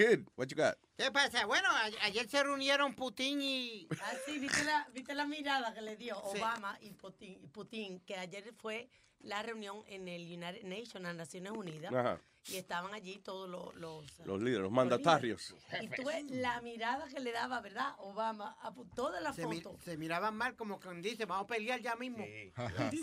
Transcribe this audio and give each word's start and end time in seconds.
Good. 0.00 0.28
What 0.34 0.46
you 0.48 0.56
got? 0.56 0.76
¿Qué 0.96 1.10
pasa? 1.12 1.44
Bueno, 1.44 1.68
ayer 2.02 2.26
se 2.26 2.42
reunieron 2.42 2.94
Putin 2.94 3.42
y... 3.42 3.86
Ah, 4.02 4.12
sí, 4.24 4.38
¿viste 4.38 4.64
la, 4.64 4.88
viste 4.94 5.14
la 5.14 5.26
mirada 5.26 5.74
que 5.74 5.82
le 5.82 5.94
dio 5.96 6.14
Sí. 6.32 6.38
Obama 6.38 6.78
y 6.80 6.92
Putin, 6.92 7.38
y 7.42 7.46
Putin, 7.48 8.00
que 8.00 8.16
ayer 8.16 8.54
fue 8.56 8.88
la 9.18 9.42
reunión 9.42 9.82
en 9.88 10.08
el 10.08 10.22
United 10.22 10.62
Nations, 10.64 11.02
las 11.02 11.14
Naciones 11.14 11.52
Unidas, 11.52 11.92
Ajá. 11.92 12.18
Y 12.48 12.56
estaban 12.56 12.92
allí 12.94 13.18
todos 13.18 13.48
los... 13.48 13.74
Los, 13.76 14.04
Los 14.26 14.40
líderes, 14.40 14.62
los 14.62 14.72
mandatarios. 14.72 15.54
Y 15.80 15.88
tú 15.88 16.04
ves 16.04 16.24
la 16.30 16.60
mirada 16.62 17.06
que 17.08 17.20
le 17.20 17.32
daba, 17.32 17.60
¿verdad? 17.60 17.94
Obama, 17.98 18.56
a 18.62 18.72
toda 18.96 19.20
la 19.20 19.32
Se, 19.32 19.46
mi- 19.46 19.62
se 19.84 19.96
miraban 19.96 20.34
mal, 20.36 20.56
como 20.56 20.80
quien 20.80 21.02
dice, 21.02 21.26
vamos 21.26 21.44
a 21.44 21.46
pelear 21.48 21.80
ya 21.80 21.96
mismo. 21.96 22.24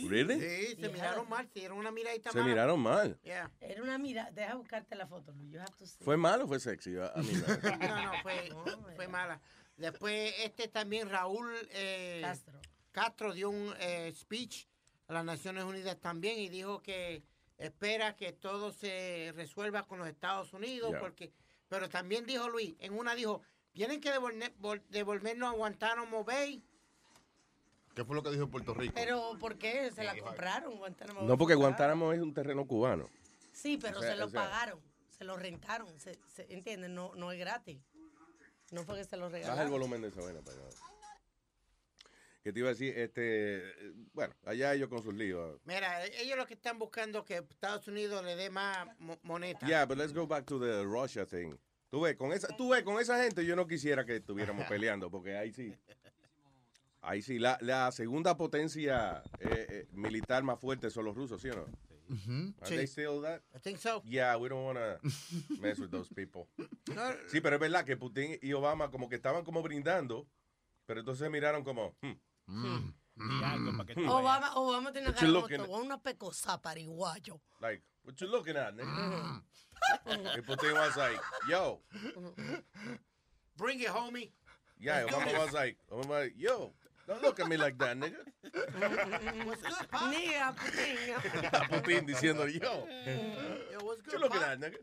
Really? 0.09 0.35
Sí, 0.39 0.67
se 0.67 0.75
Yeah. 0.77 0.89
miraron 0.89 1.29
mal, 1.29 1.47
se 1.53 1.59
dieron 1.59 1.77
una 1.77 1.91
miradita 1.91 2.31
Se 2.31 2.39
mala. 2.39 2.49
miraron 2.49 2.79
mal. 2.79 3.19
Yeah. 3.23 3.51
Era 3.61 3.83
una 3.83 3.97
mirada, 3.97 4.31
deja 4.31 4.55
buscarte 4.55 4.95
la 4.95 5.05
foto, 5.07 5.31
Luis, 5.33 5.51
you 5.51 5.59
have 5.59 5.71
to 5.77 5.85
see. 5.85 6.03
¿Fue 6.03 6.17
mal 6.17 6.41
o 6.41 6.47
fue 6.47 6.59
sexy? 6.59 6.97
A 6.97 7.05
a. 7.07 7.13
No, 7.87 8.03
no, 8.05 8.11
fue, 8.23 8.49
fue 8.95 9.07
mala. 9.07 9.39
Después, 9.77 10.33
este 10.39 10.67
también, 10.67 11.09
Raúl 11.09 11.53
eh, 11.71 12.19
Castro. 12.23 12.59
Castro 12.91 13.33
dio 13.33 13.49
un 13.51 13.73
eh, 13.79 14.11
speech 14.15 14.65
a 15.07 15.13
las 15.13 15.23
Naciones 15.25 15.63
Unidas 15.63 15.97
también 15.99 16.39
y 16.39 16.49
dijo 16.49 16.81
que 16.81 17.21
espera 17.57 18.15
que 18.15 18.33
todo 18.33 18.71
se 18.71 19.33
resuelva 19.35 19.83
con 19.87 19.99
los 19.99 20.07
Estados 20.07 20.53
Unidos, 20.53 20.89
Yeah. 20.91 20.99
porque, 20.99 21.31
pero 21.67 21.89
también 21.89 22.25
dijo 22.25 22.47
Luis, 22.49 22.75
en 22.79 22.97
una 22.97 23.15
dijo, 23.15 23.41
tienen 23.73 23.99
que 24.01 24.11
devolver- 24.13 24.55
vol- 24.57 24.83
devolvernos 24.89 25.49
a 25.53 25.55
Guantánamo 25.55 26.23
Bay. 26.23 26.63
¿Qué 27.95 28.05
fue 28.05 28.15
lo 28.15 28.21
que 28.23 28.29
dijo 28.31 28.47
Puerto 28.47 28.73
Rico? 28.75 28.93
Pero, 28.95 29.37
¿por 29.39 29.57
qué? 29.57 29.91
¿Se 29.91 30.03
la 30.03 30.15
compraron? 30.17 30.77
Guantánamo 30.77 31.21
No, 31.23 31.37
porque. 31.37 31.55
Guantánamo 31.55 32.13
es 32.13 32.21
un 32.21 32.33
terreno 32.33 32.65
cubano. 32.67 33.09
Sí, 33.51 33.77
pero 33.81 33.97
O 33.99 34.01
sea, 34.01 34.11
se 34.11 34.17
lo 34.17 34.25
o 34.25 34.29
sea- 34.29 34.43
pagaron, 34.43 34.79
se 35.09 35.23
lo 35.23 35.35
rentaron, 35.35 35.99
se, 35.99 36.13
se- 36.27 36.45
¿entiendes? 36.53 36.91
No, 36.91 37.13
no 37.15 37.31
es 37.31 37.39
gratis. 37.39 37.79
No 38.71 38.83
fue 38.83 38.97
que 38.97 39.03
se 39.05 39.17
lo 39.17 39.23
Baja 39.25 39.37
el 39.37 39.43
regalaron. 39.43 39.71
volumen 39.71 40.01
de 40.03 40.09
esa 40.09 40.21
vaina 40.21 40.41
para 40.41 40.57
allá. 40.57 40.69
Que 42.47 42.53
te 42.53 42.59
iba 42.59 42.69
a 42.69 42.71
decir, 42.71 42.97
este, 42.97 43.57
eh, 43.57 43.93
bueno, 44.13 44.33
allá 44.45 44.73
ellos 44.73 44.87
con 44.87 45.03
sus 45.03 45.13
líos. 45.13 45.59
Mira, 45.65 46.05
e- 46.05 46.21
ellos 46.21 46.37
lo 46.37 46.45
que 46.47 46.53
están 46.53 46.79
buscando 46.79 47.25
que 47.25 47.35
Estados 47.39 47.85
Unidos 47.89 48.23
le 48.23 48.37
dé 48.37 48.49
más 48.49 48.87
mo- 48.99 49.19
moneta. 49.23 49.67
Yeah, 49.67 49.83
but 49.85 49.97
let's 49.97 50.13
go 50.13 50.25
back 50.25 50.45
to 50.45 50.57
the 50.57 50.85
Russia 50.85 51.25
thing. 51.25 51.57
Tú 51.89 51.99
ves, 51.99 52.15
con 52.15 52.31
esa, 52.31 52.47
tú 52.55 52.69
ves, 52.69 52.83
con 52.83 53.01
esa 53.01 53.21
gente 53.21 53.45
yo 53.45 53.57
no 53.57 53.67
quisiera 53.67 54.05
que 54.05 54.15
estuviéramos 54.15 54.65
peleando, 54.69 55.11
porque 55.11 55.35
ahí 55.35 55.51
sí. 55.51 55.75
Ahí 57.01 57.21
sí, 57.21 57.37
la, 57.37 57.57
la 57.59 57.91
segunda 57.91 58.37
potencia 58.37 59.21
eh, 59.39 59.67
eh, 59.69 59.87
militar 59.91 60.41
más 60.43 60.57
fuerte 60.57 60.89
son 60.89 61.03
los 61.03 61.15
rusos, 61.17 61.41
¿sí 61.41 61.49
o 61.49 61.55
no? 61.57 61.63
Are 62.61 62.69
Sí. 62.69 62.75
they 62.77 62.87
still 62.87 63.21
that? 63.23 63.41
I 63.53 63.59
think 63.59 63.77
so. 63.77 64.01
Yeah, 64.05 64.37
we 64.37 64.47
don't 64.47 64.63
want 64.65 64.77
to 64.79 65.59
mess 65.59 65.79
with 65.79 65.89
those 65.89 66.09
people. 66.15 66.47
No, 66.95 67.11
Sí, 67.27 67.41
pero 67.41 67.57
es 67.57 67.59
verdad 67.59 67.83
que 67.83 67.97
Putin 67.97 68.39
y 68.41 68.53
Obama 68.53 68.89
como 68.89 69.09
que 69.09 69.15
estaban 69.17 69.43
como 69.43 69.61
brindando, 69.61 70.25
pero 70.85 71.01
entonces 71.01 71.29
miraron 71.29 71.65
como, 71.65 71.93
hmm, 72.01 72.13
Di 72.47 73.43
algo 73.43 73.71
para 73.77 73.85
que 73.85 73.95
tú. 73.95 74.05
Obama, 74.09 74.53
Obama 74.55 74.91
tiene 74.93 75.07
What 75.07 75.15
cara 75.15 75.27
you 75.27 75.33
como 75.33 75.41
looking 75.41 75.61
una 75.85 75.97
pecosa 75.97 76.61
pariguayo. 76.61 77.39
like, 77.61 77.81
what 78.03 78.19
you 78.21 78.27
looking 78.27 78.55
at, 78.55 78.73
nigga? 78.75 78.85
Hmm. 78.85 79.41
y 80.35 80.41
Putin 80.41 80.73
was 80.73 80.95
like, 80.97 81.19
yo, 81.49 81.79
Bring 83.57 83.79
it, 83.81 83.87
homie. 83.87 84.31
yeah, 84.79 85.03
Obama 85.05 85.33
was 85.45 85.53
like, 85.53 85.77
Obama 85.91 85.97
was 85.97 86.07
like, 86.25 86.33
yo, 86.37 86.71
don't 87.07 87.21
look 87.23 87.39
at 87.39 87.47
me 87.47 87.57
like 87.57 87.77
that, 87.79 87.97
nigga. 87.97 88.17
What's 89.45 89.61
good, 89.63 89.89
Pop? 89.91 90.13
Niga, 90.13 90.53
Putin. 90.55 90.97
Putin 91.69 92.05
diciendo, 92.07 92.45
yo, 92.47 92.87
Yo, 93.71 93.79
what's 93.85 94.01
what 94.05 94.13
you 94.13 94.19
looking 94.19 94.41
at, 94.41 94.59
nigga? 94.59 94.77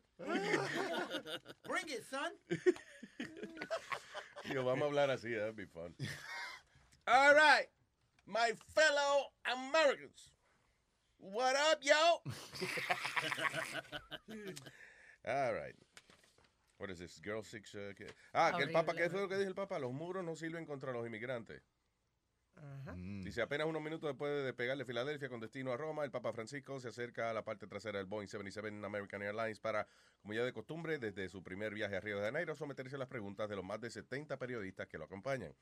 Bring 1.67 1.89
it, 1.89 2.05
son. 2.11 2.33
yo, 4.53 4.65
vamos 4.65 4.83
a 4.83 4.87
hablar 4.91 5.11
así, 5.11 5.35
that'd 5.39 5.57
be 5.57 5.67
fun. 5.67 5.95
All 7.07 7.35
right, 7.35 7.67
my 8.27 8.53
fellow 8.75 9.27
Americans. 9.45 10.31
What 11.19 11.55
up, 11.57 11.81
yo? 11.83 12.21
All 15.27 15.55
right. 15.55 15.75
What 16.79 16.91
is 16.91 16.99
this? 16.99 17.21
Girl 17.21 17.43
Six. 17.43 17.75
uh, 17.75 17.93
que- 17.97 18.07
ah, 18.35 18.53
que 18.57 18.63
el 18.65 18.73
Papa, 18.73 18.95
¿qué 18.95 19.09
fue 19.11 19.21
lo 19.21 19.29
que 19.29 19.37
dijo 19.37 19.49
el 19.49 19.55
Papa? 19.55 19.79
Los 19.79 19.93
muros 19.93 20.25
no 20.25 20.35
sirven 20.35 20.67
contra 20.67 20.93
los 20.93 21.07
inmigrantes. 21.07 21.63
Dice, 23.25 23.43
apenas 23.43 23.67
unos 23.67 23.83
minutos 23.83 24.09
después 24.11 24.31
de 24.31 24.43
despegar 24.45 24.77
de 24.79 24.85
Filadelfia 24.85 25.29
con 25.29 25.41
destino 25.41 25.73
a 25.73 25.77
Roma, 25.77 26.05
el 26.05 26.11
Papa 26.11 26.33
Francisco 26.33 26.79
se 26.79 26.89
acerca 26.89 27.31
a 27.31 27.35
la 27.35 27.43
parte 27.45 27.67
trasera 27.67 27.99
del 27.99 28.07
Boeing 28.07 28.29
77 28.29 28.69
American 28.85 29.23
Airlines 29.23 29.59
para, 29.61 29.87
como 30.23 30.35
ya 30.35 30.45
de 30.45 30.53
costumbre, 30.53 30.99
desde 30.99 31.29
su 31.29 31.43
primer 31.43 31.75
viaje 31.75 31.97
a 31.97 32.01
Río 32.01 32.19
de 32.19 32.25
Janeiro, 32.27 32.55
someterse 32.55 32.95
a 32.97 32.99
las 32.99 33.09
preguntas 33.09 33.49
de 33.49 33.57
los 33.57 33.65
más 33.65 33.81
de 33.81 33.91
70 33.91 34.37
periodistas 34.39 34.87
que 34.87 34.99
lo 34.99 35.05
acompañan. 35.05 35.53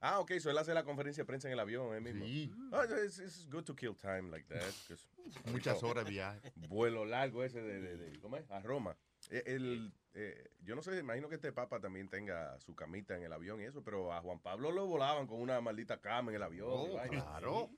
Ah, 0.00 0.20
ok, 0.20 0.32
so 0.38 0.50
él 0.50 0.58
hace 0.58 0.72
la 0.74 0.84
conferencia 0.84 1.22
de 1.22 1.26
prensa 1.26 1.48
en 1.48 1.54
el 1.54 1.60
avión, 1.60 1.94
él 1.94 2.00
mismo. 2.02 2.24
Sí. 2.24 2.52
Ah, 2.72 2.84
it's, 3.04 3.18
it's 3.18 3.48
good 3.50 3.64
to 3.64 3.74
kill 3.74 3.96
time 3.96 4.30
like 4.30 4.46
that. 4.48 4.62
Muchas 5.52 5.82
horas 5.82 6.04
de 6.04 6.10
viaje. 6.12 6.52
Vuelo 6.68 7.04
largo 7.04 7.42
ese 7.42 7.60
de, 7.60 7.80
de- 7.80 7.96
de- 7.96 8.20
¿cómo 8.20 8.36
es? 8.36 8.48
A 8.50 8.60
Roma. 8.60 8.96
Eh, 9.30 9.42
el, 9.46 9.92
eh, 10.14 10.50
yo 10.62 10.76
no 10.76 10.82
sé, 10.82 10.96
imagino 10.98 11.28
que 11.28 11.34
este 11.34 11.52
papa 11.52 11.80
también 11.80 12.08
tenga 12.08 12.58
su 12.60 12.74
camita 12.76 13.16
en 13.16 13.24
el 13.24 13.32
avión 13.32 13.60
y 13.60 13.64
eso, 13.64 13.82
pero 13.82 14.12
a 14.12 14.20
Juan 14.20 14.38
Pablo 14.38 14.70
lo 14.70 14.86
volaban 14.86 15.26
con 15.26 15.40
una 15.40 15.60
maldita 15.60 16.00
cama 16.00 16.30
en 16.30 16.36
el 16.36 16.42
avión. 16.44 16.68
Oh, 16.70 17.00
claro. 17.10 17.68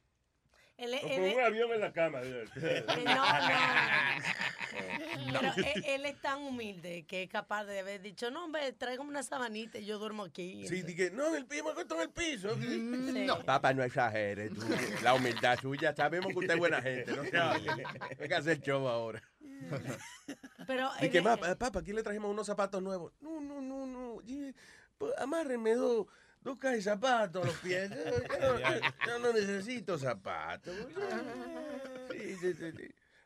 Con 0.76 1.22
un 1.34 1.40
avión 1.40 1.72
en 1.72 1.80
la 1.80 1.92
cama. 1.92 2.20
eh, 2.24 2.84
no, 3.04 3.14
no. 3.14 3.50
Pero 5.32 5.52
él, 5.56 5.84
él 5.86 6.06
es 6.06 6.20
tan 6.20 6.40
humilde 6.42 7.04
que 7.06 7.22
es 7.24 7.30
capaz 7.30 7.64
de 7.64 7.80
haber 7.80 8.00
dicho, 8.02 8.30
no, 8.30 8.44
hombre, 8.44 8.72
tráigame 8.72 9.08
una 9.10 9.22
sabanita 9.22 9.78
y 9.78 9.84
yo 9.84 9.98
duermo 9.98 10.24
aquí. 10.24 10.66
Sí, 10.68 10.82
dije, 10.82 11.10
no, 11.10 11.28
en 11.28 11.36
el 11.36 11.46
piso, 11.46 11.64
me 11.64 11.70
acuesto 11.70 11.94
en 11.96 12.00
el 12.02 12.10
piso. 12.10 12.54
Sí. 12.56 13.26
Papá, 13.44 13.72
no 13.72 13.82
exagere. 13.82 14.50
tú. 14.50 14.62
La 15.02 15.14
humildad 15.14 15.58
suya, 15.60 15.94
sabemos 15.94 16.32
que 16.32 16.38
usted 16.38 16.54
es 16.54 16.58
buena 16.58 16.80
gente. 16.82 17.12
No 17.16 17.24
se 17.24 17.36
hable. 17.36 17.84
Venga 18.18 18.36
a 18.36 18.40
hacer 18.40 18.60
show 18.60 18.86
ahora. 18.88 19.22
Pero 20.66 20.90
Dije, 21.00 21.18
él- 21.18 21.24
"Ma- 21.24 21.34
eh, 21.34 21.56
papá, 21.56 21.80
aquí 21.80 21.92
le 21.92 22.02
trajimos 22.02 22.30
unos 22.30 22.46
zapatos 22.46 22.82
nuevos. 22.82 23.12
No, 23.20 23.40
no, 23.40 23.60
no, 23.60 23.86
no. 23.86 24.20
y, 24.26 24.54
pues, 24.98 25.12
Amárrenme 25.18 25.74
dos, 25.74 26.06
dos 26.40 26.58
cajas 26.58 26.76
de 26.76 26.82
zapatos 26.82 27.42
a 27.42 27.46
los 27.46 27.56
pies. 27.58 27.90
Yo, 27.90 27.96
yo 27.96 28.38
no, 28.60 28.80
yo 29.06 29.18
no 29.18 29.32
necesito 29.32 29.98
zapatos. 29.98 30.74
Sí, 32.10 32.36
sí, 32.36 32.54
sí, 32.54 32.72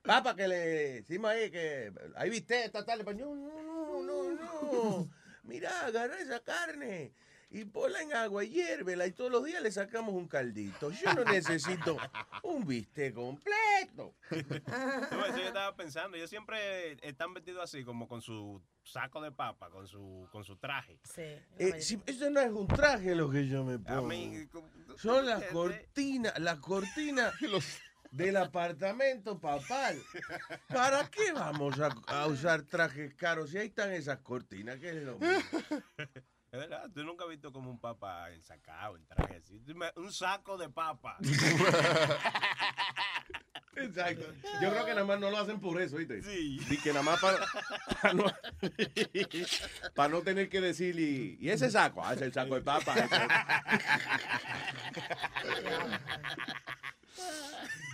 sí. 0.04 0.08
Papá, 0.08 0.36
que 0.36 0.46
le 0.48 0.56
decimos 1.00 1.30
ahí 1.30 1.50
que 1.50 1.92
ahí 2.16 2.30
viste 2.30 2.64
esta 2.64 2.84
tarde. 2.84 3.04
pues, 3.04 3.16
No, 3.16 3.34
no, 3.34 4.02
no, 4.02 4.02
no, 4.02 4.32
no. 4.32 5.10
Mira, 5.42 5.86
agarra 5.86 6.18
esa 6.20 6.40
carne 6.40 7.12
y 7.50 7.64
ponla 7.66 8.00
en 8.02 8.12
agua 8.14 8.42
y 8.44 8.48
hiérvela 8.50 9.06
y 9.06 9.12
todos 9.12 9.30
los 9.30 9.44
días 9.44 9.62
le 9.62 9.70
sacamos 9.70 10.14
un 10.14 10.26
caldito. 10.26 10.90
Yo 10.90 11.12
no 11.14 11.24
necesito 11.24 11.96
un 12.42 12.66
bistec 12.66 13.14
completo. 13.14 14.14
No, 14.30 15.26
eso 15.26 15.36
yo 15.38 15.46
estaba 15.46 15.76
pensando. 15.76 16.16
Ellos 16.16 16.30
siempre 16.30 16.96
están 17.06 17.32
vestidos 17.34 17.62
así, 17.62 17.84
como 17.84 18.08
con 18.08 18.22
su 18.22 18.60
saco 18.82 19.20
de 19.20 19.30
papa, 19.32 19.70
con 19.70 19.86
su, 19.86 20.26
con 20.32 20.44
su 20.44 20.56
traje. 20.56 20.98
Sí, 21.04 21.22
Eh, 21.58 21.80
si- 21.80 22.00
eso 22.06 22.28
no 22.30 22.40
es 22.40 22.50
un 22.50 22.66
traje 22.66 23.14
lo 23.14 23.30
que 23.30 23.46
yo 23.46 23.62
me 23.64 23.74
A 23.74 23.78
pongo. 23.96 24.08
mí, 24.08 24.46
como- 24.50 24.68
Son 24.96 25.24
las 25.26 25.44
cortinas, 25.44 26.38
las 26.38 26.58
cortinas 26.58 27.34
del 28.14 28.36
apartamento 28.36 29.40
papal. 29.40 30.00
¿Para 30.68 31.10
qué 31.10 31.32
vamos 31.32 31.80
a, 31.80 31.88
a 32.06 32.28
usar 32.28 32.62
trajes 32.62 33.12
caros 33.14 33.50
si 33.50 33.58
ahí 33.58 33.66
están 33.66 33.92
esas 33.92 34.20
cortinas? 34.20 34.78
¿Qué 34.78 34.90
es 34.90 35.02
lo 35.02 35.18
mismo? 35.18 35.42
Es 36.54 36.60
verdad, 36.60 36.88
tú 36.94 37.02
nunca 37.02 37.24
has 37.24 37.30
visto 37.30 37.52
como 37.52 37.68
un 37.68 37.80
papa 37.80 38.30
ensacado, 38.30 38.96
en 38.96 39.04
traje 39.06 39.38
así. 39.38 39.60
Un 39.96 40.12
saco 40.12 40.56
de 40.56 40.68
papa. 40.68 41.16
Exacto. 43.76 44.32
Yo 44.62 44.70
creo 44.70 44.84
que 44.84 44.94
nada 44.94 45.04
más 45.04 45.18
no 45.18 45.32
lo 45.32 45.38
hacen 45.38 45.60
por 45.60 45.82
eso, 45.82 45.96
¿viste? 45.96 46.22
Sí. 46.22 46.60
Y 46.70 46.76
que 46.76 46.92
nada 46.92 47.02
más 47.02 47.20
para, 47.20 47.44
no, 50.08 50.22
tener 50.22 50.48
que 50.48 50.60
decir, 50.60 50.96
y, 50.96 51.38
y 51.40 51.50
ese 51.50 51.68
saco, 51.68 52.04
ah, 52.04 52.14
es 52.14 52.22
el 52.22 52.32
saco 52.32 52.54
de 52.54 52.60
papa. 52.60 52.94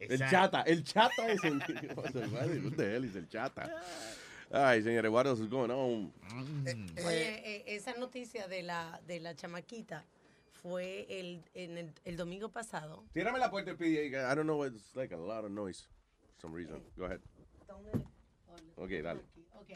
El 0.09 0.19
chata, 0.31 0.63
el 0.63 0.85
chata 0.85 1.29
es 1.31 1.43
el. 1.45 1.59
What 1.97 2.13
the 2.77 2.95
hell 2.95 3.05
is 3.05 3.17
el 3.17 3.29
chata? 3.29 3.71
Ay, 4.51 4.83
señores, 4.83 5.11
what 5.11 5.27
else 5.27 5.41
is 5.41 5.49
going 5.49 5.71
on? 5.71 6.13
Eh, 6.67 7.05
Oye, 7.07 7.43
eh, 7.45 7.65
esa 7.69 7.95
noticia 7.95 8.49
de 8.49 8.63
la, 8.63 9.01
de 9.07 9.19
la 9.21 9.35
chamaquita 9.35 10.05
fue 10.63 11.07
el, 11.09 11.43
en 11.55 11.79
el, 11.79 11.93
el 12.05 12.17
domingo 12.17 12.51
pasado. 12.51 13.03
Tírame 13.15 13.39
la 13.39 13.51
puerta, 13.51 13.75
PDA. 13.75 14.31
I 14.31 14.35
don't 14.35 14.45
know, 14.47 14.63
it's 14.65 14.95
like 14.95 15.15
a 15.15 15.19
lot 15.19 15.45
of 15.45 15.51
noise 15.51 15.89
for 16.37 16.41
some 16.43 16.55
reason. 16.55 16.83
Go 16.99 17.07
ahead. 17.07 17.21
Ok, 18.77 18.91
dale. 19.03 19.21
Ok. 19.55 19.71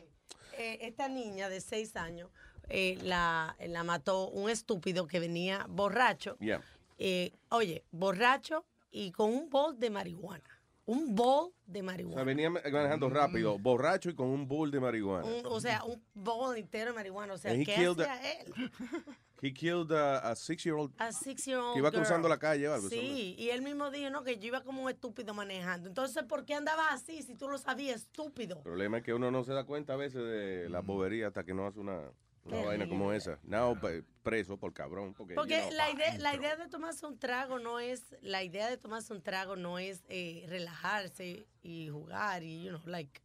Eh, 0.58 0.78
esta 0.82 1.08
niña 1.08 1.48
de 1.48 1.60
seis 1.60 1.96
años 1.96 2.30
eh, 2.68 2.98
la, 3.02 3.56
la 3.66 3.82
mató 3.84 4.28
un 4.28 4.50
estúpido 4.50 5.06
que 5.06 5.20
venía 5.20 5.66
borracho. 5.68 6.36
Yeah. 6.38 6.60
Eh, 6.98 7.32
oye, 7.50 7.84
borracho 7.92 8.64
y 8.96 9.12
con 9.12 9.30
un 9.32 9.50
bol 9.50 9.78
de 9.78 9.90
marihuana. 9.90 10.42
Un 10.86 11.14
bol 11.16 11.52
de 11.66 11.80
O 11.80 11.84
marihuana. 11.84 12.14
sea, 12.16 12.24
venía 12.24 12.48
manejando 12.48 13.10
rápido, 13.10 13.58
borracho 13.58 14.08
y 14.08 14.14
con 14.14 14.28
un 14.28 14.46
bull 14.46 14.70
de 14.70 14.78
marihuana. 14.80 15.26
Un- 15.26 15.42
o 15.46 15.60
sea, 15.60 15.82
un 15.84 16.00
bol 16.14 16.56
entero 16.56 16.90
de 16.92 16.94
marihuana. 16.94 17.34
O 17.34 17.38
sea, 17.38 17.50
And 17.50 17.60
he 17.62 17.64
¿qué 17.66 17.74
killed 17.74 18.00
hacía 18.00 18.32
él? 18.40 18.52
He 19.42 19.52
killed 19.52 19.92
a, 19.92 20.30
a 20.30 20.34
six-year-old. 20.34 20.94
A 20.96 21.12
six-year-old 21.12 21.74
Que 21.74 21.80
iba 21.80 21.90
girl. 21.90 22.00
cruzando 22.00 22.26
la 22.26 22.38
calle 22.38 22.66
o 22.68 22.72
algo, 22.74 22.88
Sí, 22.88 23.34
y 23.36 23.50
él 23.50 23.60
mismo 23.60 23.90
dijo, 23.90 24.08
no, 24.08 24.24
que 24.24 24.38
yo 24.38 24.46
iba 24.46 24.62
como 24.62 24.82
un 24.82 24.88
estúpido 24.88 25.34
manejando. 25.34 25.88
Entonces, 25.88 26.22
¿por 26.24 26.46
qué 26.46 26.54
andaba 26.54 26.88
así 26.88 27.20
si 27.22 27.34
tú 27.34 27.46
lo 27.48 27.58
sabías, 27.58 27.96
estúpido? 28.02 28.56
El 28.56 28.62
problema 28.62 28.96
es 28.98 29.04
que 29.04 29.12
uno 29.12 29.30
no 29.30 29.44
se 29.44 29.52
da 29.52 29.64
cuenta 29.64 29.92
a 29.92 29.96
veces 29.96 30.22
de 30.24 30.70
la 30.70 30.80
bobería 30.80 31.26
hasta 31.26 31.44
que 31.44 31.52
no 31.52 31.66
hace 31.66 31.80
una, 31.80 32.00
una 32.46 32.62
vaina 32.62 32.88
como 32.88 33.12
esa. 33.12 33.38
Now, 33.42 33.78
pe- 33.80 34.02
preso 34.22 34.56
por 34.56 34.72
cabrón. 34.72 35.14
Porque, 35.14 35.34
Porque 35.34 35.56
you 35.56 35.60
know, 35.68 35.72
la 35.76 35.90
idea, 35.90 36.18
la 36.18 36.30
dentro. 36.30 36.40
idea 36.48 36.56
de 36.56 36.68
tomarse 36.70 37.06
un 37.06 37.18
trago 37.18 37.58
no 37.58 37.78
es, 37.78 38.14
la 38.22 38.42
idea 38.42 38.68
de 38.68 38.76
tomarse 38.76 39.12
un 39.12 39.22
trago 39.22 39.56
no 39.56 39.78
es 39.78 40.02
eh, 40.08 40.44
relajarse 40.48 41.46
y 41.62 41.88
jugar 41.90 42.42
y, 42.42 42.64
you 42.64 42.70
know, 42.70 42.80
like, 42.86 43.20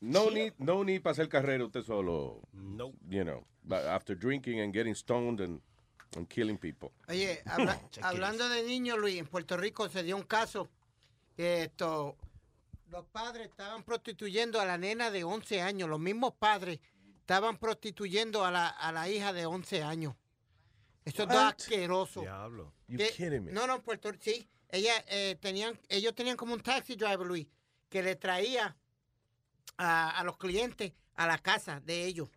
No 0.00 0.30
need, 0.30 0.52
no 0.58 0.84
need 0.84 1.02
para 1.02 1.12
hacer 1.12 1.28
carrera 1.28 1.64
usted 1.64 1.82
solo. 1.82 2.40
No. 2.52 2.92
You 3.08 3.24
know, 3.24 3.46
but 3.64 3.78
after 3.86 4.14
drinking 4.16 4.60
and 4.60 4.72
getting 4.74 4.94
stoned 4.94 5.40
and, 5.40 5.60
and 6.16 6.28
killing 6.28 6.58
people. 6.58 6.92
Oye, 7.08 7.40
habla- 7.46 7.80
hablando 8.02 8.48
de 8.48 8.62
niños, 8.64 8.98
Luis, 8.98 9.18
en 9.18 9.26
Puerto 9.26 9.56
Rico 9.56 9.88
se 9.88 10.02
dio 10.02 10.16
un 10.16 10.22
caso 10.24 10.68
que 11.36 11.62
esto, 11.64 12.16
los 12.90 13.04
padres 13.06 13.48
estaban 13.48 13.82
prostituyendo 13.84 14.60
a 14.60 14.66
la 14.66 14.76
nena 14.78 15.10
de 15.10 15.24
11 15.24 15.60
años, 15.62 15.88
los 15.88 15.98
mismos 16.00 16.34
padres 16.34 16.78
estaban 17.26 17.56
prostituyendo 17.58 18.44
a 18.44 18.52
la, 18.52 18.68
a 18.68 18.92
la 18.92 19.08
hija 19.08 19.32
de 19.32 19.46
11 19.46 19.82
años. 19.82 20.14
Eso 21.04 21.24
es 21.24 21.30
asqueroso. 21.30 22.20
Diablo. 22.20 22.72
You 22.86 22.98
kidding 23.16 23.42
me? 23.46 23.52
No, 23.52 23.66
no, 23.66 23.82
Puerto 23.82 24.12
Rico, 24.12 24.22
sí. 24.22 24.48
Ella, 24.68 24.92
eh, 25.08 25.36
tenían, 25.40 25.76
ellos 25.88 26.14
tenían 26.14 26.36
como 26.36 26.54
un 26.54 26.60
taxi 26.60 26.94
driver, 26.94 27.26
Luis, 27.26 27.48
que 27.88 28.00
le 28.04 28.14
traía 28.14 28.76
a, 29.76 30.10
a 30.20 30.22
los 30.22 30.36
clientes 30.36 30.92
a 31.16 31.26
la 31.26 31.38
casa 31.38 31.80
de 31.80 32.04
ellos. 32.04 32.28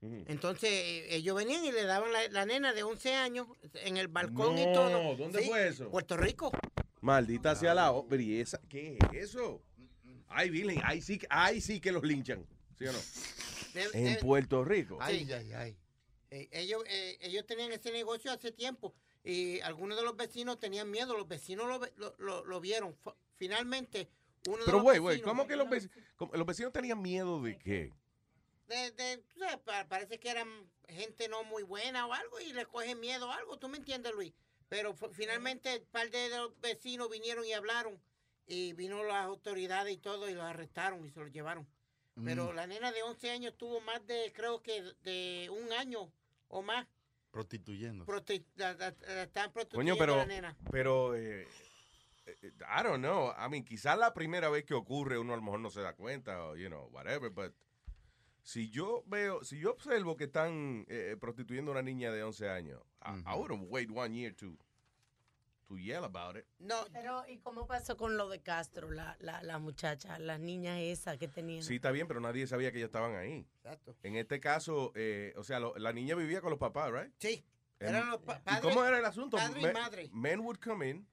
Ujú. 0.00 0.24
Entonces, 0.28 0.70
eh, 0.70 1.16
ellos 1.16 1.36
venían 1.36 1.62
y 1.66 1.70
le 1.72 1.84
daban 1.84 2.10
la, 2.10 2.26
la 2.28 2.46
nena 2.46 2.72
de 2.72 2.84
11 2.84 3.14
años 3.16 3.48
en 3.74 3.98
el 3.98 4.08
balcón 4.08 4.56
y 4.56 4.64
No, 4.64 4.72
todo. 4.72 5.16
¿dónde 5.16 5.42
Sí, 5.42 5.48
fue 5.48 5.68
eso? 5.68 5.90
Puerto 5.90 6.16
Rico. 6.16 6.50
Maldita 7.02 7.54
sea 7.54 7.74
la 7.74 7.90
obra. 7.92 8.18
¿Y 8.20 8.40
esa 8.40 8.58
qué 8.66 8.96
es 9.12 9.24
eso? 9.30 9.60
Ay, 10.28 10.48
Billy, 10.48 10.80
ahí 10.84 11.02
sí, 11.02 11.20
ahí 11.28 11.60
sí 11.60 11.80
que 11.80 11.92
los 11.92 12.02
linchan. 12.02 12.46
¿Sí 12.78 12.86
o 12.86 12.92
no? 12.92 12.98
De- 13.78 13.98
En 13.98 14.14
de- 14.14 14.20
Puerto 14.20 14.64
Rico. 14.64 14.98
Ay, 15.00 15.30
ay, 15.32 15.52
ay. 15.52 15.76
eh, 16.30 16.48
ellos, 16.52 16.82
eh, 16.88 17.18
ellos 17.20 17.46
tenían 17.46 17.72
ese 17.72 17.90
negocio 17.92 18.30
hace 18.32 18.52
tiempo 18.52 18.94
y 19.24 19.60
algunos 19.60 19.96
de 19.98 20.04
los 20.04 20.16
vecinos 20.16 20.58
tenían 20.58 20.90
miedo. 20.90 21.16
Los 21.16 21.28
vecinos 21.28 21.66
lo, 21.68 21.80
lo, 21.96 22.14
lo- 22.18 22.44
lo 22.44 22.60
vieron. 22.60 22.90
F- 22.90 23.16
Finalmente, 23.36 24.08
uno 24.46 24.62
Pero, 24.64 24.82
güey, 24.82 24.98
güey, 24.98 25.20
¿cómo 25.20 25.46
que 25.46 25.56
los 25.56 25.68
vecinos, 25.70 25.96
los 26.32 26.46
vecinos 26.46 26.72
tenían 26.72 27.00
miedo 27.00 27.40
de 27.42 27.58
qué? 27.58 27.92
de, 28.66 28.90
de- 28.90 29.18
tú 29.32 29.38
sabes, 29.38 29.56
pa- 29.58 29.88
parece 29.88 30.18
que 30.20 30.28
eran 30.28 30.48
gente 30.88 31.26
no 31.28 31.42
muy 31.44 31.62
buena 31.62 32.06
o 32.06 32.12
algo 32.12 32.38
y 32.40 32.52
les 32.52 32.66
cogen 32.66 33.00
miedo 33.00 33.28
o 33.28 33.32
algo, 33.32 33.58
¿tú 33.58 33.68
me 33.68 33.78
entiendes, 33.78 34.12
Luis? 34.12 34.34
Pero 34.68 34.94
finalmente 35.12 35.78
un 35.78 35.86
par 35.86 36.10
de 36.10 36.28
los 36.28 36.60
vecinos 36.60 37.08
vinieron 37.08 37.46
y 37.46 37.54
hablaron 37.54 37.98
y 38.46 38.74
vino 38.74 39.02
las 39.04 39.24
autoridades 39.24 39.94
y 39.94 39.96
todo 39.98 40.28
y 40.28 40.34
los 40.34 40.44
arrestaron 40.44 41.06
y 41.06 41.10
se 41.10 41.20
los 41.20 41.30
llevaron. 41.32 41.66
Pero 42.24 42.52
la 42.52 42.66
nena 42.66 42.90
de 42.92 43.02
11 43.02 43.30
años 43.30 43.56
tuvo 43.56 43.80
más 43.80 44.06
de, 44.06 44.32
creo 44.34 44.62
que 44.62 44.82
de 45.02 45.48
un 45.50 45.72
año 45.72 46.12
o 46.48 46.62
más. 46.62 46.86
Prostituyendo. 47.30 48.04
la, 48.56 48.72
la- 48.74 48.94
la 49.06 49.22
estaban 49.22 49.50
Coño, 49.52 49.96
prostituyendo 49.96 50.14
a 50.14 50.16
la 50.16 50.26
nena. 50.26 50.56
pero, 50.70 51.14
eh, 51.14 51.46
eh, 52.26 52.52
I 52.60 52.82
don't 52.82 52.98
know. 53.02 53.30
I 53.38 53.48
mean, 53.50 53.64
quizás 53.64 53.98
la 53.98 54.12
primera 54.14 54.48
vez 54.48 54.64
que 54.64 54.74
ocurre 54.74 55.18
uno 55.18 55.32
a 55.34 55.36
lo 55.36 55.42
mejor 55.42 55.60
no 55.60 55.70
se 55.70 55.80
da 55.82 55.94
cuenta, 55.94 56.42
o, 56.44 56.56
you 56.56 56.68
know, 56.68 56.88
whatever, 56.90 57.30
but 57.30 57.52
si 58.42 58.70
yo 58.70 59.02
veo, 59.06 59.44
si 59.44 59.58
yo 59.60 59.72
observo 59.72 60.16
que 60.16 60.24
están 60.24 60.86
eh, 60.88 61.16
prostituyendo 61.20 61.70
a 61.70 61.74
una 61.74 61.82
niña 61.82 62.10
de 62.10 62.22
11 62.22 62.48
años, 62.48 62.82
I, 63.04 63.20
I 63.26 63.34
wouldn't 63.36 63.68
wait 63.70 63.90
one 63.90 64.14
year 64.16 64.34
to, 64.36 64.56
to 65.68 65.76
yell 65.78 66.04
about 66.04 66.36
it. 66.36 66.44
No, 66.58 66.86
Pero, 66.92 67.24
¿y 67.28 67.38
cómo 67.38 67.66
pasó 67.66 67.96
con 67.96 68.16
lo 68.16 68.28
de 68.28 68.40
Castro, 68.40 68.90
la, 68.90 69.16
la, 69.20 69.42
la 69.42 69.58
muchacha, 69.58 70.18
las 70.18 70.40
niñas 70.40 70.78
esas 70.80 71.18
que 71.18 71.28
tenían? 71.28 71.62
Sí, 71.62 71.76
está 71.76 71.90
bien, 71.90 72.08
pero 72.08 72.20
nadie 72.20 72.46
sabía 72.46 72.72
que 72.72 72.78
ellas 72.78 72.88
estaban 72.88 73.14
ahí. 73.16 73.46
exacto. 73.58 73.94
En 74.02 74.16
este 74.16 74.40
caso, 74.40 74.92
eh, 74.94 75.32
o 75.36 75.44
sea, 75.44 75.60
lo- 75.60 75.76
la 75.76 75.92
niña 75.92 76.14
vivía 76.14 76.40
con 76.40 76.50
los 76.50 76.58
papás, 76.58 76.90
right? 76.90 77.12
Sí, 77.18 77.44
eran 77.78 78.10
los 78.10 78.20
pa- 78.22 78.38
¿Y 78.38 78.40
padres. 78.44 78.62
cómo 78.62 78.84
era 78.84 78.98
el 78.98 79.04
asunto? 79.04 79.36
padre 79.36 79.60
y 79.60 79.72
madre. 79.72 80.10
Men 80.12 80.40
would 80.40 80.58
come 80.58 80.88
in. 80.88 81.06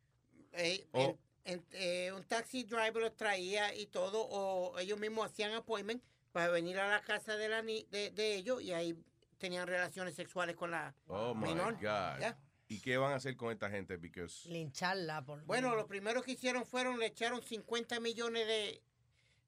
Eh, 0.53 0.87
O- 0.93 0.99
en- 1.01 1.19
en- 1.43 1.65
eh, 1.73 2.11
un 2.13 2.23
taxi 2.23 2.63
driver 2.63 3.01
los 3.01 3.15
traía 3.15 3.75
y 3.75 3.87
todo, 3.87 4.25
o 4.25 4.79
ellos 4.79 4.97
mismos 4.97 5.25
hacían 5.31 5.53
appointment 5.53 6.01
para 6.31 6.49
venir 6.49 6.79
a 6.79 6.87
la 6.89 7.01
casa 7.01 7.35
de, 7.35 7.49
la 7.49 7.61
ni- 7.61 7.83
de, 7.91 8.11
de 8.11 8.35
ellos 8.35 8.61
y 8.61 8.71
ahí 8.71 8.97
tenían 9.37 9.67
relaciones 9.67 10.15
sexuales 10.15 10.55
con 10.55 10.71
la 10.71 10.95
Oh 11.07 11.35
my 11.35 11.49
menor. 11.49 11.73
God. 11.73 12.19
Ya. 12.21 12.37
¿Y 12.67 12.79
qué 12.79 12.97
van 12.97 13.13
a 13.13 13.15
hacer 13.15 13.35
con 13.35 13.51
esta 13.51 13.69
gente? 13.69 13.97
Because 13.97 14.49
Lincharla 14.49 15.23
por 15.23 15.43
Bueno, 15.45 15.75
lo 15.75 15.87
primero 15.87 16.23
que 16.23 16.31
hicieron 16.31 16.65
fueron 16.65 16.99
le 16.99 17.07
echaron 17.07 17.41
50 17.41 17.99
millones 17.99 18.47
de, 18.47 18.81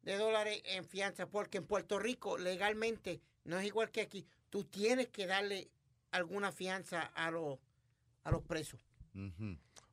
de 0.04 0.18
dólares 0.18 0.62
en 0.66 0.86
fianza, 0.86 1.28
porque 1.28 1.58
en 1.58 1.66
Puerto 1.66 1.98
Rico 1.98 2.38
legalmente 2.38 3.22
no 3.44 3.58
es 3.58 3.66
igual 3.66 3.90
que 3.90 4.02
aquí. 4.02 4.28
Tú 4.50 4.66
tienes 4.66 5.08
que 5.08 5.26
darle 5.26 5.70
alguna 6.12 6.52
fianza 6.52 7.02
a 7.02 7.32
los 7.32 7.58
a 8.24 8.32
los 8.32 8.44
presos. 8.44 8.80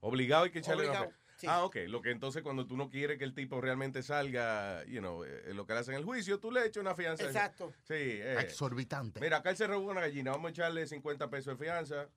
Obligado 0.00 0.44
hay 0.44 0.50
que 0.50 0.58
echarle 0.58 0.88
una 0.88 1.00
Obligado, 1.00 1.18
sí. 1.36 1.46
Ah, 1.48 1.64
ok. 1.64 1.76
Lo 1.86 2.02
que 2.02 2.10
entonces 2.10 2.42
cuando 2.42 2.66
tú 2.66 2.76
no 2.76 2.90
quieres 2.90 3.16
que 3.16 3.24
el 3.24 3.32
tipo 3.32 3.60
realmente 3.60 4.02
salga, 4.02 4.84
you 4.84 4.98
know, 4.98 5.24
eh, 5.24 5.54
lo 5.54 5.66
que 5.66 5.72
le 5.72 5.78
hacen 5.78 5.94
en 5.94 6.00
el 6.00 6.04
juicio, 6.04 6.40
tú 6.40 6.50
le 6.50 6.66
echas 6.66 6.82
una 6.82 6.94
fianza. 6.94 7.24
Exacto. 7.24 7.72
Sí. 7.84 7.94
eh, 7.94 8.36
Exorbitante. 8.40 9.20
Mira, 9.20 9.38
acá 9.38 9.50
él 9.50 9.56
se 9.56 9.66
robó 9.66 9.90
una 9.90 10.02
gallina, 10.02 10.32
vamos 10.32 10.48
a 10.48 10.50
echarle 10.50 10.86
50 10.86 11.30
pesos 11.30 11.58
de 11.58 11.64
fianza. 11.64 12.08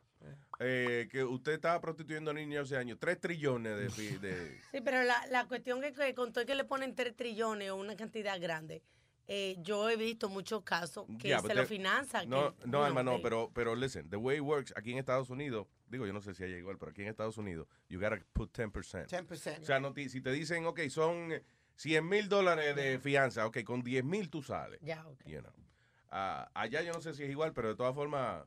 Eh, 0.60 1.08
que 1.12 1.24
usted 1.24 1.52
estaba 1.54 1.80
prostituyendo 1.80 2.32
a 2.32 2.34
niños 2.34 2.62
11 2.62 2.78
años, 2.78 2.98
3 3.00 3.20
trillones 3.20 3.78
de... 3.96 4.60
Sí, 4.72 4.82
pero 4.84 5.04
la, 5.04 5.26
la 5.28 5.48
cuestión 5.48 5.84
es 5.84 5.96
que 5.96 6.14
con 6.16 6.32
todo 6.34 6.42
el 6.42 6.48
que 6.48 6.56
le 6.56 6.64
ponen 6.64 6.96
3 6.96 7.16
trillones 7.16 7.70
o 7.70 7.76
una 7.76 7.96
cantidad 7.96 8.40
grande, 8.42 8.82
eh, 9.28 9.56
yo 9.60 9.90
he 9.90 9.98
visto 9.98 10.30
muchos 10.30 10.64
casos 10.64 11.06
que 11.20 11.28
Yeah, 11.28 11.42
se 11.42 11.48
but 11.50 11.56
lo 11.58 11.66
financian. 11.66 12.28
No, 12.30 12.56
que, 12.56 12.68
no, 12.68 12.84
Alma, 12.84 13.04
no, 13.04 13.22
pero, 13.22 13.52
pero 13.54 13.76
listen, 13.76 14.10
the 14.10 14.16
way 14.18 14.38
it 14.38 14.42
works, 14.42 14.74
aquí 14.76 14.94
en 14.94 14.98
Estados 14.98 15.30
Unidos, 15.30 15.68
digo, 15.88 16.08
yo 16.08 16.14
no 16.14 16.22
sé 16.22 16.34
si 16.34 16.44
allá 16.44 16.58
igual, 16.58 16.78
pero 16.80 16.92
aquí 16.92 17.02
en 17.04 17.10
Estados 17.10 17.38
Unidos, 17.38 17.68
you 17.88 18.00
gotta 18.00 18.18
put 18.34 18.52
10%. 18.58 19.08
10%. 19.08 19.62
O 19.62 19.66
sea, 19.66 19.80
no 19.80 19.94
te- 19.94 20.10
si 20.10 20.22
te 20.22 20.32
dicen, 20.32 20.66
ok, 20.66 20.80
son 20.90 21.34
100 21.76 22.08
mil 22.08 22.30
dólares 22.30 22.76
de 22.76 22.98
fianza, 23.00 23.46
ok, 23.46 23.64
con 23.64 23.84
10 23.84 24.04
mil 24.04 24.30
tú 24.32 24.42
sales. 24.42 24.80
Ya, 24.82 25.06
ok. 25.08 25.24
You 25.26 25.42
know. 25.42 25.54
Ah, 26.10 26.50
allá 26.56 26.82
yo 26.82 26.94
no 26.94 27.02
sé 27.02 27.14
si 27.14 27.24
es 27.24 27.30
igual, 27.30 27.54
pero 27.54 27.68
de 27.68 27.76
todas 27.76 27.94
formas, 27.94 28.44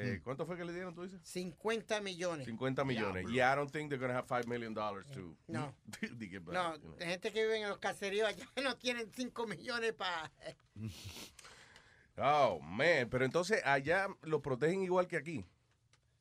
eh, 0.00 0.20
¿cuánto 0.22 0.46
fue 0.46 0.56
que 0.56 0.64
le 0.64 0.72
dieron, 0.72 0.94
tú 0.94 1.02
dices? 1.02 1.20
50 1.22 2.00
millones. 2.00 2.46
50 2.46 2.84
millones. 2.84 3.26
Y 3.30 3.36
I 3.40 3.54
don't 3.56 3.70
think 3.70 3.88
they're 3.90 3.98
going 3.98 4.10
to 4.12 4.16
have 4.18 4.26
5 4.28 4.46
million 4.46 4.72
dollars 4.74 5.06
to... 5.10 5.36
No. 5.46 5.74
to 6.00 6.06
get 6.28 6.44
back, 6.44 6.54
No, 6.54 6.74
you 6.76 6.82
know. 6.82 6.96
de 6.96 7.06
gente 7.06 7.32
que 7.32 7.42
vive 7.42 7.60
en 7.62 7.68
los 7.68 7.78
caseríos 7.78 8.28
allá 8.28 8.46
no 8.62 8.76
tienen 8.76 9.10
5 9.12 9.46
millones 9.46 9.92
para... 9.94 10.30
Oh, 12.20 12.58
man. 12.60 13.08
Pero 13.08 13.24
entonces 13.24 13.62
allá 13.64 14.08
los 14.22 14.40
protegen 14.40 14.82
igual 14.82 15.06
que 15.06 15.16
aquí. 15.16 15.44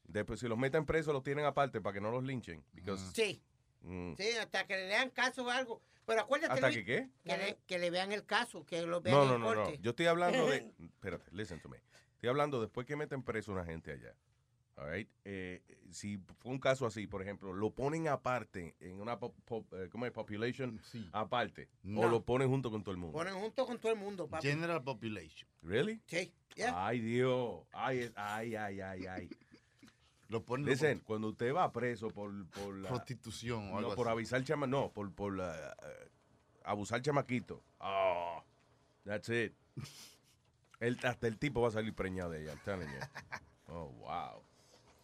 Después, 0.05 0.39
si 0.39 0.47
los 0.47 0.57
meten 0.57 0.85
presos, 0.85 1.13
los 1.13 1.23
tienen 1.23 1.45
aparte 1.45 1.81
para 1.81 1.93
que 1.93 2.01
no 2.01 2.11
los 2.11 2.23
linchen. 2.23 2.63
Because, 2.73 3.03
Sí, 3.13 3.41
mm, 3.81 4.13
sí, 4.15 4.29
hasta 4.39 4.65
que 4.67 4.75
le 4.75 4.87
lean 4.89 5.09
caso 5.09 5.43
o 5.43 5.49
algo. 5.49 5.81
Pero 6.05 6.21
acuérdate, 6.21 6.53
¿Hasta 6.53 6.67
Luis, 6.67 6.77
que 6.79 6.85
qué? 6.85 7.09
que 7.25 7.37
le, 7.37 7.57
que 7.67 7.79
le 7.79 7.89
vean 7.89 8.13
el 8.13 8.25
caso, 8.25 8.63
que 8.65 8.81
lo 8.83 9.01
vean 9.01 9.17
No, 9.17 9.23
en 9.23 9.29
no, 9.29 9.37
no, 9.39 9.55
no. 9.55 9.63
corte. 9.63 9.79
Yo 9.81 9.89
estoy 9.89 10.05
hablando 10.05 10.47
de. 10.47 10.71
Espérate, 10.79 11.25
listen 11.31 11.59
to 11.59 11.67
me. 11.67 11.77
Estoy 12.17 12.29
hablando 12.29 12.59
después 12.61 12.85
que 12.85 12.95
meten 12.95 13.23
preso 13.23 13.51
a 13.51 13.55
una 13.55 13.65
gente 13.65 13.91
allá. 13.91 14.13
All 14.75 14.91
right? 14.91 15.09
Eh, 15.25 15.63
si 15.89 16.17
fue 16.39 16.51
un 16.51 16.59
caso 16.59 16.85
así, 16.85 17.07
por 17.07 17.21
ejemplo, 17.23 17.51
lo 17.51 17.71
ponen 17.71 18.07
aparte 18.07 18.75
en 18.79 18.99
una 19.01 19.17
po- 19.17 19.33
po- 19.45 19.65
eh, 19.71 19.89
¿cómo 19.91 20.05
es? 20.05 20.11
population 20.11 20.79
Sí. 20.83 21.07
aparte. 21.13 21.67
O 21.95 22.07
lo 22.07 22.23
ponen 22.23 22.47
junto 22.47 22.69
con 22.69 22.83
todo 22.83 22.91
el 22.91 22.97
mundo. 22.97 23.17
Ponen 23.17 23.33
junto 23.35 23.65
con 23.65 23.79
todo 23.79 23.91
el 23.91 23.97
mundo, 23.97 24.27
papi. 24.27 24.47
General 24.47 24.83
population. 24.83 25.49
¿Really? 25.63 25.99
Sí. 26.05 26.31
Ay, 26.73 26.99
Dios. 26.99 27.61
Ay, 27.71 28.11
ay, 28.15 28.55
ay, 28.55 28.81
ay, 28.81 29.05
ay. 29.07 29.29
Lo 30.29 30.43
ponen 30.43 30.65
Listen, 30.67 30.99
cuando 30.99 31.29
usted 31.29 31.53
va 31.55 31.71
preso 31.71 32.09
por, 32.09 32.31
por 32.49 32.75
la. 32.75 32.89
prostitución 32.89 33.71
o 33.71 33.77
algo 33.77 33.91
No, 33.91 33.95
por 33.95 34.07
así. 34.07 34.13
avisar 34.13 34.43
chama, 34.43 34.67
no, 34.67 34.91
por, 34.91 35.11
por 35.13 35.35
la, 35.37 35.55
eh, 35.71 36.09
abusar 36.65 37.01
chamaquito. 37.01 37.63
Oh, 37.79 38.43
that's 39.05 39.29
it. 39.29 39.53
El- 40.79 40.99
hasta 41.03 41.27
el 41.27 41.37
tipo 41.37 41.61
va 41.61 41.69
a 41.69 41.71
salir 41.71 41.93
preñado 41.93 42.31
de 42.31 42.41
ella, 42.43 42.51
I'm 42.53 42.59
telling 42.63 42.87
you. 42.87 42.99
Oh, 43.69 43.91
wow. 43.99 44.41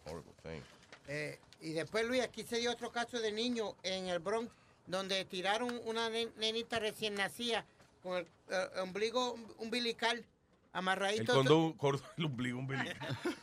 Horrible 0.06 0.32
thing. 0.42 0.62
Eh, 1.10 1.38
y 1.60 1.74
después, 1.74 2.06
Luis, 2.06 2.22
aquí 2.22 2.44
se 2.44 2.60
dio 2.60 2.72
otro 2.72 2.94
caso 2.94 3.20
de 3.20 3.32
niño 3.34 3.75
en 3.84 4.08
el 4.08 4.20
Bronx, 4.20 4.50
donde 4.88 5.25
tiraron 5.25 5.82
una 5.86 6.10
nen- 6.10 6.32
nenita 6.38 6.80
recién 6.80 7.15
nacida 7.15 7.65
con 8.01 8.20
el 8.20 8.27
eh, 8.50 8.80
ombligo 8.82 9.34
umbilical 9.58 10.18
El 10.20 10.25
amarradito. 10.72 11.34
condón, 11.34 11.74
cordón, 11.74 12.08
el 12.18 12.25
ombligo 12.25 12.60
umbilical. 12.60 12.98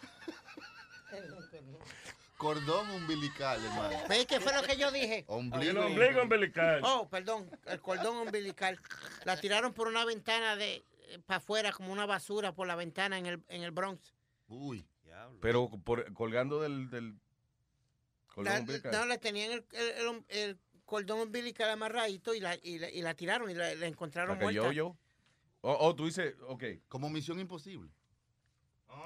Cordón 2.38 2.88
umbilical, 2.92 3.62
hermano. 3.62 3.98
¿Veis 4.08 4.24
qué 4.26 4.40
fue 4.40 4.54
lo 4.54 4.62
que 4.62 4.78
yo 4.78 4.90
dije? 4.90 5.26
El 5.28 5.76
ombligo 5.76 6.22
umbilical. 6.22 6.80
Oh, 6.82 7.06
perdón, 7.10 7.50
el 7.66 7.80
cordón 7.80 8.16
umbilical. 8.16 8.80
La 9.24 9.38
tiraron 9.38 9.74
por 9.74 9.88
una 9.88 10.06
ventana 10.06 10.56
de 10.56 10.82
para 11.26 11.38
afuera, 11.38 11.72
como 11.72 11.92
una 11.92 12.06
basura 12.06 12.54
por 12.54 12.66
la 12.66 12.76
ventana 12.76 13.18
en 13.18 13.26
el, 13.26 13.42
en 13.48 13.62
el 13.62 13.70
Bronx. 13.70 14.14
Uy. 14.48 14.86
Pero 15.40 15.68
por- 15.84 16.12
colgando 16.14 16.60
del, 16.60 16.88
del 16.90 17.18
cordón 18.28 18.52
La- 18.54 18.60
umbilical. 18.60 18.92
no, 18.92 19.06
le 19.06 19.18
tenían 19.18 19.52
el, 19.52 19.64
el- 19.72 19.90
el- 20.06 20.24
el 20.28 20.58
cordón 20.84 21.20
umbilical 21.20 21.68
amarradito 21.70 22.34
y 22.34 22.40
la, 22.40 22.56
y 22.62 22.78
la, 22.78 22.90
y 22.90 23.02
la 23.02 23.14
tiraron 23.14 23.50
y 23.50 23.54
la, 23.54 23.74
la 23.74 23.86
encontraron 23.86 24.38
muerta. 24.38 24.52
yo, 24.62 24.72
yo. 24.72 24.96
Oh, 25.62 25.76
oh, 25.80 25.94
tú 25.94 26.06
dices, 26.06 26.34
ok. 26.48 26.64
Como 26.88 27.10
misión 27.10 27.38
imposible. 27.38 27.90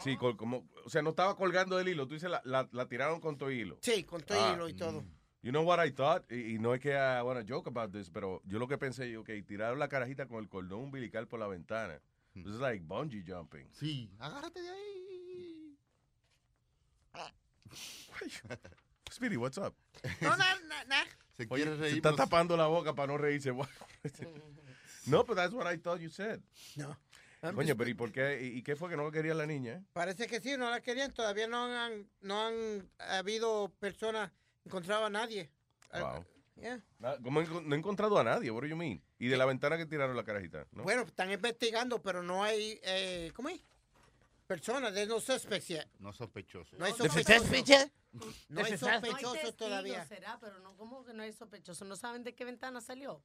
Sí, 0.03 0.17
col- 0.17 0.37
como, 0.37 0.67
o 0.85 0.89
sea, 0.89 1.03
no 1.03 1.11
estaba 1.11 1.37
colgando 1.37 1.77
del 1.77 1.89
hilo. 1.89 2.07
Tú 2.07 2.15
dices, 2.15 2.31
la, 2.31 2.41
la, 2.45 2.69
la 2.73 2.89
tiraron 2.89 3.21
con 3.21 3.37
tu 3.37 3.51
hilo. 3.51 3.79
Sí, 3.83 4.05
con 4.05 4.23
todo 4.23 4.43
Ah, 4.43 4.53
hilo 4.55 4.69
y 4.69 4.75
todo. 4.75 5.05
You 5.45 5.53
know 5.53 5.63
what 5.63 5.79
I 5.79 5.91
thought? 5.91 6.25
Y, 6.33 6.55
y 6.55 6.59
no 6.59 6.73
es 6.73 6.81
que 6.81 6.93
I 6.95 7.23
wanna 7.23 7.45
joke 7.47 7.69
about 7.69 7.93
this, 7.93 8.09
pero 8.09 8.41
yo 8.47 8.59
lo 8.59 8.67
que 8.67 8.79
pensé, 8.79 9.15
ok, 9.17 9.29
tiraron 9.47 9.79
la 9.79 9.89
carajita 9.89 10.27
con 10.27 10.39
el 10.39 10.49
cordón 10.49 10.85
umbilical 10.85 11.29
por 11.29 11.39
la 11.39 11.47
ventana. 11.47 12.01
This 12.35 12.47
is 12.47 12.61
like 12.61 12.83
bungee 12.83 13.23
jumping. 13.23 13.69
Sí. 13.79 14.11
Agárrate 14.19 14.63
de 14.63 14.71
ahí. 14.71 15.77
Speedy, 19.13 19.37
what's 19.37 19.59
up? 19.59 19.75
No, 20.21 20.31
no, 20.31 20.37
no, 20.37 20.85
no. 20.89 20.97
Se 21.37 21.47
Oye, 21.51 21.63
quiere 21.63 21.77
se 21.77 21.83
reír. 21.83 21.97
está 21.97 22.17
tapando 22.17 22.57
la 22.57 22.67
boca 22.67 22.95
para 22.95 23.09
no 23.09 23.19
reírse. 23.19 23.53
no, 25.07 25.25
pero 25.25 25.35
that's 25.35 25.53
what 25.53 25.71
I 25.71 25.77
thought 25.77 26.01
you 26.01 26.09
said. 26.09 26.41
No. 26.77 26.97
Coño, 27.55 27.77
pero 27.77 27.91
¿y 27.91 27.95
por 27.95 28.11
qué? 28.11 28.41
¿Y, 28.43 28.63
qué 28.63 28.75
fue 28.75 28.89
que 28.89 28.97
no 28.97 29.11
quería 29.11 29.35
la 29.35 29.45
niña? 29.45 29.85
Parece 29.93 30.27
que 30.27 30.41
sí, 30.41 30.57
no 30.57 30.71
la 30.71 30.81
querían. 30.81 31.13
Todavía 31.13 31.47
no 31.47 31.67
han, 31.67 32.09
no 32.23 32.47
han 32.47 32.89
habido 32.99 33.71
personas, 33.79 34.33
encontrado 34.65 35.05
a 35.05 35.11
nadie. 35.11 35.51
Wow. 35.93 36.25
Yeah. 36.57 36.81
Na- 36.99 37.17
¿Cómo 37.19 37.41
enco- 37.43 37.63
no 37.63 37.75
he 37.75 37.79
encontrado 37.79 38.19
a 38.19 38.25
nadie? 38.25 38.51
What 38.51 38.63
do 38.63 38.69
you 38.69 38.77
mean? 38.77 39.03
Y 39.19 39.27
de 39.29 39.37
la 39.37 39.45
ventana 39.45 39.77
que 39.77 39.87
tiraron 39.87 40.17
la 40.17 40.25
carajita, 40.25 40.67
¿no? 40.73 40.85
Bueno, 40.85 41.03
están 41.03 41.31
investigando, 41.33 42.01
pero 42.01 42.23
no 42.23 42.45
hay, 42.45 42.79
eh, 42.85 43.33
¿cómo 43.35 43.49
es? 43.49 43.61
Personas, 44.47 44.95
de 44.95 45.07
no 45.07 45.21
suspects 45.21 45.69
yet. 45.69 45.89
No 45.99 46.13
sospechoso. 46.13 46.77
No 46.77 46.85
hay 46.85 46.93
¿De 46.93 46.99
sospechosos. 46.99 47.49
No 47.51 47.57
hay 47.57 47.63
¿De 47.63 47.91
No 48.49 48.61
hay 48.65 48.77
sospechosos 48.79 49.57
todavía. 49.57 50.05
será, 50.07 50.39
pero 50.41 50.59
no, 50.61 50.77
¿cómo 50.77 51.05
que 51.05 51.13
no 51.13 51.23
hay 51.23 51.33
sospechoso? 51.33 51.85
¿No 51.85 51.97
saben 51.97 52.23
de 52.23 52.35
qué 52.35 52.45
ventana 52.45 52.81
salió? 52.81 53.23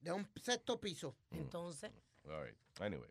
De 0.00 0.12
un 0.12 0.26
sexto 0.40 0.80
piso. 0.80 1.16
Entonces, 1.32 1.90
All 2.26 2.44
right. 2.46 2.56
Anyway. 2.80 3.10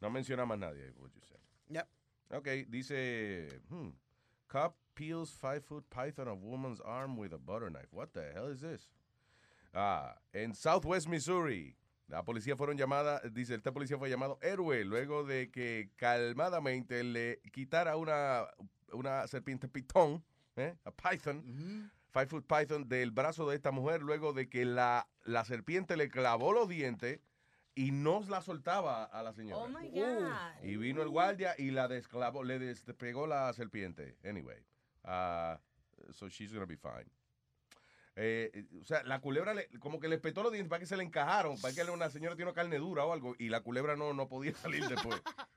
No 0.00 0.10
menciona 0.10 0.44
más 0.44 0.58
nadie, 0.58 0.92
what 0.98 1.10
you 1.12 1.20
said. 1.22 1.38
Yep. 1.68 1.88
Ok, 2.30 2.48
dice, 2.68 3.60
hmm, 3.68 3.88
cop 4.48 4.76
peels 4.94 5.30
five 5.30 5.64
foot 5.64 5.84
python 5.90 6.28
of 6.28 6.42
woman's 6.42 6.80
arm 6.80 7.16
with 7.16 7.32
a 7.32 7.38
butter 7.38 7.70
knife. 7.70 7.88
What 7.90 8.12
the 8.12 8.32
hell 8.34 8.48
is 8.48 8.60
this? 8.60 8.88
Ah, 9.74 10.14
en 10.32 10.54
Southwest 10.54 11.08
Missouri, 11.08 11.76
la 12.08 12.22
policía 12.24 12.56
fueron 12.56 12.78
llamada, 12.78 13.20
dice, 13.30 13.54
esta 13.54 13.72
policía 13.72 13.98
fue 13.98 14.08
llamado 14.08 14.38
héroe 14.40 14.84
luego 14.84 15.24
de 15.24 15.50
que 15.50 15.90
calmadamente 15.96 17.02
le 17.04 17.40
quitara 17.52 17.96
una, 17.96 18.46
una 18.92 19.26
serpiente 19.26 19.68
pitón, 19.68 20.24
¿eh? 20.56 20.74
a 20.84 20.90
python, 20.92 21.90
five 22.10 22.26
foot 22.26 22.46
python, 22.46 22.88
del 22.88 23.10
brazo 23.10 23.48
de 23.48 23.56
esta 23.56 23.70
mujer 23.70 24.02
luego 24.02 24.32
de 24.32 24.48
que 24.48 24.64
la, 24.64 25.08
la 25.24 25.44
serpiente 25.44 25.96
le 25.96 26.08
clavó 26.08 26.52
los 26.52 26.68
dientes 26.68 27.20
y 27.76 27.92
no 27.92 28.20
la 28.28 28.40
soltaba 28.40 29.04
a 29.04 29.22
la 29.22 29.32
señora. 29.32 29.62
oh 29.62 29.68
my 29.68 29.88
God. 29.90 30.64
Y 30.64 30.76
vino 30.76 31.02
el 31.02 31.08
guardia 31.10 31.54
y 31.56 31.70
la 31.70 31.86
desclavó, 31.86 32.42
le 32.42 32.58
despegó 32.58 33.26
la 33.28 33.52
serpiente. 33.52 34.16
Anyway, 34.24 34.58
uh, 35.04 35.56
so 36.12 36.28
she's 36.28 36.52
gonna 36.52 36.66
be 36.66 36.76
fine. 36.76 37.08
Eh, 38.18 38.50
eh, 38.54 38.64
o 38.80 38.84
sea, 38.84 39.02
la 39.04 39.20
culebra 39.20 39.52
le- 39.52 39.68
como 39.78 40.00
que 40.00 40.08
le 40.08 40.16
espetó 40.16 40.42
los 40.42 40.50
dientes 40.50 40.70
para 40.70 40.80
que 40.80 40.86
se 40.86 40.96
le 40.96 41.02
encajaron, 41.04 41.60
para 41.60 41.74
que 41.74 41.82
una 41.84 42.08
señora 42.08 42.34
tiene 42.34 42.50
una 42.50 42.54
carne 42.54 42.78
dura 42.78 43.04
o 43.04 43.12
algo, 43.12 43.36
y 43.38 43.50
la 43.50 43.60
culebra 43.60 43.94
no, 43.94 44.14
no 44.14 44.26
podía 44.26 44.54
salir 44.54 44.84
después. 44.88 45.20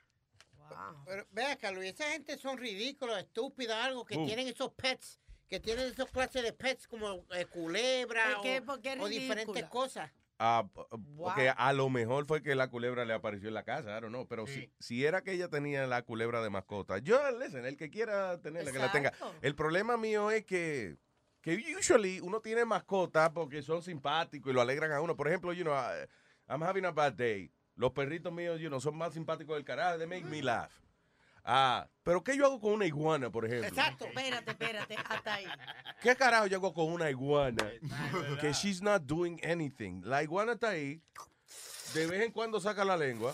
Wow. 0.70 1.04
Pero 1.04 1.28
vea, 1.32 1.58
Carlos, 1.58 1.84
esa 1.84 2.12
gente 2.12 2.38
son 2.38 2.58
ridículos, 2.58 3.18
estúpidos, 3.18 3.76
algo 3.76 4.06
que 4.06 4.16
Uh. 4.18 4.26
tienen 4.28 4.48
esos 4.48 4.72
pets, 4.74 5.20
que 5.48 5.60
tienen 5.60 5.88
esos 5.88 6.12
clases 6.12 6.44
de 6.44 6.54
pets 6.54 6.88
como 6.88 7.26
eh, 7.34 7.46
culebra 7.48 8.36
¿Por 8.36 8.44
qué? 8.44 8.60
o, 8.60 8.66
¿Por 8.66 8.80
qué 8.82 8.98
o 9.00 9.08
diferentes 9.08 9.66
cosas. 9.66 10.12
Ah, 10.40 10.66
Wow. 10.92 11.26
Porque 11.26 11.50
a 11.50 11.74
lo 11.74 11.90
mejor 11.90 12.26
fue 12.26 12.42
que 12.42 12.56
la 12.56 12.70
culebra 12.70 13.04
le 13.06 13.14
apareció 13.14 13.50
en 13.50 13.54
la 13.54 13.64
casa, 13.64 13.90
I 13.98 14.02
don't 14.02 14.08
know, 14.14 14.26
pero 14.28 14.48
si, 14.48 14.72
si 14.80 15.06
era 15.06 15.22
que 15.22 15.34
ella 15.34 15.50
tenía 15.50 15.86
la 15.86 16.02
culebra 16.04 16.42
de 16.42 16.50
mascota, 16.50 16.98
yo, 17.00 17.20
listen, 17.38 17.66
el 17.66 17.76
que 17.76 17.90
quiera 17.90 18.40
tenerla, 18.42 18.72
que 18.72 18.80
la 18.80 18.92
tenga. 18.92 19.14
El 19.42 19.54
problema 19.56 19.98
mío 19.98 20.32
es 20.32 20.46
que, 20.46 20.96
que 21.42 21.62
usually 21.78 22.20
uno 22.22 22.40
tiene 22.40 22.64
mascotas 22.66 23.30
porque 23.32 23.62
son 23.62 23.82
simpáticos 23.84 24.50
y 24.50 24.54
lo 24.54 24.62
alegran 24.62 24.92
a 24.94 25.02
uno. 25.02 25.16
Por 25.18 25.28
ejemplo, 25.28 25.52
you 25.54 25.64
know, 25.64 25.76
I- 25.76 26.08
I'm 26.48 26.64
having 26.64 26.86
a 26.86 26.92
bad 26.92 27.14
day. 27.14 27.52
Los 27.76 27.92
perritos 27.92 28.32
míos, 28.34 28.60
you 28.62 28.70
know, 28.70 28.80
son 28.80 28.98
más 28.98 29.14
simpáticos 29.14 29.56
del 29.56 29.66
carajo. 29.66 29.98
They 29.98 30.08
make 30.08 30.26
me 30.26 30.42
laugh. 30.42 30.72
Ah, 31.44 31.88
pero 32.04 32.24
¿qué 32.24 32.36
yo 32.38 32.46
hago 32.46 32.60
con 32.60 32.74
una 32.74 32.86
iguana, 32.86 33.30
por 33.32 33.46
ejemplo? 33.46 33.68
Exacto. 33.68 34.06
Espérate, 34.06 34.52
espérate, 34.52 34.96
hasta 35.08 35.34
ahí. 35.36 35.46
¿Qué 36.02 36.16
carajo 36.16 36.48
yo 36.48 36.58
hago 36.58 36.74
con 36.74 36.92
una 36.92 37.10
iguana? 37.10 37.70
que 38.42 38.52
she's 38.54 38.82
not 38.82 39.04
doing 39.04 39.40
anything. 39.46 40.02
La 40.06 40.24
iguana 40.24 40.54
está 40.54 40.70
ahí. 40.70 41.02
De 41.94 42.06
vez 42.06 42.22
en 42.24 42.32
cuando 42.32 42.60
saca 42.60 42.86
la 42.86 42.96
lengua. 42.98 43.34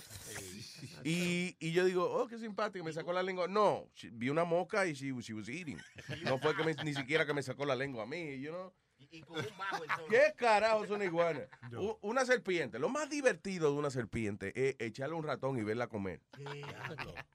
Y, 1.03 1.55
y 1.59 1.71
yo 1.71 1.85
digo, 1.85 2.03
oh, 2.09 2.27
qué 2.27 2.37
simpático, 2.39 2.83
me 2.85 2.93
sacó 2.93 3.11
la 3.13 3.21
lengua. 3.21 3.47
No, 3.47 3.89
she- 3.95 4.09
vi 4.11 4.29
una 4.29 4.43
mosca 4.45 4.85
y 4.87 4.93
she, 4.93 5.13
she 5.21 5.33
was 5.33 5.49
eating. 5.49 5.77
No 6.23 6.39
fue 6.39 6.55
que 6.55 6.63
me- 6.63 6.73
ni 6.83 6.93
siquiera 6.93 7.25
que 7.25 7.33
me 7.33 7.43
sacó 7.43 7.65
la 7.65 7.75
lengua 7.75 8.03
a 8.03 8.05
mí, 8.07 8.39
you 8.39 8.51
know. 8.51 8.73
Y 9.17 9.21
con 9.21 9.37
un 9.39 9.57
bajo 9.57 9.83
entonces. 9.83 10.05
¿Qué 10.09 10.33
carajo 10.35 10.83
es 10.83 10.89
una 10.89 11.05
iguana? 11.05 11.47
U- 11.77 11.97
Una 12.01 12.25
serpiente. 12.25 12.79
Lo 12.79 12.89
más 12.89 13.09
divertido 13.09 13.71
de 13.71 13.77
una 13.77 13.89
serpiente 13.89 14.51
es 14.55 14.75
echarle 14.79 15.15
un 15.15 15.23
ratón 15.23 15.57
y 15.57 15.63
verla 15.63 15.87
comer. 15.87 16.21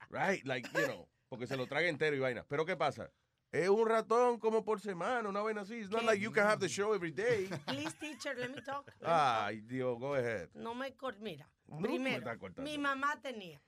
Right? 0.09 0.43
Like, 0.45 0.69
you 0.73 0.85
know, 0.85 1.07
porque 1.29 1.47
se 1.47 1.57
lo 1.57 1.67
traga 1.67 1.87
entero 1.87 2.15
y 2.15 2.19
vaina. 2.19 2.45
Pero 2.47 2.65
¿qué 2.65 2.75
pasa? 2.75 3.09
Es 3.51 3.67
un 3.67 3.85
ratón 3.87 4.39
como 4.39 4.63
por 4.63 4.79
semana, 4.79 5.27
una 5.27 5.41
vaina 5.41 5.61
así. 5.61 5.79
It's 5.79 5.89
not 5.89 6.03
like 6.03 6.21
you 6.21 6.31
can 6.31 6.45
have 6.45 6.59
the 6.59 6.69
show 6.69 6.93
every 6.93 7.11
day. 7.11 7.47
Please, 7.67 7.93
teacher, 7.99 8.33
let 8.37 8.49
me 8.49 8.61
talk. 8.61 8.85
Let 8.87 8.93
me 8.95 8.99
talk. 9.01 9.09
Ay, 9.47 9.61
Dios, 9.61 9.99
go 9.99 10.15
ahead. 10.15 10.49
No 10.53 10.73
me 10.73 10.93
cor- 10.95 11.17
Mira, 11.19 11.49
No 11.67 11.79
me 11.81 11.89
primero, 11.89 12.19
está 12.19 12.37
cortando. 12.37 12.61
mi 12.69 12.77
mamá 12.77 13.19
tenía 13.21 13.61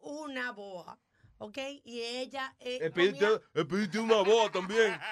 una 0.00 0.50
boa, 0.52 0.98
¿ok? 1.38 1.58
Y 1.84 2.00
ella 2.00 2.54
eh, 2.60 2.78
Espíritu, 2.82 3.18
comía- 3.26 3.40
espíritu 3.54 4.02
una 4.02 4.22
boa 4.22 4.50
también. 4.50 4.98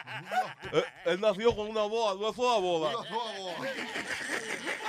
Eh, 0.72 0.84
él 1.06 1.20
nació 1.20 1.54
con 1.54 1.68
una 1.68 1.82
boa, 1.82 2.14
no 2.14 2.32
fue 2.32 2.48
a 2.48 2.58
boda. 2.58 2.88
Dios, 2.90 3.06
oh, 3.12 3.56
oh. 3.58 3.64
Actually, 3.64 4.81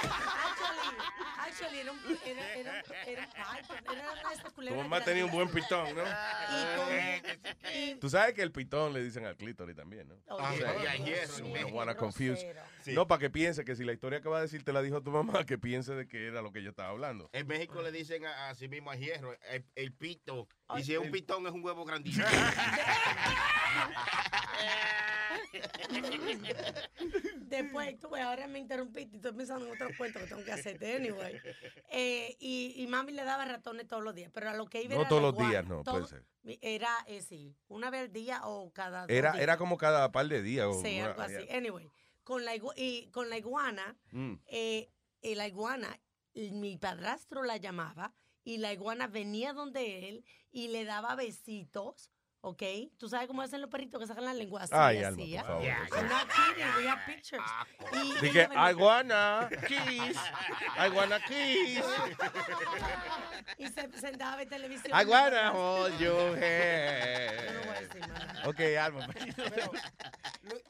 actually, 1.64 1.80
era 1.80 1.92
un, 1.92 2.00
era, 2.26 2.54
era, 2.56 2.84
era, 3.08 3.30
ay, 3.48 3.62
era 3.92 4.12
una 4.12 4.30
de 4.30 4.36
esas 4.36 4.54
Tu 4.54 4.76
mamá 4.76 5.02
tenía 5.02 5.26
un 5.26 5.32
buen 5.32 5.50
pitón, 5.50 5.96
¿no? 5.96 6.04
Y 6.04 6.78
con- 6.78 7.74
y- 7.74 7.96
Tú 7.96 8.10
sabes 8.10 8.34
que 8.34 8.42
el 8.42 8.52
pitón 8.52 8.94
le 8.94 9.04
dicen 9.04 9.26
al 9.26 9.36
clítoris 9.38 9.76
también, 9.76 10.08
¿no? 10.08 10.16
Oye, 10.36 10.58
sí, 10.58 10.64
qué 10.64 10.84
y 10.84 10.88
a 10.88 10.96
hierro, 10.96 11.22
grosero, 11.22 11.48
you 11.48 11.54
don't 11.54 11.66
qué 11.68 11.72
wanna 11.74 11.96
confuse. 11.96 12.54
grosero. 12.54 12.96
No, 12.96 13.08
para 13.08 13.20
que 13.20 13.30
piense 13.30 13.64
que 13.64 13.76
si 13.76 13.84
la 13.84 13.94
historia 13.94 14.22
que 14.22 14.30
va 14.30 14.40
a 14.40 14.42
decir 14.42 14.64
te 14.64 14.74
la 14.74 14.82
dijo 14.82 15.02
tu 15.02 15.12
mamá, 15.12 15.46
que 15.46 15.58
piense 15.58 15.94
de 15.94 16.08
que 16.08 16.28
era 16.28 16.42
lo 16.42 16.52
que 16.52 16.62
yo 16.64 16.70
estaba 16.72 16.90
hablando. 16.90 17.30
En 17.34 17.48
México 17.48 17.82
le 17.82 17.92
dicen 17.92 18.26
a, 18.26 18.50
a 18.50 18.56
sí 18.56 18.68
mismo 18.68 18.92
a 18.92 18.96
hierro, 18.96 19.38
el, 19.50 19.66
el 19.76 19.94
pito. 19.94 20.48
Ay, 20.68 20.82
y 20.82 20.86
si 20.86 20.94
es 20.94 21.00
un 21.00 21.12
pitón, 21.12 21.46
es 21.48 21.54
un 21.54 21.64
huevo 21.64 21.86
grandísimo. 21.86 22.26
Después, 27.42 28.00
tú 28.00 28.10
ves, 28.10 28.22
ahora 28.24 28.48
me 28.48 28.60
interrumpiste 28.60 29.14
y 29.14 29.18
estoy 29.18 29.34
pensando 29.34 29.66
en 29.66 29.72
otro 29.74 29.90
cuento 29.98 30.20
que 30.20 30.28
tengo 30.28 30.44
que 30.44 30.52
hacerte, 30.52 30.96
anyway. 30.96 31.40
Eh, 31.90 32.36
y, 32.40 32.74
y 32.78 32.88
mami 32.88 33.12
le 33.12 33.24
daba 33.24 33.46
ratones 33.46 33.88
todos 33.88 34.04
los 34.04 34.16
días, 34.16 34.32
pero 34.34 34.50
a 34.50 34.54
lo 34.54 34.66
que 34.66 34.82
iba 34.84 34.96
No 34.96 35.02
era 35.02 35.10
todos 35.10 35.22
los 35.22 35.38
días, 35.48 35.66
no, 35.66 35.84
Todo- 35.84 35.96
puede 35.96 36.08
ser. 36.08 36.26
Era, 36.62 36.94
eh, 37.08 37.22
sí, 37.22 37.56
una 37.68 37.90
vez 37.90 38.02
al 38.02 38.12
día 38.12 38.42
o 38.46 38.72
cada 38.74 39.02
dos 39.02 39.10
Era, 39.10 39.32
días. 39.34 39.44
era 39.44 39.58
como 39.58 39.78
cada 39.78 40.12
par 40.12 40.28
de 40.28 40.42
días. 40.42 40.66
o 40.68 40.82
Sí, 40.82 40.98
una- 41.00 41.06
algo 41.12 41.22
así. 41.22 41.48
Anyway, 41.52 41.90
con 42.24 42.44
la, 42.46 42.54
y 42.76 43.10
con 43.12 43.30
la 43.30 43.38
iguana, 43.38 43.98
Mm. 44.12 44.34
eh, 44.48 44.90
eh, 45.22 45.36
la 45.36 45.48
iguana, 45.48 46.00
y 46.34 46.52
mi 46.52 46.78
padrastro 46.78 47.44
la 47.44 47.58
llamaba 47.58 48.14
y 48.44 48.58
la 48.58 48.74
iguana 48.74 49.08
venía 49.08 49.54
donde 49.54 50.10
él 50.10 50.26
y 50.52 50.68
le 50.70 50.84
daba 50.84 51.16
besitos 51.16 52.12
¿Ok? 52.46 52.62
¿Tú 52.98 53.08
sabes 53.08 53.26
cómo 53.28 53.42
hacen 53.42 53.62
los 53.62 53.70
perritos 53.70 54.02
que 54.02 54.06
sacan 54.06 54.26
la 54.26 54.34
lengua 54.34 54.64
así? 54.64 54.74
Ay, 54.76 54.98
así, 54.98 55.38
Alma, 55.38 55.64
¿ya? 55.64 55.78
por 55.80 55.88
favor. 55.88 55.96
I'm 55.96 56.10
not 56.10 56.28
kidding, 56.28 56.68
we 56.78 56.86
have 56.90 57.00
pictures. 57.06 57.42
Y- 57.94 58.14
Dije, 58.20 58.38
y 58.38 58.42
ella 58.52 58.70
I 58.70 58.74
wanna 58.74 59.50
kiss. 59.68 60.18
I 60.78 60.90
wanna 60.90 61.20
kiss. 61.22 61.86
Y 63.58 63.68
se 63.70 63.90
sentaba 63.98 64.34
a 64.34 64.36
ver 64.36 64.50
televisión. 64.50 64.92
I 64.94 65.06
wanna 65.06 65.52
hold 65.54 65.98
your 66.00 66.12
Yo 66.12 66.20
no 66.20 66.32
voy 66.34 66.44
a 66.44 67.76
hand. 67.76 67.88
decir 67.88 68.08
nada. 68.10 68.44
Ok, 68.50 68.60
Alma. 68.78 69.08
Luis, 70.44 70.64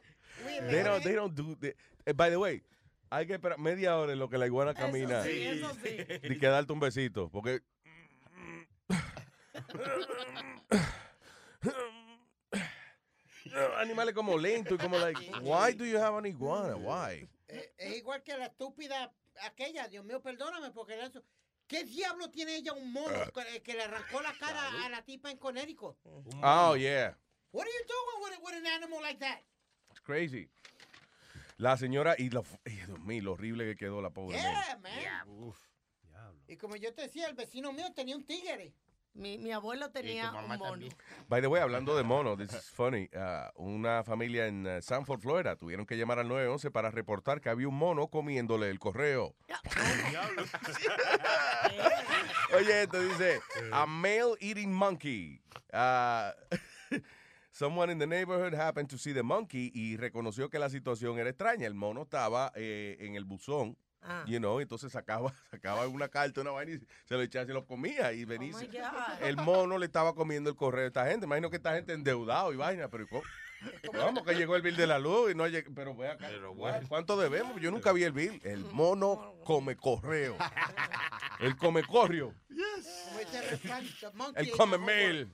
They 0.70 0.84
don't, 0.84 1.03
they 1.03 1.15
don't 1.15 1.34
do. 1.36 1.56
they- 1.56 1.74
eh, 2.06 2.13
by 2.13 2.30
the 2.30 2.38
way, 2.38 2.62
hay 3.10 3.25
que 3.25 3.34
esperar 3.34 3.58
media 3.58 3.98
hora 3.98 4.13
en 4.13 4.20
lo 4.20 4.30
que 4.30 4.38
la 4.38 4.46
iguana 4.46 4.75
camina 4.75 5.22
Eso 5.22 5.27
sí, 5.27 5.44
eso 5.44 5.74
sí. 5.84 5.98
y 6.22 6.38
que 6.38 6.48
darte 6.48 6.72
un 6.72 6.80
besito. 6.80 7.30
Porque. 7.32 7.62
Animales 13.77 14.13
como 14.15 14.38
lento 14.38 14.75
y 14.75 14.77
como 14.77 14.98
like, 14.98 15.20
why 15.41 15.74
do 15.74 15.86
you 15.86 15.98
have 16.00 16.17
an 16.17 16.25
iguana? 16.25 16.75
Why? 16.75 17.27
Eh, 17.48 17.74
es 17.77 17.98
igual 17.98 18.24
que 18.24 18.36
la 18.38 18.46
estúpida 18.46 19.13
aquella, 19.41 19.88
Dios 19.88 20.05
mío, 20.05 20.22
perdóname, 20.22 20.72
porque 20.72 21.00
eso. 21.00 21.24
¿Qué 21.67 21.84
diablo 21.86 22.29
tiene 22.29 22.55
ella 22.55 22.74
un 22.74 22.91
mono 22.91 23.15
Ah. 23.15 23.32
que, 23.34 23.62
que 23.63 23.74
le 23.74 23.84
arrancó 23.84 24.22
la 24.22 24.34
cara 24.38 24.86
a 24.86 24.89
la 24.89 25.01
tipa 25.03 25.32
en 25.32 25.38
Connecticut? 25.38 25.96
Oh, 26.41 26.75
yeah. 26.75 27.15
What 27.51 27.65
are 27.65 27.72
you 27.72 27.86
doing 27.88 28.24
with, 28.24 28.39
with 28.43 28.55
an 28.55 28.67
animal 28.67 29.01
like 29.01 29.20
that? 29.20 29.39
It's 29.91 30.01
crazy. 30.01 30.50
La 31.58 31.77
señora, 31.77 32.15
y 32.17 32.29
lo, 32.29 32.43
ay, 32.65 32.75
Dios 32.86 33.00
mío, 33.00 33.24
lo 33.24 33.34
horrible 33.34 33.65
que 33.65 33.75
quedó 33.75 34.01
la 34.01 34.10
pobre. 34.10 34.38
man. 34.38 34.82
Yeah, 35.01 35.25
man. 35.25 35.53
Y 36.48 36.58
como 36.58 36.75
yo 36.75 36.93
te 36.93 37.03
decía, 37.03 37.27
el 37.27 37.36
vecino 37.36 37.72
mío 37.72 37.91
tenía 37.93 38.15
un 38.15 38.25
tigre. 38.25 38.74
Mi, 39.15 39.38
mi 39.38 39.51
abuelo 39.51 39.91
tenía 39.91 40.32
un 40.32 40.48
mono. 40.48 40.63
también. 40.72 40.93
By 41.29 41.41
the 41.41 41.48
way, 41.48 41.62
hablando 41.62 41.96
de 41.96 42.03
mono, 42.03 42.36
this 42.36 42.51
is 42.53 42.70
funny. 42.72 43.10
uh, 43.15 43.50
una 43.55 44.03
familia 44.03 44.48
en 44.48 44.65
uh, 44.65 44.82
Sanford, 44.82 45.20
Florida, 45.20 45.55
tuvieron 45.55 45.86
que 45.86 45.96
llamar 45.96 46.17
al 46.20 46.27
911 46.27 46.72
para 46.72 46.89
reportar 46.89 47.39
que 47.39 47.50
había 47.50 47.67
un 47.67 47.75
mono 47.75 48.08
comiéndole 48.08 48.70
el 48.70 48.79
correo. 48.79 49.36
Oye, 52.55 52.84
esto 52.84 53.01
dice, 53.01 53.39
a 53.72 53.86
male 53.86 54.36
eating 54.39 54.72
monkey. 54.74 55.41
Uh, 55.72 56.32
someone 57.51 57.91
in 57.91 58.00
the 58.00 58.08
neighborhood 58.08 58.53
happened 58.53 58.89
to 58.89 58.98
see 58.98 59.13
the 59.13 59.24
monkey 59.24 59.72
y 59.74 59.98
reconoció 59.98 60.50
que 60.50 60.60
la 60.60 60.70
situación 60.70 61.20
era 61.20 61.29
extraña. 61.29 61.67
El 61.67 61.75
mono 61.75 62.03
estaba 62.03 62.51
eh, 62.55 62.98
en 63.00 63.15
el 63.15 63.25
buzón, 63.25 63.77
Ah. 64.05 64.24
you 64.27 64.38
know, 64.39 64.60
entonces 64.60 64.91
sacaba, 64.91 65.33
sacaba 65.51 65.88
una 65.88 66.07
carta, 66.10 66.41
una 66.41 66.51
vaina 66.51 66.74
y 66.74 66.79
se 67.05 67.15
lo 67.15 67.22
echaba 67.22 67.43
y 67.43 67.48
se 67.48 67.53
lo 67.53 67.65
comía. 67.65 68.13
Y 68.13 68.24
Oh 68.24 68.27
venía, 68.27 68.55
el 69.22 69.38
mono 69.38 69.77
le 69.77 69.86
estaba 69.86 70.13
comiendo 70.13 70.50
el 70.50 70.55
correo 70.55 70.86
a 70.86 70.88
esta 70.88 71.05
gente. 71.07 71.25
Imagino 71.25 71.50
que 71.50 71.57
esta 71.57 71.74
gente 71.74 71.93
endeudado 71.93 72.53
y 72.53 72.57
vaina, 72.57 72.89
pero 72.89 73.03
¿y 73.03 73.07
cómo? 73.07 73.24
Vamos, 73.93 74.24
que 74.25 74.36
llegó 74.36 74.55
el 74.55 74.62
bill 74.62 74.75
de 74.75 74.88
la 74.88 75.00
luz 75.00 75.31
y 75.31 75.36
no 75.36 75.48
llegó. 75.48 75.72
Pero 75.74 75.95
ve 75.95 76.10
acá, 76.10 76.29
¿cuánto 76.88 77.17
debemos? 77.17 77.60
Yo 77.62 77.72
nunca 77.72 77.91
vi 77.93 78.03
el 78.03 78.12
bill. 78.12 78.41
El 78.43 78.65
mono 78.65 79.36
come 79.45 79.75
correo. 79.75 80.38
El 81.39 81.55
come 81.55 81.83
correo. 81.83 82.33
Como 82.50 83.19
dice 83.19 84.12
el 84.36 84.51
come 84.51 84.77
mail. 84.77 85.33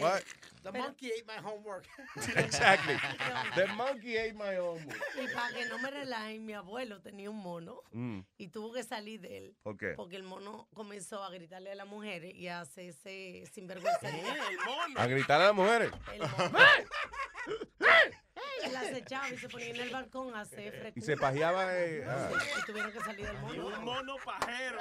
What? 0.00 0.20
The 0.62 0.72
monkey 0.72 1.10
ate 1.10 1.24
my 1.26 1.38
homework. 1.42 1.86
Exactly. 2.36 2.96
The 3.56 3.66
monkey 3.68 4.16
ate 4.16 4.34
my 4.34 4.56
homework. 4.56 4.96
Y 5.22 5.26
para 5.32 5.54
que 5.54 5.66
no 5.66 5.78
me 5.78 5.90
relajen, 5.90 6.44
mi 6.44 6.52
abuelo 6.52 7.00
tenía 7.00 7.30
un 7.30 7.38
mono 7.38 7.82
Mm, 7.92 8.20
y 8.38 8.48
tuvo 8.48 8.72
que 8.72 8.82
salir 8.84 9.20
de 9.20 9.38
él. 9.38 9.56
¿Por 9.62 9.76
qué? 9.76 9.94
Porque 9.96 10.16
el 10.16 10.22
mono 10.22 10.68
comenzó 10.74 11.22
a 11.24 11.30
gritarle 11.30 11.72
a 11.72 11.74
las 11.74 11.86
mujeres 11.86 12.34
y 12.34 12.48
a 12.48 12.60
hacerse 12.60 13.44
sinvergüenza. 13.52 14.08
El 14.08 14.56
mono. 14.58 15.00
A 15.00 15.06
gritar 15.06 15.40
a 15.40 15.46
las 15.46 15.54
mujeres. 15.54 15.90
El 16.12 16.20
mono. 16.20 16.58
Él 18.62 18.76
acechaba 18.76 19.28
y 19.30 19.38
se 19.38 19.48
ponía 19.48 19.68
en 19.70 19.76
el 19.76 19.90
balcón 19.90 20.34
a 20.34 20.40
hacer 20.42 20.74
Y 20.74 20.78
frescura. 20.78 21.06
se 21.06 21.16
pajeaba. 21.16 21.78
eh, 21.78 22.04
ah. 22.06 22.28
Y 22.60 22.66
tuvieron 22.66 22.92
que 22.92 23.00
salir 23.00 23.26
del 23.26 23.36
Y 23.36 23.58
mono. 23.58 23.66
un 23.78 23.84
mono 23.84 24.16
pajero. 24.24 24.78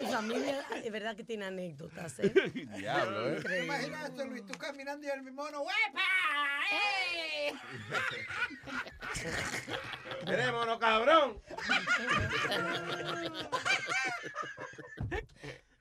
Mi 0.00 0.06
familia 0.06 0.64
es 0.82 0.92
verdad 0.92 1.16
que 1.16 1.24
tiene 1.24 1.46
anécdotas, 1.46 2.18
¿eh? 2.20 2.32
Diablo, 2.76 3.28
¿eh? 3.28 3.36
Increíble. 3.38 3.64
Imagínate, 3.66 4.24
Luis, 4.24 4.46
tú 4.46 4.58
caminando 4.58 5.06
y 5.06 5.10
el 5.10 5.22
mono, 5.32 5.62
¡huepa! 5.62 6.00
¡Eh! 6.72 7.52
¡Querémonos, 10.24 10.78
cabrón! 10.78 11.42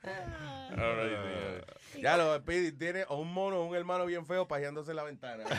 Ay, 0.04 1.10
Dios. 1.10 1.66
Ya 2.02 2.18
lo 2.18 2.38
Speedy 2.40 2.72
tiene 2.72 3.06
o 3.08 3.18
un 3.18 3.34
mono 3.34 3.58
o 3.58 3.66
un 3.66 3.76
hermano 3.76 4.06
bien 4.06 4.26
feo 4.26 4.48
pajeándose 4.48 4.92
en 4.92 4.98
la 4.98 5.04
ventana. 5.04 5.44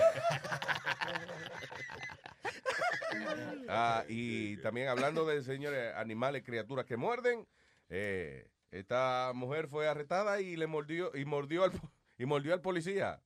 Ah, 3.68 4.05
y 4.09 4.57
también 4.59 4.88
hablando 4.88 5.24
de 5.24 5.42
señores 5.42 5.94
animales, 5.94 6.42
criaturas 6.42 6.85
que 6.85 6.96
muerden, 6.96 7.46
eh, 7.88 8.50
esta 8.70 9.33
mujer 9.35 9.68
fue 9.68 9.88
arrestada 9.88 10.40
y 10.40 10.57
le 10.57 10.66
mordió 10.66 11.11
y 11.14 11.24
mordió 11.24 11.64
al 11.64 11.72
y 12.18 12.26
mordió 12.26 12.52
al 12.52 12.61
policía. 12.61 13.22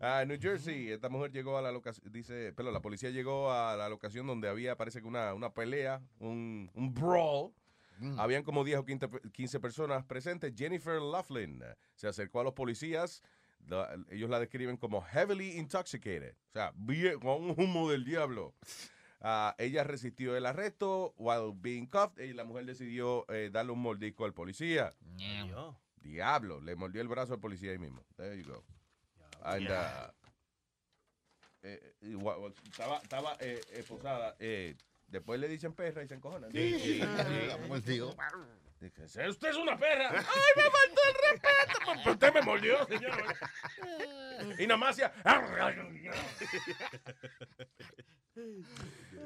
Ah, 0.00 0.22
en 0.22 0.28
New 0.28 0.38
Jersey, 0.40 0.90
esta 0.90 1.08
mujer 1.08 1.30
llegó 1.30 1.58
a 1.58 1.62
la 1.62 1.72
locación, 1.72 2.10
dice, 2.12 2.52
pero 2.56 2.70
la 2.70 2.80
policía 2.80 3.10
llegó 3.10 3.52
a 3.52 3.76
la 3.76 3.88
locación 3.88 4.26
donde 4.26 4.48
había, 4.48 4.76
parece 4.76 5.00
que 5.00 5.06
una, 5.06 5.34
una 5.34 5.52
pelea, 5.52 6.02
un, 6.18 6.70
un 6.74 6.94
brawl. 6.94 7.52
Habían 8.18 8.42
como 8.42 8.64
10 8.64 8.78
o 8.78 8.84
15, 8.84 9.08
pe- 9.08 9.30
15 9.32 9.60
personas 9.60 10.04
presentes. 10.04 10.52
Jennifer 10.56 11.00
Laughlin 11.00 11.62
eh, 11.62 11.74
se 11.94 12.08
acercó 12.08 12.40
a 12.40 12.44
los 12.44 12.52
policías. 12.54 13.22
La- 13.66 13.94
ellos 14.10 14.30
la 14.30 14.38
describen 14.40 14.76
como 14.76 15.02
heavily 15.02 15.58
intoxicated. 15.58 16.34
O 16.48 16.52
sea, 16.52 16.72
bien, 16.76 17.20
con 17.20 17.42
un 17.50 17.54
humo 17.58 17.90
del 17.90 18.04
diablo. 18.04 18.54
Ah, 19.20 19.54
ella 19.58 19.84
resistió 19.84 20.34
el 20.36 20.46
arresto 20.46 21.12
while 21.18 21.52
being 21.54 21.86
cuffed 21.86 22.22
y 22.24 22.32
la 22.32 22.44
mujer 22.44 22.64
decidió 22.64 23.26
eh, 23.30 23.50
darle 23.52 23.72
un 23.72 23.80
mordisco 23.82 24.24
al 24.24 24.32
policía. 24.32 24.94
Diablo, 25.96 26.62
le 26.62 26.74
mordió 26.76 27.02
el 27.02 27.08
brazo 27.08 27.34
al 27.34 27.40
policía 27.40 27.72
ahí 27.72 27.78
mismo. 27.78 28.02
There 28.16 28.34
you 28.42 28.50
go. 28.50 28.64
And, 29.42 29.66
uh, 29.68 30.12
eh, 31.62 31.92
gua- 32.00 32.54
estaba 32.64 32.98
estaba 32.98 33.36
eh, 33.40 33.60
esposada. 33.72 34.34
Después 35.10 35.38
le 35.40 35.48
dicen 35.48 35.72
perra 35.74 36.02
y 36.02 36.08
se 36.08 36.14
encojonan. 36.14 36.50
Mordido. 37.68 38.16
Dice, 38.80 39.28
usted 39.28 39.48
es 39.50 39.56
una 39.56 39.78
perra. 39.78 40.08
¡Ay, 40.14 40.52
me 40.56 40.62
faltó 40.62 41.00
el 41.08 41.14
respeto! 41.32 41.80
Pues 42.02 42.06
usted 42.14 42.32
me 42.34 42.42
mordió, 42.42 42.86
señor. 42.86 43.12
Y 44.58 44.66
nada 44.66 44.76
más 44.78 44.90
hacía... 44.90 45.12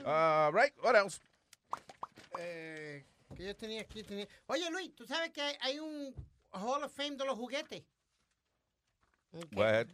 Ah, 0.05 0.51
right, 0.53 0.75
what 0.83 0.97
else? 0.97 1.20
Eh, 2.38 3.05
que 3.37 3.44
yo 3.44 3.57
tenía 3.57 3.83
aquí, 3.83 4.03
tenía... 4.03 4.27
Oye, 4.47 4.68
Luis, 4.70 4.94
¿tú 4.94 5.07
sabes 5.07 5.31
que 5.31 5.40
hay, 5.40 5.57
hay 5.61 5.79
un 5.79 6.14
Hall 6.51 6.83
of 6.83 6.92
Fame 6.94 7.16
de 7.16 7.25
los 7.25 7.37
juguetes? 7.37 7.85
Ok. 9.33 9.47
Go 9.53 9.62
ahead. 9.62 9.88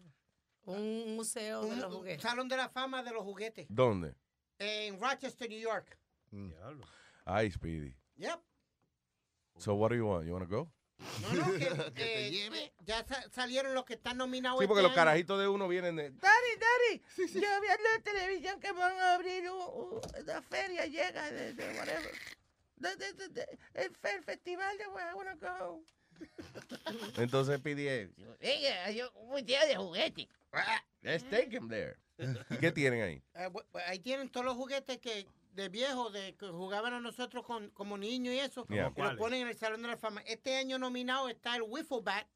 Un 0.65 1.17
museo 1.17 1.63
de 1.63 1.71
Un, 1.73 1.81
los 1.81 1.91
un 1.93 1.99
juguetes. 1.99 2.23
salón 2.23 2.49
de 2.49 2.57
la 2.57 2.69
fama 2.69 3.03
de 3.03 3.11
los 3.13 3.23
juguetes. 3.23 3.67
¿Dónde? 3.69 4.15
En 4.61 5.01
Rochester, 5.01 5.49
New 5.49 5.59
York. 5.59 5.99
Diablo. 6.31 6.87
Ay, 7.25 7.51
Speedy. 7.51 7.97
Yep. 8.19 8.39
So 9.59 9.75
what 9.75 9.89
do 9.91 9.97
you 9.97 10.07
want? 10.07 10.27
You 10.27 10.33
want 10.35 10.49
to 10.49 10.55
go? 10.55 10.71
No, 11.23 11.33
no, 11.33 11.95
que, 11.95 12.29
eh, 12.53 12.73
ya 12.85 13.03
sa- 13.07 13.25
salieron 13.31 13.73
los 13.75 13.85
que 13.87 13.95
están 13.95 14.19
nominados. 14.19 14.61
Sí, 14.61 14.67
porque 14.67 14.81
este 14.81 14.83
los 14.83 14.91
año. 14.91 14.97
carajitos 14.97 15.41
de 15.41 15.49
uno 15.49 15.67
vienen 15.67 15.97
de... 15.97 16.11
Daddy, 16.11 16.57
daddy, 16.59 17.03
yo 17.41 17.41
vi 17.41 17.69
en 17.69 17.83
la 17.83 18.03
televisión 18.05 18.61
que 18.61 18.73
van 18.73 18.99
a 18.99 19.15
abrir 19.15 19.49
un- 19.51 19.57
un- 19.95 20.01
una 20.23 20.43
feria, 20.43 20.85
llega 20.85 21.31
de, 21.31 21.55
de 21.55 21.65
whatever. 21.79 22.13
De- 22.77 22.97
de- 22.97 23.13
de- 23.15 23.29
de- 23.31 23.59
el, 23.75 23.97
fe- 23.97 24.15
el 24.17 24.23
festival 24.25 24.77
de 24.77 24.85
I 24.85 25.15
wanna 25.15 25.35
go. 25.37 25.83
Entonces 27.17 27.59
pidí, 27.61 27.89
Oiga, 27.89 28.85
hay 28.85 29.01
un 29.01 29.29
museo 29.29 29.67
de 29.67 29.77
juguetes. 29.77 30.27
let's 31.01 31.25
take 31.31 31.51
him 31.57 31.69
there. 31.71 31.97
¿Y 32.51 32.57
qué 32.59 32.73
tienen 32.73 33.03
ahí? 33.03 33.23
Eh, 33.35 33.49
bu- 33.51 33.65
ahí 33.87 33.99
tienen 33.99 34.29
todos 34.31 34.45
los 34.47 34.55
juguetes 34.57 34.99
que 34.99 35.27
de 35.53 35.69
viejos, 35.69 36.13
de 36.13 36.37
que 36.37 36.47
jugaban 36.49 36.93
a 36.95 37.01
nosotros 37.01 37.45
con, 37.45 37.71
como 37.71 37.99
niños 37.99 38.35
y 38.35 38.39
eso. 38.39 38.67
Yeah. 38.69 38.93
Y 38.97 39.01
lo 39.03 39.17
ponen 39.17 39.43
en 39.43 39.49
el 39.49 39.57
Salón 39.59 39.83
de 39.83 39.89
la 39.89 39.97
Fama. 39.97 40.23
Este 40.27 40.57
año 40.57 40.79
nominado 40.79 41.29
está 41.29 41.57
el 41.57 41.63
Wiffle 41.63 42.01
Bat, 42.03 42.27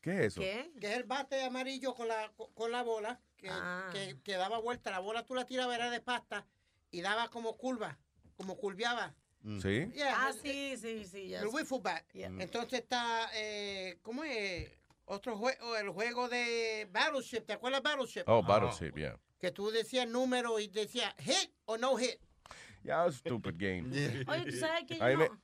¿Qué 0.00 0.12
es 0.20 0.26
eso? 0.28 0.40
¿Qué? 0.40 0.70
que 0.80 0.86
es 0.86 0.96
el 0.96 1.04
bate 1.04 1.42
amarillo 1.42 1.94
con 1.94 2.08
la, 2.08 2.32
con, 2.36 2.52
con 2.54 2.70
la 2.72 2.82
bola, 2.82 3.20
que, 3.36 3.48
Ah. 3.50 3.90
que, 3.92 4.16
que 4.22 4.32
daba 4.36 4.58
vuelta. 4.58 4.90
La 4.90 5.00
bola 5.00 5.24
tú 5.26 5.34
la 5.34 5.44
tirabas, 5.44 5.74
era 5.76 5.90
de 5.90 6.00
pasta, 6.00 6.46
y 6.90 7.00
daba 7.02 7.28
como 7.28 7.56
curva, 7.58 7.98
como 8.36 8.56
curviaba. 8.56 9.14
¿Sí? 9.60 9.90
Yeah, 9.94 10.14
Ah, 10.26 10.30
el- 10.30 10.40
sí, 10.40 10.76
sí, 10.76 11.04
sí. 11.06 11.28
ya 11.28 11.40
El. 11.40 11.48
Wiffle 11.48 11.80
Bat. 11.82 12.04
Yeah. 12.12 12.28
Entonces 12.38 12.80
está, 12.80 13.30
eh, 13.34 13.98
¿cómo 14.02 14.22
es? 14.24 14.70
Otro 15.06 15.36
juego, 15.36 15.76
el 15.76 15.88
juego 15.90 16.28
de 16.28 16.86
Battleship, 16.92 17.40
¿te 17.40 17.54
acuerdas 17.54 17.82
Battleship? 17.82 18.22
Oh, 18.26 18.42
Battleship, 18.42 18.94
yeah. 18.96 19.18
Que 19.40 19.50
tú 19.50 19.70
decías 19.70 20.06
número 20.06 20.60
y 20.60 20.68
decías 20.68 21.14
hit 21.18 21.50
o 21.64 21.78
no 21.78 21.96
hit. 21.96 22.18
Yeah, 22.84 23.02
it 23.02 23.06
was 23.06 23.16
a 23.16 23.18
stupid 23.18 23.58
game. 23.58 23.90
Oye, 24.28 24.44
¿tú 24.44 24.56
sabes 24.56 24.84
que 24.86 24.98
yo 24.98 25.16
no? 25.16 25.40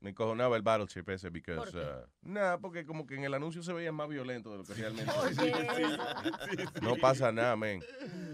me 0.00 0.10
encojonaba 0.10 0.56
el 0.56 0.62
Battleship 0.62 1.08
ese, 1.08 1.30
because, 1.30 1.72
¿Por 1.72 1.80
uh, 1.80 2.06
nah, 2.22 2.58
porque 2.58 2.86
como 2.86 3.06
que 3.06 3.16
en 3.16 3.24
el 3.24 3.34
anuncio 3.34 3.62
se 3.62 3.72
veía 3.72 3.90
más 3.90 4.08
violento 4.08 4.52
de 4.52 4.58
lo 4.58 4.64
que 4.64 4.74
realmente. 4.74 5.12
No 6.82 6.96
pasa 6.96 7.32
nada, 7.32 7.56
men. 7.56 7.82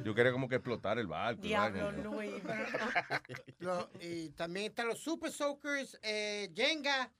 Yo 0.05 0.15
quería 0.15 0.33
como 0.33 0.49
que 0.49 0.57
explotar 0.57 0.99
el 0.99 1.07
barco. 1.07 1.41
y 1.43 1.49
Diablo. 1.49 1.93
Luis. 1.93 2.43
Y 4.01 4.29
también 4.31 4.67
están 4.67 4.89
los 4.89 4.99
Super 4.99 5.31
Soakers, 5.31 5.99
eh, 6.03 6.51
Jenga 6.55 7.11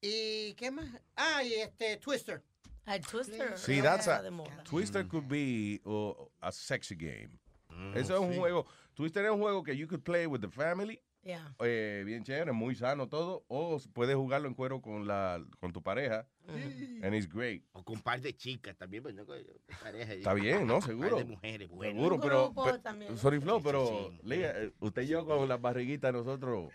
y 0.00 0.54
¿qué 0.54 0.70
más? 0.72 0.88
Ah, 1.14 1.44
y 1.44 1.54
este 1.54 1.98
Twister. 1.98 2.42
El 2.86 3.00
Twister. 3.06 3.56
Sí, 3.58 3.76
no 3.78 3.82
that's 3.84 4.08
a. 4.08 4.22
Twister 4.64 5.06
could 5.06 5.26
be 5.28 5.80
uh, 5.84 6.12
a 6.40 6.50
sexy 6.52 6.94
game. 6.96 7.30
Mm, 7.70 7.96
Eso 7.96 8.14
es 8.14 8.20
un 8.20 8.36
juego, 8.36 8.66
Twister 8.94 9.24
es 9.24 9.30
un 9.30 9.40
juego 9.40 9.62
que 9.62 9.76
you 9.76 9.86
could 9.88 10.02
play 10.02 10.26
with 10.26 10.40
the 10.40 10.48
family, 10.50 11.00
Yeah. 11.24 11.54
eh, 11.60 12.02
bien 12.04 12.24
chévere, 12.24 12.50
muy 12.50 12.74
sano 12.74 13.08
todo, 13.08 13.44
o 13.46 13.80
puedes 13.94 14.16
jugarlo 14.16 14.48
en 14.48 14.54
cuero 14.54 14.82
con 14.82 15.06
la 15.06 15.40
con 15.60 15.72
tu 15.72 15.80
pareja, 15.80 16.26
and 16.48 17.14
it's 17.14 17.28
great. 17.32 17.62
O 17.72 17.84
con 17.84 17.94
un 17.96 18.02
par 18.02 18.20
de 18.20 18.34
chicas 18.36 18.76
también, 18.76 19.04
bueno, 19.04 19.24
con 19.24 19.36
pareja. 19.80 20.12
Está 20.14 20.34
bien, 20.34 20.66
¿no? 20.66 20.74
Un 20.74 20.80
par 20.80 20.88
Seguro. 20.90 21.16
de 21.18 21.24
mujeres, 21.24 21.68
bueno. 21.70 21.92
Seguro, 21.94 22.14
Un 22.16 22.20
pero, 22.20 22.44
grupo 22.46 22.64
pe- 22.64 22.78
también. 22.80 23.16
sorry 23.16 23.40
Flo, 23.40 23.62
pero 23.62 23.86
sí, 24.10 24.18
sí. 24.24 24.32
Eh, 24.34 24.72
usted 24.80 25.02
y 25.02 25.06
yo 25.06 25.24
con 25.24 25.48
las 25.48 25.60
barriguitas 25.60 26.12
nosotros 26.12 26.70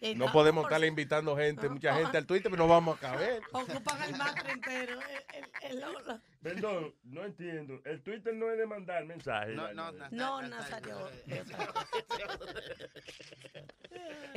Eh, 0.00 0.14
no 0.14 0.28
ah, 0.28 0.32
podemos 0.32 0.64
estarle 0.64 0.86
invitando 0.86 1.36
gente, 1.36 1.66
Ah, 1.66 1.70
mucha 1.70 1.92
ah. 1.92 1.98
gente 1.98 2.16
al 2.18 2.26
Twitter, 2.26 2.50
pero 2.50 2.62
no 2.64 2.68
vamos 2.68 2.96
a 2.96 3.00
caber. 3.00 3.42
Ocupan 3.52 4.02
el 4.04 4.16
matre 4.16 4.52
entero. 4.52 4.98
El, 5.34 5.72
el, 5.72 5.82
el- 5.82 6.20
Perdón, 6.40 6.94
no 7.02 7.24
entiendo. 7.24 7.80
El 7.84 8.00
Twitter 8.02 8.32
no 8.34 8.48
es 8.50 8.58
de 8.58 8.66
mandar 8.66 9.04
mensajes. 9.04 9.56
No, 9.56 9.72
no, 9.74 9.90
No, 10.10 10.42
Nazario. 10.42 11.10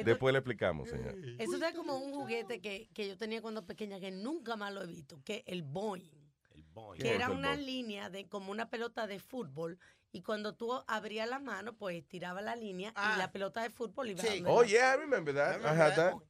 Después 0.03 0.33
le 0.33 0.39
explicamos, 0.39 0.89
señor. 0.89 1.15
Eso 1.37 1.63
es 1.63 1.75
como 1.75 1.97
un 1.97 2.11
juguete 2.13 2.59
que, 2.59 2.89
que 2.93 3.07
yo 3.07 3.17
tenía 3.17 3.41
cuando 3.41 3.65
pequeña 3.65 3.99
que 3.99 4.09
nunca 4.11 4.55
más 4.55 4.73
lo 4.73 4.81
he 4.81 4.87
visto, 4.87 5.21
que 5.23 5.43
el 5.45 5.61
Boeing. 5.61 6.09
El. 6.55 6.63
¿Qué 6.97 7.03
Que 7.03 7.15
era 7.15 7.29
una 7.29 7.49
Boeing? 7.51 7.65
línea 7.65 8.09
de 8.09 8.27
como 8.27 8.51
una 8.51 8.69
pelota 8.69 9.05
de 9.05 9.19
fútbol 9.19 9.77
y 10.11 10.21
cuando 10.23 10.55
tú 10.55 10.71
abrías 10.87 11.27
la 11.29 11.39
mano, 11.39 11.73
pues 11.73 12.05
tiraba 12.07 12.41
la 12.41 12.55
línea 12.55 12.91
Ah. 12.95 13.13
y 13.15 13.19
la 13.19 13.31
pelota 13.31 13.61
de 13.61 13.69
fútbol 13.69 14.09
iba 14.09 14.21
Sí. 14.21 14.41
donde 14.41 14.49
Oh, 14.51 14.63
yeah, 14.63 14.93
I 14.93 14.97
remember 14.97 15.33
that. 15.33 15.51
I 15.51 15.53
I 15.53 15.57
remember 15.57 15.77
had 15.83 15.95
that. 15.95 16.13
that. 16.13 16.21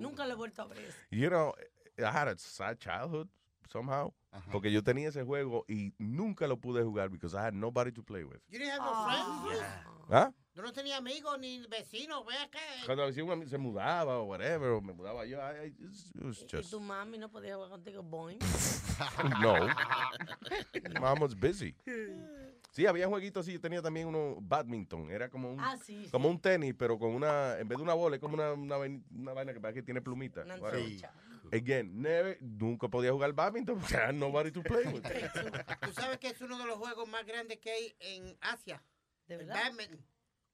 Nunca 0.00 0.26
lo 0.26 0.32
he 0.32 0.36
vuelto 0.36 0.62
a 0.62 0.66
ver. 0.66 0.94
You 1.10 1.28
know, 1.28 1.54
I 1.98 2.02
had 2.04 2.28
a 2.28 2.36
sad 2.38 2.78
childhood 2.78 3.28
somehow. 3.70 4.12
Porque 4.52 4.70
yo 4.70 4.82
tenía 4.82 5.08
ese 5.08 5.22
juego 5.22 5.64
y 5.66 5.94
nunca 5.98 6.46
lo 6.46 6.58
pude 6.58 6.82
jugar 6.84 7.08
because 7.08 7.34
I 7.34 7.40
had 7.40 7.54
nobody 7.54 7.90
to 7.92 8.02
play 8.02 8.22
with. 8.22 8.40
You 8.48 8.58
didn't 8.58 8.72
have 8.78 8.84
no 8.84 9.04
friends? 9.06 9.62
Ah. 9.62 9.84
¿Ah? 10.10 10.32
Yo 10.54 10.62
no 10.62 10.72
tenía 10.72 10.98
amigos 10.98 11.38
ni 11.38 11.66
vecinos, 11.66 12.24
ve 12.26 12.34
acá. 12.36 12.58
eh. 12.58 12.82
Cuando 12.86 13.10
si 13.12 13.20
un 13.22 13.30
amigo 13.30 13.48
se 13.50 13.58
mudaba 13.58 14.18
o 14.18 14.24
whatever, 14.24 14.70
o 14.72 14.80
me 14.82 14.92
mudaba 14.92 15.24
yo, 15.26 15.38
I, 15.38 15.66
I- 15.68 15.74
it 15.76 16.22
was 16.22 16.42
Y 16.42 16.46
just, 16.56 16.70
tu 16.70 16.80
mami 16.80 17.18
no 17.18 17.30
podía 17.30 17.54
jugar 17.56 17.70
contigo 17.70 18.02
Boeing. 18.02 18.38
no. 19.40 19.54
Mom 21.00 21.20
was 21.20 21.34
busy. 21.34 21.74
Sí, 22.76 22.84
había 22.84 23.08
jueguitos 23.08 23.40
así, 23.46 23.54
yo 23.54 23.60
tenía 23.62 23.80
también 23.80 24.06
uno, 24.06 24.36
badminton, 24.38 25.10
era 25.10 25.30
como 25.30 25.50
un, 25.50 25.58
Ah, 25.58 25.78
sí. 25.82 26.08
como 26.12 26.28
un 26.28 26.38
tenis, 26.38 26.74
pero 26.78 26.98
con 26.98 27.14
una, 27.14 27.58
en 27.58 27.66
vez 27.66 27.78
de 27.78 27.82
una 27.82 27.94
bola, 27.94 28.16
es 28.16 28.20
como 28.20 28.34
una, 28.34 28.52
una, 28.52 28.76
vain- 28.76 29.02
una 29.10 29.32
vaina 29.32 29.54
que 29.54 29.60
parece 29.60 29.80
que 29.80 29.84
tiene 29.84 30.02
plumita. 30.02 30.42
Antorcha. 30.42 31.10
Again, 31.50 32.02
never, 32.02 32.36
nunca 32.42 32.88
podía 32.88 33.12
jugar 33.12 33.32
badminton 33.32 33.78
porque 33.80 33.96
had 33.96 34.12
nobody 34.12 34.50
to 34.50 34.62
play 34.62 34.84
with. 34.88 35.00
Tú 35.80 35.92
sabes 35.94 36.18
que 36.18 36.28
es 36.28 36.40
uno 36.42 36.58
de 36.58 36.66
los 36.66 36.76
juegos 36.76 37.08
más 37.08 37.24
grandes 37.24 37.58
que 37.60 37.70
hay 37.70 37.96
en 38.00 38.36
Asia. 38.42 38.82
¿De 39.26 39.36
El 39.36 39.46
verdad? 39.46 39.54
badminton. 39.70 40.04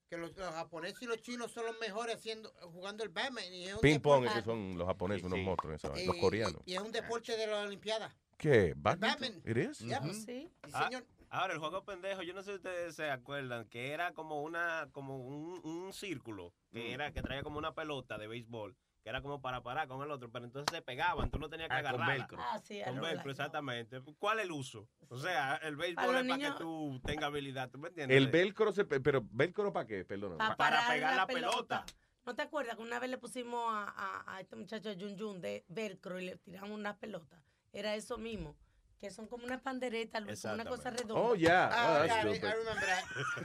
Que 0.09 0.17
los, 0.17 0.37
los 0.37 0.55
japoneses 0.55 1.03
y 1.03 1.07
los 1.07 1.21
chinos 1.23 1.51
son 1.51 1.67
los 1.67 1.77
mejores 1.81 2.15
haciendo, 2.15 2.53
jugando 2.73 3.03
el 3.03 3.09
badminton. 3.09 3.53
Y 3.53 3.65
es 3.67 3.75
un 3.75 3.81
Ping 3.81 3.99
pong, 3.99 4.27
es 4.27 4.33
que 4.33 4.43
son 4.43 4.79
los 4.79 4.87
japoneses, 4.87 5.25
unos 5.25 5.41
Sí. 5.41 5.45
monstruos, 5.45 5.75
esa 5.75 5.89
vaina, 5.89 6.05
y- 6.05 6.07
los 6.07 6.17
coreanos. 6.19 6.63
Y, 6.67 6.71
y 6.71 6.75
es 6.77 6.83
un 6.83 6.93
deporte 6.93 7.37
de 7.37 7.47
la 7.49 7.63
Olimpiada. 7.63 8.15
¿Qué? 8.39 8.75
¿Badminton? 8.77 9.21
badminton. 9.21 9.51
¿It 9.51 9.57
is? 9.71 9.79
Pues, 10.01 10.17
Sí. 10.19 10.25
sí, 10.27 10.51
Ah. 10.73 10.89
Ahora, 11.35 11.55
el 11.55 11.61
juego 11.61 11.83
pendejo, 11.83 12.21
yo 12.23 12.35
no 12.35 12.43
sé 12.43 12.51
si 12.51 12.57
ustedes 12.57 12.95
se 12.95 13.11
acuerdan, 13.11 13.67
que 13.71 13.93
era 13.93 14.13
como 14.13 14.43
una, 14.43 14.91
como 14.93 15.17
un, 15.17 15.63
un 15.65 15.91
círculo, 15.95 16.53
que 16.71 16.93
era, 16.93 17.11
que 17.11 17.23
traía 17.23 17.43
como 17.43 17.57
una 17.57 17.73
pelota 17.75 18.19
de 18.19 18.27
béisbol, 18.27 18.77
que 19.03 19.09
era 19.09 19.23
como 19.23 19.41
para 19.41 19.63
parar 19.63 19.89
con 19.89 20.03
el 20.03 20.11
otro, 20.11 20.31
pero 20.31 20.45
entonces 20.45 20.77
se 20.77 20.83
pegaban, 20.83 21.31
tú 21.31 21.39
no 21.39 21.49
tenías 21.49 21.71
que 21.71 21.75
Ah, 21.77 21.91
con 21.91 22.07
velcro. 22.07 22.39
Ah, 22.39 22.59
sí. 22.63 22.83
Con 22.85 23.01
velcro, 23.01 23.31
exactamente. 23.31 24.03
¿Cuál 24.19 24.41
es 24.41 24.45
el 24.45 24.53
uso? 24.53 24.91
O 25.09 25.17
sea, 25.17 25.57
el 25.63 25.75
béisbol 25.77 26.19
es 26.19 26.27
para 26.27 26.39
que 26.53 26.59
tú 26.59 27.01
tengas 27.03 27.25
habilidad, 27.29 27.71
¿tú 27.71 27.79
me 27.79 27.89
entiendes? 27.89 28.15
El 28.19 28.29
velcro, 28.29 28.71
se, 28.71 28.85
pe- 28.85 29.01
pero 29.01 29.27
¿velcro 29.31 29.73
para 29.73 29.87
qué? 29.87 30.05
Perdón. 30.05 30.37
Pa- 30.37 30.55
para 30.55 30.87
pegar 30.87 31.17
la 31.17 31.27
pelota. 31.27 31.87
¿No 32.27 32.37
te 32.37 32.43
acuerdas 32.43 32.77
que 32.77 32.83
una 32.83 33.01
vez 33.01 33.09
le 33.09 33.17
pusimos 33.17 33.65
a, 33.73 33.85
a- 33.89 34.37
a 34.37 34.41
este 34.43 34.55
muchacho 34.55 34.91
Jun 35.01 35.19
Jun 35.19 35.41
de 35.41 35.65
velcro 35.69 36.21
y 36.21 36.27
le 36.27 36.37
tiramos 36.37 36.73
unas 36.73 36.99
pelotas? 36.99 37.43
Era 37.73 37.95
eso 37.95 38.19
mismo, 38.19 38.55
que 39.03 39.11
son 39.11 39.27
como 39.27 39.45
unas 39.45 39.61
panderetas, 39.61 40.23
Luis, 40.23 40.41
como 40.41 40.55
una 40.55 40.65
cosa 40.65 40.91
redonda. 40.91 41.15
Oh, 41.17 41.35
yeah. 41.35 41.69
Ah, 41.73 42.05
Oh, 42.05 42.07
that's. 42.07 42.37
I 42.37 42.41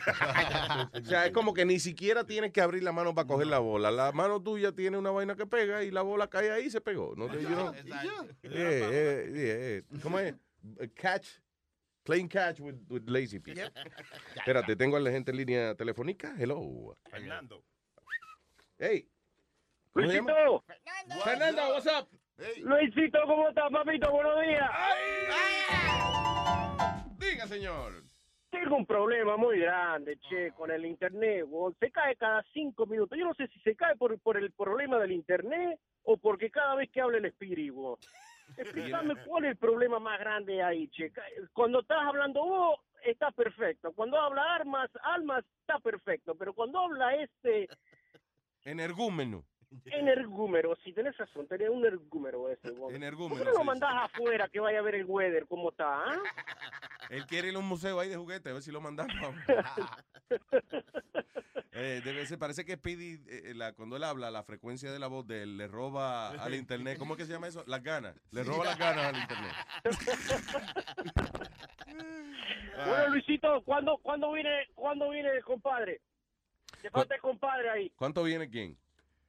that. 0.05 0.89
O 1.01 1.05
sea, 1.05 1.25
es 1.25 1.31
como 1.31 1.51
que 1.51 1.65
ni 1.65 1.79
siquiera 1.79 2.23
tienes 2.23 2.51
que 2.51 2.61
abrir 2.61 2.83
la 2.83 2.91
mano 2.91 3.15
para 3.15 3.27
coger 3.27 3.47
la 3.47 3.57
bola. 3.57 3.89
La 3.89 4.11
mano 4.11 4.39
tuya 4.39 4.71
tiene 4.71 4.99
una 4.99 5.09
vaina 5.09 5.35
que 5.35 5.47
pega 5.47 5.83
y 5.83 5.89
la 5.89 6.03
bola 6.03 6.29
cae 6.29 6.51
ahí 6.51 6.65
y 6.65 6.69
se 6.69 6.79
pegó. 6.79 7.15
No 7.17 7.27
te, 7.27 7.41
you 7.41 7.47
know? 7.47 7.73
Exacto. 7.73 8.27
Yeah, 8.43 8.51
yeah, 8.51 9.23
yeah, 9.33 9.81
yeah. 9.81 9.99
¿Cómo 10.03 10.19
es? 10.19 10.35
Catch. 10.93 11.27
Playing 12.03 12.29
catch 12.29 12.59
with, 12.59 12.75
with 12.87 13.09
lazy 13.09 13.39
people. 13.39 13.63
Espérate, 14.35 14.75
tengo 14.75 14.95
a 14.95 14.99
la 14.99 15.09
gente 15.09 15.31
en 15.31 15.37
línea 15.37 15.73
telefónica. 15.73 16.35
Hello. 16.37 16.95
Fernando. 17.09 17.63
Hey. 18.77 19.09
Luisito, 19.95 20.63
Fernando, 21.23 21.69
what's 21.69 21.87
up? 21.87 22.07
Luisito, 22.61 23.19
¿cómo 23.25 23.49
estás, 23.49 23.71
papito? 23.71 24.11
Buenos 24.11 24.39
días. 24.41 24.69
Diga, 27.17 27.47
señor. 27.47 27.93
Tengo 28.51 28.75
un 28.75 28.85
problema 28.85 29.37
muy 29.37 29.59
grande, 29.59 30.17
che, 30.29 30.51
con 30.51 30.71
el 30.71 30.85
internet. 30.85 31.45
weón. 31.47 31.75
Se 31.79 31.91
cae 31.91 32.15
cada 32.15 32.43
cinco 32.53 32.85
minutos. 32.85 33.17
Yo 33.17 33.25
no 33.25 33.33
sé 33.33 33.47
si 33.47 33.59
se 33.61 33.75
cae 33.75 33.95
por, 33.95 34.17
por 34.19 34.37
el 34.37 34.51
problema 34.51 34.99
del 34.99 35.11
internet 35.11 35.79
o 36.03 36.17
porque 36.17 36.49
cada 36.49 36.75
vez 36.75 36.89
que 36.91 37.01
habla 37.01 37.17
el 37.17 37.25
espíritu. 37.25 37.97
Explícame 38.57 39.15
cuál 39.25 39.45
es 39.45 39.51
el 39.51 39.57
problema 39.57 39.99
más 39.99 40.19
grande 40.19 40.61
ahí, 40.61 40.87
che. 40.89 41.11
Cuando 41.53 41.81
estás 41.81 41.99
hablando 42.03 42.45
vos, 42.45 42.79
está 43.03 43.31
perfecto. 43.31 43.91
Cuando 43.93 44.19
habla 44.19 44.55
Armas, 44.55 44.89
Almas, 45.03 45.43
está 45.61 45.79
perfecto. 45.79 46.35
Pero 46.35 46.53
cuando 46.53 46.79
habla 46.79 47.15
este 47.15 47.67
Energúmeno. 48.63 49.43
energúmero, 49.85 50.75
si 50.83 50.93
tenés 50.93 51.17
razón, 51.17 51.47
tenés 51.47 51.69
un 51.69 51.79
energúmero 51.85 52.49
ese, 52.49 52.71
weón. 52.71 52.91
¿Por 53.29 53.37
qué 53.37 53.45
no 53.45 53.51
lo 53.51 53.59
sí, 53.59 53.63
mandás 53.63 53.91
afuera 54.03 54.47
que 54.49 54.59
vaya 54.59 54.79
a 54.79 54.81
ver 54.81 54.95
el 54.95 55.05
weather 55.05 55.45
cómo 55.47 55.69
está, 55.69 56.03
ah? 56.03 56.15
Él 57.09 57.25
quiere 57.25 57.49
ir 57.49 57.55
a 57.55 57.59
un 57.59 57.67
museo 57.67 57.99
ahí 57.99 58.09
de 58.09 58.17
juguetes, 58.17 58.49
a 58.49 58.53
ver 58.53 58.61
si 58.61 58.71
lo 58.71 58.81
mandamos. 58.81 59.13
Eh, 61.79 62.01
debe 62.03 62.25
ser, 62.25 62.39
parece 62.39 62.65
que 62.65 62.75
Speedy, 62.75 63.21
eh, 63.27 63.53
la, 63.53 63.71
cuando 63.73 63.97
él 63.97 64.03
habla, 64.03 64.31
la 64.31 64.41
frecuencia 64.41 64.91
de 64.91 64.97
la 64.97 65.05
voz 65.05 65.27
de 65.27 65.43
él 65.43 65.57
le 65.57 65.67
roba 65.67 66.29
al 66.29 66.55
internet. 66.55 66.97
¿Cómo 66.97 67.13
es 67.13 67.19
que 67.19 67.25
se 67.25 67.33
llama 67.33 67.49
eso? 67.49 67.63
Las 67.67 67.83
ganas. 67.83 68.15
Le 68.31 68.43
roba 68.43 68.65
las 68.65 68.79
ganas 68.79 69.05
al 69.05 69.15
internet. 69.15 69.53
Bueno, 72.83 73.09
Luisito, 73.09 73.61
¿cuándo, 73.63 73.99
cuándo 73.99 74.31
viene, 74.31 74.65
cuándo 74.73 75.11
viene 75.11 75.29
el 75.29 75.43
compadre? 75.43 76.01
Te 76.81 76.89
falta 76.89 77.13
el 77.13 77.21
compadre 77.21 77.69
ahí. 77.69 77.91
¿Cuánto 77.95 78.23
viene 78.23 78.49
quién? 78.49 78.75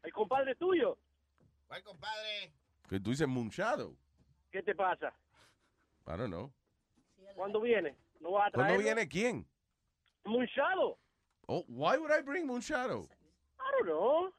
El 0.02 0.12
compadre 0.12 0.54
tuyo. 0.54 0.96
¿Cuál 1.66 1.82
compadre? 1.82 2.52
Que 2.88 3.00
tú 3.00 3.10
dices 3.10 3.28
Moonshadow. 3.28 3.96
¿Qué 4.50 4.62
te 4.62 4.74
pasa? 4.74 5.12
I 6.06 6.16
don't 6.16 6.28
know. 6.28 6.50
¿Cuándo 7.34 7.60
viene? 7.60 7.96
¿No 8.20 8.32
vas 8.32 8.48
a 8.48 8.50
traer? 8.50 8.66
¿Cuándo 8.68 8.82
viene 8.82 9.08
quién? 9.08 9.46
Munchado. 10.24 10.98
Oh, 11.46 11.64
why 11.68 11.96
would 11.96 12.10
I 12.10 12.22
bring 12.22 12.46
Moonshadow? 12.46 13.08
I 13.58 13.70
don't 13.72 13.86
know. 13.86 14.32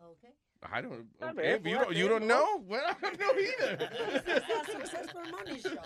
Okay. 0.00 0.34
I 0.62 0.82
don't. 0.82 1.06
Okay, 1.22 1.54
if 1.54 1.64
you 1.96 2.08
don't, 2.08 2.26
know? 2.26 2.60
Well, 2.66 2.82
I 2.84 2.94
don't 3.00 3.18
know 3.20 3.32
either. 3.38 3.78
It's 4.26 4.68
a 4.68 4.72
successful 4.72 5.22
money 5.30 5.60
show. 5.60 5.78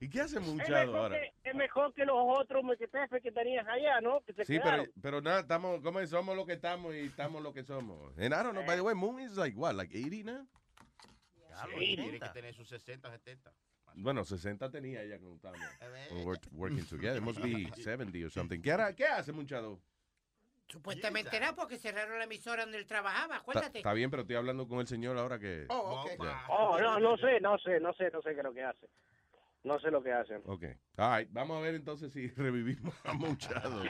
¿Y 0.00 0.08
qué 0.08 0.20
hace 0.20 0.38
mejor, 0.40 0.72
ahora? 0.96 1.20
que, 1.20 1.32
es 1.50 1.54
mejor 1.56 1.92
que 1.92 2.04
los 2.04 2.16
otros 2.16 2.62
mequetefes 2.64 3.20
que 3.22 3.32
tenías 3.32 3.66
allá, 3.66 4.00
¿no? 4.00 4.20
Que 4.24 4.32
se 4.32 4.44
Sí, 4.44 4.58
pero, 4.58 4.62
quedaron. 4.62 4.90
pero 5.02 5.20
nada, 5.20 5.40
estamos, 5.40 5.80
como 5.82 6.06
somos 6.06 6.36
lo 6.36 6.46
que 6.46 6.54
estamos 6.54 6.94
y 6.94 7.00
estamos 7.00 7.42
lo 7.42 7.52
que 7.52 7.64
somos. 7.64 8.16
And 8.18 8.32
I 8.32 8.42
don't 8.42 8.52
know, 8.54 8.64
by 8.64 8.76
the 8.76 8.82
way, 8.82 8.94
Moon 8.94 9.20
is 9.20 9.36
like, 9.36 9.56
what, 9.58 9.74
like 9.74 9.92
80 9.94 10.22
now? 10.24 10.46
Sí, 11.76 11.96
tiene 11.96 12.18
que 12.20 12.28
tener 12.30 12.54
sus 12.54 12.68
60 12.68 13.08
o 13.08 13.10
70. 13.10 13.52
Bueno, 13.96 14.24
60 14.24 14.70
tenía 14.70 15.04
ya 15.04 15.18
cuando 15.18 15.34
estábamos 15.36 15.66
working 16.52 16.86
together. 16.86 17.16
It 17.16 17.22
must 17.22 17.42
be 17.42 17.68
70 17.82 18.24
or 18.24 18.30
something. 18.30 18.62
¿Qué, 18.62 18.72
hará- 18.72 18.94
qué 18.94 19.04
hace 19.06 19.32
Moonshadow? 19.32 19.80
Supuestamente 20.70 21.36
era 21.36 21.54
porque 21.54 21.78
cerraron 21.78 22.18
la 22.18 22.24
emisora 22.24 22.62
donde 22.62 22.78
él 22.78 22.86
trabajaba, 22.86 23.36
acuérdate. 23.36 23.78
está 23.78 23.92
bien, 23.92 24.10
pero 24.10 24.22
estoy 24.22 24.36
hablando 24.36 24.68
con 24.68 24.78
el 24.80 24.86
señor 24.86 25.18
ahora 25.18 25.38
que... 25.38 25.66
Oh, 25.68 26.00
ok. 26.04 26.22
Ya. 26.22 26.44
Oh, 26.48 26.78
no, 26.78 26.98
no 27.00 27.16
sé, 27.16 27.40
no 27.40 27.58
sé, 27.58 27.80
no 27.80 27.92
sé, 27.94 28.10
no 28.12 28.22
sé 28.22 28.30
qué 28.34 28.38
es 28.38 28.44
lo 28.44 28.54
que 28.54 28.62
hace. 28.62 28.88
No 29.62 29.78
sé 29.78 29.90
lo 29.90 30.02
que 30.02 30.10
hacen. 30.12 30.40
Ok. 30.46 30.64
All 30.96 31.18
right. 31.18 31.28
Vamos 31.32 31.58
a 31.58 31.60
ver 31.60 31.74
entonces 31.74 32.12
si 32.12 32.28
revivimos 32.36 32.94
a 33.04 33.12
Machado. 33.14 33.82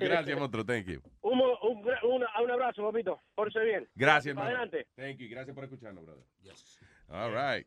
Gracias, 0.00 0.38
monstruo. 0.38 0.64
Thank 0.64 0.86
you. 0.86 1.02
Un, 1.20 1.40
un, 1.40 1.84
una- 2.04 2.40
un 2.42 2.50
abrazo, 2.50 2.82
papito. 2.90 3.20
Pórtese 3.34 3.64
bien. 3.64 3.88
Gracias, 3.94 4.30
hermano. 4.30 4.48
Adelante. 4.48 4.86
Thank 4.96 5.18
you. 5.18 5.28
Gracias 5.28 5.54
por 5.54 5.64
escucharnos, 5.64 6.04
brother. 6.06 6.24
All 7.10 7.32
right. 7.32 7.66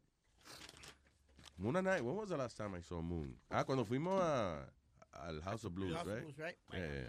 Moon 1.58 1.76
and 1.76 1.88
I, 1.89 2.02
when 2.02 2.15
was 2.15 2.30
the 2.30 2.38
last 2.38 2.58
time 2.58 2.74
I 2.76 2.82
saw 2.82 3.02
Moon? 3.02 3.38
Ah, 3.52 3.63
cuando 3.65 3.86
fuimos 3.86 4.20
a, 4.20 4.67
al 5.13 5.41
House 5.41 5.63
of 5.65 5.74
Blues, 5.76 5.94
House 5.94 6.08
of 6.08 6.13
right? 6.13 6.24
Blues, 6.24 6.38
right? 6.39 6.56
Yeah, 6.74 6.80
yeah. 6.80 7.08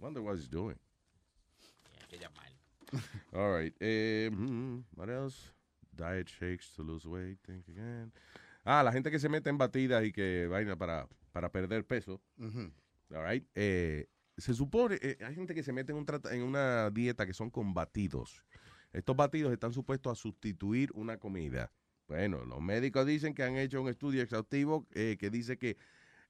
Wonder 0.00 0.22
what 0.22 0.36
he's 0.36 0.48
doing. 0.48 0.76
Hay 2.00 2.06
que 2.08 2.18
llamarlo. 2.18 2.56
All 3.32 3.52
right. 3.58 3.74
Eh, 3.80 4.30
mm, 4.32 4.84
what 4.94 5.08
else? 5.10 5.52
Diet 5.94 6.28
shakes 6.28 6.72
to 6.74 6.82
lose 6.82 7.06
weight. 7.06 7.38
Think 7.44 7.66
again. 7.68 8.12
Ah, 8.64 8.82
la 8.82 8.92
gente 8.92 9.10
que 9.10 9.18
se 9.18 9.28
mete 9.28 9.48
en 9.50 9.58
batidas 9.58 10.04
y 10.04 10.12
que 10.12 10.46
vaina 10.48 10.76
para, 10.76 11.08
para 11.32 11.50
perder 11.50 11.84
peso. 11.86 12.20
Ujú. 12.38 12.70
All 13.14 13.24
right. 13.24 13.44
Eh, 13.54 14.06
se 14.36 14.54
supone, 14.54 14.98
eh, 15.02 15.16
hay 15.24 15.34
gente 15.34 15.54
que 15.54 15.62
se 15.62 15.72
mete 15.72 15.92
en, 15.92 15.98
un 15.98 16.06
trata- 16.06 16.32
en 16.34 16.42
una 16.42 16.90
dieta 16.90 17.26
que 17.26 17.34
son 17.34 17.50
con 17.50 17.74
batidos. 17.74 18.44
Estos 18.92 19.16
batidos 19.16 19.52
están 19.52 19.72
supuestos 19.72 20.12
a 20.12 20.14
sustituir 20.20 20.90
una 20.94 21.18
comida. 21.18 21.72
Bueno, 22.06 22.44
los 22.44 22.60
médicos 22.60 23.04
dicen 23.06 23.34
que 23.34 23.42
han 23.42 23.56
hecho 23.56 23.82
un 23.82 23.88
estudio 23.88 24.22
exhaustivo 24.22 24.86
eh, 24.92 25.16
que 25.18 25.28
dice 25.28 25.58
que 25.58 25.76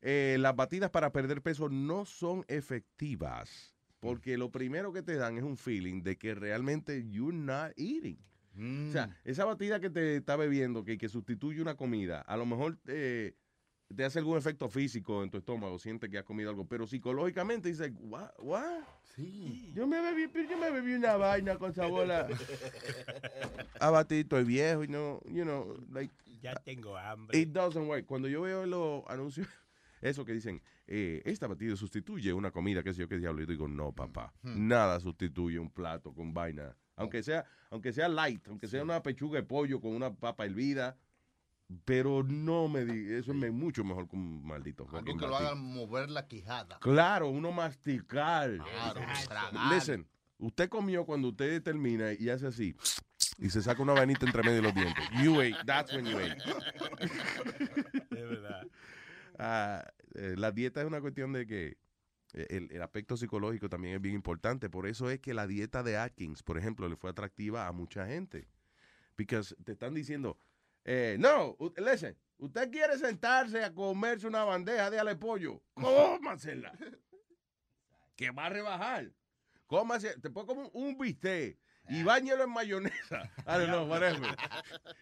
eh, 0.00 0.36
las 0.38 0.54
batidas 0.54 0.90
para 0.90 1.12
perder 1.12 1.42
peso 1.42 1.68
no 1.68 2.04
son 2.04 2.44
efectivas. 2.48 3.74
Porque 4.00 4.38
lo 4.38 4.50
primero 4.50 4.92
que 4.92 5.02
te 5.02 5.16
dan 5.16 5.38
es 5.38 5.42
un 5.42 5.56
feeling 5.56 6.02
de 6.02 6.16
que 6.16 6.34
realmente 6.34 7.08
you're 7.10 7.36
not 7.36 7.72
eating. 7.76 8.18
Mm. 8.54 8.88
O 8.88 8.92
sea, 8.92 9.16
esa 9.24 9.44
batida 9.44 9.80
que 9.80 9.90
te 9.90 10.16
está 10.16 10.36
bebiendo, 10.36 10.84
que, 10.84 10.98
que 10.98 11.08
sustituye 11.08 11.60
una 11.60 11.76
comida, 11.76 12.20
a 12.20 12.36
lo 12.36 12.46
mejor 12.46 12.78
eh, 12.86 13.34
te 13.94 14.04
hace 14.04 14.18
algún 14.20 14.38
efecto 14.38 14.68
físico 14.68 15.22
en 15.24 15.30
tu 15.30 15.38
estómago, 15.38 15.78
siente 15.78 16.08
que 16.08 16.18
has 16.18 16.24
comido 16.24 16.50
algo, 16.50 16.64
pero 16.66 16.86
psicológicamente 16.86 17.68
dices, 17.70 17.90
what, 17.98 18.30
what? 18.38 18.82
sí. 19.16 19.72
Yo 19.74 19.86
me 19.86 20.00
bebí, 20.00 20.28
pero 20.28 20.48
yo 20.48 20.58
me 20.58 20.70
bebí 20.70 20.94
una 20.94 21.16
vaina 21.16 21.56
con 21.56 21.74
sabor 21.74 22.10
a, 22.12 22.28
a 23.80 23.90
batido, 23.90 24.20
estoy 24.20 24.44
viejo 24.44 24.84
y 24.84 24.88
no, 24.88 25.20
you 25.26 25.42
know, 25.42 25.76
like, 25.92 26.12
Ya 26.40 26.54
tengo 26.54 26.96
hambre. 26.96 27.36
it 27.36 27.48
doesn't 27.48 27.88
work. 27.88 28.06
Cuando 28.06 28.28
yo 28.28 28.42
veo 28.42 28.64
los 28.66 29.02
anuncios, 29.08 29.48
eso 30.00 30.24
que 30.24 30.32
dicen, 30.32 30.62
eh, 30.86 31.22
esta 31.24 31.46
batida 31.46 31.76
sustituye 31.76 32.32
una 32.32 32.50
comida, 32.50 32.82
qué 32.82 32.92
sé 32.92 33.00
yo, 33.00 33.08
qué 33.08 33.18
diablo, 33.18 33.40
yo 33.40 33.46
digo, 33.46 33.68
no, 33.68 33.92
papá, 33.92 34.32
nada 34.42 35.00
sustituye 35.00 35.58
un 35.58 35.70
plato 35.70 36.12
con 36.14 36.32
vaina. 36.34 36.76
Aunque 36.96 37.22
sea, 37.22 37.44
aunque 37.70 37.92
sea 37.92 38.08
light, 38.08 38.46
aunque 38.48 38.66
sea 38.68 38.82
una 38.82 39.02
pechuga 39.02 39.38
de 39.40 39.46
pollo 39.46 39.80
con 39.80 39.92
una 39.92 40.12
papa 40.14 40.44
hervida, 40.46 40.96
pero 41.84 42.22
no 42.24 42.66
me 42.68 42.84
di, 42.84 43.12
eso 43.14 43.30
es 43.32 43.36
me- 43.36 43.50
mucho 43.50 43.84
mejor 43.84 44.08
que 44.08 44.16
un 44.16 44.42
maldito 44.44 44.84
Algo 44.84 45.04
que 45.04 45.12
lo 45.26 45.30
batido. 45.32 45.36
haga 45.36 45.54
mover 45.54 46.08
la 46.10 46.26
quijada. 46.26 46.78
Claro, 46.80 47.28
uno 47.28 47.52
masticar. 47.52 48.50
Claro, 48.56 49.00
tragar. 49.28 49.72
Listen, 49.74 50.06
usted 50.38 50.68
comió 50.70 51.04
cuando 51.04 51.28
usted 51.28 51.62
termina 51.62 52.12
y 52.14 52.30
hace 52.30 52.46
así 52.46 52.74
y 53.38 53.50
se 53.50 53.60
saca 53.62 53.82
una 53.82 53.92
vainita 53.92 54.24
entre 54.26 54.42
medio 54.42 54.56
de 54.56 54.62
los 54.62 54.74
dientes. 54.74 55.04
You 55.22 55.40
ate, 55.40 55.56
that's 55.66 55.92
when 55.92 56.06
you 56.06 56.18
ate. 56.18 56.36
De 58.10 58.24
verdad. 58.24 58.66
Ah, 59.38 59.86
eh, 60.14 60.34
la 60.36 60.50
dieta 60.52 60.80
es 60.80 60.86
una 60.86 61.00
cuestión 61.00 61.32
de 61.32 61.46
que 61.46 61.78
eh, 62.34 62.46
el, 62.50 62.70
el 62.72 62.82
aspecto 62.82 63.16
psicológico 63.16 63.68
también 63.68 63.94
es 63.94 64.00
bien 64.00 64.14
importante. 64.14 64.68
Por 64.68 64.86
eso 64.86 65.08
es 65.10 65.20
que 65.20 65.32
la 65.32 65.46
dieta 65.46 65.82
de 65.82 65.96
Atkins, 65.96 66.42
por 66.42 66.58
ejemplo, 66.58 66.88
le 66.88 66.96
fue 66.96 67.10
atractiva 67.10 67.66
a 67.66 67.72
mucha 67.72 68.06
gente. 68.06 68.48
Porque 69.16 69.40
te 69.64 69.72
están 69.72 69.94
diciendo, 69.94 70.38
eh, 70.84 71.16
no, 71.18 71.56
listen, 71.76 72.16
usted 72.38 72.70
quiere 72.70 72.98
sentarse 72.98 73.64
a 73.64 73.72
comerse 73.72 74.26
una 74.26 74.44
bandeja 74.44 74.90
de 74.90 74.98
ale 74.98 75.16
pollo, 75.16 75.62
cómasela. 75.74 76.72
que 78.16 78.30
va 78.30 78.46
a 78.46 78.50
rebajar. 78.50 79.12
Cómase, 79.66 80.18
te 80.20 80.30
puedo 80.30 80.46
comer 80.46 80.70
un, 80.72 80.88
un 80.88 80.98
bistec 80.98 81.58
y 81.88 82.02
bañelo 82.02 82.44
en 82.44 82.50
mayonesa. 82.50 83.30
I 83.46 83.58
don't 83.58 83.68
know, 83.68 83.86
whatever. 83.88 84.34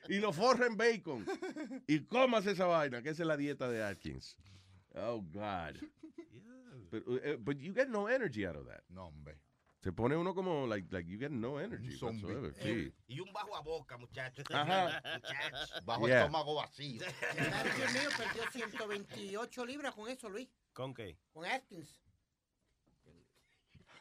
y 0.08 0.18
lo 0.18 0.32
forra 0.32 0.66
en 0.66 0.76
bacon. 0.76 1.26
Y 1.86 2.00
cómase 2.00 2.52
esa 2.52 2.66
vaina, 2.66 3.02
que 3.02 3.10
esa 3.10 3.22
es 3.22 3.26
la 3.28 3.36
dieta 3.36 3.68
de 3.68 3.82
Atkins. 3.82 4.36
Oh, 4.94 5.20
God. 5.20 5.76
Pero, 6.90 7.16
eh, 7.22 7.36
but 7.38 7.58
you 7.58 7.72
get 7.74 7.88
no 7.88 8.08
energy 8.08 8.44
out 8.46 8.56
of 8.56 8.66
that. 8.66 8.82
No, 8.88 9.06
hombre. 9.08 9.38
Se 9.82 9.92
pone 9.92 10.16
uno 10.16 10.34
como, 10.34 10.66
like, 10.66 10.88
like 10.92 11.08
you 11.08 11.18
get 11.18 11.30
no 11.30 11.58
energy 11.60 11.96
zombie. 11.96 12.24
whatsoever. 12.24 12.54
Sí. 12.62 12.92
Y 13.08 13.20
un 13.20 13.32
bajo 13.32 13.54
a 13.56 13.60
boca, 13.60 13.96
muchachos. 13.98 14.44
Ajá. 14.52 15.00
Muchachos. 15.14 15.84
Bajo 15.84 16.08
Yeah. 16.08 16.20
estómago 16.22 16.54
vacío. 16.56 17.02
Manager 17.36 17.90
mío 17.92 18.08
perdió 18.16 18.50
128 18.50 19.66
libras 19.66 19.94
con 19.94 20.08
eso, 20.08 20.28
Luis. 20.28 20.48
¿Con 20.72 20.92
qué? 20.94 21.18
Con 21.30 21.44
Atkins. 21.46 22.00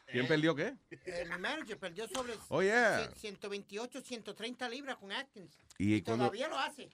¿Quién 0.06 0.26
perdió 0.28 0.54
qué? 0.54 0.76
Eh, 0.90 1.24
mi 1.30 1.38
manager 1.38 1.78
perdió 1.78 2.06
sobre 2.08 2.34
Oh, 2.48 2.62
yeah. 2.62 3.10
128, 3.16 4.00
130 4.02 4.68
libras 4.68 4.96
con 4.96 5.12
Atkins. 5.12 5.58
Y 5.78 5.94
Y 5.96 6.02
cuando, 6.02 6.26
todavía 6.26 6.48
lo 6.48 6.58
hace. 6.58 6.90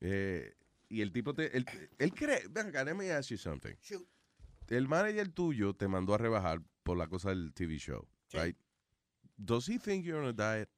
eh, 0.00 0.54
y 0.88 1.00
el 1.02 1.12
tipo 1.12 1.34
te, 1.34 1.56
él, 1.56 1.66
él 1.98 2.14
cree, 2.14 2.42
ven 2.48 2.68
acá, 2.68 2.84
let 2.84 2.94
me 2.94 3.10
ask 3.10 3.30
you 3.30 3.36
something. 3.38 3.74
Shoot. 3.80 4.06
El 4.68 4.88
manager 4.88 5.28
tuyo 5.32 5.74
te 5.74 5.88
mandó 5.88 6.14
a 6.14 6.18
rebajar 6.18 6.60
por 6.82 6.96
la 6.96 7.08
cosa 7.08 7.30
del 7.30 7.52
TV 7.54 7.78
show, 7.78 8.06
Sí. 8.28 8.38
right? 8.38 8.56
Does 9.36 9.68
he 9.68 9.78
think 9.78 10.04
you're 10.04 10.20
on 10.20 10.26
a 10.28 10.32
diet? 10.32 10.68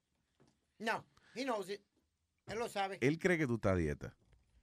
No, 0.79 1.05
he 1.35 1.43
knows 1.43 1.69
it. 1.69 1.81
Él 2.47 2.57
lo 2.59 2.67
sabe. 2.69 2.97
Él 3.01 3.19
cree 3.19 3.37
que 3.37 3.45
tú 3.47 3.55
estás 3.55 3.73
a 3.73 3.75
dieta. 3.75 4.15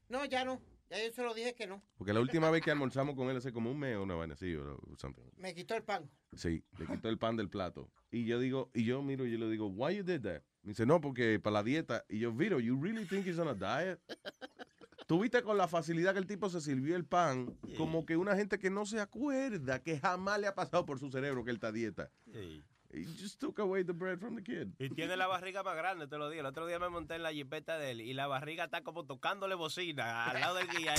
No, 0.09 0.25
ya 0.25 0.45
no. 0.45 0.61
Ya 0.88 1.05
yo 1.05 1.12
se 1.12 1.22
lo 1.22 1.35
dije 1.35 1.55
que 1.55 1.66
no. 1.66 1.83
Porque 1.96 2.12
la 2.12 2.20
última 2.20 2.51
vez 2.51 2.62
que 2.62 2.70
almorzamos 2.70 3.16
con 3.16 3.29
él 3.29 3.37
hace 3.37 3.53
como 3.53 3.70
un 3.70 3.79
mes 3.79 3.96
o 3.96 4.05
una 4.05 4.14
vaina 4.14 4.35
así, 4.35 4.55
o 4.55 4.79
something. 4.96 5.22
Me 5.37 5.55
quitó 5.55 5.75
el 5.75 5.83
pan. 5.83 6.09
Sí, 6.33 6.64
le 6.79 6.87
quitó 6.87 7.09
el 7.09 7.18
pan 7.18 7.37
del 7.37 7.49
plato. 7.49 7.90
Y 8.11 8.25
yo 8.25 8.38
digo, 8.38 8.70
y 8.72 8.85
yo 8.85 9.03
miro 9.03 9.27
y 9.27 9.33
yo 9.33 9.38
le 9.38 9.51
digo, 9.51 9.66
why 9.66 9.96
you 9.96 10.05
did 10.05 10.22
that? 10.22 10.42
Me 10.62 10.70
dice, 10.70 10.87
no, 10.87 11.01
porque 11.01 11.40
para 11.40 11.55
la 11.55 11.62
dieta. 11.62 12.05
Y 12.09 12.20
yo, 12.20 12.33
Vito, 12.33 12.61
you 12.61 12.81
really 12.81 13.05
think 13.05 13.27
he's 13.27 13.38
on 13.38 13.49
a 13.49 13.55
diet? 13.55 14.01
Tuviste 15.07 15.42
con 15.42 15.57
la 15.57 15.68
facilidad 15.68 16.14
que 16.14 16.18
el 16.18 16.27
tipo 16.27 16.49
se 16.51 16.61
sirvió 16.61 16.96
el 16.96 17.05
pan, 17.05 17.57
como 17.77 18.05
que 18.05 18.16
una 18.16 18.35
gente 18.35 18.59
que 18.59 18.70
no 18.70 18.87
se 18.87 18.99
acuerda, 18.99 19.81
que 19.81 20.01
jamás 20.01 20.40
le 20.40 20.49
ha 20.49 20.55
pasado 20.57 20.85
por 20.85 20.99
su 20.99 21.11
cerebro 21.11 21.44
que 21.44 21.51
él 21.51 21.57
está 21.57 21.68
a 21.68 21.72
dieta. 21.72 22.11
Sí. 22.33 22.64
He 22.97 23.05
just 23.21 23.39
took 23.39 23.59
away 23.59 23.83
the 23.85 23.93
bread 23.93 24.19
from 24.19 24.37
the 24.37 24.43
kid. 24.43 24.73
Y 24.79 24.89
tiene 24.89 25.19
la 25.19 25.27
barriga 25.27 25.63
más 25.63 25.77
grande, 25.77 26.07
te 26.07 26.17
lo 26.17 26.31
digo. 26.31 26.41
El 26.41 26.47
otro 26.47 26.67
día 26.67 26.79
me 26.79 26.89
monté 26.89 27.17
en 27.17 27.23
la 27.25 27.31
jipeta 27.31 27.77
de 27.79 27.91
él 27.91 28.01
y 28.01 28.15
la 28.15 28.27
barriga 28.27 28.65
está 28.65 28.83
como 28.83 29.05
tocándole 29.05 29.55
bocina 29.55 30.25
al 30.25 30.41
lado 30.41 30.55
del 30.55 30.67
guía. 30.69 30.95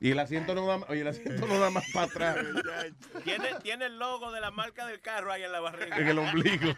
Y 0.00 0.10
el 0.10 0.18
asiento 0.18 0.54
no 0.54 0.66
da, 0.66 0.76
oye, 0.88 1.00
el 1.00 1.08
asiento 1.08 1.46
no 1.46 1.58
da 1.58 1.70
más 1.70 1.84
para 1.94 2.06
atrás, 2.06 2.36
tiene, 3.24 3.54
tiene 3.62 3.86
el 3.86 3.98
logo 3.98 4.30
de 4.32 4.42
la 4.42 4.50
marca 4.50 4.86
del 4.86 5.00
carro 5.00 5.32
ahí 5.32 5.44
en 5.44 5.52
la 5.52 5.60
barriga. 5.60 5.96
en 5.96 6.08
el 6.08 6.18
ombligo. 6.18 6.72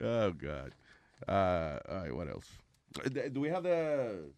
oh, 0.00 0.30
God. 0.32 0.72
Uh, 1.28 1.78
all 1.88 2.02
right, 2.02 2.14
what 2.16 2.28
else? 2.28 2.48
Uh, 3.04 3.08
Do 3.30 3.40
we 3.40 3.48
have 3.50 3.62
the... 3.62 4.30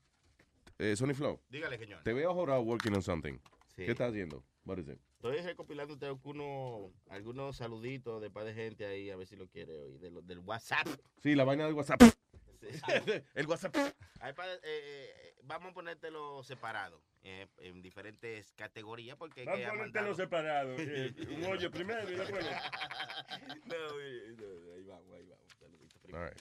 eh, 0.81 0.95
Sony 0.97 1.15
Flow? 1.15 1.39
Dígale, 1.51 1.79
señor. 1.79 2.03
Te 2.03 2.13
veo 2.13 2.31
ahora 2.31 2.59
working 2.61 2.95
on 2.95 3.03
something. 3.03 3.39
Sí. 3.77 3.85
¿Qué 3.85 3.91
estás 3.93 4.11
haciendo? 4.11 4.45
What 4.65 4.79
is 4.79 4.89
it? 4.89 4.99
Estoy 5.17 5.39
recopilando 5.41 5.97
algunos, 6.07 6.93
algunos 7.09 7.57
saluditos 7.57 8.21
de 8.23 8.31
par 8.31 8.45
de 8.45 8.55
gente 8.55 8.87
ahí, 8.87 9.11
a 9.11 9.17
ver 9.17 9.27
si 9.27 9.37
lo 9.37 9.49
quiere 9.49 9.79
oír, 9.81 9.99
de 9.99 10.11
lo- 10.11 10.23
del 10.23 10.39
WhatsApp. 10.41 10.87
Sí, 11.23 11.35
la 11.35 11.45
vaina 11.45 11.65
del 11.65 11.75
WhatsApp. 11.75 12.01
Sí. 12.61 12.69
el 13.35 13.47
WhatsApp. 13.47 13.75
Ahí 14.21 14.33
para- 14.33 14.55
eh, 14.55 14.61
eh, 14.63 15.35
vamos 15.43 15.71
a 15.71 15.75
ponértelo 15.75 16.43
separado, 16.45 17.03
eh, 17.23 17.47
en 17.59 17.83
diferentes 17.83 18.53
categorías, 18.53 19.17
porque... 19.17 19.45
que 19.45 19.65
ha 19.65 19.73
mandado- 19.73 20.15
separados. 20.15 20.79
un 20.81 21.45
hoyo 21.45 21.71
primero 21.71 22.11
y 22.11 22.15
después. 22.17 22.47
No, 23.67 23.77
no, 23.77 24.75
ahí 24.75 24.85
vamos, 24.85 25.17
ahí 25.17 25.27
vamos. 25.27 25.45
Saludito 25.59 25.99
primero. 26.01 26.25
All 26.25 26.31
right. 26.31 26.41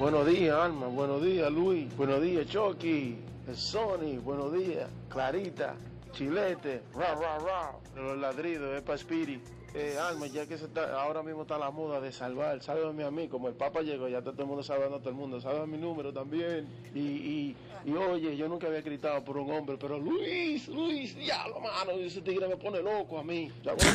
Buenos 0.00 0.26
días, 0.26 0.56
Alma. 0.56 0.86
Buenos 0.86 1.22
días, 1.22 1.52
Luis. 1.52 1.94
Buenos 1.94 2.22
días, 2.22 2.46
Chucky. 2.46 3.18
Sony. 3.52 4.18
Buenos 4.24 4.50
días, 4.50 4.88
Clarita. 5.10 5.74
Chilete. 6.12 6.80
Ra, 6.94 7.14
ra, 7.16 7.38
ra. 7.38 7.72
De 7.94 8.00
los 8.00 8.16
ladridos, 8.16 8.74
es 8.74 8.80
Paspiri. 8.80 9.42
Eh, 9.72 9.96
Alma, 9.98 10.26
ya 10.26 10.46
que 10.46 10.58
se 10.58 10.64
está, 10.64 11.00
ahora 11.00 11.22
mismo 11.22 11.42
está 11.42 11.56
la 11.56 11.70
moda 11.70 12.00
de 12.00 12.10
salvar, 12.10 12.60
sálvame 12.60 13.04
a 13.04 13.10
mí, 13.12 13.28
como 13.28 13.46
el 13.46 13.54
Papa 13.54 13.82
llegó, 13.82 14.08
ya 14.08 14.18
está 14.18 14.32
todo 14.32 14.42
el 14.42 14.48
mundo 14.48 14.64
salvando 14.64 14.96
a 14.96 14.98
todo 14.98 15.10
el 15.10 15.14
mundo, 15.14 15.40
salva 15.40 15.64
mi 15.64 15.78
número 15.78 16.12
también. 16.12 16.68
Y, 16.92 16.98
y, 16.98 17.56
y 17.84 17.92
oye, 17.92 18.36
yo 18.36 18.48
nunca 18.48 18.66
había 18.66 18.80
gritado 18.80 19.22
por 19.22 19.36
un 19.36 19.48
hombre, 19.52 19.76
pero 19.80 19.96
Luis, 19.96 20.66
Luis, 20.66 21.16
ya 21.16 21.46
lo 21.46 21.60
mano, 21.60 21.92
ese 21.92 22.20
tigre 22.20 22.48
me 22.48 22.56
pone 22.56 22.82
loco 22.82 23.18
a 23.20 23.22
mí. 23.22 23.48
Ya, 23.62 23.74
bueno, 23.74 23.92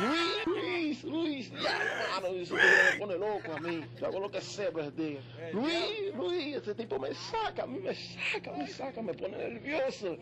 Luis, 0.00 0.44
Luis, 0.44 1.04
Luis, 1.04 1.50
ya 1.52 1.78
lo 1.78 2.20
mano, 2.20 2.34
ese 2.36 2.54
tigre 2.54 2.92
me 2.92 2.98
pone 2.98 3.18
loco 3.18 3.52
a 3.56 3.60
mí. 3.60 3.84
Yo 3.98 4.06
hago 4.06 4.20
lo 4.20 4.30
que 4.30 4.42
sé, 4.42 4.70
pues, 4.70 4.88
ese 4.88 4.96
tigre. 4.96 5.22
Luis, 5.54 6.14
Luis, 6.14 6.56
ese 6.56 6.74
tipo 6.74 6.98
me 6.98 7.14
saca, 7.14 7.62
a 7.62 7.66
mí 7.66 7.78
me 7.78 7.94
saca, 7.94 8.52
me 8.52 8.68
saca, 8.68 9.00
me 9.00 9.14
pone 9.14 9.38
nervioso. 9.38 10.18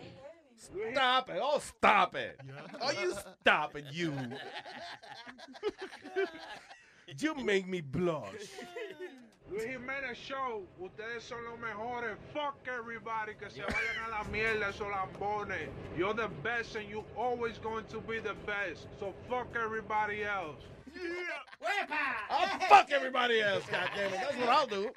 Stop 0.61 1.31
it. 1.31 1.39
Oh, 1.43 1.59
stop 1.59 2.15
it. 2.17 2.39
Oh, 2.81 2.91
you 2.93 3.15
stop 3.41 3.77
it, 3.77 3.87
you. 3.91 4.13
You 7.19 7.35
make 7.35 7.67
me 7.67 7.81
blush. 7.81 8.49
Luis 9.51 9.65
Jiménez 9.65 10.15
Show, 10.15 10.65
ustedes 10.81 11.23
son 11.25 11.39
los 11.45 11.59
mejores. 11.59 12.17
Fuck 12.33 12.69
everybody, 12.69 13.35
que 13.35 13.51
se 13.51 13.63
vayan 13.63 14.05
a 14.07 14.11
la 14.11 14.25
mierda 14.31 14.69
esos 14.69 14.87
lambones. 14.89 15.69
You're 15.99 16.15
the 16.15 16.29
best 16.45 16.77
and 16.77 16.89
you 16.89 17.05
always 17.17 17.59
going 17.59 17.85
to 17.87 18.01
be 18.01 18.21
the 18.21 18.35
best. 18.47 18.87
So 19.01 19.13
fuck 19.29 19.49
everybody 19.57 20.23
else. 20.23 20.63
Yeah. 20.95 21.71
I'll 22.31 22.59
fuck 22.69 22.91
everybody 22.93 23.41
else, 23.41 23.65
goddammit. 23.65 24.13
That's 24.13 24.37
what 24.37 24.49
I'll 24.49 24.67
do. 24.67 24.91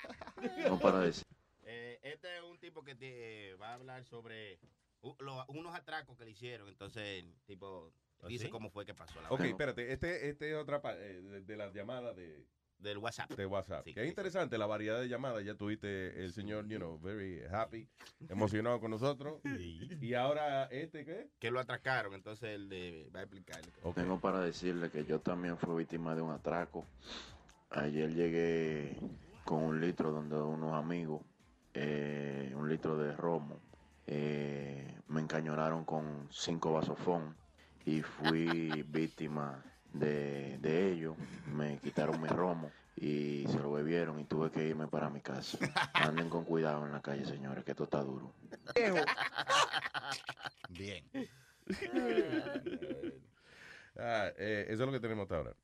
No 0.65 0.78
para 0.78 0.99
decir. 1.08 1.23
Eh, 1.65 1.97
este 2.04 2.26
es 2.28 2.43
un 2.47 2.58
tipo 2.60 2.84
que 2.84 2.93
te 2.93 3.54
va 3.60 3.69
a 3.69 3.73
hablar 3.73 4.04
sobre 4.06 4.60
u- 4.62 4.67
lo- 5.19 5.45
unos 5.47 5.75
atracos 5.75 6.17
que 6.17 6.25
le 6.25 6.31
hicieron. 6.31 6.67
Entonces, 6.67 7.23
tipo 7.45 7.91
¿Ah, 8.21 8.27
dice 8.27 8.45
sí? 8.45 8.49
cómo 8.49 8.69
fue 8.69 8.85
que 8.85 8.93
pasó 8.93 9.21
la 9.21 9.29
Ok, 9.29 9.41
espérate. 9.41 9.91
Este, 9.91 10.29
este 10.29 10.51
es 10.51 10.57
otra 10.57 10.81
eh, 10.95 11.21
de, 11.21 11.41
de 11.41 11.57
las 11.57 11.73
llamadas 11.73 12.15
de, 12.15 12.45
del 12.77 12.97
WhatsApp. 12.97 13.31
de 13.31 13.45
WhatsApp. 13.45 13.83
Sí, 13.85 13.93
que 13.93 13.99
es 14.01 14.05
sí, 14.05 14.09
interesante 14.09 14.57
la 14.57 14.65
variedad 14.65 14.99
de 14.99 15.07
llamadas. 15.09 15.43
Ya 15.45 15.55
tuviste 15.55 16.23
el 16.23 16.33
señor, 16.33 16.67
you 16.67 16.77
know, 16.77 16.99
very 16.99 17.41
happy, 17.51 17.87
emocionado 18.29 18.79
con 18.79 18.91
nosotros. 18.91 19.41
Y 20.01 20.13
ahora, 20.13 20.65
¿este 20.65 21.05
qué? 21.05 21.29
Que 21.39 21.51
lo 21.51 21.59
atracaron, 21.59 22.13
entonces 22.13 22.49
él 22.49 22.69
le 22.69 23.09
va 23.09 23.19
a 23.21 23.23
explicarle. 23.23 23.71
Ok. 23.83 23.95
Tengo 23.95 24.19
para 24.19 24.39
decirle 24.41 24.89
que 24.89 25.05
yo 25.05 25.19
también 25.19 25.57
fui 25.57 25.75
víctima 25.77 26.15
de 26.15 26.21
un 26.21 26.31
atraco. 26.31 26.85
Ayer 27.69 28.13
llegué 28.13 28.95
con 29.45 29.63
un 29.63 29.81
litro 29.81 30.11
donde 30.11 30.35
unos 30.35 30.73
amigos, 30.73 31.21
eh, 31.73 32.53
un 32.55 32.69
litro 32.69 32.97
de 32.97 33.13
romo. 33.15 33.59
Eh, 34.07 34.99
me 35.07 35.21
encañonaron 35.21 35.85
con 35.85 36.27
cinco 36.31 36.73
vasofón 36.73 37.35
y 37.85 38.01
fui 38.01 38.83
víctima 38.87 39.63
de, 39.93 40.57
de 40.59 40.91
ellos. 40.91 41.15
Me 41.47 41.79
quitaron 41.79 42.21
mi 42.21 42.27
romo 42.27 42.71
y 42.95 43.45
se 43.47 43.59
lo 43.59 43.71
bebieron 43.71 44.19
y 44.19 44.25
tuve 44.25 44.51
que 44.51 44.65
irme 44.67 44.87
para 44.87 45.09
mi 45.09 45.21
casa. 45.21 45.57
Anden 45.93 46.29
con 46.29 46.43
cuidado 46.45 46.85
en 46.85 46.91
la 46.91 47.01
calle, 47.01 47.25
señores, 47.25 47.63
que 47.63 47.71
esto 47.71 47.85
está 47.85 48.01
duro. 48.01 48.33
Bien. 50.69 51.03
Ah, 53.97 54.29
eh, 54.37 54.65
eso 54.69 54.83
es 54.83 54.87
lo 54.87 54.91
que 54.91 54.99
tenemos 54.99 55.23
hasta 55.23 55.37
ahora. 55.37 55.55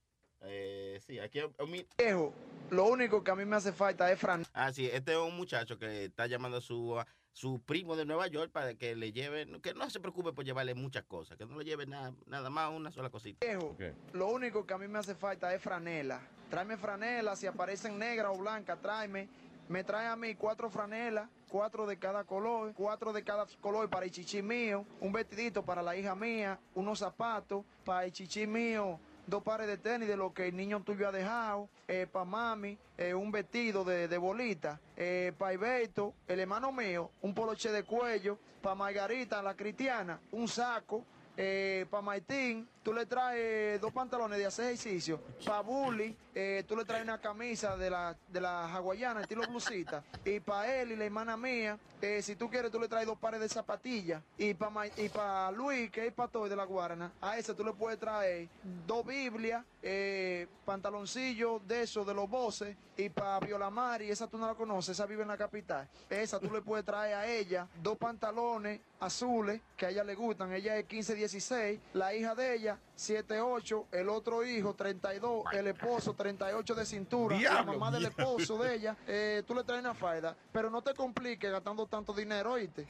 Eh, 0.42 1.00
sí, 1.06 1.20
aquí 1.20 1.40
hay 1.40 1.52
un 1.60 1.72
mi- 1.72 1.86
Viejo, 1.98 2.34
lo 2.70 2.86
único 2.86 3.24
que 3.24 3.32
a 3.32 3.36
mí 3.36 3.44
me 3.46 3.56
hace 3.58 3.74
falta 3.74 4.10
es 4.12 4.20
Fran. 4.20 4.46
Ah, 4.54 4.72
sí, 4.72 4.86
este 4.92 5.12
es 5.14 5.18
un 5.18 5.36
muchacho 5.36 5.78
que 5.78 6.06
está 6.06 6.28
llamando 6.28 6.58
a 6.58 6.62
su, 6.62 6.98
a 6.98 7.06
su 7.40 7.62
primo 7.62 7.96
de 7.96 8.04
Nueva 8.04 8.28
York 8.28 8.52
para 8.52 8.74
que 8.74 8.98
le 8.98 9.14
lleve, 9.14 9.48
que 9.62 9.74
no 9.74 9.90
se 9.90 10.02
preocupe 10.02 10.34
por 10.34 10.44
llevarle 10.44 10.74
muchas 10.74 11.06
cosas, 11.06 11.38
que 11.38 11.46
no 11.46 11.58
le 11.58 11.64
lleve 11.64 11.86
nada, 11.86 12.12
nada 12.26 12.50
más 12.50 12.70
una 12.70 12.92
sola 12.92 13.10
cosita. 13.10 13.46
Viejo, 13.46 13.78
lo 14.12 14.28
único 14.28 14.66
que 14.66 14.74
a 14.74 14.78
mí 14.78 14.90
me 14.90 15.00
hace 15.00 15.16
falta 15.16 15.54
es 15.54 15.62
franela. 15.62 16.20
Tráeme 16.50 16.76
franela, 16.76 17.38
si 17.38 17.48
aparecen 17.48 17.98
negra 17.98 18.30
o 18.30 18.38
blanca, 18.38 18.76
tráeme. 18.76 19.30
Me 19.70 19.86
trae 19.86 20.08
a 20.08 20.18
mí 20.18 20.36
cuatro 20.36 20.70
franelas, 20.70 21.30
cuatro 21.48 21.88
de 21.88 21.98
cada 21.98 22.26
color, 22.26 22.74
cuatro 22.76 23.14
de 23.14 23.24
cada 23.24 23.46
color 23.62 23.90
para 23.90 24.06
el 24.06 24.12
chichi 24.12 24.42
mío, 24.42 24.86
un 25.00 25.14
vestidito 25.14 25.64
para 25.64 25.82
la 25.82 25.96
hija 25.96 26.16
mía, 26.16 26.60
unos 26.76 27.00
zapatos 27.00 27.64
para 27.86 28.04
el 28.04 28.12
chichi 28.12 28.48
mío, 28.48 29.00
dos 29.30 29.44
pares 29.44 29.68
de 29.68 29.78
tenis 29.78 30.08
de 30.08 30.18
lo 30.18 30.34
que 30.34 30.48
el 30.48 30.56
niño 30.56 30.82
tuyo 30.84 31.08
ha 31.08 31.12
dejado, 31.12 31.70
para 32.12 32.26
mami, 32.26 32.78
eh, 32.98 33.14
un 33.14 33.32
vestido 33.32 33.84
de, 33.84 34.08
de 34.08 34.18
bolita, 34.18 34.80
eh, 34.98 35.32
para 35.38 35.54
Iberto, 35.54 36.14
el 36.28 36.40
hermano 36.40 36.72
mío, 36.72 37.12
un 37.22 37.34
poloche 37.34 37.72
de 37.72 37.84
cuello, 37.84 38.38
para 38.62 38.76
Margarita, 38.76 39.42
la 39.42 39.56
cristiana, 39.56 40.20
un 40.32 40.48
saco, 40.48 41.04
eh, 41.38 41.86
para 41.90 42.02
Martín, 42.02 42.68
tú 42.84 42.94
le 42.94 43.06
traes 43.06 43.80
dos 43.82 43.92
pantalones 43.92 44.38
de 44.38 44.46
hacer 44.46 44.66
ejercicio. 44.66 45.20
Para 45.46 45.62
Bully, 45.62 46.16
eh, 46.34 46.64
tú 46.68 46.76
le 46.76 46.86
traes 46.86 47.04
una 47.04 47.20
camisa 47.20 47.76
de 47.76 47.90
la, 47.90 48.16
de 48.28 48.42
la 48.42 48.74
hawaiana, 48.74 49.22
estilo 49.22 49.44
blusita. 49.48 50.04
Y 50.24 50.40
para 50.40 50.82
él 50.82 50.94
y 50.94 50.96
la 50.96 51.06
hermana 51.06 51.36
mía, 51.36 51.78
eh, 52.02 52.22
si 52.22 52.36
tú 52.36 52.50
quieres, 52.50 52.72
tú 52.72 52.80
le 52.80 52.88
traes 52.88 53.06
dos 53.06 53.18
pares 53.18 53.42
de 53.42 53.50
zapatillas. 53.50 54.22
Y 54.38 54.54
para 54.54 54.88
y 54.88 55.10
pa 55.10 55.52
Luis, 55.52 55.92
que 55.92 56.08
es 56.08 56.14
pastor 56.14 56.48
de 56.48 56.56
la 56.56 56.64
Guarana, 56.64 57.12
a 57.22 57.38
ese 57.38 57.54
tú 57.54 57.64
le 57.64 57.74
puedes 57.74 58.00
traer 58.00 58.48
dos 58.88 59.06
Biblias, 59.06 59.66
eh, 59.82 60.48
pantaloncillos 60.66 61.68
de 61.68 61.84
esos, 61.84 62.08
de 62.08 62.14
los 62.14 62.30
voces. 62.30 62.76
Y 62.96 63.10
para 63.10 63.40
Viola 63.40 63.70
Mari, 63.70 64.10
esa 64.10 64.28
tú 64.28 64.38
no 64.38 64.48
la 64.48 64.56
conoces, 64.56 64.92
esa 64.92 65.06
vive 65.06 65.24
en 65.24 65.30
la 65.30 65.38
capital. 65.38 65.88
Esa 66.10 66.40
tú 66.40 66.50
le 66.52 66.62
puedes 66.62 66.86
traer 66.86 67.16
a 67.16 67.28
ella 67.28 67.68
dos 67.82 67.98
pantalones 67.98 68.80
azules 69.00 69.62
que 69.76 69.86
a 69.86 69.90
ella 69.90 70.04
le 70.04 70.16
gustan. 70.16 70.54
Ella 70.54 70.78
es 70.78 70.88
15-16, 70.88 71.80
la 71.94 72.14
hija 72.14 72.36
de 72.36 72.56
ella 72.56 72.79
7-8, 72.98 73.86
el 73.94 74.10
otro 74.10 74.44
hijo 74.46 74.74
32, 74.74 75.46
el 75.54 75.68
esposo 75.68 76.14
38 76.14 76.76
de 76.76 76.86
cintura, 76.86 77.36
la 77.36 77.40
Diablo, 77.40 77.74
mamá 77.74 77.92
del 77.92 78.06
esposo 78.06 78.58
de 78.58 78.76
ella, 78.76 78.98
eh, 79.08 79.42
tú 79.48 79.56
le 79.56 79.64
traes 79.64 79.80
una 79.82 79.94
falda, 79.94 80.36
pero 80.52 80.70
no 80.70 80.82
te 80.82 80.94
compliques 80.94 81.50
gastando 81.50 81.88
tanto 81.88 82.14
dinero, 82.14 82.52
¿oíste? 82.54 82.86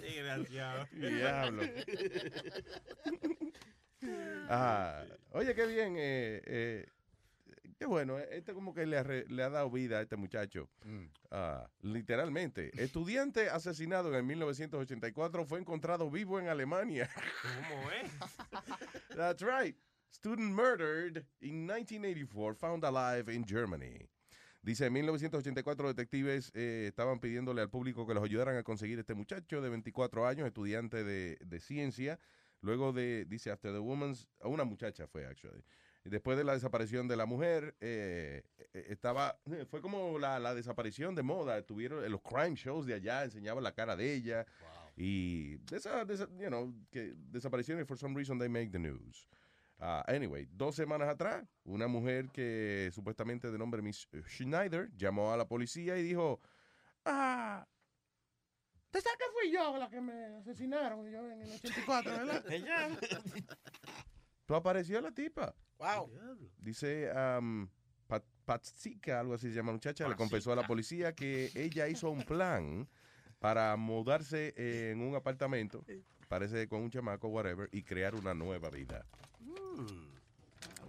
Desgraciado. 0.00 0.86
Diablo. 0.92 1.62
Ah, 4.48 5.04
oye, 5.30 5.54
qué 5.54 5.64
bien. 5.64 5.94
eh, 5.96 6.42
eh, 6.44 6.86
qué 7.82 7.86
bueno. 7.86 8.16
eh, 8.18 8.28
Este 8.30 8.54
como 8.54 8.72
que 8.72 8.86
le 8.86 8.96
ha, 8.98 9.02
re- 9.02 9.26
le 9.28 9.42
ha 9.42 9.50
dado 9.50 9.68
vida 9.70 9.98
a 9.98 10.02
este 10.02 10.16
muchacho. 10.16 10.68
Ah, 11.32 11.68
literalmente. 11.80 12.70
Estudiante 12.80 13.50
asesinado 13.50 14.08
en 14.10 14.14
el 14.14 14.22
1984 14.22 15.44
fue 15.44 15.58
encontrado 15.58 16.08
vivo 16.08 16.38
en 16.38 16.46
Alemania. 16.48 17.10
¿Cómo 17.42 17.90
es? 17.90 18.10
That's 19.16 19.42
right. 19.42 19.76
Student 20.12 20.54
murdered 20.54 21.26
in 21.40 21.66
1984, 21.66 22.54
found 22.54 22.84
alive 22.84 23.28
in 23.34 23.44
Germany. 23.44 24.08
Dice, 24.62 24.86
en 24.86 24.92
1984 24.92 25.88
detectives 25.88 26.52
eh, 26.54 26.84
estaban 26.86 27.18
pidiéndole 27.18 27.62
al 27.62 27.68
público 27.70 28.06
que 28.06 28.14
los 28.14 28.22
ayudaran 28.22 28.56
a 28.56 28.62
conseguir 28.62 28.96
este 29.00 29.14
muchacho 29.14 29.60
de 29.60 29.68
24 29.70 30.24
años, 30.28 30.46
estudiante 30.46 31.02
de, 31.02 31.36
de 31.44 31.58
ciencia. 31.60 32.20
Luego 32.60 32.92
de, 32.92 33.24
dice, 33.24 33.50
after 33.50 33.72
the 33.72 33.80
woman's, 33.80 34.28
a 34.40 34.46
una 34.46 34.62
muchacha 34.62 35.08
fue, 35.08 35.26
actually. 35.26 35.64
Y 36.04 36.10
Después 36.10 36.36
de 36.36 36.44
la 36.44 36.54
desaparición 36.54 37.06
de 37.06 37.16
la 37.16 37.26
mujer, 37.26 37.76
eh, 37.80 38.42
eh, 38.72 38.86
estaba, 38.88 39.38
fue 39.70 39.80
como 39.80 40.18
la, 40.18 40.38
la 40.38 40.54
desaparición 40.54 41.14
de 41.14 41.22
moda. 41.22 41.62
Tuvieron 41.62 42.04
en 42.04 42.10
los 42.10 42.22
crime 42.22 42.56
shows 42.56 42.86
de 42.86 42.94
allá, 42.94 43.24
enseñaban 43.24 43.62
la 43.62 43.72
cara 43.72 43.94
de 43.96 44.12
ella. 44.12 44.46
Y 44.96 45.56
de 45.56 45.76
esa, 45.76 46.04
de 46.04 46.14
esa, 46.14 46.28
you 46.38 46.48
know, 46.48 46.74
que 46.90 47.14
desapariciones, 47.16 47.86
for 47.86 47.96
some 47.96 48.14
reason, 48.14 48.38
they 48.38 48.48
make 48.48 48.70
the 48.70 48.78
news. 48.78 49.28
Ah, 49.78 50.04
anyway, 50.06 50.46
dos 50.52 50.76
semanas 50.76 51.08
atrás, 51.08 51.44
una 51.64 51.88
mujer 51.88 52.30
que 52.30 52.90
supuestamente 52.92 53.50
de 53.50 53.58
nombre 53.58 53.82
Miss 53.82 54.08
Schneider 54.28 54.90
llamó 54.96 55.32
a 55.32 55.36
la 55.36 55.48
policía 55.48 55.98
y 55.98 56.04
dijo, 56.04 56.40
ah, 57.04 57.66
¿te 58.92 59.00
sabes 59.00 59.18
que 59.18 59.24
fui 59.32 59.52
yo 59.52 59.76
la 59.76 59.88
que 59.88 60.00
me 60.00 60.36
asesinaron 60.36 61.10
yo 61.10 61.28
en 61.28 61.42
el 61.42 61.52
84, 61.52 62.12
verdad? 62.12 62.44
¿Tú 64.46 64.54
apareció 64.54 65.00
la 65.00 65.10
tipa? 65.10 65.52
Wow. 65.82 66.10
Dice 66.58 67.10
um, 67.12 67.68
Pat- 68.06 68.24
algo 69.08 69.34
así 69.34 69.48
se 69.48 69.54
llama 69.54 69.70
la 69.70 69.74
muchacha, 69.74 70.08
le 70.08 70.16
confesó 70.16 70.52
a 70.52 70.56
la 70.56 70.66
policía 70.66 71.12
que 71.12 71.50
ella 71.54 71.88
hizo 71.88 72.10
un 72.10 72.22
plan 72.22 72.88
para 73.38 73.76
mudarse 73.76 74.54
en 74.56 75.00
un 75.00 75.14
apartamento, 75.16 75.84
parece 76.28 76.68
con 76.68 76.82
un 76.82 76.90
chamaco, 76.90 77.28
whatever, 77.28 77.68
y 77.72 77.82
crear 77.82 78.14
una 78.14 78.34
nueva 78.34 78.70
vida. 78.70 79.04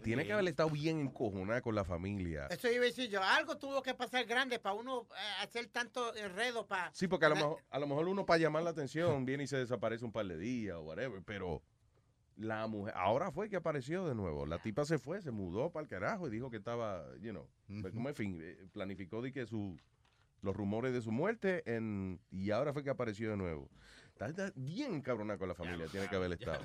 Tiene 0.04 0.26
que 0.26 0.34
haber 0.34 0.48
estado 0.50 0.70
bien 0.70 1.00
encojonada 1.00 1.62
con 1.62 1.74
la 1.76 1.86
familia. 1.86 2.48
Eso 2.48 2.70
iba 2.70 2.84
a 2.84 2.88
decir 2.88 3.10
yo. 3.10 3.24
Algo 3.24 3.58
tuvo 3.58 3.82
que 3.82 3.94
pasar 3.94 4.26
grande 4.26 4.60
para 4.60 4.76
uno 4.76 5.08
eh, 5.12 5.44
hacer 5.44 5.68
tanto 5.68 6.14
enredo 6.16 6.68
para. 6.68 6.94
Sí, 6.94 7.08
porque 7.08 7.26
a 7.26 7.30
lo, 7.30 7.36
mejor, 7.36 7.58
a 7.70 7.80
lo 7.80 7.88
mejor 7.88 8.08
uno 8.08 8.26
para 8.26 8.38
llamar 8.38 8.64
la 8.64 8.72
atención 8.72 9.24
viene 9.26 9.44
y 9.44 9.48
se 9.48 9.58
desaparece 9.58 10.04
un 10.04 10.12
par 10.12 10.26
de 10.26 10.38
días 10.38 10.76
o 10.76 10.82
whatever, 10.82 11.22
pero 11.26 11.62
la 12.38 12.68
mujer, 12.68 12.94
ahora 12.96 13.32
fue 13.32 13.50
que 13.50 13.56
apareció 13.56 14.06
de 14.08 14.16
nuevo. 14.16 14.46
La 14.46 14.60
tipa 14.60 14.86
se 14.86 14.98
fue, 14.98 15.22
se 15.22 15.32
mudó 15.32 15.72
para 15.72 15.84
el 15.84 15.90
carajo 15.90 16.28
y 16.28 16.32
dijo 16.32 16.50
que 16.50 16.58
estaba, 16.58 17.06
you 17.20 17.32
know, 17.32 17.48
pues, 17.82 17.94
como 17.94 18.10
en 18.10 18.16
fin, 18.16 18.40
eh, 18.42 18.68
planificó 18.72 19.22
de 19.22 19.32
que 19.32 19.46
su, 19.46 19.78
los 20.42 20.56
rumores 20.56 20.94
de 20.94 21.02
su 21.02 21.12
muerte 21.12 21.64
en, 21.66 22.20
y 22.32 22.52
ahora 22.52 22.74
fue 22.74 22.84
que 22.84 22.90
apareció 22.90 23.30
de 23.32 23.38
nuevo. 23.38 23.70
Está, 24.14 24.28
está 24.28 24.52
bien 24.56 25.02
cabronada 25.02 25.40
con 25.40 25.48
la 25.48 25.56
familia, 25.56 25.88
tiene 25.88 26.08
que 26.08 26.16
haber 26.16 26.32
estado. 26.40 26.64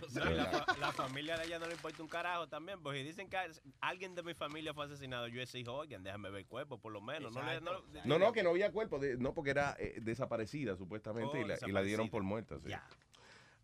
La, 0.79 0.93
familia 0.93 1.39
de 1.39 1.47
ella 1.47 1.59
no 1.59 1.67
le 1.67 1.73
importa 1.75 2.03
un 2.03 2.09
carajo 2.09 2.47
también, 2.47 2.83
porque 2.83 3.03
dicen 3.03 3.29
que 3.31 3.39
alguien 3.81 4.15
de 4.15 4.23
mi 4.23 4.35
familia 4.35 4.75
fue 4.75 4.85
asesinado, 4.85 5.29
yo 5.29 5.41
exijo, 5.41 5.73
oigan, 5.73 6.03
déjame 6.03 6.29
ver 6.31 6.41
el 6.41 6.47
cuerpo, 6.47 6.79
por 6.79 6.93
lo 6.93 7.01
menos. 7.01 7.35
No, 7.35 7.43
le, 7.43 7.61
no, 7.63 7.83
No, 8.05 8.19
no, 8.19 8.33
que 8.33 8.43
no 8.43 8.51
había 8.51 8.71
cuerpo, 8.71 8.99
de- 8.99 9.17
no, 9.17 9.33
porque 9.33 9.51
era 9.51 9.75
eh, 9.79 9.99
desaparecida 10.03 10.77
supuestamente 10.77 11.39
Oh, 11.39 11.41
y, 11.43 11.49
la, 11.49 11.59
y 11.67 11.73
la 11.73 11.83
dieron 11.83 12.11
por 12.11 12.23
muerta. 12.23 12.59
Sí. 12.59 12.69
Ya. 12.69 12.87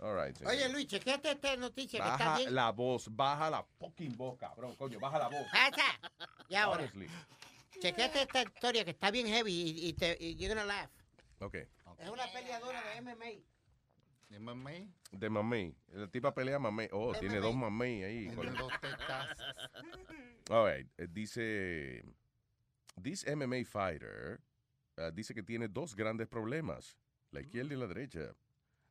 All 0.00 0.14
right, 0.14 0.36
señor. 0.36 0.52
Oye, 0.52 0.68
Luis, 0.70 0.86
chequete 0.86 1.30
esta 1.30 1.56
noticia 1.56 2.00
que 2.00 2.08
está 2.10 2.24
Baja 2.24 2.38
bien. 2.38 2.54
la 2.54 2.70
voz, 2.72 3.08
baja 3.14 3.48
la 3.50 3.62
fucking 3.62 4.16
voz, 4.16 4.38
cabrón, 4.38 4.74
coño, 4.76 4.98
baja 5.00 5.18
la 5.18 5.28
voz. 5.28 5.46
Pasa. 5.50 6.00
Y 6.48 6.54
ahora, 6.56 6.80
Honestly. 6.82 7.08
chequete 7.80 8.22
esta 8.22 8.42
historia 8.42 8.84
que 8.84 8.90
está 8.90 9.10
bien 9.10 9.26
heavy 9.28 9.52
y, 9.52 9.88
y 9.88 9.92
te, 9.94 10.16
y 10.20 10.34
you're 10.36 10.48
gonna 10.54 10.64
laugh. 10.66 10.90
Ok. 11.40 11.54
Es 11.54 12.08
una 12.10 12.26
peleadora 12.32 12.82
de 12.94 13.00
MMA. 13.00 13.44
¿De 14.28 14.40
mamey? 14.40 14.90
De 15.12 15.30
mamey. 15.30 15.76
La 15.92 16.08
tipa 16.08 16.34
pelea 16.34 16.58
mamey. 16.58 16.88
Oh, 16.92 17.12
De 17.12 17.20
tiene 17.20 17.36
mamey. 17.36 17.50
dos 17.52 17.56
mamey 17.60 18.02
ahí. 18.02 18.18
Tiene 18.28 18.34
Con- 18.34 18.54
dos 18.54 18.72
tetas. 18.80 19.28
All 20.50 20.66
right. 20.70 20.88
eh, 20.98 21.06
Dice, 21.08 22.04
this 23.00 23.24
MMA 23.26 23.64
fighter 23.64 24.40
uh, 24.98 25.10
dice 25.12 25.34
que 25.34 25.42
tiene 25.42 25.68
dos 25.68 25.94
grandes 25.94 26.26
problemas, 26.26 26.98
la 27.30 27.40
izquierda 27.42 27.74
y 27.74 27.76
la 27.76 27.86
derecha. 27.86 28.34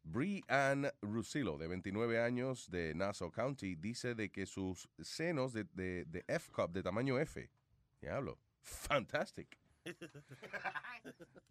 Bree 0.04 0.44
Ann 0.48 0.92
Russillo, 1.02 1.58
de 1.58 1.68
29 1.68 2.22
años, 2.22 2.70
de 2.70 2.94
Nassau 2.94 3.32
County, 3.32 3.76
dice 3.76 4.16
de 4.16 4.32
que 4.32 4.46
sus 4.46 4.90
senos 5.00 5.54
de, 5.54 5.66
de, 5.74 6.06
de 6.06 6.26
F 6.28 6.52
cup, 6.52 6.72
de 6.72 6.84
tamaño 6.84 7.18
F, 7.20 7.50
diablo, 8.02 8.38
fantastic. 8.62 9.58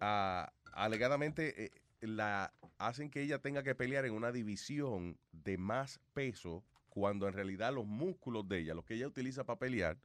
Ah, 0.04 0.52
alegadamente 0.72 1.66
eh, 1.66 1.70
la 2.00 2.52
hacen 2.78 3.08
que 3.08 3.22
ella 3.22 3.38
tenga 3.38 3.62
que 3.62 3.76
pelear 3.76 4.04
en 4.04 4.14
una 4.14 4.32
división 4.32 5.16
de 5.30 5.58
más 5.58 6.00
peso 6.12 6.64
cuando 6.88 7.28
en 7.28 7.34
realidad 7.34 7.72
los 7.72 7.86
músculos 7.86 8.48
de 8.48 8.58
ella, 8.58 8.74
los 8.74 8.84
que 8.84 8.94
ella 8.94 9.06
utiliza 9.06 9.44
para 9.44 9.60
pelear, 9.60 9.98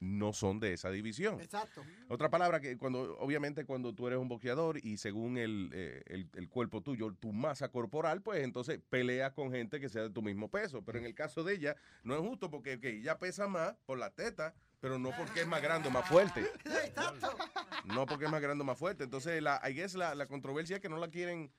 no 0.00 0.32
son 0.32 0.60
de 0.60 0.72
esa 0.74 0.90
división. 0.90 1.40
Exacto. 1.40 1.82
Otra 2.08 2.28
palabra 2.30 2.60
que 2.60 2.76
cuando, 2.76 3.16
obviamente 3.18 3.64
cuando 3.64 3.94
tú 3.94 4.06
eres 4.06 4.18
un 4.18 4.28
boxeador 4.28 4.78
y 4.84 4.96
según 4.98 5.38
el, 5.38 5.70
eh, 5.72 6.02
el- 6.06 6.28
el 6.34 6.48
cuerpo 6.48 6.82
tuyo, 6.82 7.14
tu 7.14 7.32
masa 7.32 7.68
corporal, 7.70 8.20
pues 8.22 8.42
entonces 8.44 8.80
peleas 8.90 9.32
con 9.32 9.50
gente 9.50 9.80
que 9.80 9.88
sea 9.88 10.02
de 10.02 10.10
tu 10.10 10.20
mismo 10.22 10.50
peso. 10.50 10.82
Pero 10.84 10.98
en 10.98 11.04
el 11.06 11.14
caso 11.14 11.42
de 11.44 11.54
ella, 11.54 11.76
no 12.02 12.14
es 12.14 12.20
justo 12.20 12.50
porque 12.50 12.78
ella 12.82 13.18
pesa 13.18 13.48
más 13.48 13.74
por 13.86 13.98
la 13.98 14.10
teta, 14.10 14.54
pero 14.80 14.98
no 14.98 15.10
porque 15.16 15.40
es 15.40 15.46
más 15.46 15.62
grande 15.62 15.88
o 15.88 15.90
más 15.90 16.06
fuerte. 16.08 16.44
No 17.84 18.06
porque 18.06 18.24
es 18.24 18.30
más 18.30 18.40
grande 18.40 18.62
o 18.62 18.64
más 18.64 18.78
fuerte. 18.78 19.04
Entonces, 19.04 19.42
la, 19.42 19.60
I 19.68 19.74
guess 19.74 19.94
la, 19.94 20.14
la 20.14 20.26
controversia 20.26 20.76
es 20.76 20.82
que 20.82 20.88
no 20.88 20.96
la 20.96 21.08
quieren, 21.08 21.50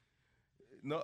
no, 0.86 1.04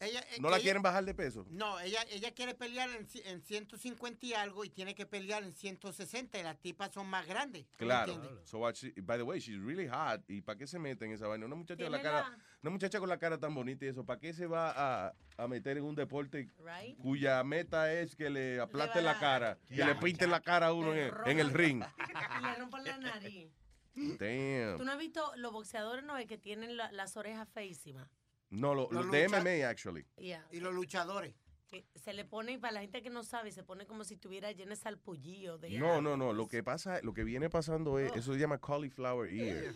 Ella, 0.00 0.20
eh, 0.20 0.38
no 0.40 0.50
la 0.50 0.56
ella- 0.56 0.62
quieren 0.64 0.82
bajar 0.82 1.04
de 1.04 1.14
peso. 1.14 1.46
No, 1.50 1.78
ella, 1.80 2.02
ella 2.10 2.32
quiere 2.34 2.54
pelear 2.54 2.88
en, 2.90 3.06
en 3.26 3.42
150 3.42 4.26
y 4.26 4.34
algo 4.34 4.64
y 4.64 4.70
tiene 4.70 4.94
que 4.94 5.06
pelear 5.06 5.42
en 5.42 5.52
160 5.52 6.38
y 6.38 6.42
las 6.42 6.58
tipas 6.60 6.92
son 6.92 7.06
más 7.08 7.26
grandes. 7.26 7.64
¿tú 7.76 7.84
me 7.84 7.86
Claro. 7.86 8.40
So 8.44 8.58
what 8.58 8.74
she- 8.74 8.92
by 9.02 9.16
the 9.18 9.22
way, 9.22 9.38
she's 9.38 9.60
really 9.62 9.86
hot. 9.86 10.22
¿Y 10.28 10.40
para 10.42 10.58
qué 10.58 10.66
se 10.66 10.78
mete 10.78 11.04
en 11.04 11.12
esa 11.12 11.26
vaina? 11.28 11.46
Una 11.46 11.54
muchacha, 11.56 11.82
con 11.84 11.92
la 11.92 12.02
cara, 12.02 12.20
la- 12.30 12.38
una 12.62 12.70
muchacha 12.70 12.98
con 12.98 13.08
la 13.08 13.18
cara 13.18 13.38
tan 13.38 13.54
bonita 13.54 13.84
y 13.84 13.88
eso, 13.88 14.04
¿para 14.04 14.18
qué 14.18 14.32
se 14.32 14.46
va 14.46 14.72
a, 15.06 15.14
a 15.36 15.48
meter 15.48 15.76
en 15.78 15.84
un 15.84 15.94
deporte 15.94 16.48
Right. 16.58 16.98
cuya 16.98 17.44
meta 17.44 17.92
es 17.92 18.16
que 18.16 18.30
le 18.30 18.58
aplasten 18.60 19.04
va 19.06 19.12
la 19.12 19.18
cara, 19.20 19.58
que 19.68 19.76
Ya, 19.76 19.86
le 19.88 19.94
pinten 19.96 20.30
la 20.30 20.40
cara 20.40 20.68
a 20.68 20.72
uno 20.72 20.92
en, 20.92 20.98
el- 20.98 21.12
en 21.26 21.38
el 21.38 21.52
ring? 21.52 21.82
Y 22.40 22.42
le 22.44 22.54
rompan 22.56 22.84
la 22.84 22.98
nariz. 22.98 23.50
Damn. 23.94 24.76
¿Tú 24.76 24.84
no 24.84 24.92
has 24.92 24.98
visto 24.98 25.32
los 25.36 25.52
boxeadores 25.52 26.04
no 26.04 26.16
es 26.18 26.26
que 26.26 26.36
tienen 26.38 26.76
la- 26.76 26.92
las 26.92 27.16
orejas 27.16 27.48
feísimas? 27.48 28.08
No, 28.50 28.74
lo, 28.74 28.88
Los 28.90 29.06
lo 29.06 29.12
de 29.12 29.24
lucha- 29.28 29.40
MMA, 29.40 29.68
actually. 29.68 30.06
Yeah. 30.18 30.46
Y 30.52 30.60
los 30.60 30.74
luchadores. 30.74 31.34
Que 31.68 31.84
se 31.96 32.12
le 32.12 32.24
pone, 32.24 32.58
para 32.60 32.74
la 32.74 32.80
gente 32.80 33.02
que 33.02 33.10
no 33.10 33.24
sabe, 33.24 33.50
se 33.50 33.64
pone 33.64 33.86
como 33.86 34.04
si 34.04 34.16
tuviera 34.16 34.52
lleno 34.52 34.70
de 34.70 34.76
salpullillo. 34.76 35.58
De 35.58 35.70
No, 35.78 36.00
no, 36.00 36.16
no. 36.16 36.32
Lo 36.32 36.46
que 36.46 36.62
pasa, 36.62 37.00
lo 37.02 37.12
que 37.12 37.24
viene 37.24 37.50
pasando 37.50 37.98
es, 37.98 38.14
eso 38.14 38.32
se 38.32 38.38
llama 38.38 38.60
cauliflower 38.60 39.32
ear. 39.32 39.74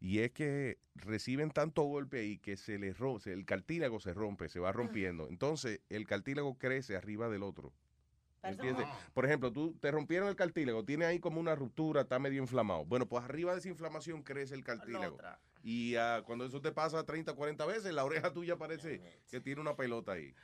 Y 0.00 0.20
es 0.20 0.30
que 0.32 0.78
reciben 0.94 1.50
tanto 1.50 1.82
golpe 1.82 2.20
ahí 2.20 2.38
que 2.38 2.56
se 2.56 2.78
les 2.78 2.98
rompe, 2.98 3.32
el 3.32 3.44
cartílago 3.46 3.98
se 3.98 4.12
rompe, 4.12 4.48
se 4.48 4.60
va 4.60 4.70
rompiendo. 4.70 5.28
Entonces, 5.28 5.80
el 5.88 6.06
cartílago 6.06 6.56
crece 6.58 6.94
arriba 6.94 7.28
del 7.28 7.42
otro. 7.42 7.72
¿Entiendes? 8.42 8.86
Por 9.14 9.24
ejemplo, 9.24 9.50
tú 9.50 9.74
te 9.80 9.90
rompieron 9.90 10.28
el 10.28 10.36
cartílago, 10.36 10.84
tiene 10.84 11.06
ahí 11.06 11.18
como 11.18 11.40
una 11.40 11.54
ruptura, 11.54 12.02
está 12.02 12.18
medio 12.18 12.42
inflamado. 12.42 12.84
Bueno, 12.84 13.08
pues 13.08 13.24
arriba 13.24 13.54
de 13.54 13.60
esa 13.60 13.70
inflamación 13.70 14.22
crece 14.22 14.54
el 14.54 14.62
cartílago. 14.62 15.18
Y 15.66 15.96
ah, 15.96 16.22
cuando 16.26 16.44
eso 16.44 16.60
te 16.60 16.72
pasa 16.72 17.04
30, 17.06 17.32
40 17.32 17.64
veces, 17.64 17.94
la 17.94 18.04
oreja 18.04 18.30
tuya 18.34 18.58
parece 18.58 19.00
que 19.30 19.40
tiene 19.40 19.62
una 19.62 19.74
pelota 19.74 20.12
ahí. 20.12 20.34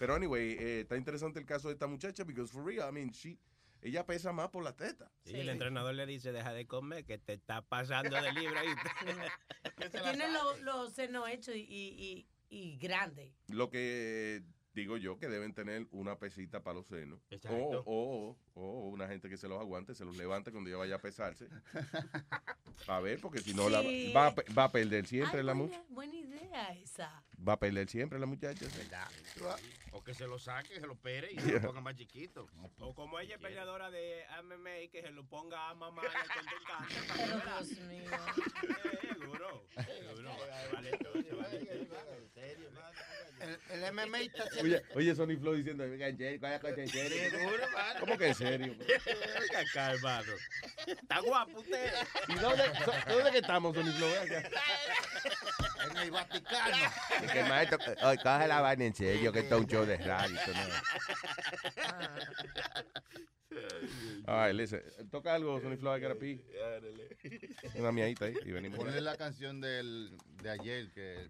Pero 0.00 0.16
anyway, 0.16 0.56
eh, 0.58 0.80
está 0.80 0.96
interesante 0.96 1.38
el 1.38 1.46
caso 1.46 1.68
de 1.68 1.74
esta 1.74 1.86
muchacha, 1.86 2.24
because 2.24 2.52
for 2.52 2.64
real, 2.64 2.88
I 2.88 2.92
mean, 2.92 3.10
she, 3.10 3.38
ella 3.80 4.04
pesa 4.04 4.32
más 4.32 4.48
por 4.48 4.64
la 4.64 4.74
teta. 4.74 5.12
Y 5.24 5.36
el 5.36 5.48
entrenador 5.48 5.94
le 5.94 6.06
dice, 6.06 6.32
deja 6.32 6.52
de 6.52 6.66
comer, 6.66 7.04
que 7.04 7.18
te 7.18 7.34
está 7.34 7.62
pasando 7.62 8.20
de 8.20 8.32
libre. 8.32 8.58
ahí. 8.58 8.68
Tiene 9.92 10.24
los 10.62 10.92
senos 10.92 11.28
hechos 11.28 11.54
y, 11.54 11.60
y, 11.60 12.26
y, 12.48 12.62
y 12.72 12.76
grandes. 12.78 13.32
Lo 13.46 13.70
que 13.70 14.42
digo 14.74 14.96
yo 14.96 15.16
que 15.18 15.28
deben 15.28 15.54
tener 15.54 15.86
una 15.92 16.18
pesita 16.18 16.62
para 16.62 16.74
los 16.78 16.86
senos. 16.86 17.20
O, 17.48 17.82
o, 17.86 18.36
o 18.54 18.88
una 18.88 19.06
gente 19.08 19.28
que 19.28 19.36
se 19.36 19.48
los 19.48 19.60
aguante, 19.60 19.94
se 19.94 20.04
los 20.04 20.16
levante 20.16 20.50
cuando 20.52 20.68
ella 20.68 20.78
vaya 20.78 20.94
a 20.96 21.00
pesarse. 21.00 21.48
A 22.88 23.00
ver, 23.00 23.20
porque 23.20 23.38
si 23.40 23.54
no 23.54 23.68
la, 23.70 23.80
va, 24.14 24.34
va 24.56 24.64
a 24.64 24.72
perder 24.72 25.06
siempre 25.06 25.40
Ay, 25.40 25.46
la 25.46 25.54
muchacha. 25.54 25.84
buena 25.88 26.14
idea 26.14 26.72
esa. 26.74 27.24
Va 27.46 27.54
a 27.54 27.58
perder 27.58 27.88
siempre 27.88 28.18
la 28.18 28.26
muchacha. 28.26 28.66
O 29.92 30.02
que 30.02 30.12
se 30.12 30.26
lo 30.26 30.38
saque, 30.38 30.74
se 30.80 30.86
lo 30.86 30.96
pere 30.96 31.32
y 31.32 31.38
se 31.38 31.44
Yeah. 31.50 31.60
lo 31.60 31.68
ponga 31.68 31.80
más 31.80 31.94
chiquito. 31.94 32.46
O 32.80 32.94
como 32.94 33.20
ella 33.20 33.36
es 33.36 33.40
peleadora 33.40 33.90
de 33.90 34.24
MMA, 34.42 34.90
que 34.90 35.02
se 35.02 35.10
lo 35.10 35.24
ponga 35.28 35.70
a 35.70 35.74
mamá 35.74 36.02
en 36.02 36.08
el 36.08 36.28
contrincante. 36.34 36.94
Pero 37.16 37.64
Dios 37.64 37.80
mío. 37.88 38.10
Seguro. 39.18 39.66
Seguro. 39.76 40.30
Vale 40.72 40.98
todo, 40.98 41.22
se 41.22 41.34
vale 41.34 41.58
todo. 41.86 42.04
El, 43.40 43.82
el 43.84 43.92
MMA 43.92 44.20
está 44.20 44.44
haciendo... 44.44 44.62
Oye, 44.76 44.82
oye, 44.94 45.14
Sony 45.14 45.36
Flow 45.38 45.54
diciendo, 45.54 45.84
"Venga, 45.88 46.08
en 46.08 46.16
serio, 46.16 46.38
vaya 46.40 46.60
cosa 46.60 46.80
en 46.80 46.88
serio". 46.88 47.30
Seguro, 47.30 47.64
mano. 47.72 48.00
¿Cómo 48.00 48.16
que 48.18 48.28
en 48.28 48.34
serio? 48.34 48.74
Venga 48.78 49.60
acá, 49.70 49.92
hermano. 49.92 50.32
Está 50.86 51.20
guapo 51.20 51.60
usted. 51.60 51.92
¿Y 52.28 52.34
dónde, 52.36 52.64
so- 52.84 52.92
dónde 53.14 53.30
que 53.32 53.38
estamos, 53.38 53.74
Sony 53.74 53.92
Flow? 53.92 54.10
En 55.90 55.96
el 55.98 56.10
Vaticano. 56.10 56.76
Es 57.22 57.32
que 57.32 57.42
maestro, 57.44 57.78
oye, 58.02 58.18
coge 58.22 58.48
la 58.48 58.60
vaina 58.60 58.84
en 58.84 58.94
serio, 58.94 59.32
que 59.32 59.40
esto 59.40 59.56
es 59.56 59.60
un 59.62 59.66
show 59.68 59.84
de 59.84 59.96
radio. 59.98 60.40
no. 60.46 60.74
All 64.26 64.46
right, 64.48 64.54
listen. 64.56 64.82
Toca 65.10 65.34
algo, 65.34 65.60
Sony 65.60 65.76
Flow, 65.76 65.96
I 65.96 66.00
gotta 66.00 66.14
pee. 66.18 66.40
Una 67.74 67.92
miadita 67.92 68.24
ahí 68.26 68.34
y 68.44 68.52
venimos. 68.52 68.78
Ponle 68.78 69.00
la 69.00 69.16
canción 69.16 69.60
del, 69.60 70.16
de 70.42 70.50
ayer, 70.50 70.90
que 70.92 71.28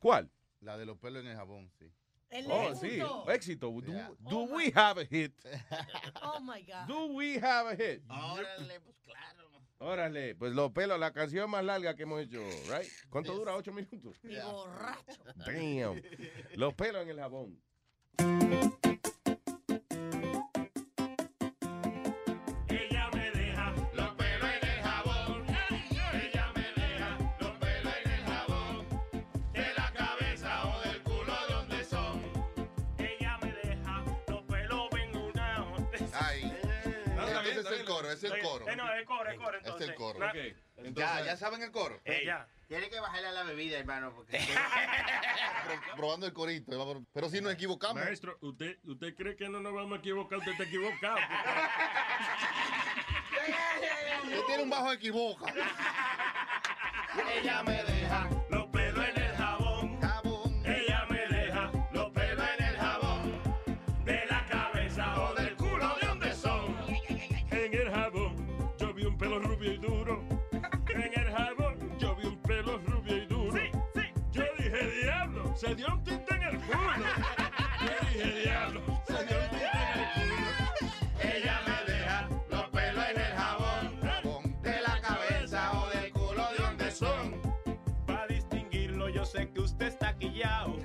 ¿Cuál? 0.00 0.30
La 0.64 0.76
de 0.78 0.86
los 0.86 0.98
pelos 0.98 1.22
en 1.22 1.30
el 1.30 1.36
jabón, 1.36 1.70
sí. 1.78 1.90
El 2.30 2.46
Oh, 2.50 2.74
sí, 2.74 2.98
éxito. 3.28 3.70
Do, 3.70 3.82
Yeah. 3.92 4.10
do 4.18 4.44
we 4.44 4.72
have 4.74 5.00
a 5.00 5.04
hit? 5.04 5.32
Oh 6.22 6.40
my 6.40 6.62
God. 6.62 6.86
Do 6.88 7.06
we 7.14 7.36
have 7.38 7.68
a 7.70 7.76
hit? 7.76 8.02
Órale, 8.08 8.80
pues 8.80 8.96
claro. 9.04 9.44
Órale, 9.78 10.34
pues 10.34 10.52
los 10.54 10.72
pelos, 10.72 10.98
la 10.98 11.12
canción 11.12 11.50
más 11.50 11.62
larga 11.64 11.94
que 11.94 12.04
hemos 12.04 12.20
hecho, 12.22 12.40
right? 12.70 12.88
¿Cuánto 13.10 13.34
dura? 13.34 13.54
¿Ocho 13.54 13.72
minutos? 13.72 14.16
Y 14.24 14.36
borracho. 14.40 15.22
Damn. 15.36 16.00
Los 16.54 16.74
pelos 16.74 17.02
en 17.02 17.10
el 17.10 17.18
jabón. 17.20 17.60
Coro, 37.96 38.10
es 38.10 38.24
el 38.24 38.42
coro. 38.42 38.68
Eh, 38.68 38.76
no, 38.76 38.92
es 38.94 39.06
coro, 39.06 39.30
es 39.30 39.38
coro, 39.38 39.58
Es 39.58 39.64
entonces. 39.64 39.88
el 39.88 39.94
coro. 39.94 40.18
Ya, 40.94 41.24
ya 41.24 41.36
saben 41.36 41.62
el 41.62 41.70
coro. 41.70 42.00
Eh, 42.04 42.22
ya. 42.26 42.46
Tiene 42.68 42.88
que 42.88 42.98
bajarle 42.98 43.28
a 43.28 43.32
la 43.32 43.42
bebida, 43.44 43.78
hermano, 43.78 44.12
porque... 44.14 44.38
Pro- 45.64 45.96
probando 45.96 46.26
el 46.26 46.32
corito. 46.32 47.02
Pero 47.12 47.28
si 47.28 47.40
nos 47.40 47.52
equivocamos. 47.52 48.02
Maestro, 48.02 48.38
¿usted, 48.40 48.78
¿usted 48.84 49.14
cree 49.14 49.36
que 49.36 49.48
no 49.48 49.60
nos 49.60 49.74
vamos 49.74 49.96
a 49.96 50.00
equivocar? 50.00 50.38
Usted 50.38 50.52
está 50.52 50.64
equivocado. 50.64 51.18
Usted 54.24 54.40
tiene 54.46 54.62
un 54.62 54.70
bajo 54.70 54.92
equivoca. 54.92 55.52
Ella 57.32 57.62
me 57.62 57.82
deja 57.84 58.28
Ella 78.16 78.70
me 81.66 81.92
deja 81.92 82.28
los 82.48 82.68
pelos 82.70 83.04
en 83.10 83.20
el 83.20 83.32
jabón, 83.34 84.62
de 84.62 84.80
la 84.80 85.00
cabeza 85.00 85.72
o 85.80 85.88
del 85.90 86.12
culo 86.12 86.48
de 86.52 86.62
donde 86.62 86.90
son. 86.92 87.42
Para 88.06 88.28
distinguirlo, 88.28 89.08
yo 89.08 89.24
sé 89.24 89.50
que 89.50 89.60
usted 89.60 89.86
está 89.86 90.16
quillao. 90.16 90.76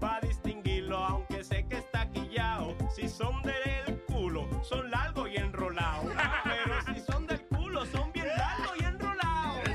Para 0.00 0.26
distinguirlo, 0.26 0.96
aunque 0.96 1.44
sé 1.44 1.66
que 1.68 1.76
está 1.78 2.10
quillao. 2.10 2.74
Si 2.96 3.10
son 3.10 3.42
del 3.42 4.02
culo, 4.06 4.48
son 4.62 4.90
largos 4.90 5.28
y 5.30 5.36
enrolados. 5.36 6.14
Pero 6.44 6.94
si 6.94 7.00
son 7.02 7.26
del 7.26 7.42
culo, 7.48 7.84
son 7.84 8.10
bien 8.12 8.28
largos 8.28 8.72
y 8.80 8.84
enrolados. 8.84 9.68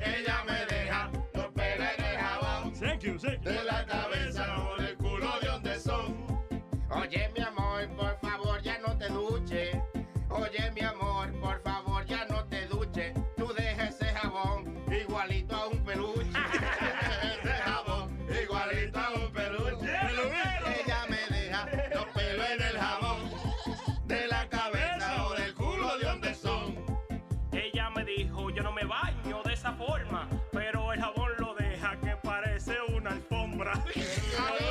Ella 0.00 0.42
me 0.46 0.64
deja 0.74 1.10
los 1.34 1.46
pelos 1.52 1.88
en 1.98 2.04
el 2.04 2.16
jabón. 2.16 2.72
Thank 2.80 3.02
you. 3.02 3.18
De 3.18 3.64
la 3.64 3.84
Caralho. 34.36 34.69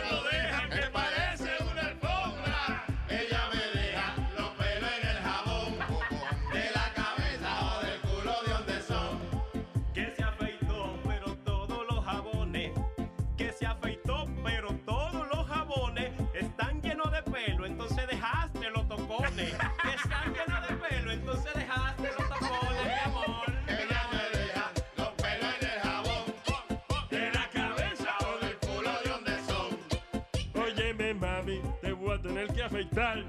Afeitar. 32.79 33.23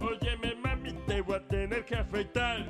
Óyeme, 0.00 0.54
mami, 0.54 0.92
te 1.06 1.20
voy 1.20 1.36
a 1.36 1.40
tener 1.40 1.84
que 1.84 1.96
afeitar. 1.96 2.66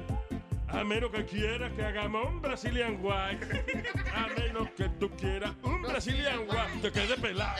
A 0.68 0.84
menos 0.84 1.10
que 1.10 1.24
quieras 1.24 1.72
que 1.72 1.82
hagamos 1.82 2.28
un 2.28 2.40
Brazilian 2.40 2.98
White. 3.00 3.94
A 4.14 4.28
menos 4.40 4.68
que 4.76 4.88
tú 5.00 5.10
quieras 5.16 5.52
un 5.62 5.82
Brazilian 5.82 6.40
White. 6.40 6.80
Te 6.82 6.92
quede 6.92 7.16
pelado. 7.16 7.56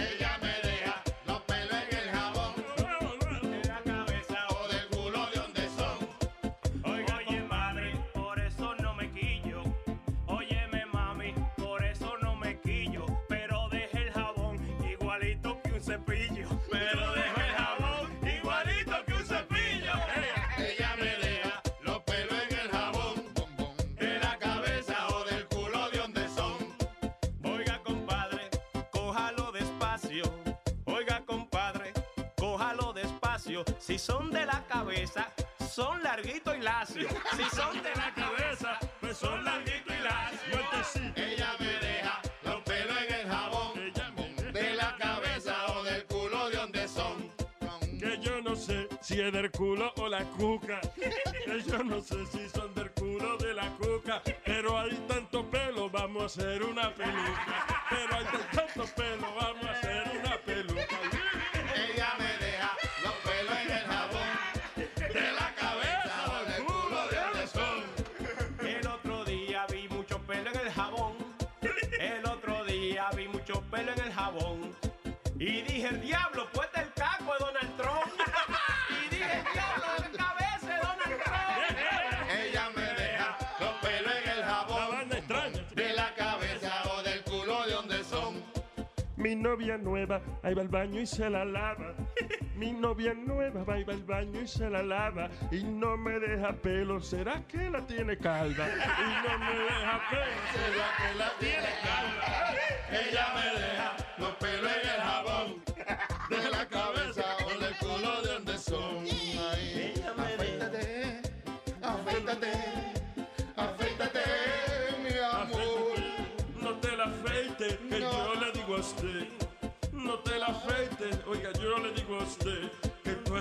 Novia 89.41 89.79
nueva, 89.79 90.21
ahí 90.43 90.55
va 90.55 90.63
al 90.63 90.69
baño 90.69 91.01
y 91.01 91.07
se 91.07 91.29
la 91.29 91.45
lava. 91.45 91.95
Mi 92.57 92.73
novia 92.73 93.15
nueva 93.15 93.65
va 93.65 93.75
va 93.75 93.93
al 93.93 94.05
baño 94.05 94.43
y 94.43 94.47
se 94.47 94.69
la 94.69 94.83
lava. 94.83 95.31
Y 95.51 95.65
no 95.65 95.97
me 95.97 96.19
deja 96.21 96.53
pelo, 96.53 97.01
¿será 97.01 97.43
que 97.47 97.71
la 97.71 97.87
tiene 97.87 98.17
calva? 98.19 98.69
Y 98.69 99.29
no 99.29 99.39
me 99.39 99.53
deja 99.59 100.01
pelo, 100.11 100.41
¿será 100.53 100.87
que 100.99 101.19
la 101.19 101.31
tiene 101.39 101.71
calva? 101.83 102.51
Ella 102.91 103.27
me 103.35 103.61
deja 103.61 103.97
los 104.19 104.35
pelos 104.37 104.73
en 104.83 104.89
el 104.89 105.01
jabón. 105.01 105.70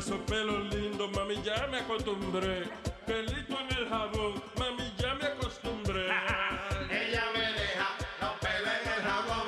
Esos 0.10 0.22
pelos 0.22 0.74
lindos, 0.74 1.12
mami, 1.12 1.40
ya 1.44 1.68
me 1.68 1.78
acostumbré. 1.78 2.64
Pelito 3.06 3.60
en 3.60 3.78
el 3.78 3.88
jabón, 3.88 4.42
mami, 4.58 4.92
ya 4.98 5.14
me 5.14 5.26
acostumbré. 5.26 6.06
Ella 6.90 7.26
me 7.36 7.46
deja 7.54 7.90
los 8.20 8.34
pelos 8.40 8.74
en 8.82 8.92
el 8.92 9.02
jabón. 9.04 9.48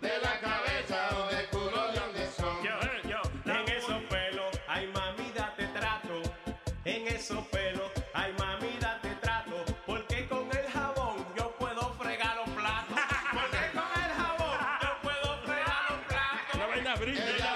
De 0.00 0.12
la 0.22 0.40
cabeza 0.40 0.96
o 1.18 1.28
del 1.30 1.46
culo 1.50 1.92
de 1.92 2.00
donde 2.00 2.26
son. 2.30 2.56
Yo, 2.64 2.72
yo, 3.06 3.52
en 3.52 3.68
esos 3.68 4.02
pelos, 4.04 4.48
ay 4.66 4.86
mami, 4.94 5.30
date 5.34 5.66
trato. 5.74 6.22
En 6.86 7.08
esos 7.08 7.44
pelos, 7.48 7.90
ay 8.14 8.32
mami, 8.38 8.78
date 8.80 9.14
trato. 9.20 9.62
Porque 9.84 10.26
con 10.26 10.48
el 10.56 10.66
jabón 10.72 11.16
yo 11.36 11.54
puedo 11.58 11.92
fregar 12.00 12.34
los 12.36 12.48
platos. 12.48 12.96
Porque 13.30 13.64
con 13.74 13.90
el 14.04 14.10
jabón 14.20 14.58
yo 14.80 14.88
puedo 15.02 15.38
fregar 15.44 15.82
los 15.90 16.00
platos. 16.08 16.60
La 16.60 16.66
vaina 16.66 16.94
brilla. 16.94 17.55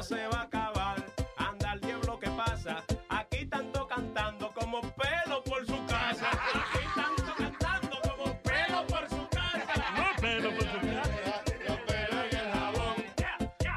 No 0.00 0.06
se 0.06 0.26
va 0.28 0.38
a 0.38 0.42
acabar, 0.44 1.04
anda 1.36 1.74
el 1.74 1.80
diablo 1.82 2.18
que 2.18 2.30
pasa. 2.30 2.82
Aquí 3.10 3.44
tanto 3.44 3.86
cantando 3.86 4.50
como 4.54 4.80
pelo 4.80 5.44
por 5.44 5.66
su 5.66 5.76
casa. 5.84 6.30
Aquí 6.30 6.86
tanto 6.94 7.34
cantando 7.36 8.00
como 8.00 8.34
pelo 8.40 8.86
por 8.86 9.06
su 9.10 9.28
casa. 9.28 9.74
No 9.94 10.22
pelo 10.22 10.56
por 10.56 10.62
su 10.62 10.80
casa. 10.80 11.42
Los 11.68 11.78
pelos 11.80 12.24
en 12.30 12.38
el 12.38 12.50
jabón. 12.50 12.96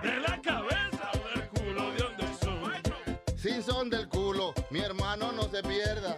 De 0.01 0.19
la 0.21 0.41
cabeza 0.41 1.11
o 1.13 1.27
del 1.27 1.49
culo, 1.49 1.91
¿de 1.91 1.97
dónde 1.97 2.35
son? 2.41 3.37
Si 3.37 3.61
son 3.61 3.89
del 3.89 4.07
culo, 4.07 4.53
mi 4.69 4.79
hermano 4.79 5.33
no 5.33 5.49
se 5.49 5.61
pierda. 5.61 6.15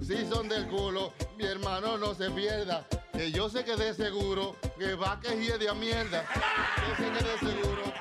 Si 0.00 0.26
son 0.26 0.48
del 0.48 0.66
culo, 0.68 1.12
mi 1.36 1.44
hermano 1.44 1.98
no 1.98 2.14
se 2.14 2.30
pierda. 2.30 2.86
Que 3.12 3.30
yo 3.30 3.50
sé 3.50 3.62
que 3.62 3.76
de 3.76 3.92
seguro 3.92 4.56
que 4.78 4.94
va 4.94 5.20
que 5.20 5.28
a 5.68 5.74
mierda. 5.74 6.24
Yo 6.88 6.96
sé 6.96 7.12
que 7.12 7.24
de 7.24 7.38
seguro 7.40 7.93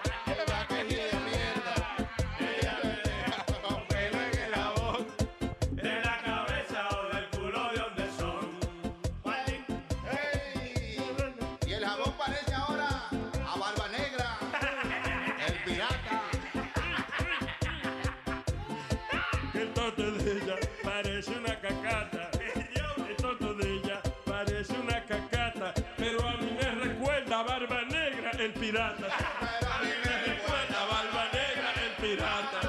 el 28.63 28.71
pirata. 28.71 29.07
A 29.07 29.83
mí 29.83 29.89
me 30.05 30.33
recuerda 30.33 30.85
Barba 30.89 31.25
Negra, 31.33 31.73
el 31.83 31.91
pirata. 32.01 32.61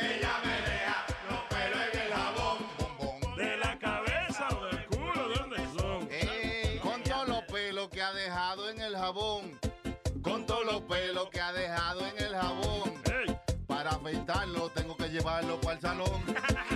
Ella 0.00 0.32
me 0.44 0.56
deja 0.68 1.06
los 1.30 1.40
pelos 1.48 1.80
en 1.92 2.00
el 2.00 2.12
jabón. 2.12 3.36
De 3.36 3.56
la 3.56 3.78
cabeza 3.78 4.48
o 4.50 4.64
del 4.64 4.86
culo, 4.86 5.28
¿de 5.28 5.34
dónde 5.36 5.58
son? 5.78 6.08
Ey, 6.10 6.78
con 6.80 7.02
todos 7.02 7.28
los 7.28 7.42
pelos 7.44 7.88
que 7.88 8.02
ha 8.02 8.12
dejado 8.12 8.70
en 8.70 8.80
el 8.80 8.96
jabón. 8.96 9.58
Con 10.22 10.44
todos 10.44 10.64
los 10.64 10.82
pelos 10.82 11.30
que 11.30 11.40
ha 11.40 11.52
dejado 11.52 12.06
en 12.06 12.18
el 12.18 12.34
jabón. 12.34 13.02
Para 13.66 13.90
afeitarlo 13.90 14.70
tengo 14.70 14.96
que 14.96 15.08
llevarlo 15.08 15.60
para 15.60 15.74
el 15.74 15.80
salón. 15.80 16.24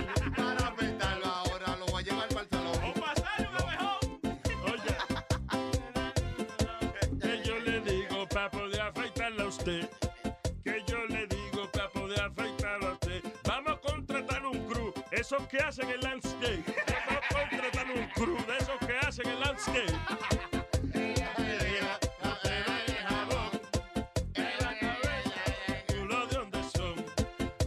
esos 15.33 15.47
que 15.47 15.57
hacen 15.57 15.89
el 15.89 15.99
landscape. 16.01 16.63
A 16.87 17.49
contratar 17.49 17.91
un 17.91 18.07
crew 18.09 18.37
de 18.45 18.57
esos 18.57 18.77
que 18.85 18.97
hacen 18.99 19.27
el 19.27 19.39
landscape. 19.39 19.93
Culo, 25.87 26.27
¿de 26.27 26.35
dónde 26.35 26.63
son? 26.75 27.05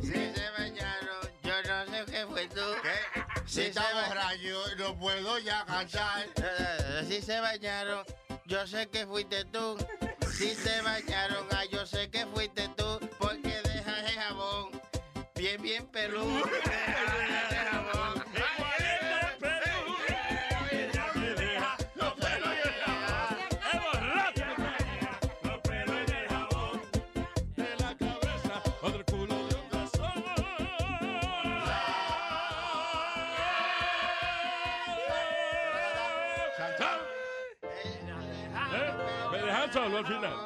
Si 0.01 0.13
se 0.13 0.51
bañaron, 0.51 1.31
yo 1.43 1.63
no 1.63 1.87
sé 1.87 2.13
qué 2.13 2.27
fue 2.27 2.49
tú. 2.49 2.61
Si 3.47 3.61
está 3.63 3.83
borracho, 3.95 4.77
no 4.79 4.99
puedo 4.99 5.39
ya 5.39 5.65
cantar. 5.65 6.27
Si 7.09 7.21
se 7.21 7.41
bañaron, 7.41 8.05
yo 8.45 8.67
sé 8.67 8.89
que 8.89 9.07
fuiste 9.07 9.45
tú. 9.47 9.77
Si 10.33 10.55
se 10.55 10.83
bañaron, 10.83 11.47
ah, 11.51 11.65
yo 11.65 11.85
sé 11.87 12.11
que 12.11 12.27
fuiste 12.27 12.69
tú. 12.77 13.01
Porque 13.19 13.61
dejas 13.63 14.11
el 14.11 14.21
jabón 14.21 14.81
bien, 15.35 15.61
bien 15.63 15.87
peludo. 15.87 16.45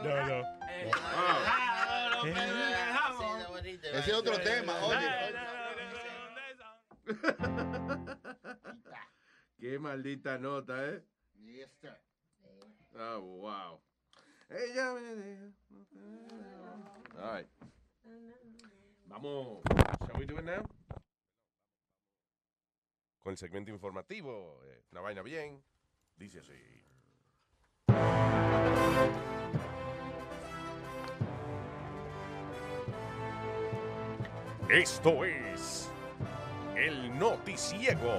No, 0.02 0.26
no. 0.26 0.38
Ese 3.92 4.10
es 4.10 4.14
otro 4.14 4.40
tema, 4.40 4.74
oye. 4.84 5.08
Qué 9.58 9.78
maldita 9.78 10.38
nota, 10.38 10.86
¿eh? 10.88 11.04
Oh, 12.98 13.20
wow. 13.20 13.80
Ella 14.48 14.92
me 14.94 15.00
deja. 15.14 15.44
All 17.18 17.36
right. 17.36 17.48
Vamos. 19.06 19.62
Shall 20.06 20.18
we 20.18 20.26
do 20.26 20.38
it 20.38 20.44
now? 20.44 20.62
Con 23.20 23.32
el 23.32 23.36
segmento 23.36 23.70
informativo. 23.70 24.60
eh, 24.66 24.82
una 24.92 25.00
vaina 25.02 25.22
bien. 25.22 25.62
Dice 26.16 26.40
así. 26.40 26.80
Esto 34.70 35.24
es 35.24 35.90
el 36.76 37.18
noticiego. 37.18 38.14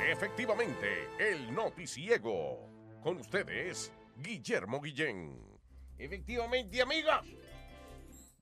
Efectivamente, 0.00 1.08
el 1.18 1.54
noticiego. 1.54 2.70
Con 3.02 3.18
ustedes, 3.18 3.92
Guillermo 4.16 4.80
Guillén. 4.80 5.38
Efectivamente, 5.98 6.80
amigos. 6.80 7.20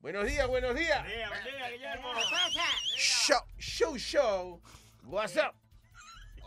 Buenos 0.00 0.24
días, 0.28 0.46
buenos 0.46 0.76
días. 0.76 1.04
Guillermo. 1.04 2.12
¿Qué 2.14 2.22
pasa? 2.30 2.64
Show, 2.96 3.42
show, 3.58 3.96
show. 3.98 4.62
What's 5.02 5.36
up? 5.36 5.56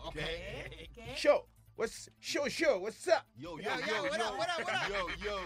Okay. 0.06 0.88
Show. 1.14 1.46
What's 1.76 2.08
show, 2.20 2.48
show? 2.48 2.78
What's 2.78 3.06
up? 3.08 3.26
Yo, 3.36 3.58
yo, 3.58 3.70
yo, 3.86 4.02
what 4.04 4.20
up, 4.20 4.38
what 4.38 4.48
up, 4.48 4.64
what 4.64 4.74
up? 4.74 4.88
Yo, 5.22 5.38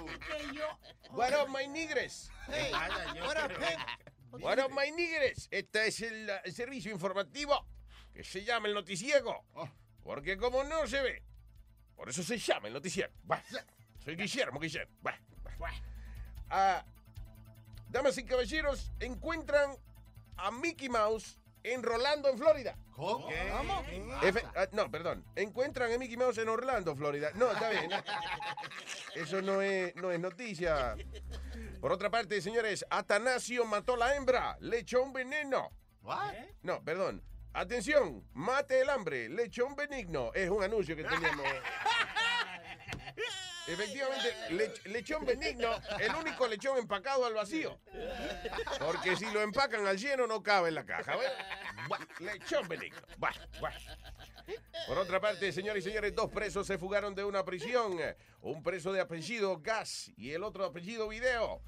yo. 0.52 0.66
What 1.10 1.32
up, 1.32 1.48
my 1.48 1.64
nigres? 1.64 2.28
Hey, 2.48 2.70
what 3.20 3.36
up, 3.36 3.50
pimp? 3.50 3.80
Up, 4.42 4.70
my 4.70 4.90
nigres? 4.92 5.48
Este 5.50 5.86
es 5.88 6.00
el, 6.02 6.30
el 6.44 6.52
servicio 6.52 6.92
informativo 6.92 7.66
que 8.14 8.24
se 8.24 8.44
llama 8.44 8.68
el 8.68 8.74
noticiego. 8.74 9.44
Porque 10.02 10.36
como 10.36 10.64
no 10.64 10.86
se 10.86 11.02
ve, 11.02 11.22
por 11.96 12.08
eso 12.08 12.22
se 12.22 12.38
llama 12.38 12.68
el 12.68 12.74
noticiero. 12.74 13.12
Bah, 13.24 13.42
Soy 14.04 14.16
Guillermo 14.16 14.58
Guillermo. 14.58 14.94
Bah, 15.02 15.18
bah. 15.58 15.72
Ah, 16.50 16.84
damas 17.90 18.16
y 18.18 18.24
caballeros, 18.24 18.92
encuentran 19.00 19.76
a 20.36 20.50
Mickey 20.50 20.88
Mouse 20.88 21.38
en 21.62 21.82
Rolando, 21.82 22.28
en 22.30 22.38
Florida. 22.38 22.76
¿Cómo? 22.98 23.28
Efe- 24.22 24.44
ah, 24.56 24.66
no, 24.72 24.90
perdón. 24.90 25.24
Encuentran 25.36 25.92
a 25.92 25.98
Mickey 25.98 26.16
Mouse 26.16 26.38
en 26.38 26.48
Orlando, 26.48 26.96
Florida. 26.96 27.30
No, 27.34 27.52
está 27.52 27.70
bien. 27.70 27.88
Eso 29.14 29.40
no 29.40 29.62
es, 29.62 29.94
no 29.94 30.10
es 30.10 30.18
noticia. 30.18 30.96
Por 31.80 31.92
otra 31.92 32.10
parte, 32.10 32.40
señores, 32.40 32.84
Atanasio 32.90 33.64
mató 33.64 33.96
la 33.96 34.16
hembra. 34.16 34.56
Le 34.60 34.80
echó 34.80 35.00
un 35.02 35.12
veneno. 35.12 35.70
No, 36.62 36.82
perdón. 36.82 37.22
Atención, 37.52 38.24
mate 38.34 38.80
el 38.80 38.90
hambre. 38.90 39.28
Lechón 39.28 39.74
benigno. 39.76 40.32
Es 40.34 40.50
un 40.50 40.62
anuncio 40.62 40.96
que 40.96 41.04
teníamos. 41.08 41.46
Efectivamente, 43.68 44.34
lech- 44.50 44.82
lechón 44.86 45.24
benigno, 45.26 45.68
el 46.00 46.14
único 46.14 46.46
lechón 46.48 46.78
empacado 46.78 47.26
al 47.26 47.34
vacío. 47.34 47.78
Porque 48.78 49.14
si 49.16 49.26
lo 49.30 49.42
empacan 49.42 49.86
al 49.86 49.98
lleno 49.98 50.26
no 50.26 50.42
cabe 50.42 50.68
en 50.70 50.74
la 50.76 50.84
caja. 50.86 51.16
¿ves? 51.16 51.30
Buah, 51.86 51.98
Lechón 52.20 52.66
benigno. 52.66 52.98
Buah, 53.18 53.32
buah. 53.60 53.72
Por 54.86 54.96
otra 54.96 55.20
parte, 55.20 55.52
señores 55.52 55.84
y 55.84 55.88
señores, 55.88 56.14
dos 56.14 56.30
presos 56.30 56.66
se 56.66 56.78
fugaron 56.78 57.14
de 57.14 57.24
una 57.24 57.44
prisión. 57.44 57.98
Un 58.40 58.62
preso 58.62 58.92
de 58.92 59.00
apellido 59.00 59.58
Gas 59.60 60.10
y 60.16 60.32
el 60.32 60.42
otro 60.42 60.64
apellido 60.64 61.08
Video. 61.08 61.60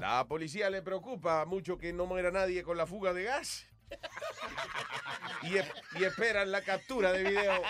La 0.00 0.26
policía 0.26 0.68
le 0.70 0.82
preocupa 0.82 1.44
mucho 1.44 1.78
que 1.78 1.92
no 1.92 2.06
muera 2.06 2.32
nadie 2.32 2.64
con 2.64 2.76
la 2.76 2.86
fuga 2.86 3.12
de 3.12 3.24
gas. 3.24 3.66
Y, 5.42 5.58
e- 5.58 5.72
y 5.96 6.04
esperan 6.04 6.50
la 6.50 6.62
captura 6.62 7.12
de 7.12 7.22
video 7.24 7.62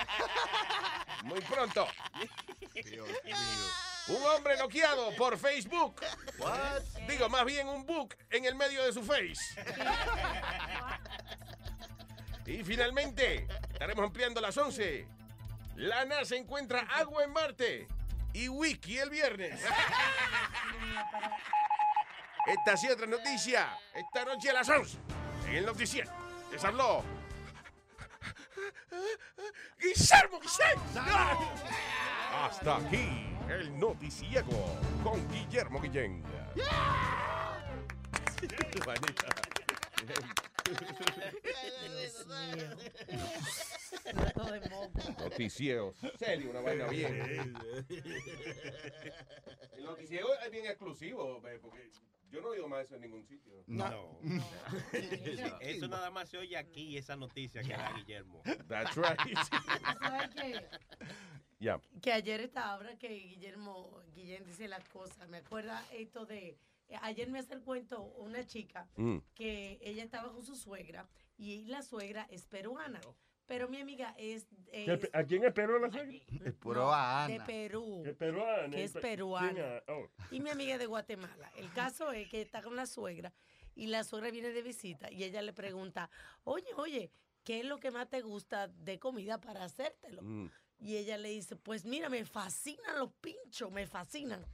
muy 1.24 1.40
pronto. 1.40 1.86
Un 4.08 4.22
hombre 4.26 4.56
noqueado 4.58 5.14
por 5.16 5.38
Facebook. 5.38 6.00
Digo, 7.08 7.28
más 7.28 7.44
bien 7.44 7.68
un 7.68 7.84
book 7.86 8.14
en 8.30 8.44
el 8.44 8.54
medio 8.54 8.84
de 8.84 8.92
su 8.92 9.02
face. 9.02 9.34
Y 12.46 12.62
finalmente, 12.62 13.48
estaremos 13.72 14.04
ampliando 14.04 14.40
las 14.40 14.56
11. 14.56 15.08
La 15.76 16.04
NASA 16.04 16.36
encuentra 16.36 16.80
agua 16.94 17.24
en 17.24 17.32
Marte 17.32 17.88
y 18.34 18.48
Wiki 18.48 18.98
el 18.98 19.08
viernes. 19.10 19.60
Esta 22.46 22.76
sí 22.76 22.88
otra 22.90 23.06
noticia. 23.06 23.76
Esta 23.94 24.24
noche 24.26 24.50
a 24.50 24.52
las 24.52 24.68
11. 24.68 24.98
En 25.46 25.54
el 25.56 25.66
noticiero. 25.66 26.10
Les 26.50 26.64
habló. 26.64 27.02
Guillermo 29.78 30.40
Guillén. 30.40 30.78
Hasta 32.32 32.76
aquí 32.76 33.26
el 33.48 33.78
noticiego 33.78 34.78
con 35.02 35.28
Guillermo 35.30 35.80
Guillén. 35.80 36.22
Noticiero. 45.18 45.94
Serio, 46.18 46.50
una 46.50 46.60
vaina 46.60 46.86
bien. 46.88 47.54
El 49.76 49.84
noticiero 49.84 50.28
es 50.44 50.50
bien 50.50 50.66
exclusivo, 50.66 51.40
porque 51.62 51.90
yo 52.30 52.40
no 52.40 52.48
he 52.48 52.50
oído 52.52 52.68
más 52.68 52.84
eso 52.86 52.96
en 52.96 53.02
ningún 53.02 53.24
sitio. 53.24 53.62
No. 53.66 54.18
Eso 55.60 55.88
nada 55.88 56.10
más 56.10 56.28
se 56.28 56.38
oye 56.38 56.56
aquí, 56.56 56.96
esa 56.96 57.16
noticia 57.16 57.62
que 57.62 57.68
da 57.72 57.92
Guillermo. 57.92 58.42
That's 58.68 58.96
right. 58.96 59.38
¿Sabes 60.02 60.30
qué? 60.34 60.68
Ya. 61.60 61.80
Que 62.02 62.12
ayer 62.12 62.40
estaba, 62.40 62.72
ahora 62.74 62.98
que 62.98 63.08
Guillermo, 63.08 64.00
Guillén 64.14 64.44
dice 64.44 64.68
las 64.68 64.86
cosas, 64.88 65.28
me 65.28 65.38
acuerda 65.38 65.82
esto 65.92 66.26
de, 66.26 66.58
ayer 67.02 67.30
me 67.30 67.38
hace 67.38 67.54
el 67.54 67.62
cuento 67.62 68.02
una 68.18 68.44
chica 68.46 68.88
Mm. 68.96 69.18
que 69.34 69.78
ella 69.82 70.02
estaba 70.04 70.32
con 70.32 70.44
su 70.44 70.56
suegra 70.56 71.08
y 71.38 71.64
la 71.66 71.82
suegra 71.82 72.26
es 72.30 72.46
peruana, 72.46 73.00
Pero 73.46 73.68
mi 73.68 73.80
amiga 73.80 74.14
es, 74.18 74.46
es 74.72 75.00
¿Qué- 75.00 75.10
¿A 75.12 75.24
quién 75.24 75.44
esperó 75.44 75.78
la 75.78 75.90
suegra? 75.90 77.26
de 77.28 77.40
Perú. 77.46 78.02
Es 78.06 78.14
peruana. 78.16 78.70
Que 78.70 78.84
es 78.84 78.92
Pe- 78.92 79.00
peruana. 79.00 79.52
¿Quién 79.52 79.64
es? 79.66 79.82
Oh. 79.88 80.08
Y 80.30 80.40
mi 80.40 80.50
amiga 80.50 80.74
es 80.74 80.78
de 80.78 80.86
Guatemala. 80.86 81.50
El 81.56 81.70
caso 81.72 82.10
es 82.12 82.28
que 82.28 82.40
está 82.40 82.62
con 82.62 82.74
la 82.74 82.86
suegra 82.86 83.32
y 83.74 83.88
la 83.88 84.02
suegra 84.04 84.30
viene 84.30 84.50
de 84.50 84.62
visita 84.62 85.10
y 85.10 85.24
ella 85.24 85.42
le 85.42 85.52
pregunta, 85.52 86.08
oye, 86.44 86.68
oye, 86.76 87.10
¿qué 87.44 87.60
es 87.60 87.66
lo 87.66 87.78
que 87.80 87.90
más 87.90 88.08
te 88.08 88.22
gusta 88.22 88.68
de 88.68 88.98
comida 88.98 89.40
para 89.40 89.64
hacértelo? 89.64 90.22
Mm. 90.22 90.50
Y 90.78 90.96
ella 90.96 91.18
le 91.18 91.28
dice, 91.30 91.56
pues 91.56 91.84
mira, 91.84 92.08
me 92.08 92.24
fascinan 92.24 92.98
los 92.98 93.12
pinchos, 93.20 93.70
me 93.70 93.86
fascinan. 93.86 94.44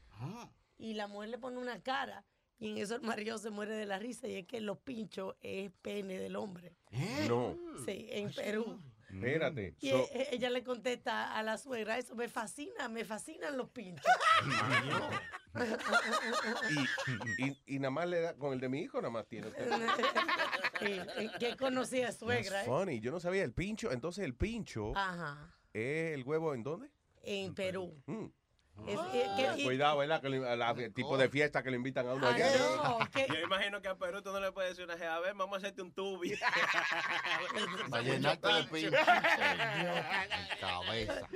Y 0.78 0.94
la 0.94 1.06
mujer 1.06 1.28
le 1.30 1.38
pone 1.38 1.58
una 1.58 1.80
cara 1.82 2.24
y 2.60 2.70
en 2.70 2.78
eso 2.78 2.94
el 2.94 3.02
marido 3.02 3.38
se 3.38 3.50
muere 3.50 3.74
de 3.74 3.86
la 3.86 3.98
risa 3.98 4.28
y 4.28 4.36
es 4.36 4.46
que 4.46 4.60
los 4.60 4.78
pinchos 4.78 5.34
es 5.40 5.72
pene 5.82 6.18
del 6.18 6.36
hombre. 6.36 6.76
No. 7.28 7.56
Sí, 7.84 8.06
en 8.10 8.32
Perú. 8.32 8.80
Espérate. 9.12 9.74
Y 9.80 9.90
so- 9.90 10.06
e- 10.12 10.28
ella 10.30 10.50
le 10.50 10.62
contesta 10.62 11.34
a 11.36 11.42
la 11.42 11.58
suegra, 11.58 11.98
eso 11.98 12.14
me 12.14 12.28
fascina, 12.28 12.88
me 12.88 13.04
fascinan 13.04 13.56
los 13.56 13.68
pinchos. 13.70 14.06
y, 17.38 17.44
y, 17.46 17.56
y 17.66 17.78
nada 17.78 17.90
más 17.90 18.06
le 18.08 18.20
da, 18.20 18.34
con 18.36 18.52
el 18.52 18.60
de 18.60 18.68
mi 18.68 18.80
hijo 18.82 18.98
nada 18.98 19.10
más 19.10 19.26
tiene. 19.26 19.48
Sí, 20.80 20.86
eh, 21.18 21.30
que 21.38 21.56
conocía 21.58 22.10
suegra, 22.10 22.50
That's 22.64 22.66
¿eh? 22.66 22.70
funny. 22.70 23.00
Yo 23.00 23.10
no 23.10 23.20
sabía 23.20 23.44
el 23.44 23.52
pincho. 23.52 23.92
Entonces 23.92 24.24
el 24.24 24.34
pincho 24.34 24.92
Ajá, 24.96 25.54
es 25.74 26.14
el 26.14 26.22
huevo 26.22 26.54
en 26.54 26.62
dónde? 26.62 26.88
en 27.22 27.54
Perú. 27.54 28.02
Mm. 28.06 28.26
Es- 28.86 28.98
que- 29.12 29.60
y- 29.60 29.64
Cuidado, 29.64 29.98
¿verdad? 29.98 30.20
Que 30.20 30.28
le- 30.30 30.48
a 30.48 30.56
la- 30.56 30.70
el 30.72 30.92
tipo 30.92 31.16
de 31.16 31.28
fiesta 31.28 31.62
que 31.62 31.70
le 31.70 31.76
invitan 31.76 32.08
a 32.08 32.14
uno 32.14 32.26
Ay, 32.26 32.42
allá. 32.42 32.58
no, 32.76 32.98
que- 33.12 33.26
Yo 33.28 33.40
imagino 33.40 33.80
que 33.82 33.88
a 33.88 33.96
Perú 33.96 34.22
tú 34.22 34.32
no 34.32 34.40
le 34.40 34.52
puedes 34.52 34.70
decir 34.76 34.84
una 34.84 34.94
a 35.14 35.20
ver, 35.20 35.34
vamos 35.34 35.54
a 35.54 35.58
hacerte 35.58 35.82
un 35.82 35.92
tubi. 35.92 36.32
Para 37.90 38.02
llenarte 38.02 38.52
de 38.52 38.64
pincho. 38.64 38.96
Cabeza. 40.60 41.28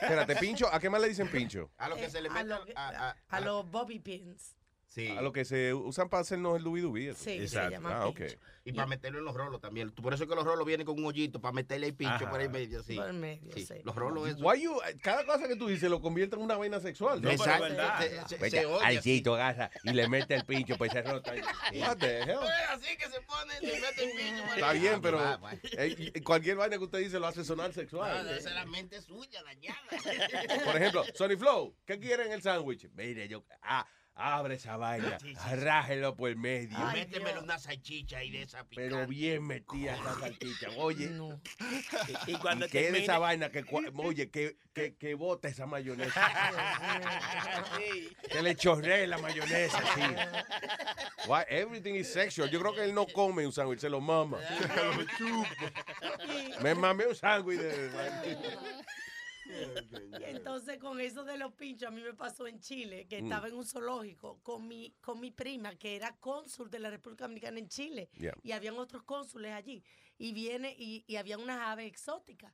Espérate, 0.00 0.36
pincho, 0.36 0.72
¿a 0.72 0.80
qué 0.80 0.90
más 0.90 1.00
le 1.00 1.08
dicen 1.08 1.28
pincho? 1.28 1.70
A 1.76 1.88
lo 1.88 1.96
que 1.96 2.08
se 2.10 2.20
le 2.20 2.28
a, 2.28 2.32
mete 2.32 2.44
lo, 2.46 2.64
a 2.76 3.40
los 3.40 3.70
bobby 3.70 3.98
pins. 3.98 4.55
Sí. 4.96 5.08
A 5.08 5.20
lo 5.20 5.30
que 5.30 5.44
se 5.44 5.74
usan 5.74 6.08
para 6.08 6.22
hacernos 6.22 6.56
el 6.56 6.64
dubi 6.64 6.80
dubi. 6.80 7.08
eso. 7.08 7.22
Sí, 7.22 7.46
se 7.46 7.68
llaman 7.70 7.92
Ah. 7.92 8.10
Y 8.64 8.72
para 8.72 8.86
meterlo 8.86 9.18
en 9.18 9.26
los 9.26 9.34
rolos 9.34 9.60
también. 9.60 9.90
Por 9.92 10.12
eso 10.14 10.24
es 10.24 10.28
que 10.28 10.34
los 10.34 10.44
rolos 10.44 10.66
vienen 10.66 10.86
con 10.86 10.98
un 10.98 11.04
hoyito 11.04 11.38
para 11.40 11.52
meterle 11.52 11.86
el 11.88 11.94
pincho 11.94 12.14
Ajá. 12.14 12.30
por 12.30 12.40
ahí 12.40 12.48
medio. 12.48 12.82
Sí. 12.82 12.96
Por 12.96 13.12
medio, 13.12 13.52
Sí, 13.52 13.64
sí. 13.66 13.74
Los 13.84 13.94
rolos 13.94 14.26
eso. 14.26 14.38
Why 14.38 14.62
you- 14.62 14.80
cada 15.02 15.24
cosa 15.26 15.46
que 15.46 15.54
tú 15.54 15.68
dices 15.68 15.88
lo 15.90 16.00
convierte 16.00 16.34
en 16.34 16.42
una 16.42 16.56
vaina 16.56 16.80
sexual. 16.80 17.20
¿no? 17.22 17.30
Exacto. 17.30 17.66
Se- 17.68 18.28
se- 18.28 18.36
Vete 18.38 18.60
se 18.60 18.66
oye 18.66 18.84
al 18.84 19.02
sitio, 19.02 19.34
agarra 19.34 19.70
y 19.84 19.92
le 19.92 20.08
mete 20.08 20.34
el 20.34 20.44
pincho, 20.46 20.76
pues 20.78 20.90
se 20.92 21.02
rota. 21.02 21.32
What 21.74 21.98
the 21.98 22.22
hell? 22.22 22.38
Así 22.70 22.96
que 22.96 23.04
se 23.08 23.20
pone, 23.20 23.54
se 23.60 23.80
mete 23.80 24.04
el 24.04 24.16
pincho. 24.16 24.42
por 24.46 24.54
Está 24.54 24.72
bien, 24.72 25.00
pero 25.02 25.20
Ah, 25.20 25.36
bueno. 25.36 25.58
eh, 25.72 26.22
cualquier 26.24 26.56
vaina 26.56 26.78
que 26.78 26.84
usted 26.84 26.98
dice 27.00 27.20
lo 27.20 27.26
hace 27.26 27.44
sonar 27.44 27.70
Ah, 27.70 27.74
sexual. 27.74 28.28
esa 28.30 28.48
es 28.48 28.54
la 28.54 28.64
mente 28.64 29.00
suya, 29.02 29.42
dañada. 29.44 29.78
Por 30.64 30.74
ejemplo, 30.76 31.04
Sony 31.14 31.36
Flow, 31.38 31.76
¿qué 31.84 31.98
quiere 32.00 32.24
en 32.24 32.32
el 32.32 32.40
sándwich? 32.42 32.88
Mire, 32.94 33.28
yo. 33.28 33.44
Ah, 33.62 33.86
abre 34.18 34.54
esa 34.54 34.76
vaina, 34.78 35.18
Sí, 35.20 35.34
sí, 35.34 35.36
sí. 35.36 35.56
rájelo 35.56 36.16
por 36.16 36.30
el 36.30 36.36
medio. 36.36 36.78
Métemelo 36.92 37.42
una 37.42 37.58
salchicha 37.58 38.22
y 38.24 38.30
de 38.30 38.42
esa 38.42 38.64
picante. 38.64 38.88
Pero 38.90 39.06
bien 39.06 39.46
metida 39.46 39.94
esa 39.94 40.18
salchicha. 40.18 40.68
Oye. 40.78 41.10
Y, 42.26 42.32
y 42.32 42.34
cuando 42.38 42.64
y 42.66 42.70
que 42.70 42.90
termine- 42.90 43.02
esa 43.02 43.18
vaina 43.18 43.50
que, 43.50 43.64
oye, 43.98 44.30
que, 44.30 44.56
que, 44.72 44.94
que 44.96 45.14
bota 45.14 45.48
esa 45.48 45.66
mayonesa. 45.66 46.20
que 48.30 48.42
le 48.42 48.56
chorree 48.56 49.06
la 49.06 49.18
mayonesa, 49.18 49.80
sí. 49.94 50.00
Why, 51.28 51.42
everything 51.48 51.94
is 51.94 52.10
sexual. 52.12 52.50
Yo 52.50 52.60
creo 52.60 52.74
que 52.74 52.84
él 52.84 52.94
no 52.94 53.06
come 53.06 53.46
un 53.46 53.52
sándwich, 53.52 53.80
se 53.80 53.90
lo 53.90 54.00
mama. 54.00 54.38
Me 56.62 56.74
mamé 56.74 57.06
un 57.06 57.14
sándwich 57.14 57.58
de... 57.60 57.90
Y 60.20 60.24
entonces 60.24 60.78
con 60.78 61.00
eso 61.00 61.24
de 61.24 61.36
los 61.38 61.52
pinchos, 61.54 61.88
a 61.88 61.90
mí 61.90 62.02
me 62.02 62.14
pasó 62.14 62.46
en 62.46 62.60
Chile, 62.60 63.06
que 63.08 63.20
Mm. 63.20 63.24
estaba 63.26 63.48
en 63.48 63.54
un 63.54 63.64
zoológico 63.66 64.40
con 64.42 64.66
mi, 64.68 64.94
con 65.00 65.20
mi 65.20 65.30
prima, 65.30 65.74
que 65.76 65.96
era 65.96 66.16
cónsul 66.18 66.70
de 66.70 66.78
la 66.78 66.90
República 66.90 67.24
Dominicana 67.24 67.58
en 67.58 67.68
Chile. 67.68 68.08
Yeah. 68.18 68.34
Y 68.42 68.52
habían 68.52 68.76
otros 68.78 69.02
cónsules 69.04 69.52
allí. 69.52 69.82
Y 70.18 70.32
viene, 70.32 70.74
y, 70.78 71.04
y 71.06 71.16
había 71.16 71.38
unas 71.38 71.58
aves 71.60 71.86
exóticas. 71.86 72.52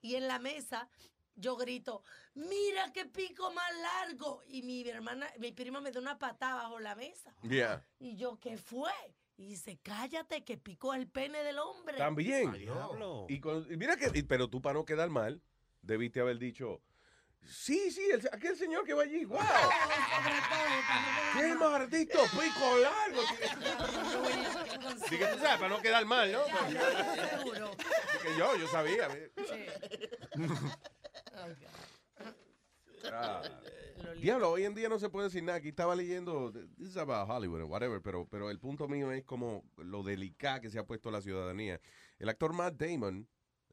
Y 0.00 0.14
en 0.14 0.28
la 0.28 0.38
mesa 0.38 0.88
yo 1.36 1.56
grito, 1.56 2.02
mira 2.34 2.92
qué 2.92 3.06
pico 3.06 3.50
más 3.52 3.70
largo. 3.82 4.42
Y 4.46 4.62
mi 4.62 4.86
hermana, 4.88 5.28
mi 5.38 5.52
prima 5.52 5.80
me 5.80 5.90
da 5.90 6.00
una 6.00 6.18
patada 6.18 6.62
bajo 6.62 6.78
la 6.80 6.94
mesa. 6.94 7.34
Yeah. 7.42 7.84
Y 7.98 8.16
yo, 8.16 8.38
¿qué 8.38 8.56
fue? 8.58 8.92
Y 9.36 9.46
dice, 9.46 9.78
cállate, 9.82 10.44
que 10.44 10.58
pico 10.58 10.92
es 10.92 11.00
el 11.00 11.08
pene 11.08 11.42
del 11.42 11.58
hombre. 11.58 11.96
También. 11.96 12.54
Y, 13.28 13.40
con- 13.40 13.72
y 13.72 13.76
mira 13.78 13.96
que, 13.96 14.10
y- 14.18 14.22
pero 14.22 14.48
tú 14.50 14.60
para 14.60 14.74
no 14.74 14.84
quedar 14.84 15.08
mal, 15.08 15.42
debiste 15.82 16.20
haber 16.20 16.38
dicho, 16.38 16.82
sí, 17.42 17.90
sí, 17.90 18.02
el- 18.12 18.28
aquel 18.32 18.56
señor 18.56 18.84
que 18.84 18.94
va 18.94 19.02
allí, 19.04 19.24
wow. 19.24 19.38
¡Qué 21.38 21.54
maldito 21.54 22.18
pico 22.32 22.78
largo! 22.78 23.22
Dije, 25.10 25.26
tú 25.26 25.38
sabes, 25.38 25.56
para 25.58 25.68
no 25.68 25.80
quedar 25.80 26.04
mal, 26.06 26.30
¿no? 26.30 26.44
Seguro. 26.44 27.70
Dije 28.12 28.38
yo, 28.38 28.56
yo 28.56 28.68
sabía. 28.68 29.08
Ah. 33.12 33.42
Diablo, 34.20 34.50
hoy 34.50 34.64
en 34.64 34.74
día 34.74 34.88
no 34.88 34.98
se 34.98 35.08
puede 35.08 35.28
decir 35.28 35.42
nada. 35.42 35.58
Aquí 35.58 35.68
estaba 35.68 35.94
leyendo, 35.96 36.52
this 36.52 36.90
is 36.90 36.96
about 36.96 37.28
Hollywood 37.28 37.62
or 37.62 37.66
whatever, 37.66 38.00
pero, 38.02 38.26
pero 38.28 38.50
el 38.50 38.58
punto 38.58 38.88
mío 38.88 39.10
es 39.12 39.24
como 39.24 39.64
lo 39.78 40.02
delicada 40.02 40.60
que 40.60 40.70
se 40.70 40.78
ha 40.78 40.84
puesto 40.86 41.10
la 41.10 41.20
ciudadanía. 41.22 41.80
El 42.18 42.28
actor 42.28 42.52
Matt 42.52 42.74
Damon, 42.74 43.26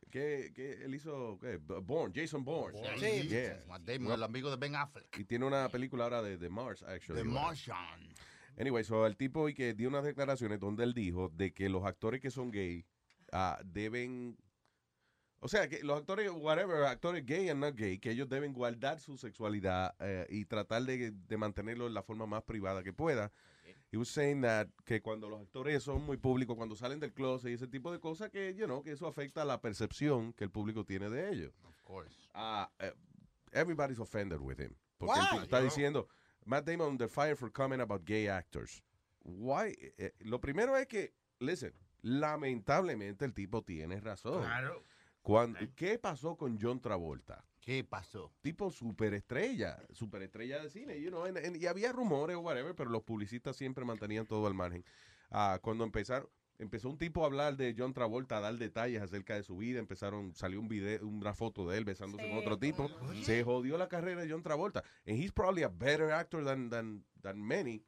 que, 0.09 0.51
que 0.53 0.83
él 0.83 0.95
hizo, 0.95 1.37
¿qué? 1.39 1.57
Bourne, 1.57 2.13
Jason 2.15 2.43
Bourne. 2.43 2.79
Sí. 2.97 3.27
Yeah. 3.27 3.63
Damon, 3.79 4.13
el 4.13 4.23
amigo 4.23 4.49
de 4.49 4.57
Ben 4.57 4.75
Affleck. 4.75 5.17
Y 5.17 5.25
tiene 5.25 5.45
una 5.45 5.69
película 5.69 6.05
ahora 6.05 6.21
de, 6.21 6.37
de 6.37 6.49
Mars, 6.49 6.83
actually. 6.83 7.21
The 7.21 7.27
Martian. 7.27 8.13
Anyway, 8.59 8.83
so 8.83 9.05
el 9.05 9.15
tipo 9.15 9.47
y 9.49 9.53
que 9.53 9.73
dio 9.73 9.87
unas 9.87 10.03
declaraciones 10.03 10.59
donde 10.59 10.83
él 10.83 10.93
dijo 10.93 11.29
de 11.29 11.53
que 11.53 11.69
los 11.69 11.85
actores 11.85 12.19
que 12.21 12.31
son 12.31 12.49
gay 12.49 12.85
ah, 13.31 13.59
deben, 13.63 14.35
o 15.39 15.47
sea, 15.47 15.69
que 15.69 15.83
los 15.83 15.99
actores, 15.99 16.31
whatever, 16.31 16.85
actores 16.85 17.23
gay 17.25 17.49
and 17.49 17.59
not 17.59 17.75
gay, 17.75 17.99
que 17.99 18.09
ellos 18.09 18.27
deben 18.27 18.53
guardar 18.53 18.99
su 18.99 19.15
sexualidad 19.17 19.95
eh, 19.99 20.25
y 20.29 20.45
tratar 20.45 20.83
de, 20.83 21.11
de 21.11 21.37
mantenerlo 21.37 21.85
en 21.85 21.93
la 21.93 22.01
forma 22.01 22.25
más 22.25 22.43
privada 22.43 22.81
que 22.81 22.93
pueda. 22.93 23.31
He 23.89 23.97
was 23.97 24.09
saying 24.09 24.41
that 24.41 24.67
que 24.85 25.01
cuando 25.01 25.29
los 25.29 25.41
actores 25.41 25.81
son 25.83 26.05
muy 26.05 26.17
públicos, 26.17 26.57
cuando 26.57 26.75
salen 26.75 26.99
del 26.99 27.13
closet 27.13 27.51
y 27.51 27.53
ese 27.53 27.67
tipo 27.67 27.91
de 27.91 27.99
cosas, 27.99 28.29
que, 28.29 28.53
you 28.53 28.65
know, 28.65 28.83
que 28.83 28.91
eso 28.91 29.07
afecta 29.07 29.45
la 29.45 29.61
percepción 29.61 30.33
que 30.33 30.43
el 30.43 30.51
público 30.51 30.83
tiene 30.83 31.09
de 31.09 31.29
ellos. 31.29 31.53
Of 31.63 31.81
course. 31.83 32.29
Ah, 32.33 32.69
eh, 32.79 32.91
everybody's 33.53 33.99
offended 33.99 34.41
with 34.41 34.59
him. 34.59 34.75
Porque 34.97 35.19
Why? 35.19 35.43
está 35.43 35.61
diciendo, 35.61 36.09
Matt 36.45 36.65
Damon 36.65 36.89
under 36.89 37.07
fire 37.07 37.35
for 37.35 37.49
comment 37.49 37.81
about 37.81 38.03
gay 38.03 38.27
actors. 38.27 38.83
Why? 39.23 39.69
Eh, 39.79 39.93
eh, 39.97 40.13
lo 40.19 40.39
primero 40.41 40.75
es 40.75 40.87
que, 40.87 41.13
listen, 41.39 41.73
lamentablemente 42.01 43.23
el 43.23 43.33
tipo 43.33 43.63
tiene 43.63 44.01
razón. 44.01 44.43
Claro. 44.43 44.83
Cuando, 45.21 45.59
¿Qué 45.75 45.97
pasó 45.97 46.35
con 46.35 46.57
John 46.59 46.81
Travolta? 46.81 47.43
¿Qué 47.67 47.83
pasó? 47.83 48.31
Tipo 48.41 48.71
superestrella, 48.71 49.77
superestrella 49.91 50.63
de 50.63 50.69
cine, 50.69 51.01
you 51.01 51.09
know, 51.09 51.25
and- 51.25 51.37
and- 51.37 51.57
y 51.57 51.67
había 51.67 51.91
rumores 51.91 52.37
o 52.37 52.39
whatever, 52.39 52.73
pero 52.73 52.89
los 52.89 53.03
publicistas 53.03 53.57
siempre 53.57 53.83
mantenían 53.83 54.25
todo 54.25 54.47
al 54.47 54.53
margen. 54.53 54.85
Ah, 55.31 55.59
cuando 55.61 55.83
empezaron, 55.83 56.29
empezó 56.59 56.89
un 56.89 56.97
tipo 56.97 57.23
a 57.23 57.25
hablar 57.25 57.57
de 57.57 57.75
John 57.77 57.93
Travolta, 57.93 58.37
a 58.37 58.39
dar 58.39 58.55
detalles 58.55 59.01
acerca 59.01 59.35
de 59.35 59.43
su 59.43 59.57
vida, 59.57 59.79
empezaron, 59.79 60.33
salió 60.33 60.61
un 60.61 60.69
video, 60.69 61.05
una 61.05 61.33
foto 61.33 61.67
de 61.67 61.77
él 61.77 61.83
besándose 61.83 62.23
con 62.23 62.35
Sí, 62.37 62.39
otro 62.39 62.57
tipo, 62.57 62.89
se 63.21 63.43
jodió 63.43 63.77
la 63.77 63.89
carrera 63.89 64.21
de 64.21 64.31
John 64.31 64.43
Travolta. 64.43 64.81
And 65.05 65.17
he's 65.17 65.33
probably 65.33 65.63
a 65.63 65.67
better 65.67 66.13
actor 66.13 66.45
than, 66.45 66.69
than, 66.69 67.03
than 67.21 67.37
many. 67.45 67.83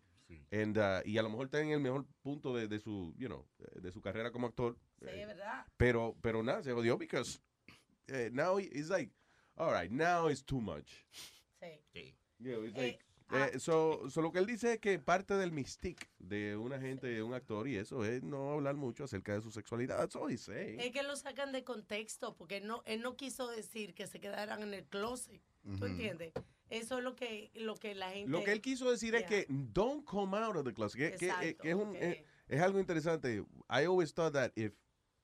And, 0.52 0.78
uh, 0.78 1.02
y 1.06 1.18
a 1.18 1.22
lo 1.24 1.30
mejor 1.30 1.46
está 1.46 1.62
en 1.62 1.70
el 1.70 1.80
mejor 1.80 2.06
punto 2.22 2.54
de, 2.54 2.68
de 2.68 2.80
su, 2.82 3.14
you 3.18 3.28
know, 3.28 3.48
de 3.82 3.94
su 3.94 4.02
carrera 4.02 4.30
como 4.32 4.46
actor. 4.48 4.78
Sí, 5.00 5.08
es 5.08 5.26
verdad. 5.26 5.66
Pero, 5.78 6.18
pero 6.22 6.44
nada, 6.44 6.62
se 6.64 6.74
jodió 6.74 6.98
because 6.98 7.40
eh, 8.08 8.30
now 8.34 8.60
it's 8.60 8.90
like, 8.90 9.10
all 9.60 9.72
right, 9.72 9.92
now 9.92 10.28
it's 10.30 10.44
too 10.44 10.60
much. 10.62 11.06
Sí. 11.94 12.16
You 12.40 12.52
know, 12.54 12.64
it's 12.64 12.78
Eh, 12.78 12.82
like, 12.82 13.00
ah. 13.30 13.50
eh, 13.54 13.60
so, 13.60 14.10
so 14.10 14.22
lo 14.22 14.32
que 14.32 14.40
él 14.40 14.46
dice 14.46 14.74
es 14.74 14.80
que 14.80 14.98
parte 15.00 15.34
del 15.36 15.52
mystique 15.52 16.08
de 16.20 16.56
una 16.56 16.80
gente, 16.80 17.08
de 17.08 17.22
un 17.22 17.34
actor 17.34 17.68
y 17.68 17.76
eso 17.76 18.04
es 18.06 18.24
no 18.24 18.54
hablar 18.54 18.76
mucho 18.76 19.04
acerca 19.04 19.34
de 19.34 19.42
su 19.42 19.52
sexualidad. 19.52 19.98
That's 19.98 20.16
all 20.16 20.32
he's 20.32 20.42
saying. 20.42 20.80
Es 20.80 20.92
que 20.92 21.04
lo 21.04 21.16
sacan 21.16 21.52
de 21.52 21.64
contexto, 21.64 22.36
porque 22.38 22.58
él 22.58 22.68
no, 22.68 22.82
él 22.86 23.02
no 23.02 23.16
quiso 23.18 23.48
decir 23.50 23.94
que 23.94 24.08
se 24.08 24.20
quedaran 24.20 24.62
en 24.64 24.74
el 24.74 24.86
closet. 24.86 25.42
¿Tú 25.64 25.72
Ujú. 25.74 25.86
entiendes? 25.88 26.34
Eso 26.70 27.00
es 27.00 27.04
lo 27.04 27.16
que, 27.16 27.52
lo 27.56 27.76
que 27.76 27.94
la 27.96 28.12
gente... 28.12 28.30
Lo 28.30 28.44
que 28.44 28.52
él 28.54 28.62
quiso 28.62 28.90
decir 28.90 29.16
es 29.16 29.26
que 29.26 29.46
don't 29.50 30.06
come 30.06 30.38
out 30.38 30.56
of 30.56 30.64
the 30.64 30.74
closet. 30.74 30.98
Que, 30.98 31.18
que- 31.18 31.26
eh, 31.26 31.30
Exacto, 31.30 31.62
que 31.64 31.70
es, 31.70 31.76
un, 31.76 31.90
ok. 31.90 31.96
eh, 32.00 32.26
es 32.48 32.62
algo 32.62 32.80
interesante. 32.80 33.44
I 33.70 33.86
always 33.86 34.14
thought 34.14 34.34
that 34.34 34.52
if, 34.56 34.72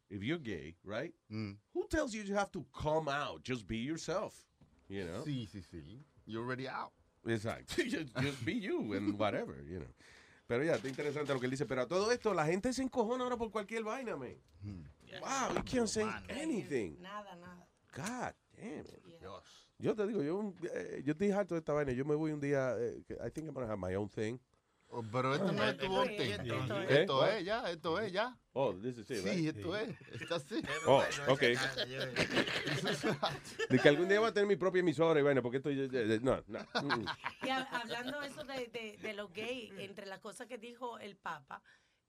if 0.09 0.23
you're 0.23 0.37
gay, 0.37 0.75
right? 0.83 1.13
Mm. 1.31 1.55
Who 1.73 1.87
tells 1.87 2.13
you 2.13 2.23
you 2.23 2.35
have 2.35 2.51
to 2.51 2.65
come 2.77 3.07
out? 3.07 3.43
Just 3.43 3.67
be 3.67 3.77
yourself. 3.77 4.33
You 4.87 5.05
know? 5.05 5.23
Sí, 5.25 5.47
sí, 5.47 5.63
sí. 5.63 5.99
You're 6.25 6.43
already 6.43 6.67
out. 6.67 6.91
Exacto. 7.27 7.83
just, 7.87 8.15
just 8.21 8.45
be 8.45 8.53
you 8.53 8.93
and 8.93 9.17
whatever, 9.17 9.55
you 9.67 9.79
know. 9.79 9.93
Pero 10.47 10.63
ya, 10.63 10.75
está 10.75 10.87
interesante 10.87 11.33
lo 11.33 11.39
que 11.39 11.47
él 11.47 11.51
dice. 11.51 11.65
Pero 11.65 11.81
a 11.81 11.87
todo 11.87 12.11
esto, 12.11 12.33
la 12.33 12.45
gente 12.45 12.71
se 12.71 12.83
encojona 12.83 13.23
ahora 13.23 13.35
por 13.35 13.49
cualquier 13.49 13.83
vaina, 13.83 14.15
man. 14.15 14.35
Wow, 15.21 15.55
you 15.55 15.63
can't 15.63 15.89
say 15.89 16.05
anything. 16.29 16.97
Nada, 17.01 17.35
nada. 17.35 17.65
God 17.93 18.33
damn 18.55 18.85
it. 18.85 19.01
Yo 19.77 19.93
te 19.93 20.07
digo, 20.07 20.21
yo, 20.21 20.53
eh, 20.73 21.01
yo 21.03 21.13
estoy 21.13 21.31
harto 21.31 21.55
de 21.55 21.59
esta 21.59 21.73
vaina. 21.73 21.91
Yo 21.91 22.05
me 22.05 22.15
voy 22.15 22.31
un 22.31 22.39
día, 22.39 22.75
eh, 22.77 23.03
I 23.25 23.29
think 23.29 23.47
I'm 23.47 23.53
gonna 23.53 23.67
have 23.67 23.79
my 23.79 23.95
own 23.95 24.07
thing. 24.07 24.39
Pero 25.11 25.35
esto 25.35 25.51
no 25.51 25.63
es 25.63 25.77
tu. 25.77 26.01
¿Eh? 26.03 26.37
Esto 26.89 27.25
es 27.25 27.45
ya, 27.45 27.69
esto 27.69 27.99
es 27.99 28.11
ya. 28.11 28.37
Oh, 28.53 28.73
this 28.73 28.97
is 28.97 29.09
it, 29.09 29.17
Sí, 29.17 29.21
right? 29.29 29.55
esto 29.57 29.75
es. 29.75 29.89
Está 30.21 30.35
así. 30.35 30.61
Oh, 30.87 31.03
ok. 31.27 31.41
De 33.69 33.79
que 33.79 33.89
algún 33.89 34.07
día 34.07 34.19
voy 34.19 34.29
a 34.29 34.33
tener 34.33 34.47
mi 34.47 34.55
propia 34.55 34.79
emisora 34.79 35.19
y 35.19 35.23
vaina, 35.23 35.41
porque 35.41 35.57
esto... 35.57 35.69
yo- 35.71 35.85
yo- 35.85 36.19
No, 36.21 36.41
no. 36.47 36.59
mm. 36.83 37.05
Y 37.45 37.49
ha- 37.49 37.67
hablando 37.81 38.21
eso 38.21 38.43
de, 38.43 38.67
de, 38.67 38.97
de 39.01 39.13
los 39.13 39.31
gays, 39.33 39.73
entre 39.79 40.05
las 40.05 40.19
cosas 40.19 40.47
que 40.47 40.57
dijo 40.57 40.99
el 40.99 41.15
Papa, 41.17 41.61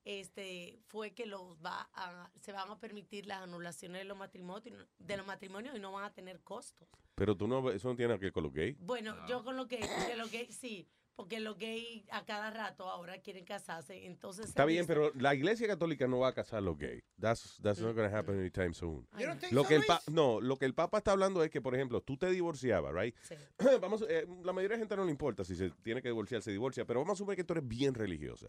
este 0.05 0.79
fue 0.87 1.13
que 1.15 1.27
los 1.27 1.57
va 1.65 1.89
a, 1.95 2.31
se 2.41 2.53
van 2.53 2.71
a 2.71 2.79
permitir 2.79 3.27
las 3.27 3.43
anulaciones 3.43 4.03
de 4.03 4.05
los 4.05 4.17
matrimonios 4.17 4.87
de 4.99 5.17
los 5.17 5.27
matrimonios 5.27 5.75
y 5.77 5.81
no 5.81 5.91
van 5.93 6.05
a 6.05 6.13
tener 6.13 6.41
costos. 6.43 6.87
Pero 7.17 7.37
tú 7.37 7.49
no, 7.49 7.71
eso 7.71 7.89
no 7.89 7.97
tiene 7.97 8.15
que 8.19 8.27
ver 8.27 8.33
con 8.33 8.45
los 8.45 8.53
gays. 8.53 8.77
Bueno, 8.79 9.17
yo 9.27 9.43
con 9.43 9.57
los 9.57 9.67
gays, 9.67 9.87
porque 9.89 10.17
los 10.17 10.31
gays 10.31 10.55
sí, 10.57 10.87
porque 11.17 11.41
los 11.41 11.57
gays 11.59 12.05
a 12.11 12.25
cada 12.25 12.51
rato 12.51 12.89
ahora 12.89 13.19
quieren 13.23 13.45
casarse, 13.45 14.07
entonces 14.07 14.47
Está 14.47 14.67
bien, 14.67 14.83
dice- 14.83 14.93
pero 14.93 15.11
la 15.15 15.35
iglesia 15.35 15.67
católica 15.67 16.07
no 16.07 16.19
va 16.19 16.29
a 16.29 16.33
casar 16.35 16.59
a 16.59 16.61
los 16.61 16.77
gays. 16.79 17.03
That's, 17.19 17.59
that's 17.63 17.81
not 17.81 17.95
going 17.97 18.09
to 18.11 18.15
happen 18.15 18.39
anytime 18.39 18.75
soon. 18.75 19.07
You 19.19 19.27
don't 19.27 19.41
think 19.41 19.53
Lo 19.53 19.63
so, 19.63 19.69
que 19.69 19.77
el 19.77 19.85
pa- 19.87 20.03
no, 20.13 20.41
lo 20.41 20.57
que 20.57 20.67
el 20.67 20.75
Papa 20.75 20.99
está 20.99 21.13
hablando 21.13 21.43
es 21.43 21.51
que, 21.51 21.61
por 21.63 21.75
ejemplo, 21.75 22.03
tú 22.03 22.17
te 22.19 22.31
divorciabas, 22.31 22.93
right? 22.95 23.17
Sí. 23.23 23.35
vamos, 23.81 24.05
eh, 24.09 24.27
la 24.45 24.53
mayoría 24.53 24.77
de 24.77 24.83
gente 24.83 24.97
no 24.97 25.05
le 25.05 25.11
importa 25.11 25.43
si 25.43 25.57
se 25.57 25.71
tiene 25.83 26.03
que 26.03 26.09
divorciar, 26.09 26.43
se 26.43 26.53
divorcia, 26.53 26.85
pero 26.85 27.01
vamos 27.01 27.15
a 27.15 27.19
suponer 27.19 27.37
que 27.37 27.45
tú 27.45 27.55
eres 27.55 27.67
bien 27.67 27.95
religiosa. 27.95 28.49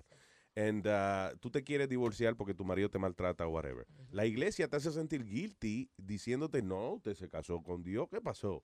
And 0.55 0.87
uh, 0.87 1.37
tú 1.37 1.51
te 1.51 1.63
quieres 1.63 1.87
divorciar 1.87 2.35
porque 2.35 2.55
tu 2.55 2.65
marido 2.65 2.89
te 2.89 2.97
maltrata 2.97 3.45
o 3.45 3.51
whatever. 3.51 3.85
La 4.09 4.25
iglesia 4.25 4.67
te 4.67 4.75
hace 4.75 4.91
sentir 4.91 5.23
guilty 5.23 5.91
diciéndote, 5.97 6.63
no, 6.63 6.93
usted 6.93 7.13
se 7.13 7.29
casó 7.29 7.61
con 7.61 7.83
Dios, 7.83 8.07
¿qué 8.09 8.19
pasó? 8.19 8.63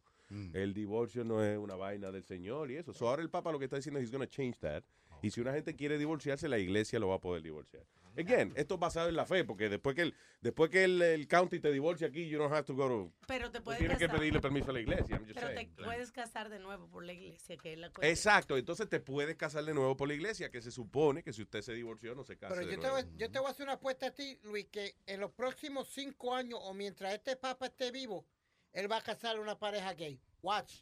El 0.53 0.73
divorcio 0.73 1.23
no 1.23 1.43
es 1.43 1.57
una 1.57 1.75
vaina 1.75 2.11
del 2.11 2.23
Señor 2.23 2.71
y 2.71 2.77
eso. 2.77 2.93
So 2.93 3.07
ahora 3.09 3.21
el 3.21 3.29
Papa 3.29 3.51
lo 3.51 3.59
que 3.59 3.65
está 3.65 3.75
diciendo 3.77 3.99
es, 3.99 4.05
he's 4.05 4.11
going 4.11 4.25
to 4.25 4.29
change 4.31 4.57
that. 4.59 4.83
Y 5.21 5.31
si 5.31 5.39
una 5.41 5.53
gente 5.53 5.75
quiere 5.75 5.97
divorciarse, 5.97 6.49
la 6.49 6.57
iglesia 6.59 6.99
lo 6.99 7.07
va 7.09 7.15
a 7.15 7.19
poder 7.21 7.41
divorciar. 7.41 7.83
Again, 8.15 8.53
esto 8.55 8.75
es 8.75 8.79
basado 8.79 9.09
en 9.09 9.15
la 9.15 9.25
fe, 9.25 9.43
porque 9.43 9.69
después 9.69 9.95
que 9.95 10.03
el, 10.03 10.13
después 10.41 10.69
que 10.69 10.83
el, 10.83 11.01
el 11.01 11.27
county 11.27 11.59
te 11.59 11.71
divorcia 11.71 12.07
aquí, 12.07 12.27
you 12.29 12.37
don't 12.37 12.53
have 12.53 12.63
to 12.65 12.75
go 12.75 12.87
to... 12.87 13.11
Pero 13.25 13.49
te 13.49 13.59
puedes 13.59 13.79
Tienes 13.79 13.97
que 13.97 14.05
casar. 14.05 14.19
pedirle 14.19 14.39
permiso 14.39 14.69
a 14.69 14.73
la 14.73 14.81
iglesia. 14.81 15.15
I'm 15.15 15.23
just 15.25 15.33
Pero 15.33 15.47
te 15.47 15.55
saying. 15.55 15.75
puedes 15.83 16.11
casar 16.11 16.49
de 16.49 16.59
nuevo 16.59 16.87
por 16.89 17.03
la 17.05 17.13
iglesia, 17.13 17.57
que 17.57 17.73
es 17.73 17.79
la 17.79 17.89
cosa. 17.89 18.07
Exacto, 18.07 18.55
entonces 18.55 18.87
te 18.87 18.99
puedes 18.99 19.35
casar 19.35 19.65
de 19.65 19.73
nuevo 19.73 19.97
por 19.97 20.07
la 20.07 20.13
iglesia, 20.13 20.51
que 20.51 20.61
se 20.61 20.69
supone 20.69 21.23
que 21.23 21.33
si 21.33 21.41
usted 21.41 21.61
se 21.63 21.73
divorció 21.73 22.13
no 22.13 22.23
se 22.23 22.37
casa 22.37 22.53
Pero 22.53 22.67
de 22.67 22.73
yo 22.75 22.79
te, 22.81 22.87
nuevo. 22.87 23.07
voy, 23.07 23.17
yo 23.17 23.31
te 23.31 23.39
voy 23.39 23.47
a 23.47 23.51
hacer 23.51 23.63
una 23.63 23.73
apuesta 23.73 24.07
a 24.07 24.11
ti, 24.11 24.37
Luis, 24.43 24.67
que 24.67 24.93
en 25.07 25.19
los 25.19 25.31
próximos 25.31 25.87
cinco 25.89 26.35
años 26.35 26.59
o 26.61 26.73
mientras 26.75 27.13
este 27.15 27.35
papa 27.35 27.65
esté 27.67 27.89
vivo, 27.91 28.27
él 28.73 28.91
va 28.91 28.97
a 28.97 29.01
casar 29.01 29.37
a 29.37 29.41
una 29.41 29.57
pareja 29.57 29.93
gay. 29.93 30.19
Watch. 30.41 30.81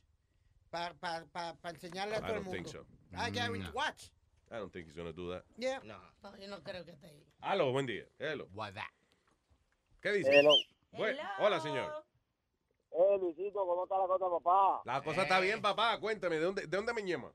Para 0.70 0.94
pa, 0.96 1.26
pa, 1.32 1.54
pa 1.56 1.70
enseñarle 1.70 2.16
a 2.16 2.20
I 2.20 2.22
todo 2.22 2.36
el 2.36 2.44
mundo. 2.44 2.70
so. 2.70 2.86
I 3.12 3.32
guarantee- 3.32 3.70
Mm. 3.70 3.74
Watch. 3.76 4.04
I 4.50 4.56
don't 4.56 4.72
think 4.74 4.88
he's 4.88 4.96
gonna 4.96 5.14
do 5.14 5.30
that. 5.32 5.44
Yeah. 5.58 5.80
No, 5.84 6.38
yo 6.38 6.48
no 6.48 6.62
creo 6.64 6.84
que 6.86 6.92
esté 6.92 7.08
ahí. 7.08 7.26
Aló, 7.42 7.72
buen 7.72 7.86
día. 7.86 8.06
Hello. 8.20 8.48
¿Qué 10.02 10.12
dice? 10.12 10.30
Hello. 10.40 10.56
Buen- 10.92 11.18
hola, 11.40 11.60
señor. 11.62 12.06
Eh, 12.92 13.18
Luisito, 13.20 13.66
¿cómo 13.66 13.84
está 13.84 13.98
la 13.98 14.08
cosa, 14.08 14.26
papá? 14.30 14.82
La 14.84 15.02
cosa 15.02 15.24
está 15.24 15.40
bien, 15.40 15.62
papá. 15.62 15.98
Cuéntame, 16.00 16.36
¿de 16.36 16.42
dónde, 16.44 16.62
de 16.68 16.76
dónde 16.78 16.94
me 16.94 17.02
llama? 17.08 17.32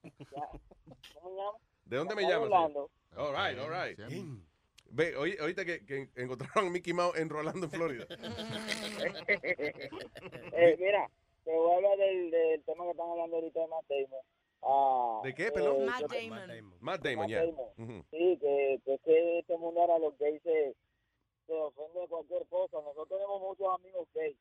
¿Cómo 0.00 1.30
me 1.30 1.36
llama? 1.36 1.58
¿De 1.84 1.96
dónde 1.98 2.14
me 2.14 2.22
llama? 2.22 2.46
All 3.16 3.32
right, 3.34 3.58
all 3.58 3.70
right. 3.70 3.98
Ve, 4.90 5.16
oí- 5.16 5.36
ahorita 5.40 5.64
que, 5.64 5.84
que 5.84 6.08
encontraron 6.16 6.68
a 6.68 6.70
Mickey 6.70 6.92
Mouse 6.92 7.18
en 7.18 7.28
Rolando, 7.28 7.66
en 7.66 7.72
Florida. 7.72 8.06
eh, 9.28 10.76
mira, 10.78 11.10
te 11.44 11.50
voy 11.52 11.72
a 11.72 11.76
hablar 11.76 11.98
del, 11.98 12.30
del 12.30 12.62
tema 12.64 12.84
que 12.84 12.90
están 12.92 13.10
hablando 13.10 13.36
ahorita 13.36 13.60
de 13.60 13.66
Matt 13.68 13.84
Damon. 13.88 14.24
Ah, 14.62 15.20
¿De 15.24 15.34
qué, 15.34 15.46
eh, 15.48 15.52
Matt 16.80 17.02
Damon, 17.02 17.28
ya. 17.28 17.44
Damon. 17.44 17.66
Ujú. 17.76 18.04
Sí, 18.10 18.38
que, 18.40 18.80
que 18.84 18.94
es 18.94 19.00
que 19.02 19.38
este 19.40 19.56
mundo 19.58 19.80
ahora 19.80 19.98
los 19.98 20.16
gays 20.18 20.40
se, 20.42 20.74
se 21.46 21.52
ofende 21.52 22.00
de 22.00 22.08
cualquier 22.08 22.46
cosa. 22.46 22.78
Nosotros 22.80 23.08
tenemos 23.08 23.40
muchos 23.42 23.74
amigos 23.74 24.08
gays, 24.14 24.36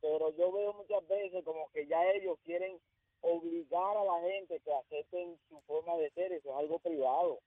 pero 0.00 0.34
yo 0.36 0.52
veo 0.52 0.72
muchas 0.74 1.06
veces 1.08 1.44
como 1.44 1.68
que 1.72 1.86
ya 1.86 2.02
ellos 2.12 2.38
quieren 2.44 2.78
obligar 3.20 3.96
a 3.96 4.04
la 4.04 4.20
gente 4.30 4.60
que 4.64 4.72
acepten 4.72 5.36
su 5.48 5.60
forma 5.62 5.96
de 5.96 6.10
ser. 6.10 6.32
Eso 6.32 6.50
es 6.50 6.56
algo 6.56 6.78
privado. 6.78 7.40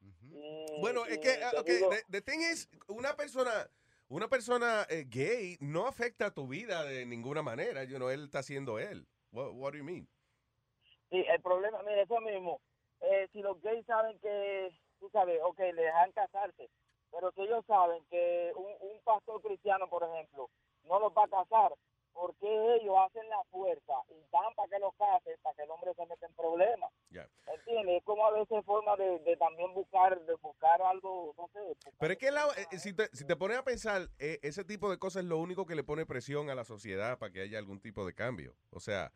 Y- 0.00 0.80
Bueno, 0.80 1.04
es 1.06 1.18
que, 1.18 1.34
te 1.36 1.44
ah, 1.44 1.52
ok, 1.58 1.66
digo- 1.66 1.90
the, 1.90 2.02
the 2.10 2.20
thing 2.22 2.40
is, 2.40 2.68
una 2.88 3.14
persona, 3.16 3.68
una 4.08 4.28
persona 4.28 4.86
eh, 4.88 5.04
gay 5.08 5.56
no 5.60 5.86
afecta 5.86 6.32
tu 6.32 6.46
vida 6.48 6.84
de 6.84 7.04
ninguna 7.06 7.42
manera. 7.42 7.84
You 7.84 7.96
know, 7.96 8.08
él 8.10 8.24
está 8.24 8.42
siendo 8.42 8.78
él. 8.78 9.06
What, 9.32 9.52
what 9.54 9.72
do 9.72 9.78
you 9.78 9.84
mean? 9.84 10.08
Sí, 11.10 11.24
el 11.28 11.40
problema, 11.42 11.82
mira, 11.82 12.02
eso 12.02 12.20
mismo. 12.20 12.60
Eh, 13.00 13.28
si 13.32 13.40
los 13.42 13.60
gays 13.62 13.84
saben 13.86 14.18
que, 14.20 14.70
tú 14.98 15.08
sabes, 15.10 15.40
ok, 15.42 15.58
le 15.74 15.82
dejan 15.82 16.12
casarse, 16.12 16.70
pero 17.10 17.32
si 17.32 17.42
ellos 17.42 17.64
saben 17.66 18.04
que 18.10 18.52
un, 18.54 18.72
un 18.80 19.00
pastor 19.02 19.40
cristiano, 19.42 19.88
por 19.88 20.04
ejemplo, 20.04 20.50
no 20.84 21.00
los 21.00 21.12
va 21.12 21.24
a 21.24 21.28
casar, 21.28 21.72
¿por 22.12 22.34
qué 22.36 22.74
ellos 22.76 22.94
hacen 23.06 23.28
la 23.28 23.42
fuerza 23.50 23.92
y 24.10 24.14
dan 24.32 24.54
para 24.56 24.68
que 24.68 24.78
los 24.78 24.94
casen, 24.96 25.36
para 25.42 25.54
que 25.56 25.62
el 25.62 25.70
hombre 25.70 25.92
se 25.94 26.06
meta 26.06 26.26
en 26.26 26.34
problemas? 26.34 26.90
Ya. 27.10 27.28
¿Entiendes? 27.46 27.98
Es 27.98 28.04
como 28.04 28.24
a 28.26 28.30
veces 28.32 28.64
forma 28.64 28.96
de, 28.96 29.18
de 29.20 29.36
también 29.36 29.72
buscar 29.74 30.20
de 30.20 30.34
buscar 30.36 30.80
algo, 30.82 31.34
no 31.36 31.48
sé. 31.52 31.76
Pero 31.98 32.12
es 32.12 32.18
que 32.18 32.30
la- 32.30 32.46
eh, 32.70 32.78
si, 32.78 32.92
te, 32.92 33.08
si 33.12 33.24
te 33.26 33.36
pones 33.36 33.58
a 33.58 33.64
pensar, 33.64 34.08
eh, 34.18 34.38
ese 34.42 34.64
tipo 34.64 34.90
de 34.90 34.98
cosas 34.98 35.22
es 35.22 35.28
lo 35.28 35.38
único 35.38 35.66
que 35.66 35.74
le 35.74 35.84
pone 35.84 36.06
presión 36.06 36.50
a 36.50 36.54
la 36.54 36.64
sociedad 36.64 37.18
para 37.18 37.32
que 37.32 37.42
haya 37.42 37.58
algún 37.58 37.80
tipo 37.80 38.04
de 38.06 38.14
cambio. 38.14 38.54
O 38.70 38.80
sea, 38.80 39.12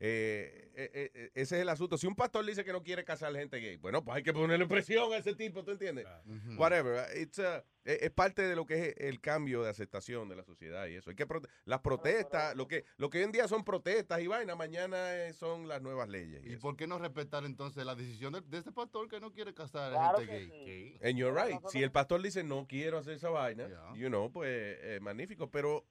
eh, 0.00 0.70
eh, 0.74 1.10
eh, 1.14 1.30
ese 1.34 1.56
es 1.56 1.62
el 1.62 1.68
asunto. 1.68 1.96
Si 1.96 2.06
un 2.06 2.14
pastor 2.14 2.44
dice 2.44 2.64
que 2.64 2.72
no 2.72 2.82
quiere 2.82 3.04
casar 3.04 3.34
gente 3.34 3.58
gay, 3.58 3.76
bueno, 3.76 4.04
pues 4.04 4.16
hay 4.16 4.22
que 4.22 4.32
ponerle 4.32 4.66
presión 4.66 5.12
a 5.12 5.16
ese 5.18 5.34
tipo, 5.34 5.64
¿tú 5.64 5.70
entiendes? 5.72 6.06
Whatever. 6.58 7.06
It's, 7.16 7.38
uh, 7.38 7.62
es, 7.84 8.02
es 8.02 8.10
parte 8.10 8.42
de 8.42 8.56
lo 8.56 8.66
que 8.66 8.88
es 8.88 8.94
el 8.98 9.20
cambio 9.20 9.62
de 9.62 9.70
aceptación 9.70 10.28
de 10.28 10.36
la 10.36 10.44
sociedad 10.44 10.86
y 10.86 10.96
eso. 10.96 11.10
Hay 11.10 11.16
que 11.16 11.26
prote- 11.28 11.48
las 11.64 11.80
protestas, 11.80 12.56
lo 12.56 12.66
que, 12.66 12.84
lo 12.96 13.08
que 13.10 13.18
hoy 13.18 13.24
en 13.24 13.32
día 13.32 13.46
son 13.48 13.64
protestas 13.64 14.20
y 14.20 14.26
vaina, 14.26 14.54
mañana 14.56 15.14
eh, 15.26 15.32
son 15.32 15.68
las 15.68 15.80
nuevas 15.82 16.08
leyes. 16.08 16.44
¿Y 16.44 16.56
por 16.56 16.76
qué 16.76 16.86
no 16.86 16.98
respetar 16.98 17.44
entonces 17.44 17.84
la 17.84 17.94
decisión 17.94 18.32
de, 18.32 18.40
de 18.40 18.58
este 18.58 18.72
pastor 18.72 19.08
que 19.08 19.20
no 19.20 19.32
quiere 19.32 19.54
casar 19.54 19.92
a 19.92 19.96
Claro 19.96 20.18
gente 20.18 20.48
que 20.50 20.64
gay? 20.64 20.98
And 21.02 21.18
you're 21.18 21.32
right. 21.40 21.60
Si 21.68 21.82
el 21.82 21.92
pastor 21.92 22.20
dice 22.22 22.42
no 22.42 22.66
quiero 22.66 22.98
hacer 22.98 23.14
esa 23.14 23.30
vaina, 23.30 23.68
you 23.96 24.08
know, 24.08 24.30
pues 24.32 24.48
eh, 24.50 24.98
magnífico. 25.00 25.50
Pero 25.50 25.84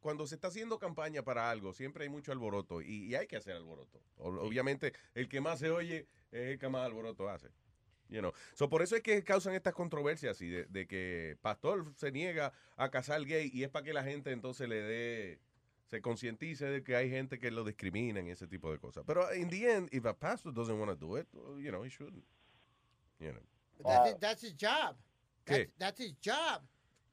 cuando 0.00 0.26
se 0.26 0.34
está 0.36 0.48
haciendo 0.48 0.78
campaña 0.78 1.22
para 1.22 1.50
algo, 1.50 1.72
siempre 1.72 2.04
hay 2.04 2.10
mucho 2.10 2.32
alboroto 2.32 2.80
y, 2.82 3.06
y 3.06 3.14
hay 3.14 3.26
que 3.26 3.36
hacer 3.36 3.54
alboroto. 3.56 4.00
O- 4.16 4.28
Obviamente, 4.46 4.92
el 5.14 5.28
que 5.28 5.40
más 5.40 5.58
se 5.58 5.70
oye 5.70 6.06
es 6.30 6.52
el 6.52 6.58
que 6.58 6.68
más 6.68 6.84
alboroto 6.86 7.28
hace. 7.28 7.48
You 8.08 8.20
know. 8.20 8.32
So, 8.54 8.70
por 8.70 8.80
eso 8.80 8.96
es 8.96 9.02
que 9.02 9.22
causan 9.22 9.54
estas 9.54 9.74
controversias 9.74 10.40
y 10.40 10.48
de, 10.48 10.64
de 10.64 10.86
que 10.86 11.36
pastor 11.42 11.92
se 11.96 12.10
niega 12.10 12.52
a 12.76 12.90
casar 12.90 13.22
gay 13.26 13.50
y 13.52 13.64
es 13.64 13.68
para 13.70 13.84
que 13.84 13.92
la 13.92 14.02
gente 14.02 14.30
entonces 14.32 14.66
le 14.68 14.80
dé 14.82 15.40
se 15.84 16.00
concientice 16.02 16.66
de 16.66 16.82
que 16.84 16.96
hay 16.96 17.08
gente 17.10 17.38
que 17.38 17.50
lo 17.50 17.64
discrimina 17.64 18.20
y 18.20 18.30
ese 18.30 18.46
tipo 18.46 18.70
de 18.70 18.78
cosas. 18.78 19.04
Pero 19.06 19.34
in 19.34 19.48
the 19.48 19.70
end, 19.72 19.88
if 19.92 20.04
a 20.04 20.12
pastor 20.14 20.52
doesn't 20.52 20.78
want 20.78 20.90
to 20.90 20.96
do 20.96 21.18
it, 21.18 21.26
you 21.58 21.70
know, 21.70 21.82
he 21.82 21.88
shouldn't. 21.90 22.24
You 23.18 23.32
know. 23.32 23.40
That's, 23.84 24.08
his, 24.10 24.18
that's 24.20 24.42
his 24.42 24.54
job. 24.54 24.96
That's, 25.46 25.70
that's 25.78 25.98
his 25.98 26.12
job. 26.20 26.62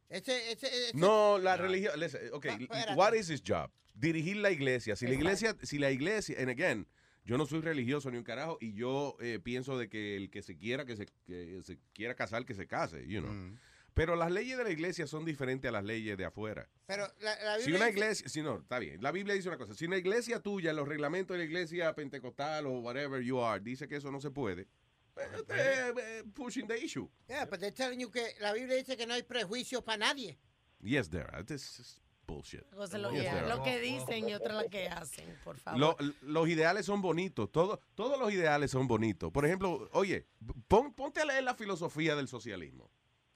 Ese, 0.10 0.51
ese, 0.51 0.68
ese- 0.68 0.91
No, 0.97 1.38
la 1.39 1.58
religión. 1.58 1.99
listen, 1.99 2.22
Ok, 2.34 2.45
espérate. 2.45 2.93
what 2.95 3.14
is 3.14 3.30
his 3.30 3.41
job? 3.45 3.72
Dirigir 3.93 4.38
la 4.38 4.51
iglesia. 4.51 4.95
Si 4.95 5.08
la 5.08 5.14
iglesia, 5.14 5.56
si 5.64 5.78
la 5.80 5.89
iglesia, 5.91 6.36
and 6.39 6.49
again, 6.49 6.88
yo 7.24 7.38
no 7.38 7.45
soy 7.45 7.62
religioso 7.62 8.12
ni 8.12 8.18
un 8.18 8.24
carajo 8.24 8.58
y 8.62 8.74
yo 8.74 9.18
eh, 9.20 9.39
pienso 9.41 9.78
de 9.80 9.89
que 9.89 10.16
el 10.18 10.30
que 10.30 10.41
se 10.43 10.58
quiera 10.58 10.86
que 10.86 10.95
se, 10.95 11.08
que 11.26 11.62
se 11.64 11.80
quiera 11.93 12.14
casar 12.14 12.45
que 12.45 12.53
se 12.53 12.68
case, 12.68 13.08
you 13.08 13.22
know. 13.22 13.32
Mm. 13.32 13.58
Pero 13.95 14.18
las 14.18 14.30
leyes 14.30 14.58
de 14.58 14.64
la 14.66 14.72
iglesia 14.72 15.08
son 15.08 15.24
diferentes 15.24 15.70
a 15.70 15.72
las 15.72 15.86
leyes 15.86 16.18
de 16.18 16.26
afuera. 16.26 16.68
Pero 16.86 17.08
la, 17.22 17.34
la 17.43 17.56
Si 17.60 17.68
Biblia 17.72 17.78
una 17.78 17.86
dice- 17.88 17.97
iglesia, 17.99 18.30
si 18.30 18.41
no, 18.41 18.58
está 18.60 18.78
bien. 18.78 19.01
La 19.01 19.12
Biblia 19.14 19.34
dice 19.34 19.47
una 19.47 19.58
cosa. 19.58 19.74
Si 19.74 19.86
una 19.86 19.97
iglesia 19.97 20.41
tuya, 20.41 20.74
los 20.74 20.86
reglamentos 20.88 21.34
de 21.36 21.39
la 21.39 21.45
iglesia 21.45 21.95
pentecostal 21.95 22.68
o 22.68 22.80
whatever 22.82 23.24
you 23.24 23.39
are, 23.41 23.64
dice 23.64 23.88
que 23.88 23.95
eso 23.95 24.12
no 24.12 24.20
se 24.20 24.32
puede, 24.32 24.68
pues, 25.16 25.28
eh, 25.49 25.93
eh, 25.97 26.24
pushing 26.34 26.68
the 26.68 26.78
issue. 26.78 27.07
Yeah, 27.28 27.45
but 27.45 27.59
they're 27.59 27.72
telling 27.74 27.99
you 27.99 28.11
que 28.11 28.22
la 28.41 28.53
Biblia 28.53 28.76
dice 28.76 28.95
que 28.95 29.07
no 29.07 29.13
hay 29.16 29.24
prejuicio 29.24 29.82
para 29.84 29.97
nadie. 29.97 30.38
Yes, 30.82 31.09
there. 31.09 31.26
are. 31.34 31.43
This 31.43 31.80
is 31.80 32.01
bullshit. 32.28 32.63
Lo, 32.74 33.11
Yes, 33.11 33.24
yeah, 33.24 33.47
lo 33.47 33.63
que 33.63 33.80
dicen 33.80 34.28
y 34.30 34.34
otra 34.34 34.53
la 34.53 34.68
que 34.68 34.88
hacen, 34.89 35.36
por 35.43 35.57
favor. 35.57 35.80
Lo- 35.80 35.97
los 36.22 36.47
ideales 36.49 36.86
son 36.86 37.01
bonitos, 37.01 37.51
todo- 37.51 37.80
todos 37.95 38.20
los 38.20 38.32
ideales 38.32 38.72
son 38.72 38.88
bonitos. 38.88 39.32
Por 39.32 39.45
ejemplo, 39.45 39.89
oye, 39.93 40.28
pon- 40.68 40.93
ponte 40.93 41.22
a 41.22 41.26
leer 41.26 41.43
la 41.43 41.55
filosofía 41.55 42.16
del 42.16 42.28
socialismo. 42.28 42.91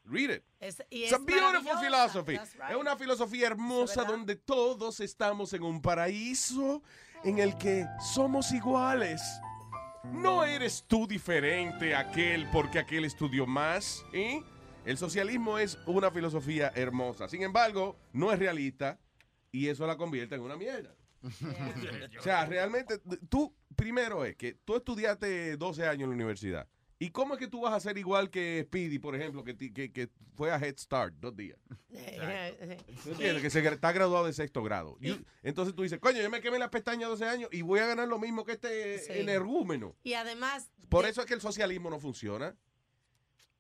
Read 0.05 0.32
it. 0.38 0.43
Es- 0.59 0.84
y 0.89 1.03
It's 1.03 1.13
a 1.13 1.17
es 1.17 1.25
beautiful 1.25 1.63
maravillosa, 1.63 1.80
philosophy. 2.23 2.32
right. 2.38 2.69
Es 2.71 2.75
una 2.75 2.97
filosofía 2.97 3.47
hermosa 3.47 4.03
donde 4.05 4.36
todos 4.36 4.99
estamos 5.01 5.53
en 5.53 5.61
un 5.63 5.82
paraíso 5.82 6.82
en 7.23 7.38
el 7.39 7.57
que 7.57 7.86
somos 8.13 8.51
iguales. 8.51 9.21
No 10.04 10.43
eres 10.43 10.86
tú 10.88 11.08
diferente 11.08 11.93
a 11.93 12.00
aquel 12.00 12.47
porque 12.52 12.80
aquel 12.80 13.06
estudió 13.06 13.45
más, 13.45 14.06
¿eh? 14.14 14.41
El 14.86 14.97
socialismo 14.97 15.60
es 15.60 15.78
una 15.86 16.10
filosofía 16.10 16.72
hermosa. 16.74 17.28
Sin 17.28 17.43
embargo, 17.43 17.97
no 18.14 18.32
es 18.32 18.39
realista 18.39 19.00
y 19.52 19.68
eso 19.68 19.86
la 19.86 19.97
convierte 19.97 20.36
en 20.36 20.41
una 20.41 20.56
mierda. 20.56 20.95
O 22.18 22.22
sea, 22.22 22.45
realmente, 22.45 23.00
tú, 23.30 23.54
primero 23.76 24.24
es 24.24 24.36
que 24.36 24.54
tú 24.54 24.76
estudiaste 24.78 25.58
12 25.58 25.86
años 25.86 26.04
en 26.04 26.10
la 26.10 26.16
universidad. 26.16 26.68
¿Y 27.02 27.12
cómo 27.12 27.34
es 27.36 27.39
que 27.39 27.47
tú 27.47 27.62
vas 27.62 27.74
a 27.74 27.80
ser 27.80 27.97
igual 27.97 28.30
que 28.30 28.64
Speedy, 28.66 29.00
por 29.00 29.16
ejemplo, 29.16 29.41
que, 29.45 29.56
que, 29.56 29.89
que 29.91 30.10
fue 30.36 30.52
a 30.52 30.58
Head 30.58 30.76
Start 30.78 31.14
dos 31.16 31.34
días? 31.34 31.58
¿Tú 33.04 33.12
entiendes? 33.12 33.41
Que 33.41 33.50
se 33.50 33.66
está 33.66 33.93
graduado 33.93 34.26
de 34.26 34.34
sexto 34.34 34.62
grado. 34.64 34.97
You- 35.00 35.24
entonces 35.41 35.74
tú 35.74 35.84
dices, 35.84 35.97
coño, 36.00 36.22
yo 36.22 36.30
me 36.30 36.41
quemé 36.41 36.60
las 36.60 36.68
pestañas 36.70 37.08
12 37.10 37.26
años 37.26 37.50
y 37.54 37.62
voy 37.62 37.80
a 37.80 37.86
ganar 37.88 38.10
lo 38.10 38.20
mismo 38.20 38.43
que 38.43 38.52
este 38.54 39.00
Sí. 39.00 39.14
energúmeno. 39.14 39.95
Y 40.04 40.14
además, 40.14 40.70
Por 40.89 41.06
eso 41.06 41.22
es 41.22 41.28
que 41.28 41.36
el 41.36 41.41
socialismo 41.41 41.89
no 41.89 42.00
funciona. 42.02 42.58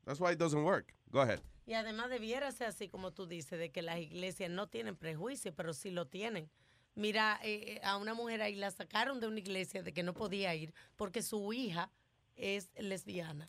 That's 0.03 0.19
why 0.19 0.33
it 0.33 0.37
doesn't 0.39 0.65
work. 0.65 0.93
Go 1.07 1.21
ahead. 1.21 1.39
y 1.65 1.73
además 1.75 2.09
debiera 2.09 2.51
ser 2.51 2.67
así 2.67 2.89
como 2.89 3.13
tú 3.13 3.25
dices, 3.27 3.57
de 3.59 3.71
que 3.71 3.83
las 3.83 3.99
iglesias 3.99 4.49
no 4.49 4.67
tienen 4.67 4.95
prejuicio, 4.97 5.53
pero 5.55 5.71
sí 5.73 5.91
lo 5.91 6.07
tienen. 6.07 6.49
Mira, 6.95 7.39
eh, 7.43 7.75
eh, 7.75 7.81
a 7.83 7.95
una 7.97 8.15
mujer 8.15 8.41
ahí 8.41 8.55
la 8.55 8.71
sacaron 8.71 9.19
de 9.19 9.27
una 9.27 9.37
iglesia 9.39 9.81
de 9.83 9.93
que 9.93 10.01
no 10.03 10.13
podía 10.15 10.53
ir 10.55 10.73
porque 10.97 11.21
su 11.21 11.53
hija 11.53 11.91
es 12.39 12.69
lesbiana. 12.77 13.45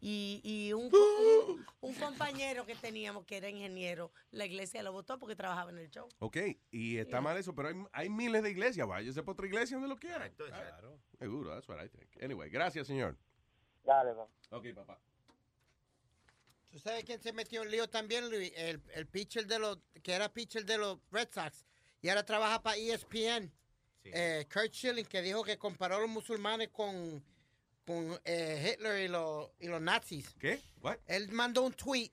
Y, 0.00 0.40
y 0.44 0.72
un, 0.74 0.90
un, 0.94 1.66
un 1.80 1.94
compañero 1.94 2.66
que 2.66 2.74
teníamos 2.74 3.24
que 3.24 3.38
era 3.38 3.48
ingeniero, 3.48 4.12
la 4.32 4.44
iglesia 4.44 4.82
lo 4.82 4.92
votó 4.92 5.18
porque 5.18 5.34
trabajaba 5.34 5.70
en 5.70 5.78
el 5.78 5.90
show. 5.90 6.06
Ok, 6.18 6.36
y 6.70 6.98
está 6.98 7.22
mal 7.22 7.38
eso, 7.38 7.54
pero 7.54 7.68
hay, 7.68 7.74
hay 7.90 8.10
miles 8.10 8.42
de 8.42 8.50
iglesias. 8.50 8.86
Váyase 8.86 9.22
por 9.22 9.32
otra 9.32 9.46
iglesia 9.46 9.76
donde 9.76 9.88
lo 9.88 9.96
quiera. 9.96 10.28
Claro. 10.30 11.00
Seguro, 11.18 11.54
that's 11.54 11.66
what 11.68 11.82
I 11.82 11.88
think. 11.88 12.22
Anyway, 12.22 12.50
gracias, 12.50 12.86
señor. 12.86 13.16
Dale, 13.82 14.12
va. 14.12 14.28
Ok, 14.50 14.66
papá. 14.74 15.00
¿Tú 16.70 16.78
sabes 16.78 17.04
quién 17.04 17.22
se 17.22 17.32
metió 17.32 17.62
en 17.62 17.70
lío 17.70 17.88
también, 17.88 18.28
Luis? 18.28 18.52
El, 18.56 18.82
el 18.94 19.06
pitcher 19.06 19.46
de 19.46 19.58
los, 19.58 19.78
que 20.02 20.12
era 20.12 20.28
pitcher 20.28 20.66
de 20.66 20.76
los 20.76 20.98
Red 21.12 21.28
Sox 21.32 21.64
y 22.02 22.10
ahora 22.10 22.26
trabaja 22.26 22.62
para 22.62 22.76
ESPN. 22.76 23.50
Eh, 24.04 24.44
Kurt 24.52 24.74
Schilling, 24.74 25.06
que 25.06 25.22
dijo 25.22 25.42
que 25.42 25.56
comparó 25.56 25.96
a 25.96 26.00
los 26.00 26.10
musulmanes 26.10 26.68
con, 26.68 27.24
con 27.86 28.18
eh, 28.24 28.72
Hitler 28.74 29.04
y 29.04 29.08
los, 29.08 29.50
y 29.60 29.66
los 29.68 29.80
nazis. 29.80 30.34
¿Qué? 30.38 30.60
What? 30.80 30.96
Él 31.06 31.30
mandó 31.32 31.62
un 31.62 31.72
tweet 31.72 32.10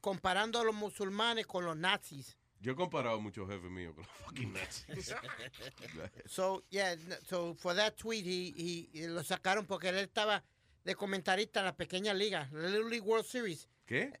comparando 0.00 0.60
a 0.60 0.64
los 0.64 0.74
musulmanes 0.74 1.46
con 1.46 1.64
los 1.64 1.76
nazis. 1.76 2.36
Yo 2.60 2.72
he 2.72 2.74
comparado 2.76 3.16
a 3.16 3.20
muchos 3.20 3.48
jefes 3.48 3.70
míos 3.70 3.94
con 3.94 4.04
los 4.04 4.12
fucking 4.24 4.52
nazis. 4.52 5.14
So, 6.26 6.64
yeah, 6.70 6.96
so 7.26 7.54
for 7.54 7.74
that 7.74 7.94
tweet, 7.96 8.24
he, 8.24 8.88
he- 8.92 9.08
lo 9.08 9.22
sacaron 9.22 9.66
porque 9.66 9.88
él 9.90 9.98
estaba 9.98 10.42
de 10.84 10.94
comentarista 10.94 11.60
en 11.60 11.66
la 11.66 11.76
pequeña 11.76 12.14
liga, 12.14 12.48
la 12.52 12.68
Little 12.68 12.88
League 12.90 13.00
World 13.06 13.26
Series. 13.26 13.68
¿Qué? 13.86 14.12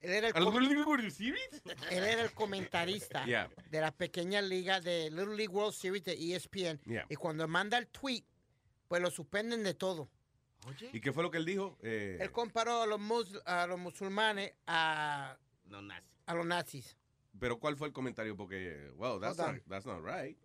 Él 0.00 0.10
era 0.12 0.28
el, 0.28 0.36
¿A 0.36 0.40
la 0.40 0.44
com- 0.46 0.54
Little 0.60 0.74
League 0.76 0.88
World 0.88 1.10
Series? 1.10 1.62
él 1.90 2.04
era 2.04 2.22
el 2.22 2.32
comentarista 2.32 3.24
Yeah. 3.26 3.50
de 3.70 3.80
la 3.80 3.90
pequeña 3.92 4.40
liga 4.42 4.80
de 4.80 5.10
Little 5.10 5.36
League 5.36 5.48
World 5.48 5.74
Series 5.74 6.04
de 6.04 6.12
ESPN. 6.34 6.80
Yeah. 6.84 7.06
Y 7.08 7.16
cuando 7.16 7.46
manda 7.48 7.78
el 7.78 7.88
tweet, 7.88 8.24
pues 8.86 9.02
lo 9.02 9.10
suspenden 9.10 9.62
de 9.64 9.74
todo. 9.74 10.08
¿Y 10.92 11.00
qué 11.00 11.12
fue 11.12 11.22
lo 11.22 11.30
que 11.30 11.38
él 11.38 11.44
dijo? 11.44 11.78
Eh, 11.82 12.18
Él 12.20 12.30
comparó 12.32 12.82
a 12.82 12.86
los, 12.86 13.00
mus- 13.00 13.40
a 13.46 13.66
los 13.66 13.78
musulmanes 13.78 14.52
a, 14.66 15.36
a 16.26 16.34
los 16.34 16.46
nazis. 16.46 16.96
pero 17.38 17.58
¿cuál 17.58 17.76
fue 17.76 17.86
el 17.88 17.92
comentario? 17.94 18.36
Porque, 18.36 18.90
well, 18.96 19.18
that's, 19.20 19.38
not, 19.38 19.56
that's 19.68 19.86
not 19.86 20.02
right. 20.04 20.36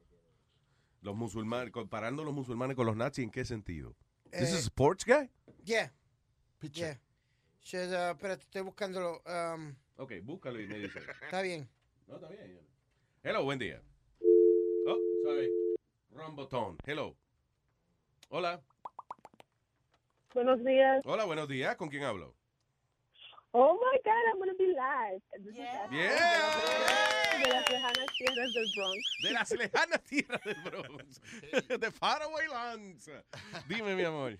Los 1.02 1.16
musulmanes, 1.16 1.72
comparando 1.72 2.24
los 2.24 2.34
musulmanes 2.34 2.76
con 2.78 2.86
los 2.86 2.96
nazis, 2.96 3.24
¿en 3.26 3.32
qué 3.32 3.44
sentido? 3.44 3.96
¿This 4.32 4.50
is 4.50 4.54
Eh, 4.54 4.58
a 4.58 4.60
sports 4.60 5.06
guy? 5.06 5.30
Yeah. 5.66 5.92
Yeah. 6.72 7.00
Uh, 7.74 8.12
espérate, 8.12 8.44
estoy 8.44 8.62
buscándolo. 8.62 9.22
um, 9.26 9.76
Ok, 9.98 10.14
búscalo 10.24 10.60
y 10.62 10.68
me 10.68 10.80
dice. 10.80 11.00
está 11.24 11.42
bien. 11.42 11.68
No, 12.08 12.16
está 12.16 12.30
bien. 12.30 12.60
Hello, 13.24 13.44
buen 13.44 13.60
día. 13.60 13.82
Oh, 14.86 14.98
sorry. 15.24 15.50
Wrong 16.12 16.36
button. 16.36 16.78
Hello. 16.86 17.16
Hola. 18.30 18.62
Buenos 20.34 20.64
días. 20.64 21.02
Hola, 21.06 21.26
buenos 21.26 21.48
días. 21.48 21.76
¿Con 21.76 21.90
quién 21.90 22.04
hablo? 22.04 22.34
Oh 23.52 23.74
my 23.76 24.00
God, 24.04 24.14
I'm 24.32 24.40
gonna 24.40 24.54
be 24.58 24.68
live. 24.68 25.22
This 25.44 25.54
is 25.54 25.60
Ashley 25.60 25.98
Yeah. 26.00 27.44
De 27.44 27.50
las 27.50 27.70
lejanas 27.70 28.06
tierras 28.18 28.54
del 28.54 28.66
Bronx. 28.76 29.04
De 29.22 29.32
las 29.32 29.52
lejanas 29.52 30.04
tierras 30.04 30.44
del 30.44 30.62
Bronx. 30.64 31.22
De 31.80 31.92
Faraway 31.92 32.48
Lands. 32.48 33.12
Dime, 33.68 33.96
mi 33.96 34.04
amor. 34.04 34.38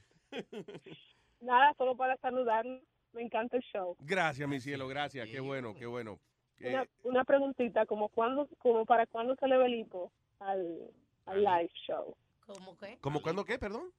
Nada, 1.42 1.74
solo 1.78 1.96
para 1.96 2.18
saludarlos. 2.18 2.82
Me 3.12 3.22
encanta 3.22 3.58
el 3.58 3.64
show. 3.72 3.96
Gracias, 4.00 4.48
mi 4.50 4.60
cielo, 4.60 4.88
gracias. 4.88 5.30
Qué 5.30 5.40
bueno, 5.40 5.76
qué 5.76 5.86
bueno. 5.86 6.20
Eh, 6.60 6.70
Una, 6.74 6.88
una 7.04 7.24
preguntita, 7.24 7.86
como 7.86 8.10
cuándo, 8.10 8.48
como 8.60 8.86
para 8.86 9.06
cuándo 9.06 9.36
se 9.36 9.48
le 9.48 9.58
ve 9.58 9.66
el 9.68 9.76
hipo 9.76 10.12
al, 10.40 10.90
al 11.26 11.44
live 11.44 11.72
show. 11.86 12.16
¿Cómo 12.48 12.76
qué? 12.80 12.98
¿Cómo 13.02 13.22
cuándo 13.22 13.46
qué, 13.46 13.60
perdón? 13.60 13.92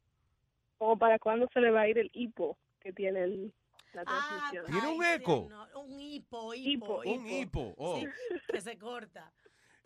Como 0.84 0.98
para 0.98 1.18
cuándo 1.18 1.48
se 1.54 1.62
le 1.62 1.70
va 1.70 1.80
a 1.80 1.88
ir 1.88 1.96
el 1.96 2.10
hipo 2.12 2.58
que 2.78 2.92
tiene 2.92 3.22
el, 3.24 3.54
la 3.94 4.02
Ah, 4.06 4.48
transmisión. 4.50 4.66
¿Tiene 4.66 4.94
un 4.94 5.02
eco? 5.02 5.46
No, 5.48 5.80
un 5.80 5.98
hipo, 5.98 6.52
hipo, 6.52 7.00
Un 7.06 7.26
hipo. 7.26 7.74
Oh. 7.78 8.00
Sí, 8.00 8.06
que 8.52 8.60
se 8.60 8.76
corta. 8.76 9.32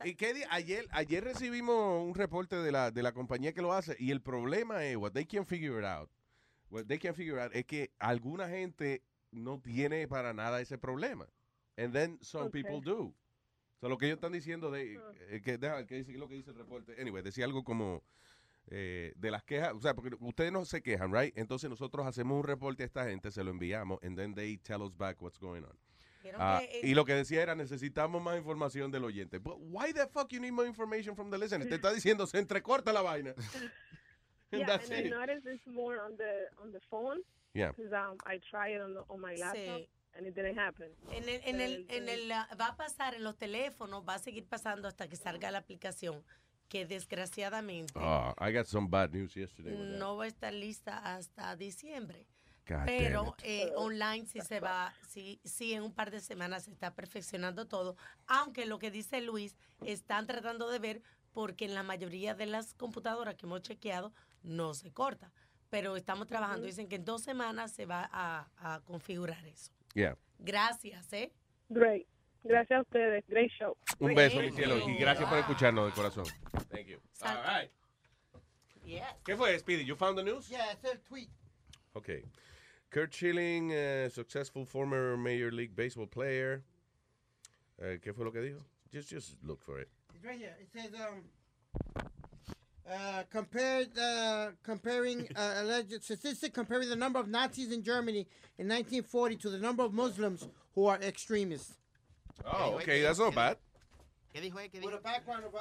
¿Y 0.03 0.17
qué 0.17 0.45
ayer, 0.51 0.89
ayer 0.91 1.23
recibimos 1.23 2.05
un 2.05 2.17
reporte 2.17 2.57
de 2.57 2.73
la, 2.73 2.91
de 2.91 3.05
la 3.05 3.13
compañía 3.13 3.53
que 3.53 3.63
lo 3.63 3.73
hace 3.73 3.95
y 4.01 4.11
el 4.11 4.21
problema 4.21 4.85
es, 4.87 4.97
what 4.97 5.13
they 5.13 5.25
can 5.25 5.47
figure 5.47 5.79
it 5.79 5.85
out, 5.85 6.11
what 6.69 6.87
they 6.87 6.99
can 6.99 7.15
figure 7.15 7.41
out 7.41 7.55
es 7.55 7.65
que 7.65 7.93
alguna 8.01 8.49
gente 8.49 9.05
no 9.31 9.61
tiene 9.61 10.09
para 10.09 10.35
nada 10.35 10.61
ese 10.61 10.79
problema. 10.79 11.29
And 11.77 11.93
then 11.93 12.19
some 12.23 12.47
Okay. 12.47 12.65
people 12.65 12.81
do. 12.81 13.15
So, 13.81 13.89
lo 13.89 13.99
que 13.99 14.07
ellos 14.07 14.17
están 14.17 14.33
diciendo 14.33 14.73
de, 14.73 15.01
eh, 15.31 15.41
que, 15.45 15.59
deja, 15.59 15.87
que 15.87 15.95
dice, 16.03 16.19
lo 16.19 16.27
que 16.27 16.35
dice 16.35 16.51
el 16.51 16.57
reporte. 16.57 17.01
Anyway, 17.01 17.23
decía 17.23 17.45
algo 17.45 17.63
como 17.63 18.03
eh, 18.71 19.13
de 19.17 19.31
las 19.31 19.43
quejas, 19.45 19.73
o 19.75 19.81
sea, 19.81 19.95
porque 19.95 20.17
ustedes 20.21 20.53
no 20.53 20.65
se 20.65 20.83
quejan, 20.83 21.13
right? 21.13 21.37
Entonces 21.37 21.69
nosotros 21.71 22.07
hacemos 22.07 22.37
un 22.39 22.45
reporte 22.45 22.83
a 22.83 22.87
esta 22.87 23.05
gente, 23.07 23.31
se 23.31 23.43
lo 23.45 23.51
enviamos, 23.51 23.99
and 24.03 24.17
then 24.17 24.35
they 24.35 24.57
tell 24.59 24.83
us 24.83 24.97
back 24.97 25.21
what's 25.23 25.39
going 25.39 25.63
on. 25.65 25.79
Vieron 26.23 26.41
Ah, 26.43 26.59
que, 26.61 26.81
eh, 26.81 26.87
y 26.91 26.95
lo 26.95 27.05
que 27.05 27.15
decía 27.15 27.43
era, 27.43 27.55
necesitamos 27.55 28.21
más 28.23 28.37
información 28.37 28.91
del 28.91 29.05
oyente. 29.05 29.39
But 29.39 29.57
why 29.59 29.93
the 29.93 30.07
fuck 30.09 30.29
you 30.33 30.41
need 30.41 30.53
more 30.53 30.67
information 30.67 31.15
from 31.15 31.31
the 31.31 31.39
listener? 31.39 31.69
Te 31.69 31.77
está 31.77 31.93
diciendo, 31.93 32.27
se 32.27 32.39
entrecorta 32.39 32.93
la 32.93 33.03
vaina. 33.03 33.31
And 33.31 33.71
Yeah, 34.61 34.67
that's 34.67 34.91
and 34.91 34.95
I 34.99 35.01
it. 35.07 35.11
noticed 35.11 35.47
it's 35.47 35.67
more 35.67 36.01
on 36.01 36.17
the 36.17 36.49
on 36.63 36.73
the 36.73 36.81
phone. 36.91 37.21
Yeah. 37.55 37.71
Because 37.73 37.93
um, 37.93 38.17
I 38.27 38.39
tried 38.51 38.73
it 38.77 38.81
on, 38.81 38.95
the, 38.95 39.01
on 39.09 39.21
my 39.21 39.35
laptop 39.37 39.79
Sí. 39.79 39.89
and 40.17 40.27
it 40.27 40.35
didn't 40.35 40.59
happen. 40.59 40.91
En 41.13 41.29
el, 41.29 41.41
en 41.45 41.61
el, 41.61 41.87
en 41.91 42.09
el, 42.09 42.33
ah, 42.33 42.49
va 42.59 42.69
a 42.69 42.77
pasar 42.77 43.15
en 43.15 43.23
los 43.25 43.37
teléfonos, 43.37 44.05
va 44.09 44.15
a 44.15 44.19
seguir 44.19 44.47
pasando 44.47 44.89
hasta 44.89 45.07
que 45.07 45.17
salga 45.17 45.51
la 45.51 45.59
aplicación, 45.59 46.25
que 46.69 46.87
desgraciadamente 46.87 47.93
Oh, 47.97 48.35
I 48.41 48.53
got 48.53 48.67
some 48.67 48.89
bad 48.89 49.11
news 49.13 49.35
yesterday. 49.35 49.75
no 49.99 50.17
va 50.17 50.25
a 50.25 50.29
estar 50.29 50.53
lista 50.53 50.99
hasta 50.99 51.57
diciembre. 51.57 52.27
God 52.67 52.85
Pero 52.85 53.35
eh, 53.45 53.73
online 53.77 54.27
sí 54.27 54.41
se 54.43 54.61
va, 54.61 54.93
sí, 55.09 55.41
sí 55.43 55.73
en 55.73 55.83
un 55.83 55.93
par 55.95 56.11
de 56.11 56.21
semanas 56.21 56.65
se 56.65 56.71
está 56.71 56.95
perfeccionando 56.95 57.67
todo. 57.67 57.97
Aunque 58.27 58.67
lo 58.67 58.79
que 58.79 58.91
dice 58.91 59.23
Luis, 59.23 59.57
están 59.87 60.27
tratando 60.27 60.69
de 60.69 60.79
ver 60.79 61.03
porque 61.33 61.65
en 61.65 61.75
la 61.75 61.83
mayoría 61.83 62.35
de 62.35 62.45
las 62.45 62.75
computadoras 62.75 63.37
que 63.37 63.47
hemos 63.47 63.63
chequeado 63.63 64.13
no 64.43 64.75
se 64.75 64.93
corta. 64.93 65.33
Pero 65.71 65.97
estamos 65.97 66.27
trabajando. 66.27 66.67
Dicen 66.67 66.89
que 66.89 66.97
en 66.97 67.05
dos 67.07 67.23
semanas 67.23 67.73
se 67.73 67.87
va 67.87 68.09
a, 68.13 68.49
a 68.59 68.81
configurar 68.81 69.45
eso. 69.47 69.73
Yeah. 69.95 70.17
Gracias, 70.39 71.11
¿eh? 71.15 71.33
Great. 71.71 72.07
Gracias 72.45 72.79
a 72.79 72.83
ustedes. 72.83 73.25
Great 73.29 73.51
show. 73.59 73.77
Un 74.01 74.15
beso, 74.15 74.41
mi 74.41 74.51
cielo, 74.51 74.79
y 74.87 74.97
gracias 74.97 75.29
por 75.29 75.39
escucharnos 75.39 75.87
de 75.87 75.93
corazón. 75.93 76.25
Thank 76.71 76.87
you. 76.87 76.99
All 77.23 77.35
right. 77.35 77.71
Salud. 78.85 79.01
right. 79.01 79.25
¿Qué 79.25 79.37
fue, 79.37 79.59
Speedy? 79.59 79.85
You 79.85 79.97
found 79.97 80.17
the 80.17 80.23
news? 80.23 80.49
Yeah, 80.51 80.73
it's 80.73 80.85
el 80.85 80.99
tweet. 81.09 81.31
Okay. 81.97 82.23
Kurt 82.91 83.13
Schilling, 83.13 83.73
uh, 83.73 84.09
successful 84.09 84.65
former 84.65 85.17
Major 85.17 85.51
League 85.53 85.77
Baseball 85.77 86.07
player. 86.07 86.63
Uh, 87.81 87.99
¿Qué 87.99 88.15
fue 88.15 88.25
lo 88.25 88.31
que 88.31 88.41
dijo? 88.41 88.63
Just, 88.91 89.11
just 89.11 89.37
look 89.45 89.63
for 89.63 89.79
it. 89.79 89.89
It's 90.15 90.25
right 90.25 90.39
here. 90.39 90.57
It 90.59 90.69
says, 90.73 90.91
um, 90.95 91.23
uh, 92.91 93.23
compared, 93.31 93.89
uh, 93.99 94.51
comparing 94.63 95.29
uh, 95.37 95.55
alleged 95.59 96.03
statistic 96.03 96.55
comparing 96.55 96.89
the 96.89 96.97
number 96.97 97.19
of 97.19 97.29
Nazis 97.29 97.73
in 97.73 97.83
Germany 97.83 98.27
in 98.59 98.67
1940 98.67 99.37
to 99.37 99.51
the 99.51 99.59
number 99.59 99.83
of 99.83 99.93
Muslims 99.93 100.49
who 100.75 100.87
are 100.87 100.99
extremists. 101.03 101.75
Oh, 102.45 102.77
okay, 102.77 103.03
that's 103.03 103.19
not 103.19 103.35
bad. 103.35 103.59
¿Qué 104.33 104.41
dijo 104.41 104.61
él? 104.61 104.71
¿Qué 104.71 104.79
dijo? 104.79 104.93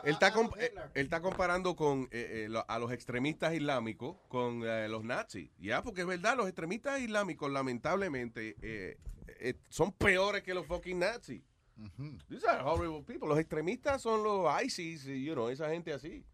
Él 0.03 0.13
está, 0.13 0.33
comp- 0.33 0.57
eh, 0.59 0.73
él 0.93 1.05
está 1.05 1.21
comparando 1.21 1.75
con 1.75 2.03
eh, 2.11 2.47
eh, 2.51 2.63
a 2.67 2.79
los 2.79 2.91
extremistas 2.91 3.53
islámicos 3.53 4.17
con 4.27 4.61
eh, 4.63 4.87
los 4.89 5.03
nazis. 5.03 5.49
Ya, 5.57 5.81
porque 5.81 6.01
es 6.01 6.07
verdad, 6.07 6.35
los 6.35 6.47
extremistas 6.47 6.99
islámicos, 6.99 7.49
lamentablemente, 7.49 8.55
eh, 8.61 8.97
eh, 9.39 9.55
son 9.69 9.93
peores 9.93 10.43
que 10.43 10.53
los 10.53 10.65
fucking 10.65 10.99
nazis. 10.99 11.41
These 12.27 12.45
are 12.47 12.61
horrible 12.63 13.03
people. 13.03 13.27
Los 13.27 13.39
extremistas 13.39 14.01
son 14.01 14.23
los 14.23 14.47
ISIS, 14.63 15.05
y, 15.07 15.23
you 15.23 15.33
know, 15.33 15.49
esa 15.49 15.69
gente 15.69 15.93
así. 15.93 16.25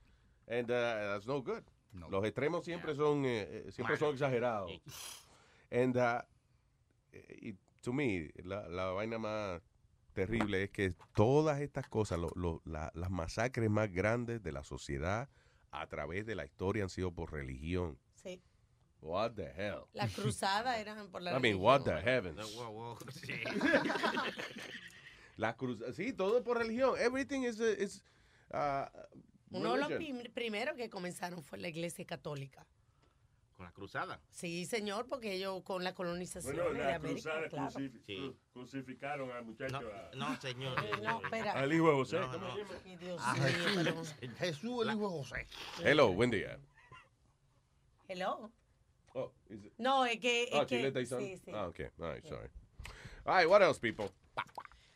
And 0.48 0.70
uh, 0.72 1.14
that's 1.14 1.28
no 1.28 1.42
good. 1.42 1.64
Los 2.10 2.26
extremos 2.26 2.66
siempre 2.66 2.96
son 2.96 3.24
eh, 3.26 3.68
eh, 3.68 3.72
siempre 3.72 3.98
son 3.98 4.14
exagerados. 4.14 4.72
And 5.72 5.96
uh, 5.96 6.22
y 7.42 7.54
to 7.82 7.94
me, 7.94 8.32
la, 8.44 8.68
la 8.68 8.86
vaina 8.92 9.20
más 9.20 9.62
terrible 10.14 10.64
es 10.64 10.70
que 10.70 10.94
todas 11.16 11.60
estas 11.62 11.88
cosas, 11.88 12.20
lo- 12.20 12.32
lo- 12.36 12.62
la- 12.66 12.92
las 12.96 13.10
masacres 13.12 13.70
más 13.70 13.92
grandes 13.92 14.42
de 14.44 14.52
la 14.52 14.64
sociedad 14.64 15.30
a 15.72 15.88
través 15.88 16.26
de 16.26 16.36
la 16.36 16.46
historia 16.46 16.84
han 16.84 16.90
sido 16.90 17.12
por 17.14 17.32
religión. 17.32 17.98
Sí. 18.16 18.42
What 19.02 19.34
the 19.34 19.52
hell? 19.58 19.82
Las 19.94 20.14
cruzadas 20.14 20.78
eran 20.78 21.10
por 21.12 21.22
la 21.22 21.32
I 21.32 21.34
mean, 21.34 21.44
religión. 21.44 21.62
what 21.64 21.82
the 21.84 22.02
heavens? 22.02 22.56
Wow, 22.56 22.72
wow, 22.72 22.98
sí. 23.12 23.34
La 25.36 25.56
cruz, 25.58 25.80
sí, 25.96 26.14
todo 26.14 26.38
es 26.38 26.44
por 26.44 26.58
religión. 26.60 26.94
Everything 27.00 27.42
is, 27.42 27.60
is 27.60 28.04
uh, 28.54 28.86
Uno 29.50 29.74
de 29.74 29.80
los 29.80 29.92
prim- 29.94 30.32
primeros 30.34 30.76
que 30.78 30.90
comenzaron 30.90 31.44
fue 31.44 31.58
la 31.58 31.68
iglesia 31.70 32.06
católica. 32.06 32.66
Con 33.64 33.70
la 33.70 33.72
cruzada. 33.72 34.20
Sí, 34.30 34.66
señor, 34.66 35.08
porque 35.08 35.34
ellos 35.36 35.64
con 35.64 35.84
la 35.86 35.94
colonización 35.96 36.54
Bueno, 36.56 36.72
de 36.74 36.80
la 36.80 36.96
América, 36.96 37.22
cruzada 37.32 37.48
claro. 37.50 37.70
crucif- 37.72 38.06
cru- 38.06 38.36
crucificaron 38.52 39.32
al 39.32 39.46
muchacho. 39.46 39.78
a- 39.78 40.16
No, 40.16 40.42
señor. 40.42 41.02
No, 41.02 41.22
espera. 41.24 41.54
Al 41.54 41.72
hijo 41.72 41.88
de 41.88 41.94
José. 41.94 42.20
No, 42.20 42.32
¿cómo 42.32 42.46
no. 42.48 42.54
se 42.54 42.60
llama? 42.60 42.74
Ay, 42.86 42.96
Dios 42.98 43.22
A 43.24 43.34
mío, 43.36 43.44
pero- 43.76 44.04
Jesús. 44.38 44.82
El 44.88 44.92
hijo 44.92 45.10
de 45.10 45.18
José. 45.18 45.48
Hello, 45.82 46.12
buen 46.12 46.30
día. 46.32 46.60
Hello. 48.10 48.52
Oh, 49.14 49.32
is 49.50 49.64
it- 49.66 49.74
No, 49.78 50.06
es 50.06 50.20
que. 50.20 50.44
Es 50.44 50.60
que 50.62 50.66
Chileta 50.66 51.00
y 51.00 51.06
Son? 51.06 51.20
sí, 51.22 51.38
sí. 51.38 51.52
Ah, 51.54 51.68
okay. 51.68 51.88
All 52.00 52.14
right, 52.16 52.26
sorry. 52.26 52.50
All 53.26 53.38
right, 53.38 53.48
what 53.50 53.62
else, 53.62 53.80
people? 53.80 54.10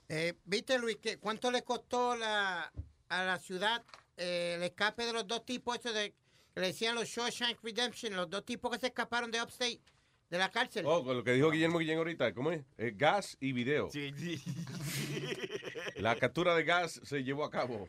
Eh, 0.09 0.33
¿Viste, 0.43 0.77
Luis, 0.79 0.97
que 0.97 1.19
cuánto 1.19 1.51
le 1.51 1.63
costó 1.63 2.15
la, 2.17 2.71
a 3.09 3.23
la 3.23 3.37
ciudad 3.39 3.83
eh, 4.17 4.55
el 4.57 4.63
escape 4.63 5.05
de 5.05 5.13
los 5.13 5.25
dos 5.27 5.45
tipos 5.45 5.77
esos 5.77 5.93
de, 5.93 6.13
le 6.61 6.67
decían 6.67 6.95
los 6.95 7.07
Shawshank 7.07 7.59
Redemption, 7.63 8.15
los 8.15 8.29
dos 8.29 8.45
tipos 8.45 8.71
que 8.71 8.79
se 8.79 8.87
escaparon 8.87 9.31
de 9.31 9.41
Upstate, 9.41 9.81
de 10.29 10.37
la 10.37 10.49
cárcel? 10.51 10.85
Oh, 10.87 11.03
con 11.03 11.17
lo 11.17 11.23
que 11.23 11.33
dijo 11.33 11.51
Guillermo 11.51 11.79
Guillén 11.79 11.97
ahorita, 11.97 12.33
¿cómo 12.33 12.51
es? 12.51 12.63
Eh, 12.77 12.93
gas 12.95 13.37
y 13.39 13.51
video. 13.53 13.89
Sí, 13.89 14.11
sí. 14.17 14.41
La 15.97 16.15
captura 16.15 16.55
de 16.55 16.63
gas 16.63 16.99
se 17.03 17.23
llevó 17.23 17.43
a 17.45 17.49
cabo. 17.51 17.87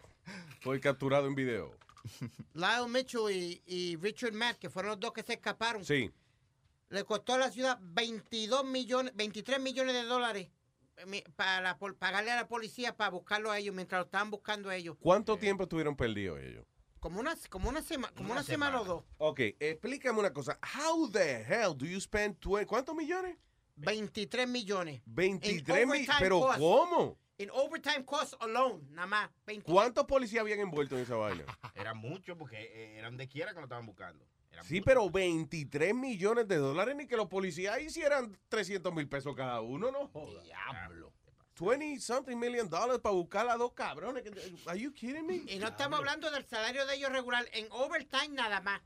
Fue 0.61 0.81
capturado 0.81 1.27
en 1.27 1.35
video. 1.35 1.75
Lyle 2.55 2.89
Mitchell 2.89 3.31
y, 3.31 3.63
y 3.67 3.97
Richard 3.97 4.33
Matt, 4.33 4.59
que 4.59 4.71
fueron 4.71 4.91
los 4.93 5.01
dos 5.01 5.13
que 5.13 5.23
se 5.23 5.35
escaparon, 5.35 5.85
Sí. 5.85 6.11
le 6.91 7.05
costó 7.05 7.35
a 7.35 7.39
la 7.39 7.51
ciudad 7.51 7.79
22 7.83 8.65
millones, 8.65 9.13
23 9.15 9.61
millones 9.61 9.95
de 9.95 10.03
dólares 10.05 10.49
eh, 10.97 11.25
para 11.37 11.77
pagarle 11.99 12.31
a 12.31 12.37
la 12.37 12.49
policía 12.49 12.97
para 12.97 13.11
buscarlo 13.11 13.51
a 13.51 13.59
ellos 13.59 13.75
mientras 13.75 14.01
lo 14.01 14.05
estaban 14.07 14.31
buscando 14.31 14.71
a 14.71 14.77
ellos. 14.77 14.97
¿Cuánto 15.01 15.37
tiempo 15.37 15.65
estuvieron 15.65 15.97
perdidos 15.97 16.41
ellos? 16.41 16.65
Como 17.01 17.21
una, 17.21 17.37
como 17.51 17.69
una, 17.69 17.81
sema- 17.81 18.11
como 18.15 18.27
Una 18.33 18.41
una 18.41 18.43
semana 18.43 18.81
o 18.81 18.85
dos. 18.85 19.05
Ok, 19.19 19.41
explícame 19.61 20.19
una 20.19 20.33
cosa. 20.33 20.59
How 20.77 21.09
the 21.11 21.43
hell 21.43 21.77
do 21.77 21.87
you 21.87 22.01
spend 22.01 22.37
20, 22.45 22.67
¿cuántos 22.67 22.95
millones? 22.95 23.37
23 23.77 24.49
millones. 24.49 25.03
23 25.07 25.83
En 25.83 25.89
millones. 25.89 26.09
overtime 26.09 26.19
¿Pero 26.21 26.41
cost. 26.41 26.59
cómo? 26.59 27.19
En 27.39 27.51
overtime 27.53 28.05
costs 28.05 28.37
alone, 28.41 28.83
nada 28.91 29.07
más. 29.07 29.31
20. 29.47 29.71
¿Cuántos 29.71 30.05
policías 30.07 30.41
habían 30.41 30.59
envuelto 30.59 30.97
en 30.97 31.03
esa 31.03 31.15
vaina? 31.15 31.45
Era 31.75 31.95
mucho 31.95 32.37
porque 32.37 32.57
eh, 32.61 32.99
eran 32.99 33.17
de 33.17 33.29
quiera 33.29 33.53
que 33.53 33.59
lo 33.61 33.67
estaban 33.67 33.87
buscando. 33.87 34.27
Sí, 34.65 34.81
pero 34.81 35.09
23 35.09 35.95
millones 35.95 36.49
de 36.49 36.57
dólares 36.57 36.97
ni 36.97 37.07
que 37.07 37.17
los 37.17 37.29
policías 37.29 37.81
hicieran 37.81 38.37
300 38.49 38.93
mil 38.93 39.09
pesos 39.09 39.37
cada 39.37 39.61
uno, 39.61 39.93
no 39.93 40.09
joda. 40.09 40.43
Diablo. 40.43 41.08
20 41.59 41.99
something 42.01 42.37
million 42.37 42.69
dollars 42.69 43.01
para 43.01 43.15
buscar 43.15 43.49
a 43.49 43.57
dos 43.57 43.73
cabrones. 43.73 44.23
Are 44.67 44.79
you 44.79 44.93
kidding 44.93 45.27
me? 45.27 45.37
Y 45.47 45.59
no 45.59 45.69
estamos 45.69 45.99
hablando 45.99 46.31
del 46.31 46.45
salario 46.45 46.87
de 46.87 46.95
ellos 46.95 47.11
regular. 47.11 47.45
En 47.53 47.67
overtime 47.71 48.29
nada 48.29 48.61
más. 48.61 48.81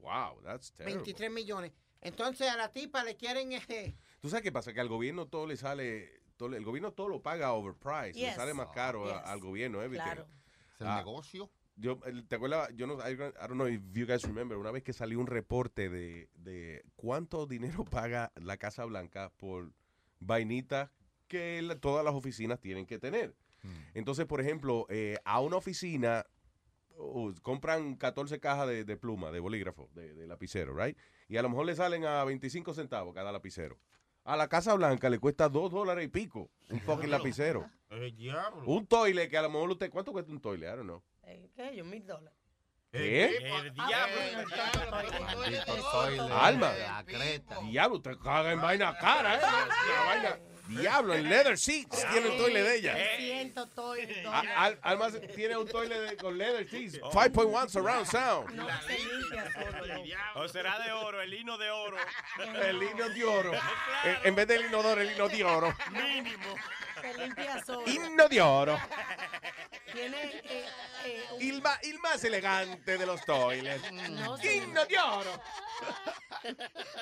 Wow, 0.00 0.40
that's 0.42 0.72
terrible. 0.72 1.02
23 1.02 1.30
millones. 1.30 1.72
Entonces 2.00 2.48
a 2.48 2.56
la 2.56 2.72
tipa 2.72 3.02
le 3.04 3.16
quieren... 3.16 3.52
eh, 3.52 3.96
¿Tú 4.20 4.28
sabes 4.30 4.42
qué 4.42 4.52
pasa? 4.52 4.72
Que 4.72 4.80
al 4.80 4.88
gobierno 4.88 5.26
todo 5.26 5.46
le 5.46 5.56
sale, 5.56 6.22
todo 6.36 6.50
le- 6.50 6.56
el 6.58 6.64
gobierno 6.64 6.92
todo 6.92 7.08
lo 7.08 7.20
paga 7.22 7.52
overpriced, 7.52 8.14
le 8.14 8.20
Yes. 8.28 8.36
sale 8.36 8.54
más 8.54 8.68
caro 8.68 9.04
Yes. 9.06 9.20
al 9.24 9.40
gobierno, 9.40 9.82
everything. 9.82 10.04
Claro. 10.04 10.26
Es 10.74 10.80
el 10.82 10.86
Ah. 10.86 10.96
negocio. 10.98 11.50
Yo, 11.78 11.98
¿te 12.28 12.36
acuerdas? 12.36 12.70
Yo 12.74 12.86
no, 12.86 12.94
I, 13.06 13.12
I 13.12 13.16
don't 13.16 13.52
know 13.54 13.66
if 13.68 13.82
you 13.92 14.06
guys 14.06 14.22
remember, 14.22 14.56
una 14.56 14.70
vez 14.70 14.82
que 14.82 14.92
salió 14.94 15.18
un 15.20 15.26
reporte 15.26 15.90
de, 15.90 16.30
de 16.34 16.82
cuánto 16.96 17.46
dinero 17.46 17.84
paga 17.90 18.32
la 18.36 18.56
Casa 18.56 18.84
Blanca 18.86 19.30
por 19.36 19.72
vainitas 20.20 20.90
que 21.26 21.60
la- 21.62 21.78
todas 21.78 22.04
las 22.04 22.14
oficinas 22.14 22.60
tienen 22.60 22.86
que 22.86 22.98
tener. 22.98 23.34
Entonces, 23.94 24.26
por 24.26 24.40
ejemplo, 24.40 24.86
eh, 24.90 25.18
a 25.24 25.40
una 25.40 25.56
oficina 25.56 26.24
uh, 26.98 27.32
compran 27.42 27.96
14 27.96 28.38
cajas 28.38 28.68
de, 28.68 28.84
de 28.84 28.96
pluma, 28.96 29.32
de 29.32 29.40
bolígrafo, 29.40 29.88
de, 29.92 30.14
de 30.14 30.26
lapicero, 30.28 30.72
right? 30.76 30.96
Y 31.28 31.36
a 31.36 31.42
lo 31.42 31.48
mejor 31.48 31.66
le 31.66 31.74
salen 31.74 32.04
a 32.04 32.22
25 32.24 32.74
centavos 32.74 33.12
cada 33.12 33.32
lapicero. 33.32 33.76
A 34.22 34.36
la 34.36 34.48
Casa 34.48 34.72
Blanca 34.74 35.10
le 35.10 35.18
cuesta 35.18 35.48
2 35.48 35.72
dólares 35.72 36.04
y 36.04 36.08
pico 36.08 36.48
un 36.70 36.80
fucking 36.80 37.10
lapicero. 37.10 37.68
El 37.90 38.14
diablo. 38.16 38.62
Un 38.66 38.86
toile 38.86 39.28
que 39.28 39.36
a 39.36 39.42
lo 39.42 39.50
mejor 39.50 39.70
usted... 39.70 39.90
¿Cuánto 39.90 40.12
cuesta 40.12 40.30
un 40.30 40.40
toile? 40.40 40.66
I 40.66 40.70
don't 40.70 40.82
know. 40.84 41.02
Eh, 41.24 41.50
¿Qué? 41.56 41.76
Yo, 41.76 41.84
mil 41.84 42.06
dólares. 42.06 42.38
¿Qué? 42.92 43.36
El 43.36 43.72
diablo. 43.74 44.48
Maldito 45.20 45.74
toile. 45.92 46.20
Alma. 46.32 46.72
La 46.72 47.04
creta. 47.04 47.60
Diablo, 47.62 48.00
te 48.00 48.16
caga 48.18 48.52
en 48.52 48.60
vaina 48.60 48.96
cara, 48.98 49.36
¿eh? 49.36 49.40
La 49.40 50.04
vaina. 50.06 50.38
Diablo, 50.68 51.14
en 51.14 51.28
leather 51.28 51.56
seats 51.58 52.04
tiene 52.10 52.28
un 52.28 52.36
toile 52.38 52.62
de 52.62 52.76
ella. 52.76 52.92
300 52.94 53.70
toiles. 53.74 54.26
Al- 54.26 54.78
Alma 54.82 55.10
tiene 55.34 55.56
un 55.56 55.68
toile 55.68 55.98
de- 56.00 56.16
con 56.16 56.36
leather 56.36 56.68
seats. 56.68 56.98
5.1 57.00 57.68
surround 57.68 58.06
sound. 58.06 58.50
No 58.54 58.66
se 58.86 58.98
limpia 58.98 59.52
solo. 59.52 59.86
no. 59.86 60.40
O 60.42 60.48
será 60.48 60.78
de 60.80 60.92
oro, 60.92 61.20
el 61.22 61.30
lino 61.30 61.56
de 61.58 61.70
oro. 61.70 61.96
El 62.62 62.78
lino 62.78 63.08
de 63.08 63.24
oro. 63.24 63.52
En, 64.04 64.16
en 64.24 64.34
vez 64.34 64.46
del 64.46 64.66
inodoro, 64.66 65.00
el 65.00 65.10
hino 65.12 65.28
de 65.28 65.42
oro. 65.44 65.74
Mínimo. 65.90 66.54
Se 67.00 67.14
limpia 67.18 67.64
solo. 67.64 67.86
Himno 67.88 68.28
de 68.28 68.40
oro. 68.40 68.78
Tiene 69.92 70.22
eh, 70.24 70.66
eh, 71.04 71.22
un- 71.34 71.42
El, 71.42 71.98
más 72.00 72.22
elegante 72.24 72.98
de 72.98 73.06
los 73.06 73.24
toiles. 73.24 73.80
No, 73.92 74.36
señor. 74.36 74.54
Himno 74.54 74.86
de 74.86 74.98
oro. 74.98 75.40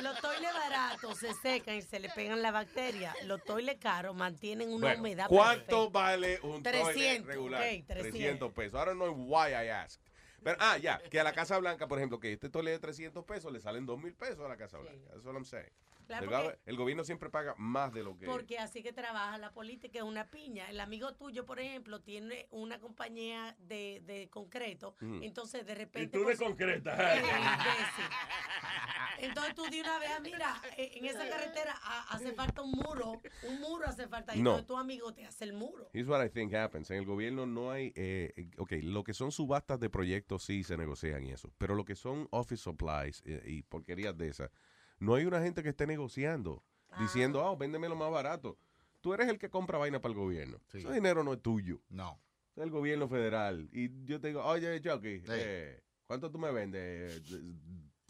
Los 0.01 0.21
toiles 0.21 0.53
baratos 0.53 1.19
se 1.19 1.35
secan 1.35 1.77
y 1.77 1.83
se 1.83 1.99
le 1.99 2.09
pegan 2.11 2.43
la 2.43 2.51
bacteria. 2.51 3.15
Los 3.25 3.43
toiles 3.45 3.77
caros 3.79 4.15
mantienen 4.15 4.69
una 4.71 4.87
Bueno, 4.89 5.01
humedad 5.01 5.27
¿Cuánto 5.29 5.91
vale 5.91 6.39
un 6.43 6.63
toile 6.63 6.83
300, 6.83 7.27
regular? 7.27 7.61
ok, 7.63 7.87
300. 7.87 8.53
pesos. 8.53 8.81
I 8.81 8.85
don't 8.87 8.99
know 8.99 9.13
why 9.13 9.49
I 9.53 9.69
asked. 9.69 10.01
Pero, 10.43 10.59
ah, 10.61 10.77
ya, 10.77 10.99
que 11.11 11.19
a 11.19 11.25
la 11.25 11.33
Casa 11.33 11.57
Blanca, 11.59 11.89
por 11.89 11.99
ejemplo, 11.99 12.21
que 12.21 12.35
este 12.35 12.51
toile 12.51 12.71
de 12.73 12.79
300 12.79 13.25
pesos 13.25 13.51
le 13.51 13.61
salen 13.61 13.87
2 13.87 13.99
mil 13.99 14.15
pesos 14.15 14.41
a 14.45 14.49
la 14.49 14.57
Casa 14.59 14.77
Blanca. 14.79 15.09
That's 15.11 15.25
what 15.25 15.35
I'm 15.35 15.45
saying. 15.47 15.71
Claro, 16.07 16.25
el, 16.25 16.31
porque- 16.31 16.45
gobe- 16.49 16.59
el 16.67 16.77
gobierno 16.77 17.05
siempre 17.05 17.31
paga 17.31 17.55
más 17.59 17.93
de 17.93 18.03
lo 18.03 18.17
que... 18.17 18.27
Porque 18.27 18.59
así 18.59 18.83
que 18.83 18.93
trabaja 18.93 19.39
la 19.39 19.53
política, 19.53 19.99
es 19.99 20.05
una 20.05 20.31
piña. 20.31 20.69
El 20.71 20.81
amigo 20.81 21.15
tuyo, 21.15 21.45
por 21.47 21.61
ejemplo, 21.61 22.01
tiene 22.01 22.47
una 22.51 22.79
compañía 22.81 23.57
de, 23.61 24.03
de 24.05 24.29
concreto, 24.31 24.95
entonces 25.01 25.65
de 25.67 25.73
Y 25.73 25.77
repente... 25.77 26.09
tú 26.09 26.19
de 26.21 26.25
pues, 26.25 26.39
concreta. 26.39 27.15
eh, 27.17 27.21
imbécil. 27.21 28.05
Entonces 29.19 29.55
tú 29.55 29.63
de 29.71 29.81
una 29.81 29.99
vez, 29.99 30.11
ah, 30.17 30.21
mira, 30.21 30.61
eh, 30.77 30.91
en 30.97 31.05
esa 31.07 31.29
carretera 31.29 31.75
ah, 31.83 32.07
hace 32.11 32.33
falta 32.33 32.63
un 32.63 32.73
muro, 32.73 33.21
un 33.45 33.61
muro 33.61 33.87
hace 33.87 34.09
falta, 34.09 34.35
y 34.37 34.43
No. 34.43 34.51
entonces 34.51 34.67
tu 34.67 34.77
amigo 34.77 35.13
te 35.15 35.25
hace 35.25 35.45
el 35.45 35.53
muro. 35.53 35.89
Here's 35.93 36.09
what 36.09 36.25
I 36.25 36.29
think 36.29 36.53
happens. 36.55 36.91
En 36.91 36.99
el 36.99 37.07
gobierno 37.07 37.47
no 37.47 37.71
hay... 37.71 37.93
Eh, 37.95 38.33
eh, 38.37 38.51
ok, 38.59 38.73
lo 38.83 39.05
que 39.05 39.15
son 39.15 39.31
subastas 39.33 39.79
de 39.81 39.89
proyectos 39.89 40.43
sí 40.45 40.65
se 40.65 40.77
negocian 40.77 41.25
y 41.25 41.31
eso. 41.31 41.53
Pero 41.59 41.75
lo 41.75 41.85
que 41.85 41.95
son 41.95 42.29
office 42.33 42.63
supplies 42.63 43.23
eh, 43.25 43.43
y 43.47 43.63
porquerías 43.63 44.17
de 44.19 44.29
esas, 44.29 44.51
no 44.99 45.15
hay 45.15 45.25
una 45.27 45.41
gente 45.43 45.63
que 45.63 45.71
esté 45.71 45.87
negociando, 45.87 46.63
diciendo, 46.99 47.47
ah, 47.47 47.55
véndeme 47.57 47.89
lo 47.89 47.97
más 47.97 48.11
barato. 48.11 48.59
Tú 49.01 49.13
eres 49.13 49.29
el 49.29 49.39
que 49.39 49.51
compra 49.51 49.79
vaina 49.79 50.01
para 50.01 50.13
el 50.13 50.19
gobierno. 50.19 50.59
Sí. 50.73 50.79
Ese 50.79 50.93
dinero 50.93 51.23
no 51.23 51.35
es 51.35 51.43
tuyo. 51.43 51.81
No. 51.91 52.21
Es 52.57 52.63
el 52.63 52.71
gobierno 52.71 53.09
federal. 53.09 53.69
Y 53.73 54.05
yo 54.05 54.21
te 54.21 54.29
digo, 54.29 54.43
oye, 54.45 54.81
Chucky, 54.81 55.23
eh, 55.29 55.83
¿cuánto 56.07 56.31
tú 56.31 56.39
me 56.39 56.51
vendes? 56.53 57.23
Eh, 57.31 57.55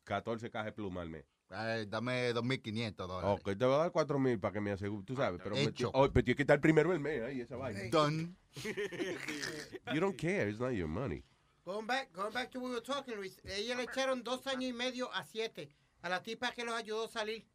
14 0.05 0.51
cajas 0.51 0.66
de 0.66 0.73
pluma 0.73 1.02
al 1.02 1.09
mes. 1.09 1.24
Eh, 1.51 1.86
dame 1.89 2.32
2.500 2.32 2.94
dólares. 2.94 3.40
Ok, 3.40 3.59
te 3.59 3.65
voy 3.65 3.74
a 3.74 3.78
dar 3.78 3.93
4 3.93 4.19
mil 4.19 4.39
para 4.39 4.52
que 4.52 4.61
me 4.61 4.73
asegure. 4.73 5.05
Tú 5.05 5.16
sabes, 5.16 5.40
pero, 5.43 5.55
me, 5.55 5.62
Hecho. 5.62 5.90
oh, 5.94 6.09
pero 6.11 6.24
tienes 6.24 6.36
que 6.36 6.43
estar 6.43 6.61
primero 6.61 6.93
el 6.93 7.01
mes 7.01 7.23
ahí, 7.23 7.40
esa 7.40 7.56
vaina. 7.56 7.81
Done. 7.90 8.35
You 9.93 10.01
don't 10.01 10.16
care, 10.16 10.48
it's 10.48 10.61
not 10.61 10.73
your 10.73 10.89
money. 10.89 11.24
Going 11.65 11.86
back, 11.86 12.12
going 12.12 12.32
back 12.32 12.51
to 12.52 12.61
what 12.61 12.69
we 12.69 12.74
were 12.74 12.85
talking, 12.85 13.16
Luis. 13.16 13.40
Ellos 13.44 13.77
le 13.77 13.85
echaron 13.85 14.23
dos 14.23 14.47
años 14.47 14.70
y 14.70 14.73
medio 14.73 15.12
a 15.12 15.24
siete 15.24 15.70
a 16.05 16.09
la 16.10 16.22
tipa 16.22 16.52
que 16.52 16.64
los 16.64 16.74
ayudó 16.74 17.06
a 17.06 17.09
salir. 17.09 17.47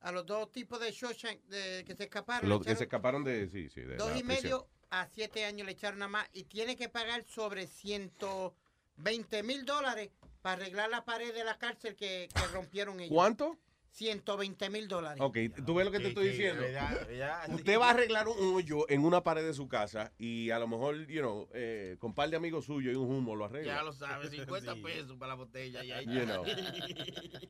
A 0.00 0.10
los 0.10 0.26
dos 0.26 0.50
tipos 0.50 0.80
de 0.80 0.90
Shawshank 0.90 1.42
de, 1.44 1.84
que 1.84 1.94
se 1.94 2.04
escaparon. 2.04 2.48
Los 2.48 2.64
que 2.64 2.74
se 2.74 2.84
escaparon 2.84 3.22
de, 3.22 3.48
sí, 3.48 3.68
sí, 3.68 3.80
de 3.82 3.96
dos 3.96 4.16
y 4.16 4.24
medio 4.24 4.68
a 4.90 5.06
siete 5.06 5.44
años 5.44 5.64
le 5.64 5.72
echaron 5.72 6.00
nada 6.00 6.08
más. 6.08 6.28
Y 6.32 6.44
tiene 6.44 6.76
que 6.76 6.88
pagar 6.88 7.24
sobre 7.24 7.68
120 7.68 9.42
mil 9.44 9.64
dólares 9.64 10.10
para 10.42 10.60
arreglar 10.62 10.90
la 10.90 11.04
pared 11.04 11.32
de 11.32 11.44
la 11.44 11.56
cárcel 11.58 11.94
que, 11.94 12.28
que 12.34 12.46
rompieron 12.48 12.98
ellos. 12.98 13.14
¿Cuánto? 13.14 13.58
120 13.98 14.70
mil 14.70 14.86
dólares. 14.86 15.20
Ok, 15.20 15.36
tú 15.66 15.74
ves 15.74 15.84
lo 15.84 15.90
que 15.90 15.98
te 15.98 16.08
estoy 16.08 16.28
diciendo. 16.28 16.62
Ya, 16.70 17.04
ya. 17.10 17.42
Usted 17.52 17.78
va 17.80 17.88
a 17.88 17.90
arreglar 17.90 18.28
un 18.28 18.54
hoyo 18.54 18.88
en 18.88 19.04
una 19.04 19.24
pared 19.24 19.44
de 19.44 19.52
su 19.54 19.66
casa 19.66 20.12
y 20.18 20.50
a 20.50 20.58
lo 20.60 20.68
mejor, 20.68 21.06
you 21.08 21.20
know, 21.20 21.48
eh, 21.52 21.96
con 21.98 22.10
un 22.10 22.14
par 22.14 22.30
de 22.30 22.36
amigos 22.36 22.66
suyos 22.66 22.92
y 22.92 22.96
un 22.96 23.10
humo 23.10 23.34
lo 23.34 23.46
arregla. 23.46 23.74
Ya 23.74 23.82
lo 23.82 23.92
sabes, 23.92 24.30
50 24.30 24.74
Sí. 24.74 24.80
pesos 24.82 25.16
para 25.16 25.30
la 25.30 25.34
botella. 25.34 25.82
Ya, 25.82 26.00
You 26.02 26.24
know. 26.26 26.44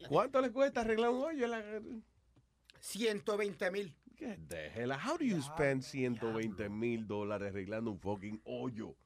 ¿Cuánto 0.09 0.41
le 0.41 0.51
cuesta 0.51 0.81
arreglar 0.81 1.11
un 1.11 1.23
hoyo? 1.23 1.45
en 1.45 1.51
la- 1.51 1.83
120 2.81 3.71
mil. 3.71 3.95
Get 4.17 4.39
the 4.49 4.71
hell. 4.71 4.91
How 4.93 5.17
do 5.19 5.25
you 5.25 5.41
spend 5.43 5.83
120 5.83 6.69
mil 6.71 7.07
dólares 7.07 7.51
arreglando 7.51 7.91
un 7.91 8.01
fucking 8.01 8.41
hoyo? 8.45 8.97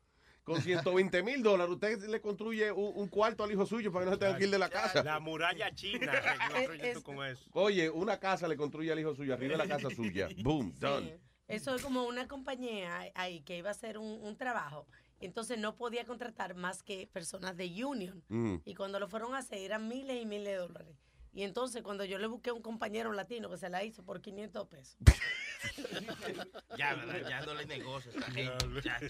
Con 0.44 0.60
120 0.60 1.23
mil 1.23 1.43
dólares 1.43 1.73
usted 1.73 2.02
le 2.09 2.20
construye 2.20 2.73
un, 2.73 2.93
un 2.97 3.09
cuarto 3.09 3.44
al 3.44 3.52
hijo 3.52 3.64
suyo 3.64 3.93
para 3.93 4.05
que 4.05 4.10
no 4.10 4.16
se 4.16 4.20
tenga 4.20 4.39
que 4.39 4.44
ir 4.44 4.51
de 4.51 4.59
la 4.59 4.69
casa. 4.69 5.02
La 5.05 5.20
muralla 5.20 5.73
china. 5.73 6.12
que 6.48 6.52
construyes 6.52 6.94
tú 6.94 7.02
con 7.02 7.24
eso. 7.24 7.48
Oye, 7.52 7.89
una 7.90 8.19
casa 8.19 8.48
le 8.48 8.56
construye 8.56 8.90
al 8.90 8.98
hijo 8.98 9.14
suyo 9.14 9.35
arriba 9.35 9.52
de 9.52 9.59
la 9.59 9.69
casa 9.69 9.89
suya. 9.94 10.28
Boom, 10.43 10.74
done. 10.78 11.20
Eso 11.47 11.74
es 11.74 11.82
como 11.82 12.05
una 12.05 12.27
compañía 12.27 13.12
ahí 13.14 13.43
que 13.43 13.59
iba 13.59 13.69
a 13.69 13.73
hacer 13.73 13.98
un, 13.98 14.20
un 14.23 14.36
trabajo. 14.36 14.86
Entonces 15.20 15.59
no 15.59 15.77
podía 15.77 16.05
contratar 16.05 16.55
más 16.55 16.82
que 16.82 17.09
personas 17.12 17.56
de 17.56 17.85
union. 17.85 18.24
Mm. 18.28 18.56
Y 18.64 18.74
cuando 18.74 18.98
lo 18.98 19.09
fueron 19.09 19.35
a 19.35 19.39
hacer 19.39 19.59
eran 19.60 19.86
miles 19.86 20.20
y 20.20 20.27
miles 20.27 20.48
de 20.48 20.56
dólares. 20.56 20.97
Y 21.35 21.45
entonces 21.45 21.83
cuando 21.83 22.05
yo 22.05 22.19
le 22.19 22.27
busqué 22.27 22.51
a 22.51 22.53
un 22.53 22.61
compañero 22.61 23.13
latino 23.13 23.49
que 23.49 23.57
se 23.57 23.71
la 23.71 23.83
hizo 23.83 24.05
por 24.05 24.21
500 24.21 24.69
pesos. 24.69 24.97
Ya, 26.77 26.97
dañándole 26.97 27.65
negocio 27.67 28.11
a 28.11 28.15
esta 28.15 28.31
gente, 28.33 28.67
muchacho. 28.67 29.07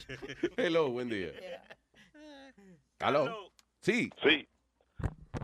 Hello, 0.59 0.91
buen 0.91 1.09
día. 1.09 1.31
Hello. 3.01 3.51
Sí. 3.81 4.11
Sí. 4.23 4.47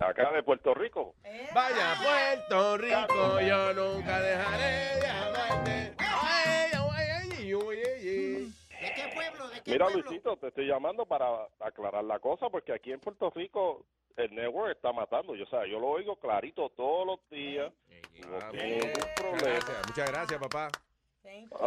Acá 0.00 0.30
de 0.32 0.42
Puerto 0.42 0.74
Rico. 0.74 1.14
Vaya 1.54 1.96
Puerto 2.02 2.76
Rico, 2.76 3.40
yo 3.40 3.72
nunca 3.72 4.20
dejaré 4.20 5.00
de 5.00 5.06
amarte. 5.08 5.94
Ay, 5.98 6.67
Mira, 9.72 9.86
pueblo? 9.86 10.02
Luisito, 10.02 10.36
te 10.36 10.48
estoy 10.48 10.66
llamando 10.66 11.06
para 11.06 11.48
aclarar 11.60 12.04
la 12.04 12.18
cosa, 12.18 12.48
porque 12.50 12.72
aquí 12.72 12.92
en 12.92 13.00
Puerto 13.00 13.30
Rico 13.30 13.84
el 14.16 14.34
network 14.34 14.72
está 14.76 14.92
matando. 14.92 15.34
Yo, 15.34 15.44
o 15.44 15.48
sea, 15.48 15.66
yo 15.66 15.78
lo 15.78 15.88
oigo 15.88 16.16
clarito 16.16 16.70
todos 16.70 17.06
los 17.06 17.30
días. 17.30 17.72
No 18.28 18.38
tengo 18.50 18.64
ningún 18.64 18.92
problema. 19.16 19.38
Gracias, 19.42 19.86
muchas 19.88 20.10
gracias, 20.10 20.40
papá. 20.40 20.68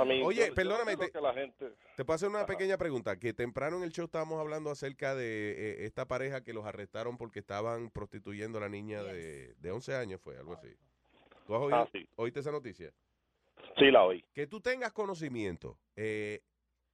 Mí, 0.05 0.21
Oye, 0.23 0.47
yo- 0.47 0.55
perdóname, 0.55 0.93
yo 0.93 0.97
creo 0.97 1.07
te- 1.09 1.13
que 1.13 1.21
la 1.21 1.33
gente... 1.33 1.71
Te 1.95 2.03
puedo 2.03 2.15
hacer 2.15 2.29
una 2.29 2.45
pequeña 2.47 2.77
pregunta. 2.77 3.17
Que 3.19 3.31
temprano 3.33 3.77
en 3.77 3.83
el 3.83 3.91
show 3.91 4.05
estábamos 4.05 4.39
hablando 4.39 4.71
acerca 4.71 5.13
de 5.13 5.51
eh, 5.51 5.85
esta 5.85 6.07
pareja 6.07 6.43
que 6.43 6.51
los 6.51 6.65
arrestaron 6.65 7.15
porque 7.17 7.39
estaban 7.39 7.91
prostituyendo 7.91 8.57
a 8.57 8.61
la 8.61 8.69
niña 8.69 9.03
de, 9.03 9.53
de 9.55 9.71
11 9.71 9.95
años, 9.95 10.19
fue 10.19 10.35
algo 10.37 10.53
así. 10.53 10.75
¿Tú 11.45 11.53
has 11.55 11.61
oído, 11.61 11.75
Ah, 11.77 11.87
sí. 11.91 12.07
oíste 12.15 12.39
esa 12.39 12.51
noticia? 12.51 12.91
Sí, 13.77 13.91
la 13.91 14.03
oí. 14.03 14.25
Que 14.33 14.47
tú 14.47 14.59
tengas 14.61 14.91
conocimiento. 14.93 15.77
eh, 15.95 16.41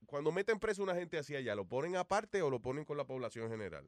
cuando 0.07 0.31
meten 0.31 0.59
preso 0.59 0.81
a 0.81 0.85
una 0.85 0.95
gente 0.95 1.17
así 1.17 1.35
allá, 1.35 1.53
¿lo 1.53 1.65
ponen 1.65 1.95
aparte 1.95 2.41
o 2.41 2.49
lo 2.49 2.59
ponen 2.59 2.85
con 2.85 2.97
la 2.97 3.05
población 3.05 3.49
general? 3.49 3.87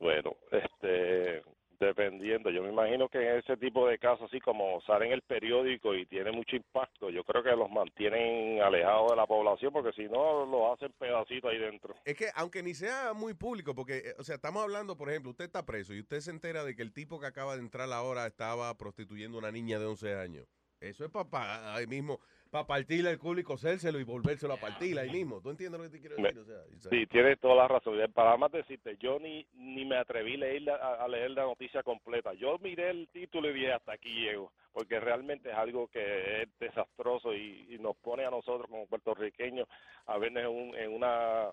Bueno, 0.00 0.34
este, 0.50 1.42
dependiendo, 1.78 2.50
yo 2.50 2.62
me 2.62 2.70
imagino 2.70 3.08
que 3.08 3.18
en 3.18 3.38
ese 3.38 3.56
tipo 3.56 3.86
de 3.86 3.98
casos, 3.98 4.28
así 4.28 4.40
como 4.40 4.80
sale 4.82 5.06
en 5.06 5.12
el 5.12 5.22
periódico 5.22 5.94
y 5.94 6.06
tiene 6.06 6.32
mucho 6.32 6.56
impacto, 6.56 7.10
yo 7.10 7.22
creo 7.24 7.42
que 7.42 7.50
los 7.50 7.70
mantienen 7.70 8.60
alejados 8.62 9.10
de 9.10 9.16
la 9.16 9.26
población 9.26 9.72
porque 9.72 9.92
si 9.92 10.08
no, 10.08 10.46
los 10.46 10.72
hacen 10.72 10.92
pedacitos 10.98 11.50
ahí 11.50 11.58
dentro. 11.58 11.94
Es 12.04 12.16
que 12.16 12.30
aunque 12.34 12.62
ni 12.62 12.74
sea 12.74 13.12
muy 13.14 13.34
público, 13.34 13.74
porque, 13.74 13.98
eh, 13.98 14.14
o 14.18 14.24
sea, 14.24 14.36
estamos 14.36 14.62
hablando, 14.62 14.96
por 14.96 15.10
ejemplo, 15.10 15.30
usted 15.30 15.44
está 15.44 15.66
preso 15.66 15.92
y 15.94 16.00
usted 16.00 16.20
se 16.20 16.30
entera 16.30 16.64
de 16.64 16.74
que 16.74 16.82
el 16.82 16.92
tipo 16.92 17.20
que 17.20 17.26
acaba 17.26 17.54
de 17.54 17.62
entrar 17.62 17.92
ahora 17.92 18.26
estaba 18.26 18.76
prostituyendo 18.76 19.38
a 19.38 19.40
una 19.40 19.52
niña 19.52 19.78
de 19.78 19.86
11 19.86 20.16
años. 20.16 20.48
Eso 20.80 21.04
es 21.04 21.10
para 21.30 21.76
ahí 21.76 21.86
mismo, 21.86 22.18
para 22.52 22.66
partirle 22.66 23.08
el 23.10 23.18
culo 23.18 23.40
y 23.40 23.44
cosérselo 23.44 23.98
y 23.98 24.04
volvérselo 24.04 24.52
a 24.52 24.58
partir 24.58 24.98
ahí 24.98 25.08
mismo. 25.08 25.40
¿Tú 25.40 25.48
entiendes 25.48 25.80
lo 25.80 25.86
que 25.86 25.96
te 25.96 26.00
quiero 26.00 26.16
decir? 26.16 26.38
O 26.38 26.44
sea, 26.44 26.56
o 26.76 26.80
sea, 26.80 26.90
Sí, 26.90 27.06
tienes 27.06 27.40
toda 27.40 27.54
la 27.54 27.66
razón. 27.66 27.94
Para 28.12 28.36
más 28.36 28.52
decirte, 28.52 28.98
yo 29.00 29.18
ni, 29.18 29.46
ni 29.54 29.86
me 29.86 29.96
atreví 29.96 30.34
a 30.34 30.36
leer, 30.36 30.60
la, 30.62 30.74
a- 30.76 31.02
a 31.02 31.08
leer 31.08 31.30
la 31.30 31.44
noticia 31.44 31.82
completa. 31.82 32.34
Yo 32.34 32.58
miré 32.58 32.90
el 32.90 33.08
título 33.08 33.48
y 33.48 33.54
dije, 33.54 33.72
hasta 33.72 33.92
aquí 33.94 34.10
llego, 34.10 34.52
porque 34.74 35.00
realmente 35.00 35.48
es 35.48 35.54
algo 35.56 35.88
que 35.88 36.42
es 36.42 36.48
desastroso 36.60 37.32
y, 37.32 37.68
y 37.70 37.78
nos 37.78 37.96
pone 37.96 38.26
a 38.26 38.30
nosotros 38.30 38.68
como 38.68 38.86
puertorriqueños 38.86 39.66
a 40.04 40.18
vernos 40.18 40.42
en, 40.42 40.48
un- 40.50 40.74
en 40.76 40.92
una... 40.92 41.46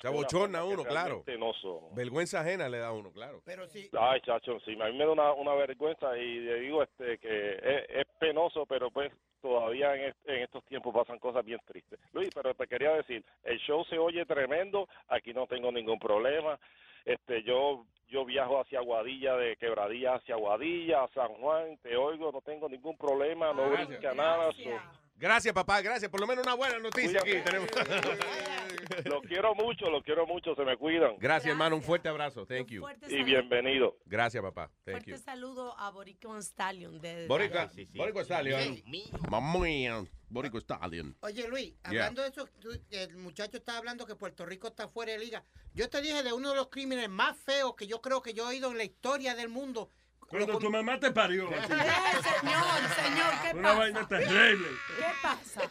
Se 0.00 0.06
abochorna 0.06 0.62
uno, 0.62 0.84
claro. 0.84 1.24
no. 1.26 1.96
Vergüenza 1.96 2.42
ajena 2.42 2.68
le 2.68 2.78
da 2.78 2.86
a 2.86 2.92
uno, 2.92 3.10
claro. 3.10 3.42
Pero 3.44 3.66
sí. 3.66 3.90
Ay, 3.98 4.20
chacho, 4.20 4.60
sí, 4.60 4.78
a 4.80 4.86
mí 4.86 4.96
me 4.96 5.04
da 5.04 5.10
una, 5.10 5.32
una 5.32 5.54
vergüenza 5.54 6.16
y 6.16 6.38
le 6.38 6.60
digo 6.60 6.84
este 6.84 7.18
que 7.18 7.54
es, 7.54 7.84
es 7.88 8.06
penoso, 8.20 8.64
pero 8.66 8.92
pues 8.92 9.10
todavía 9.40 9.94
en, 9.94 10.02
est- 10.10 10.28
en 10.28 10.42
estos 10.42 10.64
tiempos 10.64 10.94
pasan 10.94 11.18
cosas 11.18 11.44
bien 11.44 11.60
tristes. 11.66 11.98
Luis, 12.12 12.30
pero 12.34 12.54
te 12.54 12.66
quería 12.66 12.92
decir, 12.92 13.24
el 13.44 13.58
show 13.60 13.84
se 13.86 13.98
oye 13.98 14.24
tremendo, 14.26 14.88
aquí 15.08 15.32
no 15.34 15.46
tengo 15.46 15.70
ningún 15.72 15.98
problema. 15.98 16.58
Este, 17.04 17.42
yo 17.42 17.84
yo 18.10 18.24
viajo 18.24 18.60
hacia 18.60 18.80
Guadilla, 18.80 19.36
de 19.36 19.56
Quebradilla 19.56 20.14
hacia 20.14 20.36
Guadilla, 20.36 21.04
a 21.04 21.08
San 21.08 21.28
Juan, 21.34 21.76
te 21.82 21.94
oigo, 21.96 22.32
no 22.32 22.40
tengo 22.40 22.66
ningún 22.68 22.96
problema, 22.96 23.52
no 23.52 23.68
brinca 23.70 24.14
nada. 24.14 24.50
so- 24.52 24.98
Gracias, 25.16 25.52
papá, 25.52 25.80
gracias. 25.82 26.10
Por 26.10 26.20
lo 26.20 26.26
menos 26.26 26.44
una 26.46 26.54
buena 26.54 26.78
noticia 26.78 27.20
aquí 27.20 27.32
tenemos. 27.44 27.68
Lo 29.04 29.20
quiero 29.22 29.54
mucho, 29.54 29.90
lo 29.90 30.02
quiero 30.02 30.26
mucho, 30.26 30.54
se 30.54 30.64
me 30.64 30.76
cuidan. 30.76 31.16
Gracias, 31.18 31.50
hermano. 31.50 31.76
Un 31.76 31.82
fuerte 31.82 32.08
abrazo. 32.08 32.46
Thank 32.46 32.68
you. 32.68 32.80
fuerte 32.80 33.06
Y 33.06 33.10
saludo. 33.10 33.24
bienvenido. 33.26 33.96
Gracias, 34.06 34.42
papá. 34.42 34.70
Thank 34.84 34.96
Fuerte 34.96 35.10
you. 35.12 35.18
saludo 35.18 35.78
a 35.78 35.90
Boricua 35.90 36.40
Stallion. 36.42 37.00
De 37.00 37.26
Sí, 37.74 37.86
sí. 37.86 37.98
Stallion. 38.24 38.60
Sí. 38.60 39.10
Mamá 39.30 39.58
mía, 39.58 40.04
Boricua 40.28 40.60
Stallion. 40.60 41.16
Oye, 41.20 41.48
Luis, 41.48 41.74
Yeah. 41.90 42.06
hablando 42.06 42.22
de 42.22 42.28
eso, 42.28 42.46
tú- 42.60 42.80
el 42.90 43.16
muchacho 43.16 43.56
estaba 43.56 43.78
hablando 43.78 44.06
que 44.06 44.14
Puerto 44.16 44.44
Rico 44.46 44.68
está 44.68 44.88
fuera 44.88 45.12
de 45.12 45.18
liga. 45.18 45.44
Yo 45.74 45.88
te 45.88 46.00
dije 46.00 46.22
de 46.22 46.32
uno 46.32 46.50
de 46.50 46.56
los 46.56 46.68
crímenes 46.68 47.08
más 47.08 47.36
feos 47.36 47.74
que 47.74 47.86
yo 47.86 48.00
creo 48.00 48.22
que 48.22 48.34
yo 48.34 48.44
he 48.44 48.48
oído 48.48 48.70
en 48.70 48.78
la 48.78 48.84
historia 48.84 49.34
del 49.34 49.48
mundo. 49.48 49.90
Cuando 50.28 50.58
tu 50.58 50.68
mamá 50.70 51.00
te 51.00 51.10
parió. 51.10 51.48
así. 51.54 51.72
Señor, 51.72 52.88
señor, 53.02 53.32
¿qué 53.42 53.56
Una 53.56 53.62
pasa? 53.68 53.78
vaina 53.78 54.08
terrible. 54.08 54.68
¿Qué 54.98 55.04
pasa? 55.22 55.62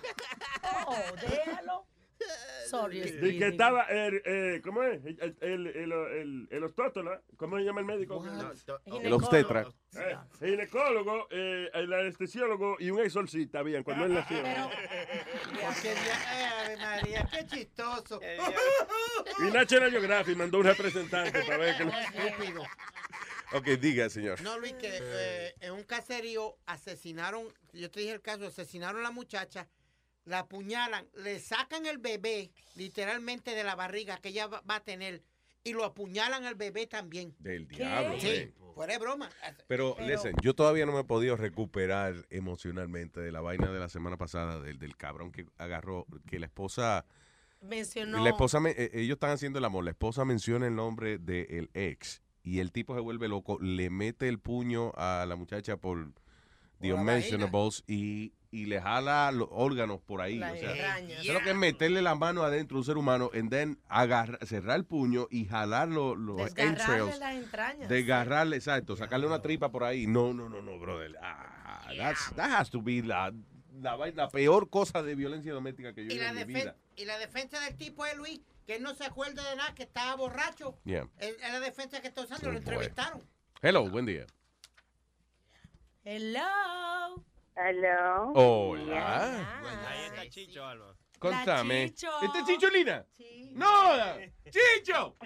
Oh, 0.88 0.96
déjalo. 1.22 1.86
Sorry, 2.70 3.00
De 3.00 3.38
que 3.38 3.48
estaba, 3.48 3.84
el, 3.84 4.22
eh, 4.26 4.62
¿cómo 4.64 4.84
es? 4.84 5.04
El, 5.06 5.38
el, 5.40 5.68
el, 5.68 5.92
el, 5.92 6.48
el 6.52 6.64
ostótola, 6.64 7.22
¿cómo 7.38 7.58
se 7.58 7.64
llama 7.64 7.80
el 7.80 7.86
médico? 7.86 8.24
El 8.86 9.14
obstetra. 9.14 9.68
Eh, 9.96 10.18
el 10.42 10.50
ginecólogo, 10.52 11.28
eh, 11.32 11.70
el 11.74 11.94
anestesiólogo 11.94 12.76
y 12.80 12.90
un 12.92 13.00
exorcista 13.00 13.60
habían 13.60 13.84
cuando 13.84 14.06
él 14.06 14.14
nació. 14.14 14.38
Porque, 14.42 15.94
eh, 15.94 16.46
Ave 16.66 16.78
María, 16.78 17.28
qué 17.32 17.46
chistoso. 17.46 18.20
Y 19.40 19.52
National 19.52 19.92
Geographic 19.92 20.36
mandó 20.36 20.60
un 20.60 20.66
representante 20.66 21.44
para 21.44 21.58
ver 21.58 21.78
que 21.78 21.86
no... 21.86 21.92
Estúpido. 21.92 22.64
Ok, 23.54 23.66
diga, 23.80 24.10
señor. 24.10 24.42
No, 24.42 24.60
Luis, 24.60 24.74
que 24.74 24.90
eh, 25.02 25.56
en 25.62 25.72
un 25.74 25.84
caserío 25.84 26.58
asesinaron, 26.66 27.48
yo 27.72 27.90
te 27.90 28.02
dije 28.02 28.12
el 28.14 28.22
caso, 28.22 28.48
asesinaron 28.48 29.00
a 29.00 29.04
la 29.04 29.12
muchacha, 29.12 29.68
la 30.28 30.40
apuñalan, 30.40 31.08
le 31.24 31.40
sacan 31.40 31.86
el 31.86 31.98
bebé 31.98 32.52
literalmente 32.76 33.56
de 33.56 33.64
la 33.64 33.76
barriga 33.76 34.18
que 34.18 34.30
ella 34.30 34.48
va, 34.48 34.62
va 34.70 34.76
a 34.76 34.84
tener 34.84 35.24
y 35.64 35.74
lo 35.74 35.84
apuñalan 35.84 36.46
al 36.46 36.56
bebé 36.56 36.86
también. 36.88 37.34
Del 37.40 37.68
diablo, 37.68 38.20
Sí, 38.20 38.54
fuera 38.74 38.94
de 38.94 39.00
broma. 39.00 39.30
Pero, 39.68 39.96
listen, 40.00 40.34
yo 40.42 40.54
todavía 40.54 40.86
no 40.86 40.94
me 40.94 41.00
he 41.02 41.04
podido 41.04 41.36
recuperar 41.36 42.14
emocionalmente 42.30 43.20
de 43.20 43.32
la 43.32 43.42
vaina 43.42 43.72
de 43.72 43.80
la 43.80 43.90
semana 43.90 44.18
pasada, 44.18 44.62
del, 44.62 44.80
del 44.80 44.96
cabrón 44.96 45.32
que 45.32 45.46
agarró, 45.58 46.06
que 46.28 46.40
la 46.40 46.46
esposa... 46.46 47.06
Mencionó. 47.62 48.24
La 48.24 48.30
esposa, 48.30 48.60
me- 48.60 48.72
eh, 48.78 48.92
ellos 48.94 49.16
están 49.16 49.32
haciendo 49.32 49.60
el 49.60 49.66
amor, 49.66 49.84
la 49.84 49.90
esposa 49.92 50.24
menciona 50.26 50.68
el 50.68 50.76
nombre 50.76 51.18
del 51.18 51.70
ex 51.74 52.22
y 52.44 52.60
el 52.60 52.72
tipo 52.72 52.94
se 52.96 53.02
vuelve 53.02 53.28
loco, 53.28 53.58
le 53.60 53.90
mete 53.90 54.30
el 54.30 54.40
puño 54.40 54.92
a 54.96 55.26
la 55.28 55.36
muchacha 55.36 55.76
por 55.78 56.12
the 56.80 56.90
la 56.90 56.96
unmentionables 56.96 57.84
y, 57.88 58.34
y 58.52 58.66
le 58.66 58.80
jala 58.82 59.32
los 59.32 59.48
órganos 59.52 60.00
por 60.02 60.22
ahí. 60.22 60.38
Las 60.38 60.54
o 60.54 60.58
sea, 60.58 61.00
es 61.00 61.28
lo 61.28 61.40
que 61.42 61.50
es 61.52 61.56
meterle 61.56 62.02
la 62.02 62.16
mano 62.16 62.44
adentro 62.44 62.78
a 62.78 62.80
un 62.80 62.86
ser 62.86 62.98
humano 62.98 63.30
and 63.34 63.50
then 63.50 63.78
agarra- 63.90 64.38
cerrar 64.46 64.78
el 64.78 64.86
puño 64.86 65.28
y 65.32 65.46
jalar 65.46 65.88
los, 65.90 66.18
los 66.18 66.40
entrails. 66.58 67.20
las 67.20 67.36
entrañas. 67.36 67.90
Desgarrarle, 67.90 68.56
exacto, 68.56 68.96
sacarle 68.96 69.28
una 69.28 69.42
tripa 69.42 69.70
por 69.72 69.84
ahí. 69.84 70.08
No, 70.08 70.34
no, 70.34 70.48
no, 70.50 70.62
no, 70.62 70.80
brother. 70.80 71.16
Ah, 71.22 71.88
that's- 71.96 72.34
that 72.36 72.50
has 72.52 72.70
to 72.70 72.82
be 72.82 73.02
la, 73.04 73.34
la, 73.82 73.98
la 74.14 74.30
peor 74.30 74.70
cosa 74.70 75.04
de 75.04 75.16
violencia 75.16 75.54
doméstica 75.54 75.94
que 75.94 76.06
yo 76.06 76.12
he 76.12 76.14
visto 76.16 76.34
la, 76.34 76.42
en 76.42 76.48
mi 76.48 76.54
vida. 76.54 76.76
y 76.96 77.06
la 77.06 77.18
defensa 77.20 77.60
del 77.62 77.76
tipo 77.76 78.06
es 78.06 78.16
Luis, 78.18 78.40
que 78.66 78.80
no 78.80 78.94
se 78.96 79.06
acuerda 79.06 79.48
de 79.50 79.56
nada, 79.56 79.74
que 79.76 79.84
estaba 79.84 80.16
borracho. 80.16 80.78
Yeah. 80.84 81.08
Es 81.20 81.36
es 81.42 81.52
la 81.52 81.60
defensa 81.60 82.02
que 82.02 82.08
está 82.08 82.22
usando, 82.22 82.48
Oh, 82.50 82.52
lo 82.52 82.60
boy. 82.60 82.68
entrevistaron. 82.68 83.22
Hello, 83.62 83.90
buen 83.90 84.06
día. 84.06 84.26
Hello. 86.10 87.22
Hello. 87.54 88.32
Hola. 88.34 89.46
Ahí 89.90 90.06
está 90.06 90.30
Chicho, 90.30 90.66
Alba. 90.66 90.96
Contame. 91.20 91.90
Chicho. 91.90 92.08
¿Este 92.22 92.38
es 92.40 92.46
Chicho 92.46 92.70
Lina? 92.70 93.06
Sí. 93.18 93.52
¡No! 93.54 93.68
¡Chicho! 94.50 95.18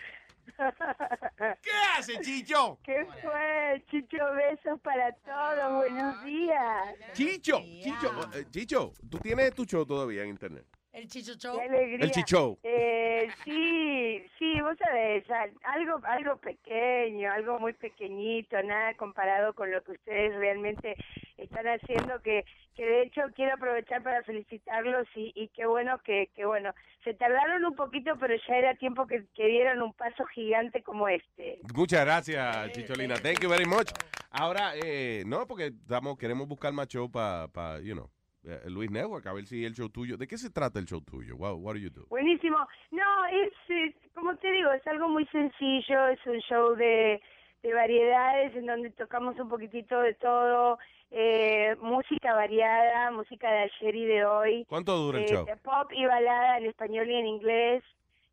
¿Qué 1.61 1.69
hace, 1.95 2.19
Chicho? 2.21 2.79
¿Qué 2.83 3.05
fue? 3.21 3.85
Chicho, 3.91 4.17
besos 4.33 4.81
para 4.81 5.13
todos. 5.17 5.75
Buenos 5.75 6.23
días. 6.23 6.95
Chicho, 7.13 7.59
Chicho, 7.59 8.29
eh, 8.33 8.45
Chicho, 8.49 8.93
¿tú 9.07 9.19
tienes 9.19 9.53
tu 9.53 9.65
show 9.65 9.85
todavía 9.85 10.23
en 10.23 10.29
internet? 10.29 10.65
El 10.93 11.07
Chicho 11.07 11.33
Show. 11.35 11.57
Qué 11.57 11.65
alegría. 11.65 11.97
El 12.05 12.11
Chicho. 12.11 12.57
Eh, 12.63 13.29
sí, 13.45 14.25
sí, 14.37 14.59
vos 14.61 14.75
sabés, 14.77 15.29
al- 15.31 15.53
algo, 15.63 16.01
algo 16.05 16.35
pequeño, 16.37 17.31
algo 17.31 17.59
muy 17.59 17.73
pequeñito, 17.73 18.61
nada 18.63 18.93
comparado 18.95 19.53
con 19.53 19.71
lo 19.71 19.81
que 19.83 19.93
ustedes 19.93 20.35
realmente 20.35 20.95
están 21.37 21.65
haciendo, 21.67 22.21
que, 22.21 22.43
que 22.75 22.85
de 22.85 23.03
hecho 23.03 23.21
quiero 23.35 23.53
aprovechar 23.53 24.03
para 24.03 24.21
felicitarlos 24.23 25.07
y, 25.15 25.31
y 25.33 25.47
qué 25.49 25.65
bueno 25.65 25.97
que, 26.03 26.29
que 26.35 26.45
bueno, 26.45 26.73
se 27.05 27.13
tardaron 27.13 27.63
un 27.63 27.75
poquito, 27.75 28.11
pero 28.19 28.35
ya 28.47 28.55
era 28.57 28.75
tiempo 28.75 29.07
que, 29.07 29.23
que 29.33 29.47
dieran 29.47 29.81
un 29.81 29.93
paso 29.93 30.25
gigante 30.25 30.83
como 30.83 31.07
este. 31.07 31.59
Muchas 31.73 32.03
gracias, 32.05 32.71
Chicholina. 32.73 33.15
Thank 33.15 33.39
you 33.41 33.49
very 33.49 33.65
much. 33.65 33.89
Ahora, 34.29 34.73
eh, 34.75 35.23
no, 35.25 35.47
porque 35.47 35.67
estamos, 35.67 36.17
queremos 36.17 36.47
buscar 36.47 36.73
más 36.73 36.87
show 36.89 37.09
para, 37.09 37.79
you 37.81 37.93
know, 37.93 38.09
eh, 38.43 38.61
Luis 38.67 38.89
Network, 38.91 39.25
a 39.27 39.33
ver 39.33 39.45
si 39.45 39.63
el 39.65 39.73
show 39.73 39.89
tuyo. 39.89 40.17
¿De 40.17 40.27
qué 40.27 40.37
se 40.37 40.49
trata 40.49 40.79
el 40.79 40.85
show 40.85 41.01
tuyo? 41.01 41.35
What, 41.35 41.55
what 41.59 41.73
do 41.73 41.79
you 41.79 41.89
do? 41.89 42.05
Buenísimo. 42.09 42.57
No, 42.91 43.25
es, 43.25 43.53
es, 43.69 43.95
como 44.13 44.35
te 44.37 44.51
digo, 44.51 44.71
es 44.71 44.85
algo 44.87 45.07
muy 45.09 45.25
sencillo, 45.27 46.07
es 46.07 46.19
un 46.25 46.39
show 46.41 46.75
de, 46.75 47.21
de 47.63 47.73
variedades 47.73 48.55
en 48.55 48.65
donde 48.65 48.89
tocamos 48.91 49.39
un 49.39 49.47
poquitito 49.49 49.99
de 50.01 50.13
todo, 50.15 50.79
eh, 51.11 51.75
música 51.81 52.33
variada, 52.33 53.11
música 53.11 53.49
de 53.51 53.57
ayer 53.69 53.95
y 53.95 54.05
de 54.05 54.25
hoy. 54.25 54.65
¿Cuánto 54.67 54.95
dura 54.97 55.19
el 55.19 55.25
eh, 55.25 55.27
show? 55.27 55.45
de 55.45 55.57
pop 55.57 55.91
y 55.91 56.05
balada 56.05 56.57
en 56.57 56.65
español 56.67 57.09
y 57.09 57.15
en 57.15 57.27
inglés, 57.27 57.83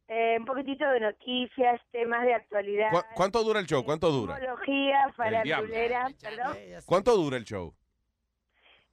eh, 0.08 0.36
un 0.38 0.46
poquitito 0.46 0.88
de 0.88 1.00
noticias, 1.00 1.80
temas 1.90 2.22
de 2.24 2.32
actualidad. 2.34 2.90
¿Cu- 2.92 3.04
¿Cuánto 3.14 3.42
dura 3.44 3.60
el 3.60 3.66
show? 3.66 3.84
¿Cuánto 3.84 4.10
dura? 4.10 4.36
Tecnología, 4.36 5.04
El 5.04 5.42
diablo. 5.42 5.68
farandulera, 5.68 6.08
perdón. 6.22 6.56
¿Cuánto 6.86 7.16
dura 7.16 7.36
el 7.36 7.44
show? 7.44 7.74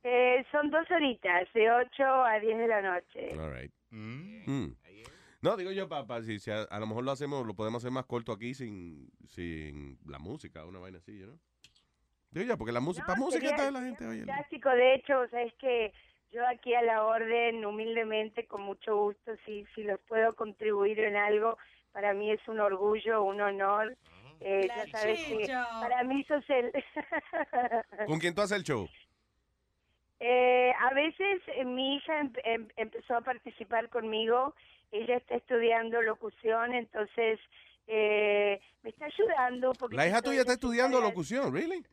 Eh, 0.07 0.45
son 0.51 0.69
dos 0.69 0.85
horitas, 0.91 1.51
de 1.55 1.71
8 1.71 2.03
a 2.03 2.39
10 2.39 2.57
de 2.59 2.67
la 2.67 2.79
noche. 2.79 3.31
All 3.39 3.51
right. 3.51 3.73
Mm. 3.89 4.75
No, 5.41 5.57
digo 5.57 5.71
yo, 5.71 5.89
papá, 5.89 6.21
si, 6.21 6.37
si 6.37 6.51
a, 6.51 6.61
a 6.61 6.79
lo 6.79 6.85
mejor 6.85 7.03
lo 7.03 7.11
hacemos, 7.11 7.43
lo 7.43 7.55
podemos 7.55 7.83
hacer 7.83 7.91
más 7.91 8.05
corto 8.05 8.31
aquí 8.31 8.53
sin, 8.53 9.09
sin 9.27 9.97
la 10.05 10.19
música, 10.19 10.63
una 10.63 10.77
vaina 10.77 10.99
así, 10.99 11.23
¿no? 11.25 11.39
Digo 12.29 12.45
yo, 12.45 12.55
porque 12.55 12.71
la 12.71 12.81
música, 12.81 13.07
para 13.07 13.19
música 13.19 13.47
está 13.47 13.71
la 13.71 13.81
gente 13.81 14.05
oyendo. 14.05 14.31
Fantástico, 14.31 14.69
de 14.69 14.93
hecho, 14.93 15.21
o 15.21 15.27
sea, 15.27 15.41
es 15.41 15.53
que 15.55 15.91
yo 16.29 16.47
aquí 16.47 16.75
a 16.75 16.83
la 16.83 17.03
orden, 17.03 17.65
humildemente, 17.65 18.45
con 18.45 18.61
mucho 18.61 18.95
gusto, 18.95 19.31
si, 19.43 19.65
si 19.73 19.85
los 19.85 19.99
puedo 20.01 20.35
contribuir 20.35 20.99
en 20.99 21.15
algo, 21.15 21.57
para 21.93 22.13
mí 22.13 22.29
es 22.29 22.47
un 22.47 22.59
orgullo, 22.59 23.23
un 23.23 23.41
honor. 23.41 23.97
Eh, 24.39 24.67
ya 24.67 24.85
sabes 24.99 25.17
que 25.25 25.47
para 25.47 26.03
mí 26.03 26.23
sos 26.25 26.43
el... 26.49 26.71
¿Con 28.05 28.19
quién 28.19 28.35
tú 28.35 28.41
haces 28.41 28.57
el 28.57 28.63
show? 28.63 28.87
Eh, 30.19 30.73
a 30.79 30.93
veces 30.93 31.41
eh, 31.47 31.65
mi 31.65 31.95
hija 31.95 32.19
em- 32.21 32.31
em- 32.43 32.67
empezó 32.77 33.15
a 33.17 33.21
participar 33.21 33.89
conmigo, 33.89 34.55
ella 34.91 35.17
está 35.17 35.35
estudiando 35.35 36.01
locución, 36.01 36.73
entonces 36.73 37.39
eh, 37.87 38.59
me 38.81 38.89
está 38.89 39.05
ayudando. 39.05 39.73
un 39.81 39.95
La 39.95 40.07
hija 40.07 40.21
tuya 40.21 40.41
está 40.41 40.53
estudiando 40.53 41.01
locución, 41.01 41.53
¿really? 41.53 41.85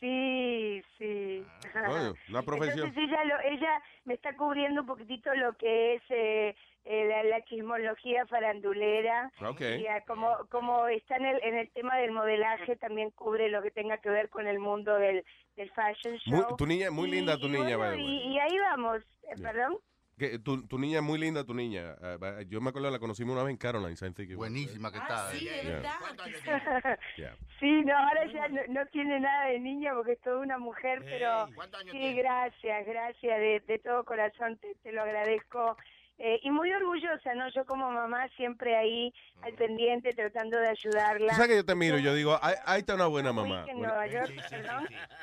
Sí, 0.00 0.82
sí. 0.98 1.44
Coño, 1.72 2.14
una 2.30 2.42
profesión. 2.44 2.88
Entonces 2.88 3.04
ella, 3.10 3.24
lo, 3.24 3.40
ella 3.40 3.82
me 4.04 4.14
está 4.14 4.34
cubriendo 4.36 4.80
un 4.80 4.86
poquitito 4.86 5.32
lo 5.34 5.52
que 5.54 5.94
es 5.94 6.56
eh, 6.84 7.04
la, 7.06 7.22
la 7.24 7.44
chismología 7.44 8.26
farandulera. 8.26 9.30
Ok. 9.46 9.60
Y 9.60 9.86
ah, 9.86 10.02
como, 10.06 10.36
como 10.50 10.86
está 10.88 11.16
en 11.16 11.26
el, 11.26 11.42
en 11.42 11.56
el 11.58 11.70
tema 11.70 11.96
del 11.98 12.12
modelaje, 12.12 12.76
también 12.76 13.10
cubre 13.10 13.48
lo 13.50 13.62
que 13.62 13.70
tenga 13.70 13.98
que 13.98 14.10
ver 14.10 14.28
con 14.30 14.46
el 14.46 14.58
mundo 14.58 14.94
del, 14.96 15.24
del 15.56 15.70
fashion 15.72 16.18
Muy- 16.26 16.40
show. 16.40 16.56
tu 16.56 16.66
niña, 16.66 16.90
muy 16.90 17.08
Y- 17.08 17.12
linda 17.12 17.36
tu 17.36 17.46
y 17.48 17.50
niña, 17.50 17.76
bueno, 17.76 17.92
by 17.92 17.96
the 17.96 18.02
way. 18.02 18.16
y, 18.28 18.32
y 18.34 18.38
ahí 18.38 18.58
vamos, 18.58 19.02
eh, 19.24 19.34
Yeah. 19.36 19.52
perdón. 19.52 19.78
Que 20.18 20.38
tu, 20.38 20.66
tu 20.68 20.78
niña 20.78 20.98
es 20.98 21.02
muy 21.02 21.18
linda, 21.18 21.44
tu 21.46 21.54
niña. 21.54 21.94
Ah, 22.02 22.18
va- 22.22 22.42
yo 22.42 22.60
me 22.60 22.68
acuerdo, 22.68 22.90
la 22.90 22.98
conocimos 22.98 23.32
una 23.34 23.42
vez 23.42 23.52
en 23.52 23.56
Caroline. 23.56 23.96
Buenísima 24.36 24.92
que 24.92 24.98
está. 24.98 25.30
Sí, 25.30 25.46
de 25.46 25.62
Yeah. 25.62 25.70
verdad. 25.70 26.98
Yeah. 27.16 27.36
Sí, 27.58 27.82
no, 27.84 27.96
ahora 27.96 28.26
ya 28.26 28.48
no, 28.48 28.60
no 28.68 28.86
tiene 28.86 29.20
nada 29.20 29.46
de 29.46 29.58
niña 29.60 29.94
porque 29.94 30.12
es 30.12 30.20
toda 30.20 30.38
una 30.40 30.58
mujer, 30.58 31.00
pero 31.04 31.46
sí, 31.90 32.14
gracias, 32.14 32.86
gracias, 32.86 33.38
de, 33.38 33.62
de 33.66 33.78
todo 33.78 34.04
corazón 34.04 34.58
te, 34.58 34.74
te 34.82 34.92
lo 34.92 35.02
agradezco. 35.02 35.76
Eh, 36.22 36.38
y 36.42 36.50
muy 36.50 36.70
orgullosa, 36.70 37.34
¿no? 37.34 37.48
Yo 37.48 37.64
como 37.64 37.90
mamá 37.90 38.28
siempre 38.36 38.76
ahí 38.76 39.10
al 39.40 39.54
pendiente 39.54 40.12
tratando 40.12 40.58
de 40.58 40.68
ayudarla. 40.68 41.32
Sabes 41.32 41.48
que 41.48 41.56
yo 41.56 41.64
te 41.64 41.74
miro 41.74 41.96
yo 41.96 42.12
digo, 42.12 42.38
ahí, 42.42 42.56
ahí 42.66 42.80
está 42.80 42.94
una 42.94 43.06
buena 43.06 43.32
mamá. 43.32 43.64
En 43.66 43.80
Nueva 43.80 44.06
York. 44.06 44.30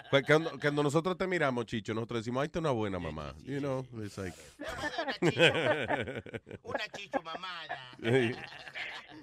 Pues 0.09 0.25
Cuando, 0.25 0.59
cuando 0.59 0.81
nosotros 0.81 1.15
te 1.15 1.27
miramos, 1.27 1.67
Chicho, 1.67 1.93
nosotros 1.93 2.21
decimos, 2.21 2.41
ahí 2.41 2.47
está 2.47 2.57
una 2.57 2.71
buena 2.71 2.97
mamá. 2.97 3.35
You 3.45 3.59
know, 3.59 3.85
it's 4.03 4.17
like... 4.17 4.35
Una 6.63 6.87
chicho 6.95 7.21
mamada. 7.21 7.77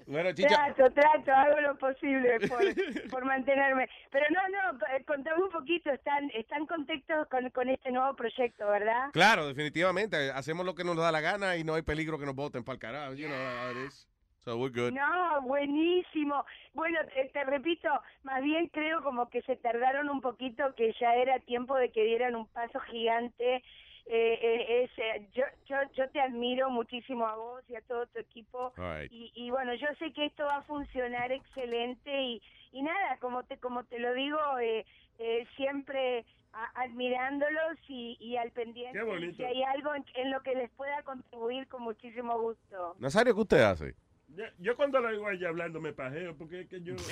Bueno, 0.06 0.32
Chicho, 0.32 0.48
Trato, 0.48 0.90
trato, 0.92 1.32
hago 1.32 1.60
lo 1.60 1.78
posible 1.78 2.40
por, 2.48 2.60
por 3.10 3.24
mantenerme. 3.24 3.88
Pero 4.10 4.26
no, 4.30 4.40
no, 4.48 4.78
eh, 4.94 5.04
contame 5.04 5.42
un 5.42 5.50
poquito, 5.50 5.90
están, 5.90 6.30
están 6.34 6.66
contentos 6.66 7.26
con, 7.28 7.48
con 7.50 7.68
este 7.68 7.90
nuevo 7.90 8.14
proyecto, 8.14 8.66
¿verdad? 8.68 9.10
claro, 9.12 9.46
definitivamente. 9.46 10.30
Hacemos 10.30 10.66
lo 10.66 10.74
que 10.74 10.84
nos 10.84 10.96
da 10.96 11.12
la 11.12 11.20
gana 11.20 11.56
y 11.56 11.64
no 11.64 11.74
hay 11.74 11.82
peligro 11.82 12.18
que 12.18 12.26
nos 12.26 12.34
voten 12.34 12.64
para 12.64 12.74
el 12.74 12.80
carajo. 12.80 13.14
You 13.14 13.28
know 13.28 13.36
how 13.36 13.70
it 13.70 13.88
is. 13.88 14.08
So 14.44 14.58
we're 14.58 14.70
good. 14.70 14.92
No, 14.92 15.40
buenísimo. 15.42 16.44
Bueno, 16.74 16.98
te, 17.14 17.30
te 17.30 17.44
repito, 17.44 17.88
más 18.24 18.42
bien 18.42 18.68
creo 18.68 19.02
como 19.02 19.30
que 19.30 19.40
se 19.42 19.56
tardaron 19.56 20.10
un 20.10 20.20
poquito, 20.20 20.74
que 20.74 20.94
ya 21.00 21.14
era 21.14 21.38
tiempo 21.40 21.76
de 21.76 21.90
que 21.90 22.04
dieran 22.04 22.34
un 22.34 22.46
paso 22.48 22.78
gigante. 22.80 23.62
Eh, 24.06 24.38
eh, 24.42 24.82
es, 24.84 24.90
eh, 24.98 25.28
yo, 25.32 25.44
yo, 25.66 25.76
yo 25.94 26.10
te 26.10 26.20
admiro 26.20 26.68
muchísimo 26.70 27.26
a 27.26 27.36
vos 27.36 27.64
y 27.68 27.74
a 27.76 27.80
todo 27.82 28.06
tu 28.08 28.18
equipo. 28.18 28.72
Right. 28.76 29.10
Y, 29.10 29.32
y 29.34 29.50
bueno, 29.50 29.74
yo 29.74 29.86
sé 29.98 30.12
que 30.12 30.26
esto 30.26 30.44
va 30.44 30.56
a 30.56 30.62
funcionar 30.62 31.32
excelente 31.32 32.10
y, 32.22 32.42
y 32.72 32.82
nada, 32.82 33.16
como 33.18 33.44
te, 33.44 33.58
como 33.58 33.84
te 33.84 33.98
lo 33.98 34.12
digo, 34.12 34.38
eh, 34.58 34.84
eh, 35.18 35.46
siempre 35.56 36.26
a- 36.52 36.82
admirándolos 36.82 37.78
y, 37.88 38.16
y 38.20 38.36
al 38.36 38.50
pendiente. 38.50 38.98
Qué 38.98 39.04
bonito. 39.04 39.36
Si 39.36 39.44
hay 39.44 39.62
algo 39.62 39.94
en, 39.94 40.04
en 40.14 40.30
lo 40.30 40.42
que 40.42 40.54
les 40.54 40.70
pueda 40.72 41.02
contribuir, 41.02 41.66
con 41.68 41.82
muchísimo 41.82 42.38
gusto. 42.38 42.96
Nazario, 42.98 43.34
¿qué 43.34 43.40
usted 43.40 43.60
hace? 43.62 43.94
Yo, 44.28 44.44
yo 44.58 44.76
cuando 44.76 45.00
la 45.00 45.08
oigo 45.08 45.26
a 45.28 45.32
ella 45.32 45.48
hablando 45.48 45.80
me 45.80 45.92
pajeo 45.94 46.36
porque 46.36 46.60
es 46.62 46.68
que 46.68 46.82
yo... 46.82 46.94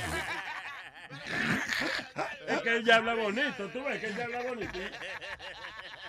es 2.48 2.60
que 2.62 2.76
ella 2.76 2.96
habla 2.96 3.14
bonito, 3.14 3.68
tú 3.72 3.82
ves 3.84 4.00
que 4.00 4.06
ella 4.08 4.24
habla 4.24 4.42
bonito. 4.42 4.78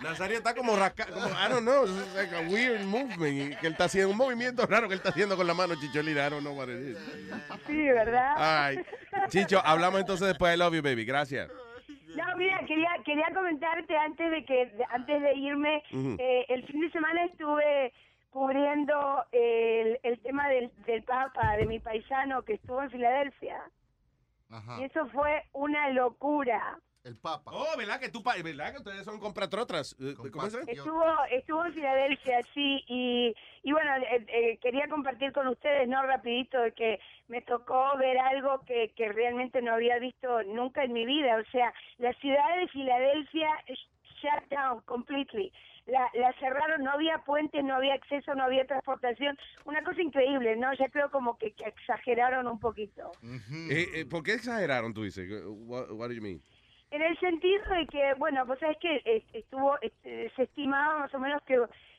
Nazario 0.02 0.38
está 0.38 0.54
como 0.56 0.76
rasca, 0.76 1.06
como, 1.06 1.28
I 1.28 1.50
don't 1.50 1.62
know, 1.64 1.86
it's 1.86 2.16
like 2.16 2.36
a 2.36 2.42
weird 2.50 2.82
movement. 2.86 3.58
Que 3.60 3.68
él 3.68 3.74
está 3.74 3.86
haciendo 3.86 4.12
un 4.12 4.18
movimiento 4.18 4.66
raro 4.66 4.88
que 4.88 4.94
él 4.96 5.00
está 5.00 5.10
haciendo 5.10 5.36
con 5.38 5.46
la 5.48 5.54
mano, 5.54 5.76
Chicholina. 5.80 6.28
I 6.28 6.30
don't 6.30 6.42
know 6.42 6.54
what 6.58 6.68
it 6.70 6.80
is. 6.90 6.98
Sí, 7.68 7.78
¿verdad? 7.84 8.72
Right. 8.72 8.86
Chicho, 9.30 9.62
hablamos 9.64 10.00
entonces 10.02 10.28
después. 10.28 10.54
I 10.54 10.58
love 10.58 10.74
you, 10.74 10.82
baby. 10.82 11.06
Gracias. 11.06 11.50
No, 12.16 12.24
mira, 12.38 12.60
quería 12.68 12.90
quería 13.06 13.26
comentarte 13.34 13.98
antes 13.98 14.30
de 14.30 14.46
que 14.46 14.66
de- 14.68 14.86
antes 14.92 15.22
de 15.22 15.34
irme, 15.36 15.82
Ujú. 15.92 16.16
eh, 16.20 16.46
el 16.50 16.66
fin 16.68 16.82
de 16.82 16.92
semana 16.92 17.26
estuve 17.26 17.92
cubriendo 18.30 19.26
el, 19.32 20.00
el 20.04 20.20
tema 20.22 20.48
del, 20.50 20.72
del 20.86 21.04
Papa, 21.04 21.56
de 21.58 21.66
mi 21.66 21.80
paisano 21.80 22.44
que 22.44 22.54
estuvo 22.54 22.82
en 22.84 22.90
Filadelfia. 22.92 23.62
Y 24.80 24.84
eso 24.84 25.08
fue 25.08 25.44
una 25.54 25.90
locura. 25.90 26.78
El 27.04 27.18
Papa. 27.18 27.52
Oh, 27.54 27.78
¿verdad 27.78 28.00
que 28.00 28.08
tú, 28.08 28.24
pa- 28.24 28.36
verdad 28.42 28.72
que 28.72 28.78
ustedes 28.78 29.04
son 29.04 29.20
compratrotras? 29.20 29.94
Eh, 30.00 30.14
¿Cómo 30.16 30.46
es? 30.48 30.56
Estuvo, 30.56 31.04
estuvo 31.32 31.66
en 31.66 31.74
Filadelfia, 31.74 32.40
sí, 32.54 32.82
y, 32.88 33.36
y 33.64 33.72
bueno, 33.74 33.94
eh, 33.98 34.26
eh, 34.30 34.58
quería 34.62 34.88
compartir 34.88 35.34
con 35.34 35.48
ustedes, 35.50 35.86
¿no? 35.90 36.02
Rapidito, 36.04 36.62
de 36.62 36.72
que 36.72 37.00
me 37.28 37.42
tocó 37.42 37.98
ver 37.98 38.18
algo 38.20 38.62
que, 38.66 38.94
que 38.96 39.10
realmente 39.12 39.62
no 39.62 39.74
había 39.74 40.00
visto 40.00 40.44
nunca 40.44 40.86
en 40.86 40.94
mi 40.94 41.06
vida. 41.06 41.36
O 41.46 41.52
sea, 41.52 41.74
la 41.98 42.14
ciudad 42.14 42.58
de 42.58 42.70
Filadelfia 42.70 43.50
shut 44.22 44.50
down 44.50 44.80
completely. 44.86 45.52
La, 45.86 46.10
la 46.14 46.32
cerraron, 46.40 46.82
no 46.86 46.92
había 46.92 47.18
puentes, 47.26 47.62
no 47.66 47.76
había 47.76 47.96
acceso, 47.96 48.34
no 48.36 48.46
había 48.46 48.66
transportación. 48.66 49.38
Una 49.66 49.84
cosa 49.84 50.02
increíble, 50.02 50.56
¿no? 50.56 50.74
Ya 50.76 50.88
creo 50.88 51.12
como 51.12 51.38
que, 51.38 51.52
que 51.52 51.66
exageraron 51.66 52.48
un 52.48 52.58
poquito. 52.58 53.12
Eh, 53.70 53.88
eh, 53.94 54.06
¿Por 54.06 54.24
qué 54.24 54.36
exageraron, 54.36 54.94
tú 54.94 55.04
dices? 55.04 55.30
What, 55.46 55.92
what 55.92 56.08
do 56.08 56.14
you 56.14 56.22
mean? 56.22 56.42
En 56.94 57.02
el 57.02 57.20
sentido 57.20 57.64
de 57.72 57.88
que, 57.88 58.14
bueno, 58.20 58.46
pues 58.46 58.60
sabes 58.60 58.78
que 58.78 59.02
eh, 59.04 59.24
estuvo, 59.34 59.82
este, 59.82 60.30
se 60.36 60.44
estimaba 60.44 61.00
más 61.00 61.14
o 61.16 61.18
menos 61.18 61.42
que 61.42 61.56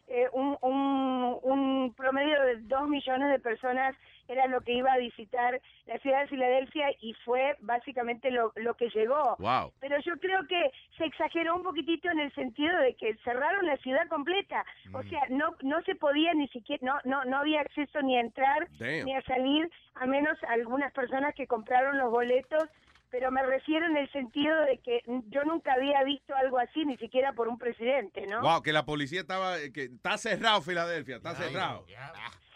eh, 0.06 0.28
un, 0.32 0.56
un, 0.60 1.36
un 1.42 1.94
promedio 1.96 2.40
de 2.42 2.58
dos 2.58 2.88
millones 2.88 3.28
de 3.28 3.40
personas 3.40 3.96
era 4.28 4.46
lo 4.46 4.60
que 4.60 4.72
iba 4.72 4.92
a 4.92 4.98
visitar 4.98 5.60
la 5.86 5.98
ciudad 5.98 6.20
de 6.20 6.28
Filadelfia 6.28 6.92
y 7.00 7.12
fue 7.24 7.56
básicamente 7.60 8.30
lo, 8.30 8.52
lo 8.54 8.74
que 8.74 8.88
llegó. 8.90 9.34
Wow. 9.40 9.72
Pero 9.80 9.98
yo 9.98 10.16
creo 10.18 10.46
que 10.46 10.70
se 10.96 11.06
exageró 11.06 11.56
un 11.56 11.64
poquitito 11.64 12.08
en 12.10 12.20
el 12.20 12.32
sentido 12.32 12.78
de 12.78 12.94
que 12.94 13.16
cerraron 13.24 13.66
la 13.66 13.76
ciudad 13.78 14.06
completa. 14.06 14.64
O 14.92 15.02
sea, 15.02 15.22
no 15.28 15.56
no 15.62 15.82
se 15.82 15.96
podía 15.96 16.32
ni 16.34 16.46
siquiera, 16.48 16.86
no 16.86 17.00
no 17.04 17.24
no 17.24 17.38
había 17.38 17.62
acceso 17.62 18.00
ni 18.00 18.16
a 18.16 18.20
entrar 18.20 18.68
Damn. 18.78 19.06
ni 19.06 19.16
a 19.16 19.22
salir, 19.22 19.68
a 19.96 20.06
menos 20.06 20.38
algunas 20.44 20.92
personas 20.92 21.34
que 21.34 21.48
compraron 21.48 21.98
los 21.98 22.12
boletos 22.12 22.70
pero 23.14 23.30
me 23.30 23.44
refiero 23.44 23.86
en 23.86 23.96
el 23.96 24.10
sentido 24.10 24.60
de 24.62 24.78
que 24.78 25.00
yo 25.28 25.44
nunca 25.44 25.74
había 25.74 26.02
visto 26.02 26.34
algo 26.34 26.58
así, 26.58 26.84
ni 26.84 26.96
siquiera 26.96 27.32
por 27.32 27.46
un 27.46 27.58
presidente, 27.58 28.26
¿no? 28.26 28.40
Wow, 28.40 28.60
que 28.60 28.72
la 28.72 28.84
policía 28.84 29.20
estaba, 29.20 29.60
eh, 29.60 29.72
que 29.72 29.84
está 29.84 30.18
cerrado 30.18 30.60
Filadelfia, 30.62 31.18
está 31.18 31.36
cerrado. 31.36 31.86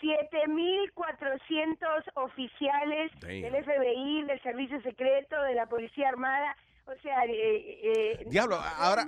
7.400 0.03 1.79
oficiales 2.15 3.13
Damn. 3.21 3.41
del 3.41 3.65
FBI, 3.65 4.25
del 4.25 4.43
Servicio 4.43 4.83
Secreto, 4.83 5.41
de 5.43 5.55
la 5.55 5.67
Policía 5.67 6.09
Armada. 6.09 6.57
O 6.91 6.95
sea, 7.03 7.23
eh, 7.27 7.81
eh, 7.83 8.25
Diablo, 8.31 8.57
ahora, 8.79 9.03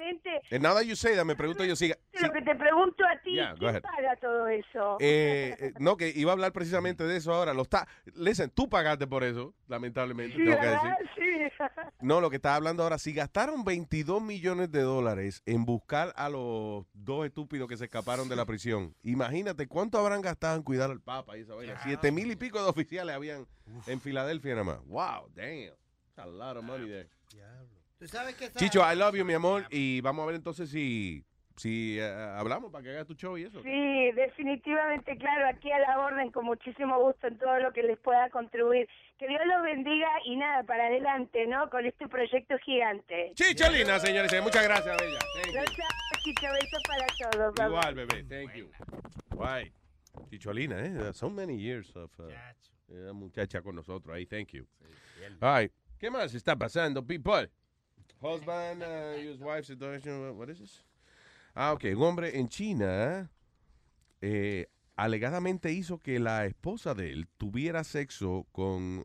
and 0.53 0.63
now 0.63 0.75
that 0.75 0.85
you 0.85 0.95
say 0.95 1.17
that, 1.17 1.25
me 1.25 1.35
pregunto 1.35 1.65
yo, 1.65 1.75
siga. 1.75 1.97
lo 2.21 2.31
que 2.31 2.43
te 2.43 2.55
pregunto 2.55 3.03
a 3.07 3.19
ti, 3.23 3.33
Yeah, 3.37 3.53
go 3.55 3.71
¿quién 3.71 3.81
paga 3.81 4.17
todo 4.21 4.49
eso? 4.49 4.99
Eh, 5.01 5.57
eh, 5.59 5.73
no, 5.79 5.97
que 5.97 6.13
iba 6.15 6.31
a 6.31 6.35
hablar 6.35 6.53
precisamente 6.53 7.05
de 7.05 7.17
eso 7.17 7.33
ahora. 7.33 7.55
Lo 7.55 7.63
está, 7.63 7.89
listen, 8.17 8.51
tú 8.51 8.69
pagaste 8.69 9.07
por 9.07 9.25
eso, 9.25 9.55
lamentablemente, 9.67 10.37
Sí, 10.37 10.45
tengo 10.45 10.61
que 10.61 10.67
¿verdad? 10.67 10.99
decir. 10.99 11.15
Sí. 11.17 11.31
No, 12.03 12.21
lo 12.21 12.31
que 12.31 12.37
estaba 12.37 12.55
hablando 12.57 12.83
ahora, 12.83 12.99
si 12.99 13.13
gastaron 13.13 13.65
22 13.65 14.23
millones 14.23 14.71
de 14.71 14.81
dólares 14.83 15.43
en 15.47 15.65
buscar 15.65 16.13
a 16.17 16.29
los 16.29 16.85
dos 16.95 17.27
estúpidos 17.27 17.69
que 17.69 17.77
se 17.77 17.85
escaparon 17.85 18.29
de 18.29 18.37
la 18.37 18.45
prisión, 18.47 18.95
imagínate 19.03 19.67
cuánto 19.67 19.99
habrán 19.99 20.21
gastado 20.23 20.57
en 20.57 20.63
cuidar 20.63 20.91
al 20.91 21.01
Papa 21.01 21.37
y 21.37 21.43
esa 21.43 21.55
vaina. 21.55 21.79
Siete 21.83 22.11
mil 22.13 22.31
y 22.31 22.37
pico 22.37 22.63
de 22.63 22.69
oficiales 22.69 23.15
habían 23.15 23.47
en 23.87 24.01
Filadelfia 24.01 24.53
nada 24.55 24.65
más. 24.65 24.85
Wow, 24.87 25.31
damn. 25.35 25.75
A 26.23 26.27
lot 26.27 26.57
of 26.57 26.65
money 26.65 26.89
there. 26.89 27.09
Tú 27.99 28.07
sabes 28.09 28.35
que 28.35 28.47
esa- 28.47 28.59
Chicho, 28.59 28.81
I 28.81 28.97
love 28.97 29.15
you, 29.15 29.25
mi 29.25 29.35
amor. 29.35 29.67
Y 29.71 30.01
vamos 30.01 30.23
a 30.23 30.27
ver 30.27 30.37
entonces 30.37 30.71
si, 30.71 31.23
si 31.57 31.99
eh, 31.99 32.05
hablamos 32.39 32.73
para 32.73 32.83
que 32.83 32.91
hagas 32.91 33.07
tu 33.07 33.15
show 33.15 33.37
y 33.37 33.45
eso. 33.45 33.63
Sí, 33.63 34.13
definitivamente, 34.13 35.19
claro, 35.19 35.47
aquí 35.49 35.71
a 35.71 35.79
la 35.81 35.99
orden, 35.99 36.31
con 36.31 36.47
muchísimo 36.47 36.99
gusto 36.99 37.27
en 37.27 37.37
todo 37.37 37.59
lo 37.59 37.73
que 37.75 37.83
les 37.83 37.99
pueda 37.99 38.31
contribuir. 38.31 38.89
Que 39.19 39.29
Dios 39.29 39.43
los 39.45 39.63
bendiga 39.63 40.09
y 40.25 40.37
nada, 40.37 40.63
para 40.63 40.87
adelante, 40.87 41.47
¿no? 41.47 41.69
Con 41.69 41.85
este 41.85 42.09
proyecto 42.09 42.57
gigante. 42.65 43.33
Chicholina, 43.35 43.99
señores. 43.99 44.33
Muchas 44.43 44.65
gracias, 44.65 44.97
Bella. 44.99 45.19
Thank 45.35 45.47
you. 45.49 45.53
Gracias, 45.53 45.89
Chicho, 46.25 46.47
besos 46.53 46.83
para 46.89 47.31
todos. 47.31 47.55
Bye, 47.55 47.65
bye. 47.65 47.69
Igual, 47.69 47.95
bebé. 47.95 48.25
Thank 48.25 48.55
you. 48.55 48.71
Right. 49.39 49.73
Chicholina, 50.31 50.81
eh. 50.81 51.13
So 51.13 51.29
many 51.29 51.57
years 51.59 51.95
of 51.97 52.11
uh, 52.19 52.29
eh, 52.89 53.13
muchacha 53.13 53.61
con 53.61 53.75
nosotros 53.75 54.17
ahí. 54.17 54.25
Thank 54.27 54.53
you. 54.55 54.67
All 55.43 55.53
right. 55.61 55.73
¿Qué 56.01 56.11
más 56.11 56.35
está 56.35 56.57
pasando, 56.57 57.07
people? 57.07 57.51
Husband, 58.23 58.83
uh, 58.83 59.21
use 59.21 59.39
wife 59.39 59.67
situation. 59.67 60.35
What 60.35 60.49
is 60.49 60.59
this? 60.59 60.83
Ah, 61.55 61.75
ok. 61.75 61.85
Un 61.95 62.03
hombre 62.03 62.39
en 62.39 62.49
China 62.49 63.31
eh, 64.23 64.67
alegadamente 64.97 65.71
hizo 65.71 65.99
que 65.99 66.19
la 66.19 66.47
esposa 66.47 66.95
de 66.95 67.13
él 67.13 67.29
tuviera 67.37 67.85
sexo 67.85 68.47
con 68.51 69.05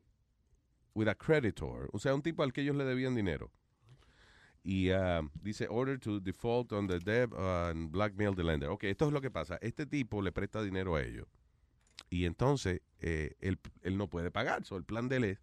with 0.93 1.09
a 1.09 1.15
creditor, 1.15 1.89
o 1.91 1.99
sea, 1.99 2.15
un 2.15 2.21
tipo 2.21 2.43
al 2.43 2.53
que 2.53 2.61
ellos 2.61 2.77
le 2.77 2.85
debían 2.85 3.13
dinero. 3.13 3.51
Y 4.63 4.91
ah, 4.91 5.21
dice, 5.43 5.67
order 5.69 5.99
to 5.99 6.21
default 6.21 6.71
on 6.71 6.87
the 6.87 6.99
debt 6.99 7.29
and 7.37 7.91
blackmail 7.91 8.33
the 8.33 8.43
lender. 8.43 8.69
Ok, 8.69 8.85
esto 8.85 9.07
es 9.07 9.11
lo 9.11 9.19
que 9.19 9.29
pasa. 9.29 9.57
Este 9.61 9.85
tipo 9.85 10.21
le 10.21 10.31
presta 10.31 10.63
dinero 10.63 10.95
a 10.95 11.03
ellos. 11.03 11.27
Y 12.09 12.23
entonces 12.23 12.79
eh, 13.01 13.35
él, 13.41 13.59
no 13.97 14.09
puede 14.09 14.31
pagar. 14.31 14.63
El 14.71 14.85
plan 14.85 15.09
de 15.09 15.17
él 15.17 15.23
es 15.25 15.39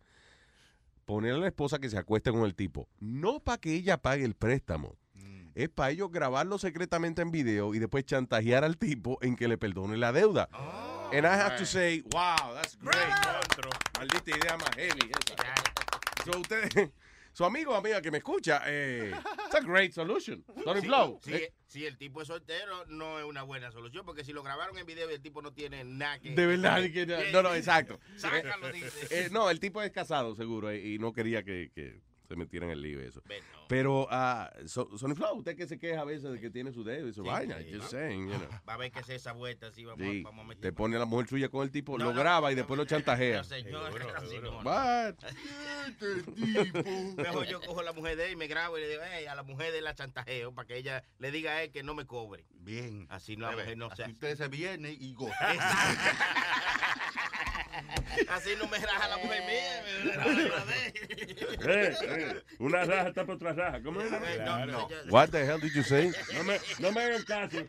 poner 1.13 1.35
a 1.35 1.39
la 1.39 1.47
esposa 1.47 1.79
que 1.79 1.91
se 1.91 1.99
acueste 1.99 2.31
con 2.31 2.45
el 2.45 2.55
tipo. 2.55 2.89
No 2.99 3.41
para 3.41 3.59
que 3.59 3.75
ella 3.75 3.99
pague 3.99 4.25
el 4.25 4.35
préstamo. 4.35 4.97
Es 5.55 5.69
para 5.69 5.91
ellos 5.91 6.11
grabarlo 6.11 6.57
secretamente 6.57 7.21
en 7.21 7.31
video 7.31 7.75
y 7.75 7.79
después 7.79 8.07
chantajear 8.07 8.65
al 8.65 8.79
tipo 8.79 9.19
en 9.21 9.37
que 9.37 9.47
le 9.47 9.59
perdone 9.59 9.99
la 9.99 10.11
deuda. 10.11 10.49
And 11.13 11.27
I 11.27 11.35
have 11.39 11.59
to 11.59 11.67
say, 11.67 12.03
wow, 12.13 12.55
that's 12.55 12.79
great. 12.81 12.97
Maldita 13.99 14.31
idea 14.31 14.57
más 14.57 14.75
heavy. 14.75 15.11
esa. 15.11 16.33
So, 16.33 16.41
usted, 16.41 16.91
su 17.33 17.45
amigo 17.45 17.73
o 17.73 17.75
amiga 17.75 18.01
que 18.03 18.11
me 18.11 18.19
escucha, 18.19 18.63
eh, 18.67 19.11
it's 19.47 19.55
a 19.55 19.61
great 19.61 19.93
solution. 19.93 20.45
Tony 20.65 20.81
Sí, 20.81 20.87
Flow. 20.87 21.19
Si, 21.23 21.33
Eh, 21.35 21.53
si 21.67 21.87
el 21.87 21.97
tipo 21.97 22.21
es 22.23 22.29
soltero, 22.29 22.85
no 22.87 23.19
es 23.19 23.25
una 23.25 23.43
buena 23.43 23.71
solución, 23.73 24.05
porque 24.05 24.25
si 24.25 24.33
lo 24.33 24.43
grabaron 24.43 24.77
en 24.79 24.85
video 24.87 25.11
y 25.11 25.15
el 25.15 25.23
tipo 25.23 25.41
no 25.41 25.53
tiene 25.53 25.83
nada 25.85 26.19
que... 26.21 26.35
De 26.35 26.47
verdad, 26.47 26.83
que 26.93 27.07
no, 27.33 27.43
no, 27.43 27.55
exacto. 27.55 27.99
Sácalo, 28.17 28.69
Eh, 28.69 28.73
dice. 28.73 29.07
eh, 29.11 29.29
no, 29.33 29.49
el 29.51 29.59
tipo 29.61 29.81
es 29.83 29.91
casado, 29.91 30.35
seguro, 30.35 30.71
eh, 30.71 30.87
y 30.87 30.99
no 30.99 31.13
quería 31.13 31.43
que, 31.43 31.71
que 31.75 32.01
se 32.33 32.37
metiera 32.37 32.65
en 32.67 32.73
el 32.73 32.81
lío 32.81 33.03
y 33.03 33.07
eso. 33.07 33.23
Pero, 33.69 34.07
ah, 34.11 34.51
so- 34.67 34.97
Sonny 34.97 35.15
Flow, 35.15 35.37
usted 35.37 35.55
que 35.55 35.67
se 35.67 35.79
queja 35.79 36.01
a 36.01 36.05
veces 36.05 36.33
de 36.33 36.41
que 36.41 36.49
tiene 36.51 36.73
su 36.73 36.83
dedo 36.83 37.09
y 37.09 37.13
su 37.13 37.23
Sí, 37.23 37.29
vaina, 37.29 37.59
sí, 37.59 37.65
just 37.73 37.83
¿no? 37.83 37.89
saying, 37.89 38.29
you 38.29 38.35
know. 38.39 38.49
Va 38.69 38.75
a 38.75 38.77
ver 38.79 38.91
que 38.91 39.01
es 39.01 39.09
esa 39.11 39.33
vuelta, 39.33 39.67
así 39.67 39.85
vamos, 39.85 40.07
Sí, 40.07 40.23
vamos 40.23 40.45
a 40.45 40.49
meter. 40.49 40.63
te 40.63 40.73
pone 40.73 40.97
a 40.97 40.99
la 40.99 41.05
mujer 41.05 41.29
suya 41.29 41.49
con 41.51 41.63
el 41.63 41.71
tipo, 41.71 41.99
No, 41.99 42.07
lo 42.07 42.13
no, 42.15 42.21
graba 42.21 42.51
y 42.51 42.55
después 42.55 42.79
lo 42.79 42.85
chantajea. 42.87 43.39
No, 43.39 43.45
señor? 43.45 43.93
Mejor 47.17 47.47
yo 47.47 47.61
cojo 47.61 47.81
a 47.81 47.85
la 47.85 47.93
mujer 47.93 48.17
de 48.17 48.27
él 48.27 48.33
y 48.33 48.37
me 48.37 48.47
grabo 48.47 48.79
y 48.79 48.81
le 48.81 48.89
digo, 48.89 49.03
hey, 49.13 49.27
a 49.27 49.35
la 49.35 49.43
mujer 49.43 49.73
de 49.73 49.79
él 49.79 49.85
la 49.85 49.95
chantajeo 49.95 50.55
para 50.55 50.67
que 50.67 50.77
ella 50.77 51.05
le 51.19 51.31
diga 51.31 51.53
a 51.53 51.63
él 51.65 51.71
que 51.71 51.83
no 51.83 51.95
me 51.95 52.07
cobre. 52.07 52.47
Bien. 52.55 53.07
Así 53.11 53.37
no, 53.37 53.51
la 53.51 53.57
mujer 53.57 53.77
no 53.77 53.95
se 53.95 54.05
usted 54.05 54.37
se 54.37 54.49
viene 54.49 54.93
y 54.93 55.15
goza. 55.15 55.35
Así 58.29 58.51
no 58.59 58.67
me 58.69 58.79
raja 58.79 59.09
la 59.09 59.17
mujer 59.19 59.43
mía. 59.47 59.83
me 60.05 60.13
raja 60.13 60.59
la 60.59 60.65
de 60.65 60.87
él. 60.87 60.93
Eh, 61.65 61.95
eh, 62.03 62.43
una 62.59 62.85
raja 62.85 63.09
está 63.09 63.25
por 63.25 63.37
otra 63.37 63.53
raja. 63.53 63.83
¿Cómo 63.83 64.01
es? 64.01 64.11
no, 64.11 64.67
no. 64.67 64.89
What 65.11 65.31
the 65.31 65.45
hell 65.45 65.59
did 65.61 65.73
you 65.75 65.83
say? 65.83 66.13
No 66.35 66.45
me, 66.45 66.59
no 66.79 66.93
me 66.93 67.03
hagan 67.03 67.23
caso. 67.25 67.69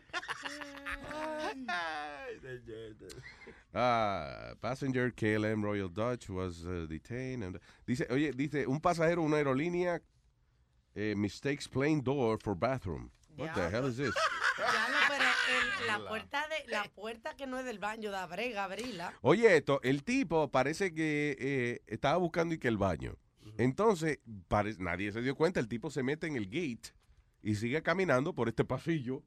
Ah, 3.76 4.54
passenger 4.60 5.10
KLM 5.10 5.62
Royal 5.62 5.88
Dutch 5.88 6.28
was 6.28 6.64
uh, 6.64 6.86
detained. 6.88 7.42
and- 7.42 7.58
dice, 7.86 8.06
oye, 8.10 8.32
dice, 8.32 8.66
un 8.66 8.80
pasajero 8.80 9.22
una 9.22 9.36
aerolínea 9.38 10.00
eh, 10.94 11.14
mistakes 11.16 11.66
plane 11.66 12.00
door 12.00 12.38
for 12.38 12.54
bathroom. 12.54 13.10
What 13.36 13.54
the 13.54 13.68
hell 13.76 13.88
is 13.88 13.96
this? 13.96 14.14
Diablo, 14.56 14.96
pero 15.08 15.24
el- 15.24 15.86
la 15.86 16.08
puerta 16.08 16.46
de 16.48 16.70
la 16.70 16.84
puerta 16.94 17.36
que 17.36 17.46
no 17.46 17.58
es 17.58 17.64
del 17.64 17.78
baño 17.78 18.10
da 18.10 18.26
brega 18.26 18.64
abrirla. 18.64 19.12
Oye, 19.22 19.56
esto, 19.56 19.80
el 19.82 20.04
tipo 20.04 20.48
parece 20.50 20.94
que 20.94 21.36
eh, 21.38 21.80
estaba 21.86 22.16
buscando 22.18 22.54
y 22.54 22.58
que 22.58 22.68
el 22.68 22.76
baño. 22.78 23.16
Entonces, 23.58 24.18
pare- 24.48 24.76
nadie 24.78 25.12
se 25.12 25.20
dio 25.22 25.34
cuenta, 25.34 25.60
el 25.60 25.68
tipo 25.68 25.90
se 25.90 26.02
mete 26.02 26.26
en 26.26 26.36
el 26.36 26.46
gate 26.46 26.94
y 27.42 27.54
sigue 27.56 27.82
caminando 27.82 28.32
por 28.34 28.48
este 28.48 28.64
pasillo. 28.64 29.22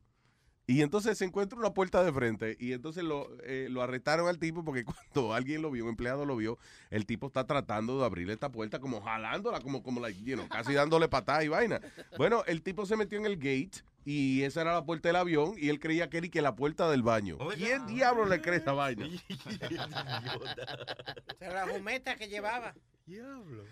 Y 0.70 0.82
entonces 0.82 1.18
se 1.18 1.24
encuentra 1.24 1.58
una 1.58 1.74
puerta 1.74 2.04
de 2.04 2.12
frente 2.12 2.58
y 2.60 2.74
entonces 2.74 3.02
lo, 3.02 3.30
eh, 3.44 3.68
lo 3.70 3.82
arrestaron 3.82 4.28
al 4.28 4.38
tipo 4.38 4.66
porque 4.66 4.84
cuando 5.14 5.34
alguien 5.34 5.62
lo 5.62 5.72
vio, 5.72 5.86
un 5.86 5.92
empleado 5.92 6.26
lo 6.26 6.36
vio, 6.36 6.58
el 6.90 7.06
tipo 7.06 7.28
está 7.28 7.46
tratando 7.48 7.98
de 8.00 8.06
abrirle 8.06 8.34
esta 8.34 8.52
puerta 8.52 8.80
como 8.80 9.00
jalándola, 9.02 9.62
como, 9.62 9.82
como 9.82 10.02
like, 10.02 10.22
you 10.24 10.36
know, 10.36 10.48
casi 10.50 10.74
dándole 10.74 11.08
patada 11.08 11.42
y 11.44 11.48
vaina. 11.48 11.80
Bueno, 12.18 12.44
el 12.48 12.62
tipo 12.64 12.86
se 12.86 12.98
metió 12.98 13.18
en 13.18 13.26
el 13.28 13.38
gate 13.38 13.82
y 14.10 14.44
esa 14.44 14.62
era 14.62 14.72
la 14.72 14.86
puerta 14.86 15.10
del 15.10 15.18
avión 15.18 15.56
y 15.58 15.68
él 15.68 15.82
creía 15.82 16.10
que 16.10 16.20
era 16.20 16.28
y 16.28 16.30
que 16.30 16.42
la 16.42 16.56
puerta 16.56 16.90
del 16.90 17.04
baño. 17.04 17.38
¿Quién 17.56 17.86
diablo 17.88 18.26
le 18.26 18.42
cree 18.42 18.60
esa 18.60 18.72
vaina? 18.72 19.06
Era 21.42 21.66
la 21.66 21.74
jumeta 21.74 22.16
que 22.16 22.30
llevaba. 22.30 22.74
Uh, 23.06 23.66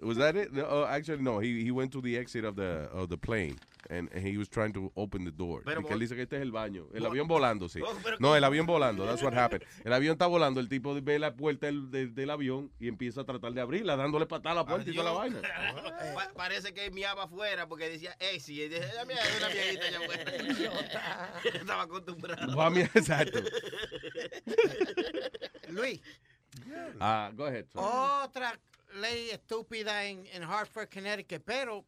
was 0.00 0.16
that 0.18 0.36
it? 0.36 0.52
No, 0.52 0.64
oh, 0.68 0.84
actually, 0.86 1.22
no. 1.22 1.38
He 1.40 1.62
he 1.64 1.70
went 1.70 1.92
to 1.92 2.00
the 2.00 2.16
exit 2.16 2.44
of 2.44 2.56
the 2.56 2.88
of 2.92 3.08
the 3.08 3.16
plane 3.18 3.56
and, 3.90 4.08
and 4.12 4.26
he 4.26 4.36
was 4.38 4.48
trying 4.48 4.72
to 4.72 4.90
open 4.96 5.24
the 5.24 5.30
door. 5.30 5.62
Pero 5.64 5.82
que 5.82 5.92
él 5.94 6.00
dice 6.00 6.14
que 6.16 6.22
este 6.22 6.36
es 6.36 6.42
el 6.42 6.50
baño. 6.52 6.88
El 6.94 7.04
avión 7.04 7.26
volando, 7.28 7.68
sí. 7.68 7.80
Oh, 7.84 7.94
pero 8.02 8.16
No, 8.18 8.34
el 8.36 8.42
avión 8.44 8.66
volando. 8.66 9.04
That's 9.04 9.22
what 9.22 9.34
happened. 9.34 9.64
El 9.84 9.92
avión 9.92 10.12
está 10.12 10.26
volando. 10.26 10.60
El 10.60 10.68
tipo 10.68 10.94
ve 11.02 11.18
la 11.18 11.34
puerta 11.34 11.66
del, 11.66 11.90
del, 11.90 12.14
del 12.14 12.30
avión 12.30 12.70
y 12.80 12.88
empieza 12.88 13.20
a 13.22 13.24
tratar 13.24 13.52
de 13.52 13.60
abrirla, 13.60 13.96
dándole 13.96 14.26
patada 14.26 14.52
a 14.52 14.62
la 14.62 14.66
puerta 14.66 14.90
y 14.90 14.94
toda 14.94 15.12
la 15.12 15.18
vaina. 15.18 15.40
Pa- 16.14 16.32
parece 16.34 16.72
que 16.72 16.90
miaba 16.90 17.24
afuera 17.24 17.66
porque 17.68 17.88
decía, 17.88 18.16
sí, 18.40 18.60
y 18.62 18.68
dije, 18.68 18.82
"Ah, 19.00 19.04
mira, 19.06 19.20
hay 19.22 19.36
una 19.38 19.48
viejita 19.48 19.86
allá 19.86 19.98
afuera. 19.98 21.40
Estaba 21.54 21.82
acostumbrado. 21.82 22.56
Va, 22.56 22.70
mira, 22.70 22.90
exacto. 22.94 23.40
Luis, 25.68 26.00
Ah, 27.00 27.30
go 27.34 27.46
ahead. 27.46 27.66
son. 27.72 27.82
otra 27.84 28.58
ley 28.94 29.30
estúpida 29.30 30.04
en, 30.04 30.26
en 30.26 30.42
Hartford, 30.42 30.88
Connecticut, 30.92 31.42
pero... 31.44 31.84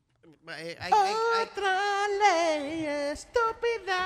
eh, 0.49 0.77
hay- 0.79 0.79
hay- 0.79 0.93
hay- 0.93 1.15
Otra 1.47 2.09
ley 2.09 2.87
estúpida 3.13 4.01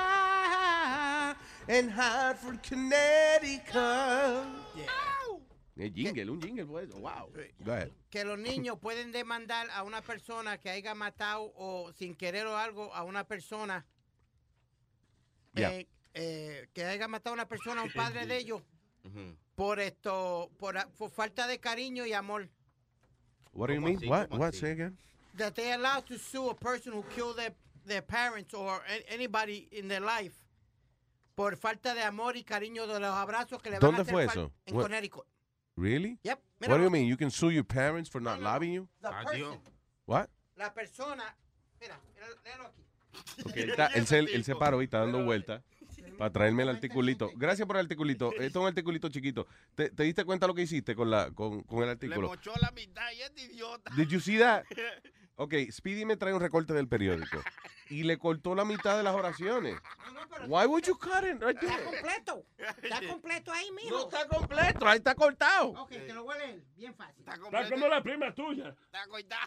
en 1.66 1.90
Hartford, 1.90 2.58
Connecticut. 2.68 3.76
El 5.76 5.92
jingle, 5.94 6.30
un 6.30 6.42
jingle, 6.42 6.66
pues. 6.66 6.88
Wow. 6.90 7.32
Go 7.60 7.72
ahead. 7.72 7.90
que 8.10 8.24
los 8.24 8.36
niños 8.38 8.78
pueden 8.80 9.12
demandar 9.12 9.70
a 9.70 9.82
una 9.84 10.02
persona 10.02 10.58
que 10.58 10.70
haya 10.70 10.92
matado 10.94 11.52
o 11.54 11.92
sin 11.92 12.16
querer 12.16 12.46
o 12.48 12.56
algo 12.56 12.92
a 12.94 13.04
una 13.04 13.24
persona 13.24 13.86
Yeah. 15.54 15.72
eh, 15.74 15.88
eh, 16.14 16.68
que 16.74 16.84
haya 16.84 17.08
matado 17.08 17.32
a 17.32 17.34
una 17.34 17.48
persona, 17.48 17.80
a 17.80 17.84
un 17.84 17.92
padre 17.92 18.26
de 18.26 18.36
ellos, 18.38 18.62
por 19.56 19.80
esto, 19.80 20.50
por 20.58 20.76
falta 21.10 21.46
de 21.48 21.58
cariño 21.58 22.04
y 22.06 22.12
amor. 22.12 22.48
What 23.58 23.66
do 23.66 23.74
you 23.74 23.80
¿Cómo 23.80 24.00
mean? 24.00 24.08
What? 24.08 24.30
¿Cómo 24.30 24.38
What? 24.38 24.54
Say 24.54 24.70
again? 24.70 24.96
That 25.36 25.56
they 25.56 25.72
allowed 25.72 26.06
to 26.06 26.16
sue 26.16 26.48
a 26.48 26.54
person 26.54 26.92
who 26.92 27.02
killed 27.14 27.36
their, 27.38 27.50
their 27.84 28.02
parents 28.02 28.54
or 28.54 28.80
anybody 29.08 29.66
in 29.72 29.88
their 29.88 30.00
life 30.00 30.32
por 31.34 31.56
falta 31.56 31.92
de 31.92 32.02
amor 32.02 32.36
y 32.36 32.44
cariño 32.44 32.86
de 32.86 33.00
los 33.00 33.10
abrazos 33.10 33.60
que 33.60 33.70
le 33.70 33.78
van 33.78 33.80
¿Dónde 33.80 33.98
a 33.98 34.02
hacer 34.02 34.14
fue 34.14 34.24
eso? 34.26 34.52
En 34.66 34.76
What- 34.76 34.82
Connecticut. 34.84 35.24
Really? 35.76 36.18
Yep. 36.22 36.40
What 36.68 36.78
do 36.78 36.84
you 36.84 36.90
mean? 36.90 37.06
You 37.06 37.16
can 37.16 37.30
sue 37.30 37.50
your 37.50 37.64
parents 37.64 38.08
for 38.08 38.20
not 38.20 38.40
loving 38.40 38.72
you? 38.72 38.88
The 39.02 39.10
person, 39.10 39.58
What? 40.06 40.28
la 40.56 40.72
persona, 40.72 41.24
mira, 41.80 41.98
mira, 42.14 42.26
léelo 42.44 42.64
aquí. 42.68 43.50
Okay, 43.50 43.62
él, 43.64 43.70
está- 43.70 43.86
él 43.94 44.06
se, 44.06 44.18
él 44.18 44.44
se 44.44 44.54
paró 44.54 44.80
y 44.82 44.84
está 44.84 45.00
dando 45.00 45.24
vueltas. 45.24 45.62
Para 46.18 46.32
traerme 46.32 46.64
el 46.64 46.68
articulito. 46.68 47.30
Gracias 47.36 47.66
por 47.66 47.76
el 47.76 47.82
articulito. 47.82 48.32
Esto 48.32 48.44
es 48.44 48.56
un 48.56 48.66
articulito 48.66 49.08
chiquito. 49.08 49.46
¿Te, 49.74 49.90
te 49.90 50.02
diste 50.02 50.24
cuenta 50.24 50.46
lo 50.46 50.54
que 50.54 50.62
hiciste 50.62 50.94
con, 50.94 51.10
la, 51.10 51.30
con, 51.30 51.62
con 51.62 51.78
el 51.78 51.86
Le 51.86 51.90
artículo? 51.92 52.28
mochó 52.28 52.52
la 52.60 52.70
mitad 52.72 53.10
y 53.12 53.22
este 53.22 53.42
idiota. 53.42 53.90
Did 53.96 54.08
you 54.08 54.20
see 54.20 54.38
that? 54.38 54.64
Ok, 55.40 55.54
Speedy 55.70 56.04
me 56.04 56.16
trae 56.16 56.34
un 56.34 56.40
recorte 56.40 56.72
del 56.74 56.88
periódico. 56.88 57.40
Y 57.90 58.02
le 58.02 58.18
cortó 58.18 58.56
la 58.56 58.64
mitad 58.64 58.96
de 58.96 59.04
las 59.04 59.14
oraciones. 59.14 59.76
Why 60.48 60.66
would 60.66 60.82
you 60.84 60.98
cut 60.98 61.22
it 61.22 61.40
right 61.40 61.56
Está 61.62 61.84
completo. 61.84 62.44
Está 62.82 63.08
completo 63.08 63.52
ahí, 63.52 63.70
mijo. 63.70 63.90
No 63.90 64.02
está 64.08 64.26
completo, 64.26 64.88
ahí 64.88 64.98
está 64.98 65.14
cortado. 65.14 65.68
Ok, 65.68 65.90
te 65.90 66.12
lo 66.12 66.24
voy 66.24 66.34
a 66.34 66.38
leer. 66.38 66.64
Bien 66.74 66.92
fácil. 66.92 67.20
Está 67.20 67.34
Está 67.34 67.70
como 67.70 67.86
la 67.86 68.02
prima 68.02 68.34
tuya. 68.34 68.74
Está 68.86 69.06
cortado. 69.06 69.46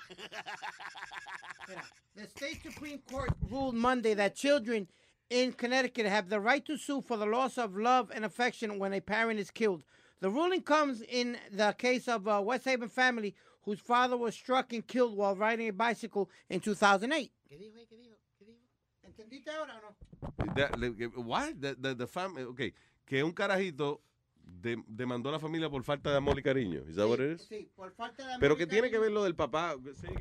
The 2.15 2.23
state 2.23 2.61
Supreme 2.64 3.02
Court 3.10 3.35
ruled 3.49 3.76
Monday 3.76 4.14
that 4.15 4.34
children 4.34 4.88
in 5.31 5.53
Connecticut 5.53 6.05
have 6.05 6.29
the 6.29 6.39
right 6.39 6.63
to 6.65 6.75
sue 6.77 7.01
for 7.01 7.17
the 7.17 7.25
loss 7.25 7.57
of 7.57 7.75
love 7.77 8.11
and 8.13 8.25
affection 8.25 8.77
when 8.77 8.93
a 8.93 8.99
parent 8.99 9.39
is 9.39 9.49
killed. 9.49 9.83
The 10.19 10.29
ruling 10.29 10.61
comes 10.61 11.01
in 11.01 11.37
the 11.51 11.73
case 11.77 12.07
of 12.07 12.27
a 12.27 12.41
West 12.41 12.65
Haven 12.65 12.89
family 12.89 13.33
whose 13.63 13.79
father 13.79 14.17
was 14.17 14.35
struck 14.35 14.73
and 14.73 14.85
killed 14.85 15.15
while 15.15 15.35
riding 15.35 15.69
a 15.69 15.73
bicycle 15.73 16.29
in 16.49 16.59
2008. 16.59 17.31
¿Qué 17.49 17.57
dijo? 17.57 17.77
¿Qué 17.89 17.97
dijo? 17.97 18.15
¿Qué 18.37 18.45
dijo? 18.45 18.59
¿Entendiste 19.03 19.49
ahora 19.51 19.77
o 19.77 19.81
no? 19.81 20.53
The- 20.53 20.69
the- 20.77 21.07
why? 21.21 21.53
The, 21.53 21.75
the, 21.75 21.95
the 21.95 22.07
fam- 22.07 22.37
ok, 22.49 22.61
que 23.05 23.23
un 23.23 23.31
carajito 23.31 24.01
de- 24.43 24.83
demandó 24.87 25.29
a 25.29 25.33
la 25.33 25.39
familia 25.39 25.69
por 25.69 25.83
falta 25.83 26.11
de 26.11 26.17
amor 26.17 26.37
y 26.39 26.43
cariño. 26.43 26.83
¿Is 26.89 26.95
that 26.97 27.07
what 27.07 27.19
it 27.21 27.39
is? 27.39 27.47
Sí, 27.47 27.69
por 27.75 27.91
falta 27.93 28.23
de 28.23 28.33
amor 28.33 28.39
Pero 28.41 28.57
que 28.57 28.67
tiene 28.67 28.89
que 28.91 28.99
ver 28.99 29.11
lo 29.11 29.23
del 29.23 29.35
papá. 29.35 29.75
Say. 29.95 30.13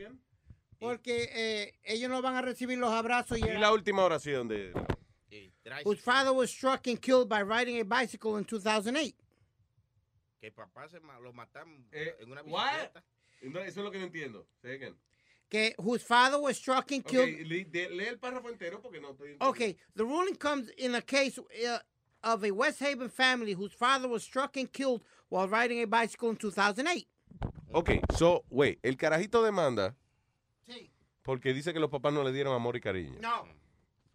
Porque 0.79 1.29
eh, 1.35 1.75
ellos 1.85 2.09
no 2.09 2.23
van 2.23 2.37
a 2.37 2.43
recibir 2.43 2.79
los 2.79 2.91
abrazos 2.91 3.39
y, 3.39 3.43
Y 3.45 3.59
la 3.59 3.73
última 3.73 4.03
oración 4.05 4.49
de... 4.49 4.73
whose 5.85 6.01
father 6.01 6.33
was 6.33 6.51
struck 6.51 6.87
and 6.87 7.01
killed 7.01 7.29
by 7.29 7.43
riding 7.43 7.79
a 7.81 7.85
bicycle 7.85 8.37
in 8.37 8.45
2008. 8.45 9.15
Que 10.41 10.51
papá 10.51 10.89
se 10.91 10.99
lo 11.23 11.33
mataron 11.33 11.85
Eh, 11.93 12.13
en 12.21 12.31
una 12.33 12.43
what? 12.43 12.93
bicicleta. 12.95 13.03
No, 13.53 13.61
eso 13.61 13.81
es 13.81 13.85
lo 13.85 13.91
que 13.91 13.99
no 13.99 14.07
entiendo. 14.07 14.47
Say 14.63 14.75
again. 14.75 14.95
Que 15.51 15.75
whose 15.79 16.03
father 16.03 16.39
was 16.41 16.57
struck 16.57 16.91
and 16.93 17.05
killed 17.05 17.29
le- 17.47 17.65
de- 17.65 17.89
lee 17.91 18.07
el 18.09 18.17
párrafo 18.19 18.49
entero 18.49 18.81
porque 18.81 19.01
no 19.01 19.13
estoy... 19.13 19.37
Okay, 19.41 19.77
the 19.97 20.05
ruling 20.05 20.37
comes 20.37 20.71
in 20.79 20.95
a 20.95 21.03
case 21.03 21.39
uh, 21.39 21.79
of 22.23 22.45
a 22.45 22.51
West 22.53 22.79
Haven 22.81 23.09
family 23.09 23.53
whose 23.53 23.73
father 23.73 24.09
was 24.09 24.23
struck 24.23 24.57
and 24.57 24.73
killed 24.73 25.03
while 25.29 25.49
riding 25.49 25.83
a 25.83 25.87
bicycle 25.87 26.31
in 26.31 26.37
2008. 26.37 27.07
Ok, 27.73 28.01
so, 28.17 28.45
wait, 28.51 28.79
el 28.83 28.97
carajito 28.97 29.43
demanda 29.45 29.95
Sí. 30.69 30.91
porque 31.25 31.53
dice 31.53 31.73
que 31.73 31.81
los 31.81 31.91
papás 31.91 32.13
no 32.13 32.23
le 32.23 32.33
dieron 32.33 32.55
amor 32.55 32.77
y 32.77 32.81
cariño. 32.81 33.19
No, 33.21 33.47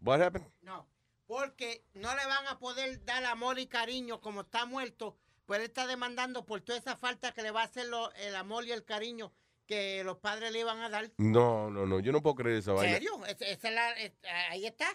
What 0.02 0.22
happened? 0.22 0.46
no, 0.64 0.86
porque 1.28 1.84
no 1.94 2.16
le 2.16 2.26
van 2.26 2.48
a 2.48 2.60
poder 2.60 3.04
dar 3.06 3.24
amor 3.26 3.60
y 3.60 3.68
cariño 3.68 4.22
como 4.22 4.42
está 4.42 4.66
muerto, 4.66 5.18
pues 5.46 5.60
él 5.60 5.66
está 5.66 5.88
demandando 5.88 6.46
por 6.46 6.62
toda 6.62 6.78
esa 6.80 6.96
falta 6.98 7.32
que 7.34 7.42
le 7.44 7.52
va 7.52 7.62
a 7.62 7.66
hacer 7.66 7.88
lo- 7.88 8.12
el 8.14 8.36
amor 8.36 8.66
y 8.66 8.72
el 8.72 8.84
cariño 8.86 9.32
que 9.68 10.04
los 10.04 10.18
padres 10.18 10.52
le 10.52 10.60
iban 10.60 10.80
a 10.82 10.90
dar. 10.90 11.10
No, 11.18 11.70
no, 11.72 11.86
no, 11.88 12.00
yo 12.00 12.12
no 12.12 12.22
puedo 12.22 12.36
creer 12.36 12.58
esa 12.58 12.72
¿En 12.72 12.78
vaina. 12.78 12.94
serio? 12.94 13.26
Es- 13.26 13.42
es 13.42 13.64
la- 13.72 13.92
es- 13.94 14.14
ahí 14.50 14.66
está. 14.68 14.88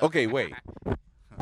Ok, 0.00 0.16
wait. 0.30 0.54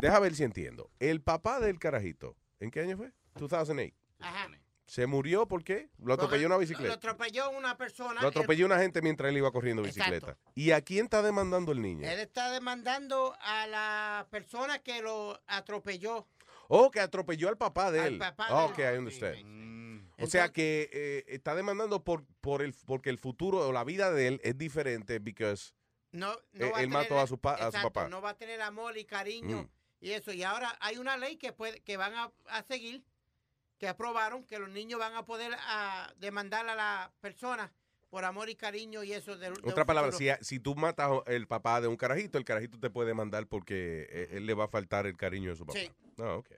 Deja 0.01 0.19
ver 0.19 0.35
si 0.35 0.43
entiendo. 0.43 0.89
El 0.99 1.21
papá 1.21 1.59
del 1.59 1.79
carajito, 1.79 2.35
¿en 2.59 2.71
qué 2.71 2.81
año 2.81 2.97
fue? 2.97 3.11
2008. 3.35 3.93
Ajá. 4.19 4.47
¿Se 4.87 5.05
murió 5.05 5.47
por 5.47 5.63
qué? 5.65 5.89
Lo 5.99 6.13
atropelló 6.13 6.47
una 6.47 6.55
Lo 6.55 6.59
bicicleta. 6.61 6.93
atropelló 6.93 7.49
una 7.51 7.77
persona. 7.77 8.21
Lo 8.21 8.29
atropelló 8.29 8.65
una 8.65 8.79
gente 8.79 9.01
mientras 9.01 9.29
él 9.29 9.37
iba 9.37 9.51
corriendo 9.51 9.83
Exacto. 9.85 10.11
bicicleta. 10.11 10.37
¿Y 10.55 10.71
a 10.71 10.81
quién 10.81 11.03
está 11.05 11.21
demandando 11.21 11.73
el 11.73 11.81
niño? 11.81 12.07
Él 12.09 12.19
está 12.19 12.51
demandando 12.51 13.35
a 13.41 13.67
la 13.67 14.27
persona 14.31 14.79
que 14.79 15.01
lo 15.01 15.39
atropelló. 15.45 16.25
Oh, 16.69 16.89
que 16.89 17.01
atropelló 17.01 17.49
al 17.49 17.57
papá 17.57 17.91
de 17.91 17.99
Al 17.99 18.07
él. 18.13 18.17
papá 18.17 18.47
Ah, 18.49 18.61
de 18.61 18.65
ok, 18.71 18.79
él. 18.79 18.95
I 18.95 18.97
understand. 18.97 20.07
O 20.19 20.25
sea 20.27 20.51
que 20.53 20.89
eh, 20.91 21.25
está 21.27 21.53
demandando 21.53 22.03
por, 22.03 22.25
por 22.41 22.61
el, 22.61 22.73
porque 22.85 23.09
el 23.09 23.19
futuro 23.19 23.67
o 23.67 23.71
la 23.73 23.83
vida 23.83 24.11
de 24.11 24.27
él 24.27 24.41
es 24.43 24.57
diferente 24.57 25.19
because 25.19 25.73
No, 26.11 26.33
no 26.53 26.65
eh, 26.65 26.71
él 26.79 26.87
mató 26.89 27.19
a 27.19 27.27
su, 27.27 27.37
pa- 27.39 27.53
a 27.55 27.57
su 27.57 27.65
exacto, 27.67 27.91
papá. 27.93 28.09
No 28.09 28.21
va 28.21 28.29
a 28.31 28.37
tener 28.37 28.61
amor 28.61 28.97
y 28.97 29.03
cariño 29.05 29.63
Mm. 29.63 29.69
y 29.99 30.11
eso. 30.11 30.31
Y 30.31 30.43
ahora 30.43 30.75
hay 30.79 30.97
una 30.97 31.17
ley 31.17 31.35
que 31.37 31.51
puede, 31.51 31.81
que 31.81 31.97
van 31.97 32.15
a, 32.15 32.31
a 32.47 32.63
seguir, 32.63 33.03
que 33.77 33.87
aprobaron, 33.87 34.43
que 34.43 34.59
los 34.59 34.69
niños 34.69 34.99
van 34.99 35.13
a 35.15 35.25
poder 35.25 35.53
a, 35.67 36.11
demandar 36.17 36.67
a 36.67 36.75
la 36.75 37.11
persona 37.21 37.71
por 38.09 38.23
amor 38.25 38.49
y 38.49 38.55
cariño 38.55 39.03
y 39.03 39.13
eso. 39.13 39.37
del- 39.37 39.53
de 39.55 39.69
Otra 39.69 39.85
palabra, 39.85 40.11
si, 40.11 40.27
si 40.41 40.59
tú 40.59 40.75
matas 40.75 41.11
el 41.27 41.47
papá 41.47 41.81
de 41.81 41.87
un 41.87 41.97
carajito, 41.97 42.37
el 42.37 42.45
carajito 42.45 42.79
te 42.79 42.89
puede 42.89 43.09
demandar 43.09 43.47
porque 43.47 44.07
eh, 44.09 44.27
él 44.31 44.45
le 44.45 44.53
va 44.53 44.65
a 44.65 44.67
faltar 44.69 45.05
el 45.05 45.15
cariño 45.17 45.49
de 45.51 45.55
su 45.57 45.65
papá. 45.65 45.79
Sí. 45.79 45.91
Ah, 46.19 46.35
ok. 46.35 46.49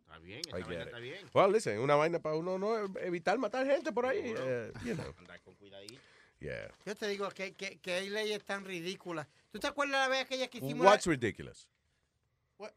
Está 0.00 0.18
bien, 0.18 0.40
I 0.40 0.48
esa 0.48 0.58
vaina 0.66 0.82
está 0.84 0.98
bien. 0.98 1.30
Well, 1.34 1.52
listen, 1.52 1.78
una 1.78 1.94
vaina 1.94 2.18
para 2.20 2.36
uno 2.36 2.58
no 2.58 2.76
evitar 3.00 3.36
matar 3.38 3.66
gente 3.66 3.92
por 3.92 4.06
ahí. 4.06 4.32
eh, 4.36 4.72
you 4.84 4.94
know. 4.94 5.12
Andar 5.18 5.40
con 5.42 5.54
cuidadito. 5.56 6.00
Yeah. 6.38 6.70
Yo 6.86 6.94
te 6.94 7.08
digo 7.08 7.28
que, 7.30 7.54
que, 7.54 7.78
que 7.78 7.94
hay 7.94 8.08
leyes 8.10 8.42
tan 8.44 8.64
ridículas. 8.64 9.26
¿Tú 9.50 9.58
te 9.58 9.66
acuerdas 9.66 10.00
la 10.00 10.08
vez 10.08 10.22
aquella 10.24 10.48
que 10.48 10.58
hicimos? 10.58 10.86
What's 10.86 11.06
la- 11.06 11.12
ridiculous? 11.12 11.68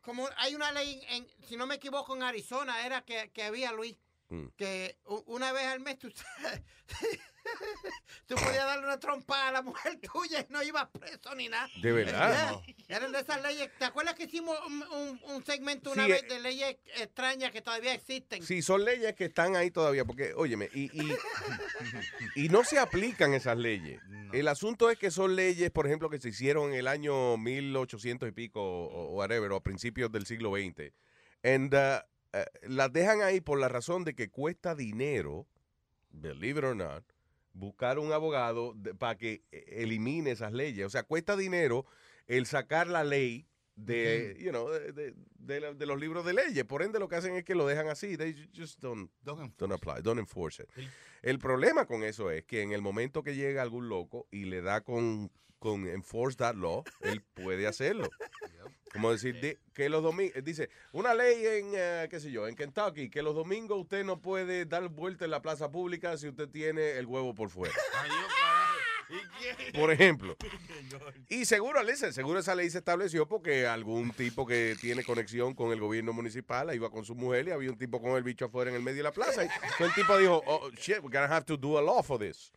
Como 0.02 0.28
hay 0.38 0.56
una 0.56 0.72
ley, 0.72 1.02
en, 1.10 1.28
si 1.48 1.56
no 1.58 1.66
me 1.66 1.76
equivoco, 1.76 2.16
en 2.16 2.24
Arizona 2.24 2.86
era 2.86 3.04
que, 3.04 3.32
que 3.32 3.44
había, 3.44 3.72
Luis, 3.72 3.98
Mm. 4.32 4.50
que 4.58 5.00
una 5.26 5.52
vez 5.52 5.66
al 5.66 5.80
mes 5.80 5.98
tú, 5.98 6.08
tú 8.28 8.36
podías 8.36 8.66
darle 8.66 8.86
una 8.86 9.00
trompada 9.00 9.48
a 9.50 9.52
la 9.52 9.62
mujer 9.62 10.00
tuya 10.14 10.42
y 10.48 10.52
no 10.52 10.62
ibas 10.64 10.88
preso 10.90 11.34
ni 11.36 11.50
nada. 11.50 11.68
¿De 11.82 11.92
verdad? 11.92 12.60
Eran 12.88 13.12
de 13.12 13.20
esas 13.20 13.42
leyes. 13.42 13.70
¿Te 13.78 13.86
acuerdas 13.86 14.16
que 14.16 14.24
hicimos 14.24 14.58
un, 14.68 14.84
un- 14.84 15.22
un 15.36 15.46
segmento 15.46 15.92
una 15.92 16.06
Sí, 16.06 16.12
vez 16.12 16.24
eh, 16.24 16.28
de 16.28 16.40
leyes 16.40 16.78
extrañas 16.98 17.52
que 17.52 17.62
todavía 17.62 17.94
existen? 17.94 18.44
Sí, 18.44 18.62
son 18.62 18.84
leyes 18.86 19.14
que 19.16 19.26
están 19.26 19.56
ahí 19.56 19.72
todavía, 19.72 20.06
porque, 20.06 20.34
óyeme, 20.36 20.70
y, 20.74 20.86
y, 21.02 21.14
y 22.36 22.50
no 22.50 22.64
se 22.64 22.80
aplican 22.80 23.34
esas 23.34 23.58
leyes. 23.58 24.02
El 24.34 24.48
asunto 24.48 24.90
es 24.90 24.98
que 24.98 25.12
son 25.12 25.36
leyes, 25.36 25.72
por 25.72 25.88
ejemplo, 25.88 26.10
que 26.10 26.20
se 26.20 26.30
hicieron 26.30 26.72
en 26.74 26.80
el 26.80 26.88
año 26.88 27.38
1800 27.38 28.30
y 28.30 28.32
pico, 28.32 28.62
o 28.62 29.10
o 29.10 29.16
whatever, 29.16 29.52
o 29.52 29.56
a 29.58 29.64
principios 29.64 30.12
del 30.12 30.26
siglo 30.26 30.52
XX. 30.56 30.94
And, 31.44 31.74
uh, 31.74 31.78
uh, 32.38 32.44
las 32.64 32.92
dejan 32.94 33.22
ahí 33.22 33.42
por 33.42 33.60
la 33.60 33.70
razón 33.70 34.04
de 34.04 34.14
que 34.16 34.30
cuesta 34.30 34.76
dinero, 34.76 35.48
believe 36.12 36.60
it 36.60 36.66
or 36.66 36.76
not, 36.76 37.04
buscar 37.60 38.00
un 38.00 38.12
abogado 38.12 38.76
para 38.98 39.18
que 39.18 39.44
eh, 39.52 39.66
elimine 39.84 40.32
esas 40.32 40.54
leyes. 40.54 40.86
O 40.86 40.90
sea, 40.90 41.04
cuesta 41.04 41.36
dinero 41.36 41.86
el 42.28 42.46
sacar 42.46 42.88
la 42.88 43.04
ley 43.04 43.46
de, 43.76 44.36
you 44.40 44.50
know, 44.52 44.70
de, 44.70 44.92
de- 44.92 45.14
de 45.40 45.74
de 45.74 45.86
los 45.86 46.00
libros 46.00 46.26
de 46.26 46.34
leyes. 46.34 46.64
Por 46.66 46.84
ende, 46.84 47.00
lo 47.00 47.08
que 47.08 47.16
hacen 47.16 47.36
es 47.36 47.44
que 47.44 47.56
lo 47.56 47.66
dejan 47.66 47.88
así. 47.88 48.18
They 48.18 48.34
ju- 48.34 48.50
just 48.56 48.80
don't, 48.82 49.10
don't 49.24 49.72
apply, 49.74 50.02
don't 50.04 50.20
enforce 50.20 50.62
it. 50.62 50.70
El 51.22 51.40
problema 51.40 51.86
con 51.86 52.04
eso 52.04 52.30
es 52.30 52.44
que 52.46 52.62
en 52.62 52.72
el 52.72 52.82
momento 52.82 53.24
que 53.24 53.36
llega 53.36 53.62
algún 53.62 53.90
loco 53.90 54.28
y 54.32 54.46
le 54.46 54.62
da 54.62 54.82
con, 54.82 55.32
con 55.60 55.88
enforce 55.88 56.38
that 56.38 56.56
law, 56.56 56.84
él 57.02 57.22
puede 57.34 57.68
hacerlo. 57.68 58.10
Como 58.92 59.12
decir, 59.12 59.40
di- 59.40 59.56
que 59.74 59.88
los 59.88 60.02
domingos, 60.02 60.44
dice, 60.44 60.70
una 60.94 61.14
ley 61.14 61.46
en, 61.46 61.72
eh, 61.76 62.08
qué 62.10 62.20
sé 62.20 62.32
yo, 62.32 62.48
en 62.48 62.56
Kentucky, 62.56 63.10
que 63.12 63.22
los 63.22 63.36
domingos 63.36 63.80
usted 63.80 64.04
no 64.04 64.20
puede 64.20 64.66
dar 64.66 64.88
vuelta 64.90 65.26
en 65.26 65.32
la 65.32 65.42
plaza 65.44 65.70
pública 65.70 66.18
si 66.18 66.28
usted 66.28 66.50
tiene 66.50 66.92
el 66.98 67.06
huevo 67.06 67.36
por 67.36 67.50
fuera. 67.50 67.76
Por 69.74 69.92
ejemplo. 69.92 70.36
Y 71.32 71.46
seguro, 71.46 71.84
listen, 71.84 72.12
seguro 72.12 72.40
esa 72.40 72.56
ley 72.56 72.70
se 72.72 72.80
estableció 72.80 73.28
porque 73.28 73.68
algún 73.68 74.12
tipo 74.12 74.48
que 74.48 74.76
tiene 74.82 75.04
conexión 75.04 75.54
con 75.54 75.72
el 75.72 75.80
gobierno 75.80 76.12
municipal 76.12 76.74
iba 76.74 76.90
con 76.90 77.06
su 77.06 77.14
mujer 77.14 77.48
y 77.48 77.52
había 77.52 77.70
un 77.70 77.78
tipo 77.78 78.02
con 78.02 78.12
el 78.18 78.24
bicho 78.24 78.46
afuera 78.46 78.72
en 78.72 78.78
el 78.78 78.82
medio 78.82 78.98
de 78.98 79.04
la 79.04 79.12
plaza. 79.12 79.46
Y 79.46 79.84
el 79.84 79.94
tipo 79.94 80.18
dijo, 80.18 80.42
oh, 80.48 80.72
shit, 80.72 80.98
we're 81.04 81.16
gonna 81.16 81.28
have 81.28 81.46
to 81.46 81.56
do 81.56 81.78
a 81.78 81.82
law 81.82 82.02
for 82.02 82.18
this. 82.18 82.52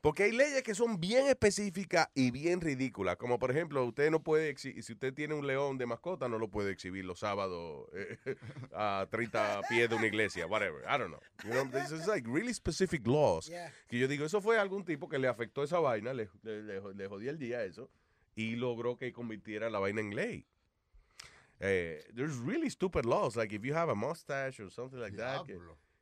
Porque 0.00 0.24
hay 0.24 0.32
leyes 0.32 0.62
que 0.62 0.74
son 0.74 0.98
bien 0.98 1.26
específicas 1.26 2.08
y 2.14 2.30
bien 2.30 2.60
ridículas. 2.60 3.16
Como 3.16 3.38
por 3.38 3.50
ejemplo, 3.50 3.84
usted 3.84 4.10
no 4.10 4.22
puede, 4.22 4.56
si 4.56 4.80
usted 4.80 5.12
tiene 5.12 5.34
un 5.34 5.46
león 5.46 5.76
de 5.76 5.84
mascota, 5.84 6.28
no 6.28 6.38
lo 6.38 6.48
puede 6.48 6.72
exhibir 6.72 7.04
los 7.04 7.18
sábados 7.18 7.88
eh, 7.94 8.16
a 8.74 9.06
30 9.10 9.62
pies 9.68 9.90
de 9.90 9.94
una 9.94 10.06
iglesia, 10.06 10.46
whatever. 10.46 10.82
I 10.84 10.98
don't 10.98 11.10
know. 11.10 11.20
You 11.44 11.50
know, 11.50 11.64
this 11.70 11.90
is 11.90 12.06
like 12.06 12.26
really 12.26 12.54
specific 12.54 13.06
laws. 13.06 13.48
Yeah. 13.48 13.70
Que 13.88 13.98
yo 13.98 14.08
digo, 14.08 14.24
eso 14.24 14.40
fue 14.40 14.58
algún 14.58 14.84
tipo 14.84 15.08
que 15.08 15.18
le 15.18 15.28
afectó 15.28 15.62
esa 15.62 15.78
vaina, 15.90 16.12
le, 16.12 16.28
le, 16.42 16.62
le- 16.62 16.94
le 16.94 17.06
jodía 17.08 17.30
el 17.30 17.38
día 17.38 17.64
eso, 17.64 17.90
y 18.34 18.56
logró 18.56 18.96
que 18.96 19.12
convirtiera 19.12 19.70
la 19.70 19.78
vaina 19.78 20.00
en 20.00 20.14
ley. 20.14 20.46
Eh, 21.60 22.02
there's 22.14 22.36
really 22.38 22.68
stupid 22.68 23.04
laws, 23.06 23.34
like 23.36 23.54
if 23.54 23.62
you 23.64 23.74
have 23.74 23.90
a 23.90 23.94
mustache 23.94 24.60
or 24.60 24.70
something 24.70 24.98
like 25.00 25.16
that, 25.16 25.46
que, 25.46 25.58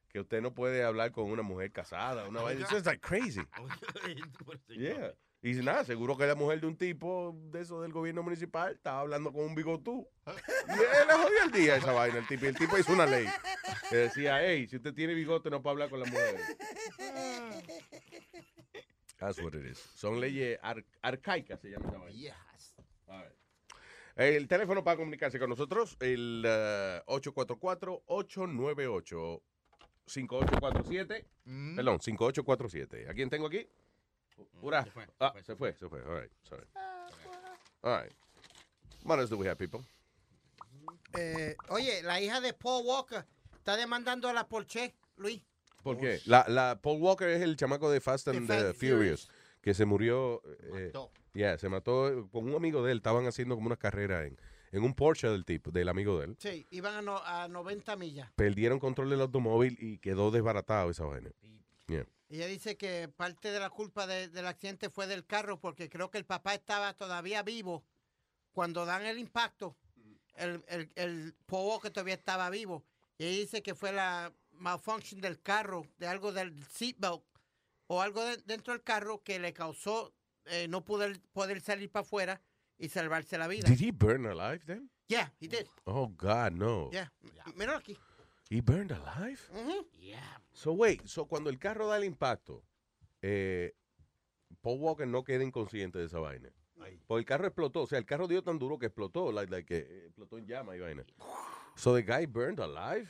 que 0.09 0.20
usted 0.20 0.43
no 0.43 0.52
puede 0.52 0.82
hablar 0.82 1.12
con 1.12 1.31
una 1.31 1.43
mujer 1.43 1.70
casada, 1.70 2.27
una 2.28 2.40
vaina. 2.43 2.61
It's 2.62 2.70
just 2.70 2.86
like 2.86 3.01
crazy. 3.01 3.43
Yeah. 4.69 5.12
Y 5.47 5.52
nada, 5.62 5.85
seguro 5.85 6.16
que 6.16 6.27
la 6.27 6.35
mujer 6.35 6.59
de 6.62 6.66
un 6.66 6.74
tipo 6.77 7.36
de 7.52 7.61
eso 7.61 7.82
del 7.82 7.93
gobierno 7.93 8.23
municipal 8.23 8.73
estaba 8.73 9.01
hablando 9.01 9.31
con 9.31 9.44
un 9.44 9.55
bigotú. 9.55 10.09
Y 10.27 10.73
él 10.73 11.06
le 11.06 11.12
jodió 11.12 11.44
el 11.44 11.51
día 11.52 11.77
esa 11.77 11.93
vaina, 11.93 12.19
el 12.19 12.27
tipo. 12.27 12.47
El 12.47 12.56
tipo 12.56 12.78
hizo 12.78 12.93
una 12.94 13.05
ley 13.05 13.27
que 13.90 13.97
decía, 13.97 14.40
hey, 14.43 14.66
si 14.66 14.77
usted 14.77 14.94
tiene 14.94 15.12
bigote 15.12 15.51
no 15.51 15.61
puede 15.62 15.73
hablar 15.74 15.90
con 15.90 16.01
la 16.01 16.06
mujer. 16.06 16.36
That's 19.18 19.40
what 19.40 19.54
it 19.54 19.64
is. 19.66 19.78
Son 19.94 20.20
leyes 20.20 20.58
ar- 20.62 20.84
arcaicas, 21.02 21.60
se 21.60 21.70
llama 21.70 21.88
esa 21.88 21.98
vaina. 21.98 22.34
All 23.08 23.22
right. 23.22 23.32
El 24.16 24.46
teléfono 24.46 24.82
para 24.84 24.96
comunicarse 24.96 25.38
con 25.38 25.50
nosotros, 25.50 25.96
el 26.00 26.44
eh, 26.46 27.02
844-898-5847. 30.06 31.24
Perdón, 31.76 32.00
5847. 32.00 33.08
¿A 33.08 33.14
quién 33.14 33.28
tengo 33.30 33.46
aquí? 33.46 33.66
Pura. 34.60 34.84
ah, 35.20 35.32
se 35.44 35.54
fue, 35.56 35.74
se 35.74 35.88
fue. 35.88 36.00
All 36.02 36.20
right, 36.20 36.30
sorry. 36.42 36.64
All 37.82 38.02
right. 38.02 38.12
What 39.04 39.18
else 39.20 39.30
do 39.30 39.36
we 39.38 39.46
have, 39.46 39.56
people? 39.58 39.80
Eh, 41.16 41.54
oye, 41.68 42.02
la 42.02 42.20
hija 42.20 42.40
de 42.40 42.52
Paul 42.52 42.84
Walker 42.86 43.24
está 43.56 43.76
demandando 43.76 44.28
a 44.28 44.32
la 44.32 44.48
Porsche, 44.48 44.94
Luis. 45.16 45.40
¿Por 45.85 45.98
qué? 45.98 46.20
La, 46.27 46.44
la 46.48 46.81
Paul 46.82 47.01
Walker 47.01 47.28
es 47.28 47.43
el 47.43 47.56
chamaco 47.56 47.90
de 47.90 48.01
Fast 48.01 48.27
and 48.28 48.51
and 48.51 48.74
Furious, 48.74 49.28
que 49.61 49.74
se 49.74 49.85
murió. 49.85 50.43
eh, 50.74 50.93
yeah, 51.35 51.56
se 51.59 51.69
mató 51.69 52.28
con 52.32 52.48
un 52.48 52.55
amigo 52.55 52.82
de 52.85 52.93
él. 52.93 52.98
Estaban 52.98 53.27
haciendo 53.27 53.55
como 53.55 53.66
una 53.69 53.77
carrera 53.77 54.24
en, 54.27 54.36
en 54.73 54.82
un 54.82 54.94
Porsche 54.94 55.28
del 55.28 55.44
tipo, 55.44 55.70
del 55.70 55.89
amigo 55.89 56.19
de 56.19 56.27
él. 56.27 56.36
Sí, 56.39 56.66
iban 56.70 56.94
a, 56.94 57.02
no- 57.02 57.23
a 57.24 57.47
90 57.48 57.97
millas. 57.97 58.31
Perdieron 58.35 58.78
control 58.81 59.11
del 59.11 59.20
automóvil 59.20 59.77
y 59.81 59.98
quedó 59.98 60.31
desbaratado 60.31 60.90
esa 60.90 61.05
vaina. 61.05 61.31
Yeah. 61.86 62.06
Ella 62.31 62.47
dice 62.47 62.77
que 62.77 63.09
parte 63.09 63.51
de 63.52 63.61
la 63.61 63.70
culpa 63.70 64.06
de- 64.06 64.28
del 64.28 64.47
accidente 64.47 64.90
fue 64.90 65.06
del 65.06 65.24
carro 65.27 65.61
porque 65.61 65.89
creo 65.89 66.11
que 66.11 66.19
el 66.19 66.24
papá 66.24 66.55
estaba 66.55 66.94
todavía 66.94 67.43
vivo 67.43 67.85
cuando 68.52 68.86
dan 68.86 69.05
el 69.05 69.19
impacto. 69.19 69.77
El, 70.36 70.65
el, 70.69 70.90
el 70.97 71.35
Paul 71.47 71.69
Walker 71.69 71.90
todavía 71.93 72.15
estaba 72.15 72.51
vivo. 72.51 72.82
Y 73.19 73.27
ella 73.27 73.39
dice 73.40 73.62
que 73.62 73.74
fue 73.77 73.93
la 73.93 74.32
malfunction 74.59 75.20
del 75.20 75.40
carro, 75.40 75.86
de 75.98 76.06
algo 76.06 76.32
del 76.32 76.52
seatbelt 76.66 77.22
o 77.86 78.01
algo 78.01 78.24
de- 78.24 78.39
dentro 78.47 78.72
del 78.72 78.82
carro 78.82 79.22
que 79.22 79.39
le 79.39 79.52
causó 79.52 80.12
eh, 80.47 80.68
no 80.68 80.85
poder, 80.85 81.20
poder 81.32 81.60
salir 81.60 81.90
para 81.90 82.02
afuera 82.02 82.40
y 82.78 82.89
salvarse 82.89 83.39
la 83.39 83.47
vida. 83.48 83.68
Did 83.68 83.81
he 83.81 83.90
burn 83.93 84.26
alive 84.26 84.64
then? 84.66 84.90
Yeah, 85.09 85.31
he 85.40 85.48
did. 85.48 85.66
Oh, 85.85 86.09
God, 86.09 86.52
no. 86.52 86.90
Yeah. 86.93 87.10
Míralo 87.56 87.78
aquí. 87.78 87.97
He 88.51 88.60
burned 88.60 88.93
alive? 88.93 89.40
Ujú. 89.52 89.86
So, 90.52 90.72
wait, 90.72 91.06
so 91.06 91.26
cuando 91.26 91.51
el 91.51 91.59
carro 91.59 91.86
da 91.89 91.97
el 91.97 92.05
impacto, 92.05 92.62
eh, 93.22 93.74
Paul 94.60 94.78
Walker 94.81 95.06
no 95.06 95.24
queda 95.24 95.43
inconsciente 95.44 95.98
de 95.98 96.06
esa 96.06 96.18
vaina. 96.20 96.51
Porque 97.06 97.20
el 97.20 97.24
carro 97.24 97.47
explotó, 97.47 97.82
o 97.82 97.86
sea, 97.86 97.98
el 97.98 98.05
carro 98.05 98.28
dio 98.28 98.43
tan 98.43 98.59
duro 98.59 98.78
que 98.78 98.86
explotó, 98.86 99.32
like, 99.32 99.51
like, 99.51 99.76
explotó 100.06 100.36
en 100.39 100.47
llama 100.47 100.76
y 100.76 100.81
vaina. 100.81 101.05
So 101.76 101.94
the 101.94 102.02
guy 102.02 102.26
burned 102.26 102.60
alive? 102.60 103.09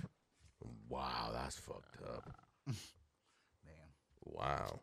Wow, 0.88 1.30
that's 1.32 1.58
fucked 1.58 2.00
up. 2.02 2.30
Wow. 4.24 4.80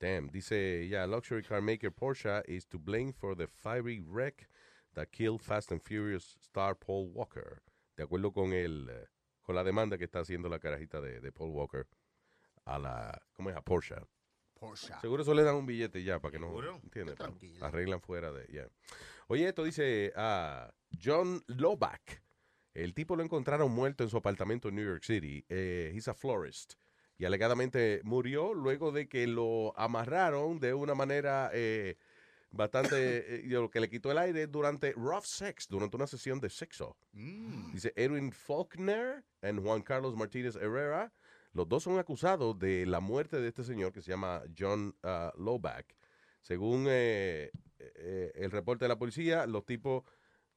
Damn, 0.00 0.28
dice, 0.28 0.86
yeah, 0.88 1.04
luxury 1.04 1.42
car 1.42 1.60
maker 1.60 1.90
Porsche 1.90 2.42
is 2.48 2.64
to 2.66 2.78
blame 2.78 3.12
for 3.12 3.34
the 3.36 3.46
fiery 3.46 4.00
wreck 4.04 4.48
that 4.94 5.12
killed 5.12 5.40
Fast 5.40 5.70
and 5.70 5.80
Furious 5.80 6.36
star 6.42 6.74
Paul 6.74 7.08
Walker. 7.08 7.62
De 7.96 8.02
acuerdo 8.04 8.32
con 8.32 8.52
el, 8.52 8.88
eh, 8.90 9.06
con 9.42 9.54
la 9.54 9.62
demanda 9.62 9.96
que 9.96 10.04
está 10.06 10.20
haciendo 10.20 10.48
la 10.48 10.58
carajita 10.58 11.00
de, 11.00 11.20
de 11.20 11.30
Paul 11.32 11.50
Walker 11.50 11.86
a 12.66 12.78
la, 12.78 13.22
¿cómo 13.34 13.50
es? 13.50 13.56
A 13.56 13.62
Porsche. 13.62 13.94
Porsche. 14.58 14.92
Seguro 15.00 15.22
eso 15.22 15.34
le 15.34 15.44
dan 15.44 15.54
un 15.54 15.66
billete 15.66 16.02
ya 16.02 16.18
para 16.18 16.32
que 16.32 16.38
no, 16.40 16.48
Seguro. 16.48 16.80
¿entiendes? 16.82 17.16
Pa- 17.16 17.24
Tranquilo. 17.26 17.64
Arreglan 17.64 18.00
fuera 18.00 18.32
de, 18.32 18.46
ya. 18.52 18.66
Oye, 19.28 19.48
esto 19.48 19.62
dice 19.62 20.12
ah, 20.16 20.68
John 21.00 21.42
Loback. 21.46 22.22
El 22.74 22.94
tipo 22.94 23.16
lo 23.16 23.22
encontraron 23.22 23.70
muerto 23.70 24.04
en 24.04 24.10
su 24.10 24.16
apartamento 24.16 24.68
en 24.68 24.76
New 24.76 24.84
York 24.84 25.02
City. 25.02 25.44
Eh, 25.48 25.92
he's 25.94 26.08
a 26.08 26.14
florist. 26.14 26.74
Y 27.18 27.24
alegadamente 27.24 28.00
murió 28.04 28.54
luego 28.54 28.92
de 28.92 29.08
que 29.08 29.26
lo 29.26 29.78
amarraron 29.78 30.58
de 30.58 30.74
una 30.74 30.94
manera 30.94 31.50
eh, 31.52 31.96
bastante, 32.50 33.36
eh, 33.36 33.42
lo 33.46 33.70
que 33.70 33.80
le 33.80 33.88
quitó 33.88 34.10
el 34.10 34.18
aire 34.18 34.46
durante 34.46 34.92
rough 34.92 35.24
sex, 35.24 35.68
durante 35.68 35.96
una 35.96 36.06
sesión 36.06 36.40
de 36.40 36.50
sexo. 36.50 36.96
Dice 37.12 37.92
Edwin 37.96 38.32
Faulkner 38.32 39.24
y 39.42 39.60
Juan 39.60 39.82
Carlos 39.82 40.16
Martínez 40.16 40.56
Herrera. 40.56 41.12
Los 41.52 41.68
dos 41.68 41.82
son 41.82 41.98
acusados 41.98 42.58
de 42.58 42.86
la 42.86 43.00
muerte 43.00 43.38
de 43.38 43.48
este 43.48 43.62
señor 43.62 43.92
que 43.92 44.00
se 44.00 44.10
llama 44.10 44.42
John 44.58 44.94
ah, 45.02 45.32
Loback. 45.36 45.94
Según 46.40 46.86
eh, 46.88 47.50
eh, 47.78 48.32
el 48.34 48.50
reporte 48.50 48.84
de 48.86 48.88
la 48.88 48.98
policía, 48.98 49.46
los 49.46 49.64
tipos 49.66 50.04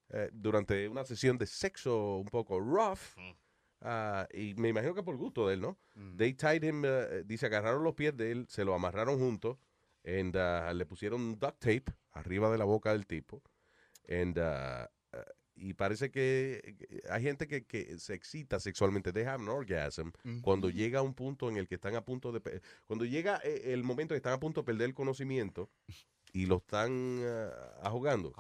eh, 0.10 0.30
durante 0.34 0.88
una 0.88 1.04
sesión 1.04 1.38
de 1.38 1.48
sexo 1.48 2.18
un 2.18 2.28
poco 2.28 2.60
rough, 2.60 3.00
ah, 3.82 4.28
y 4.34 4.54
me 4.56 4.70
imagino 4.70 4.94
que 4.94 5.04
por 5.04 5.18
gusto 5.18 5.48
de 5.48 5.56
él, 5.56 5.62
¿no? 5.62 5.78
They 6.18 6.34
tied 6.34 6.64
him, 6.64 6.84
eh, 6.86 7.24
dice, 7.26 7.48
agarraron 7.48 7.84
los 7.84 7.96
pies 7.96 8.16
de 8.16 8.32
él, 8.32 8.46
se 8.50 8.64
lo 8.64 8.74
amarraron 8.74 9.20
juntos, 9.20 9.58
and, 10.06 10.36
ah, 10.38 10.74
le 10.74 10.86
pusieron 10.86 11.40
duct 11.40 11.60
tape 11.60 11.86
arriba 12.12 12.52
de 12.52 12.58
la 12.58 12.66
boca 12.66 12.92
del 12.92 13.06
tipo, 13.08 13.42
and, 14.08 14.38
ah, 14.40 14.90
ah, 15.14 15.26
y 15.56 15.74
parece 15.74 16.12
que 16.12 16.76
hay 17.10 17.24
gente 17.24 17.48
que, 17.48 17.66
que 17.66 17.98
se 17.98 18.14
excita 18.14 18.60
sexualmente, 18.60 19.14
they 19.14 19.24
have 19.24 19.42
an 19.42 19.50
orgasm, 19.50 20.12
cuando 20.42 20.70
llega 20.70 21.00
a 21.00 21.02
un 21.02 21.14
punto 21.14 21.50
en 21.50 21.58
el 21.58 21.68
que 21.68 21.76
están 21.76 21.96
a 21.96 22.04
punto 22.04 22.32
de, 22.32 22.62
cuando 22.86 23.06
llega 23.06 23.40
eh, 23.44 23.74
el 23.74 23.84
momento 23.84 24.14
que 24.14 24.18
están 24.18 24.34
a 24.34 24.40
punto 24.40 24.62
de 24.62 24.66
perder 24.66 24.88
el 24.90 24.94
conocimiento 24.94 25.70
y 26.34 26.46
lo 26.46 26.58
están 26.58 27.22
ah, 27.24 27.80
ahogando. 27.84 28.34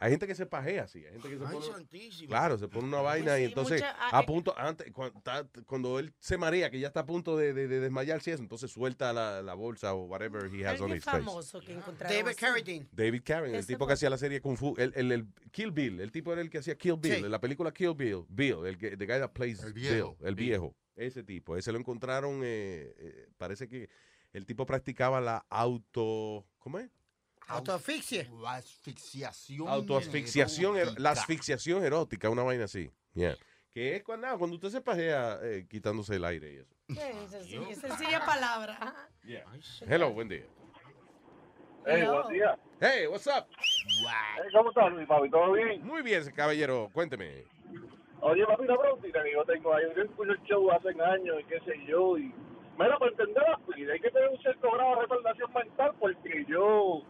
Hay 0.00 0.10
gente 0.12 0.28
que 0.28 0.34
se 0.36 0.46
pajea 0.46 0.84
así, 0.84 1.04
hay 1.04 1.12
gente 1.14 1.28
que 1.28 1.38
se 1.38 1.44
Ay, 1.44 1.52
pone, 1.54 1.66
santísimo. 1.66 2.28
claro, 2.28 2.56
se 2.56 2.68
pone 2.68 2.86
una 2.86 3.00
vaina 3.00 3.36
y 3.38 3.42
Sí, 3.42 3.48
entonces 3.48 3.80
mucha- 3.80 3.96
ah, 3.98 4.18
a 4.18 4.22
eh. 4.22 4.26
punto, 4.26 4.54
antes, 4.56 4.92
cuando, 5.66 5.98
él 5.98 6.14
se 6.20 6.38
marea, 6.38 6.70
que 6.70 6.78
ya 6.78 6.86
está 6.86 7.00
a 7.00 7.06
punto 7.06 7.36
de, 7.36 7.52
de, 7.52 7.66
de 7.66 7.80
desmayarse, 7.80 8.32
eso, 8.32 8.42
entonces 8.42 8.70
suelta 8.70 9.12
la, 9.12 9.42
la 9.42 9.54
bolsa 9.54 9.94
o 9.94 10.04
whatever 10.04 10.54
he 10.54 10.64
has 10.64 10.80
on 10.80 10.92
his 10.94 11.02
face. 11.04 11.18
famoso 11.18 11.60
que 11.60 11.74
David. 11.98 12.36
Carradine. 12.38 12.86
David 12.92 13.22
Carradine, 13.24 13.58
el 13.58 13.66
tipo 13.66 13.86
que 13.88 13.94
hacía 13.94 14.08
la 14.08 14.18
serie 14.18 14.40
Kung 14.40 14.56
Fu, 14.56 14.74
el, 14.78 14.92
el, 14.94 15.10
el 15.10 15.26
Kill 15.50 15.72
Bill, 15.72 16.00
el 16.00 16.12
tipo 16.12 16.32
era 16.32 16.42
el 16.42 16.50
que 16.50 16.58
hacía 16.58 16.76
Kill 16.78 16.96
Bill, 16.96 17.14
Sí. 17.16 17.24
en 17.24 17.30
la 17.30 17.40
película 17.40 17.72
Kill 17.72 17.94
Bill, 17.94 18.24
Bill, 18.28 18.66
el 18.66 18.78
que, 18.78 18.96
the 18.96 19.04
guy 19.06 19.18
that 19.18 19.32
plays 19.32 19.62
El 19.64 19.72
viejo. 19.72 20.16
Bill, 20.20 20.28
el 20.28 20.34
viejo, 20.36 20.76
ese 20.94 21.24
tipo, 21.24 21.56
ese 21.56 21.72
lo 21.72 21.78
encontraron, 21.78 22.42
eh, 22.44 22.94
eh, 22.98 23.28
parece 23.36 23.66
que 23.68 23.88
el 24.32 24.46
tipo 24.46 24.64
practicaba 24.64 25.20
la 25.20 25.44
auto, 25.50 26.46
¿cómo 26.58 26.78
es? 26.78 26.88
Autoasfixia. 27.48 28.28
La 28.40 28.54
asfixiación. 28.56 29.68
Autoasfixiación, 29.68 30.76
er- 30.76 30.98
la 31.00 31.10
asfixiación 31.10 31.82
erótica, 31.84 32.28
una 32.30 32.42
vaina 32.42 32.64
así, 32.64 32.90
yeah. 33.14 33.36
Que 33.72 33.96
es 33.96 34.02
cuando, 34.02 34.26
cuando 34.38 34.56
usted 34.56 34.70
se 34.70 34.80
pajea 34.80 35.38
eh, 35.42 35.66
quitándose 35.68 36.16
el 36.16 36.24
aire 36.24 36.52
y 36.52 36.56
eso. 36.56 36.74
Sí, 36.88 37.28
sencilla, 37.28 37.74
sencilla 37.74 38.24
palabra. 38.26 38.78
Hello, 39.86 40.10
buen 40.12 40.28
día. 40.28 40.44
Hey, 41.86 42.00
Hello. 42.02 42.22
buen 42.24 42.34
día. 42.34 42.58
Hey, 42.80 43.06
what's 43.06 43.26
up? 43.26 43.46
Hey, 43.56 44.48
¿Cómo 44.52 44.70
estás, 44.70 44.92
mi 44.92 45.06
papi? 45.06 45.30
¿Todo 45.30 45.52
bien? 45.52 45.86
Muy 45.86 46.02
bien, 46.02 46.22
caballero, 46.32 46.90
cuénteme. 46.92 47.44
Oye, 48.20 48.44
papi, 48.46 48.64
una 48.64 48.76
preguntita 48.78 49.22
que 49.22 49.32
yo 49.32 49.44
tengo 49.44 49.74
ahí. 49.74 49.84
Yo 49.96 50.02
escucho 50.02 50.32
el 50.32 50.42
show 50.42 50.70
hace 50.72 50.88
años 50.88 51.36
y 51.40 51.44
qué 51.44 51.60
sé 51.60 51.74
yo. 51.86 52.18
Y, 52.18 52.32
mira, 52.78 52.98
para 52.98 53.10
entender 53.12 53.42
la 53.48 53.76
vida 53.76 53.92
hay 53.92 54.00
que 54.00 54.10
tener 54.10 54.28
un 54.30 54.38
cierto 54.38 54.70
grado 54.72 54.96
de 54.96 55.02
retardación 55.02 55.52
mental 55.52 55.92
porque 56.00 56.44
yo, 56.48 57.02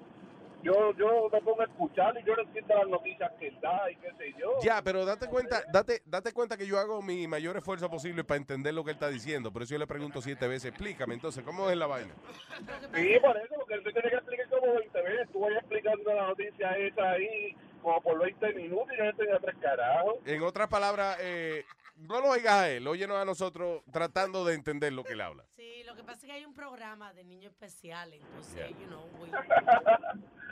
yo, 0.63 0.93
yo 0.95 1.29
me 1.33 1.41
pongo 1.41 1.61
a 1.61 1.65
escuchar 1.65 2.17
y 2.19 2.25
yo 2.25 2.35
no 2.35 2.43
entiendo 2.43 2.75
las 2.75 2.89
noticias 2.89 3.31
que 3.39 3.51
da 3.63 3.91
y 3.91 3.97
qué 3.97 4.13
sé 4.19 4.35
yo. 4.39 4.55
Ya, 4.63 4.83
pero 4.83 5.05
date 5.05 5.29
cuenta, 5.29 5.63
date, 5.73 6.03
date 6.05 6.33
cuenta 6.33 6.57
que 6.57 6.67
yo 6.67 6.79
hago 6.79 7.01
mi 7.03 7.27
mayor 7.29 7.57
esfuerzo 7.57 7.89
posible 7.89 8.25
para 8.25 8.39
entender 8.39 8.75
lo 8.75 8.85
que 8.85 8.91
él 8.91 8.97
está 8.97 9.09
diciendo. 9.09 9.53
Por 9.53 9.63
eso 9.63 9.75
yo 9.75 9.79
le 9.79 9.87
pregunto 9.87 10.21
siete 10.21 10.49
veces, 10.49 10.71
explícame 10.71 11.15
entonces, 11.15 11.45
¿cómo 11.45 11.71
es 11.71 11.77
la 11.77 11.87
vaina? 11.87 12.15
Sí, 12.95 13.13
por 13.21 13.37
eso, 13.37 13.55
porque 13.57 13.75
él 13.75 13.83
tiene 13.85 14.11
que 14.11 14.17
explicar 14.17 14.49
como 14.49 14.75
20 14.75 15.03
veces. 15.03 15.29
Tú 15.33 15.41
vas 15.41 15.53
explicando 15.53 16.15
la 16.15 16.27
noticia 16.29 16.71
esa 16.79 17.11
ahí 17.11 17.57
como 17.83 18.01
por 18.03 18.19
20 18.19 18.53
minutos 18.55 18.89
y 18.93 18.99
yo 18.99 19.05
no 19.05 19.15
tenía 19.15 19.39
tres 19.39 19.57
carajos. 19.61 20.17
En 20.27 20.43
otras 20.43 20.69
palabras, 20.69 21.19
eh, 21.21 21.65
no 21.99 22.21
lo 22.21 22.29
oigas 22.31 22.53
a 22.55 22.71
él, 22.71 22.87
óyenos 22.87 23.17
a 23.17 23.25
nosotros 23.25 23.83
tratando 23.93 24.45
de 24.45 24.55
entender 24.55 24.93
lo 24.93 25.05
que 25.05 25.13
él 25.15 25.21
habla. 25.21 25.45
Sí, 25.57 25.83
lo 25.85 25.95
que 25.95 26.03
pasa 26.05 26.19
es 26.19 26.25
que 26.25 26.33
hay 26.33 26.45
un 26.45 26.55
programa 26.55 27.13
de 27.13 27.25
niños 27.25 27.53
especiales, 27.53 28.21
entonces, 28.23 28.55
Yeah. 28.57 28.79
you 28.79 28.87
know, 28.87 29.05
we- 29.21 29.31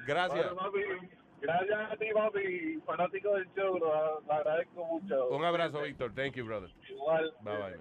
Gracias. 0.07 0.53
Bueno, 0.53 0.57
papi, 0.57 1.09
gracias 1.41 1.93
a 1.93 1.97
ti, 1.97 2.07
papi, 2.15 2.81
fanático 2.87 3.35
del 3.35 3.49
show, 3.55 3.79
lo, 3.79 4.21
lo 4.21 4.33
agradezco 4.33 4.85
mucho. 4.85 5.29
Un 5.29 5.45
abrazo, 5.45 5.83
Víctor. 5.83 6.13
Thank 6.15 6.35
you, 6.35 6.45
brother. 6.45 6.71
Igual. 6.89 7.33
Bye 7.43 7.57
bye. 7.59 7.81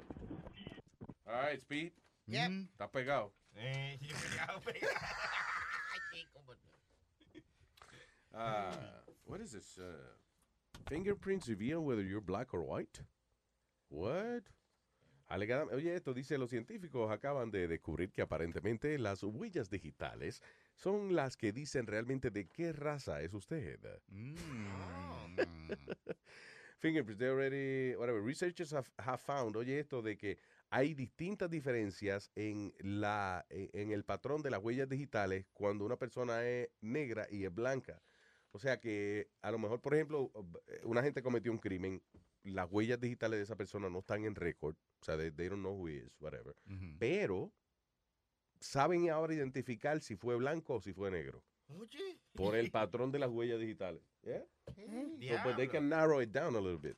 All 1.28 1.42
right, 1.44 1.60
Speed. 1.60 1.92
Yep. 2.28 2.52
Está 2.72 2.90
pegado. 2.90 3.32
Eh, 3.56 3.98
pegado, 4.00 4.60
pegado. 4.62 4.94
Uh, 8.38 8.76
what 9.26 9.40
is 9.40 9.54
this? 9.54 9.78
Uh, 9.80 9.94
fingerprints 10.90 11.48
reveal 11.48 11.80
whether 11.82 12.02
you're 12.02 12.20
black 12.20 12.54
or 12.54 12.62
white. 12.62 13.00
What? 13.96 14.44
Oye, 15.72 15.96
esto 15.96 16.14
dice, 16.14 16.38
los 16.38 16.50
científicos 16.50 17.10
acaban 17.10 17.50
de 17.50 17.68
descubrir 17.68 18.12
que 18.12 18.22
aparentemente 18.22 19.00
las 19.00 19.24
huellas 19.24 19.70
digitales 19.70 20.44
son 20.76 21.16
las 21.16 21.38
que 21.38 21.54
dicen 21.54 21.88
realmente 21.88 22.30
de 22.30 22.48
qué 22.48 22.74
raza 22.74 23.22
es 23.22 23.34
usted. 23.34 23.80
Fingerprints, 26.80 27.18
they 27.18 27.30
already, 27.30 27.96
whatever, 27.96 28.22
researchers 28.22 28.74
have, 28.74 28.88
have 28.98 29.18
found, 29.18 29.56
oye, 29.56 29.80
esto 29.80 30.02
de 30.02 30.18
que 30.18 30.38
hay 30.70 30.94
distintas 30.94 31.50
diferencias 31.50 32.30
en, 32.36 32.74
la, 32.80 33.46
en 33.50 33.70
en 33.74 33.92
el 33.92 34.04
patrón 34.04 34.42
de 34.42 34.52
las 34.52 34.62
huellas 34.62 34.90
digitales 34.90 35.46
cuando 35.54 35.86
una 35.86 35.96
persona 35.96 36.46
es 36.46 36.70
negra 36.82 37.28
y 37.32 37.46
es 37.46 37.56
blanca. 37.56 38.02
O 38.56 38.57
sea 38.57 38.80
que 38.80 39.27
a 39.41 39.52
lo 39.52 39.60
mejor, 39.60 39.82
por 39.82 39.94
ejemplo, 39.94 40.32
una 40.84 41.03
gente 41.03 41.22
cometió 41.22 41.52
un 41.52 41.57
crimen, 41.57 42.02
las 42.44 42.72
huellas 42.72 43.02
digitales 43.02 43.38
de 43.38 43.44
esa 43.44 43.57
persona 43.57 43.90
no 43.90 43.99
están 43.99 44.23
en 44.23 44.34
récord, 44.34 44.77
o 45.02 45.03
sea, 45.03 45.18
they, 45.18 45.30
they 45.30 45.49
don't 45.49 45.60
know 45.60 45.73
who 45.77 45.90
he 45.90 45.98
is, 45.98 46.15
whatever. 46.22 46.56
Pero 46.98 47.52
saben 48.61 49.10
ahora 49.10 49.34
identificar 49.34 49.99
si 49.99 50.15
fue 50.15 50.38
blanco 50.38 50.76
o 50.76 50.80
si 50.80 50.94
fue 50.94 51.11
negro 51.11 51.44
Oye. 51.68 52.18
por 52.34 52.56
el 52.56 52.72
patrón 52.72 53.11
de 53.11 53.19
las 53.19 53.30
huellas 53.30 53.60
digitales. 53.60 54.02
Yeah? 54.23 54.45
So, 54.68 55.44
but 55.44 55.57
they 55.57 55.68
can 55.68 55.90
narrow 55.90 56.22
it 56.22 56.32
down 56.32 56.56
a 56.56 56.61
little 56.61 56.80
bit. 56.80 56.95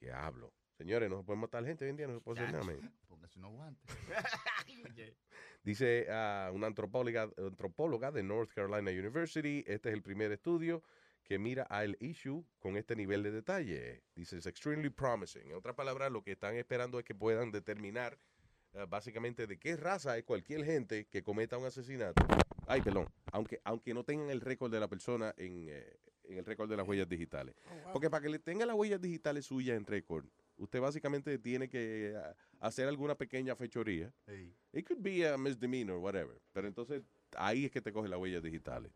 Diablo. 0.00 0.52
Señores, 0.76 1.08
no 1.08 1.18
se 1.18 1.22
puede 1.22 1.38
matar 1.38 1.64
gente 1.64 1.84
hoy 1.84 1.90
en 1.90 1.96
día, 1.96 2.08
no 2.08 2.14
se 2.14 2.20
puede 2.22 2.40
hacer 2.40 2.52
nada. 2.52 2.90
Man. 3.20 3.28
Póngase 3.28 3.38
unos 3.38 3.52
guantes. 3.52 3.96
Dice 5.62 6.06
ah, 6.10 6.50
una 6.52 6.66
antropóloga, 6.66 7.30
antropóloga 7.36 8.10
de 8.10 8.22
North 8.22 8.50
Carolina 8.52 8.90
University, 8.90 9.62
este 9.66 9.90
es 9.90 9.94
el 9.94 10.02
primer 10.02 10.32
estudio 10.32 10.82
que 11.22 11.38
mira 11.38 11.62
al 11.64 11.96
issue 12.00 12.44
con 12.58 12.76
este 12.76 12.96
nivel 12.96 13.22
de 13.22 13.30
detalle. 13.30 14.02
Dice, 14.16 14.38
es 14.38 14.46
extremely 14.46 14.90
promising. 14.90 15.50
En 15.50 15.54
otras 15.54 15.76
palabras, 15.76 16.10
lo 16.10 16.22
que 16.22 16.32
están 16.32 16.56
esperando 16.56 16.98
es 16.98 17.04
que 17.04 17.14
puedan 17.14 17.52
determinar 17.52 18.18
ah, 18.74 18.86
básicamente 18.86 19.46
de 19.46 19.58
qué 19.58 19.76
raza 19.76 20.16
es 20.16 20.24
cualquier 20.24 20.64
gente 20.64 21.06
que 21.06 21.22
cometa 21.22 21.58
un 21.58 21.66
asesinato. 21.66 22.26
Ay, 22.66 22.82
perdón. 22.82 23.06
Aunque, 23.32 23.60
aunque 23.64 23.94
no 23.94 24.04
tengan 24.04 24.30
el 24.30 24.40
récord 24.40 24.72
de 24.72 24.80
la 24.80 24.88
persona 24.88 25.34
en, 25.36 25.68
eh, 25.68 25.98
en 26.24 26.38
el 26.38 26.44
récord 26.44 26.70
de 26.70 26.76
las 26.76 26.88
huellas 26.88 27.08
digitales. 27.08 27.54
Porque 27.92 28.08
para 28.08 28.22
que 28.22 28.28
le 28.30 28.38
tenga 28.38 28.64
las 28.64 28.76
huellas 28.76 29.00
digitales 29.00 29.46
suyas 29.46 29.76
en 29.76 29.84
récord, 29.84 30.24
usted 30.60 30.80
básicamente 30.80 31.38
tiene 31.38 31.68
que 31.68 32.14
ah, 32.16 32.36
hacer 32.60 32.86
alguna 32.88 33.16
pequeña 33.16 33.56
fechoría. 33.56 34.12
It 34.72 34.86
could 34.86 35.02
be 35.02 35.26
a 35.26 35.36
misdemeanor, 35.36 35.98
whatever. 35.98 36.40
Pero 36.52 36.68
entonces 36.68 37.02
ahí 37.36 37.64
es 37.64 37.70
que 37.70 37.80
te 37.80 37.92
coge 37.92 38.08
las 38.08 38.18
huellas 38.18 38.42
digitales. 38.42 38.92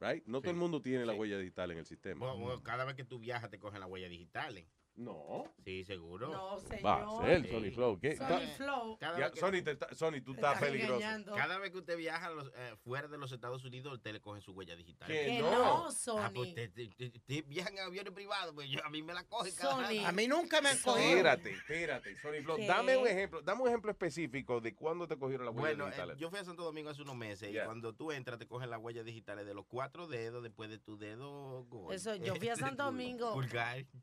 Right? 0.00 0.24
No 0.26 0.40
todo 0.40 0.50
el 0.50 0.56
mundo 0.56 0.82
tiene 0.82 1.06
la 1.06 1.14
huella 1.14 1.38
digital 1.38 1.70
en 1.70 1.78
el 1.78 1.86
sistema. 1.86 2.26
Bueno, 2.26 2.40
bueno, 2.40 2.62
cada 2.62 2.84
vez 2.84 2.94
que 2.94 3.04
tú 3.04 3.18
viajas 3.18 3.48
te 3.50 3.58
cogen 3.58 3.80
las 3.80 3.88
huellas 3.88 4.10
digitales. 4.10 4.66
No. 4.96 5.44
Sí, 5.64 5.84
seguro. 5.84 6.28
No, 6.28 6.60
Va 6.84 7.02
a 7.02 7.24
ser, 7.26 7.50
Sony 7.50 7.70
Flow. 7.72 7.98
¿Qué? 7.98 8.16
Sony 8.16 8.46
Flow. 8.56 8.98
Ya, 9.00 9.32
Sony, 9.34 9.62
te 9.64 9.72
está- 9.72 9.92
Sony, 9.94 10.20
tú 10.24 10.34
estás 10.34 10.60
peligroso. 10.60 11.04
Cada 11.34 11.58
vez 11.58 11.70
que 11.72 11.78
usted 11.78 11.96
viaja 11.96 12.26
a 12.26 12.30
los- 12.30 12.48
eh, 12.54 12.76
fuera 12.84 13.08
de 13.08 13.18
los 13.18 13.32
Estados 13.32 13.64
Unidos, 13.64 13.92
usted 13.94 14.12
le 14.12 14.20
coge 14.20 14.40
su 14.40 14.52
huella 14.52 14.76
digital. 14.76 15.08
Que 15.08 15.40
no. 15.40 15.50
no, 15.50 15.86
Ah, 15.86 15.90
Sony. 15.90 16.30
pues 16.34 16.48
usted, 16.50 16.68
usted- 16.68 16.88
usted- 16.90 17.16
usted 17.16 17.44
viaja 17.48 17.70
en 17.70 17.78
aviones 17.80 18.12
privados, 18.12 18.54
pues 18.54 18.68
yo, 18.68 18.84
a 18.84 18.88
mí 18.90 19.02
me 19.02 19.14
la 19.14 19.24
coge 19.26 19.52
cada 19.54 19.74
Sony. 19.88 20.04
A 20.06 20.12
mí 20.12 20.28
nunca 20.28 20.60
me 20.60 20.68
han 20.68 20.78
cogido. 20.78 21.08
Espérate, 21.08 21.50
espérate, 21.50 22.16
Sony 22.20 22.42
Flow. 22.44 22.56
¿Qué? 22.56 22.66
Dame 22.66 22.96
un 22.96 23.08
ejemplo, 23.08 23.42
dame 23.42 23.62
un 23.62 23.68
ejemplo 23.68 23.90
específico 23.90 24.60
de 24.60 24.74
cuándo 24.74 25.08
te 25.08 25.16
cogieron 25.18 25.46
las 25.46 25.54
huellas 25.54 25.76
Bueno, 25.76 25.84
eh, 25.86 25.90
digitales. 25.90 26.18
yo 26.18 26.30
fui 26.30 26.38
a 26.38 26.44
Santo 26.44 26.62
Domingo 26.62 26.90
hace 26.90 27.02
unos 27.02 27.16
meses 27.16 27.50
y 27.52 27.58
cuando 27.64 27.94
tú 27.94 28.12
entras 28.12 28.38
te 28.38 28.46
cogen 28.46 28.70
las 28.70 28.80
huellas 28.80 29.04
digitales 29.04 29.44
de 29.46 29.54
los 29.54 29.66
cuatro 29.66 30.06
dedos 30.06 30.42
después 30.42 30.70
de 30.70 30.78
tu 30.78 30.96
dedo 30.96 31.64
gordo. 31.64 31.92
Eso, 31.92 32.14
yo 32.14 32.36
fui 32.36 32.48
a 32.48 32.56
Santo 32.56 32.84
Domingo 32.94 33.34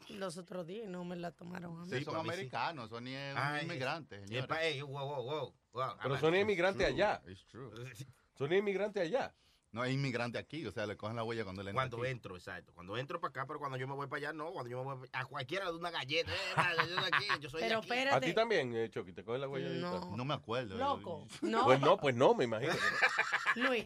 los 0.09 0.38
otros 0.38 0.68
días 0.68 0.81
y 0.84 0.88
no 0.88 1.03
me 1.06 1.16
la 1.16 1.32
tomaron 1.32 1.80
a 1.82 1.86
mí. 1.86 1.90
Sí, 1.98 2.03
son 2.03 2.18
americanos, 2.18 2.90
son 2.90 3.08
inmigrantes, 3.08 4.22
señores. 4.28 4.44
Epa, 4.45 4.64
ey, 4.64 4.82
wow, 4.82 5.06
wow, 5.06 5.24
wow, 5.24 5.53
wow. 5.74 5.98
Pero 6.02 6.18
son 6.20 6.36
inmigrantes 6.36 6.88
allá. 6.88 7.22
it's 7.28 7.45
true. 7.48 7.72
Son 8.38 8.52
inmigrantes 8.52 9.03
allá. 9.03 9.36
No, 9.72 9.86
es 9.86 9.94
inmigrante 9.94 10.38
aquí, 10.40 10.66
o 10.66 10.72
sea, 10.72 10.86
le 10.88 10.98
cogen 10.98 11.16
la 11.16 11.24
huella 11.24 11.44
cuando 11.44 11.62
le 11.64 11.70
entra 11.70 11.82
Cuando 11.84 11.98
aquí. 12.03 12.12
entro, 12.12 12.36
exacto. 12.36 12.74
Cuando 12.74 12.98
entro 12.98 13.22
para 13.22 13.30
acá, 13.30 13.45
pero 13.48 13.60
cuando 13.60 13.78
yo 13.78 13.88
me 13.88 13.94
voy 13.94 14.08
para 14.08 14.18
allá, 14.18 14.34
no. 14.34 14.52
Cuando 14.52 14.70
yo 14.70 14.84
me 14.84 14.95
voy 14.95 15.08
a 15.14 15.26
cualquiera 15.26 15.66
de 15.72 15.78
una 15.78 15.91
galleta. 15.91 16.32
eh, 16.32 16.76
yo 16.78 16.88
soy 16.88 16.95
de 17.02 17.08
aquí, 17.16 17.26
yo 17.40 17.49
soy 17.49 17.62
de 17.62 17.68
Pero 17.68 17.80
aquí. 17.80 17.88
espérate. 17.88 18.18
A 18.18 18.20
ti 18.20 18.34
también, 18.34 18.76
eh, 18.76 18.90
Chucky, 18.90 19.14
te 19.14 19.24
cogen 19.24 19.40
la 19.41 19.48
huella 19.48 19.70
digital. 19.70 20.02
No 20.18 20.26
me 20.26 20.34
acuerdo. 20.34 20.76
Loco. 20.76 21.26
No. 21.41 21.64
Pues 21.66 21.80
no, 21.80 21.98
pues 21.98 22.16
no, 22.16 22.34
me 22.34 22.44
imagino. 22.45 22.74
Luis, 23.56 23.86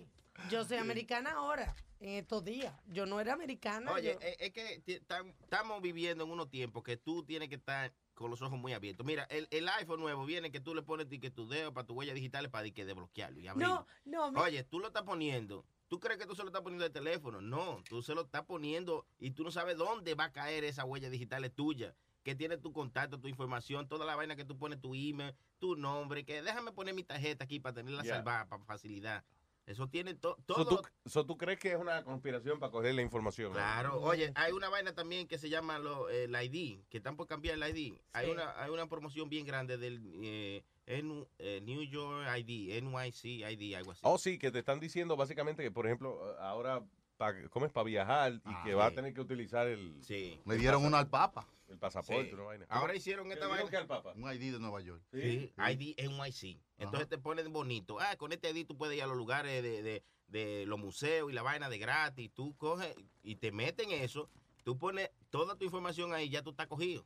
yo 0.49 0.63
soy 0.65 0.77
americana 0.77 1.33
ahora, 1.33 1.75
en 1.99 2.09
estos 2.09 2.43
días. 2.43 2.73
Yo 2.87 3.05
no 3.05 3.19
era 3.19 3.33
americana. 3.33 3.91
Oye, 3.93 4.13
yo- 4.13 4.19
es, 4.27 4.35
es 4.39 4.51
que 4.51 4.83
estamos 4.85 5.81
viviendo 5.81 6.23
en 6.23 6.31
unos 6.31 6.49
tiempos 6.49 6.83
que 6.83 6.97
tú 6.97 7.23
tienes 7.23 7.49
que 7.49 7.55
estar 7.55 7.93
con 8.13 8.29
los 8.31 8.41
ojos 8.41 8.57
muy 8.59 8.73
abiertos. 8.73 9.05
Mira, 9.05 9.23
el, 9.29 9.47
el 9.51 9.67
iPhone 9.69 9.99
nuevo 9.99 10.25
viene 10.25 10.51
que 10.51 10.59
tú 10.59 10.73
le 10.75 10.81
pones 10.81 11.07
que 11.07 11.31
tu 11.31 11.47
dedo 11.47 11.73
para 11.73 11.85
tu 11.87 11.93
huella 11.93 12.13
digital 12.13 12.49
para 12.49 12.69
que 12.71 12.85
desbloquearlo 12.85 13.39
y 13.39 13.47
abrirlo. 13.47 13.87
no, 14.05 14.27
no. 14.27 14.31
mi- 14.31 14.39
Oye, 14.39 14.63
tú 14.63 14.79
lo 14.79 14.87
estás 14.87 15.03
poniendo. 15.03 15.65
¿Tú 15.87 15.99
crees 15.99 16.17
que 16.19 16.25
tú 16.25 16.33
se 16.35 16.41
lo 16.41 16.47
estás 16.49 16.61
poniendo 16.63 16.83
de 16.83 16.89
teléfono? 16.89 17.41
No, 17.41 17.83
tú 17.87 18.01
se 18.01 18.15
lo 18.15 18.21
estás 18.21 18.43
poniendo 18.45 19.05
y 19.19 19.31
tú 19.31 19.43
no 19.43 19.51
sabes 19.51 19.77
dónde 19.77 20.15
va 20.15 20.25
a 20.25 20.31
caer 20.31 20.63
esa 20.63 20.83
huella 20.85 21.09
digital 21.09 21.49
tuya. 21.51 21.95
Que 22.23 22.33
tiene 22.33 22.57
tu 22.57 22.73
contacto, 22.73 23.19
tu 23.19 23.27
información, 23.27 23.87
toda 23.87 24.03
la 24.03 24.15
vaina 24.15 24.35
que 24.35 24.45
tú 24.45 24.57
pones, 24.57 24.81
tu 24.81 24.95
email, 24.95 25.35
tu 25.59 25.75
nombre. 25.75 26.25
Que 26.25 26.41
déjame 26.41 26.71
poner 26.71 26.95
mi 26.95 27.03
tarjeta 27.03 27.43
aquí 27.43 27.59
para 27.59 27.75
tenerla 27.75 28.03
Ya. 28.03 28.15
salvada, 28.15 28.47
para 28.49 28.63
facilidad. 28.65 29.23
Eso 29.65 29.87
tiene 29.89 30.13
to- 30.13 30.35
So, 30.47 30.63
todo. 30.63 30.65
¿tú, 30.81 31.09
so, 31.09 31.25
¿Tú 31.25 31.37
crees 31.37 31.57
que 31.59 31.71
es 31.71 31.77
una 31.77 32.03
conspiración 32.03 32.59
para 32.59 32.71
coger 32.71 32.93
la 32.93 33.01
información? 33.01 33.49
no? 33.49 33.53
Claro, 33.55 33.99
oye, 34.01 34.31
hay 34.35 34.51
una 34.53 34.69
vaina 34.69 34.93
también 34.93 35.27
que 35.27 35.39
se 35.39 35.49
llama 35.49 35.79
lo, 35.79 36.07
el 36.09 36.35
ID, 36.35 36.83
que 36.87 36.97
están 36.97 37.15
por 37.17 37.25
cambiar 37.27 37.55
el 37.61 37.75
ID. 37.75 37.97
Hay 38.13 38.29
una 38.29 38.61
hay 38.61 38.69
una 38.69 38.87
promoción 38.87 39.27
bien 39.27 39.45
grande 39.45 39.77
del 39.77 40.01
eh, 40.23 40.63
N- 40.85 41.25
eh, 41.39 41.61
New 41.63 41.81
York 41.81 42.27
ID, 42.37 42.79
NYC 42.83 43.25
ID, 43.51 43.75
algo 43.75 43.91
así. 43.91 44.01
Oh, 44.03 44.19
sí, 44.19 44.37
que 44.37 44.51
te 44.51 44.59
están 44.59 44.79
diciendo 44.79 45.15
básicamente 45.15 45.63
que, 45.63 45.71
por 45.71 45.87
ejemplo, 45.87 46.35
ahora, 46.39 46.83
pa, 47.17 47.33
¿cómo 47.49 47.65
es? 47.65 47.71
Para 47.71 47.83
viajar 47.85 48.33
y 48.33 48.41
Ah, 48.45 48.61
que 48.65 48.73
va 48.73 48.87
a 48.87 48.89
sí. 48.89 48.95
tener 48.95 49.13
que 49.13 49.21
utilizar 49.21 49.67
el, 49.67 50.03
Sí. 50.03 50.39
Le 50.45 50.55
dieron 50.57 50.83
uno 50.85 50.97
al 50.97 51.07
Papa. 51.09 51.47
el 51.67 51.79
pasaporte, 51.79 52.27
Sí. 52.29 52.33
una 52.35 52.43
vaina. 52.43 52.65
Ahora 52.69 52.87
¿Cómo? 52.89 52.97
hicieron 52.97 53.27
¿Qué 53.27 53.33
esta 53.33 53.47
vaina. 53.47 53.69
qué 53.69 53.77
al 53.77 53.87
Papa? 53.87 54.13
Un 54.15 54.31
ID 54.31 54.51
de 54.53 54.59
Nueva 54.59 54.81
York. 54.81 55.01
Sí, 55.11 55.51
ID 55.57 55.95
NYC. 55.97 56.59
Entonces 56.77 57.07
te 57.09 57.17
ponen 57.17 57.51
bonito. 57.51 57.99
Ah, 57.99 58.15
con 58.17 58.31
este 58.31 58.51
ID 58.51 58.65
tú 58.67 58.77
puedes 58.77 58.95
ir 58.97 59.03
a 59.03 59.07
los 59.07 59.17
lugares 59.17 59.63
de, 59.63 59.81
de, 59.81 60.03
de 60.27 60.65
los 60.67 60.77
museos 60.77 61.31
y 61.31 61.33
la 61.33 61.41
vaina 61.41 61.67
de 61.69 61.77
gratis. 61.79 62.31
Tú 62.33 62.55
coges 62.57 62.93
y 63.23 63.35
te 63.37 63.51
meten 63.51 63.89
eso. 63.91 64.29
Tú 64.63 64.77
pones 64.77 65.09
toda 65.31 65.55
tu 65.55 65.65
información 65.65 66.13
ahí, 66.13 66.29
ya 66.29 66.43
tú 66.43 66.51
estás 66.51 66.67
cogido. 66.67 67.03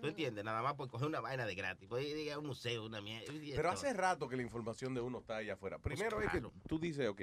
¿Tú 0.00 0.08
entiendes? 0.08 0.44
Nada 0.44 0.60
más 0.62 0.74
por 0.74 0.88
coger 0.88 1.06
una 1.06 1.20
vaina 1.20 1.46
de 1.46 1.54
gratis. 1.54 1.88
Puedes 1.88 2.06
ir 2.08 2.30
a 2.32 2.38
un 2.38 2.46
museo, 2.46 2.84
una 2.84 3.00
mierda. 3.00 3.32
Pero 3.32 3.70
hace 3.70 3.92
rato 3.94 4.28
que 4.28 4.36
la 4.36 4.42
información 4.42 4.94
de 4.94 5.00
uno 5.00 5.20
está 5.20 5.36
allá 5.36 5.54
afuera. 5.54 5.78
Primero 5.78 6.20
es 6.20 6.30
que 6.30 6.42
tú 6.68 6.78
dices, 6.78 7.08
ok, 7.08 7.22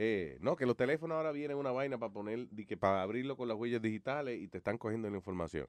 eh, 0.00 0.38
no, 0.40 0.54
que 0.54 0.64
los 0.64 0.76
teléfonos 0.76 1.16
ahora 1.16 1.32
vienen 1.32 1.56
una 1.56 1.72
vaina 1.72 1.98
para 1.98 2.12
poner, 2.12 2.46
que 2.68 2.76
para 2.76 3.02
abrirlo 3.02 3.36
con 3.36 3.48
las 3.48 3.56
huellas 3.56 3.82
digitales 3.82 4.40
y 4.40 4.46
te 4.46 4.58
están 4.58 4.78
cogiendo 4.78 5.10
la 5.10 5.16
información. 5.16 5.66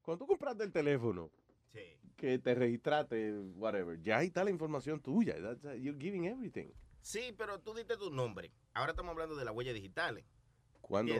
Cuando 0.00 0.24
tú 0.24 0.28
compraste 0.28 0.64
el 0.64 0.72
teléfono, 0.72 1.30
Sí. 1.74 1.80
que 2.16 2.38
te 2.38 2.54
registraste, 2.54 3.34
whatever, 3.56 4.00
ya 4.00 4.16
ahí 4.16 4.28
está 4.28 4.44
la 4.44 4.50
información 4.50 4.98
tuya. 4.98 5.34
That's, 5.42 5.62
you're 5.78 5.98
giving 6.00 6.24
everything. 6.24 6.68
Sí, 7.02 7.34
pero 7.36 7.60
tú 7.60 7.74
diste 7.74 7.98
tu 7.98 8.10
nombre. 8.10 8.50
Ahora 8.72 8.92
estamos 8.92 9.12
hablando 9.12 9.36
de 9.36 9.44
las 9.44 9.54
huellas 9.54 9.74
digitales. 9.74 10.24
Cuando, 10.80 11.14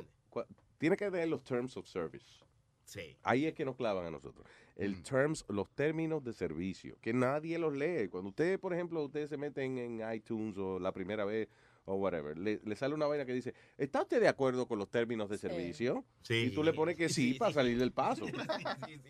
tiene 0.79 0.97
que 0.97 1.11
tener 1.11 1.29
los 1.29 1.45
terms 1.45 1.77
of 1.77 1.87
service. 1.87 2.43
Sí. 2.87 3.19
Ahí 3.23 3.45
es 3.45 3.53
que 3.53 3.67
nos 3.67 3.77
clavan 3.77 4.07
a 4.07 4.11
nosotros. 4.11 4.47
El 4.77 5.03
terms, 5.03 5.45
los 5.51 5.69
términos 5.75 6.25
de 6.25 6.33
servicio, 6.33 6.97
que 7.03 7.13
nadie 7.13 7.59
los 7.59 7.77
lee. 7.77 8.09
Cuando 8.09 8.31
usted, 8.31 8.59
por 8.59 8.73
ejemplo, 8.73 9.05
ustedes 9.05 9.29
se 9.29 9.37
meten 9.37 9.77
en 9.77 10.15
iTunes 10.15 10.57
o 10.57 10.79
la 10.79 10.93
primera 10.93 11.27
vez 11.27 11.49
o 11.87 11.95
whatever, 11.95 12.37
le, 12.37 12.61
le 12.65 12.77
sale 12.77 12.95
una 12.95 13.07
vaina 13.07 13.25
que 13.25 13.33
dice, 13.33 13.55
¿está 13.79 14.03
usted 14.03 14.21
de 14.21 14.29
acuerdo 14.29 14.67
con 14.67 14.79
los 14.79 14.91
términos 14.91 15.29
de 15.31 15.39
servicio? 15.39 16.05
Sí. 16.23 16.49
Y 16.49 16.51
tú 16.51 16.63
le 16.63 16.73
pones 16.73 16.97
que 16.97 17.09
sí, 17.09 17.35
para 17.35 17.53
salir 17.53 17.79
del 17.79 17.93
paso. 17.93 18.27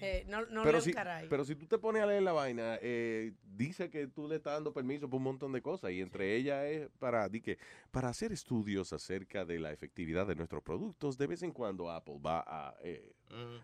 eh, 0.00 0.24
no 0.28 0.44
no 0.46 0.62
pero, 0.62 0.80
si, 0.80 0.92
caray. 0.92 1.26
pero 1.28 1.44
si 1.44 1.56
tú 1.56 1.66
te 1.66 1.78
pones 1.78 2.02
a 2.02 2.06
leer 2.06 2.22
la 2.22 2.32
vaina, 2.32 2.78
eh, 2.82 3.32
dice 3.42 3.90
que 3.90 4.06
tú 4.06 4.28
le 4.28 4.36
estás 4.36 4.54
dando 4.54 4.72
permiso 4.72 5.08
por 5.08 5.16
un 5.18 5.24
montón 5.24 5.52
de 5.52 5.62
cosas 5.62 5.90
y 5.92 6.00
entre 6.00 6.36
ellas 6.36 6.64
es 6.66 6.88
para, 6.98 7.28
di 7.28 7.40
que, 7.40 7.58
para 7.90 8.08
hacer 8.10 8.30
estudios 8.32 8.92
acerca 8.92 9.44
de 9.44 9.58
la 9.58 9.72
efectividad 9.72 10.26
de 10.26 10.34
nuestros 10.36 10.62
productos, 10.62 11.16
de 11.16 11.26
vez 11.26 11.42
en 11.42 11.52
cuando 11.52 11.90
Apple 11.90 12.18
va 12.24 12.44
a, 12.46 12.76
eh, 12.82 13.14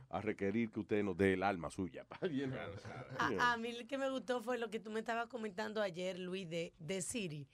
a 0.08 0.20
requerir 0.22 0.70
que 0.70 0.80
usted 0.80 1.02
nos 1.04 1.16
dé 1.16 1.34
el 1.34 1.42
alma 1.42 1.70
suya. 1.70 2.06
A, 3.18 3.52
a 3.52 3.56
mí 3.58 3.72
lo 3.72 3.86
que 3.86 3.98
me 3.98 4.08
gustó 4.10 4.42
fue 4.42 4.56
lo 4.58 4.70
que 4.70 4.80
tú 4.80 4.90
me 4.90 5.00
estabas 5.00 5.26
comentando 5.26 5.82
ayer, 5.82 6.18
Luis, 6.18 6.48
de, 6.48 6.72
de 6.78 7.02
Siri, 7.02 7.46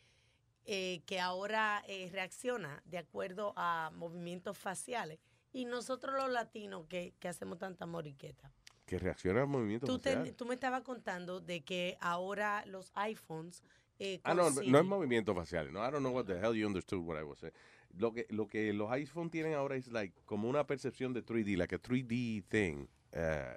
eh, 0.71 1.01
que 1.07 1.19
ahora 1.19 1.83
eh, 1.89 2.11
reacciona 2.13 2.83
de 2.85 2.99
acuerdo 2.99 3.55
a 3.57 3.91
movimientos 3.97 4.59
faciales. 4.59 5.19
Y 5.51 5.65
nosotros 5.65 6.15
los 6.15 6.31
latinos 6.31 6.87
que, 6.89 7.15
que 7.19 7.27
hacemos 7.29 7.59
tanta 7.59 7.87
moriqueta. 7.87 8.53
que 8.85 8.99
reacciona 8.99 9.41
al 9.41 9.49
movimiento 9.49 9.87
Tú, 9.87 9.99
tú 10.37 10.45
me 10.45 10.55
estabas 10.55 10.83
contando 10.83 11.41
de 11.41 11.63
que 11.63 11.97
ahora 12.01 12.65
los 12.67 12.93
iPhones... 12.95 13.63
eh, 13.99 14.21
Ah, 14.25 14.35
no, 14.35 14.51
no 14.51 14.79
es 14.79 14.85
movimiento 14.85 15.35
facial. 15.35 15.73
No, 15.73 15.81
I 15.81 15.91
don't 15.91 16.01
know 16.01 16.13
what 16.15 16.27
the 16.27 16.39
hell 16.39 16.55
you 16.55 16.67
understood 16.67 17.01
what 17.01 17.19
I 17.19 17.23
was 17.25 17.39
saying. 17.39 17.55
Lo 17.97 18.13
que, 18.13 18.27
lo 18.29 18.47
que 18.47 18.75
los 18.75 18.91
iPhone 18.93 19.31
tienen 19.31 19.55
ahora 19.55 19.77
es 19.77 19.89
like 19.91 20.15
como 20.27 20.49
una 20.51 20.67
percepción 20.67 21.15
de 21.15 21.25
3D, 21.25 21.57
like 21.57 21.75
a 21.75 21.81
3D 21.81 22.45
thing. 22.49 22.87
Eh, 23.13 23.57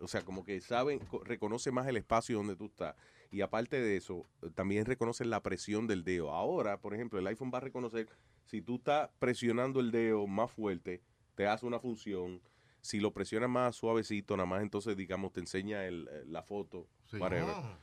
o 0.00 0.06
sea, 0.06 0.22
como 0.22 0.44
que 0.44 0.60
saben, 0.60 1.00
co- 1.00 1.22
reconoce 1.24 1.72
más 1.72 1.86
el 1.88 1.96
espacio 1.96 2.36
donde 2.36 2.54
tú 2.54 2.66
estás. 2.66 2.94
Y 3.32 3.40
aparte 3.40 3.80
de 3.80 3.96
eso, 3.96 4.26
eh, 4.42 4.50
también 4.54 4.84
reconoce 4.84 5.24
la 5.24 5.42
presión 5.42 5.86
del 5.88 6.04
dedo. 6.04 6.30
Ahora, 6.30 6.78
por 6.80 6.94
ejemplo, 6.94 7.18
el 7.18 7.26
iPhone 7.26 7.50
va 7.52 7.58
a 7.58 7.62
reconocer 7.62 8.06
si 8.44 8.60
tú 8.62 8.76
estás 8.76 9.10
presionando 9.18 9.80
el 9.80 9.90
dedo 9.90 10.26
más 10.28 10.50
fuerte, 10.52 11.00
te 11.34 11.46
hace 11.46 11.66
una 11.66 11.80
función. 11.80 12.40
Si 12.82 13.00
lo 13.00 13.12
presionas 13.12 13.48
más 13.48 13.74
suavecito, 13.76 14.36
nada 14.36 14.46
más, 14.46 14.62
entonces, 14.62 14.96
digamos, 14.96 15.32
te 15.32 15.40
enseña 15.40 15.86
el, 15.86 16.08
eh, 16.12 16.24
la 16.26 16.42
foto, 16.42 16.86
Sí. 17.06 17.16
whatever. 17.16 17.54
Oh. 17.56 17.76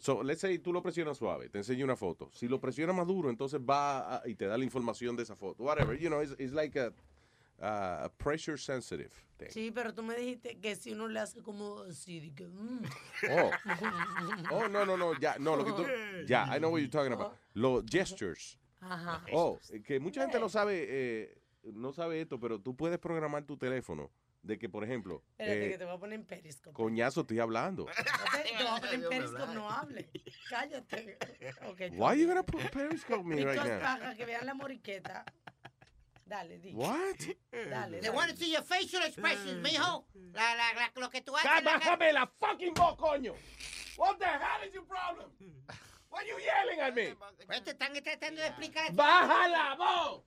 So, 0.00 0.22
let's 0.22 0.40
say 0.40 0.58
tú 0.58 0.72
lo 0.72 0.82
presionas 0.82 1.16
suave, 1.18 1.48
te 1.48 1.58
enseño 1.58 1.84
una 1.84 1.96
foto. 1.96 2.30
Si 2.32 2.46
lo 2.48 2.60
presionas 2.60 2.94
más 2.96 3.06
duro, 3.06 3.30
entonces 3.30 3.60
va 3.60 4.16
a- 4.16 4.28
y 4.28 4.34
te 4.34 4.46
da 4.46 4.56
la 4.56 4.64
información 4.64 5.16
de 5.16 5.22
esa 5.22 5.34
foto. 5.36 5.64
Whatever, 5.64 5.98
you 5.98 6.08
know, 6.08 6.22
it's, 6.22 6.34
it's 6.38 6.52
like 6.52 6.78
a, 6.78 6.92
a 7.60 8.10
pressure 8.18 8.56
sensitive 8.56 9.10
thing. 9.36 9.50
Sí, 9.50 9.70
pero 9.70 9.92
tú 9.94 10.02
me 10.02 10.14
dijiste 10.16 10.58
que 10.60 10.76
si 10.76 10.92
uno 10.92 11.08
le 11.08 11.20
hace 11.20 11.42
como 11.42 11.80
así, 11.82 12.32
que, 12.32 12.46
mm. 12.46 12.82
Oh. 13.30 13.50
Oh, 14.50 14.68
no, 14.68 14.84
no, 14.84 14.96
no, 14.96 15.18
ya, 15.18 15.36
no, 15.38 15.56
lo 15.56 15.64
que 15.64 15.72
tú, 15.72 15.84
ya, 16.26 16.44
I 16.54 16.58
know 16.58 16.70
what 16.70 16.80
you're 16.80 16.90
talking 16.90 17.12
about. 17.12 17.34
Los 17.54 17.84
gestures. 17.86 18.58
Ajá. 18.80 19.24
Oh, 19.32 19.58
que 19.84 19.98
mucha 19.98 20.22
gente 20.22 20.38
no 20.38 20.48
sabe, 20.48 20.86
eh, 20.88 21.38
no 21.62 21.92
sabe 21.92 22.20
esto, 22.20 22.38
pero 22.38 22.60
tú 22.60 22.76
puedes 22.76 22.98
programar 22.98 23.44
tu 23.44 23.56
teléfono 23.56 24.10
de 24.42 24.56
que, 24.56 24.68
por 24.68 24.84
ejemplo, 24.84 25.24
Espérate 25.32 25.66
eh, 25.66 25.70
que 25.70 25.78
te 25.78 25.84
voy 25.84 25.94
a 25.94 25.98
poner 25.98 26.20
en 26.20 26.24
Periscope. 26.24 26.72
coñazo, 26.74 27.22
estoy 27.22 27.40
hablando. 27.40 27.86
Te, 27.86 28.42
te 28.44 28.64
voy 28.64 28.66
a 28.66 28.80
poner 28.80 28.94
en 28.94 29.08
Periscope, 29.08 29.54
no 29.54 29.70
hable. 29.70 30.10
Cállate. 30.48 31.18
Okay, 31.70 31.90
Why 31.90 32.14
you 32.14 32.26
gonna 32.28 32.42
put 32.44 32.70
Periscope 32.70 33.24
me 33.24 33.44
right 33.44 33.56
now? 33.56 33.80
para 33.80 34.14
que 34.14 34.24
vean 34.24 34.46
la 34.46 34.54
moriqueta. 34.54 35.24
Dale, 36.28 36.58
di. 36.60 36.72
What? 36.74 37.18
Dale, 37.50 38.00
They 38.00 38.10
want 38.10 38.30
to 38.30 38.36
see 38.36 38.52
your 38.52 38.62
facial 38.62 39.00
expressions, 39.02 39.66
mijo. 39.66 40.04
La, 40.34 40.54
la, 40.54 40.72
la, 40.76 41.00
lo 41.00 41.08
que 41.08 41.22
tú 41.22 41.32
haces. 41.34 41.64
Bájame 41.64 42.12
la 42.12 42.26
fucking 42.38 42.74
voz, 42.74 42.96
coño. 42.96 43.34
What 43.96 44.18
the 44.18 44.26
hell 44.26 44.62
is 44.66 44.74
your 44.74 44.84
problem? 44.84 45.30
Why 46.10 46.24
you 46.26 46.38
yelling 46.38 46.80
at 46.80 46.94
me? 46.94 47.14
Pues 47.46 47.62
te 47.64 47.72
están 47.72 47.92
tratando 48.02 48.40
de 48.40 48.46
explicar. 48.48 48.92
Baja 48.92 49.48
la 49.48 49.76
voz. 49.76 50.22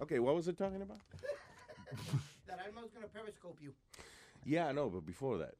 Okay, 0.00 0.18
what 0.18 0.34
was 0.34 0.48
it 0.48 0.56
talking 0.56 0.82
about? 0.82 0.98
That 2.46 2.58
Alma 2.66 2.82
was 2.82 2.90
going 2.90 3.06
to 3.06 3.08
periscope 3.08 3.58
you. 3.60 3.74
Yeah, 4.44 4.72
no, 4.72 4.88
but 4.88 5.04
before 5.06 5.38
that. 5.38 5.54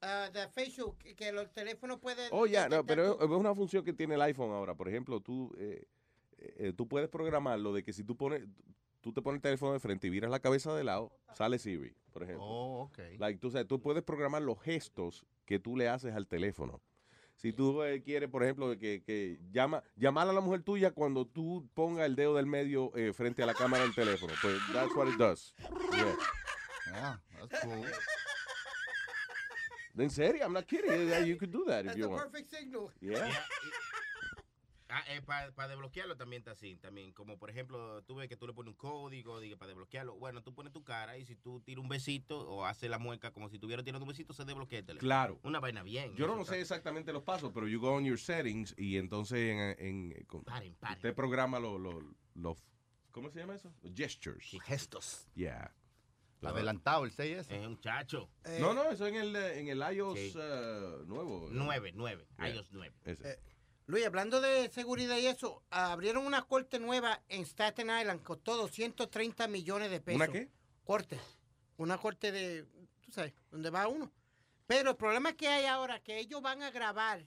Uh, 0.00 0.30
the 0.32 0.48
facial, 0.54 0.94
que, 0.98 1.14
que 1.14 1.32
los 1.32 1.52
teléfonos 1.52 1.98
pueden... 2.00 2.28
Oh, 2.30 2.46
ya, 2.46 2.68
no, 2.68 2.84
pero 2.84 3.16
es 3.16 3.22
es 3.22 3.28
una 3.28 3.54
función 3.54 3.84
que 3.84 3.92
tiene 3.92 4.14
el 4.14 4.22
iPhone 4.22 4.52
ahora. 4.52 4.74
Por 4.74 4.88
ejemplo, 4.88 5.20
tú, 5.20 5.52
eh, 5.58 5.84
eh, 6.38 6.72
tú 6.76 6.88
puedes 6.88 7.08
programarlo 7.08 7.72
de 7.72 7.82
que 7.82 7.92
si 7.92 8.04
tú 8.04 8.16
pones, 8.16 8.42
tú 9.00 9.12
te 9.12 9.22
pones 9.22 9.38
el 9.38 9.42
teléfono 9.42 9.72
de 9.72 9.80
frente 9.80 10.06
y 10.06 10.10
viras 10.10 10.30
la 10.30 10.40
cabeza 10.40 10.74
de 10.74 10.84
lado, 10.84 11.12
sale 11.34 11.58
Siri, 11.58 11.94
por 12.12 12.22
ejemplo. 12.22 12.44
Oh, 12.44 12.82
ok. 12.84 12.98
Like, 13.18 13.38
tú, 13.40 13.50
sabes, 13.50 13.66
tú 13.66 13.80
puedes 13.80 14.02
programar 14.02 14.42
los 14.42 14.60
gestos 14.62 15.26
que 15.44 15.58
tú 15.58 15.76
le 15.76 15.88
haces 15.88 16.14
al 16.14 16.26
teléfono. 16.26 16.82
Si 17.36 17.52
tú 17.52 17.84
eh, 17.84 18.02
quieres, 18.02 18.28
por 18.28 18.42
ejemplo, 18.42 18.76
que, 18.78 19.02
que 19.04 19.38
llama, 19.52 19.82
llamar 19.94 20.28
a 20.28 20.32
la 20.32 20.40
mujer 20.40 20.62
tuya 20.64 20.90
cuando 20.90 21.24
tú 21.24 21.68
pongas 21.72 22.06
el 22.06 22.16
dedo 22.16 22.34
del 22.34 22.46
medio 22.46 22.90
eh, 22.96 23.12
frente 23.12 23.44
a 23.44 23.46
la 23.46 23.54
cámara 23.54 23.84
del 23.84 23.94
teléfono, 23.94 24.32
pues 24.42 24.58
that's 24.72 24.92
what 24.96 25.06
it 25.08 25.16
does. 25.16 25.54
Yeah. 25.92 26.16
Yeah, 26.90 27.20
that's 27.48 27.60
cool. 27.64 27.84
En 29.98 30.10
serio, 30.10 30.44
I'm 30.44 30.52
not 30.52 30.66
kidding. 30.66 31.08
Yeah, 31.08 31.20
You 31.24 31.36
could 31.36 31.50
do 31.52 31.64
that 31.66 31.80
if 31.80 31.86
That's 31.86 31.96
you 31.98 32.04
the 32.04 32.08
want. 32.10 32.22
perfect 32.30 32.50
signal. 32.50 32.90
Yeah. 33.00 33.28
Para 35.26 35.52
Ah, 35.56 35.68
desbloquearlo 35.68 36.16
también 36.16 36.40
está 36.40 36.52
así. 36.52 36.76
También, 36.76 37.12
como 37.12 37.38
por 37.38 37.50
ejemplo, 37.50 38.02
tú 38.04 38.16
ves 38.16 38.28
que 38.28 38.36
tú 38.36 38.46
le 38.46 38.54
pones 38.54 38.70
un 38.72 38.76
código 38.78 39.38
digo, 39.40 39.56
para 39.58 39.68
desbloquearlo. 39.68 40.16
Bueno, 40.16 40.42
tú 40.42 40.54
pones 40.54 40.72
tu 40.72 40.82
cara 40.82 41.18
y 41.18 41.24
si 41.26 41.36
tú 41.36 41.60
tiras 41.60 41.82
un 41.82 41.88
besito 41.88 42.38
o 42.48 42.64
haces 42.64 42.88
la 42.88 42.98
mueca 42.98 43.30
como 43.32 43.48
si 43.48 43.56
estuviera 43.56 43.82
tirando 43.84 44.04
un 44.04 44.08
besito, 44.08 44.32
se 44.32 44.44
desbloquea 44.44 44.78
el 44.80 44.86
teléfono. 44.86 45.06
Claro. 45.06 45.38
Una 45.42 45.60
vaina 45.60 45.82
bien. 45.82 46.14
Yo 46.16 46.26
no 46.26 46.34
lo 46.36 46.42
está- 46.42 46.54
sé 46.54 46.60
exactamente 46.62 47.12
los 47.12 47.22
pasos, 47.22 47.52
pero 47.52 47.68
you 47.68 47.80
go 47.80 47.92
on 47.92 48.04
your 48.04 48.18
settings 48.18 48.74
y 48.78 48.96
entonces 48.96 49.38
en, 49.78 49.86
en- 49.86 50.24
con- 50.24 50.42
Paren, 50.44 50.74
paren. 50.76 50.96
usted 50.96 51.14
programa 51.14 51.58
los 51.60 51.78
los 51.80 52.02
los- 52.34 52.58
¿cómo 53.10 53.30
se 53.30 53.40
llama 53.40 53.56
eso? 53.56 53.72
Los 53.82 53.94
gestures. 53.94 54.56
gestos. 54.64 55.28
Yeah. 55.34 55.74
Adelantado 56.40 57.04
el 57.04 57.10
6S. 57.10 57.50
Es 57.50 57.66
un 57.66 57.80
chacho. 57.80 58.30
No, 58.60 58.72
no, 58.72 58.90
eso 58.90 59.06
en 59.08 59.16
el 59.16 59.34
en 59.34 59.68
el 59.68 59.78
iOS 59.92 60.16
Sí. 60.18 60.32
uh, 60.38 61.04
nuevo. 61.04 61.48
9, 61.50 61.92
9. 61.94 62.26
Yeah. 62.38 62.48
iOS 62.50 62.68
9. 62.72 62.94
Ese. 63.04 63.32
Eh, 63.32 63.38
Luis, 63.88 64.04
hablando 64.04 64.42
de 64.42 64.68
seguridad 64.68 65.16
y 65.16 65.26
eso, 65.26 65.62
abrieron 65.70 66.26
una 66.26 66.42
corte 66.42 66.78
nueva 66.78 67.22
en 67.28 67.40
Staten 67.46 67.88
Island, 67.88 68.22
costó 68.22 68.54
230 68.58 69.48
millones 69.48 69.90
de 69.90 69.98
pesos. 70.00 70.16
¿Una 70.16 70.28
qué? 70.30 70.50
Corte. 70.84 71.18
Una 71.78 71.96
corte 71.96 72.30
de, 72.30 72.64
tú 73.00 73.10
sabes, 73.10 73.32
donde 73.50 73.70
va 73.70 73.88
uno. 73.88 74.12
Pero 74.66 74.90
el 74.90 74.96
problema 74.96 75.32
que 75.32 75.48
hay 75.48 75.64
ahora, 75.64 76.00
que 76.02 76.18
ellos 76.18 76.42
van 76.42 76.62
a 76.62 76.70
grabar 76.70 77.26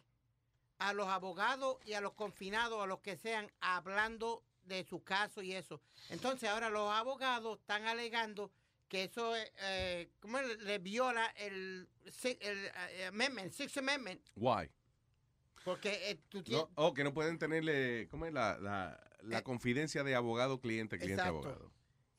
a 0.78 0.94
los 0.94 1.08
abogados 1.08 1.78
y 1.84 1.94
a 1.94 2.02
los 2.02 2.14
confinados, 2.14 2.80
a 2.84 2.86
los 2.86 3.00
que 3.00 3.18
sean, 3.18 3.52
hablando 3.60 4.44
de 4.62 4.84
su 4.86 5.04
caso 5.04 5.42
y 5.42 5.54
eso. 5.54 5.82
Entonces 6.10 6.48
ahora 6.48 6.70
los 6.70 6.92
abogados 6.92 7.58
están 7.60 7.88
alegando 7.88 8.52
que 8.88 9.06
eso 9.06 9.36
eh, 9.36 9.52
eh, 9.62 10.12
¿cómo 10.20 10.38
es? 10.38 10.60
le 10.60 10.78
viola 10.78 11.26
el, 11.38 11.90
si- 12.12 12.38
el 12.40 12.66
eh, 12.92 13.06
amendment, 13.08 13.52
Sixth 13.52 13.78
Amendment, 13.80 14.22
Why? 14.36 14.70
Porque 15.64 16.12
eh, 16.12 16.20
tú 16.30 16.44
tienes... 16.44 16.66
No, 16.66 16.72
oh, 16.76 16.94
que 16.94 17.04
no 17.04 17.14
pueden 17.14 17.38
tenerle, 17.38 18.08
¿cómo 18.10 18.26
es 18.26 18.34
la, 18.34 18.58
la, 18.60 19.00
la 19.22 19.44
confidencia 19.44 20.04
de 20.04 20.16
abogado 20.16 20.60
cliente, 20.60 20.98
cliente 20.98 21.22
Exacto. 21.22 21.40
abogado? 21.40 21.72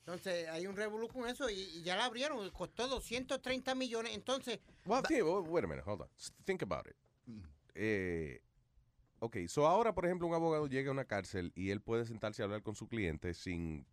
Entonces 0.05 0.48
hay 0.48 0.66
un 0.66 0.74
revolú 0.77 1.09
con 1.09 1.28
eso 1.28 1.48
y, 1.48 1.60
y 1.60 1.82
ya 1.82 1.97
la 1.97 2.06
abrieron, 2.06 2.51
costó 2.51 2.89
230 2.89 3.74
millones. 3.77 4.14
Entonces, 4.14 4.59
Well, 4.85 5.02
sí, 5.06 5.23
well, 5.23 5.48
wait 5.48 5.64
a 5.64 5.69
minute, 5.69 5.89
hold 5.89 6.02
on. 6.02 6.09
Think 6.44 6.62
about 6.62 6.89
it. 6.89 6.97
Eh, 7.74 8.43
ok, 9.20 9.39
so 9.47 9.66
ahora, 9.66 9.94
por 9.94 10.05
ejemplo, 10.05 10.27
un 10.27 10.35
abogado 10.35 10.66
llega 10.66 10.89
a 10.89 10.93
una 10.93 11.05
cárcel 11.05 11.52
y 11.55 11.70
él 11.70 11.81
puede 11.81 12.05
sentarse 12.05 12.43
a 12.43 12.47
hablar 12.47 12.62
con 12.62 12.74
su 12.74 12.89
cliente 12.89 13.32
sin, 13.32 13.86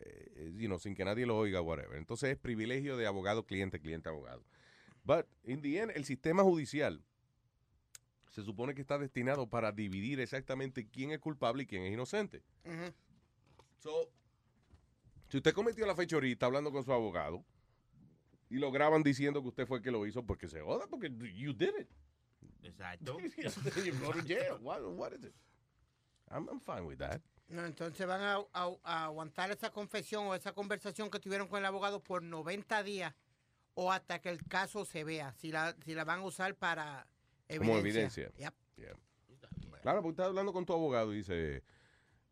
eh, 0.00 0.52
you 0.56 0.66
know, 0.66 0.78
sin 0.78 0.94
que 0.94 1.04
nadie 1.06 1.24
lo 1.24 1.38
oiga, 1.38 1.62
whatever. 1.62 1.96
Entonces 1.96 2.30
es 2.30 2.36
privilegio 2.36 2.98
de 2.98 3.06
abogado, 3.06 3.46
cliente, 3.46 3.80
cliente, 3.80 4.10
abogado. 4.10 4.44
But, 5.04 5.26
in 5.44 5.62
the 5.62 5.78
end, 5.78 5.92
el 5.94 6.04
sistema 6.04 6.42
judicial 6.42 7.02
se 8.30 8.42
supone 8.42 8.74
que 8.74 8.80
está 8.80 8.98
destinado 8.98 9.48
para 9.48 9.72
dividir 9.72 10.20
exactamente 10.20 10.88
quién 10.88 11.10
es 11.10 11.18
culpable 11.18 11.64
y 11.64 11.66
quién 11.66 11.82
es 11.84 11.92
inocente. 11.92 12.42
ujú, 12.64 12.92
So, 13.80 14.10
si 15.28 15.36
usted 15.38 15.54
cometió 15.54 15.86
la 15.86 15.94
fechorita 15.94 16.46
hablando 16.46 16.70
con 16.72 16.84
su 16.84 16.92
abogado 16.92 17.44
y 18.48 18.56
lo 18.56 18.70
graban 18.72 19.02
diciendo 19.02 19.40
que 19.42 19.48
usted 19.48 19.66
fue 19.66 19.78
el 19.78 19.82
que 19.84 19.90
lo 19.90 20.04
hizo, 20.06 20.24
porque 20.24 20.48
se 20.48 20.60
joda, 20.60 20.86
porque 20.88 21.08
you 21.34 21.52
did 21.52 21.70
it. 21.80 21.88
Exacto. 22.62 23.18
you 23.84 23.94
go 24.00 24.12
to 24.12 24.20
jail. 24.26 24.58
What, 24.60 24.82
what 24.96 25.12
is 25.12 25.24
it? 25.24 25.34
I'm, 26.30 26.48
I'm 26.48 26.60
fine 26.60 26.84
with 26.86 26.98
that. 26.98 27.20
no, 27.48 27.64
entonces 27.66 28.06
van 28.06 28.20
a, 28.20 28.36
a- 28.52 28.76
a 28.84 29.04
aguantar 29.06 29.50
esa 29.50 29.70
confesión 29.70 30.26
o 30.26 30.34
esa 30.36 30.52
conversación 30.52 31.10
que 31.10 31.18
tuvieron 31.18 31.48
con 31.48 31.58
el 31.58 31.64
abogado 31.66 32.00
por 32.02 32.22
90 32.22 32.82
días 32.84 33.14
o 33.74 33.90
hasta 33.90 34.20
que 34.20 34.28
el 34.28 34.44
caso 34.46 34.84
se 34.84 35.02
vea, 35.04 35.32
si 35.34 35.50
la, 35.50 35.74
si 35.84 35.94
la 35.94 36.04
van 36.04 36.20
a 36.20 36.24
usar 36.24 36.54
para. 36.54 37.06
Como 37.58 37.76
evidencia. 37.78 38.30
Yep. 38.36 38.54
Yeah. 38.76 38.96
Claro, 39.82 40.02
porque 40.02 40.12
estás 40.12 40.26
hablando 40.26 40.52
con 40.52 40.66
tu 40.66 40.72
abogado 40.72 41.12
y 41.12 41.18
dice, 41.18 41.62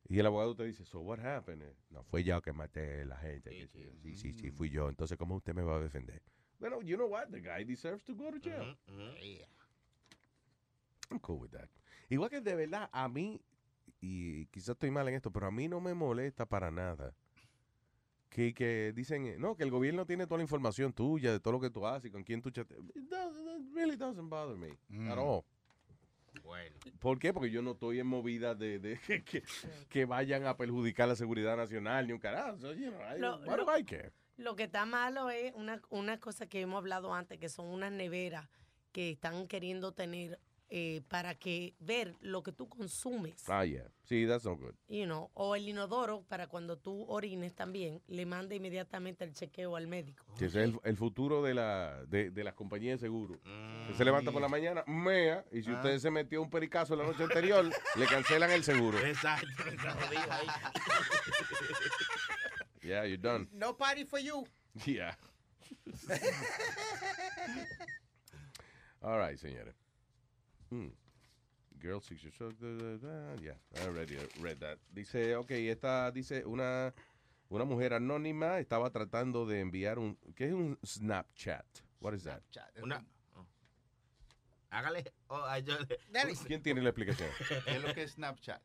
y 0.09 0.19
el 0.19 0.27
abogado 0.27 0.55
te 0.55 0.65
dice, 0.65 0.85
so 0.85 1.01
what 1.01 1.21
happened? 1.21 1.65
No, 1.91 2.03
fue 2.05 2.25
yo 2.25 2.41
que 2.43 2.53
maté 2.53 3.03
a 3.03 3.05
la 3.07 3.17
gente. 3.17 3.51
sí, 3.51 3.67
sí, 4.03 4.17
sí, 4.17 4.33
sí, 4.33 4.51
fui 4.51 4.71
yo. 4.71 4.89
Entonces, 4.89 5.17
¿cómo 5.19 5.37
usted 5.37 5.55
me 5.55 5.63
va 5.63 5.77
a 5.77 5.81
defender? 5.81 6.23
Bueno, 6.59 6.81
you 6.83 6.97
know 6.97 7.09
what? 7.09 7.29
The 7.29 7.41
guy 7.41 7.65
deserves 7.65 8.05
to 8.05 8.15
go 8.15 8.31
to 8.31 8.39
jail. 8.39 8.77
I'm 11.11 11.21
cool 11.21 11.41
with 11.41 11.51
that. 11.51 11.69
Igual 12.09 12.31
que 12.31 12.41
de 12.41 12.55
verdad, 12.55 12.89
a 12.93 13.09
mí, 13.09 13.41
y 14.01 14.47
quizás 14.47 14.71
estoy 14.71 14.91
mal 14.91 15.09
en 15.09 15.15
esto, 15.15 15.31
pero 15.31 15.47
a 15.47 15.51
mí 15.51 15.69
no 15.69 15.81
me 15.81 15.95
molesta 15.95 16.47
para 16.47 16.71
nada. 16.71 17.15
Que, 18.29 18.53
que 18.53 18.93
dicen, 18.95 19.41
no, 19.41 19.57
que 19.57 19.63
el 19.63 19.71
gobierno 19.71 20.05
tiene 20.05 20.27
toda 20.27 20.39
la 20.39 20.43
información 20.43 20.93
tuya, 20.93 21.33
de 21.33 21.41
todo 21.41 21.53
lo 21.53 21.61
que 21.61 21.71
tú 21.71 21.87
haces 21.87 22.09
y 22.09 22.13
con 22.13 22.25
quién 22.25 22.43
tú 22.43 22.51
chateas. 22.51 22.81
It, 22.95 23.11
it 23.59 23.75
really 23.75 23.97
doesn't 23.97 24.29
bother 24.29 24.57
me 24.57 24.69
at 24.71 24.79
Mm. 24.89 25.19
all. 25.19 25.45
Bueno. 26.45 26.77
¿Por 27.01 27.19
qué? 27.19 27.33
Porque 27.33 27.51
yo 27.51 27.63
no 27.63 27.73
estoy 27.73 27.99
en 28.01 28.07
movida 28.07 28.55
de, 28.55 28.79
de 28.79 28.99
que, 29.07 29.25
que- 29.25 29.43
que 29.89 30.05
vayan 30.05 30.47
a 30.47 30.57
perjudicar 30.57 31.09
la 31.09 31.17
seguridad 31.17 31.57
nacional 31.57 32.07
ni 32.07 32.13
un 32.13 32.19
carajo. 32.21 32.59
So, 32.59 32.73
you 32.73 32.91
know, 32.91 33.01
I- 33.01 33.19
Lo- 33.19 33.39
do 33.39 33.57
lo- 33.57 33.79
I 33.79 33.85
care? 33.85 34.13
Lo 34.37 34.55
que 34.55 34.65
está 34.65 34.87
malo 34.87 35.31
es 35.31 35.53
una, 35.57 35.83
una 35.91 36.19
cosa 36.21 36.47
que 36.47 36.61
hemos 36.61 36.79
hablado 36.79 37.13
antes, 37.13 37.39
que 37.39 37.49
son 37.49 37.67
unas 37.67 37.91
neveras 37.91 38.49
que 38.93 39.11
están 39.11 39.49
queriendo 39.49 39.91
tener 39.93 40.39
eh, 40.71 41.01
para 41.09 41.35
que 41.35 41.75
ver 41.81 42.15
lo 42.21 42.43
que 42.43 42.53
tú 42.53 42.69
consumes. 42.69 43.43
Ah, 43.49 43.65
yeah. 43.65 43.89
Sí, 44.05 44.27
that's 44.27 44.45
no 44.45 44.57
good. 44.57 44.75
You 44.89 45.05
know, 45.05 45.31
o 45.35 45.55
el 45.55 45.69
inodoro 45.69 46.23
para 46.29 46.47
cuando 46.47 46.77
tú 46.79 47.05
orines 47.09 47.55
también, 47.55 48.03
le 48.07 48.25
manda 48.27 48.55
inmediatamente 48.55 49.25
el 49.25 49.33
chequeo 49.35 49.77
al 49.77 49.87
médico. 49.87 50.25
Sí, 50.39 50.47
ese 50.47 50.63
es 50.65 50.69
el, 50.71 50.81
el 50.85 50.97
futuro 50.97 51.43
de, 51.43 51.55
la, 51.55 52.05
de, 52.07 52.31
de 52.31 52.45
las 52.45 52.55
compañías 52.55 53.01
de 53.01 53.07
seguro. 53.07 53.39
Mm. 53.45 53.95
Se 53.97 54.05
levanta 54.05 54.31
por 54.33 54.41
la 54.43 54.49
mañana, 54.49 54.83
mea, 54.87 55.45
y 55.53 55.63
si 55.63 55.71
Ah. 55.71 55.75
usted 55.77 55.99
se 55.99 56.11
metió 56.11 56.41
un 56.43 56.51
pericazo 56.51 56.97
la 56.97 57.05
noche 57.05 57.23
anterior, 57.23 57.69
le 57.97 58.07
cancelan 58.07 58.51
el 58.51 58.65
seguro. 58.65 58.99
Exacto. 58.99 59.47
ahí. 60.31 60.47
Yeah, 62.83 63.05
you're 63.05 63.19
done. 63.19 63.49
No 63.53 63.77
party 63.77 64.05
for 64.05 64.19
you. 64.21 64.47
Yeah. 64.87 65.15
All 69.03 69.19
right, 69.19 69.37
señores. 69.39 69.75
Hmm. 70.71 70.89
Girl 71.81 72.01
six 72.01 72.23
years 72.23 72.41
old. 72.41 72.59
da, 72.59 72.67
da, 72.69 72.97
da, 72.97 73.41
Yeah, 73.41 73.55
I 73.77 73.87
already 73.87 74.17
read 74.41 74.59
that. 74.61 74.79
Dice, 74.93 75.37
ok, 75.37 75.51
esta 75.53 76.11
dice 76.11 76.45
una, 76.45 76.93
una 77.49 77.65
mujer 77.65 77.95
anónima 77.95 78.59
estaba 78.59 78.91
tratando 78.91 79.47
de 79.47 79.61
enviar 79.61 79.99
un, 79.99 80.17
¿qué 80.35 80.47
es 80.49 80.53
un 80.53 80.77
Snapchat? 80.85 81.65
What 82.01 82.15
is 82.15 82.25
that? 82.25 82.43
Una, 82.83 83.05
Hágale. 84.71 85.13
oh, 85.29 85.43
ay, 85.47 85.63
yo 85.63 85.79
le- 85.79 86.35
¿Quién 86.47 86.63
tiene 86.63 86.83
la 86.83 86.91
explicación? 86.91 87.31
¿Qué 87.49 87.63
es 87.77 87.83
lo 87.83 87.95
que 87.95 88.03
es 88.03 88.13
Snapchat? 88.13 88.61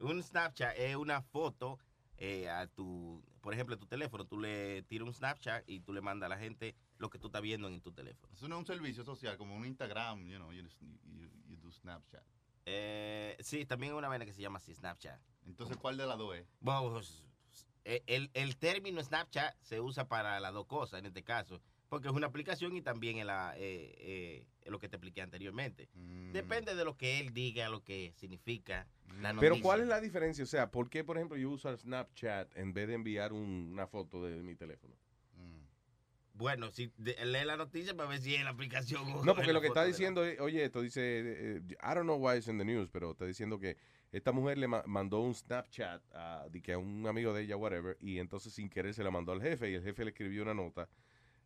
Un 0.00 0.22
Snapchat 0.22 0.76
es 0.76 0.96
una 0.96 1.22
foto 1.22 1.78
eh, 2.18 2.48
a 2.50 2.66
tu, 2.66 3.22
por 3.40 3.54
ejemplo, 3.54 3.74
a 3.76 3.78
tu 3.78 3.86
teléfono. 3.86 4.26
Tú 4.26 4.38
le 4.38 4.82
tiras 4.82 5.06
un 5.08 5.14
Snapchat 5.14 5.66
y 5.68 5.80
tú 5.80 5.92
le 5.94 6.00
mandas 6.02 6.26
a 6.26 6.30
la 6.34 6.38
gente 6.38 6.74
lo 6.98 7.10
que 7.10 7.18
tú 7.18 7.26
estás 7.28 7.42
viendo 7.42 7.68
en 7.68 7.80
tu 7.80 7.92
teléfono. 7.92 8.32
Eso 8.32 8.48
no 8.48 8.56
es 8.56 8.60
un 8.60 8.66
servicio 8.66 9.04
social, 9.04 9.36
como 9.36 9.54
un 9.56 9.64
Instagram, 9.66 10.26
you 10.26 10.36
know, 10.36 10.52
you, 10.52 10.62
you, 11.04 11.28
you 11.48 11.56
do 11.58 11.70
Snapchat. 11.70 12.22
Eh, 12.64 13.36
sí, 13.40 13.64
también 13.66 13.92
hay 13.92 13.98
una 13.98 14.08
vaina 14.08 14.24
que 14.24 14.32
se 14.32 14.42
llama 14.42 14.58
así 14.58 14.74
Snapchat. 14.74 15.20
Entonces, 15.46 15.76
¿cuál 15.76 15.96
de 15.96 16.06
las 16.06 16.18
dos 16.18 16.34
es? 16.36 16.46
Bueno, 16.60 16.90
pues, 16.92 17.22
eh, 17.84 18.02
el, 18.06 18.30
el 18.34 18.56
término 18.56 19.02
Snapchat 19.02 19.54
se 19.62 19.80
usa 19.80 20.08
para 20.08 20.40
las 20.40 20.52
dos 20.52 20.66
cosas 20.66 20.98
en 21.00 21.06
este 21.06 21.22
caso, 21.22 21.60
porque 21.88 22.08
es 22.08 22.14
una 22.14 22.26
aplicación 22.26 22.74
y 22.76 22.82
también 22.82 23.18
es, 23.18 23.26
la, 23.26 23.54
eh, 23.56 23.94
eh, 23.98 24.46
lo 24.70 24.80
que 24.80 24.88
te 24.88 24.96
expliqué 24.96 25.22
anteriormente. 25.22 25.88
Mm. 25.94 26.32
Depende 26.32 26.74
de 26.74 26.84
lo 26.84 26.96
que 26.96 27.20
él 27.20 27.32
diga, 27.32 27.68
lo 27.68 27.84
que 27.84 28.12
significa 28.16 28.88
la 29.20 29.32
Pero 29.34 29.50
noticia. 29.50 29.62
¿cuál 29.62 29.80
es 29.82 29.86
la 29.86 30.00
diferencia? 30.00 30.42
O 30.42 30.48
sea, 30.48 30.68
¿por 30.72 30.90
qué, 30.90 31.04
por 31.04 31.16
ejemplo, 31.16 31.36
yo 31.36 31.50
uso 31.50 31.74
Snapchat 31.76 32.56
en 32.56 32.72
vez 32.72 32.88
de 32.88 32.94
enviar 32.94 33.32
un- 33.32 33.68
una 33.72 33.86
foto 33.86 34.24
de 34.24 34.42
mi 34.42 34.56
teléfono? 34.56 34.96
Bueno, 36.36 36.70
si 36.70 36.92
de- 36.98 37.16
lee 37.24 37.44
la 37.46 37.56
noticia 37.56 37.94
para 37.96 38.08
ver 38.10 38.20
si 38.20 38.34
es 38.34 38.44
la 38.44 38.50
aplicación 38.50 39.02
o 39.10 39.24
No, 39.24 39.34
porque 39.34 39.52
lo 39.54 39.60
que 39.60 39.68
está 39.68 39.80
la- 39.80 39.86
diciendo, 39.86 40.24
es, 40.24 40.38
oye, 40.40 40.64
esto 40.64 40.82
dice, 40.82 41.00
eh, 41.02 41.62
I 41.82 41.94
don't 41.94 42.02
know 42.04 42.16
why 42.18 42.36
it's 42.36 42.46
in 42.48 42.58
the 42.58 42.64
news, 42.64 42.90
pero 42.90 43.12
está 43.12 43.24
diciendo 43.24 43.58
que 43.58 43.76
esta 44.12 44.32
mujer 44.32 44.58
le 44.58 44.68
ma- 44.68 44.82
mandó 44.86 45.20
un 45.20 45.34
Snapchat 45.34 46.02
a, 46.14 46.46
de 46.50 46.60
que 46.62 46.74
a 46.74 46.78
un 46.78 47.06
amigo 47.06 47.32
de 47.32 47.42
ella, 47.44 47.56
whatever, 47.56 47.96
y 48.00 48.18
entonces 48.18 48.52
sin 48.52 48.68
querer 48.68 48.92
se 48.92 49.02
la 49.02 49.10
mandó 49.10 49.32
al 49.32 49.40
jefe, 49.40 49.70
y 49.70 49.74
el 49.74 49.82
jefe 49.82 50.04
le 50.04 50.10
escribió 50.10 50.42
una 50.42 50.54
nota 50.54 50.88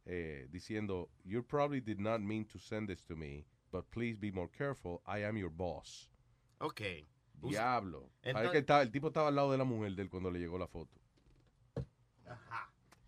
eh, 0.06 0.48
diciendo, 0.50 1.08
you 1.24 1.44
probably 1.44 1.80
did 1.80 1.98
not 1.98 2.20
mean 2.20 2.44
to 2.44 2.58
send 2.58 2.88
this 2.88 3.04
to 3.04 3.14
me, 3.14 3.46
but 3.70 3.86
please 3.90 4.16
be 4.18 4.32
more 4.32 4.50
careful, 4.50 5.00
I 5.06 5.22
am 5.24 5.36
your 5.36 5.50
boss. 5.52 6.10
Ok. 6.58 6.80
Diablo. 7.34 8.10
Entonces- 8.22 8.50
que 8.50 8.58
estaba- 8.58 8.82
el 8.82 8.90
tipo 8.90 9.06
estaba 9.08 9.28
al 9.28 9.36
lado 9.36 9.52
de 9.52 9.58
la 9.58 9.64
mujer 9.64 9.94
de 9.94 10.02
él 10.02 10.10
cuando 10.10 10.30
le 10.32 10.40
llegó 10.40 10.58
la 10.58 10.66
foto. 10.66 10.98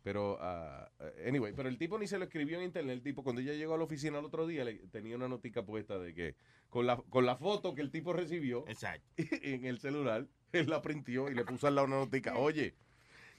Pero, 0.02 0.38
ah, 0.40 0.90
anyway, 1.26 1.52
pero 1.54 1.68
el 1.68 1.78
tipo 1.78 1.98
ni 1.98 2.06
se 2.06 2.18
lo 2.18 2.24
escribió 2.24 2.58
en 2.58 2.64
internet. 2.64 2.96
El 2.96 3.02
tipo, 3.02 3.22
cuando 3.22 3.40
ella 3.40 3.52
llegó 3.52 3.74
a 3.74 3.78
la 3.78 3.84
oficina 3.84 4.18
el 4.18 4.24
otro 4.24 4.46
día, 4.46 4.64
le, 4.64 4.74
tenía 4.88 5.16
una 5.16 5.28
notica 5.28 5.64
puesta 5.64 5.98
de 5.98 6.12
que 6.14 6.34
con 6.68 6.86
la, 6.86 6.96
con 6.96 7.24
la 7.24 7.36
foto 7.36 7.74
que 7.74 7.82
el 7.82 7.90
tipo 7.90 8.12
recibió 8.12 8.64
en 9.16 9.64
el 9.64 9.78
celular, 9.78 10.26
él 10.52 10.68
la 10.68 10.82
printió 10.82 11.30
y 11.30 11.34
le 11.34 11.44
puso 11.44 11.68
al 11.68 11.76
lado 11.76 11.86
una 11.86 11.96
notica. 11.96 12.34
Oye, 12.38 12.74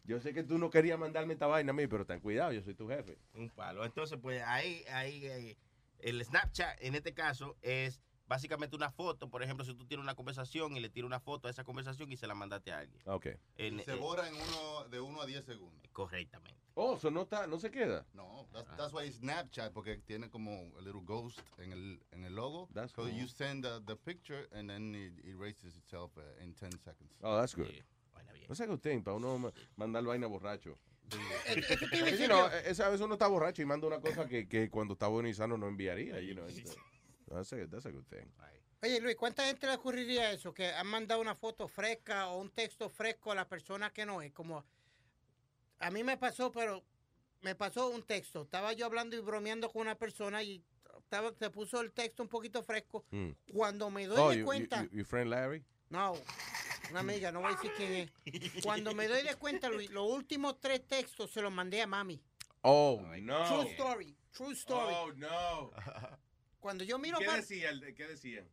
yo 0.06 0.20
sé 0.22 0.34
que 0.34 0.44
tú 0.44 0.58
no 0.58 0.70
querías 0.70 0.98
mandarme 0.98 1.34
esta 1.34 1.48
vaina 1.48 1.72
a 1.72 1.74
mí, 1.74 1.88
pero 1.88 2.06
ten 2.06 2.22
cuidado, 2.22 2.54
yo 2.54 2.62
soy 2.62 2.76
tu 2.76 2.88
jefe. 2.88 3.18
Un 3.34 3.50
palo. 3.50 3.84
Entonces, 3.84 4.18
pues 4.22 4.42
ahí, 4.44 4.84
ahí, 4.90 5.28
ahí, 5.28 5.58
el 6.00 6.24
Snapchat 6.24 6.82
en 6.82 6.96
este 6.96 7.14
caso 7.14 7.58
es 7.62 8.02
básicamente 8.34 8.76
una 8.76 8.90
foto. 8.90 9.30
Por 9.30 9.44
ejemplo, 9.44 9.64
si 9.64 9.76
tú 9.76 9.86
tienes 9.86 10.04
una 10.04 10.16
conversación 10.16 10.76
y 10.76 10.80
le 10.80 10.90
tiras 10.90 11.06
una 11.06 11.20
foto 11.20 11.48
a 11.48 11.52
esa 11.52 11.64
conversación 11.64 12.12
y 12.12 12.18
se 12.18 12.26
la 12.26 12.34
mandaste 12.34 12.72
a 12.72 12.80
alguien. 12.80 13.00
Ok. 13.06 13.28
En- 13.58 13.84
se 13.86 13.94
eh, 13.94 13.96
borra 13.96 14.28
en 14.28 14.34
uno, 14.34 14.90
de 14.90 15.00
1 15.00 15.22
a 15.22 15.26
10 15.28 15.46
segundos. 15.46 15.88
Correctamente. 15.92 16.60
Oh, 16.74 16.96
eso 16.96 17.12
no, 17.12 17.22
está, 17.22 17.46
no 17.46 17.60
se 17.60 17.70
queda. 17.70 18.08
No, 18.14 18.48
that's, 18.52 18.68
that's 18.76 18.92
why 18.92 19.06
it's 19.06 19.18
Snapchat, 19.18 19.72
porque 19.72 19.98
tiene 19.98 20.32
como 20.32 20.72
a 20.80 20.82
little 20.82 21.02
ghost 21.06 21.40
en 21.60 21.72
el, 21.72 22.00
en 22.12 22.24
el 22.26 22.34
logo. 22.34 22.68
That's 22.74 22.92
so 22.92 23.04
cool. 23.04 23.12
you 23.12 23.28
send 23.28 23.64
the, 23.64 23.80
the 23.86 23.96
picture 23.96 24.48
and 24.52 24.68
then 24.68 24.96
it 24.96 25.14
erases 25.24 25.78
itself 25.78 26.18
uh, 26.18 26.22
in 26.44 26.56
10 26.56 26.72
seconds. 26.80 27.12
Oh, 27.22 27.38
that's 27.38 27.54
good. 27.54 27.70
No 28.50 28.56
sé 28.56 28.66
que 28.66 28.74
usted, 28.74 29.04
para 29.04 29.16
uno 29.18 29.38
ma- 29.38 29.52
mandar 29.78 30.04
vaina 30.04 30.26
borracho. 30.28 30.76
Know, 32.28 32.48
yo. 32.48 32.48
eh, 32.50 32.64
esa 32.72 32.90
vez 32.90 33.00
uno 33.02 33.14
está 33.14 33.28
borracho 33.28 33.62
y 33.62 33.66
manda 33.66 33.86
una 33.86 34.00
cosa 34.02 34.28
que, 34.28 34.48
que 34.48 34.70
cuando 34.70 34.94
está 34.94 35.08
bueno 35.08 35.30
y 35.30 35.34
sano 35.34 35.58
no 35.58 35.68
enviaría. 35.68 36.20
You 36.22 36.34
know, 36.34 36.46
uh, 36.46 36.93
that's, 37.34 37.54
a, 37.54 37.68
that's 37.68 37.86
a 37.86 37.92
good 37.92 38.06
thing. 38.06 38.26
Oye, 38.82 39.00
Luis, 39.00 39.16
¿cuánta 39.16 39.46
gente 39.46 39.66
le 39.68 39.74
ocurriría 39.76 40.32
eso? 40.32 40.54
Que 40.54 40.68
han 40.68 40.88
mandado 40.88 41.22
una 41.22 41.36
foto 41.36 41.68
fresca 41.68 42.28
o 42.28 42.40
un 42.42 42.50
texto 42.50 42.90
fresco 42.90 43.32
a 43.32 43.36
la 43.36 43.48
persona 43.48 43.92
que 43.92 44.06
no 44.06 44.22
es. 44.22 44.32
Como 44.34 44.64
a 45.80 45.90
mí 45.92 46.04
me 46.04 46.18
pasó, 46.18 46.52
pero 46.52 46.84
me 47.42 47.56
pasó 47.56 47.90
un 47.90 48.04
texto. 48.04 48.42
Estaba 48.44 48.74
yo 48.74 48.86
hablando 48.86 49.16
y 49.16 49.20
bromeando 49.22 49.70
con 49.72 49.84
una 49.84 49.96
persona 49.96 50.44
y 50.44 50.62
estaba, 51.00 51.34
se 51.34 51.50
puso 51.50 51.80
el 51.82 51.92
texto 51.94 52.24
un 52.24 52.30
poquito 52.30 52.62
fresco. 52.62 53.06
Mm. 53.12 53.30
Cuando 53.54 53.90
me 53.90 54.06
doy 54.06 54.20
Oh, 54.20 54.30
de 54.32 54.40
you- 54.40 54.46
cuenta, 54.46 54.84
you- 54.84 54.90
you- 54.90 54.98
your 54.98 55.06
friend 55.06 55.30
Larry? 55.30 55.64
no, 55.90 56.14
una 56.90 57.00
amiga, 57.00 57.32
no 57.32 57.40
voy 57.40 57.54
a 57.54 57.56
decir 57.56 57.72
quién 57.78 57.94
es. 58.26 58.64
Cuando 58.64 58.94
me 58.94 59.08
doy 59.08 59.24
de 59.24 59.36
cuenta, 59.36 59.70
Luis, 59.70 59.90
los 59.92 60.10
últimos 60.12 60.60
tres 60.60 60.86
textos 60.86 61.32
se 61.32 61.42
los 61.42 61.54
mandé 61.54 61.82
a 61.82 61.88
mami. 61.88 62.22
Oh, 62.64 63.02
no. 63.22 63.46
True 63.48 63.72
story, 63.72 64.18
true 64.32 64.54
story. 64.54 64.94
Oh, 64.98 65.12
no. 65.14 65.72
Cuando 66.64 66.86
yo 66.86 66.98
miro 66.98 67.20
¿Qué 67.20 67.26
para 67.26 67.40
decían? 67.40 67.82
¿Qué 67.94 68.08
decían? 68.08 68.48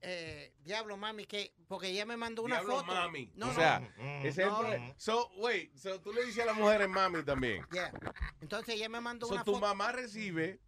eh, 0.00 0.54
diablo, 0.64 0.96
mami, 0.96 1.26
que 1.26 1.52
porque 1.68 1.88
ella 1.88 2.06
me 2.06 2.16
mandó 2.16 2.42
una 2.42 2.54
Diablo, 2.56 2.76
foto. 2.80 2.86
mami. 2.94 3.30
No, 3.34 3.46
o 3.46 3.48
no. 3.50 3.54
sea, 3.54 3.86
ese 4.20 4.28
es 4.28 4.38
el 4.38 4.48
No. 4.48 4.94
So, 4.96 5.30
wait, 5.36 5.74
so 5.76 6.00
tú 6.00 6.10
le 6.14 6.24
dices 6.24 6.42
a 6.42 6.46
la 6.46 6.54
mujer 6.54 6.80
en 6.80 6.90
mami 6.90 7.22
también. 7.22 7.62
Yeah. 7.70 7.92
Entonces 8.40 8.76
ella 8.76 8.88
me 8.88 8.98
mandó 9.02 9.26
So, 9.26 9.34
una 9.34 9.44
tu 9.44 9.52
foto. 9.52 9.60
mamá 9.66 9.92
recibe. 9.92 10.58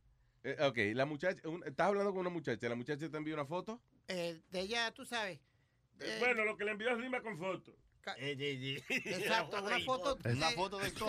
eh, 0.44 0.56
ok, 0.60 0.76
la 0.94 1.06
muchacha, 1.06 1.40
un- 1.48 1.64
estás 1.64 1.86
hablando 1.86 2.10
con 2.12 2.20
una 2.20 2.28
muchacha, 2.30 2.68
la 2.68 2.74
muchacha 2.74 3.08
te 3.08 3.16
envía 3.16 3.32
una 3.32 3.46
foto. 3.46 3.80
eh, 4.08 4.38
de 4.50 4.60
ella, 4.60 4.92
tú 4.92 5.06
sabes. 5.06 5.40
eh, 6.00 6.16
Bueno, 6.20 6.44
lo 6.44 6.58
que 6.58 6.64
le 6.66 6.72
envió 6.72 6.90
es 6.90 6.98
rima 6.98 7.22
con 7.22 7.38
foto. 7.38 7.74
Exacto, 8.18 9.62
una 9.64 9.80
foto. 9.80 10.18
Una 10.26 10.50
de- 10.50 10.54
foto 10.56 10.78
de 10.78 10.90
todo. 10.92 11.08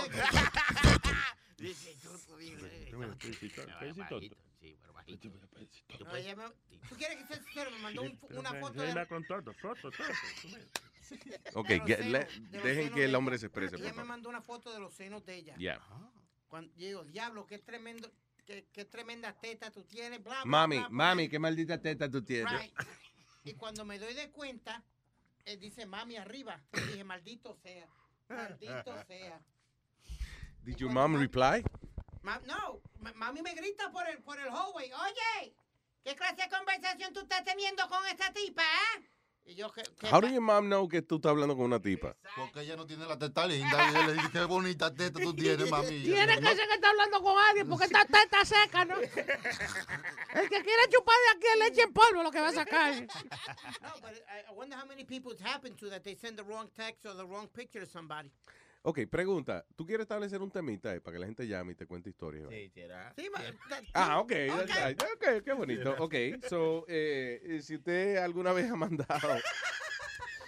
No, 5.08 6.16
ella 6.16 6.36
me- 6.36 6.78
¿Tú 6.90 6.96
quieres 6.96 7.18
que 7.18 7.26
sea 7.28 7.44
sincero? 7.44 7.72
Me 7.72 7.80
mandó 7.80 8.02
un- 8.04 8.20
una 8.32 8.54
foto 8.56 8.82
de, 8.82 9.08
con 9.08 9.24
todo, 9.26 9.54
foto, 9.54 9.92
todo. 9.92 10.08
Ok, 11.54 11.68
de 11.70 11.78
los 11.78 11.88
get- 11.88 11.98
senos- 12.00 12.12
le- 12.12 12.20
de 12.20 12.58
los 12.58 12.64
dejen 12.64 12.76
senos 12.84 12.96
que 12.96 13.04
el 13.06 13.16
hombre 13.16 13.36
ella. 13.36 13.40
se 13.40 13.46
exprese, 13.48 13.76
Ella 13.76 13.84
por 13.84 13.92
me 13.92 13.96
favor. 13.96 14.08
mandó 14.10 14.30
una 14.30 14.42
foto 14.42 14.74
de 14.74 14.80
los 14.80 14.94
senos 14.94 15.26
de 15.26 15.36
ella. 15.36 15.56
Ya. 15.58 15.80
Cuando, 16.50 16.74
yo 16.76 16.88
digo, 16.88 17.04
diablo, 17.06 17.46
qué 17.48 17.60
tremendo, 17.60 18.12
qué, 18.46 18.66
qué 18.74 18.84
tremenda 18.86 19.34
teta 19.34 19.72
tú 19.72 19.84
tienes, 19.84 20.22
bla, 20.24 20.44
bla, 20.44 20.46
Mami, 20.46 20.78
bla, 20.78 20.88
bla. 20.90 20.96
mami, 20.96 21.30
qué 21.30 21.40
maldita 21.40 21.82
teta 21.82 22.10
tú 22.12 22.22
tienes. 22.24 22.52
Right. 22.62 22.74
Y 23.46 23.54
cuando 23.54 23.86
me 23.86 23.98
doy 24.00 24.14
de 24.14 24.30
cuenta, 24.32 24.84
él 25.46 25.60
dice 25.60 25.86
mami 25.86 26.18
arriba. 26.18 26.62
Y 26.74 26.80
dije, 26.92 27.04
maldito 27.06 27.56
sea, 27.56 27.88
maldito 28.28 28.94
sea. 29.08 29.42
Did 30.64 30.76
your 30.76 30.92
mom 30.92 31.16
reply? 31.18 31.64
Ma- 32.28 32.42
no, 32.46 32.82
ma- 33.00 33.14
mami 33.16 33.42
me 33.42 33.54
grita 33.54 33.90
por 33.90 34.06
el, 34.10 34.22
por 34.22 34.38
el 34.38 34.50
hallway. 34.50 34.92
Oye, 34.92 35.56
¿qué 36.04 36.14
clase 36.14 36.36
de 36.36 36.50
conversación 36.50 37.14
tú 37.14 37.22
estás 37.22 37.46
teniendo 37.46 37.88
con 37.88 38.06
esta 38.08 38.34
tipa, 38.34 38.64
eh? 38.64 39.10
Y 39.46 39.56
yo, 39.56 39.72
¿qué, 39.72 39.82
qué 39.98 40.08
How 40.14 40.20
do 40.20 40.28
your 40.28 40.42
mom 40.42 40.66
know 40.66 40.90
que 40.90 41.02
tú 41.02 41.16
estás 41.16 41.30
hablando 41.30 41.56
con 41.56 41.64
una 41.64 41.80
tipa? 41.82 42.18
Porque 42.36 42.60
ella 42.64 42.76
no 42.76 42.86
tiene 42.86 43.06
la 43.06 43.18
teta 43.18 43.48
linda. 43.48 43.78
Y 43.82 43.90
ella 43.96 44.08
le 44.08 44.14
dice, 44.16 44.30
qué 44.34 44.44
bonita 44.44 44.94
teta 44.94 45.22
tú 45.22 45.34
tienes, 45.34 45.72
mami. 45.72 46.04
Tiene 46.04 46.38
que 46.38 46.48
ser 46.54 46.68
que 46.68 46.74
está 46.74 46.90
hablando 46.90 47.22
con 47.24 47.38
alguien 47.48 47.70
porque 47.70 47.86
esta 47.86 48.04
teta 48.04 48.44
seca, 48.44 48.84
¿no? 48.84 48.96
El 49.00 50.50
que 50.50 50.62
quiere 50.64 50.90
chupar 50.90 51.16
de 51.16 51.38
aquí 51.38 51.48
es 51.54 51.60
leche 51.60 51.82
en 51.84 51.94
polvo 51.94 52.24
lo 52.24 52.32
que 52.32 52.42
va 52.42 52.50
a 52.50 52.52
sacar. 52.52 52.94
No, 53.82 53.90
but 54.02 54.12
I, 54.28 54.52
I 54.52 54.54
wonder 54.54 54.78
how 54.78 54.86
many 54.86 55.06
people 55.06 55.32
it's 55.32 55.42
happened 55.42 55.78
to 55.80 55.90
that 55.92 56.04
they 56.04 56.16
send 56.16 56.38
the 56.38 56.44
wrong 56.44 56.68
text 56.76 57.06
or 57.06 57.14
the 57.16 57.26
wrong 57.26 57.48
picture 57.48 57.80
to 57.80 57.86
somebody. 57.90 58.30
Ok, 58.88 59.00
pregunta. 59.10 59.66
¿Tú 59.76 59.86
quieres 59.86 60.06
establecer 60.06 60.42
un 60.42 60.50
temita 60.50 60.96
eh, 60.96 61.02
para 61.02 61.16
que 61.16 61.20
la 61.20 61.26
gente 61.26 61.46
llame 61.46 61.74
y 61.74 61.76
te 61.76 61.86
cuente 61.86 62.10
historias? 62.10 62.48
Sí, 62.50 62.70
será. 62.74 63.14
Sí, 63.18 63.30
ma- 63.30 63.42
that- 63.70 63.84
Ah, 63.94 64.20
ok, 64.22 64.32
Okay. 64.32 64.48
that's 64.48 64.86
right. 64.88 65.04
ok, 65.04 65.44
qué 65.44 65.52
bonito. 65.52 65.94
Ok, 66.00 66.14
so, 66.48 66.86
eh, 66.88 67.42
eh, 67.44 67.62
si 67.62 67.76
usted 67.76 68.16
alguna 68.16 68.54
vez 68.54 68.72
ha 68.72 68.78
mandado 68.78 69.28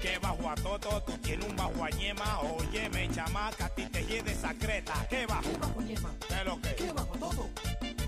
Que 0.00 0.18
bajo 0.18 0.48
a 0.48 0.54
toto, 0.54 1.02
tú 1.02 1.12
tienes 1.18 1.46
un 1.46 1.54
bajo 1.54 1.84
a 1.84 1.90
ñema. 1.90 2.40
Óyeme, 2.40 3.06
chamaca, 3.10 3.66
a 3.66 3.68
ti 3.68 3.84
te 3.84 4.02
lleve 4.06 4.32
esa 4.32 4.54
creta. 4.54 4.94
¿Qué 5.10 5.26
bajo? 5.26 5.42
¿Qué 5.42 5.58
bajo 5.58 5.82
yema? 5.82 6.14
¿Qué 6.26 6.44
lo 6.44 6.60
que? 6.62 6.74
¿Qué 6.76 6.92
bajo 6.92 7.18
todo? 7.18 7.50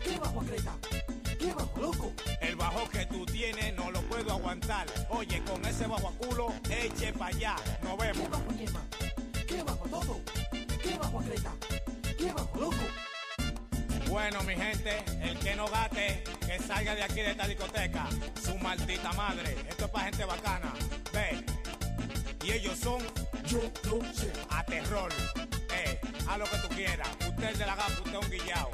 ¿Qué 0.02 0.18
bajo 0.18 0.40
creta? 0.40 0.74
¿Qué 1.38 1.52
bajo 1.52 1.80
loco? 1.82 2.12
El 2.40 2.56
bajo 2.56 2.88
que 2.88 3.00
que 3.00 3.06
tú 3.06 3.26
tienes 3.26 3.74
no 3.74 3.90
lo 3.90 4.00
puedo 4.08 4.32
aguantar. 4.32 4.86
Oye, 5.10 5.42
con 5.44 5.62
ese 5.66 5.86
bajo 5.86 6.08
a 6.08 6.12
culo, 6.12 6.54
eche 6.70 7.12
pa' 7.12 7.26
allá. 7.26 7.56
Nos 7.82 7.98
vemos. 7.98 8.26
¿Qué 9.46 9.62
bajo 9.62 9.86
todo? 9.90 10.20
¿Qué 10.82 10.96
bajo 10.96 11.18
Creta? 11.18 11.52
¿Qué 12.16 12.32
bajo 12.32 12.58
loco? 12.58 13.03
Bueno, 14.14 14.44
mi 14.44 14.54
gente, 14.54 15.02
el 15.22 15.36
que 15.40 15.56
no 15.56 15.66
gate, 15.66 16.22
que 16.46 16.56
salga 16.60 16.94
de 16.94 17.02
aquí 17.02 17.16
de 17.20 17.32
esta 17.32 17.48
discoteca. 17.48 18.06
Su 18.40 18.56
maldita 18.58 19.12
madre. 19.14 19.56
Esto 19.68 19.86
es 19.86 19.90
para 19.90 20.04
gente 20.04 20.24
bacana. 20.24 20.72
Ve. 21.12 21.44
Y 22.44 22.52
ellos 22.52 22.78
son. 22.78 23.02
Yo 23.44 23.58
no 23.86 24.14
sé. 24.14 24.32
A 24.50 24.64
terror. 24.64 25.12
Eh, 25.72 25.98
a 26.28 26.38
lo 26.38 26.44
que 26.44 26.56
tú 26.58 26.68
quieras. 26.68 27.08
Usted 27.28 27.50
es 27.50 27.58
de 27.58 27.66
la 27.66 27.74
gafa, 27.74 28.02
usted 28.04 28.14
es 28.14 28.24
un 28.24 28.30
guillao. 28.30 28.70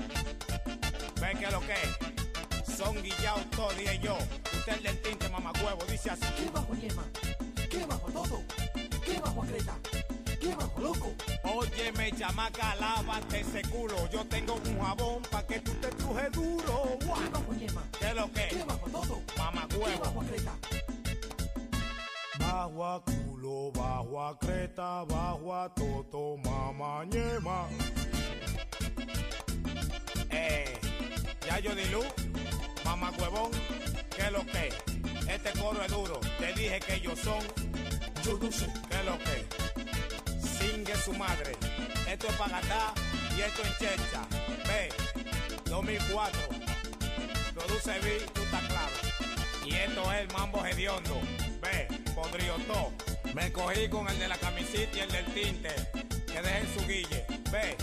Ve 1.22 1.32
que 1.40 1.50
lo 1.50 1.60
que 1.60 1.72
es. 1.72 2.76
Son 2.76 3.02
guillaos 3.02 3.50
todos 3.52 3.74
y 3.80 3.98
yo. 3.98 4.18
Usted 4.58 4.72
es 4.74 4.82
del 4.82 5.00
tinte, 5.00 5.26
mamacuevo. 5.30 5.82
Dice 5.90 6.10
así. 6.10 6.26
¿Qué 6.36 6.50
bajo 6.50 6.74
yema? 6.74 7.04
¿Qué 7.70 7.86
bajo 7.86 8.12
todo? 8.12 8.42
¿Qué 9.02 9.18
bajo 9.18 9.40
Creta? 9.40 9.99
¿Qué 10.40 10.54
bajo 10.54 10.80
loco? 10.80 11.12
Óyeme, 11.44 12.12
chamaca, 12.12 12.74
lávate 12.76 13.40
ese 13.40 13.62
culo. 13.68 14.08
Yo 14.10 14.24
tengo 14.26 14.54
un 14.54 14.80
jabón 14.80 15.22
pa' 15.30 15.46
que 15.46 15.60
tú 15.60 15.72
te 15.74 15.88
truje 15.88 16.30
duro. 16.30 16.98
¿Qué 16.98 17.28
bajo 17.30 17.54
yema? 17.54 17.82
¿Qué 17.98 18.14
lo 18.14 18.32
que? 18.32 18.48
¿Qué 18.48 18.64
bajo 18.64 18.90
todo? 18.90 19.22
Mamá 19.36 19.66
¿Qué 19.68 19.76
huevo. 19.76 20.24
Bajo 22.38 22.86
a 22.86 23.04
culo, 23.04 23.70
bajo 23.72 24.24
a 24.26 24.38
creta, 24.38 25.04
bajo 25.04 25.54
a 25.54 25.74
toto, 25.74 26.36
mamá 26.38 27.04
ñema. 27.04 27.68
Eh, 30.30 30.78
ya 31.46 31.58
yo 31.60 31.74
di 31.74 31.84
luz, 31.86 32.06
mamá 32.84 33.12
huevón, 33.18 33.50
¿qué 34.16 34.30
lo 34.30 34.44
que? 34.46 34.68
Este 35.32 35.58
coro 35.60 35.82
es 35.82 35.92
duro, 35.92 36.20
te 36.38 36.52
dije 36.54 36.80
que 36.80 36.94
ellos 36.94 37.18
son. 37.18 37.42
Yo 38.24 38.38
no 38.38 38.50
sé. 38.50 38.66
¿Qué 38.88 39.04
lo 39.04 39.18
que? 39.18 39.69
Singue 40.60 40.94
su 40.96 41.12
madre. 41.14 41.52
Esto 42.06 42.28
es 42.28 42.34
para 42.34 42.60
gastar 42.60 42.92
y 43.36 43.40
esto 43.40 43.62
en 43.62 43.72
checha. 43.78 44.22
Ve, 44.68 44.88
2004. 45.64 46.40
Produce 47.54 47.98
B, 48.00 48.26
tú 48.34 48.42
estás 48.42 48.62
claro. 48.64 48.94
Y 49.64 49.74
esto 49.74 50.12
es 50.12 50.20
el 50.20 50.32
mambo 50.32 50.64
hediondo. 50.64 51.20
Ve, 51.62 51.88
podrido 52.14 52.56
todo. 52.66 52.92
Me 53.34 53.50
cogí 53.50 53.88
con 53.88 54.08
el 54.08 54.18
de 54.18 54.28
la 54.28 54.36
camisita 54.36 54.96
y 54.96 55.00
el 55.00 55.10
del 55.10 55.24
tinte. 55.26 55.74
Que 56.26 56.42
dejen 56.42 56.74
su 56.74 56.86
guille. 56.86 57.24
Ve, 57.50 57.76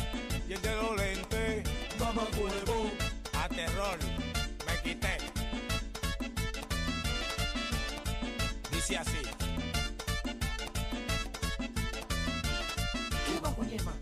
y 0.48 0.54
el 0.54 0.62
de 0.62 0.76
los 0.76 0.96
lentes. 0.96 1.70
Mamá 2.00 2.28
huevo. 2.38 2.92
A 3.34 3.50
terror. 3.50 3.98
Me 4.66 4.82
quité. 4.84 5.18
Dice 8.72 8.98
así. 8.98 9.37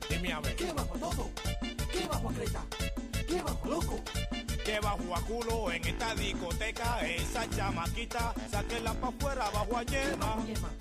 Dime 0.09 0.33
a 0.33 0.39
ver. 0.39 0.55
¿Qué 0.55 0.71
bajo 0.71 0.97
todo? 0.97 1.29
¿Qué 1.91 2.07
bajo 2.07 2.27
Creta? 2.29 2.63
¿Qué 3.27 3.41
bajo 3.41 3.67
loco? 3.69 3.99
Que 4.63 4.79
bajo 4.79 5.15
a 5.15 5.21
culo 5.21 5.71
en 5.71 5.85
esta 5.85 6.15
discoteca, 6.15 6.99
esa 7.07 7.47
chamaquita, 7.49 8.33
sáquela 8.49 8.93
pa' 8.93 9.09
afuera 9.09 9.49
bajo 9.51 9.77
a 9.77 9.83
yema. 9.83 10.37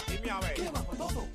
Dime 0.06 0.30
a 0.30 0.40
ver. 0.40 0.54
¿Qué 0.54 0.70
bajo 0.70 0.96
todo? 0.96 1.26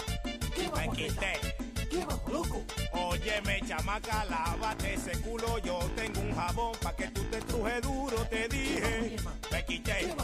¿Qué 0.56 0.64
Me 0.64 0.69
bajo 0.69 0.91
Creta? 0.91 1.14
quité. 1.14 1.90
¿Qué 1.90 2.06
bajo 2.06 2.30
loco? 2.31 2.64
Óyeme, 2.94 3.61
chamaca, 3.68 4.26
lávate 4.26 4.94
ese 4.94 5.11
culo. 5.22 5.57
Yo 5.60 5.80
tengo 5.95 6.22
un 6.22 6.36
jabón 6.36 6.72
pa' 6.81 6.95
que 6.95 7.07
tú 7.10 7.23
te 7.26 7.41
truje 7.41 7.81
duro, 7.81 8.18
te 8.26 8.48
dije. 8.48 9.15
Me 9.52 9.65
quité. 9.65 10.15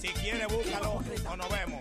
Si 0.00 0.08
quieres, 0.08 0.48
búscalo 0.48 0.92
o 0.92 1.36
nos 1.36 1.48
vemos. 1.50 1.80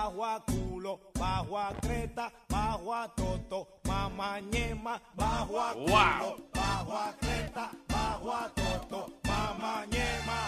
Bajo 0.00 0.24
a 0.24 0.42
culo, 0.46 0.98
bajo 1.12 1.58
a 1.58 1.74
creta, 1.74 2.32
bajo 2.48 2.94
a 2.94 3.06
toto, 3.14 3.68
mamá 3.84 4.40
ñema, 4.40 4.98
bajo 5.14 5.60
a 5.60 5.74
culo, 5.74 5.86
Wow. 5.88 6.48
bajo 6.54 6.96
a 6.96 7.14
creta, 7.20 7.70
bajo 7.86 8.34
a 8.34 8.48
toto, 8.54 9.12
mamá 9.24 9.84
ñema. 9.90 10.38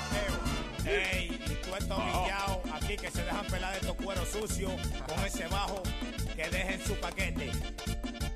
Ey, 0.86 1.38
y 1.46 1.54
tú 1.62 1.74
estos 1.76 1.98
guillaos 1.98 2.58
aquí 2.72 2.96
que 2.96 3.10
se 3.10 3.22
dejan 3.24 3.46
pelar 3.48 3.74
estos 3.74 3.94
cueros 3.96 4.26
sucios 4.30 4.72
con 5.06 5.22
ese 5.26 5.46
bajo 5.48 5.82
que 6.34 6.48
dejen 6.48 6.80
su 6.86 6.94
paquete. 6.98 7.52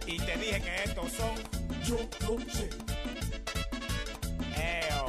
Y 0.07 0.19
te 0.19 0.37
dije 0.37 0.61
que 0.61 0.85
estos 0.85 1.13
son. 1.13 1.35
Yo 1.83 1.97
no 2.21 2.39
sé. 2.53 2.69
Eo. 4.55 5.07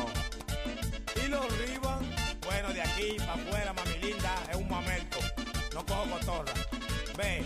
Y 1.22 1.28
los 1.28 1.46
riban. 1.60 2.00
Bueno, 2.46 2.70
de 2.74 2.82
aquí 2.82 3.18
para 3.20 3.34
afuera, 3.34 3.74
mami 3.74 3.98
linda, 3.98 4.34
es 4.50 4.56
un 4.56 4.70
mamerto. 4.70 5.17
No 5.78 5.86
cojo 5.86 6.10
cotorra. 6.10 6.54
Ve. 7.16 7.44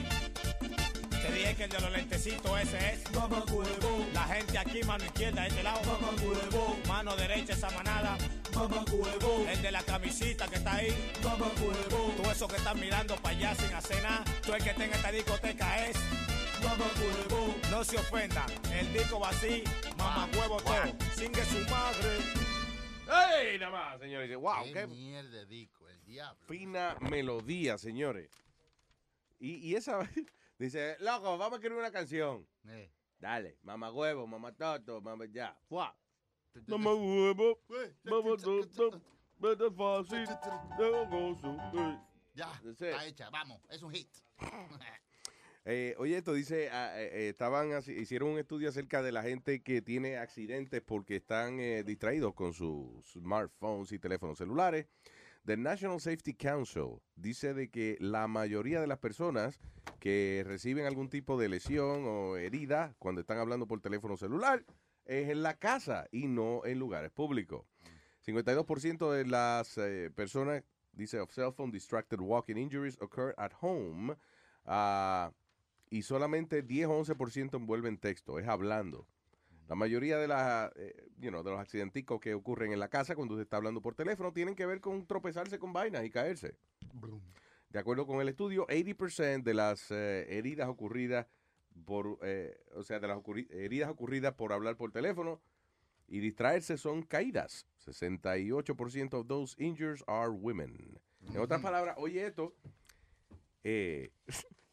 Te 1.09 1.31
dije 1.33 1.53
que 1.53 1.63
el 1.65 1.69
de 1.69 1.81
los 1.81 1.91
lentecitos 1.91 2.61
ese 2.61 2.93
es. 2.93 3.11
Mamá 3.11 3.43
huevo. 3.51 4.05
La 4.13 4.23
gente 4.23 4.57
aquí, 4.57 4.81
mano 4.83 5.03
izquierda, 5.03 5.41
de 5.41 5.47
este 5.49 5.63
lado. 5.63 5.81
Mamá 5.83 6.13
huevo. 6.23 6.77
Mano 6.87 7.13
derecha, 7.17 7.51
esa 7.51 7.69
manada. 7.71 8.17
Mamá 8.55 8.85
huevo. 8.89 9.45
El 9.49 9.61
de 9.61 9.71
la 9.73 9.83
camisita 9.83 10.47
que 10.47 10.55
está 10.55 10.75
ahí. 10.75 11.11
Mamá 11.21 11.47
huevo. 11.59 12.13
Tú 12.15 12.31
esos 12.31 12.47
que 12.47 12.55
están 12.55 12.79
mirando 12.79 13.17
para 13.17 13.35
allá 13.35 13.55
sin 13.55 13.73
hacer 13.73 14.01
nada. 14.01 14.23
Tú 14.45 14.53
el 14.53 14.63
que 14.63 14.69
está 14.69 14.85
en 14.85 14.93
esta 14.93 15.11
discoteca 15.11 15.87
es. 15.87 15.97
Mamá 16.63 16.85
huevo. 17.01 17.53
No 17.69 17.83
se 17.83 17.97
ofendan. 17.97 18.49
El 18.71 18.93
disco 18.93 19.19
va 19.19 19.27
así. 19.27 19.61
Mamá 19.97 20.29
huevo 20.37 20.55
todo. 20.61 20.75
Singue 21.17 21.43
su 21.43 21.59
madre. 21.69 22.41
¡Ey! 23.11 23.59
Nada 23.59 23.71
más, 23.71 23.99
señores. 23.99 24.33
¡Wow! 24.37 24.63
Qué 24.63 24.71
¡Qué 24.71 24.87
mierda, 24.87 25.43
Dico, 25.43 25.80
el 25.80 25.80
diablo. 26.11 26.43
fina 26.45 26.97
melodía, 27.09 27.77
señores! 27.77 28.29
Y, 29.39 29.55
y 29.55 29.75
esa 29.75 29.99
dice, 30.59 30.97
loco, 30.99 31.38
vamos 31.38 31.53
a 31.53 31.55
escribir 31.55 31.77
una 31.79 31.91
canción. 31.91 32.45
Eh. 32.67 32.91
Dale, 33.19 33.57
mamá 33.63 33.91
huevo, 33.91 34.27
mamá 34.27 34.51
toto, 34.51 34.99
mamá 35.01 35.25
ya. 35.25 35.57
¡Fua! 35.69 35.95
Mamá 36.67 36.93
huevo, 36.93 37.59
mamá 38.03 38.35
toto, 38.38 39.01
vete 39.38 39.71
fácil, 39.71 40.27
tengo 40.77 41.05
gozo. 41.07 41.57
eh. 41.73 41.99
Ya, 42.33 42.49
está 42.65 43.05
hecha, 43.05 43.29
vamos, 43.29 43.61
es 43.69 43.81
un 43.81 43.91
hit. 43.91 44.09
Eh, 45.63 45.93
oye, 45.99 46.17
esto 46.17 46.33
dice, 46.33 46.71
ah, 46.71 46.99
eh, 46.99 47.09
eh, 47.13 47.29
estaban 47.29 47.69
hicieron 47.88 48.29
un 48.29 48.39
estudio 48.39 48.67
acerca 48.69 49.03
de 49.03 49.11
la 49.11 49.21
gente 49.21 49.61
que 49.61 49.83
tiene 49.83 50.17
accidentes 50.17 50.81
porque 50.81 51.17
están 51.17 51.59
eh, 51.59 51.83
distraídos 51.83 52.33
con 52.33 52.51
sus 52.51 53.05
smartphones 53.13 53.91
y 53.91 53.99
teléfonos 53.99 54.39
celulares. 54.39 54.88
The 55.45 55.57
National 55.57 55.99
Safety 55.99 56.35
Council 56.35 57.01
dice 57.15 57.53
de 57.53 57.69
que 57.69 57.97
la 57.99 58.27
mayoría 58.27 58.80
de 58.80 58.85
las 58.85 58.99
personas 58.99 59.59
que 59.99 60.43
reciben 60.45 60.85
algún 60.85 61.09
tipo 61.09 61.39
de 61.39 61.49
lesión 61.49 62.05
o 62.05 62.38
herida 62.38 62.95
cuando 62.99 63.22
están 63.22 63.39
hablando 63.39 63.68
por 63.68 63.81
teléfono 63.81 64.18
celular 64.18 64.63
es 65.05 65.30
en 65.30 65.41
la 65.41 65.55
casa 65.55 66.07
y 66.11 66.27
no 66.27 66.63
en 66.65 66.77
lugares 66.77 67.11
públicos. 67.11 67.65
52% 68.26 69.11
de 69.11 69.26
las 69.26 69.77
eh, 69.80 70.11
personas, 70.13 70.63
dice, 70.91 71.19
of 71.19 71.31
cell 71.31 71.51
phone 71.51 71.72
distracted 71.72 72.19
walking 72.19 72.57
injuries 72.57 72.97
occur 73.01 73.34
at 73.38 73.51
home. 73.59 74.15
Ah, 74.65 75.31
y 75.89 76.03
solamente 76.03 76.61
10 76.61 76.88
o 76.88 77.03
11% 77.03 77.55
envuelven 77.57 77.97
texto, 77.97 78.38
es 78.38 78.47
hablando. 78.47 79.07
La 79.72 79.76
mayoría 79.76 80.18
de, 80.18 80.27
las, 80.27 80.69
eh, 80.76 81.07
you 81.18 81.30
know, 81.30 81.43
de 81.43 81.52
los 81.52 81.57
accidenticos 81.57 82.19
que 82.19 82.34
ocurren 82.34 82.73
en 82.73 82.80
la 82.81 82.89
casa 82.89 83.15
cuando 83.15 83.35
usted 83.35 83.43
está 83.43 83.56
hablando 83.56 83.81
por 83.81 83.95
teléfono 83.95 84.34
tienen 84.34 84.53
que 84.53 84.65
ver 84.65 84.81
con 84.81 85.07
tropezarse 85.07 85.60
con 85.60 85.72
vainas 85.72 86.03
y 86.03 86.10
caerse. 86.10 86.57
De 87.69 87.80
acuerdo 87.80 88.06
con 88.06 88.19
el 88.19 88.27
estudio, 88.27 88.68
80% 88.68 89.43
de 89.43 89.53
las 89.53 89.89
eh, 89.89 90.26
heridas 90.27 90.68
ocurridas 90.68 91.26
por, 91.85 92.19
eh, 92.22 92.60
o 92.76 92.84
sea, 92.84 92.99
de 92.99 93.07
las 93.07 93.18
ocurri- 93.18 93.49
heridas 93.49 93.89
ocurridas 93.89 94.34
por 94.34 94.52
hablar 94.52 94.76
por 94.76 94.91
teléfono 94.91 95.39
y 96.06 96.19
distraerse 96.19 96.77
son 96.77 97.03
caídas. 97.03 97.65
68% 97.85 99.14
of 99.14 99.27
those 99.27 99.56
injuries 99.57 100.03
are 100.06 100.31
women. 100.31 100.99
En 101.30 101.38
otras 101.39 101.61
palabras, 101.61 101.95
oye 101.98 102.26
esto, 102.27 102.53
eh, 103.64 104.11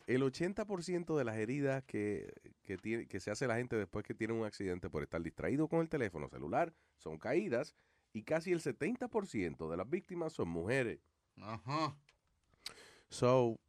el 0.09 0.23
80% 0.23 1.17
de 1.19 1.25
las 1.25 1.37
heridas 1.37 1.85
que, 1.85 2.33
que, 2.63 2.79
tiene, 2.79 3.07
que 3.07 3.21
se 3.21 3.31
hace 3.31 3.47
la 3.47 3.57
gente 3.57 3.77
después 3.77 4.07
que 4.07 4.15
tiene 4.15 4.33
un 4.33 4.47
accidente 4.47 4.89
por 4.89 5.03
estar 5.03 5.23
distraído 5.23 5.69
con 5.69 5.81
el 5.81 5.91
teléfono 5.91 6.31
celular 6.31 6.73
son 6.97 7.19
caídas 7.19 7.75
y 8.15 8.23
casi 8.23 8.51
el 8.53 8.61
70% 8.61 9.71
de 9.71 9.77
las 9.77 9.89
víctimas 9.89 10.33
son 10.33 10.49
mujeres. 10.49 10.99
Ajá. 11.37 11.95
So, 13.11 13.61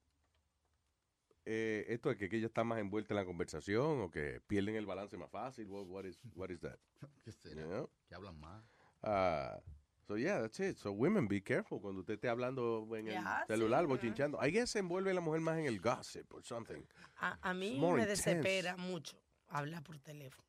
eh, 1.44 1.86
esto 1.90 2.10
es 2.10 2.18
que, 2.18 2.30
que 2.30 2.38
ella 2.38 2.48
está 2.48 2.64
más 2.64 2.80
envuelta 2.80 3.14
en 3.14 3.18
la 3.18 3.26
conversación 3.26 4.00
o 4.00 4.10
que 4.10 4.40
pierden 4.48 4.76
el 4.76 4.86
balance 4.86 5.18
más 5.18 5.30
fácil. 5.30 5.68
What, 5.68 5.88
what 5.88 6.06
is, 6.06 6.18
what 6.36 6.52
is 6.52 6.62
that? 6.62 6.80
¿Qué 7.26 7.34
será? 7.34 7.62
You 7.62 7.68
know? 7.68 7.90
Que 8.08 8.16
hablan 8.16 8.40
más. 8.40 8.64
Ah, 9.04 9.62
so 10.10 10.18
yeah, 10.18 10.42
that's 10.42 10.60
it. 10.60 10.76
So 10.80 10.92
women, 10.92 11.28
be 11.28 11.40
careful 11.40 11.80
cuando 11.80 12.00
usted 12.02 12.16
esté 12.16 12.30
hablando 12.30 12.84
en 12.98 13.08
el 13.10 13.14
Yeah, 13.14 13.46
celular, 13.48 13.82
sí, 13.84 13.88
bochinchando. 13.88 14.40
I 14.44 14.50
guess 14.52 14.72
se 14.72 14.80
envuelve 14.80 15.14
la 15.14 15.22
mujer 15.22 15.40
más 15.42 15.60
en 15.60 15.66
el 15.68 15.80
gossip 15.80 16.34
or 16.34 16.44
something. 16.44 16.82
A, 17.18 17.38
a 17.48 17.54
mí 17.54 17.78
me 17.80 17.88
intense. 17.90 18.08
desespera 18.08 18.76
mucho 18.76 19.22
hablar 19.50 19.84
por 19.84 20.00
teléfono. 20.00 20.48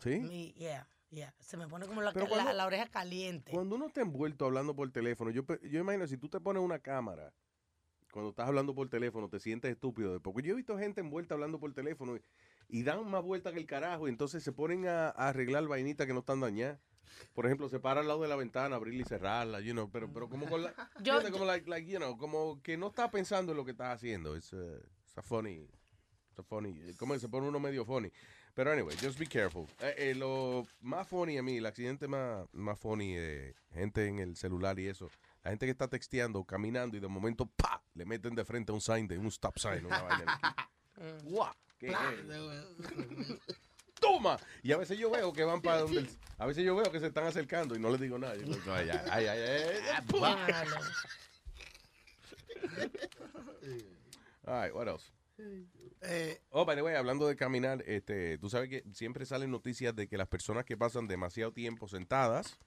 ¿Sí? 0.00 0.18
Mi- 0.18 0.52
yeah. 0.54 0.86
Yeah, 1.10 1.32
Se 1.38 1.56
me 1.58 1.68
pone 1.68 1.86
como 1.86 2.00
la, 2.02 2.12
Pero 2.12 2.24
la- 2.26 2.30
cuando- 2.30 2.52
la 2.54 2.66
oreja 2.66 2.86
caliente. 2.88 3.52
Cuando 3.52 3.76
uno 3.76 3.86
está 3.86 4.00
envuelto 4.00 4.46
hablando 4.46 4.74
por 4.74 4.90
teléfono, 4.90 5.30
yo, 5.30 5.44
yo 5.62 5.80
imagino, 5.80 6.06
si 6.08 6.16
tú 6.16 6.28
te 6.28 6.40
pones 6.40 6.62
una 6.62 6.78
cámara, 6.80 7.32
cuando 8.10 8.30
estás 8.30 8.48
hablando 8.48 8.74
por 8.74 8.88
teléfono, 8.88 9.28
te 9.28 9.38
sientes 9.38 9.70
estúpido. 9.70 10.18
Porque 10.20 10.42
yo 10.48 10.54
he 10.54 10.56
visto 10.56 10.76
gente 10.76 11.00
envuelta 11.02 11.34
hablando 11.34 11.60
por 11.60 11.72
teléfono 11.72 12.16
y, 12.16 12.22
y 12.68 12.82
dan 12.82 13.06
más 13.10 13.22
vuelta 13.22 13.52
que 13.52 13.58
el 13.60 13.66
carajo, 13.66 14.06
y 14.08 14.10
entonces 14.10 14.42
se 14.42 14.52
ponen 14.52 14.88
a, 14.88 15.08
a 15.10 15.28
arreglar 15.28 15.68
vainitas 15.68 16.06
que 16.06 16.12
no 16.14 16.20
están 16.20 16.40
dañadas. 16.40 16.80
Por 17.34 17.46
ejemplo, 17.46 17.68
se 17.68 17.80
para 17.80 18.00
al 18.00 18.08
lado 18.08 18.22
de 18.22 18.28
la 18.28 18.36
ventana, 18.36 18.76
abrirla 18.76 19.02
y 19.02 19.04
cerrarla, 19.04 19.60
you 19.60 19.72
know, 19.72 19.90
pero, 19.90 20.12
pero 20.12 20.28
como 20.28 20.48
con 20.48 20.62
la, 20.62 20.70
Yo- 21.02 21.14
¿entiendes? 21.14 21.30
como, 21.32 21.44
like, 21.44 21.68
like, 21.68 21.90
you 21.90 21.98
know, 21.98 22.16
como 22.16 22.60
que 22.62 22.76
no 22.76 22.88
está 22.88 23.10
pensando 23.10 23.52
en 23.52 23.58
lo 23.58 23.64
que 23.64 23.70
está 23.72 23.92
haciendo. 23.92 24.36
Es 24.36 24.52
uh, 24.52 24.80
a 25.16 25.22
funny, 25.22 25.68
it's 26.30 26.38
a 26.38 26.42
funny, 26.42 26.94
como 26.98 27.18
se 27.18 27.28
pone 27.28 27.48
uno 27.48 27.58
medio 27.60 27.84
funny. 27.84 28.10
Pero 28.54 28.70
anyway, 28.70 28.94
just 29.00 29.18
be 29.18 29.26
careful. 29.26 29.66
Eh, 29.80 29.94
eh, 29.96 30.14
lo 30.14 30.66
más 30.80 31.08
funny 31.08 31.38
a 31.38 31.42
mí, 31.42 31.56
el 31.56 31.64
accidente 31.64 32.06
más, 32.06 32.46
más 32.52 32.78
funny 32.78 33.14
de 33.14 33.54
gente 33.72 34.06
en 34.06 34.18
el 34.18 34.36
celular 34.36 34.78
y 34.78 34.88
eso. 34.88 35.10
La 35.42 35.50
gente 35.50 35.64
que 35.66 35.72
está 35.72 35.88
texteando, 35.88 36.44
caminando 36.44 36.96
y 36.96 37.00
de 37.00 37.08
momento, 37.08 37.46
¡pa! 37.46 37.82
Le 37.94 38.04
meten 38.04 38.34
de 38.34 38.44
frente 38.44 38.70
un 38.70 38.80
sign, 38.80 39.08
de 39.08 39.16
un 39.18 39.26
stop 39.28 39.58
sign, 39.58 39.86
una 39.86 40.02
vaina. 40.02 40.40
¡Guau! 41.24 41.52
¿Qué 41.78 41.88
es? 41.88 41.96
¡Toma! 44.02 44.36
Y 44.62 44.72
a 44.72 44.76
veces 44.76 44.98
yo 44.98 45.10
veo 45.10 45.32
que 45.32 45.44
van 45.44 45.62
para 45.62 45.80
donde... 45.80 46.00
el- 46.00 46.08
a 46.38 46.44
veces 46.46 46.64
yo 46.64 46.76
veo 46.76 46.90
que 46.92 47.00
se 47.00 47.06
están 47.06 47.24
acercando 47.24 47.74
y 47.74 47.78
no 47.78 47.88
les 47.88 48.00
digo 48.00 48.18
nada. 48.18 48.34
Yo 48.36 48.42
digo, 48.42 48.72
ay, 48.72 48.90
ay, 48.90 49.00
ay, 49.10 49.26
ay, 49.26 49.40
ay, 49.40 49.76
ay, 49.94 50.02
¡pum! 50.06 50.22
All 54.44 54.62
right, 54.64 54.74
what 54.74 54.88
else? 54.88 55.10
oh, 56.50 56.64
by 56.64 56.74
the 56.74 56.82
way, 56.82 56.94
hablando 56.96 57.26
de 57.28 57.36
caminar, 57.36 57.82
este, 57.86 58.38
tú 58.38 58.50
sabes 58.50 58.68
que 58.68 58.84
siempre 58.92 59.24
salen 59.24 59.50
noticias 59.50 59.94
de 59.94 60.08
que 60.08 60.18
las 60.18 60.28
personas 60.28 60.64
que 60.64 60.76
pasan 60.76 61.06
demasiado 61.06 61.52
tiempo 61.52 61.86
sentadas, 61.88 62.58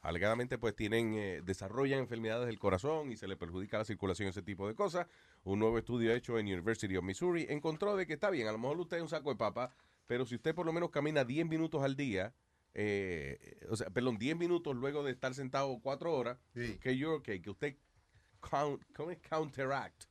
alegadamente 0.00 0.56
pues 0.58 0.74
tienen, 0.74 1.14
eh, 1.14 1.42
desarrollan 1.44 1.98
enfermedades 2.00 2.46
del 2.46 2.58
corazón 2.58 3.12
y 3.12 3.16
se 3.16 3.28
les 3.28 3.36
perjudica 3.36 3.78
la 3.78 3.84
circulación, 3.84 4.28
ese 4.30 4.42
tipo 4.42 4.66
de 4.66 4.74
cosas. 4.74 5.06
Un 5.44 5.58
nuevo 5.58 5.76
estudio 5.78 6.14
hecho 6.14 6.38
en 6.38 6.46
University 6.46 6.96
of 6.96 7.04
Missouri 7.04 7.46
encontró 7.50 7.94
de 7.94 8.06
que 8.06 8.14
está 8.14 8.30
bien, 8.30 8.48
a 8.48 8.52
lo 8.52 8.58
mejor 8.58 8.80
usted 8.80 8.96
es 8.96 9.02
un 9.02 9.08
saco 9.08 9.30
de 9.30 9.36
papa, 9.36 9.70
pero 10.08 10.26
si 10.26 10.34
usted 10.34 10.54
por 10.54 10.66
lo 10.66 10.72
menos 10.72 10.90
camina 10.90 11.24
10 11.24 11.46
minutos 11.46 11.82
al 11.84 11.94
día, 11.94 12.34
eh, 12.74 13.60
o 13.70 13.76
sea, 13.76 13.90
perdón, 13.90 14.18
10 14.18 14.36
minutos 14.36 14.74
luego 14.74 15.04
de 15.04 15.12
estar 15.12 15.34
sentado 15.34 15.78
4 15.80 16.12
horas, 16.12 16.38
que 16.54 16.96
you're 16.96 17.14
okay, 17.14 17.40
que 17.40 17.50
usted 17.50 17.76
count, 18.40 18.82
¿cómo 18.92 19.12
es? 19.12 19.18
counteract. 19.18 20.06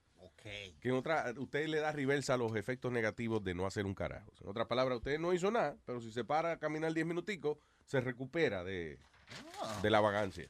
Que 0.80 0.90
en 0.90 0.96
otra, 0.96 1.34
usted 1.38 1.68
le 1.68 1.80
da 1.80 1.92
reversa 1.92 2.36
a 2.36 2.38
los 2.38 2.56
efectos 2.56 2.90
negativos 2.92 3.44
de 3.44 3.54
no 3.54 3.66
hacer 3.66 3.86
un 3.86 3.94
carajo. 3.94 4.32
En 4.40 4.48
otras 4.48 4.68
palabras, 4.68 5.00
usted 5.00 5.20
no 5.20 5.34
hizo 5.34 5.52
nada, 5.52 5.78
pero 5.86 6.00
si 6.00 6.10
se 6.12 6.24
para 6.24 6.54
a 6.54 6.58
caminar 6.58 6.94
10 6.94 7.06
minuticos, 7.06 7.58
se 7.86 8.00
recupera 8.00 8.64
de, 8.64 8.98
de 9.82 9.90
la 9.90 10.00
vagancia. 10.00 10.48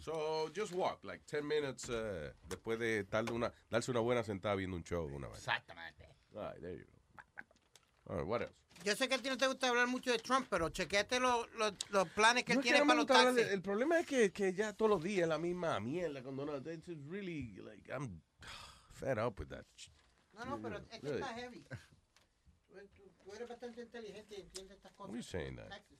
So, 0.00 0.50
just 0.54 0.72
walk, 0.72 1.02
like 1.04 1.24
10 1.26 1.42
minutes 1.42 1.88
uh, 1.88 2.32
después 2.48 2.78
de 2.78 3.04
darle 3.04 3.32
una, 3.32 3.52
darse 3.70 3.90
una 3.90 4.00
buena 4.00 4.22
sentada 4.22 4.54
viendo 4.54 4.76
un 4.76 4.84
show. 4.84 5.04
Una. 5.06 5.28
Exactamente. 5.28 6.06
All 6.34 6.42
right, 6.42 6.60
there 6.60 6.76
you 6.76 6.84
go. 6.84 8.12
All 8.12 8.16
right, 8.18 8.26
what 8.26 8.42
else? 8.42 8.63
Yo 8.84 8.94
sé 8.94 9.08
que 9.08 9.14
a 9.14 9.18
ti 9.18 9.30
no 9.30 9.38
te 9.38 9.46
gusta 9.46 9.68
hablar 9.70 9.86
mucho 9.88 10.12
de 10.12 10.18
Trump, 10.18 10.46
pero 10.50 10.68
chequeate 10.68 11.18
los, 11.18 11.50
los, 11.54 11.72
los 11.90 12.08
planes 12.10 12.44
que 12.44 12.52
No 12.54 12.60
él 12.60 12.64
tiene 12.64 12.80
para 12.84 12.94
los 12.96 13.06
de- 13.06 13.14
taxis. 13.14 13.46
el 13.52 13.62
problema 13.62 13.98
es 13.98 14.06
que, 14.06 14.30
que 14.30 14.52
ya 14.52 14.74
todos 14.74 14.90
los 14.90 15.02
días 15.02 15.26
la 15.26 15.38
misma 15.38 15.80
mierda. 15.80 16.22
Cuando 16.22 16.44
no, 16.44 16.56
it's 16.58 16.86
really, 17.08 17.56
like, 17.64 17.90
I'm 17.90 18.20
fed 18.92 19.18
up 19.18 19.40
with 19.40 19.48
that. 19.48 19.64
No, 20.34 20.44
no, 20.44 20.60
pero 20.60 20.76
es 20.76 21.00
que 21.00 21.08
Really. 21.08 21.22
está 21.22 21.34
heavy. 21.34 21.64
Tú, 22.94 23.10
tú- 23.24 23.32
eres 23.34 23.48
bastante 23.48 23.80
inteligente 23.82 24.34
y 24.36 24.40
entiendes 24.42 24.76
estas 24.76 24.92
cosas. 24.92 25.08
What 25.08 25.14
are 25.14 25.16
you 25.16 25.22
saying 25.22 25.56
that? 25.56 25.68
Taxis. 25.70 25.98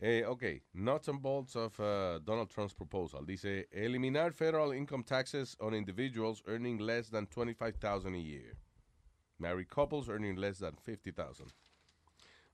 Eh, 0.00 0.24
ok, 0.24 0.62
nuts 0.74 1.08
and 1.08 1.20
bolts 1.20 1.54
of 1.56 1.78
uh, 1.80 2.18
Donald 2.24 2.48
Trump's 2.48 2.72
proposal. 2.72 3.26
Dice, 3.26 3.66
eliminar 3.72 4.32
federal 4.32 4.72
income 4.72 5.02
taxes 5.04 5.56
on 5.60 5.74
individuals 5.74 6.40
earning 6.46 6.78
less 6.78 7.10
than 7.10 7.26
25000 7.26 8.14
a 8.14 8.18
year. 8.18 8.56
Married 9.38 9.68
couples 9.68 10.08
earning 10.08 10.36
less 10.36 10.58
than 10.58 10.76
50000 10.76 11.52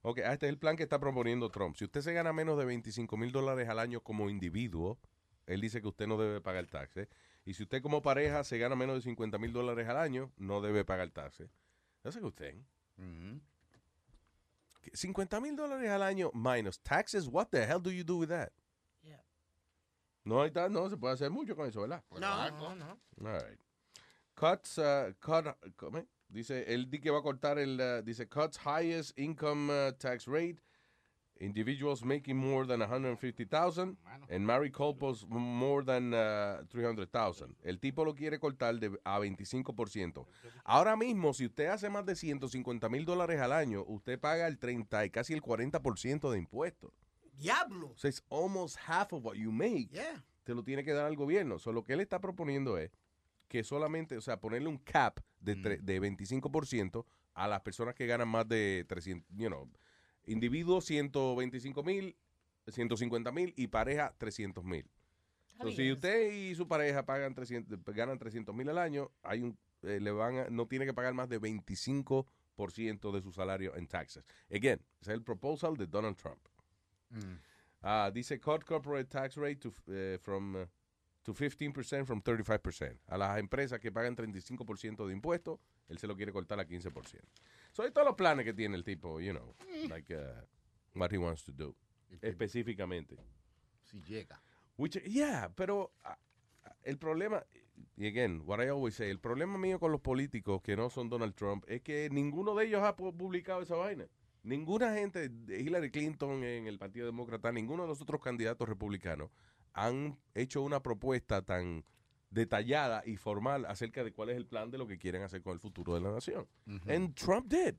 Ok, 0.07 0.19
ah, 0.19 0.33
este 0.33 0.45
es 0.45 0.51
el 0.51 0.59
plan 0.59 0.77
que 0.77 0.83
está 0.83 0.99
proponiendo 0.99 1.49
Trump. 1.49 1.75
Si 1.75 1.83
usted 1.83 2.01
se 2.01 2.13
gana 2.13 2.31
menos 2.31 2.59
de 2.59 2.65
25 2.65 3.17
mil 3.17 3.31
dólares 3.31 3.67
al 3.67 3.79
año 3.79 4.01
como 4.01 4.29
individuo, 4.29 4.99
él 5.47 5.61
dice 5.61 5.81
que 5.81 5.87
usted 5.87 6.05
no 6.05 6.15
debe 6.15 6.41
pagar 6.41 6.67
taxes. 6.67 7.07
Y 7.43 7.55
si 7.55 7.63
usted 7.63 7.81
como 7.81 8.03
pareja 8.03 8.43
se 8.43 8.59
gana 8.59 8.75
menos 8.75 8.97
de 8.97 9.01
50 9.01 9.39
mil 9.39 9.51
dólares 9.51 9.87
al 9.87 9.97
año, 9.97 10.31
no 10.37 10.61
debe 10.61 10.85
pagar 10.85 11.09
taxes. 11.09 11.49
That's 12.03 12.17
a 12.17 12.19
good 12.19 12.33
thing. 12.33 12.63
50 14.93 15.41
mil 15.41 15.55
dólares 15.55 15.89
al 15.89 16.03
año 16.03 16.29
minus 16.35 16.79
taxes, 16.81 17.27
what 17.27 17.47
the 17.47 17.65
hell 17.65 17.81
do 17.81 17.89
you 17.89 18.03
do 18.03 18.17
with 18.17 18.29
that? 18.29 18.51
Yeah. 19.01 19.23
No, 20.23 20.41
hay 20.43 20.51
no 20.69 20.87
se 20.87 20.97
puede 20.97 21.15
hacer 21.15 21.31
mucho 21.31 21.55
con 21.55 21.67
eso, 21.67 21.81
¿verdad? 21.81 22.03
No, 22.11 22.51
no, 22.51 22.75
no. 22.75 22.99
All 23.21 23.41
right. 23.41 23.59
Cuts, 24.35 24.77
uh, 24.77 25.13
cut, 25.19 25.47
¿cómo 25.75 25.97
es? 25.97 26.05
Dice, 26.29 26.73
él 26.73 26.89
di 26.89 26.99
que 26.99 27.11
va 27.11 27.19
a 27.19 27.21
cortar 27.21 27.59
el, 27.59 27.79
uh, 27.79 28.01
dice, 28.03 28.27
cuts 28.27 28.59
highest 28.65 29.17
income 29.17 29.69
uh, 29.69 29.91
tax 29.93 30.27
rate, 30.27 30.59
individuals 31.39 32.03
making 32.03 32.35
more 32.35 32.65
than 32.65 32.79
150,000, 32.79 33.97
and 34.29 34.45
married 34.45 34.73
couples 34.73 35.25
more 35.27 35.83
than 35.83 36.13
uh, 36.13 36.63
300,000. 36.69 37.55
El 37.63 37.79
tipo 37.79 38.03
lo 38.03 38.13
quiere 38.15 38.39
cortar 38.39 38.79
de, 38.79 38.97
a 39.03 39.19
25%. 39.19 40.25
Ahora 40.63 40.95
mismo, 40.95 41.33
si 41.33 41.45
usted 41.45 41.67
hace 41.67 41.89
más 41.89 42.05
de 42.05 42.15
150 42.15 42.89
mil 42.89 43.05
dólares 43.05 43.39
al 43.39 43.51
año, 43.51 43.83
usted 43.87 44.19
paga 44.19 44.47
el 44.47 44.57
30 44.57 45.05
y 45.05 45.09
casi 45.09 45.33
el 45.33 45.41
40% 45.41 46.31
de 46.31 46.37
impuestos. 46.37 46.91
Diablo. 47.37 47.93
So 47.95 48.07
it's 48.07 48.23
almost 48.29 48.77
half 48.87 49.11
of 49.13 49.23
what 49.23 49.35
you 49.35 49.51
make. 49.51 49.89
Yeah. 49.91 50.23
Te 50.43 50.53
lo 50.53 50.63
tiene 50.63 50.83
que 50.83 50.93
dar 50.93 51.05
al 51.05 51.15
gobierno. 51.15 51.59
So, 51.59 51.71
lo 51.71 51.83
que 51.83 51.93
él 51.93 51.99
está 51.99 52.19
proponiendo 52.19 52.77
es 52.77 52.91
que 53.47 53.63
solamente, 53.63 54.17
o 54.17 54.21
sea, 54.21 54.39
ponerle 54.39 54.67
un 54.67 54.77
cap 54.77 55.19
de, 55.39 55.55
tre- 55.57 55.79
de 55.81 55.99
25% 56.01 57.05
a 57.33 57.47
las 57.47 57.61
personas 57.61 57.93
que 57.95 58.05
ganan 58.07 58.27
más 58.27 58.47
de 58.47 58.85
300, 58.87 59.29
you 59.37 59.47
know, 59.47 59.69
individuos 60.25 60.85
125 60.85 61.83
mil, 61.83 62.15
150 62.67 63.31
mil 63.31 63.53
y 63.55 63.67
pareja 63.67 64.13
300 64.17 64.63
mil. 64.63 64.89
So, 65.61 65.69
si 65.75 65.91
usted 65.91 66.33
y 66.33 66.55
su 66.55 66.67
pareja 66.67 67.05
pagan 67.05 67.33
300, 67.35 67.79
ganan 67.93 68.17
300 68.17 68.53
mil 68.55 68.67
al 68.69 68.77
año, 68.77 69.11
hay 69.23 69.41
un, 69.41 69.57
eh, 69.83 69.99
le 70.01 70.11
van 70.11 70.37
a- 70.37 70.49
no 70.49 70.67
tiene 70.67 70.85
que 70.85 70.93
pagar 70.93 71.13
más 71.13 71.29
de 71.29 71.39
25% 71.39 73.11
de 73.11 73.21
su 73.21 73.31
salario 73.31 73.75
en 73.75 73.87
taxes. 73.87 74.25
Again, 74.49 74.81
ese 75.01 75.11
es 75.11 75.15
el 75.17 75.23
proposal 75.23 75.75
de 75.77 75.87
Donald 75.87 76.17
Trump. 76.17 76.39
Ah, 77.81 78.09
dice 78.13 78.39
cut 78.39 78.63
corporate 78.63 79.05
tax 79.09 79.35
rate 79.35 79.57
to, 79.57 79.73
eh, 79.87 80.17
from, 80.21 80.55
eh, 80.57 80.67
to 81.25 81.33
15% 81.33 82.05
from 82.05 82.21
35%. 82.21 82.99
A 83.07 83.17
las 83.17 83.39
empresas 83.39 83.79
que 83.79 83.91
pagan 83.91 84.15
35% 84.15 85.07
de 85.07 85.11
impuestos, 85.13 85.59
él 85.89 85.97
se 85.97 86.07
lo 86.07 86.15
quiere 86.15 86.31
cortar 86.31 86.59
a 86.59 86.65
15%. 86.67 87.19
So, 87.73 87.83
hay 87.83 87.91
todos 87.91 88.05
los 88.07 88.15
planes 88.15 88.45
que 88.45 88.53
tiene 88.53 88.75
el 88.77 88.83
tipo, 88.83 89.19
you 89.19 89.33
know, 89.33 89.55
like 89.89 90.15
uh, 90.15 90.45
what 90.93 91.11
he 91.11 91.17
wants 91.17 91.43
to 91.43 91.51
do. 91.51 91.75
Específicamente. 92.21 93.17
Si 93.83 94.01
llega. 94.01 94.41
Which, 94.77 95.01
yeah, 95.03 95.49
pero 95.55 95.91
ah, 96.03 96.17
ah, 96.65 96.75
el 96.83 96.97
problema, 96.97 97.43
y 97.97 98.07
again, 98.07 98.41
what 98.45 98.59
I 98.63 98.67
always 98.69 98.95
say, 98.95 99.09
el 99.09 99.19
problema 99.19 99.57
mío 99.57 99.79
con 99.79 99.91
los 99.91 100.01
políticos 100.01 100.61
que 100.61 100.75
no 100.75 100.89
son 100.89 101.09
Donald 101.09 101.33
Trump 101.33 101.63
es 101.67 101.81
que 101.81 102.09
ninguno 102.11 102.55
de 102.55 102.65
ellos 102.65 102.83
ha 102.83 102.95
pu- 102.95 103.15
publicado 103.15 103.61
esa 103.61 103.75
vaina. 103.75 104.05
Ninguna 104.43 104.93
gente, 104.93 105.29
de 105.29 105.59
Hillary 105.61 105.89
Clinton 105.89 106.43
en 106.43 106.67
el 106.67 106.77
Partido 106.77 107.07
Demócrata, 107.07 107.51
ninguno 107.51 107.83
de 107.83 107.89
los 107.89 108.01
otros 108.01 108.21
candidatos 108.21 108.69
republicanos 108.69 109.31
han 109.75 110.17
hecho 110.33 110.61
una 110.61 110.81
propuesta 110.81 111.41
tan 111.43 111.85
detallada 112.31 113.03
y 113.05 113.17
formal 113.17 113.65
acerca 113.65 114.03
de 114.03 114.11
cuál 114.11 114.29
es 114.29 114.37
el 114.37 114.45
plan 114.45 114.71
de 114.71 114.77
lo 114.77 114.87
que 114.87 114.97
quieren 114.97 115.21
hacer 115.21 115.41
con 115.41 115.53
el 115.53 115.59
futuro 115.59 115.93
de 115.93 116.01
la 116.01 116.11
nación. 116.11 116.47
And 116.87 117.13
Trump 117.13 117.47
did. 117.47 117.75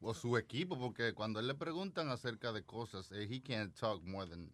O 0.00 0.14
su 0.14 0.36
equipo, 0.36 0.78
porque 0.78 1.12
cuando 1.14 1.40
él 1.40 1.48
le 1.48 1.54
preguntan 1.54 2.08
acerca 2.10 2.52
de 2.52 2.62
cosas, 2.62 3.10
eh, 3.10 3.26
he 3.28 3.40
can't 3.40 3.74
talk 3.74 4.02
more 4.04 4.28
than 4.28 4.50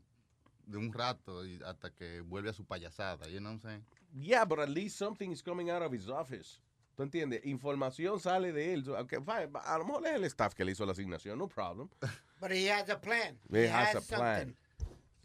de 0.67 0.79
un 0.79 0.93
rato 0.93 1.45
y 1.45 1.61
hasta 1.63 1.91
que 1.91 2.23
vuelve 2.23 2.51
a 2.51 2.53
su 2.55 2.65
payasada, 2.65 3.29
you 3.29 3.39
know 3.39 3.53
what 3.53 3.57
I'm 3.57 3.61
saying? 3.61 3.85
Yeah, 4.15 4.45
but 4.45 4.59
at 4.61 4.71
least 4.71 4.97
something 4.97 5.31
is 5.31 5.43
coming 5.43 5.71
out 5.71 5.83
of 5.83 5.93
his 5.93 6.09
office. 6.09 6.61
¿Tú 6.97 7.03
entiendes? 7.03 7.45
Información 7.45 8.21
sale 8.21 8.53
de 8.53 8.73
él. 8.73 8.89
Okay, 8.89 9.19
fine, 9.19 9.51
a 9.53 9.79
lo 9.79 9.85
mejor 9.85 10.07
es 10.07 10.15
el 10.15 10.25
staff 10.25 10.55
que 10.55 10.65
le 10.65 10.73
hizo 10.73 10.87
la 10.87 10.93
asignación, 10.93 11.37
no 11.39 11.49
problem. 11.49 11.91
But 12.41 12.53
he 12.53 12.71
has 12.71 12.89
a 12.89 13.01
plan. 13.01 13.39
He 13.51 13.69
has 13.69 13.95
a 13.97 14.01
plan. 14.01 14.57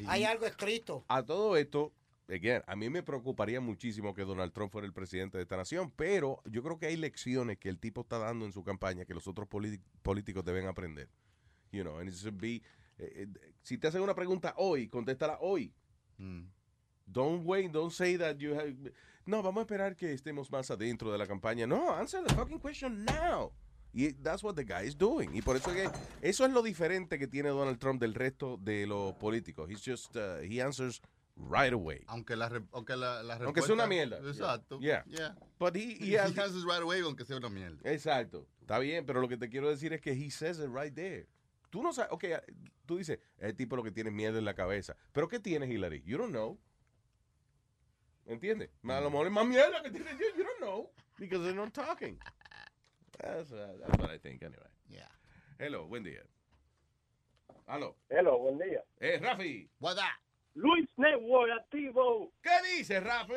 Hay 0.07 0.23
algo 0.23 0.45
escrito. 0.45 1.05
A 1.07 1.23
todo 1.23 1.57
esto, 1.57 1.93
again, 2.27 2.63
a 2.67 2.75
mí 2.75 2.89
me 2.89 3.03
preocuparía 3.03 3.59
muchísimo 3.59 4.13
que 4.13 4.23
Donald 4.23 4.53
Trump 4.53 4.71
fuera 4.71 4.85
el 4.85 4.93
presidente 4.93 5.37
de 5.37 5.43
esta 5.43 5.57
nación, 5.57 5.91
pero 5.95 6.41
yo 6.45 6.63
creo 6.63 6.77
que 6.77 6.87
hay 6.87 6.97
lecciones 6.97 7.57
que 7.57 7.69
el 7.69 7.79
tipo 7.79 8.01
está 8.01 8.17
dando 8.17 8.45
en 8.45 8.53
su 8.53 8.63
campaña 8.63 9.05
que 9.05 9.13
los 9.13 9.27
otros 9.27 9.47
políticos 10.01 10.45
deben 10.45 10.67
aprender. 10.67 11.09
You 11.71 11.83
know, 11.83 11.99
and 11.99 12.09
it 12.09 12.15
should 12.15 12.39
be, 12.39 12.61
eh, 12.97 13.27
eh, 13.27 13.27
si 13.61 13.77
te 13.77 13.87
hacen 13.87 14.01
una 14.01 14.15
pregunta 14.15 14.53
hoy, 14.57 14.87
contéstala 14.87 15.37
hoy. 15.41 15.73
Don't 17.05 17.45
wait, 17.45 17.71
don't 17.71 17.91
say 17.91 18.17
that 18.17 18.37
you 18.37 18.53
have... 18.53 18.73
No, 19.25 19.41
vamos 19.43 19.61
a 19.61 19.63
esperar 19.63 19.95
que 19.95 20.13
estemos 20.13 20.51
más 20.51 20.71
adentro 20.71 21.11
de 21.11 21.17
la 21.17 21.27
campaña. 21.27 21.67
No, 21.67 21.93
answer 21.93 22.23
the 22.23 22.33
fucking 22.33 22.59
question 22.59 23.05
now. 23.05 23.51
Y 23.93 24.13
that's 24.21 24.43
what 24.43 24.55
the 24.55 24.63
guy 24.63 24.85
is 24.85 24.95
doing. 24.97 25.35
Y 25.35 25.41
por 25.41 25.55
eso 25.55 25.73
que 25.73 25.89
eso 26.21 26.45
es 26.45 26.51
lo 26.51 26.61
diferente 26.61 27.17
que 27.17 27.27
tiene 27.27 27.49
Donald 27.49 27.79
Trump 27.79 27.99
del 27.99 28.13
resto 28.13 28.57
de 28.61 28.85
los 28.85 29.13
políticos. 29.15 29.69
He's 29.69 29.81
just 29.83 30.15
uh, 30.15 30.39
he 30.43 30.61
answers 30.61 31.01
right 31.35 31.73
away. 31.73 32.03
Aunque 32.07 32.35
la, 32.35 32.51
aunque 32.73 32.95
la, 32.95 33.23
la 33.23 33.35
Aunque 33.37 33.61
sea 33.61 33.73
una 33.73 33.85
respuesta- 33.85 33.87
mierda. 34.19 34.29
Exacto. 34.29 34.79
Yeah. 34.79 35.03
Yeah. 35.07 35.35
But 35.57 35.75
he, 35.75 35.95
He, 35.99 36.11
he 36.11 36.17
has- 36.19 36.37
answers 36.37 36.63
right 36.65 36.81
away 36.81 36.99
aunque 37.01 37.25
sea 37.25 37.37
una 37.37 37.49
mierda. 37.49 37.79
Exacto. 37.83 38.45
Está 38.61 38.77
bien, 38.79 39.05
pero 39.05 39.21
lo 39.21 39.27
que 39.27 39.37
te 39.37 39.49
quiero 39.49 39.69
decir 39.69 39.91
es 39.93 40.01
que 40.01 40.11
he 40.11 40.29
says 40.29 40.59
it 40.59 40.69
right 40.69 40.93
there. 40.93 41.27
Tú 41.71 41.81
no 41.81 41.91
sabes, 41.93 42.11
ok, 42.11 42.25
tú 42.85 42.97
dices, 42.97 43.19
el 43.39 43.55
tipo 43.55 43.75
lo 43.75 43.83
que 43.83 43.91
tiene 43.91 44.11
miedo 44.11 44.37
en 44.37 44.45
la 44.45 44.53
cabeza. 44.55 44.95
Pero 45.11 45.27
¿qué 45.27 45.39
tiene 45.39 45.65
Hillary? 45.67 46.03
You 46.03 46.17
don't 46.17 46.31
know. 46.31 46.59
¿Entiendes? 48.25 48.69
A 48.83 48.99
lo 49.01 49.09
mejor 49.09 49.27
es 49.27 49.33
más 49.33 49.45
mierda 49.47 49.81
que 49.81 49.89
tiene 49.89 50.11
yo. 50.11 50.37
You 50.37 50.43
don't 50.43 50.59
know. 50.59 50.91
Because 51.17 51.43
they're 51.43 51.55
not 51.55 51.73
talking. 51.73 52.17
That's, 53.21 53.51
uh, 53.51 53.67
that's 53.81 53.99
what 53.99 54.09
I 54.09 54.17
think 54.17 54.43
anyway. 54.43 54.71
Yeah. 54.87 55.01
Hello, 55.59 55.85
buen 55.87 56.03
día. 56.03 56.23
Aló. 57.67 57.95
Hello, 58.09 58.39
buen 58.39 58.57
día. 58.57 58.81
Eh, 59.01 59.19
Rafi. 59.21 59.67
What 59.79 59.97
Luis 60.55 60.87
Network, 60.97 61.51
activo. 61.51 62.31
¿Qué 62.41 62.77
dice, 62.77 62.99
Rafi? 62.99 63.33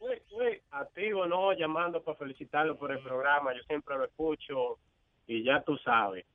Luis, 0.00 0.20
Luis, 0.30 0.60
activo, 0.70 1.26
no, 1.26 1.52
llamando 1.52 2.02
para 2.02 2.18
felicitarlo 2.18 2.76
por 2.76 2.92
el 2.92 3.00
programa. 3.02 3.54
Yo 3.54 3.62
siempre 3.62 3.96
lo 3.96 4.04
escucho 4.04 4.78
y 5.26 5.44
ya 5.44 5.62
tú 5.62 5.76
sabes. 5.78 6.26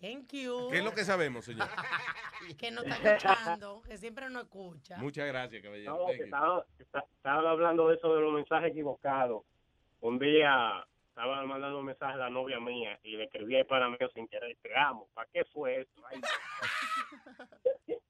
Thank 0.00 0.32
you. 0.32 0.68
¿Qué 0.70 0.78
es 0.78 0.84
lo 0.84 0.92
que 0.92 1.04
sabemos, 1.04 1.44
señor? 1.44 1.68
Que 2.58 2.70
no 2.70 2.82
está 2.82 3.16
escuchando, 3.16 3.80
que 3.88 3.96
siempre 3.96 4.28
no 4.28 4.40
escucha. 4.40 4.98
Muchas 4.98 5.26
gracias, 5.26 5.62
caballero. 5.62 5.96
No, 5.96 6.06
que 6.08 6.24
estaba, 6.24 6.66
estaban 6.78 7.46
hablando 7.46 7.88
de 7.88 7.94
eso 7.96 8.14
de 8.14 8.20
los 8.20 8.34
mensajes 8.34 8.70
equivocados. 8.72 9.44
Un 10.04 10.18
día 10.18 10.86
estaba 11.08 11.46
mandando 11.46 11.78
un 11.78 11.86
mensaje 11.86 12.12
a 12.12 12.16
la 12.18 12.28
novia 12.28 12.60
mía 12.60 13.00
y 13.04 13.16
le 13.16 13.24
escribí 13.24 13.56
al 13.56 13.64
pana 13.64 13.88
mío 13.88 14.06
sin 14.12 14.28
querer, 14.28 14.54
te 14.60 14.76
amo. 14.76 15.08
¿Para 15.14 15.30
qué 15.32 15.46
fue 15.46 15.80
eso? 15.80 16.06
Ay, 16.10 16.20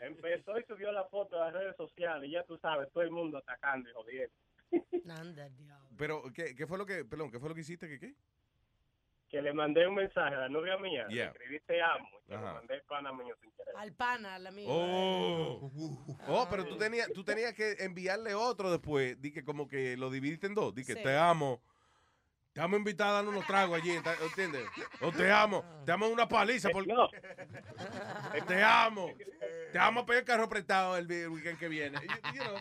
Empezó 0.00 0.58
y 0.58 0.64
subió 0.64 0.90
la 0.90 1.04
foto 1.04 1.40
a 1.40 1.44
las 1.44 1.52
redes 1.54 1.76
sociales 1.76 2.28
y 2.28 2.32
ya 2.32 2.42
tú 2.42 2.58
sabes, 2.58 2.90
todo 2.90 3.04
el 3.04 3.12
mundo 3.12 3.38
atacando 3.38 3.88
y 3.88 3.92
jodiendo. 3.92 4.34
Pero, 5.96 6.24
¿qué, 6.34 6.56
¿qué 6.56 6.66
fue 6.66 6.76
lo 6.76 6.84
que, 6.84 7.04
perdón, 7.04 7.30
qué 7.30 7.38
fue 7.38 7.50
lo 7.50 7.54
que 7.54 7.60
hiciste? 7.60 7.88
¿Qué 7.88 8.00
qué? 8.00 8.14
Que 9.30 9.42
le 9.42 9.52
mandé 9.52 9.86
un 9.86 9.94
mensaje 9.94 10.34
a 10.34 10.38
la 10.40 10.48
novia 10.48 10.78
mía, 10.78 11.06
le 11.08 11.14
Yeah. 11.14 11.26
escribí 11.28 11.60
te 11.66 11.82
amo, 11.82 12.08
y 12.28 12.32
Ajá. 12.32 12.54
mandé 12.54 12.74
al 12.74 12.82
pana 12.84 13.12
mío 13.12 13.34
sin 13.42 13.50
querer. 13.52 13.76
Al 13.76 13.92
pana, 13.92 14.34
al 14.36 14.46
amigo. 14.46 14.70
Oh, 14.72 15.70
oh 16.28 16.46
pero 16.50 16.64
tú 16.66 16.76
tenías, 16.78 17.12
tú 17.12 17.22
tenías 17.24 17.52
que 17.52 17.72
enviarle 17.80 18.34
otro 18.34 18.70
después. 18.70 19.20
Di 19.20 19.30
que 19.32 19.44
como 19.44 19.68
que 19.68 19.96
lo 19.98 20.08
dividiste 20.10 20.46
en 20.46 20.54
dos. 20.54 20.74
Di 20.74 20.82
que 20.84 20.94
Sí. 20.94 21.02
te 21.02 21.14
amo. 21.16 21.60
Te 22.54 22.62
amo 22.62 22.76
invitada 22.78 23.10
a 23.10 23.22
dar 23.22 23.28
unos 23.28 23.46
tragos 23.46 23.78
allí, 23.80 23.90
¿entiendes? 24.22 24.64
O 25.02 25.12
te 25.12 25.30
amo. 25.30 25.62
Te 25.84 25.92
amo 25.92 26.08
una 26.08 26.26
paliza. 26.26 26.70
Porque... 26.70 26.90
Te 28.48 28.62
amo. 28.62 29.12
Te 29.72 29.78
amo 29.78 30.00
a 30.00 30.06
pedir 30.06 30.20
el 30.20 30.24
carro 30.24 30.48
prestado 30.48 30.96
el, 30.96 31.08
el 31.10 31.28
weekend 31.28 31.58
que 31.58 31.68
viene. 31.68 31.98
You- 32.00 32.34
you 32.34 32.42
know, 32.42 32.56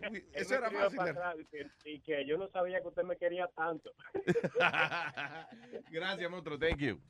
eso 0.32 0.54
era 0.54 0.70
fácil. 0.70 1.14
y 1.40 1.44
que- 1.46 1.70
y 1.84 2.00
que 2.00 2.26
yo 2.26 2.36
no 2.38 2.48
sabía 2.48 2.80
que 2.80 2.88
usted 2.88 3.02
me 3.04 3.16
quería 3.16 3.46
tanto. 3.48 3.92
Gracias, 5.90 6.30
monstruo. 6.30 6.58
Thank 6.58 6.78
you. 6.78 7.00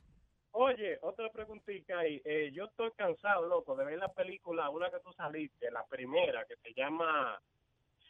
Oye, 0.53 0.97
otra 1.01 1.29
preguntita 1.31 1.99
ahí. 1.99 2.21
Eh, 2.25 2.51
yo 2.53 2.65
estoy 2.65 2.91
cansado, 2.97 3.47
loco, 3.47 3.75
de 3.75 3.85
ver 3.85 3.97
la 3.97 4.11
película, 4.11 4.69
una 4.69 4.89
que 4.91 4.99
tú 4.99 5.13
saliste, 5.13 5.71
la 5.71 5.85
primera, 5.85 6.45
que 6.45 6.55
se 6.57 6.73
llama 6.73 7.41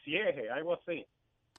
Cieje, 0.02 0.50
algo 0.50 0.74
así. 0.74 1.06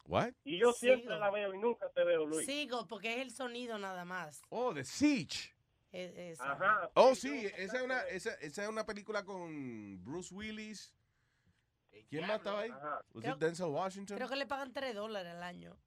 What? 0.05 0.33
Y 0.43 0.59
yo 0.59 0.73
siempre 0.73 1.07
Sigo. 1.07 1.19
la 1.19 1.31
veo 1.31 1.53
y 1.53 1.57
nunca 1.59 1.89
te 1.89 2.03
veo, 2.03 2.25
Luis. 2.25 2.45
Sigo, 2.45 2.85
porque 2.87 3.13
es 3.13 3.19
el 3.21 3.31
sonido 3.31 3.77
nada 3.77 4.03
más. 4.03 4.41
Oh, 4.49 4.73
The 4.73 4.83
Siege. 4.83 5.53
Es- 5.93 6.13
es- 6.17 6.41
Ajá. 6.41 6.89
Oh, 6.95 7.15
sí, 7.15 7.45
esa 7.57 7.77
es 7.77 7.83
una, 7.83 8.01
esa, 8.01 8.33
esa 8.41 8.63
es 8.63 8.67
una 8.69 8.85
película 8.85 9.23
con 9.23 10.03
Bruce 10.03 10.33
Willis. 10.35 10.93
¿Quién 12.09 12.27
más 12.27 12.37
estaba 12.37 12.61
ahí? 12.61 12.69
¿Was 12.71 13.23
Creo- 13.23 13.33
it 13.35 13.39
Denzel 13.39 13.67
Washington? 13.67 14.17
Creo 14.17 14.29
que 14.29 14.35
le 14.35 14.45
pagan 14.45 14.73
3 14.73 14.95
dólares 14.95 15.33
al 15.33 15.43
año. 15.43 15.77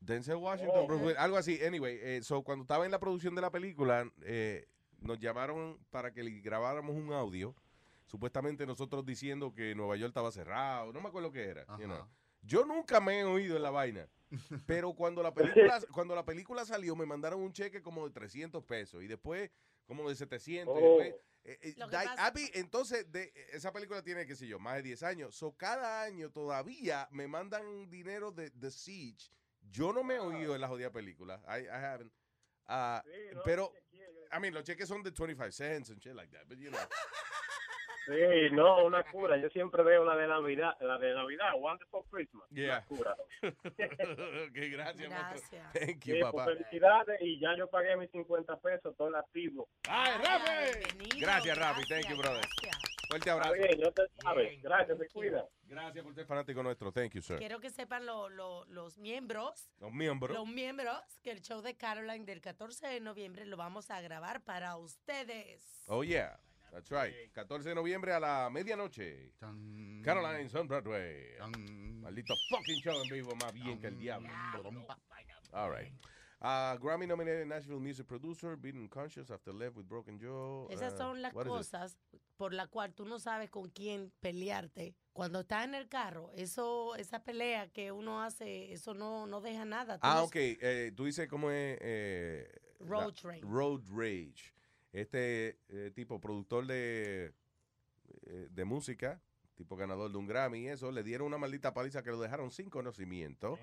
Denzel 0.00 0.36
Washington, 0.36 0.86
Bruce 0.86 1.02
Willis, 1.04 1.18
algo 1.18 1.36
así. 1.36 1.60
Anyway, 1.64 1.98
eh, 2.00 2.20
so 2.22 2.42
cuando 2.42 2.62
estaba 2.62 2.84
en 2.84 2.92
la 2.92 3.00
producción 3.00 3.34
de 3.34 3.40
la 3.42 3.50
película, 3.50 4.08
eh, 4.22 4.68
nos 5.00 5.18
llamaron 5.18 5.78
para 5.90 6.12
que 6.12 6.22
le 6.22 6.40
grabáramos 6.40 6.94
un 6.94 7.12
audio. 7.12 7.54
Supuestamente 8.06 8.64
nosotros 8.66 9.04
diciendo 9.04 9.52
que 9.52 9.74
Nueva 9.74 9.96
York 9.96 10.10
estaba 10.10 10.30
cerrado. 10.30 10.92
No 10.92 11.00
me 11.00 11.08
acuerdo 11.08 11.30
qué 11.32 11.44
era. 11.48 11.66
you 11.78 11.84
know. 11.86 12.06
Yo 12.42 12.64
nunca 12.64 13.00
me 13.00 13.20
he 13.20 13.24
oído 13.24 13.56
en 13.56 13.62
la 13.62 13.70
vaina. 13.70 14.08
Pero 14.66 14.92
cuando 14.94 15.22
la 15.22 15.34
película 15.34 15.80
cuando 15.92 16.14
la 16.14 16.24
película 16.24 16.64
salió, 16.64 16.94
me 16.94 17.04
mandaron 17.06 17.40
un 17.40 17.52
cheque 17.52 17.82
como 17.82 18.06
de 18.06 18.12
300 18.14 18.62
pesos. 18.64 19.02
Y 19.02 19.08
después 19.08 19.50
como 19.88 20.08
de 20.08 20.14
700. 20.14 20.78
y 20.78 20.84
Oh. 20.84 20.98
después, 20.98 21.14
eh, 21.44 21.58
eh, 21.62 21.72
Di- 21.74 21.80
pasa- 21.90 22.26
Abby, 22.26 22.48
entonces, 22.54 23.10
de, 23.10 23.32
esa 23.52 23.72
película 23.72 24.02
tiene, 24.04 24.24
qué 24.26 24.36
sé 24.36 24.46
yo, 24.46 24.60
más 24.60 24.76
de 24.76 24.82
10 24.82 25.02
años. 25.02 25.34
So, 25.34 25.56
cada 25.56 26.02
año 26.02 26.30
todavía 26.30 27.08
me 27.10 27.26
mandan 27.26 27.88
dinero 27.90 28.30
de 28.30 28.50
The 28.50 28.70
Siege. 28.70 29.32
Yo 29.62 29.92
no 29.92 30.04
me 30.04 30.14
he 30.16 30.20
oído 30.20 30.54
en 30.54 30.60
la 30.60 30.68
jodida 30.68 30.92
película. 30.92 31.42
I, 31.48 31.62
I 31.64 31.68
haven't. 31.84 32.12
Ah, 32.66 33.02
pero, 33.44 33.72
I 34.30 34.38
mean, 34.38 34.52
los 34.54 34.62
cheques 34.62 34.86
son 34.86 35.02
de 35.02 35.10
25 35.10 35.50
cents 35.52 35.90
and 35.90 35.98
shit 36.00 36.14
like 36.14 36.30
that. 36.30 36.46
But, 36.46 36.58
you 36.58 36.70
know. 36.70 36.78
Sí, 38.08 38.54
no, 38.54 38.84
una 38.86 39.04
cura. 39.04 39.36
Yo 39.36 39.48
siempre 39.50 39.82
veo 39.82 40.02
la 40.04 40.16
de 40.16 40.26
Navidad, 40.26 40.76
la 40.80 40.96
de 40.98 41.14
Navidad, 41.14 41.52
Wonderful 41.58 42.02
Christmas. 42.10 42.48
Yeah. 42.50 42.84
Una 42.88 42.96
cura. 42.98 43.16
Ok, 44.48 44.54
gracias, 44.72 45.10
monstruo. 45.10 45.60
Thank 45.74 46.04
you, 46.04 46.14
Sí, 46.14 46.20
papá. 46.22 46.44
pues, 46.44 46.58
felicidades 46.58 47.20
y 47.20 47.38
ya 47.38 47.54
yo 47.56 47.68
pagué 47.68 47.96
mis 47.96 48.10
50 48.10 48.56
pesos, 48.60 48.96
todo 48.96 49.08
el 49.08 49.14
activo. 49.16 49.68
¡Ay, 49.88 50.12
Rafi! 50.24 51.20
Gracias, 51.20 51.58
Rafi. 51.58 51.82
Thank 51.88 52.08
you, 52.08 52.16
brother. 52.16 52.44
Fuerte 53.08 53.30
abrazo. 53.30 53.54
Está 53.54 53.66
bien, 53.68 53.80
no 53.80 53.92
te 53.92 54.02
sabes. 54.22 54.62
Gracias, 54.62 54.98
te 54.98 55.08
cuida. 55.08 55.44
Gracias 55.62 56.04
por 56.04 56.14
ser 56.14 56.26
fanático 56.26 56.62
nuestro. 56.62 56.92
Thank 56.92 57.12
you, 57.14 57.22
sir. 57.22 57.38
Quiero 57.38 57.58
que 57.60 57.70
sepan 57.70 58.04
lo- 58.06 58.28
lo- 58.28 58.64
los 58.66 58.98
miembros. 58.98 59.70
Los 59.80 59.92
miembros. 59.92 60.36
Los 60.36 60.46
miembros 60.48 61.00
que 61.22 61.30
el 61.30 61.40
show 61.40 61.62
de 61.62 61.76
Caroline 61.76 62.24
del 62.26 62.40
14 62.40 62.86
de 62.86 63.00
noviembre 63.00 63.44
lo 63.46 63.56
vamos 63.56 63.90
a 63.90 64.00
grabar 64.00 64.42
para 64.42 64.76
ustedes. 64.76 65.84
Oh, 65.86 66.02
yeah. 66.04 66.38
That's 66.72 66.90
right. 66.90 67.12
14 67.34 67.68
de 67.70 67.74
noviembre 67.74 68.12
a 68.12 68.20
la 68.20 68.50
medianoche. 68.50 69.32
Caroline's 70.04 70.54
on 70.54 70.66
Broadway. 70.66 71.34
Maldito 72.02 72.34
fucking 72.50 72.80
show 72.82 73.00
en 73.02 73.08
vivo, 73.08 73.34
más 73.36 73.52
bien 73.52 73.78
que 73.80 73.88
el 73.88 73.98
diablo. 73.98 74.28
All 75.52 75.70
right. 75.70 75.92
Uh, 76.40 76.76
Grammy 76.78 77.06
nominated 77.08 77.48
Nashville 77.48 77.80
music 77.80 78.06
producer, 78.06 78.54
beaten 78.54 78.86
conscious 78.88 79.28
after 79.28 79.52
left 79.52 79.76
with 79.76 79.88
broken 79.88 80.18
jaw. 80.20 80.68
Esas 80.70 80.92
Uh, 80.94 80.96
son 80.96 81.20
las 81.22 81.32
cosas 81.34 81.96
por 82.36 82.52
las 82.52 82.68
cuales 82.68 82.94
tú 82.94 83.04
no 83.04 83.18
sabes 83.18 83.50
con 83.50 83.70
quién 83.70 84.12
pelearte. 84.20 84.94
Cuando 85.12 85.40
estás 85.40 85.64
en 85.64 85.74
el 85.74 85.88
carro, 85.88 86.30
eso, 86.36 86.94
esa 86.94 87.24
pelea 87.24 87.68
que 87.72 87.90
uno 87.90 88.22
hace, 88.22 88.72
eso 88.72 88.94
no, 88.94 89.26
no 89.26 89.40
deja 89.40 89.64
nada. 89.64 89.94
Tú 89.96 90.00
Ah, 90.04 90.14
no- 90.18 90.24
ok. 90.26 90.36
Eh, 90.36 90.92
tú 90.96 91.06
dices 91.06 91.26
cómo 91.28 91.50
es. 91.50 91.76
eh, 91.80 92.48
Road 92.78 93.14
la- 93.24 93.30
Rage. 93.30 93.40
Road 93.42 93.82
Rage. 93.90 94.52
Este 94.92 95.58
eh, 95.68 95.92
tipo, 95.94 96.20
productor 96.20 96.66
de, 96.66 97.34
eh, 98.26 98.48
de 98.50 98.64
música, 98.64 99.20
tipo 99.58 99.76
ganador 99.76 100.10
de 100.10 100.16
un 100.16 100.26
Grammy 100.26 100.60
y 100.60 100.68
eso, 100.68 100.92
le 100.92 101.02
dieron 101.02 101.26
una 101.26 101.36
maldita 101.36 101.74
paliza 101.74 102.02
que 102.02 102.10
lo 102.10 102.20
dejaron 102.20 102.50
sin 102.50 102.70
conocimiento 102.70 103.58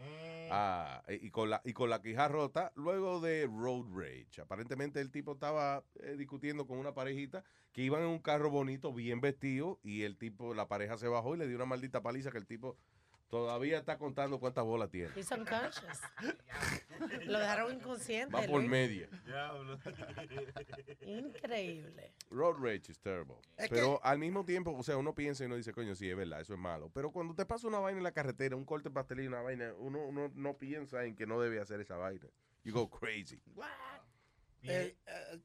ah, 0.51 1.01
y, 1.07 1.31
con 1.31 1.49
la, 1.49 1.61
y 1.63 1.73
con 1.73 1.89
la 1.89 2.01
quija 2.01 2.27
rota 2.27 2.71
luego 2.75 3.21
de 3.21 3.47
Road 3.47 3.85
Rage. 3.95 4.41
Aparentemente 4.41 4.99
el 4.99 5.09
tipo 5.09 5.33
estaba 5.33 5.83
eh, 6.01 6.15
discutiendo 6.17 6.67
con 6.67 6.77
una 6.77 6.93
parejita 6.93 7.43
que 7.71 7.81
iban 7.81 8.01
en 8.01 8.09
un 8.09 8.19
carro 8.19 8.49
bonito, 8.49 8.93
bien 8.93 9.21
vestido, 9.21 9.79
y 9.83 10.03
el 10.03 10.17
tipo, 10.17 10.53
la 10.53 10.67
pareja 10.67 10.97
se 10.97 11.07
bajó 11.07 11.35
y 11.35 11.39
le 11.39 11.47
dio 11.47 11.55
una 11.55 11.65
maldita 11.65 12.01
paliza 12.01 12.31
que 12.31 12.37
el 12.37 12.45
tipo 12.45 12.77
todavía 13.29 13.77
está 13.77 13.97
contando 13.97 14.39
cuántas 14.39 14.63
bolas 14.63 14.89
tiene. 14.89 15.09
He's 15.15 15.29
unconscious. 15.31 15.99
Lo 17.25 17.39
dejaron 17.39 17.73
inconsciente. 17.75 18.33
Va 18.35 18.41
por 18.43 18.59
Luis. 18.61 18.69
media. 18.69 19.09
Increíble. 21.01 22.13
Road 22.29 22.57
rage 22.59 22.91
is 22.91 22.99
terrible. 22.99 23.35
Es 23.57 23.69
Pero 23.69 23.99
al 24.03 24.17
mismo 24.19 24.45
tiempo, 24.45 24.75
o 24.75 24.83
sea, 24.83 24.97
uno 24.97 25.13
piensa 25.13 25.43
y 25.43 25.47
uno 25.47 25.55
dice, 25.55 25.73
coño, 25.73 25.95
sí, 25.95 26.09
es 26.09 26.15
verdad, 26.17 26.41
eso 26.41 26.53
es 26.53 26.59
malo. 26.59 26.89
Pero 26.93 27.11
cuando 27.11 27.33
te 27.35 27.45
pasa 27.45 27.67
una 27.67 27.79
vaina 27.79 27.97
en 27.99 28.03
la 28.03 28.11
carretera, 28.11 28.55
un 28.55 28.65
corte 28.65 28.89
de 28.89 28.93
pastelillo, 28.95 29.29
una 29.29 29.41
vaina, 29.41 29.73
uno, 29.77 29.99
uno 30.05 30.31
no 30.35 30.57
piensa 30.57 31.03
en 31.05 31.15
que 31.15 31.25
no 31.25 31.39
debe 31.39 31.59
hacer 31.59 31.79
esa 31.81 31.97
vaina. 31.97 32.27
You 32.63 32.73
go 32.73 32.89
crazy. 32.89 33.39
El, 34.63 34.97
eh, 35.05 35.39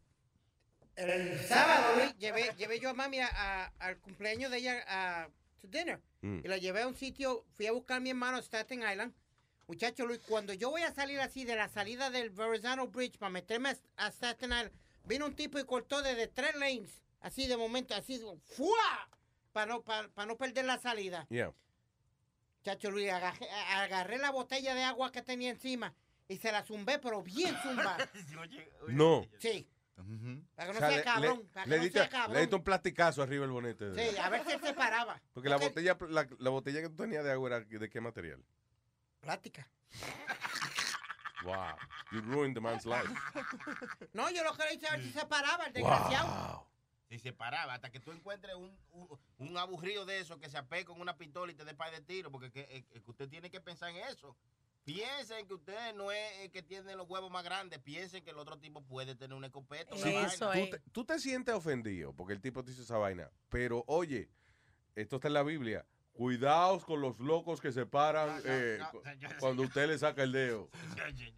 el 0.97 1.39
sábado 1.41 1.97
Luis, 1.97 2.17
llevé, 2.19 2.51
llevé 2.57 2.81
yo 2.81 2.91
a 2.91 2.95
mami 2.95 3.21
a- 3.21 3.29
a- 3.31 3.73
al 3.79 3.99
cumpleaños 3.99 4.51
de 4.51 4.59
ella 4.59 4.85
a 4.87 5.29
to 5.61 5.69
dinner. 5.69 6.01
Mm. 6.23 6.41
Y 6.45 6.49
la 6.49 6.59
llevé 6.59 6.83
a 6.83 6.89
un 6.89 6.95
sitio, 6.95 7.45
fui 7.55 7.67
a 7.67 7.73
buscar 7.73 7.99
a 7.99 8.01
mi 8.01 8.11
hermano 8.11 8.39
a 8.39 8.43
Staten 8.43 8.81
Island. 8.81 9.15
Muchacho 9.67 10.05
Luis, 10.05 10.21
cuando 10.27 10.53
yo 10.53 10.71
voy 10.71 10.83
a 10.83 10.93
salir 10.93 11.21
así 11.21 11.45
de 11.45 11.55
la 11.55 11.69
salida 11.69 12.11
del 12.11 12.31
Verrazano 12.31 12.89
Bridge 12.89 13.19
para 13.19 13.31
meterme 13.31 13.77
a, 13.97 14.11
Staten 14.11 14.51
Island, 14.51 14.73
vino 15.05 15.27
un 15.27 15.37
tipo 15.37 15.59
y 15.61 15.65
cortó 15.65 16.03
desde 16.03 16.27
tres 16.27 16.57
lanes, 16.57 17.03
así 17.21 17.47
de 17.47 17.57
momento, 17.57 17.95
así, 17.95 18.21
¡fua! 18.47 19.09
Para 19.53 19.67
no, 19.67 19.83
para, 19.83 20.27
no 20.27 20.37
perder 20.37 20.65
la 20.65 20.79
salida. 20.79 21.27
Yeah. 21.31 21.53
Chacho 22.65 22.91
Luis, 22.91 23.11
agarré, 23.11 23.49
agarré 23.51 24.19
la 24.19 24.31
botella 24.31 24.75
de 24.75 24.83
agua 24.83 25.11
que 25.11 25.23
tenía 25.23 25.51
encima 25.51 25.95
Y 26.29 26.37
se 26.37 26.53
la 26.53 26.63
zumbé, 26.63 26.99
pero 26.99 27.23
bien 27.23 27.57
zumba. 27.63 27.97
No. 28.89 29.25
Sí. 29.39 29.67
Para 30.55 30.67
que 30.69 30.73
no 30.73 30.79
O 30.79 30.81
sea, 30.81 30.89
sea 30.89 30.97
le- 30.99 31.05
cabrón. 31.05 31.39
le- 31.39 31.45
para 31.45 31.65
que 31.65 31.71
le 31.71 31.77
no 31.77 31.83
diste- 31.83 31.99
sea 31.99 32.05
le 32.05 32.11
cabrón. 32.11 32.39
diste 32.41 32.55
un 32.57 32.65
plasticazo 32.65 33.23
arriba 33.23 33.43
del 33.43 33.51
bonete. 33.53 33.95
Sí, 33.95 34.17
a 34.19 34.29
ver 34.29 34.45
si 34.45 34.53
él 34.53 34.61
se 34.61 34.73
paraba. 34.75 35.21
Porque 35.33 35.49
la 35.49 35.57
botella, 35.57 35.97
la, 36.09 36.27
la 36.39 36.51
botella 36.51 36.81
que 36.83 36.89
tú 36.89 36.97
tenías 36.97 37.25
de 37.25 37.33
agua 37.33 37.49
era 37.49 37.61
de 37.61 37.89
qué 37.91 38.01
material? 38.01 38.45
Plástica. 39.21 39.69
Wow. 41.45 41.75
You 42.13 42.21
ruined 42.21 42.55
the 42.55 42.61
man's 42.61 42.85
life. 42.85 43.09
No, 44.13 44.31
yo 44.31 44.45
lo 44.45 44.53
que 44.55 44.65
le 44.65 44.75
hice 44.75 44.87
a 44.89 44.93
ver 44.97 45.03
si 45.03 45.11
se 45.13 45.25
paraba, 45.27 45.65
el 45.67 45.73
desgraciado. 45.73 46.67
Si 47.09 47.19
se 47.19 47.33
paraba, 47.33 47.75
hasta 47.75 47.91
que 47.91 47.99
tú 47.99 48.13
encuentres 48.13 48.55
un, 48.55 48.79
un, 48.93 49.19
un 49.39 49.59
aburrido 49.59 50.05
de 50.05 50.21
eso 50.21 50.39
que 50.39 50.49
se 50.49 50.59
ape 50.59 50.85
con 50.85 51.01
una 51.01 51.17
pistola 51.17 51.51
y 51.51 51.55
te 51.57 51.65
dé 51.65 51.75
par 51.75 51.91
de 51.91 52.01
tiro, 52.03 52.31
porque 52.31 52.53
que, 52.53 52.85
que 52.85 53.03
usted 53.11 53.29
tiene 53.29 53.51
que 53.51 53.61
pensar 53.61 53.91
en 53.91 53.97
eso. 54.09 54.37
Piensen 54.95 55.47
que 55.47 55.55
usted 55.55 55.95
no 55.95 56.11
es 56.13 56.39
el 56.41 56.51
que 56.51 56.63
tiene 56.63 56.95
los 56.97 57.09
huevos 57.09 57.31
más 57.31 57.45
grandes, 57.45 57.79
piensen 57.81 58.23
que 58.25 58.31
el 58.31 58.39
otro 58.39 58.59
tipo 58.59 58.83
puede 58.83 59.15
tener 59.15 59.37
una 59.37 59.47
escopeta. 59.49 59.95
una 59.95 60.29
Sí, 60.31 60.45
vaina. 60.45 60.65
tú, 60.65 60.71
te, 60.71 60.91
tú 60.93 61.05
te 61.05 61.19
sientes 61.19 61.55
ofendido 61.55 62.13
porque 62.15 62.33
el 62.33 62.41
tipo 62.41 62.65
te 62.65 62.73
hizo 62.73 62.83
esa 62.83 62.99
vaina. 62.99 63.31
Pero 63.49 63.85
oye, 63.87 64.29
esto 64.95 65.17
está 65.17 65.29
en 65.29 65.35
la 65.35 65.43
Biblia. 65.43 65.87
Cuidaos 66.13 66.85
con 66.85 67.01
los 67.01 67.19
locos 67.19 67.61
que 67.63 67.73
se 67.73 67.87
paran 67.87 68.43
eh, 68.45 68.79
cu- 68.91 69.01
cuando 69.39 69.63
usted 69.63 69.89
le 69.89 69.97
saca 69.97 70.23
el 70.23 70.33
dedo. 70.33 70.69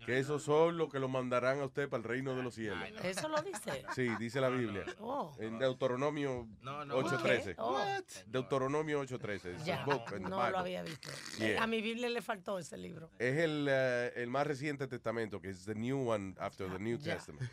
Que 0.04 0.18
esos 0.18 0.42
son 0.42 0.76
los 0.76 0.90
que 0.90 0.98
lo 0.98 1.08
mandarán 1.08 1.60
a 1.60 1.66
usted 1.66 1.88
para 1.88 1.98
el 2.02 2.04
reino 2.08 2.34
de 2.34 2.42
los 2.42 2.54
cielos. 2.54 2.78
Eso 3.04 3.28
lo 3.28 3.40
dice. 3.42 3.84
Sí, 3.94 4.08
dice 4.18 4.40
la 4.40 4.48
Biblia. 4.48 4.84
Oh. 4.98 5.32
En 5.38 5.58
Deuteronomio 5.58 6.48
No, 6.62 6.84
no. 6.84 6.98
8.13. 7.00 7.42
¿Qué? 7.44 7.54
Oh. 7.58 7.78
Deuteronomio 8.26 9.02
8.13. 9.04 9.52
It's 9.52 9.62
a 9.62 9.64
Ya, 9.64 9.84
book 9.84 10.02
in 10.16 10.24
the 10.24 10.30
no 10.30 10.50
lo 10.50 10.58
había 10.58 10.82
visto. 10.82 11.10
Yeah. 11.38 11.62
A 11.62 11.66
mi 11.68 11.80
Biblia 11.80 12.08
le 12.08 12.20
faltó 12.22 12.58
ese 12.58 12.76
libro. 12.76 13.10
Es 13.20 13.36
el, 13.38 13.68
eh, 13.70 14.12
el 14.16 14.28
más 14.30 14.46
reciente 14.46 14.88
testamento, 14.88 15.40
que 15.40 15.50
es 15.50 15.64
the 15.64 15.74
new 15.76 16.08
one 16.08 16.34
after 16.40 16.68
the 16.68 16.78
New 16.80 16.98
Ya, 16.98 17.14
Testament. 17.14 17.48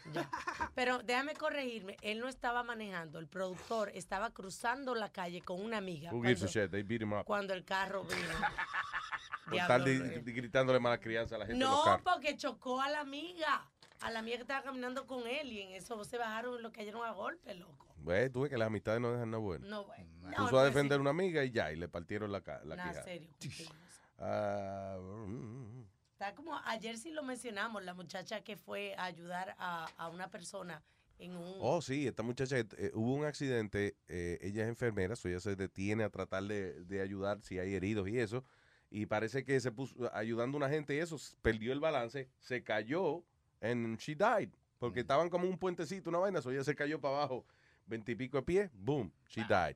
Pero 0.74 1.00
déjame 1.04 1.34
corregirme, 1.36 1.98
él 2.02 2.20
no 2.20 2.28
estaba 2.28 2.64
manejando, 2.64 3.20
el 3.20 3.28
productor 3.28 3.90
estaba 3.94 4.32
cruzando 4.34 4.96
la 4.96 5.12
calle 5.12 5.42
con 5.42 5.62
una 5.62 5.78
amiga 5.78 6.12
Who 6.12 6.22
gives 6.24 6.44
a 6.44 6.48
shit? 6.48 6.72
They 6.72 6.82
beat 6.84 7.02
him 7.02 7.14
up. 7.14 7.19
Cuando 7.26 7.54
el 7.54 7.64
carro 7.66 8.04
vino. 8.04 8.18
Por 9.46 9.56
estar 9.58 9.84
di- 9.84 10.00
gritándole 10.32 10.80
mala 10.80 11.00
crianza 11.00 11.36
a 11.36 11.40
la 11.40 11.46
gente 11.48 11.64
en 11.64 11.70
los 11.70 11.78
No, 11.80 11.84
carros. 11.84 12.02
porque 12.04 12.38
chocó 12.38 12.80
a 12.82 12.90
la 12.90 13.00
amiga, 13.00 13.68
a 14.02 14.12
la 14.12 14.20
amiga 14.20 14.36
que 14.38 14.44
estaba 14.44 14.62
caminando 14.62 15.08
con 15.08 15.26
él 15.28 15.52
y 15.52 15.62
en 15.62 15.72
eso 15.72 16.04
se 16.06 16.18
bajaron 16.20 16.62
lo 16.62 16.72
cayeron 16.72 17.04
a 17.04 17.12
golpe, 17.12 17.56
loco. 17.56 17.88
Tú 18.32 18.42
ves 18.42 18.50
que 18.50 18.58
las 18.58 18.68
amistades 18.68 19.02
no 19.02 19.12
dejan 19.12 19.32
nada 19.32 19.42
bueno. 19.42 19.66
No, 19.68 19.84
güey. 19.86 20.04
No, 20.22 20.30
Puso 20.30 20.48
a 20.60 20.62
pues 20.62 20.66
defender 20.66 21.00
a 21.00 21.02
una 21.02 21.10
amiga 21.10 21.44
y 21.44 21.50
ya, 21.52 21.72
y 21.72 21.76
le 21.78 21.88
partieron 21.90 22.32
la, 22.32 22.42
ca- 22.42 22.62
la 22.64 22.76
Nada, 22.76 22.90
quijada. 22.90 23.04
serio. 23.06 23.30
Ah, 24.20 24.98
mm, 25.00 25.82
Está 26.14 26.36
como, 26.36 26.56
ayer 26.66 26.98
sí 26.98 27.12
lo 27.12 27.24
mencionamos, 27.24 27.84
la 27.84 27.94
muchacha 27.94 28.42
que 28.42 28.58
fue 28.58 28.94
a 28.98 29.06
ayudar 29.06 29.56
a, 29.58 29.88
a 29.98 30.10
una 30.10 30.30
persona 30.30 30.84
en 31.20 31.36
un... 31.36 31.56
Oh, 31.60 31.82
sí, 31.82 32.08
esta 32.08 32.24
muchacha, 32.24 32.58
eh, 32.58 32.92
hubo 32.94 33.14
un 33.14 33.26
accidente, 33.26 33.96
eh, 34.08 34.40
ella 34.42 34.64
es 34.64 34.70
enfermera, 34.70 35.16
so 35.16 35.30
ella 35.30 35.40
se 35.40 35.56
detiene 35.56 36.04
a 36.04 36.10
tratar 36.10 36.44
de, 36.44 36.84
de 36.86 37.02
ayudar 37.02 37.42
si 37.42 37.60
hay 37.60 37.76
heridos 37.76 38.08
y 38.10 38.18
eso, 38.18 38.44
y 38.90 39.06
parece 39.06 39.44
que 39.44 39.60
se 39.60 39.72
puso 39.72 40.10
ayudando 40.16 40.58
a 40.58 40.60
una 40.60 40.70
gente 40.70 40.96
y 40.96 41.00
eso, 41.00 41.18
perdió 41.42 41.74
el 41.74 41.80
balance, 41.80 42.30
se 42.40 42.64
cayó, 42.64 43.24
and 43.62 44.00
she 44.00 44.16
died, 44.16 44.50
porque 44.80 45.02
estaban 45.02 45.30
como 45.30 45.48
un 45.48 45.58
puentecito, 45.58 46.10
una 46.10 46.20
vaina, 46.20 46.42
so 46.42 46.52
ella 46.52 46.64
se 46.64 46.76
cayó 46.76 47.00
para 47.00 47.18
abajo, 47.18 47.46
veintipico 47.86 48.38
de 48.38 48.44
pies, 48.44 48.72
boom, 48.74 49.12
she 49.28 49.44
died. 49.44 49.76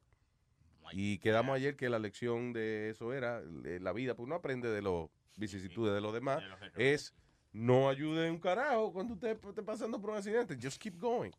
Y 0.91 1.17
quedamos 1.19 1.55
ayer 1.55 1.75
que 1.75 1.89
la 1.89 1.97
lección 1.97 2.53
de 2.53 2.89
eso 2.89 3.13
era, 3.13 3.41
eh, 3.65 3.79
la 3.81 3.93
vida, 3.93 4.15
pues 4.15 4.25
uno 4.25 4.35
aprende 4.35 4.69
de 4.69 4.81
los 4.81 5.09
vicisitudes 5.37 5.93
de 5.93 6.01
los 6.01 6.13
demás, 6.13 6.43
es 6.75 7.13
no 7.53 7.87
ayude 7.89 8.29
un 8.29 8.39
carajo 8.39 8.91
cuando 8.91 9.13
usted 9.13 9.37
esté 9.47 9.63
pasando 9.63 10.01
por 10.01 10.09
un 10.09 10.17
accidente, 10.17 10.57
just 10.61 10.81
keep 10.81 10.97
going. 10.99 11.31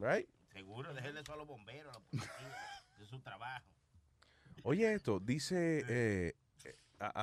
Right? 0.00 0.28
Seguro, 0.52 0.92
déjenle 0.92 1.20
eso 1.20 1.32
a 1.32 1.36
los 1.36 1.46
bomberos, 1.46 1.96
a 1.96 1.98
la 2.00 2.04
policía. 2.04 2.82
es 3.00 3.08
su 3.08 3.20
trabajo. 3.20 3.64
Oye, 4.64 4.92
esto, 4.92 5.18
dice, 5.20 5.84
eh, 5.88 6.34
eh, 6.64 6.76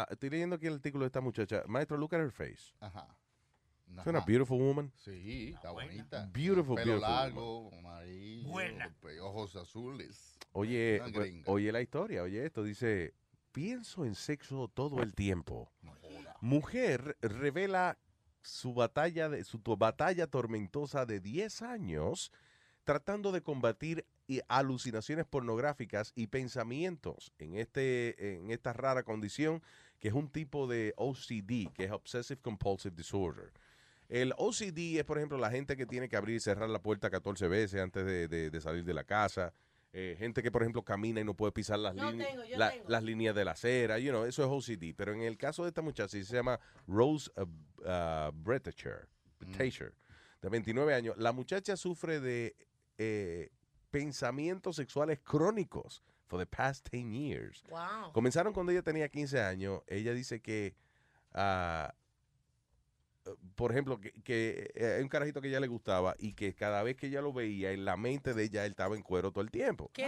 estoy 0.09 0.29
leyendo 0.29 0.55
aquí 0.55 0.67
el 0.67 0.73
artículo 0.75 1.03
de 1.03 1.07
esta 1.07 1.21
muchacha. 1.21 1.63
Maestro, 1.67 1.97
look 1.97 2.13
at 2.15 2.21
her 2.21 2.31
face. 2.31 2.73
Ajá. 2.79 3.15
Es 3.97 4.05
una 4.05 4.19
beautiful 4.21 4.59
woman. 4.59 4.91
Sí, 4.95 5.51
está 5.55 5.71
bonita. 5.71 6.29
Beautiful, 6.31 6.75
Pelo 6.75 6.93
beautiful 6.93 7.01
largo, 7.01 7.71
amarillo, 7.73 8.51
pe- 9.01 9.19
ojos 9.19 9.55
azules. 9.55 10.37
Oye, 10.51 11.01
oye 11.47 11.71
la 11.71 11.81
historia, 11.81 12.21
oye 12.23 12.45
esto, 12.45 12.63
dice, 12.63 13.13
pienso 13.51 14.05
en 14.05 14.13
sexo 14.15 14.67
todo 14.67 15.01
el 15.01 15.13
tiempo. 15.15 15.71
Mujer 16.41 17.17
revela 17.21 17.97
su 18.41 18.73
batalla, 18.73 19.29
de, 19.29 19.43
su 19.43 19.59
batalla 19.61 20.27
tormentosa 20.27 21.05
de 21.05 21.19
10 21.19 21.61
años 21.61 22.31
tratando 22.83 23.31
de 23.31 23.41
combatir 23.41 24.05
alucinaciones 24.47 25.25
pornográficas 25.25 26.11
y 26.15 26.27
pensamientos 26.27 27.33
en, 27.39 27.55
este, 27.55 28.35
en 28.35 28.51
esta 28.51 28.73
rara 28.73 29.03
condición 29.03 29.61
que 29.99 30.07
es 30.07 30.13
un 30.13 30.29
tipo 30.29 30.65
de 30.67 30.93
OCD, 30.97 31.71
que 31.73 31.85
es 31.85 31.91
Obsessive 31.91 32.39
Compulsive 32.41 32.95
Disorder. 32.95 33.51
El 34.07 34.33
OCD 34.37 34.97
es, 34.97 35.03
por 35.03 35.17
ejemplo, 35.17 35.37
la 35.37 35.51
gente 35.51 35.75
que 35.75 35.85
tiene 35.85 36.07
que 36.09 36.15
abrir 36.15 36.37
y 36.37 36.39
cerrar 36.39 36.69
la 36.69 36.81
puerta 36.81 37.09
14 37.09 37.47
veces 37.47 37.81
antes 37.81 38.05
de- 38.05 38.27
de 38.49 38.61
salir 38.61 38.85
de 38.85 38.93
la 38.93 39.03
casa. 39.03 39.53
Eh, 39.91 40.15
gente 40.19 40.43
que, 40.43 40.51
por 40.51 40.61
ejemplo, 40.61 40.83
camina 40.83 41.19
y 41.19 41.23
no 41.23 41.33
puede 41.33 41.51
pisar 41.51 41.79
las, 41.79 41.95
Yo 41.95 42.11
líneas- 42.11 42.29
tengo, 42.29 42.43
yo 42.45 42.57
la- 42.57 42.69
tengo. 42.71 42.85
las 42.89 43.03
líneas 43.03 43.33
de 43.35 43.43
la 43.45 43.51
acera. 43.51 43.97
You 43.97 44.11
know, 44.11 44.25
eso 44.25 44.43
es 44.43 44.49
OCD. 44.49 44.93
Pero 44.95 45.13
en 45.13 45.21
el 45.21 45.35
caso 45.37 45.63
de 45.63 45.69
esta 45.69 45.81
muchacha, 45.81 46.09
sí 46.09 46.23
se 46.23 46.35
llama 46.35 46.59
Rose 46.87 47.31
uh, 47.37 47.41
uh, 47.41 48.31
Bretacher, 48.33 49.07
Bretacher, 49.39 49.93
de 50.41 50.49
29 50.49 50.93
años. 50.93 51.17
La 51.17 51.31
muchacha 51.31 51.75
sufre 51.75 52.19
de 52.19 52.55
eh, 52.99 53.49
pensamientos 53.89 54.75
sexuales 54.75 55.19
crónicos 55.23 56.03
for 56.27 56.39
the 56.39 56.45
past 56.45 56.87
10 56.91 57.11
years. 57.11 57.63
Wow. 57.69 58.11
Comenzaron 58.13 58.53
cuando 58.53 58.71
ella 58.71 58.83
tenía 58.83 59.09
15 59.09 59.41
años. 59.41 59.81
Ella 59.87 60.13
dice 60.13 60.39
que, 60.39 60.75
eh, 61.33 61.87
por 63.55 63.71
ejemplo, 63.71 63.99
que, 63.99 64.11
que 64.23 64.71
eh, 64.75 64.95
hay 64.97 65.01
un 65.01 65.09
carajito 65.09 65.41
que 65.41 65.49
ella 65.49 65.59
le 65.59 65.67
gustaba 65.67 66.15
y 66.17 66.33
que 66.33 66.55
cada 66.55 66.83
vez 66.83 66.95
que 66.95 67.07
ella 67.07 67.21
lo 67.21 67.33
veía, 67.33 67.71
en 67.71 67.85
la 67.85 67.97
mente 67.97 68.33
de 68.33 68.43
ella, 68.43 68.65
él 68.65 68.71
estaba 68.71 68.95
en 68.95 69.03
cuero 69.03 69.31
todo 69.31 69.43
el 69.43 69.51
tiempo. 69.51 69.91
¿Qué? 69.93 70.07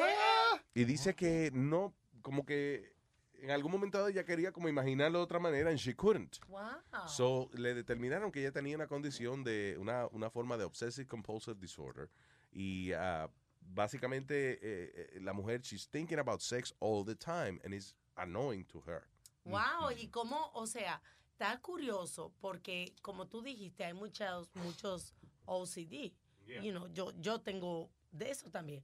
Y 0.73 0.85
dice 0.85 1.15
que 1.15 1.51
no, 1.53 1.93
como 2.21 2.45
que 2.45 2.93
en 3.41 3.51
algún 3.51 3.71
momento 3.71 4.07
ella 4.07 4.23
quería 4.23 4.51
como 4.51 4.69
imaginarlo 4.69 5.19
de 5.19 5.23
otra 5.23 5.39
manera 5.39 5.69
and 5.69 5.79
she 5.79 5.95
couldn't. 5.95 6.37
Wow. 6.47 7.07
So, 7.07 7.49
le 7.53 7.73
determinaron 7.73 8.31
que 8.31 8.39
ella 8.39 8.51
tenía 8.51 8.75
una 8.75 8.87
condición 8.87 9.43
de, 9.43 9.75
una, 9.79 10.07
una 10.07 10.29
forma 10.29 10.57
de 10.57 10.63
obsessive 10.63 11.07
compulsive 11.07 11.57
disorder. 11.59 12.09
Y 12.51 12.93
ah, 12.93 13.29
básicamente 13.59 14.53
eh, 14.53 15.09
eh, 15.15 15.19
la 15.21 15.33
mujer, 15.33 15.61
she's 15.61 15.87
thinking 15.89 16.19
about 16.19 16.41
sex 16.41 16.73
all 16.79 17.03
the 17.03 17.15
time 17.15 17.59
and 17.63 17.73
it's 17.73 17.95
annoying 18.15 18.65
to 18.65 18.81
her. 18.85 19.07
Wow, 19.43 19.89
y 19.97 20.07
cómo, 20.09 20.51
o 20.53 20.67
sea, 20.67 21.01
está 21.41 21.59
curioso 21.59 22.31
porque 22.39 22.93
como 23.01 23.27
tú 23.27 23.41
dijiste, 23.41 23.83
hay 23.83 23.93
muchos, 23.93 24.49
muchos 24.55 25.15
OCD. 25.45 26.13
Yeah. 26.45 26.61
You 26.61 26.71
know, 26.71 26.87
yo, 26.93 27.11
yo 27.19 27.41
tengo 27.41 27.89
de 28.11 28.29
eso 28.29 28.51
también. 28.51 28.83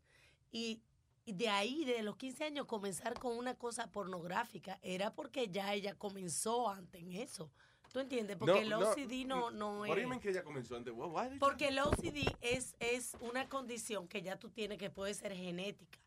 Y, 0.52 0.82
y 1.26 1.34
de 1.34 1.50
ahí, 1.50 1.86
de 1.86 2.02
los 2.02 2.16
15 2.18 2.46
años, 2.46 2.66
comenzar 2.66 3.14
con 3.20 3.38
una 3.38 3.54
cosa 3.56 3.92
pornográfica 3.92 4.80
era 4.82 5.14
porque 5.14 5.50
ya 5.50 5.74
ella 5.74 5.94
comenzó 5.96 6.68
antes 6.68 7.02
en 7.02 7.14
eso. 7.14 7.52
¿Tú 7.94 8.00
entiendes? 8.00 8.38
Porque 8.38 8.62
el 8.62 8.74
OCD 8.74 9.26
no, 9.26 9.52
no 9.52 9.86
es... 9.86 10.08
mean 10.08 10.20
que 10.20 10.30
ella 10.30 10.44
comenzó 10.44 10.76
antes? 10.76 10.94
Porque 11.40 11.68
el 11.68 11.80
OCD 11.80 12.36
es, 12.42 12.76
es 12.80 13.16
una 13.22 13.48
condición 13.48 14.08
que 14.08 14.22
ya 14.22 14.38
tú 14.38 14.50
tienes 14.50 14.78
que 14.78 14.90
puede 14.90 15.14
ser 15.14 15.34
genética. 15.34 16.00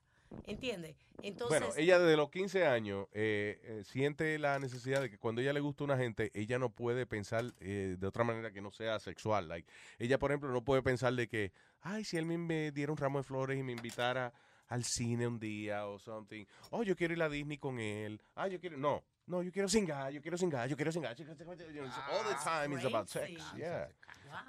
¿Entiendes? 0.47 0.97
Entonces, 1.23 1.61
Bueno, 1.61 1.75
ella 1.77 1.99
desde 1.99 2.17
los 2.17 2.31
15 2.31 2.67
años 2.67 3.07
eh, 3.13 3.61
eh, 3.63 3.83
siente 3.85 4.39
la 4.39 4.59
necesidad 4.59 5.01
de 5.01 5.11
que 5.11 5.19
cuando 5.19 5.41
ella 5.41 5.53
le 5.53 5.61
gusta 5.61 5.85
a 5.85 5.87
una 5.87 5.97
gente, 5.97 6.31
ella 6.35 6.59
no 6.59 6.71
puede 6.71 7.07
pensar 7.07 7.45
eh, 7.61 7.97
de 7.99 8.07
otra 8.07 8.25
manera 8.25 8.53
que 8.53 8.61
no 8.61 8.71
sea 8.71 8.99
sexual. 9.01 9.49
Like, 9.49 9.69
ella, 9.99 10.19
por 10.19 10.31
ejemplo, 10.31 10.51
no 10.51 10.65
puede 10.65 10.83
pensar 10.83 11.15
de 11.15 11.29
que, 11.29 11.53
ay, 11.81 12.05
si 12.05 12.17
él 12.17 12.27
me 12.27 12.71
diera 12.71 12.93
un 12.93 12.99
ramo 12.99 13.19
de 13.19 13.25
flores 13.25 13.59
y 13.59 13.63
me 13.63 13.73
invitara 13.73 14.33
al 14.69 14.85
cine 14.85 15.27
un 15.27 15.39
día 15.39 15.87
o 15.87 15.99
something. 15.99 16.45
Oh, 16.71 16.83
yo 16.83 16.97
quiero 16.97 17.13
ir 17.13 17.23
a 17.23 17.29
Disney 17.29 17.59
con 17.59 17.81
él. 17.81 18.23
Ah, 18.37 18.47
yo 18.47 18.61
quiero... 18.61 18.79
No, 18.79 19.03
no, 19.27 19.43
yo 19.43 19.51
quiero 19.51 19.69
singar, 19.69 20.13
yo 20.13 20.23
quiero 20.23 20.39
singar, 20.39 20.69
yo 20.69 20.77
quiero 20.77 20.93
singar. 20.93 21.17
All 21.19 22.25
the 22.25 22.37
time 22.43 22.79
is 22.79 22.85
about 22.85 23.09
sex. 23.09 23.43
Yeah. 23.57 23.89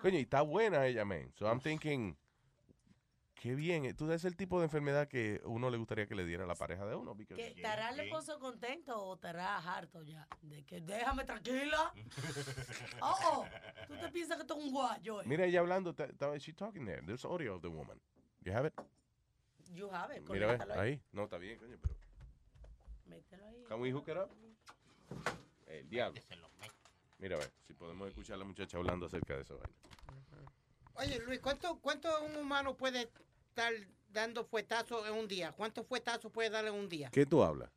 Coño, 0.01 0.19
y 0.19 0.21
está 0.21 0.41
buena 0.41 0.85
ella, 0.85 1.03
man. 1.03 1.31
So 1.35 1.47
I'm 1.47 1.59
thinking... 1.59 2.15
Qué 3.41 3.55
bien. 3.55 3.85
eh, 3.85 3.95
Tú 3.95 4.05
eres 4.05 4.23
el 4.25 4.35
tipo 4.35 4.59
de 4.59 4.65
enfermedad 4.65 5.07
que 5.07 5.41
uno 5.45 5.71
le 5.71 5.77
gustaría 5.77 6.05
que 6.05 6.13
le 6.13 6.23
diera 6.25 6.43
a 6.43 6.47
la 6.47 6.53
pareja 6.53 6.85
de 6.85 6.95
uno. 6.95 7.15
because- 7.15 7.37
que 7.37 7.47
¿estará 7.47 7.89
el 7.89 8.01
esposo 8.01 8.37
contento 8.39 8.95
o 8.95 9.15
estará 9.15 9.57
harto 9.57 10.03
ya? 10.03 10.27
De 10.43 10.63
que 10.63 10.79
déjame 10.79 11.23
tranquila. 11.23 11.91
Oh, 13.01 13.15
oh, 13.25 13.45
tú 13.87 13.95
te 13.97 14.09
piensas 14.11 14.37
que 14.37 14.43
esto 14.43 14.55
es 14.59 14.63
un 14.63 14.71
guayo. 14.71 15.21
eh? 15.21 15.25
Mira 15.25 15.45
ella 15.45 15.59
hablando. 15.61 15.95
She's 16.37 16.55
talking 16.55 16.85
there. 16.85 17.01
There's 17.01 17.25
audio 17.25 17.55
of 17.55 17.63
the 17.63 17.67
woman. 17.69 17.99
You 18.43 18.53
have 18.53 18.67
it? 18.67 18.73
You 19.73 19.89
have 19.91 20.15
it, 20.15 20.21
Mira, 20.29 20.51
ahí. 20.75 20.79
ahí. 20.93 21.01
No, 21.11 21.23
está 21.23 21.37
bien, 21.39 21.57
coño, 21.57 21.77
pero... 21.81 21.95
Mételo 23.07 23.47
ahí. 23.47 23.63
Can 23.67 23.81
we 23.81 23.91
hook 23.91 24.07
it 24.07 24.17
up? 24.17 24.29
El 25.65 25.89
diablo. 25.89 26.21
Mira, 27.17 27.37
a 27.37 27.39
ver, 27.39 27.51
si 27.65 27.73
podemos 27.73 28.07
escuchar 28.07 28.35
a 28.35 28.37
la 28.39 28.45
muchacha 28.45 28.77
hablando 28.77 29.07
acerca 29.07 29.35
de 29.35 29.41
eso. 29.41 29.57
vaina. 29.57 29.73
Oye, 30.95 31.19
Luis, 31.25 31.39
¿cuánto, 31.39 31.79
¿cuánto 31.79 32.21
un 32.23 32.35
humano 32.35 32.75
puede 32.77 33.09
estar 33.51 33.73
dando 34.09 34.45
fuetazos 34.45 35.05
en 35.07 35.13
un 35.13 35.27
día? 35.27 35.51
¿Cuántos 35.51 35.85
fuetazos 35.85 36.31
puede 36.31 36.49
darle 36.49 36.69
en 36.69 36.75
un 36.77 36.87
día? 36.89 37.09
¿Qué 37.11 37.25
tú 37.25 37.43
hablas? 37.43 37.69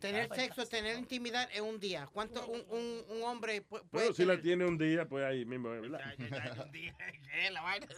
Tener 0.00 0.28
sexo, 0.34 0.66
tener 0.66 0.98
intimidad 0.98 1.48
en 1.52 1.62
un 1.64 1.78
día. 1.78 2.08
¿Cuánto 2.12 2.44
un, 2.48 2.64
un, 2.68 3.04
un 3.10 3.22
hombre 3.22 3.60
pu- 3.62 3.68
puede 3.68 3.82
Bueno, 3.92 4.10
si 4.12 4.22
tener? 4.22 4.36
la 4.36 4.42
tiene 4.42 4.66
un 4.66 4.76
día, 4.76 5.06
pues 5.08 5.24
ahí 5.24 5.44
mismo, 5.44 5.68
¿verdad? 5.70 6.00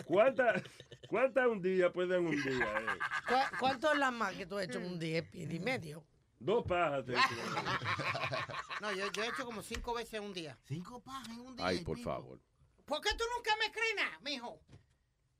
¿Cuántas 0.04 0.62
cuánta 1.08 1.48
un 1.48 1.62
día 1.62 1.90
pueden 1.92 2.26
un 2.26 2.42
día? 2.42 2.64
eh? 2.80 2.98
¿Cu- 3.28 3.56
¿Cuánto 3.60 3.92
es 3.92 3.98
la 3.98 4.10
más 4.10 4.34
que 4.34 4.44
tú 4.46 4.58
has 4.58 4.64
hecho 4.66 4.78
en 4.78 4.86
un 4.86 4.98
día 4.98 5.24
y 5.32 5.58
medio? 5.60 6.04
Dos 6.38 6.64
pajas. 6.66 7.06
te- 7.06 7.14
No, 8.82 8.92
yo, 8.92 9.10
yo 9.12 9.22
he 9.24 9.28
hecho 9.28 9.44
como 9.46 9.62
cinco 9.62 9.94
veces 9.94 10.14
en 10.14 10.24
un 10.24 10.34
día. 10.34 10.58
¿Cinco 10.64 11.00
pajas 11.00 11.28
en 11.28 11.40
un 11.40 11.56
Ay, 11.60 11.78
por 11.78 11.98
favor. 11.98 12.38
¿Por 12.84 13.00
qué 13.00 13.10
tú 13.16 13.24
nunca 13.36 13.56
me 13.56 13.72
crees 13.72 13.94
nada, 13.96 14.18
mijo? 14.20 14.60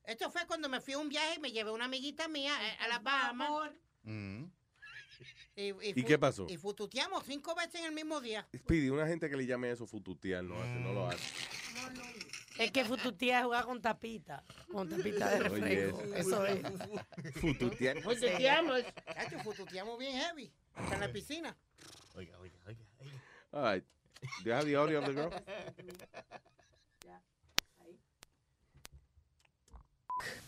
Esto 0.06 0.30
fue 0.30 0.46
cuando 0.46 0.68
me 0.68 0.80
fui 0.80 0.94
a 0.94 0.98
un 0.98 1.08
viaje 1.08 1.34
y 1.36 1.40
me 1.40 1.50
llevé 1.50 1.70
una 1.72 1.86
amiguita 1.86 2.28
mía 2.28 2.54
a, 2.54 2.84
a 2.84 2.88
las 2.88 3.02
Bahamas. 3.02 3.72
Y, 5.56 5.72
¿Y 5.98 6.04
qué 6.04 6.18
pasó? 6.18 6.46
Y 6.50 6.58
fututeamos 6.58 7.24
cinco 7.24 7.54
veces 7.54 7.76
en 7.76 7.86
el 7.86 7.92
mismo 7.92 8.20
día. 8.20 8.46
Speedy, 8.54 8.90
una 8.90 9.06
gente 9.06 9.30
que 9.30 9.36
le 9.36 9.46
llame 9.46 9.70
eso 9.70 9.86
fututear 9.86 10.44
no, 10.44 10.60
hace, 10.60 10.74
no 10.74 10.92
lo 10.92 11.08
hace. 11.08 11.24
Es 12.58 12.70
que 12.70 12.84
fututía 12.84 13.38
es 13.38 13.44
jugar 13.44 13.64
con 13.64 13.80
tapita. 13.80 14.44
Con 14.70 14.88
tapita 14.88 15.30
de 15.30 15.38
refresco. 15.40 15.98
Oye, 15.98 16.20
Eso 16.20 16.46
es. 16.46 16.60
Fututear. 17.40 18.02
Fututeamos. 18.02 18.82
Chacho, 19.14 19.38
fututeamos 19.40 19.98
bien 19.98 20.12
heavy. 20.12 20.52
Hasta 20.74 20.94
en 20.94 21.00
la 21.00 21.12
piscina. 21.12 21.56
Oiga, 22.14 22.38
oiga, 22.38 22.58
oiga. 22.66 22.84
All 23.52 23.74
right. 23.74 23.84
Do 24.42 24.50
you 24.50 24.52
have 24.52 24.66
the 24.66 24.76
audio 24.76 24.98
of 24.98 25.06
the 25.06 25.12
girl? 25.14 25.30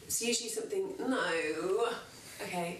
It's 0.08 0.22
usually 0.22 0.48
something. 0.48 0.94
No. 0.98 1.86
Okay. 2.40 2.78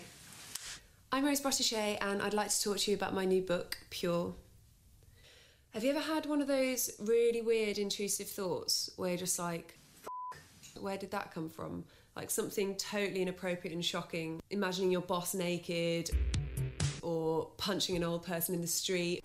I'm 1.13 1.27
Rose 1.27 1.43
Bottichet, 1.43 1.99
and 2.01 2.23
I'd 2.23 2.33
like 2.33 2.49
to 2.49 2.63
talk 2.63 2.79
to 2.79 2.91
you 2.91 2.97
about 2.97 3.13
my 3.13 3.27
new 3.27 3.43
book, 3.43 3.77
Pure. 3.91 4.33
Have 5.75 5.85
you 5.85 5.91
ever 5.91 6.01
had 6.01 6.25
one 6.25 6.41
of 6.41 6.49
those 6.49 6.91
really 6.99 7.43
weird, 7.43 7.77
intrusive 7.77 8.29
thoughts 8.29 8.89
where 8.97 9.11
you're 9.11 9.19
just 9.19 9.39
like, 9.39 9.79
where 10.81 10.97
did 10.97 11.11
that 11.11 11.35
come 11.35 11.51
from? 11.51 11.85
Like 12.17 12.31
something 12.31 12.77
totally 12.77 13.21
inappropriate 13.21 13.75
and 13.75 13.85
shocking. 13.85 14.41
Imagining 14.49 14.91
your 14.91 15.03
boss 15.03 15.35
naked, 15.35 16.09
or 17.03 17.51
punching 17.59 17.95
an 17.95 18.05
old 18.05 18.25
person 18.25 18.55
in 18.55 18.63
the 18.63 18.67
street, 18.67 19.23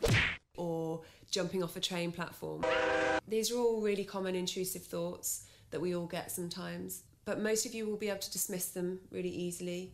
or 0.58 1.04
jumping 1.32 1.64
off 1.64 1.78
a 1.78 1.80
train 1.80 2.12
platform. 2.12 2.66
These 3.30 3.50
are 3.54 3.58
all 3.60 3.80
really 3.80 4.04
common 4.04 4.36
intrusive 4.36 4.84
thoughts 4.84 5.46
that 5.72 5.80
we 5.80 5.96
all 5.96 6.06
get 6.06 6.32
sometimes, 6.32 7.04
but 7.26 7.40
most 7.40 7.66
of 7.66 7.74
you 7.74 7.86
will 7.86 7.98
be 7.98 8.10
able 8.10 8.20
to 8.20 8.32
dismiss 8.32 8.68
them 8.70 9.00
really 9.12 9.30
easily 9.30 9.94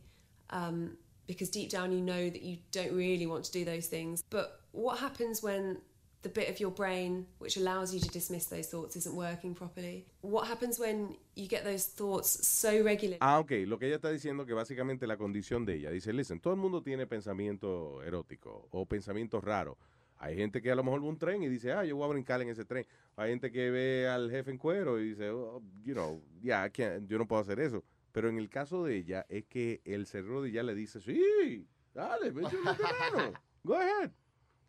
um, 0.49 0.97
because 1.27 1.49
deep 1.49 1.69
down 1.69 1.91
you 1.91 2.01
know 2.01 2.30
that 2.30 2.41
you 2.41 2.57
don't 2.72 2.93
really 2.93 3.27
want 3.27 3.45
to 3.45 3.51
do 3.51 3.64
those 3.64 3.88
things. 3.88 4.23
But 4.30 4.61
what 4.72 4.99
happens 4.99 5.43
when 5.43 5.77
the 6.22 6.30
bit 6.30 6.49
of 6.49 6.60
your 6.60 6.72
brain 6.72 7.26
which 7.38 7.56
allows 7.56 7.93
you 7.93 7.99
to 8.01 8.10
dismiss 8.10 8.47
those 8.47 8.68
thoughts 8.68 8.95
isn't 8.95 9.15
working 9.15 9.53
properly? 9.53 10.06
What 10.22 10.47
happens 10.47 10.80
when 10.80 11.15
you 11.35 11.47
get 11.47 11.64
those 11.64 11.85
thoughts 11.85 12.47
so 12.47 12.81
regularly? 12.84 13.19
Ah, 13.22 13.39
ok. 13.39 13.51
Lo 13.68 13.77
que 13.77 13.88
ella 13.88 13.95
está 13.95 14.10
diciendo 14.11 14.45
que 14.45 14.53
básicamente 14.53 15.07
la 15.07 15.18
condición 15.18 15.65
de 15.65 15.76
ella. 15.76 15.91
Dice, 15.91 16.11
listen, 16.14 16.39
todo 16.39 16.53
el 16.53 16.60
mundo 16.60 16.81
tiene 16.81 17.07
pensamiento 17.07 18.01
erótico 18.03 18.68
o 18.72 18.85
pensamientos 18.85 19.43
raros. 19.43 19.77
Hay 20.21 20.35
gente 20.35 20.61
que 20.61 20.69
a 20.69 20.75
lo 20.75 20.83
mejor 20.83 21.01
ve 21.01 21.07
un 21.07 21.17
tren 21.17 21.41
y 21.41 21.47
dice, 21.47 21.71
ah, 21.71 21.85
yo 21.85 21.95
voy 21.95 22.05
a 22.05 22.11
brincar 22.11 22.41
en 22.41 22.49
ese 22.49 22.65
tren. 22.65 22.85
Hay 23.15 23.29
gente 23.29 23.51
que 23.51 23.71
ve 23.71 24.07
al 24.07 24.29
jefe 24.29 24.51
en 24.51 24.57
cuero 24.57 24.99
y 24.99 25.09
dice, 25.09 25.29
oh, 25.29 25.63
you 25.83 25.93
know, 25.93 26.21
yeah, 26.41 26.67
yo 27.07 27.17
no 27.17 27.25
puedo 27.25 27.41
hacer 27.41 27.59
eso. 27.59 27.83
Pero 28.11 28.27
en 28.27 28.37
el 28.37 28.49
caso 28.49 28.83
de 28.83 28.97
ella 28.97 29.25
es 29.29 29.45
que 29.45 29.81
el 29.85 30.05
cerebro 30.05 30.41
de 30.41 30.49
ella 30.49 30.63
le 30.63 30.75
dice, 30.75 30.99
sí, 30.99 31.65
dale, 31.93 32.31
vete 32.31 32.49
terreno. 32.49 33.33
Go 33.63 33.75
ahead. 33.75 34.11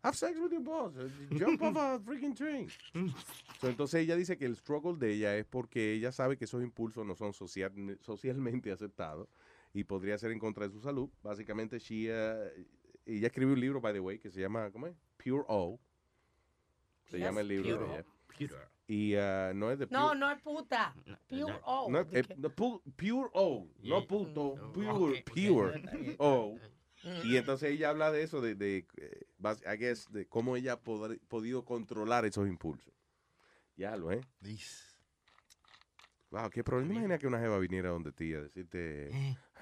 Have 0.03 0.15
sex 0.15 0.39
with 0.39 0.51
your 0.51 0.63
boss. 0.63 0.93
Jump 1.37 1.61
off 1.61 1.77
a 1.77 1.99
freaking 1.99 2.33
train. 2.33 2.67
So, 3.59 3.67
entonces 3.67 4.01
ella 4.01 4.15
dice 4.15 4.37
que 4.37 4.45
el 4.45 4.55
struggle 4.55 4.97
de 4.97 5.13
ella 5.13 5.37
es 5.37 5.45
porque 5.45 5.93
ella 5.93 6.11
sabe 6.11 6.37
que 6.37 6.45
esos 6.45 6.63
impulsos 6.63 7.05
no 7.05 7.13
son 7.13 7.33
social- 7.33 7.97
socialmente 7.99 8.71
aceptados 8.71 9.27
y 9.73 9.83
podría 9.83 10.17
ser 10.17 10.31
en 10.31 10.39
contra 10.39 10.65
de 10.67 10.73
su 10.73 10.81
salud. 10.81 11.09
Básicamente, 11.21 11.77
she, 11.77 12.09
uh, 12.09 12.49
ella 13.05 13.27
escribió 13.27 13.53
un 13.53 13.59
libro, 13.59 13.81
by 13.81 13.93
the 13.93 13.99
way, 13.99 14.19
que 14.19 14.29
se 14.31 14.39
llama, 14.41 14.71
¿cómo 14.71 14.87
es? 14.87 14.95
Pure 15.17 15.43
O. 15.47 15.79
Se 17.05 17.17
Yes, 17.17 17.25
llama 17.25 17.41
el 17.41 17.47
libro 17.49 17.77
Pure 17.77 17.87
de 17.87 17.93
ella. 17.93 18.05
Pure. 18.37 18.71
Y 18.87 19.15
uh, 19.15 19.53
no 19.53 19.71
es 19.71 19.79
de 19.79 19.87
No, 19.89 20.09
pure- 20.09 20.19
no 20.19 20.31
es 20.31 20.41
puta. 20.41 20.93
Pure 21.29 21.59
O. 21.63 21.89
no, 21.89 21.99
eh, 22.11 22.23
no, 22.37 22.49
pu- 22.49 22.81
pure 22.95 23.29
O, 23.33 23.67
no 23.83 24.07
puto, 24.07 24.71
pure, 24.73 25.23
pure 25.23 26.15
O. 26.19 26.57
Y 27.23 27.35
entonces 27.37 27.71
ella 27.71 27.89
habla 27.89 28.11
de 28.11 28.21
eso, 28.23 28.41
de, 28.41 28.53
de 28.55 28.85
eh, 28.97 29.25
bas- 29.39 29.61
I 29.65 29.77
guess, 29.77 30.07
de 30.11 30.27
cómo 30.27 30.55
ella 30.55 30.73
ha 30.73 30.79
podido 30.81 31.65
controlar 31.65 32.25
esos 32.25 32.47
impulsos. 32.47 32.93
Ya 33.75 33.95
lo, 33.97 34.11
¿eh? 34.11 34.21
Wow, 36.29 36.49
qué 36.49 36.63
problema. 36.63 36.93
Imagina 36.93 37.17
que 37.17 37.27
una 37.27 37.39
jeva 37.39 37.57
viniera 37.59 37.89
donde 37.89 38.11
ti 38.11 38.33
a 38.33 38.41
decirte, 38.41 39.09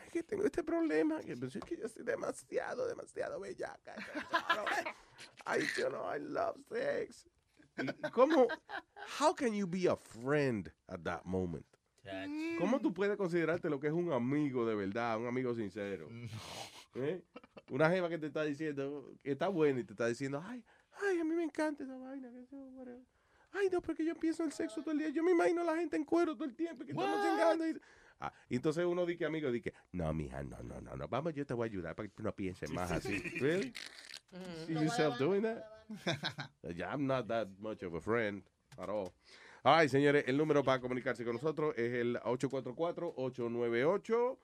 que 0.10 0.24
tengo 0.24 0.46
este 0.46 0.64
problema, 0.64 1.20
que 1.22 1.36
pensé 1.38 1.60
que 1.60 1.78
yo 1.78 1.88
soy 1.88 2.04
demasiado, 2.04 2.88
demasiado 2.88 3.40
bellaca. 3.40 3.96
cabrón. 4.48 4.66
Ay, 5.46 5.64
yo 5.78 5.90
no, 5.90 6.16
I 6.16 6.20
love 6.20 6.58
sex. 6.68 7.28
¿Y 7.78 8.12
¿Cómo? 8.12 8.48
How 9.20 9.34
can 9.34 9.54
you 9.54 9.68
be 9.68 9.88
a 9.88 9.96
friend 9.96 10.72
at 10.88 11.00
that 11.04 11.24
moment? 11.24 11.66
¿Cómo 12.58 12.80
tú 12.80 12.94
puedes 12.94 13.16
considerarte 13.18 13.70
lo 13.70 13.80
que 13.80 13.88
es 13.88 13.94
un 13.94 14.12
amigo 14.12 14.66
de 14.66 14.76
verdad, 14.76 15.20
un 15.20 15.28
amigo 15.28 15.54
sincero? 15.54 16.10
¿Eh? 16.96 17.24
Una 17.70 17.90
jeva 17.90 18.10
que 18.10 18.18
te 18.18 18.28
está 18.28 18.44
diciendo, 18.44 19.14
que 19.22 19.32
está 19.32 19.48
buena 19.48 19.80
y 19.80 19.84
te 19.84 19.94
está 19.94 20.08
diciendo, 20.08 20.44
ay, 20.44 20.64
ay, 21.04 21.20
a 21.20 21.24
mí 21.24 21.36
me 21.36 21.44
encanta 21.44 21.84
esa 21.84 21.98
vaina. 21.98 22.30
que. 22.32 23.00
Ay, 23.52 23.70
no, 23.72 23.82
porque 23.82 24.06
yo 24.06 24.16
pienso 24.16 24.44
en 24.44 24.48
el 24.48 24.54
sexo 24.54 24.82
todo 24.82 24.92
el 24.92 25.00
día. 25.00 25.10
Yo 25.10 25.24
me 25.24 25.32
imagino 25.32 25.62
a 25.62 25.66
la 25.66 25.76
gente 25.76 25.96
en 25.96 26.04
cuero 26.04 26.36
todo 26.36 26.46
el 26.46 26.56
tiempo, 26.56 26.86
que 26.86 26.92
estamos 26.92 27.26
chingando. 27.26 27.68
Y, 27.68 27.82
Ah, 28.20 28.34
y 28.50 28.56
entonces 28.58 28.86
uno 28.86 29.06
dice, 29.06 29.26
amigo, 29.26 29.50
dice, 29.52 29.74
no, 29.94 30.12
mija, 30.14 30.44
no, 30.44 30.62
no, 30.64 30.82
no, 30.82 30.96
no, 30.96 31.08
vamos, 31.08 31.34
yo 31.34 31.46
te 31.46 31.54
voy 31.54 31.68
a 31.68 31.72
ayudar 31.72 31.96
para 31.96 32.08
que 32.10 32.16
tú 32.16 32.24
no 32.24 32.34
pienses 32.36 32.70
más 32.72 32.92
así. 32.92 33.18
Really? 33.40 33.72
See 34.68 34.74
yourself 34.74 35.18
doing 35.18 35.42
that? 35.44 35.64
Yeah, 36.76 36.94
I'm 36.94 37.08
not 37.08 37.28
that 37.30 37.48
much 37.60 37.82
of 37.84 37.94
a 37.96 38.02
friend 38.02 38.44
at 38.78 38.90
all. 38.90 39.12
All 39.64 39.76
right, 39.78 39.90
señores, 39.90 40.24
el 40.28 40.38
número 40.38 40.64
para 40.64 40.80
comunicarse 40.80 41.24
con 41.26 41.34
nosotros 41.36 41.74
es 41.78 41.94
el 41.94 42.18
844-898. 42.20 44.38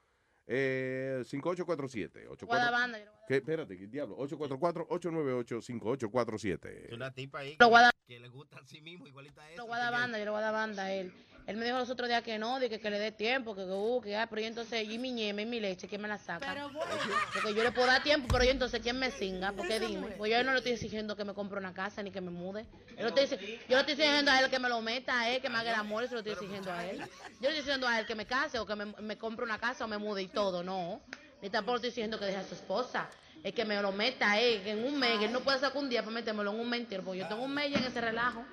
Eh, 0.48 1.24
5847. 1.26 2.28
84 2.28 2.48
Guadabanda, 2.48 3.00
yo 3.00 3.06
¿Qué? 3.28 3.38
Espérate, 3.38 3.76
¿qué 3.78 3.88
diablo? 3.88 4.16
844-898-5847. 4.18 6.86
Es 6.88 6.94
una 6.94 7.12
tipa 7.12 7.40
ahí 7.40 7.58
que, 7.58 7.66
que 8.08 8.20
le 8.20 8.28
gusta 8.30 8.58
a 8.60 8.66
sí 8.66 8.80
mismo, 8.82 9.08
igualita 9.08 9.42
a 9.42 9.50
esa. 9.52 9.58
lo 9.62 9.68
voy 9.68 9.78
a 9.78 9.80
dar 9.80 9.92
banda, 9.92 10.20
yo 10.20 10.26
lo 10.26 10.32
voy 10.34 10.40
a 10.40 10.44
dar 10.44 10.54
banda 10.54 10.84
a 10.84 10.94
él. 10.94 11.12
Él 11.48 11.58
me 11.58 11.66
dijo 11.66 11.78
los 11.78 11.90
otros 11.92 12.10
días 12.10 12.24
que 12.24 12.40
no, 12.40 12.60
de 12.60 12.70
que, 12.70 12.80
que 12.80 12.90
le 12.90 12.98
dé 12.98 13.12
tiempo, 13.12 13.56
que, 13.56 13.66
que, 13.66 13.72
uh, 13.72 14.02
que, 14.02 14.18
ah, 14.18 14.26
pero 14.28 14.42
yo 14.42 14.48
entonces, 14.48 14.90
y 14.90 14.98
mi 14.98 15.12
ñeme, 15.12 15.44
y 15.44 15.46
mi 15.46 15.60
leche, 15.60 15.88
¿quién 15.88 16.02
me 16.02 16.08
la 16.08 16.18
saca? 16.18 16.52
Pero 16.52 16.70
bueno. 16.72 16.92
Porque 17.34 17.54
yo 17.54 17.64
le 17.64 17.72
puedo 17.72 17.86
dar 17.88 18.02
tiempo, 18.02 18.28
pero 18.32 18.44
yo 18.44 18.52
entonces, 18.52 18.82
¿quién 18.82 18.98
me 18.98 19.12
singa? 19.12 19.52
Porque 19.52 19.80
dime, 19.80 20.08
pues 20.18 20.32
yo 20.32 20.44
no 20.44 20.54
le 20.54 20.58
estoy 20.58 20.74
exigiendo 20.74 21.16
que 21.16 21.24
me 21.24 21.36
compre 21.36 21.60
una 21.60 21.74
casa 21.74 22.02
ni 22.02 22.10
que 22.10 22.20
me 22.20 22.32
mude. 22.32 22.66
Yo, 22.98 23.10
le 23.10 23.24
estoy, 23.24 23.60
yo 23.70 23.76
le 23.76 23.80
estoy 23.82 23.94
exigiendo 23.94 24.32
a 24.32 24.40
él 24.40 24.50
que 24.50 24.58
me 24.58 24.70
lo 24.70 24.82
meta 24.82 25.20
a 25.20 25.30
él, 25.30 25.42
que 25.42 25.50
me 25.50 25.60
haga 25.60 25.74
el 25.74 25.80
amor, 25.80 26.04
eso 26.04 26.16
lo 26.16 26.22
estoy 26.22 26.34
exigiendo 26.34 26.72
a 26.72 26.84
él. 26.84 26.98
Yo 26.98 27.06
le 27.42 27.48
estoy 27.50 27.56
diciendo 27.58 27.88
a 27.88 28.00
él 28.00 28.08
que 28.08 28.16
me 28.16 28.26
case 28.26 28.58
o 28.58 28.66
que 28.66 28.76
me, 28.76 28.86
me 28.86 29.18
compre 29.18 29.46
una 29.46 29.60
casa 29.60 29.86
o 29.86 29.88
me 29.88 30.00
mude 30.00 30.24
y 30.24 30.28
todo, 30.28 30.64
no. 30.64 31.02
Ni 31.44 31.52
tampoco 31.52 31.76
estoy 31.76 31.92
diciendo 31.92 32.18
que 32.18 32.26
deje 32.26 32.40
a 32.40 32.44
su 32.44 32.56
esposa. 32.56 33.08
Es 33.44 33.54
que 33.54 33.64
me 33.64 33.80
lo 33.80 33.92
meta 33.92 34.32
a 34.32 34.40
él, 34.40 34.64
que 34.64 34.72
en 34.72 34.84
un 34.84 34.98
mes, 34.98 35.20
que 35.20 35.26
él 35.26 35.32
no 35.32 35.42
puede 35.42 35.60
sacar 35.60 35.78
un 35.78 35.88
día 35.88 36.02
para 36.02 36.16
metérmelo 36.16 36.52
en 36.52 36.60
un 36.60 36.68
mes 36.68 36.80
entero, 36.80 37.04
porque 37.04 37.20
yo 37.20 37.28
tengo 37.28 37.44
un 37.44 37.54
mes 37.54 37.72
ya 37.72 37.78
en 37.78 37.84
ese 37.84 38.02
relajo. 38.02 38.44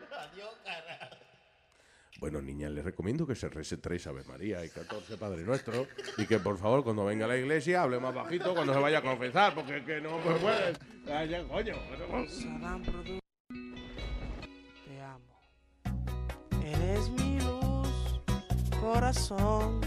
Bueno, 2.22 2.40
niña, 2.40 2.70
les 2.70 2.84
recomiendo 2.84 3.26
que 3.26 3.34
se 3.34 3.48
rece 3.48 3.78
tres 3.78 4.06
Ave 4.06 4.22
María 4.22 4.64
y 4.64 4.68
14 4.68 5.16
Padre 5.16 5.42
Nuestro. 5.42 5.88
Y 6.16 6.24
que 6.24 6.38
por 6.38 6.56
favor, 6.56 6.84
cuando 6.84 7.04
venga 7.04 7.24
a 7.24 7.28
la 7.28 7.36
iglesia, 7.36 7.82
hable 7.82 7.98
más 7.98 8.14
bajito 8.14 8.54
cuando 8.54 8.72
se 8.72 8.78
vaya 8.78 8.98
a 8.98 9.02
confesar, 9.02 9.52
porque 9.56 9.84
que 9.84 10.00
no 10.00 10.18
pues, 10.18 10.38
puede. 10.38 10.72
Ay, 11.12 11.44
coño. 11.48 11.74
Te 14.84 15.00
amo. 15.00 15.40
Eres 16.64 17.10
mi 17.10 17.40
luz, 17.40 18.22
corazón. 18.80 19.80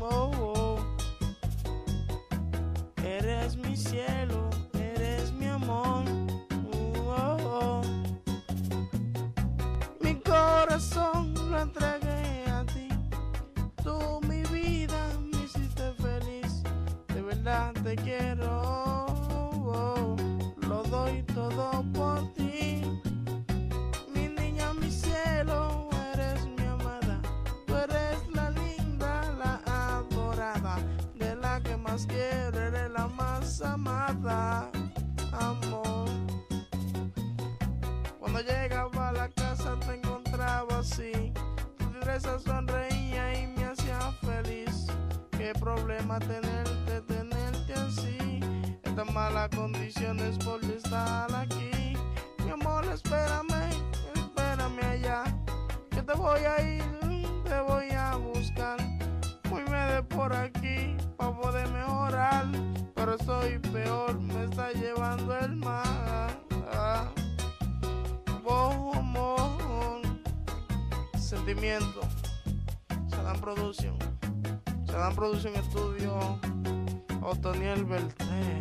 Oh, 0.00 0.32
oh. 0.40 0.96
Eres 3.04 3.54
mi 3.56 3.76
cielo, 3.76 4.50
eres 4.74 5.30
mi 5.34 5.46
amor. 5.46 6.21
entregué 11.62 12.44
a 12.48 12.64
ti. 12.66 12.88
Tú 13.82 14.20
mi 14.28 14.42
vida 14.44 15.00
me 15.20 15.44
hiciste 15.44 15.92
feliz. 15.94 16.62
De 17.14 17.22
verdad 17.22 17.72
te 17.84 17.94
quiero. 17.96 18.96
Lo 20.68 20.82
doy 20.84 21.22
todo 21.34 21.84
por 21.92 22.32
ti. 22.34 22.82
Mi 24.14 24.28
niña, 24.28 24.72
mi 24.74 24.90
cielo, 24.90 25.88
eres 26.12 26.44
mi 26.46 26.64
amada. 26.66 27.20
Tú 27.66 27.76
eres 27.76 28.18
la 28.34 28.50
linda, 28.50 29.22
la 29.38 29.60
adorada. 29.98 30.78
De 31.14 31.36
la 31.36 31.60
que 31.62 31.76
más 31.76 32.06
quiero, 32.06 32.58
eres 32.58 32.90
la 32.90 33.06
más 33.08 33.62
amada. 33.62 34.70
Amor. 35.32 36.08
Cuando 38.18 38.40
llegaba 38.40 39.08
a 39.08 39.12
la 39.12 39.28
casa 39.28 39.78
te 39.80 39.94
encontraba 39.94 40.78
así 40.78 41.31
destreza 42.12 42.38
sonreía 42.38 43.40
y 43.40 43.46
me 43.46 43.64
hacía 43.64 43.98
feliz. 44.20 44.86
Qué 45.30 45.52
problema 45.58 46.18
tenerte, 46.18 47.00
tenerte 47.02 47.74
así, 47.74 48.40
estas 48.82 49.10
malas 49.12 49.48
condiciones 49.50 50.36
por 50.38 50.62
estar 50.64 51.34
aquí. 51.34 51.96
Mi 52.44 52.50
amor, 52.50 52.84
espérame, 52.92 53.70
espérame 54.14 54.84
allá, 54.90 55.24
que 55.90 56.02
te 56.02 56.12
voy 56.12 56.40
a 56.40 56.62
ir, 56.62 56.84
te 57.44 57.60
voy 57.60 57.90
a 57.90 58.16
buscar. 58.16 58.78
Muéveme 59.48 59.92
de 59.94 60.02
por 60.02 60.34
aquí 60.34 60.96
para 61.16 61.32
poder 61.32 61.68
mejorar, 61.68 62.46
pero 62.94 63.14
estoy 63.14 63.58
peor, 63.58 64.20
me 64.20 64.44
está 64.44 64.70
llevando 64.72 65.38
el 65.38 65.56
mar. 65.56 66.02
Sentimiento, 71.36 72.02
se 73.08 73.16
dan 73.22 73.40
producción, 73.40 73.96
se 74.84 74.92
dan 74.92 75.14
producción 75.14 75.56
estudio, 75.56 76.38
Otoniel 77.22 77.86
Beltré, 77.86 78.60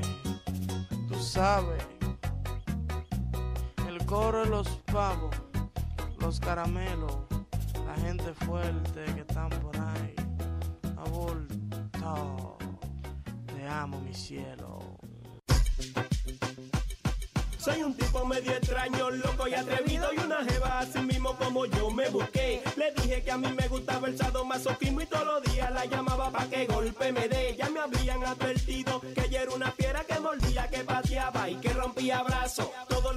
tú 1.10 1.20
sabes, 1.22 1.84
el 3.90 4.06
coro 4.06 4.46
de 4.46 4.50
los 4.52 4.70
pavos, 4.90 5.36
los 6.20 6.40
caramelos, 6.40 7.18
la 7.86 7.96
gente 8.06 8.34
fuerte 8.36 9.04
que 9.16 9.20
están 9.20 9.50
por 9.50 9.76
ahí, 9.76 10.16
aborto, 10.96 12.58
te 13.48 13.68
amo 13.68 14.00
mi 14.00 14.14
cielo. 14.14 14.80
Soy 17.64 17.84
un 17.84 17.94
tipo 17.94 18.26
medio 18.26 18.54
extraño, 18.54 19.12
loco 19.12 19.48
y 19.48 19.54
atrevido 19.54 20.10
y 20.12 20.18
una 20.18 20.44
jeva 20.44 20.80
así 20.80 20.98
mismo 20.98 21.38
como 21.38 21.68
yo 21.68 21.92
me 21.92 22.10
busqué. 22.10 22.64
Le 22.76 22.92
dije 22.94 23.22
que 23.22 23.32
a 23.32 23.38
mí 23.38 23.50
me 23.54 23.68
gustaba 23.68 24.08
el 24.08 24.18
sadomasoquismo 24.18 25.02
y 25.02 25.06
todos 25.06 25.26
los 25.28 25.54
días 25.54 25.72
la 25.72 25.86
llamaba 25.86 26.32
pa' 26.32 26.48
que 26.48 26.66
golpe 26.66 27.12
me 27.12 27.28
dé. 27.28 27.56
Ya 27.56 27.70
me 27.70 27.82
habían 27.82 28.24
advertido 28.24 29.00
que 29.00 29.26
ella 29.26 29.44
era 29.44 29.52
una 29.52 29.72
fiera 29.74 30.04
que 30.04 30.20
mordía, 30.20 30.68
que 30.72 30.80
pateaba 30.80 31.50
y 31.52 31.56
que 31.58 31.72
rompía 31.72 32.24
brazos. 32.24 32.68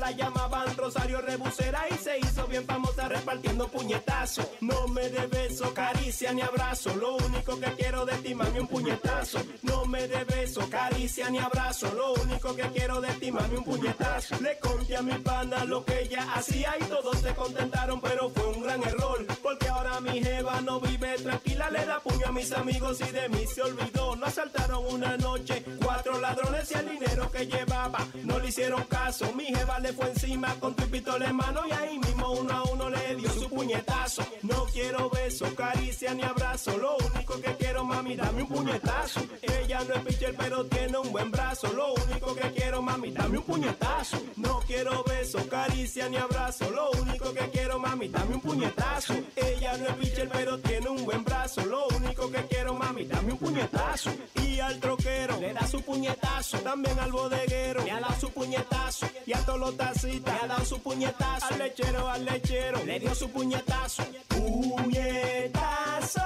La 0.05 0.11
llamaban 0.11 0.77
Rosario 0.77 1.23
Rebusera 1.23 1.87
y 1.91 1.95
se 1.95 2.19
hizo 2.19 2.47
bien 2.47 2.67
famosa 2.67 3.09
repartiendo 3.09 3.67
puñetazos. 3.69 4.47
No 4.61 4.87
me 4.89 5.09
dé 5.09 5.27
beso, 5.29 5.73
caricia 5.73 6.31
ni 6.35 6.43
abrazo, 6.43 6.95
lo 6.97 7.17
único 7.17 7.59
que 7.59 7.73
quiero 7.73 8.05
de 8.05 8.13
ti, 8.19 8.35
mami, 8.35 8.59
un 8.59 8.67
puñetazo. 8.67 9.39
No 9.63 9.87
me 9.87 10.07
dé 10.07 10.25
beso, 10.25 10.69
caricia 10.69 11.31
ni 11.31 11.39
abrazo, 11.39 11.91
lo 11.95 12.13
único 12.23 12.55
que 12.55 12.65
quiero 12.65 13.01
de 13.01 13.15
ti, 13.15 13.33
mami, 13.33 13.57
un 13.57 13.65
puñetazo. 13.65 14.39
Le 14.43 14.59
conté 14.59 14.95
a 14.95 15.01
mi 15.01 15.15
pana 15.15 15.65
lo 15.65 15.83
que 15.87 16.03
ella 16.03 16.35
hacía 16.35 16.75
y 16.79 16.85
todos 16.85 17.19
se 17.21 17.35
contentaron, 17.35 17.99
pero 18.03 18.29
fue 18.29 18.47
un 18.49 18.63
gran 18.63 18.83
error. 18.83 19.25
Porque 19.43 19.69
ahora 19.69 20.03
mi 20.03 20.23
jeva 20.23 20.61
no 20.61 20.81
vive 20.81 21.17
tranquila, 21.17 21.71
le 21.71 21.87
da 21.87 22.01
puño 22.01 22.27
a 22.27 22.33
mis 22.33 22.53
amigos 22.53 23.01
y 23.01 23.11
de 23.11 23.31
mí 23.31 23.47
se 23.47 23.63
olvidó. 23.63 24.17
No 24.17 24.27
asaltaron 24.27 24.85
una 24.85 25.17
noche, 25.17 25.65
cuatro 25.83 26.21
ladrones 26.21 26.71
y 26.71 26.75
el 26.75 26.91
dinero 26.91 27.31
que 27.31 27.47
llevaba. 27.47 28.07
No 28.23 28.39
le 28.39 28.49
hicieron 28.49 28.83
caso, 28.85 29.33
mi 29.33 29.47
jeva 29.47 29.79
le 29.79 29.94
fue 29.95 30.09
encima 30.11 30.55
con 30.61 30.75
tu 30.75 30.85
pistola 30.89 31.29
en 31.29 31.37
mano 31.37 31.63
y 31.67 31.73
ahí 31.73 31.99
mismo 31.99 32.33
uno 32.33 32.53
a 32.53 32.63
uno 32.65 32.91
le 32.91 33.17
dio 33.17 33.31
su 33.31 33.49
puñetazo. 33.49 34.23
No 34.43 34.67
quiero 34.73 35.11
beso, 35.11 35.47
caricia 35.55 36.15
ni 36.15 36.23
abrazo, 36.23 36.77
lo 36.79 36.97
único 36.97 37.41
que 37.41 37.55
quiero 37.57 37.85
mami, 37.85 38.17
dame 38.17 38.43
un 38.43 38.49
puñetazo. 38.49 39.21
Ella 39.43 39.81
no 39.89 39.95
es 39.95 40.01
pitcher 40.03 40.35
pero 40.37 40.65
tiene 40.67 40.99
un 40.99 41.13
buen 41.13 41.31
brazo, 41.31 41.73
lo 41.73 41.95
único 41.95 42.35
que 42.35 42.51
quiero 42.53 42.83
mami, 42.83 43.11
dame 43.13 43.39
un 43.39 43.45
puñetazo. 43.45 44.19
No 44.37 44.61
quiero 44.67 45.05
beso, 45.05 45.39
caricia 45.49 46.09
ni 46.09 46.17
abrazo, 46.17 46.71
lo 46.71 46.91
único 47.03 47.33
que 47.33 47.49
quiero 47.51 47.79
mami, 47.79 48.09
dame 48.09 48.35
un 48.35 48.41
puñetazo. 48.41 49.15
Ella 49.37 49.77
no 49.77 49.89
es 49.89 49.95
pitcher 49.95 50.29
pero 50.33 50.59
tiene 50.59 50.89
un 50.89 51.05
buen 51.05 51.25
brazo, 51.25 51.65
lo 51.65 51.87
único 51.89 52.31
que 52.31 52.43
quiero 52.47 52.75
mami, 52.75 53.05
dame 53.05 53.33
un 53.33 53.39
puñetazo. 53.39 54.11
Y 54.43 54.61
al 54.61 54.79
troquero 54.81 55.39
le 55.41 55.53
da 55.53 55.67
su 55.67 55.83
puñetazo, 55.83 56.59
también 56.59 56.99
al 56.99 57.13
bodeguero 57.13 57.85
le 57.85 57.91
dado 57.91 58.21
su 58.21 58.31
puñetazo. 58.31 59.07
Y 59.27 59.33
a 59.33 59.45
todos 59.45 59.61
los 59.61 59.77
le 59.93 60.31
ha 60.31 60.47
dado 60.47 60.65
su 60.65 60.81
puñetazo. 60.81 61.47
Al 61.51 61.59
lechero, 61.59 62.09
al 62.09 62.25
lechero 62.25 62.83
le 62.85 63.01
dio 63.01 63.15
su 63.15 63.29
puñetazo. 63.31 64.05
Puñetazo. 64.29 66.21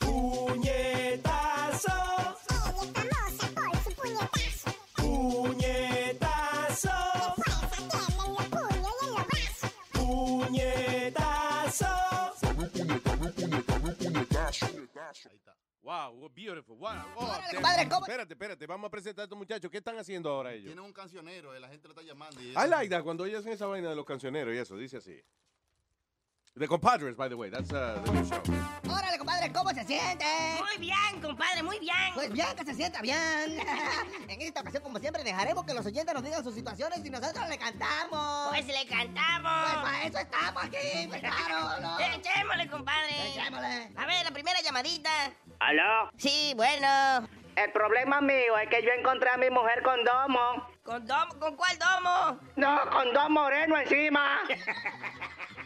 Puñetazo. 0.00 0.77
Wow, 16.10 16.22
what 16.22 16.30
beautiful. 16.34 16.76
Wow. 16.76 16.88
Oh, 17.16 17.24
Órale, 17.26 17.48
te- 17.50 17.56
compadre, 17.56 17.88
¿cómo? 17.88 18.06
Espérate, 18.06 18.34
espérate, 18.34 18.66
vamos 18.66 18.88
a 18.88 18.90
presentar 18.90 19.22
a 19.22 19.24
estos 19.24 19.38
muchachos. 19.38 19.70
¿Qué 19.70 19.78
están 19.78 19.98
haciendo 19.98 20.30
ahora 20.30 20.52
ellos? 20.52 20.66
Tiene 20.66 20.80
un 20.80 20.92
cancionero, 20.92 21.54
eh, 21.54 21.60
la 21.60 21.68
gente 21.68 21.86
lo 21.88 21.92
está 21.92 22.02
llamando. 22.02 22.40
Y 22.40 22.50
I 22.50 22.68
like 22.68 22.88
that 22.90 23.02
cuando 23.02 23.24
ellos 23.26 23.40
hacen 23.40 23.52
esa 23.52 23.66
vaina 23.66 23.90
de 23.90 23.96
los 23.96 24.04
cancioneros 24.04 24.54
y 24.54 24.58
eso, 24.58 24.76
dice 24.76 24.98
así. 24.98 25.20
The 26.58 26.66
Compadres, 26.66 27.14
by 27.14 27.28
the 27.28 27.36
way, 27.36 27.50
that's 27.50 27.72
uh, 27.72 28.02
the 28.04 28.10
new 28.10 28.24
show. 28.24 28.42
Órale, 28.90 29.16
compadre, 29.16 29.52
¿cómo 29.52 29.70
se 29.70 29.84
siente? 29.84 30.24
Muy 30.58 30.76
bien, 30.78 31.22
compadre, 31.22 31.62
muy 31.62 31.78
bien. 31.78 31.94
Pues 32.14 32.32
bien, 32.32 32.48
que 32.56 32.64
se 32.64 32.74
sienta 32.74 33.00
bien. 33.00 33.16
en 34.28 34.42
esta 34.42 34.62
ocasión, 34.62 34.82
como 34.82 34.98
siempre, 34.98 35.22
dejaremos 35.22 35.64
que 35.64 35.72
los 35.72 35.86
oyentes 35.86 36.12
nos 36.12 36.24
digan 36.24 36.42
sus 36.42 36.56
situaciones 36.56 37.04
y 37.04 37.10
nosotros 37.10 37.48
le 37.48 37.58
cantamos. 37.58 38.48
Pues 38.48 38.66
le 38.66 38.86
cantamos. 38.88 39.70
Pues 39.70 39.84
para 39.84 40.02
eso 40.02 40.18
estamos 40.18 40.64
aquí, 40.64 41.06
pues 41.06 41.20
claro, 41.20 41.80
¿no? 41.80 42.00
Echémosle, 42.16 42.68
compadre. 42.68 43.28
Echémosle. 43.28 43.92
A 43.96 44.06
ver, 44.06 44.24
la 44.24 44.30
primera 44.32 44.60
llamadita. 44.60 45.10
¿Aló? 45.60 46.10
Sí, 46.16 46.54
bueno. 46.56 47.28
El 47.54 47.70
problema 47.70 48.20
mío 48.20 48.58
es 48.58 48.68
que 48.68 48.82
yo 48.82 48.90
encontré 48.98 49.30
a 49.30 49.36
mi 49.36 49.48
mujer 49.48 49.80
con 49.84 50.02
domo. 50.02 50.66
¿Con 50.82 51.06
domo? 51.06 51.38
¿Con 51.38 51.54
cuál 51.54 51.78
domo? 51.78 52.40
No, 52.56 52.90
con 52.90 53.12
dos 53.12 53.30
morenos 53.30 53.80
encima. 53.82 54.40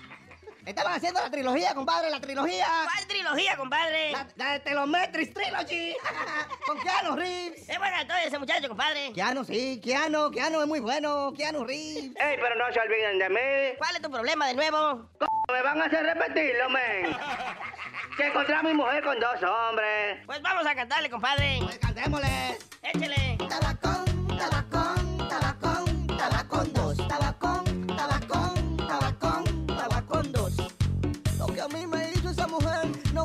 Estaban 0.66 0.92
haciendo 0.94 1.20
la 1.20 1.30
trilogía, 1.30 1.74
compadre, 1.74 2.08
la 2.10 2.20
trilogía. 2.20 2.66
¿Cuál 2.92 3.06
trilogía, 3.06 3.56
compadre? 3.56 4.12
La, 4.12 4.26
la 4.36 4.52
de 4.52 4.60
Telometris 4.60 5.34
Trilogy. 5.34 5.96
con 6.66 6.78
Keanu 6.80 7.16
Reeves. 7.16 7.68
Es 7.68 7.78
bueno 7.78 7.96
todo 8.06 8.16
ese 8.18 8.38
muchacho, 8.38 8.68
compadre. 8.68 9.12
Keanu, 9.12 9.44
sí, 9.44 9.80
Keanu, 9.82 10.30
Keanu 10.30 10.60
es 10.62 10.66
muy 10.68 10.80
bueno, 10.80 11.32
Keanu 11.36 11.64
Reeves. 11.64 12.12
Ey, 12.16 12.36
pero 12.40 12.54
no 12.54 12.72
se 12.72 12.80
olviden 12.80 13.18
de 13.18 13.28
mí. 13.28 13.76
¿Cuál 13.78 13.96
es 13.96 14.02
tu 14.02 14.10
problema 14.10 14.46
de 14.46 14.54
nuevo? 14.54 15.08
Me 15.52 15.62
van 15.62 15.82
a 15.82 15.86
hacer 15.86 16.04
repetirlo, 16.04 16.70
men. 16.70 17.16
que 18.16 18.26
encontré 18.26 18.54
a 18.54 18.62
mi 18.62 18.72
mujer 18.74 19.02
con 19.02 19.18
dos 19.18 19.42
hombres. 19.42 20.18
Pues 20.26 20.40
vamos 20.42 20.64
a 20.66 20.74
cantarle, 20.74 21.10
compadre. 21.10 21.58
Pues 21.62 21.78
cantémosle. 21.78 22.58
Échele. 22.82 23.36
Tabacón, 23.48 24.28
tabacón, 24.38 24.81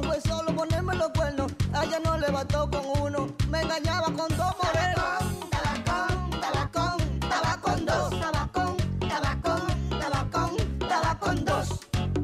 no 0.02 0.08
fue 0.10 0.22
solo 0.22 0.56
ponerme 0.56 0.96
los 0.96 1.10
cuernos. 1.10 1.52
A 1.74 1.84
ella 1.84 2.00
no 2.04 2.18
le 2.18 2.30
bastó 2.30 2.70
con 2.70 2.86
uno, 3.02 3.36
me 3.50 3.62
engañaba 3.62 4.06
con 4.06 4.28
dos 4.38 4.56
morenos. 4.62 5.50
Tabacón, 5.50 6.30
tabacón, 6.42 7.20
tabacón 7.20 7.86
dos. 7.86 8.20
Tabacón, 8.20 8.78
tabacón, 9.00 9.90
tabacón, 10.00 10.80
tabacón 10.80 11.46
dos. 11.46 11.70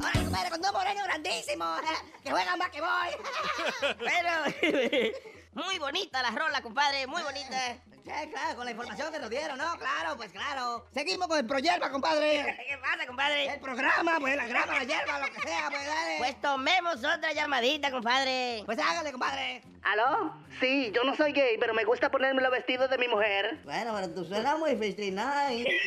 Ahora, 0.02 0.20
compadre, 0.24 0.50
con 0.52 0.62
dos 0.62 0.74
morenos 0.74 1.04
grandísimos, 1.06 1.80
que 2.24 2.32
juegan 2.32 2.60
más 2.60 2.70
que 2.70 2.82
voy. 2.82 3.98
Pero... 4.00 5.14
Muy 5.54 5.78
bonita 5.78 6.24
la 6.24 6.32
rola, 6.32 6.64
compadre, 6.64 7.06
muy 7.06 7.22
bonita. 7.22 7.78
Sí, 8.04 8.12
claro, 8.32 8.56
con 8.58 8.66
la 8.66 8.72
información 8.72 9.14
que 9.14 9.20
nos 9.20 9.30
dieron, 9.30 9.58
¿no? 9.58 9.78
Claro, 9.78 10.18
pues 10.18 10.32
claro. 10.34 10.86
Seguimos 10.94 11.28
con 11.28 11.38
el 11.38 11.46
pro 11.46 11.60
hierba, 11.60 11.90
compadre. 11.90 12.58
¿Qué 12.68 12.78
pasa, 12.78 13.08
compadre? 13.08 13.46
El 13.48 13.60
programa, 13.62 14.18
pues 14.20 14.36
la 14.36 14.46
grama, 14.46 14.74
la 14.74 14.84
hierba, 14.84 15.20
lo 15.20 15.34
que 15.34 15.40
sea, 15.42 15.70
pues 15.70 15.86
dale. 15.86 16.16
Pues 16.18 16.42
tomemos 16.42 16.96
otra 16.98 17.32
llamadita, 17.32 17.92
compadre. 17.92 18.64
Pues 18.66 18.78
hágale, 18.78 19.12
compadre. 19.12 19.64
¿Aló? 19.84 20.34
Sí, 20.60 20.92
yo 20.94 21.04
no 21.06 21.16
soy 21.16 21.32
gay, 21.32 21.58
pero 21.58 21.74
me 21.74 21.86
gusta 21.86 22.12
ponerme 22.12 22.42
los 22.42 22.52
vestidos 22.52 22.90
de 22.90 22.98
mi 22.98 23.08
mujer. 23.08 23.60
Bueno, 23.64 23.94
pero 23.96 24.14
tú 24.14 24.26
suenas 24.26 24.60
muy 24.60 24.72
59. 24.72 25.68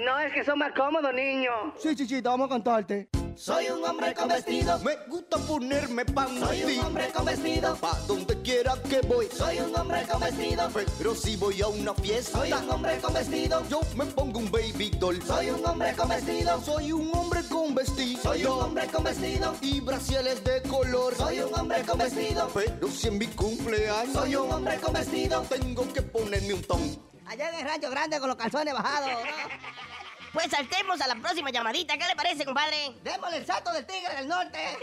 No, 0.00 0.18
es 0.18 0.32
que 0.32 0.44
son 0.44 0.58
más 0.58 0.72
cómodos, 0.72 1.12
niño. 1.12 1.74
Sí, 1.78 1.94
chichita, 1.94 2.30
vamos 2.30 2.46
a 2.46 2.48
contarte. 2.48 3.10
Soy 3.40 3.70
un 3.70 3.82
hombre 3.82 4.12
con 4.12 4.28
vestido. 4.28 4.78
Me 4.80 4.98
gusta 5.08 5.38
ponerme 5.38 6.04
pan. 6.04 6.38
Soy 6.40 6.62
un 6.62 6.84
hombre 6.84 7.08
con 7.10 7.24
vestido. 7.24 7.74
Pa' 7.76 7.98
donde 8.06 8.38
quiera 8.42 8.74
que 8.82 9.00
voy. 9.00 9.28
Soy 9.34 9.60
un 9.60 9.74
hombre 9.74 10.02
con 10.06 10.20
vestido. 10.20 10.68
Pero 10.98 11.14
si 11.14 11.36
voy 11.36 11.62
a 11.62 11.68
una 11.68 11.94
fiesta. 11.94 12.38
Soy 12.38 12.52
un 12.52 12.68
hombre 12.68 12.98
con 12.98 13.14
vestido. 13.14 13.62
Yo 13.70 13.80
me 13.96 14.04
pongo 14.04 14.40
un 14.40 14.50
baby 14.50 14.90
doll. 14.90 15.22
Soy 15.22 15.48
un 15.48 15.64
hombre 15.64 15.94
con 15.96 16.10
vestido. 16.10 16.60
Soy 16.62 16.92
un 16.92 17.16
hombre 17.16 17.42
con 17.44 17.74
vestido. 17.74 18.22
Soy 18.22 18.44
un 18.44 18.60
hombre 18.60 18.86
con 18.88 19.04
vestido. 19.04 19.56
Y 19.62 19.80
brasieles 19.80 20.44
de 20.44 20.60
color. 20.68 21.16
Soy 21.16 21.40
un 21.40 21.54
hombre 21.58 21.82
con 21.86 21.96
vestido. 21.96 22.50
Pero 22.52 22.88
si 22.88 23.08
en 23.08 23.16
mi 23.16 23.26
cumpleaños. 23.26 24.12
Soy 24.12 24.36
un 24.36 24.52
hombre 24.52 24.76
con 24.80 24.92
vestido. 24.92 25.40
Tengo 25.48 25.90
que 25.90 26.02
ponerme 26.02 26.52
un 26.52 26.62
ton. 26.64 27.10
Allá 27.24 27.48
en 27.48 27.60
el 27.60 27.64
rancho 27.64 27.88
grande 27.88 28.20
con 28.20 28.28
los 28.28 28.36
calzones 28.36 28.74
bajados. 28.74 29.08
Pues 30.32 30.50
saltemos 30.50 31.00
a 31.00 31.08
la 31.08 31.16
próxima 31.16 31.50
llamadita. 31.50 31.98
¿Qué 31.98 32.06
le 32.06 32.14
parece, 32.14 32.44
compadre? 32.44 32.92
Démosle 33.02 33.38
el 33.38 33.46
salto 33.46 33.72
del 33.72 33.84
tigre 33.84 34.14
del 34.14 34.28
norte. 34.28 34.58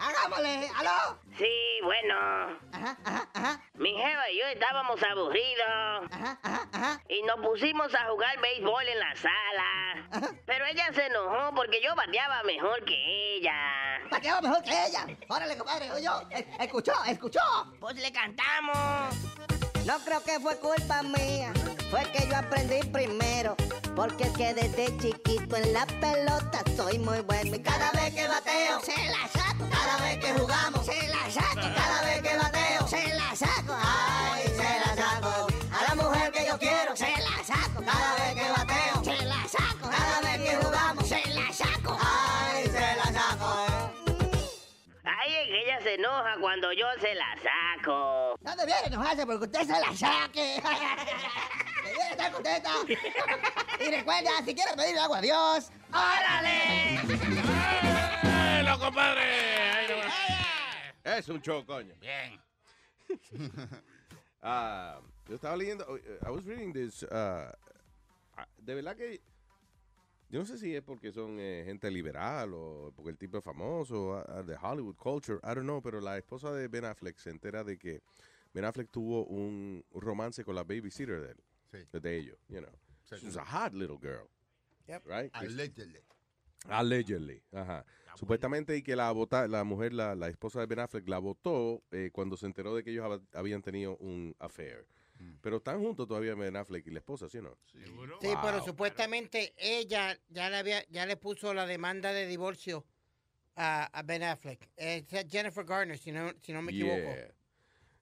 Hagámosle. 0.00 0.70
¿Aló? 0.76 1.18
Sí, 1.36 1.50
bueno. 1.82 2.14
Ajá, 2.72 2.96
ajá, 3.04 3.28
ajá. 3.34 3.60
Mi 3.74 3.90
jeva 3.92 4.30
y 4.30 4.38
yo 4.38 4.46
estábamos 4.46 5.02
aburridos. 5.02 6.12
Ajá, 6.12 6.38
ajá, 6.42 6.68
ajá. 6.72 7.00
Y 7.08 7.22
nos 7.22 7.40
pusimos 7.40 7.94
a 7.94 8.08
jugar 8.10 8.40
béisbol 8.40 8.88
en 8.88 8.98
la 8.98 9.16
sala. 9.16 10.32
Pero 10.46 10.64
ella 10.66 10.86
se 10.94 11.06
enojó 11.06 11.54
porque 11.54 11.82
yo 11.82 11.94
bateaba 11.94 12.42
mejor 12.44 12.84
que 12.84 13.36
ella. 13.36 14.00
Pateaba 14.08 14.40
mejor 14.40 14.62
que 14.62 14.86
ella. 14.86 15.06
Órale, 15.28 15.58
compadre. 15.58 15.90
Oye, 15.92 16.08
eh, 16.30 16.46
escuchó, 16.60 16.92
escuchó. 17.06 17.40
Pues 17.80 17.96
le 17.96 18.10
cantamos. 18.12 19.14
No 19.84 19.98
creo 20.00 20.22
que 20.24 20.40
fue 20.40 20.58
culpa 20.58 21.02
mía, 21.02 21.52
fue 21.90 22.02
que 22.12 22.26
yo 22.28 22.36
aprendí 22.36 22.80
primero. 22.88 23.56
Porque 23.94 24.24
es 24.24 24.32
que 24.32 24.52
desde 24.52 24.96
chiquito 24.98 25.56
en 25.56 25.72
la 25.72 25.86
pelota 25.86 26.62
soy 26.76 26.98
muy 26.98 27.20
bueno. 27.20 27.56
Y 27.56 27.60
cada 27.60 27.90
vez 27.92 28.14
que 28.14 28.28
bateo, 28.28 28.80
se 28.82 29.08
la 29.08 29.28
saco. 29.32 29.64
Cada 29.70 29.96
vez 30.04 30.18
que 30.18 30.32
jugamos, 30.34 30.84
se 30.84 31.08
la 31.08 31.30
saco. 31.30 31.74
Cada 31.74 32.02
vez 32.02 32.22
que 32.22 32.36
bateo, 32.36 32.88
se 32.88 33.14
la 33.14 33.34
saco. 33.34 33.74
Ay, 33.82 34.42
se 34.48 34.62
la 34.62 34.96
saco. 34.96 35.46
A 35.72 35.88
la 35.88 36.02
mujer 36.02 36.30
que 36.32 36.46
yo 36.46 36.58
quiero, 36.58 36.94
se 36.94 37.08
la 37.10 37.44
saco. 37.44 37.82
Cada 37.84 38.14
vez 38.16 38.34
que 38.34 38.50
bateo, 38.50 39.04
se 39.04 39.24
la 39.24 39.48
saco. 39.48 39.90
Cada 39.90 40.20
vez 40.20 40.50
que 40.50 40.56
jugamos, 40.56 41.08
se 41.08 41.28
la 41.30 41.52
saco. 41.52 41.98
Ay, 41.98 42.64
se 42.64 42.96
la 42.96 43.20
saco. 43.20 44.05
Ay, 45.06 45.34
es 45.36 45.46
que 45.46 45.62
ella 45.62 45.80
se 45.80 45.94
enoja 45.94 46.36
cuando 46.40 46.72
yo 46.72 46.86
se 47.00 47.14
la 47.14 47.36
saco. 47.36 48.36
No 48.40 48.56
debiera 48.56 48.80
enojarse 48.86 49.24
porque 49.24 49.44
usted 49.44 49.60
se 49.60 49.80
la 49.80 49.94
saque. 49.94 50.60
Debiera 51.84 52.10
estar 52.10 52.32
contenta. 52.32 52.70
Y 53.78 53.90
recuerda, 53.90 54.30
si 54.44 54.54
quieres 54.54 54.74
pedirle 54.74 55.00
algo 55.00 55.14
a 55.14 55.20
Dios, 55.20 55.70
¡órale! 55.90 56.98
¡Lo 58.64 58.78
compadre! 58.78 59.22
Ahí 59.70 59.86
nomás. 59.88 60.14
Es 61.04 61.28
un 61.28 61.40
show, 61.42 61.64
coño. 61.64 61.94
Bien. 62.00 62.40
Ah, 64.48 65.00
yo 65.28 65.34
estaba 65.34 65.56
leyendo, 65.56 65.84
I 66.24 66.30
was 66.30 66.44
reading 66.44 66.72
this, 66.72 67.02
uh, 67.02 67.50
de 68.58 68.74
verdad 68.76 68.94
que 68.94 69.20
yo 70.28 70.40
no 70.40 70.44
sé 70.46 70.58
si 70.58 70.74
es 70.74 70.82
porque 70.82 71.12
son 71.12 71.36
eh, 71.38 71.62
gente 71.66 71.90
liberal 71.90 72.52
o 72.54 72.92
porque 72.94 73.10
el 73.10 73.18
tipo 73.18 73.38
es 73.38 73.44
famoso, 73.44 74.14
ah, 74.28 74.42
de 74.42 74.56
Hollywood 74.60 74.96
culture, 74.96 75.38
I 75.42 75.54
don't 75.54 75.62
know, 75.62 75.80
pero 75.82 76.00
la 76.00 76.18
esposa 76.18 76.52
de 76.52 76.68
Ben 76.68 76.84
Affleck 76.84 77.16
se 77.18 77.30
entera 77.30 77.62
de 77.64 77.78
que 77.78 78.00
Ben 78.52 78.64
Affleck 78.64 78.90
tuvo 78.90 79.24
un 79.26 79.84
romance 79.92 80.44
con 80.44 80.54
la 80.54 80.62
babysitter 80.64 81.20
de 81.20 81.30
él, 81.32 81.42
de 82.02 82.16
ellos, 82.16 82.38
you 82.48 82.58
know. 82.60 82.72
She 83.20 83.26
was 83.26 83.36
a 83.36 83.44
hot 83.44 83.72
little 83.74 83.98
girl, 83.98 84.28
right? 85.04 85.30
Allegedly. 85.54 86.00
Allegedly, 86.68 87.42
ajá. 87.52 87.84
Supuestamente 88.16 88.76
y 88.76 88.82
que 88.82 88.96
la 88.96 89.12
vota, 89.12 89.46
la 89.46 89.62
mujer, 89.62 89.92
la, 89.92 90.14
la 90.16 90.28
esposa 90.28 90.58
de 90.58 90.66
Ben 90.66 90.80
Affleck, 90.80 91.06
la 91.08 91.18
votó 91.18 91.82
eh, 91.92 92.10
cuando 92.12 92.36
se 92.36 92.46
enteró 92.46 92.74
de 92.74 92.82
que 92.82 92.90
ellos 92.90 93.04
hab- 93.04 93.22
habían 93.34 93.62
tenido 93.62 93.96
un 93.98 94.34
affair. 94.40 94.86
Pero 95.40 95.58
están 95.58 95.80
juntos 95.80 96.06
todavía 96.08 96.34
Ben 96.34 96.56
Affleck 96.56 96.86
y 96.86 96.90
la 96.90 96.98
esposa, 96.98 97.28
¿sí 97.28 97.38
o 97.38 97.42
no? 97.42 97.56
Sí, 97.72 97.78
pero 98.42 98.58
Wow. 98.58 98.64
supuestamente 98.66 99.54
ella 99.56 100.18
ya 100.28 100.50
le 100.50 100.56
había, 100.56 100.84
ya 100.88 101.06
le 101.06 101.16
puso 101.16 101.54
la 101.54 101.66
demanda 101.66 102.12
de 102.12 102.26
divorcio 102.26 102.84
a, 103.54 103.84
a 103.84 104.02
Ben 104.02 104.22
Affleck. 104.22 104.68
Es 104.76 105.04
Jennifer 105.30 105.64
Garner, 105.64 105.98
si 105.98 106.12
no, 106.12 106.32
si 106.42 106.52
no 106.52 106.62
me 106.62 106.72
equivoco. 106.72 106.96
Yeah. 106.96 107.34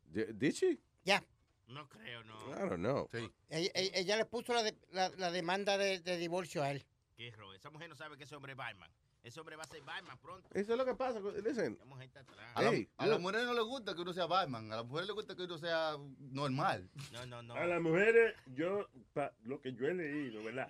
Di- 0.07 0.33
Did 0.33 0.53
she? 0.55 0.79
Ya. 1.05 1.23
No 1.69 1.89
creo, 1.89 2.23
no. 2.25 2.35
I 2.55 2.69
don't 2.69 2.77
know. 2.79 3.09
Ella, 3.13 3.71
ella- 3.75 3.91
ella 3.95 4.17
le 4.17 4.25
puso 4.27 4.53
la, 4.53 4.63
de- 4.63 4.77
la, 4.93 5.09
la 5.11 5.31
demanda 5.31 5.79
de, 5.79 6.01
de 6.01 6.17
divorcio 6.19 6.63
a 6.63 6.71
él. 6.71 6.85
Qué 7.17 7.31
ro- 7.31 7.55
Esa 7.55 7.71
mujer 7.71 7.89
no 7.89 7.95
sabe 7.97 8.17
que 8.19 8.25
ese 8.25 8.35
hombre 8.35 8.53
es 8.53 8.59
Batman. 8.59 8.91
Ese 9.25 9.41
hombre 9.41 9.57
va 9.57 9.63
a 9.63 9.67
ser 9.67 9.81
Batman 9.83 10.19
pronto. 10.19 10.47
Eso 10.53 10.73
es 10.73 10.79
lo 10.79 10.85
que 10.85 10.95
pasa. 10.95 11.19
Listen. 11.43 11.73
Esa 11.73 11.85
mujer 11.87 12.07
está 12.07 12.21
atrás. 12.21 12.53
A, 12.55 12.63
la- 12.63 12.71
Hey, 12.73 12.89
a 12.99 13.05
look. 13.07 13.13
las 13.13 13.21
mujeres 13.23 13.47
no 13.47 13.55
les 13.55 13.65
gusta 13.65 13.95
que 13.95 14.03
uno 14.03 14.13
sea 14.13 14.27
Batman, 14.27 14.71
a 14.71 14.77
las 14.77 14.85
mujeres 14.85 15.07
les 15.09 15.15
gusta 15.17 15.35
que 15.35 15.43
uno 15.45 15.57
sea 15.59 15.97
normal. 16.19 16.91
No, 17.11 17.25
no, 17.27 17.43
no. 17.43 17.55
A 17.55 17.65
las 17.65 17.81
mujeres, 17.81 18.35
yo, 18.55 18.87
pa- 19.15 19.33
lo 19.45 19.61
que 19.63 19.73
yo 19.73 19.87
he 19.87 19.95
leído, 19.95 20.45
¿verdad? 20.45 20.69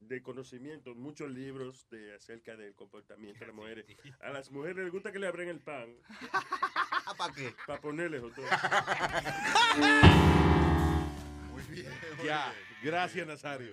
De 0.00 0.22
conocimiento, 0.22 0.94
muchos 0.94 1.30
libros 1.30 1.86
de 1.90 2.14
acerca 2.14 2.56
del 2.56 2.74
comportamiento 2.74 3.40
de 3.40 3.46
las 3.46 3.54
mujeres. 3.54 3.84
A 4.22 4.30
las 4.30 4.50
mujeres 4.50 4.78
les 4.84 4.90
gusta 4.90 5.12
que 5.12 5.18
le 5.18 5.26
abren 5.28 5.50
el 5.50 5.60
pan. 5.60 5.94
¿Para 7.18 7.34
qué? 7.34 7.54
Para 7.66 7.78
ponerle 7.80 8.20
todo. 8.20 8.32
Muy 11.52 11.62
bien. 11.64 11.92
Ya, 12.24 12.54
gracias 12.82 13.26
Nazario. 13.26 13.70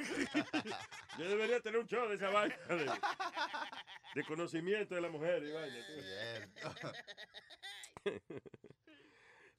Yo 1.18 1.28
debería 1.28 1.60
tener 1.60 1.80
un 1.80 1.86
show 1.86 2.08
de 2.08 2.16
esa 2.16 2.30
vaina 2.30 2.56
de, 2.68 2.90
de 4.14 4.24
conocimiento 4.24 4.94
de 4.94 5.00
la 5.00 5.08
mujer 5.08 5.42
y 5.42 5.52
vaina. 5.52 5.86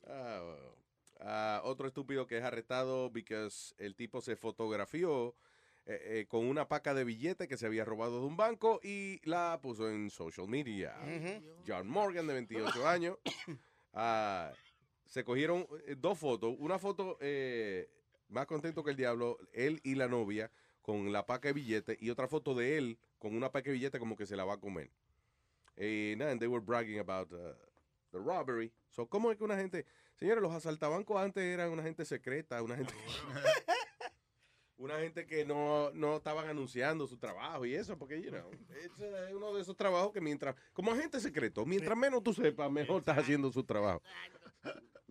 Ah, 0.07 0.41
bueno. 0.43 0.75
Ah, 1.19 1.61
otro 1.63 1.87
estúpido 1.87 2.25
que 2.25 2.39
es 2.39 2.43
arrestado 2.43 3.11
porque 3.13 3.47
el 3.77 3.95
tipo 3.95 4.19
se 4.19 4.35
fotografió 4.35 5.35
eh, 5.85 5.99
eh, 6.03 6.25
con 6.27 6.45
una 6.47 6.67
paca 6.67 6.93
de 6.93 7.03
billetes 7.03 7.47
que 7.47 7.57
se 7.57 7.67
había 7.67 7.85
robado 7.85 8.19
de 8.19 8.25
un 8.25 8.35
banco 8.35 8.79
y 8.83 9.21
la 9.23 9.59
puso 9.61 9.89
en 9.89 10.09
social 10.09 10.47
media. 10.47 10.95
John 11.67 11.87
Morgan, 11.87 12.27
de 12.27 12.33
28 12.33 12.87
años. 12.87 13.17
Ah, 13.93 14.53
se 15.05 15.25
cogieron 15.25 15.67
eh, 15.85 15.95
dos 15.97 16.17
fotos. 16.17 16.55
Una 16.59 16.79
foto 16.79 17.17
eh, 17.19 17.89
más 18.31 18.47
contento 18.47 18.83
que 18.83 18.91
el 18.91 18.97
diablo, 18.97 19.37
él 19.53 19.79
y 19.83 19.95
la 19.95 20.07
novia 20.07 20.51
con 20.81 21.11
la 21.11 21.25
paca 21.25 21.49
de 21.49 21.53
billetes 21.53 21.97
y 22.01 22.09
otra 22.09 22.27
foto 22.27 22.55
de 22.55 22.77
él 22.77 22.97
con 23.19 23.35
una 23.35 23.51
paca 23.51 23.69
de 23.69 23.73
billetes 23.73 23.99
como 23.99 24.15
que 24.15 24.25
se 24.25 24.35
la 24.35 24.45
va 24.45 24.53
a 24.53 24.59
comer. 24.59 24.89
Eh, 25.77 26.15
nada, 26.17 26.31
and 26.31 26.39
they 26.39 26.47
were 26.47 26.63
bragging 26.63 26.99
about 26.99 27.31
uh, 27.31 27.53
the 28.11 28.19
robbery. 28.19 28.71
So, 28.89 29.07
¿cómo 29.07 29.31
es 29.31 29.37
que 29.37 29.43
una 29.43 29.57
gente, 29.57 29.85
señores, 30.15 30.41
los 30.41 30.51
asaltabancos 30.51 31.17
antes 31.21 31.43
eran 31.43 31.71
una 31.71 31.83
gente 31.83 32.03
secreta, 32.05 32.61
una 32.61 32.75
gente, 32.75 32.93
una 34.77 34.99
gente 34.99 35.25
que 35.25 35.45
no, 35.45 35.91
no 35.91 36.17
estaban 36.17 36.47
anunciando 36.47 37.07
su 37.07 37.17
trabajo 37.17 37.65
y 37.65 37.75
eso, 37.75 37.97
porque, 37.97 38.21
you 38.21 38.29
know, 38.29 38.51
es 38.83 39.33
uno 39.33 39.53
de 39.53 39.61
esos 39.61 39.75
trabajos 39.75 40.11
que 40.11 40.21
mientras, 40.21 40.55
como 40.73 40.91
agente 40.91 41.19
secreto, 41.19 41.65
mientras 41.65 41.97
menos 41.97 42.23
tú 42.23 42.33
sepas, 42.33 42.69
mejor 42.71 42.99
estás 42.99 43.19
haciendo 43.19 43.51
su 43.51 43.63
trabajo. 43.63 44.01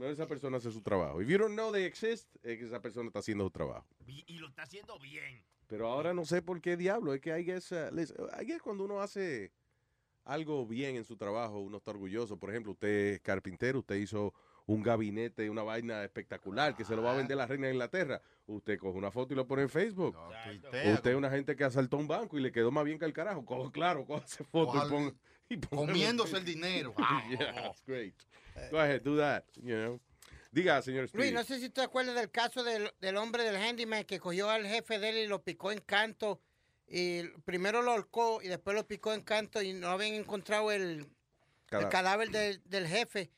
Mejor 0.01 0.15
esa 0.15 0.27
persona 0.27 0.57
hace 0.57 0.71
su 0.71 0.81
trabajo. 0.81 1.21
If 1.21 1.29
you 1.29 1.37
don't 1.37 1.53
know 1.53 1.71
they 1.71 1.85
exist, 1.85 2.35
es 2.43 2.59
que 2.59 2.65
esa 2.65 2.81
persona 2.81 3.09
está 3.09 3.19
haciendo 3.19 3.45
su 3.45 3.51
trabajo. 3.51 3.87
Y, 4.07 4.25
y 4.27 4.39
lo 4.39 4.49
está 4.49 4.63
haciendo 4.63 4.99
bien. 4.99 5.45
Pero 5.67 5.89
ahora 5.89 6.15
no 6.15 6.25
sé 6.25 6.41
por 6.41 6.59
qué 6.63 6.79
diablo. 6.79 7.13
Es 7.13 7.21
que 7.21 7.33
hay 7.33 7.45
guess, 7.45 7.71
uh, 7.73 7.95
listen, 7.95 8.17
I 8.41 8.47
guess 8.47 8.63
cuando 8.63 8.85
uno 8.85 9.03
hace 9.03 9.53
algo 10.25 10.67
bien 10.67 10.97
en 10.97 11.05
su 11.05 11.19
trabajo, 11.19 11.61
uno 11.61 11.77
está 11.77 11.91
orgulloso. 11.91 12.39
Por 12.39 12.49
ejemplo, 12.49 12.73
usted 12.73 12.89
es 13.15 13.21
carpintero, 13.21 13.81
usted 13.81 13.97
hizo 13.97 14.33
un 14.65 14.83
gabinete, 14.83 15.51
una 15.51 15.63
vaina 15.65 16.03
espectacular 16.03 16.75
que 16.75 16.85
se 16.87 16.97
lo 16.97 17.03
va 17.03 17.13
a 17.13 17.17
vender 17.17 17.37
la 17.37 17.47
reina 17.47 17.67
de 17.67 17.75
Inglaterra. 17.75 18.23
Usted 18.47 18.79
coge 18.79 18.97
una 18.97 19.11
foto 19.11 19.35
y 19.35 19.37
lo 19.37 19.47
pone 19.47 19.63
en 19.63 19.69
Facebook. 19.69 20.17
tuitea. 20.47 20.95
Usted 20.95 21.11
es 21.11 21.17
una 21.17 21.29
gente 21.31 21.55
que 21.57 21.65
asaltó 21.65 21.99
un 21.99 22.09
banco 22.09 22.39
y 22.39 22.41
le 22.41 22.51
quedó 22.53 22.71
más 22.71 22.85
bien 22.87 22.99
que 22.99 23.05
el 23.05 23.13
carajo. 23.13 23.45
Co- 23.45 23.71
claro, 23.71 24.07
coge 24.07 24.25
esa 24.25 24.45
foto 24.45 24.71
Ojalá- 24.71 24.87
y 24.87 24.91
ponga- 24.91 25.15
Comiéndose 25.71 26.37
el 26.37 26.45
dinero. 26.45 26.95
yeah, 27.31 27.53
that's 27.55 27.83
great. 27.87 28.15
Go 28.71 28.79
ahead, 28.79 29.03
do 29.03 29.17
that, 29.17 29.45
you 29.57 29.75
know. 29.77 30.01
Diga, 30.53 30.83
señor 30.83 31.09
Luis, 31.13 31.33
no 31.33 31.45
sé 31.45 31.61
si 31.61 31.71
te 31.71 31.81
acuerdas 31.81 32.15
del 32.17 32.31
caso 32.31 32.65
del, 32.65 32.91
del 33.01 33.17
hombre 33.17 33.45
del 33.45 33.55
handyman 33.57 34.05
que 34.05 34.19
cogió 34.19 34.51
al 34.51 34.67
jefe 34.67 34.99
de 34.99 35.11
él 35.11 35.19
y 35.19 35.27
lo 35.29 35.43
picó 35.43 35.71
en 35.71 35.79
canto. 35.81 36.41
Y 36.89 37.23
primero 37.45 37.83
lo 37.83 37.93
ahorcó 37.93 38.43
y 38.43 38.49
después 38.49 38.75
lo 38.75 38.85
picó 38.87 39.13
en 39.15 39.23
canto 39.23 39.63
y 39.63 39.73
no 39.73 39.89
habían 39.91 40.15
encontrado 40.15 40.73
el, 40.73 41.07
Cada- 41.67 41.85
el 41.85 41.89
cadáver 41.89 42.31
del, 42.31 42.61
del 42.65 42.89
jefe. 42.89 43.31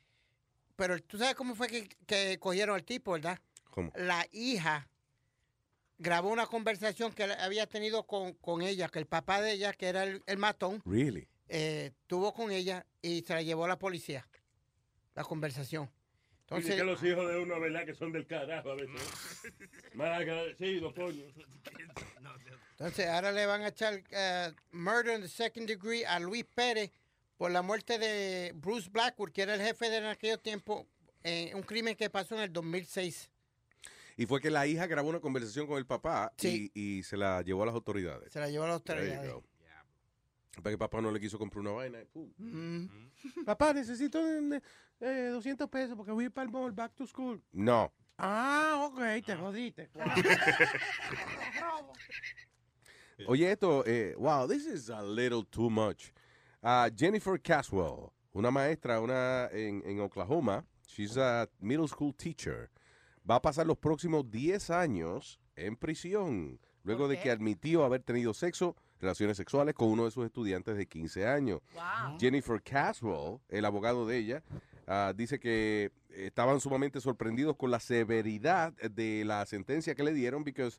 Pero 0.74 0.98
tú 1.02 1.18
sabes 1.18 1.34
cómo 1.34 1.54
fue 1.54 1.68
que, 1.68 1.86
que 2.06 2.38
cogieron 2.38 2.74
al 2.74 2.82
tipo, 2.84 3.12
¿verdad? 3.12 3.38
¿Cómo? 3.70 3.92
La 3.94 4.26
hija 4.32 4.88
grabó 5.98 6.30
una 6.30 6.46
conversación 6.46 7.12
que 7.12 7.24
había 7.24 7.66
tenido 7.66 8.04
con, 8.06 8.32
con 8.34 8.62
ella, 8.62 8.88
que 8.88 8.98
el 9.00 9.06
papá 9.06 9.42
de 9.42 9.52
ella, 9.52 9.74
que 9.74 9.86
era 9.88 10.04
el, 10.04 10.22
el 10.26 10.38
matón, 10.38 10.82
Really? 10.86 11.28
Eh, 11.48 11.92
tuvo 12.06 12.32
con 12.32 12.50
ella 12.50 12.86
y 13.00 13.22
se 13.22 13.34
la 13.34 13.42
llevó 13.42 13.64
a 13.64 13.68
la 13.68 13.78
policía, 13.78 14.26
la 15.14 15.24
conversación. 15.24 15.90
Dice 16.56 16.76
que 16.76 16.84
los 16.84 17.02
hijos 17.02 17.30
de 17.30 17.38
uno, 17.38 17.58
¿verdad? 17.60 17.86
Que 17.86 17.94
son 17.94 18.12
del 18.12 18.26
carajo 18.26 18.72
a 18.72 18.74
veces. 18.74 19.00
Mal 19.94 20.12
agradecidos, 20.12 20.92
coño. 20.94 21.24
Entonces, 22.72 23.08
ahora 23.08 23.32
le 23.32 23.46
van 23.46 23.62
a 23.62 23.68
echar 23.68 24.02
eh, 24.10 24.52
murder 24.72 25.14
in 25.14 25.22
the 25.22 25.28
second 25.28 25.66
degree 25.66 26.04
a 26.04 26.18
Luis 26.18 26.44
Pérez 26.44 26.90
por 27.36 27.50
la 27.50 27.62
muerte 27.62 27.98
de 27.98 28.52
Bruce 28.54 28.90
Blackwood, 28.90 29.30
que 29.30 29.42
era 29.42 29.54
el 29.54 29.62
jefe 29.62 29.88
de 29.88 29.98
en 29.98 30.04
aquellos 30.06 30.42
tiempos, 30.42 30.86
en 31.22 31.56
un 31.56 31.62
crimen 31.62 31.96
que 31.96 32.10
pasó 32.10 32.34
en 32.34 32.42
el 32.42 32.52
2006. 32.52 33.30
Y 34.16 34.26
fue 34.26 34.40
que 34.40 34.50
la 34.50 34.66
hija 34.66 34.86
grabó 34.86 35.08
una 35.08 35.20
conversación 35.20 35.66
con 35.66 35.78
el 35.78 35.86
papá 35.86 36.32
y, 36.42 36.70
y 36.74 37.02
se 37.02 37.16
la 37.16 37.40
llevó 37.42 37.62
a 37.62 37.66
las 37.66 37.74
autoridades. 37.74 38.32
Se 38.32 38.40
la 38.40 38.50
llevó 38.50 38.64
a 38.64 38.68
las 38.68 38.74
autoridades. 38.74 39.32
Para 40.56 40.70
que 40.70 40.78
papá 40.78 41.00
no 41.00 41.10
le 41.10 41.18
quiso 41.18 41.38
comprar 41.38 41.60
una 41.60 41.72
vaina. 41.72 41.98
Mm. 42.36 42.86
Papá, 43.46 43.72
necesito 43.72 44.18
eh, 44.20 44.60
eh, 45.00 45.30
200 45.32 45.68
pesos 45.68 45.96
porque 45.96 46.12
voy 46.12 46.28
para 46.28 46.46
el 46.46 46.52
mall, 46.52 46.72
back 46.72 46.94
to 46.94 47.06
school. 47.06 47.42
No. 47.52 47.90
Ah, 48.18 48.86
ok, 48.86 49.24
te 49.24 49.34
jodiste. 49.34 49.90
Oye, 53.26 53.52
esto, 53.52 53.84
eh, 53.86 54.14
wow, 54.18 54.46
this 54.46 54.66
is 54.66 54.90
a 54.90 55.02
little 55.02 55.44
too 55.44 55.70
much. 55.70 56.12
Ah, 56.62 56.88
Jennifer 56.94 57.40
Caswell, 57.40 58.12
una 58.32 58.50
maestra 58.50 59.00
una 59.00 59.48
en, 59.52 59.82
en 59.84 60.00
Oklahoma, 60.00 60.64
she's 60.86 61.16
a 61.16 61.48
middle 61.60 61.88
school 61.88 62.14
teacher, 62.14 62.70
va 63.28 63.36
a 63.36 63.42
pasar 63.42 63.66
los 63.66 63.78
próximos 63.78 64.30
10 64.30 64.70
años 64.70 65.40
en 65.56 65.76
prisión, 65.76 66.60
luego 66.84 67.08
de 67.08 67.20
que 67.20 67.30
admitió 67.30 67.84
haber 67.84 68.02
tenido 68.02 68.34
sexo, 68.34 68.76
relaciones 69.02 69.36
sexuales 69.36 69.74
con 69.74 69.88
uno 69.88 70.04
de 70.04 70.12
sus 70.12 70.24
estudiantes 70.24 70.76
de 70.76 70.86
15 70.86 71.26
años. 71.26 71.60
Jennifer 72.18 72.62
Caswell, 72.62 73.38
el 73.48 73.64
abogado 73.64 74.06
de 74.06 74.16
ella, 74.16 74.42
ah, 74.86 75.12
dice 75.14 75.38
que 75.38 75.90
estaban 76.10 76.60
sumamente 76.60 77.00
sorprendidos 77.00 77.56
con 77.56 77.70
la 77.70 77.80
severidad 77.80 78.72
de 78.74 79.24
la 79.24 79.44
sentencia 79.44 79.94
que 79.94 80.04
le 80.04 80.12
dieron, 80.12 80.44
porque 80.44 80.70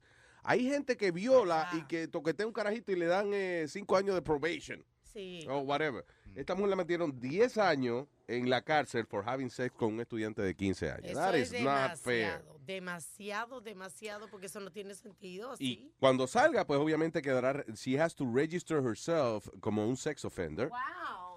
hay 0.41 0.67
gente 0.67 0.95
que 0.95 1.11
viola 1.11 1.69
y 1.73 1.83
que 1.83 2.07
toquetea 2.07 2.47
un 2.47 2.53
carajito 2.53 2.91
y 2.93 2.95
le 2.95 3.05
dan 3.07 3.29
eh, 3.33 3.65
cinco 3.67 3.97
años 3.97 4.15
de 4.15 4.21
probation. 4.21 4.83
Sí. 5.03 5.45
O 5.49 5.59
whatever. 5.59 6.05
Esta 6.33 6.55
mujer 6.55 6.71
le 6.71 6.75
metieron 6.77 7.19
10 7.19 7.57
años 7.57 8.07
en 8.27 8.49
la 8.49 8.61
cárcel 8.61 9.05
por 9.05 9.27
having 9.27 9.49
sex 9.49 9.75
con 9.75 9.93
un 9.93 9.99
estudiante 10.01 10.41
de 10.41 10.55
15 10.55 10.91
años. 10.91 11.05
Eso 11.11 11.19
That 11.19 11.35
es 11.35 11.51
is 11.53 11.61
not 11.61 11.95
fair. 11.97 12.41
demasiado, 12.41 12.59
demasiado, 12.65 13.61
demasiado, 13.61 14.27
porque 14.29 14.45
eso 14.47 14.59
no 14.59 14.71
tiene 14.71 14.95
sentido. 14.95 15.51
así. 15.51 15.63
Y 15.65 15.93
cuando 15.99 16.25
salga, 16.27 16.65
pues 16.65 16.79
obviamente 16.79 17.21
quedará, 17.21 17.65
she 17.75 17.99
has 17.99 18.15
to 18.15 18.25
register 18.33 18.77
herself 18.85 19.47
como 19.59 19.87
un 19.87 19.97
sex 19.97 20.23
offender. 20.25 20.69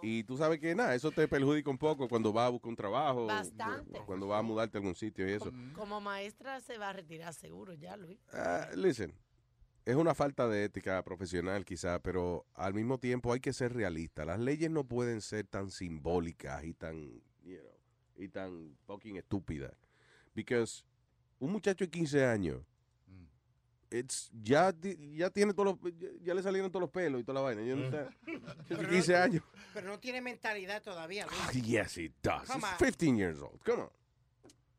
Y 0.02 0.22
tú 0.24 0.36
sabes 0.36 0.60
que 0.60 0.74
nada, 0.74 0.94
eso 0.94 1.10
te 1.10 1.26
perjudica 1.26 1.70
un 1.70 1.78
poco 1.78 2.06
cuando 2.06 2.32
vas 2.32 2.46
a 2.46 2.50
buscar 2.50 2.68
un 2.68 2.76
trabajo, 2.76 3.26
Bastante. 3.26 3.98
cuando 4.04 4.28
vas 4.28 4.40
a 4.40 4.42
mudarte 4.42 4.76
a 4.76 4.80
algún 4.80 4.94
sitio 4.94 5.26
y 5.28 5.32
eso. 5.32 5.50
Como 5.74 6.00
maestra 6.00 6.60
se 6.60 6.76
va 6.78 6.90
a 6.90 6.92
retirar 6.92 7.32
seguro 7.32 7.72
ya, 7.72 7.96
Luis. 7.96 8.18
Ah, 8.32 8.68
listen, 8.74 9.12
es 9.86 9.96
una 9.96 10.14
falta 10.14 10.46
de 10.48 10.64
ética 10.64 11.02
profesional 11.02 11.64
quizá, 11.64 11.98
pero 12.02 12.44
al 12.54 12.74
mismo 12.74 12.98
tiempo 12.98 13.32
hay 13.32 13.40
que 13.40 13.52
ser 13.54 13.72
realista. 13.72 14.24
Las 14.26 14.38
leyes 14.40 14.70
no 14.70 14.84
pueden 14.84 15.20
ser 15.22 15.46
tan 15.46 15.70
simbólicas 15.70 16.62
y 16.64 16.74
tan, 16.74 17.22
you 17.44 17.56
know, 17.58 17.72
y 18.18 18.28
tan 18.28 18.76
fucking 18.86 19.16
estúpidas. 19.16 19.72
Because 20.34 20.84
un 21.38 21.52
muchacho 21.52 21.84
de 21.84 21.90
15 21.90 22.26
años, 22.26 22.60
it's, 23.90 24.28
ya, 24.42 24.74
ya 25.14 25.30
tiene 25.30 25.54
todos 25.54 25.78
los, 25.82 25.94
ya, 25.96 26.08
ya 26.20 26.34
le 26.34 26.42
salieron 26.42 26.70
todos 26.70 26.82
los 26.82 26.90
pelos 26.90 27.20
y 27.20 27.24
toda 27.24 27.40
la 27.40 27.40
vaina. 27.42 27.62
Yo 27.62 27.76
no 27.76 27.90
sé. 27.90 28.06
Pero 28.68 28.82
no- 28.82 28.88
15 28.88 29.16
años. 29.16 29.42
Pero 29.72 29.86
no 29.88 29.98
tiene 30.00 30.20
mentalidad 30.20 30.82
todavía. 30.82 31.26
Ah, 31.30 31.52
Yes, 31.52 31.96
it 31.98 32.12
does. 32.22 32.48
Come 32.48 32.58
It's 32.58 32.72
on. 32.72 32.78
15 32.78 33.16
years 33.16 33.38
old. 33.40 33.60
Come 33.64 33.82
on. 33.82 33.90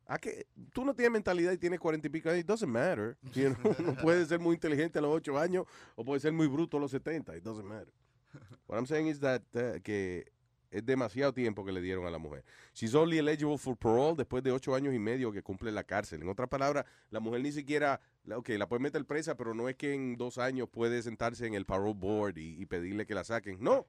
¿A 0.08 0.18
qué? 0.18 0.48
Tú 0.72 0.86
no 0.86 0.94
tienes 0.94 1.12
mentalidad 1.12 1.52
y 1.52 1.58
tienes 1.58 1.80
40 1.80 2.08
y 2.08 2.10
pico 2.10 2.30
años. 2.30 2.42
It 2.42 2.48
doesn't 2.48 2.72
matter. 2.72 3.18
You 3.34 3.54
know, 3.54 3.76
no 3.80 3.96
puedes 3.96 4.30
ser 4.30 4.40
muy 4.40 4.56
inteligente 4.56 5.00
a 5.00 5.02
los 5.02 5.14
8 5.14 5.38
años 5.38 5.66
o 5.96 6.06
puedes 6.06 6.22
ser 6.22 6.32
muy 6.32 6.48
bruto 6.48 6.78
a 6.78 6.80
los 6.80 6.92
70. 6.92 7.36
It 7.36 7.44
doesn't 7.44 7.68
matter. 7.68 7.92
What 8.68 8.78
I'm 8.78 8.86
saying 8.86 9.08
is 9.08 9.20
that 9.20 9.42
uh, 9.54 9.82
que 9.84 10.26
es 10.72 10.86
demasiado 10.86 11.34
tiempo 11.34 11.66
que 11.66 11.72
le 11.72 11.82
dieron 11.82 12.06
a 12.06 12.10
la 12.10 12.18
mujer. 12.18 12.44
She's 12.74 12.96
only 12.96 13.18
eligible 13.18 13.58
for 13.58 13.76
parole 13.76 14.16
después 14.16 14.44
de 14.44 14.52
8 14.52 14.76
años 14.76 14.94
y 14.94 15.00
medio 15.00 15.32
que 15.32 15.42
cumple 15.42 15.72
la 15.72 15.84
cárcel. 15.84 16.22
En 16.22 16.30
otras 16.30 16.48
palabras, 16.48 16.86
la 17.10 17.20
mujer 17.20 17.42
ni 17.42 17.52
siquiera, 17.52 18.00
ok, 18.34 18.50
la 18.50 18.68
puede 18.68 18.82
meter 18.82 19.04
presa, 19.06 19.36
pero 19.36 19.54
no 19.54 19.68
es 19.68 19.76
que 19.76 19.94
en 19.94 20.16
dos 20.16 20.38
años 20.38 20.70
puede 20.70 21.02
sentarse 21.02 21.46
en 21.48 21.54
el 21.54 21.66
parole 21.66 21.94
board 21.96 22.38
y, 22.38 22.62
y 22.62 22.66
pedirle 22.66 23.06
que 23.06 23.16
la 23.16 23.24
saquen. 23.24 23.58
No. 23.60 23.88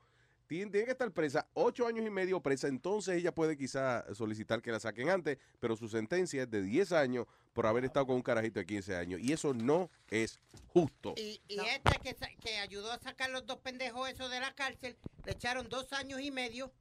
Tiene, 0.48 0.70
tiene 0.70 0.86
que 0.86 0.92
estar 0.92 1.12
presa, 1.12 1.46
ocho 1.52 1.86
años 1.86 2.04
y 2.06 2.10
medio 2.10 2.40
presa, 2.40 2.68
entonces 2.68 3.16
ella 3.16 3.34
puede 3.34 3.56
quizá 3.56 4.04
solicitar 4.14 4.62
que 4.62 4.72
la 4.72 4.80
saquen 4.80 5.10
antes, 5.10 5.36
pero 5.60 5.76
su 5.76 5.88
sentencia 5.88 6.42
es 6.44 6.50
de 6.50 6.62
10 6.62 6.92
años 6.92 7.26
por 7.52 7.66
haber 7.66 7.84
estado 7.84 8.06
con 8.06 8.16
un 8.16 8.22
carajito 8.22 8.58
de 8.58 8.64
15 8.66 8.96
años. 8.96 9.20
Y 9.20 9.32
eso 9.32 9.52
no 9.52 9.90
es 10.08 10.40
justo. 10.68 11.12
Y, 11.18 11.40
y 11.48 11.60
esta 11.60 11.92
que, 12.02 12.14
sa- 12.14 12.30
que 12.40 12.56
ayudó 12.58 12.90
a 12.90 12.98
sacar 12.98 13.28
los 13.30 13.44
dos 13.44 13.58
pendejos 13.60 14.08
esos 14.08 14.30
de 14.30 14.40
la 14.40 14.54
cárcel, 14.54 14.96
le 15.26 15.32
echaron 15.32 15.68
dos 15.68 15.92
años 15.92 16.20
y 16.20 16.30
medio 16.30 16.72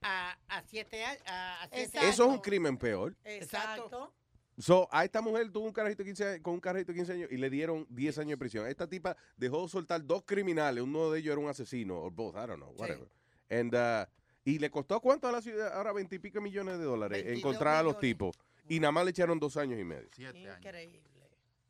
a, 0.00 0.38
a 0.48 0.62
siete, 0.62 1.04
a- 1.04 1.18
a, 1.26 1.62
a 1.64 1.68
siete 1.68 1.98
años. 1.98 2.14
Eso 2.14 2.24
es 2.24 2.30
un 2.30 2.38
crimen 2.38 2.78
peor. 2.78 3.14
Exacto. 3.24 4.14
So, 4.60 4.88
a 4.92 5.04
esta 5.04 5.20
mujer 5.22 5.50
tuvo 5.50 5.66
un 5.66 5.72
carajito 5.72 6.02
de 6.02 6.08
15 6.10 6.24
años- 6.24 6.40
con 6.42 6.54
un 6.54 6.60
carajito 6.60 6.92
de 6.92 6.98
15 6.98 7.12
años 7.12 7.28
y 7.32 7.36
le 7.36 7.48
dieron 7.50 7.86
10 7.88 8.18
años 8.18 8.30
de 8.30 8.36
prisión. 8.38 8.66
Esta 8.66 8.86
tipa 8.86 9.16
dejó 9.36 9.66
soltar 9.68 10.04
dos 10.04 10.22
criminales, 10.24 10.82
uno 10.82 11.10
de 11.10 11.20
ellos 11.20 11.32
era 11.32 11.40
un 11.40 11.48
asesino, 11.48 11.96
o 12.02 12.10
both, 12.10 12.34
I 12.34 12.46
don't 12.46 12.56
know, 12.56 12.72
whatever. 12.76 13.08
And, 13.48 13.74
uh, 13.74 14.06
y 14.44 14.58
le 14.58 14.70
costó 14.70 15.00
cuánto 15.00 15.28
a 15.28 15.32
la 15.32 15.40
ciudad, 15.42 15.72
ahora 15.74 15.92
20 15.92 16.16
y 16.16 16.18
pico 16.18 16.40
millones 16.40 16.78
de 16.78 16.84
dólares 16.84 17.24
22 17.24 17.38
encontrar 17.38 17.76
a 17.76 17.82
los 17.82 17.98
tipos. 17.98 18.36
Y 18.68 18.78
nada 18.80 18.92
más 18.92 19.04
le 19.04 19.10
echaron 19.10 19.38
dos 19.40 19.56
años 19.56 19.80
y 19.80 19.84
medio. 19.84 20.08
Increíble. 20.16 21.00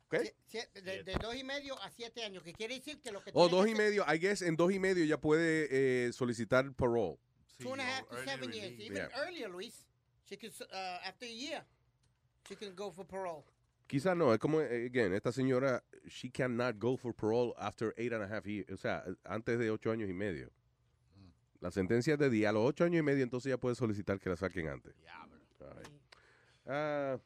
¿Qué? 0.09 0.33
De, 0.81 1.03
de 1.03 1.13
dos 1.21 1.33
y 1.35 1.43
medio 1.45 1.81
a 1.81 1.89
siete 1.89 2.23
años, 2.25 2.43
que 2.43 2.51
quiere 2.51 2.75
decir 2.75 2.99
que 2.99 3.11
lo 3.11 3.23
que 3.23 3.31
O 3.33 3.47
tiene 3.47 3.57
dos 3.57 3.67
y 3.69 3.75
medio, 3.75 4.03
I 4.13 4.17
guess 4.19 4.41
en 4.41 4.57
dos 4.57 4.71
y 4.73 4.77
medio 4.79 5.05
ya 5.05 5.17
puede 5.19 5.67
eh, 5.71 6.11
solicitar 6.11 6.73
parole. 6.73 7.17
Two 7.57 7.71
and 7.71 7.81
a 7.81 7.85
half 7.85 8.09
to 8.09 8.17
seven 8.25 8.51
years, 8.51 8.73
even 8.79 8.97
Yeah. 8.97 9.09
earlier, 9.23 9.49
Luis. 9.49 9.87
She 10.25 10.37
could, 10.37 10.51
uh, 10.71 10.99
after 11.07 11.25
a 11.25 11.31
year, 11.31 11.65
she 12.47 12.55
can 12.55 12.75
go 12.75 12.91
for 12.91 13.05
parole. 13.05 13.43
Quizás 13.87 14.15
no, 14.15 14.33
es 14.33 14.39
como, 14.39 14.59
again, 14.59 15.13
esta 15.13 15.31
señora, 15.31 15.83
she 16.07 16.29
cannot 16.29 16.79
go 16.79 16.95
for 16.95 17.13
parole 17.13 17.53
after 17.57 17.93
eight 17.97 18.13
and 18.13 18.23
a 18.23 18.27
half 18.27 18.45
years, 18.45 18.69
o 18.71 18.77
sea, 18.77 19.03
antes 19.25 19.59
de 19.59 19.69
ocho 19.69 19.91
años 19.91 20.09
y 20.09 20.13
medio. 20.13 20.49
La 21.59 21.71
sentencia 21.71 22.13
es 22.13 22.19
de 22.19 22.29
día, 22.29 22.49
a 22.49 22.53
los 22.53 22.63
ocho 22.63 22.85
años 22.85 22.99
y 22.99 23.03
medio, 23.03 23.23
entonces 23.23 23.49
ya 23.49 23.57
puede 23.57 23.75
solicitar 23.75 24.17
que 24.17 24.29
la 24.29 24.37
saquen 24.37 24.67
antes. 24.69 24.95
Ay. 25.59 25.99
Ah, 26.65 27.19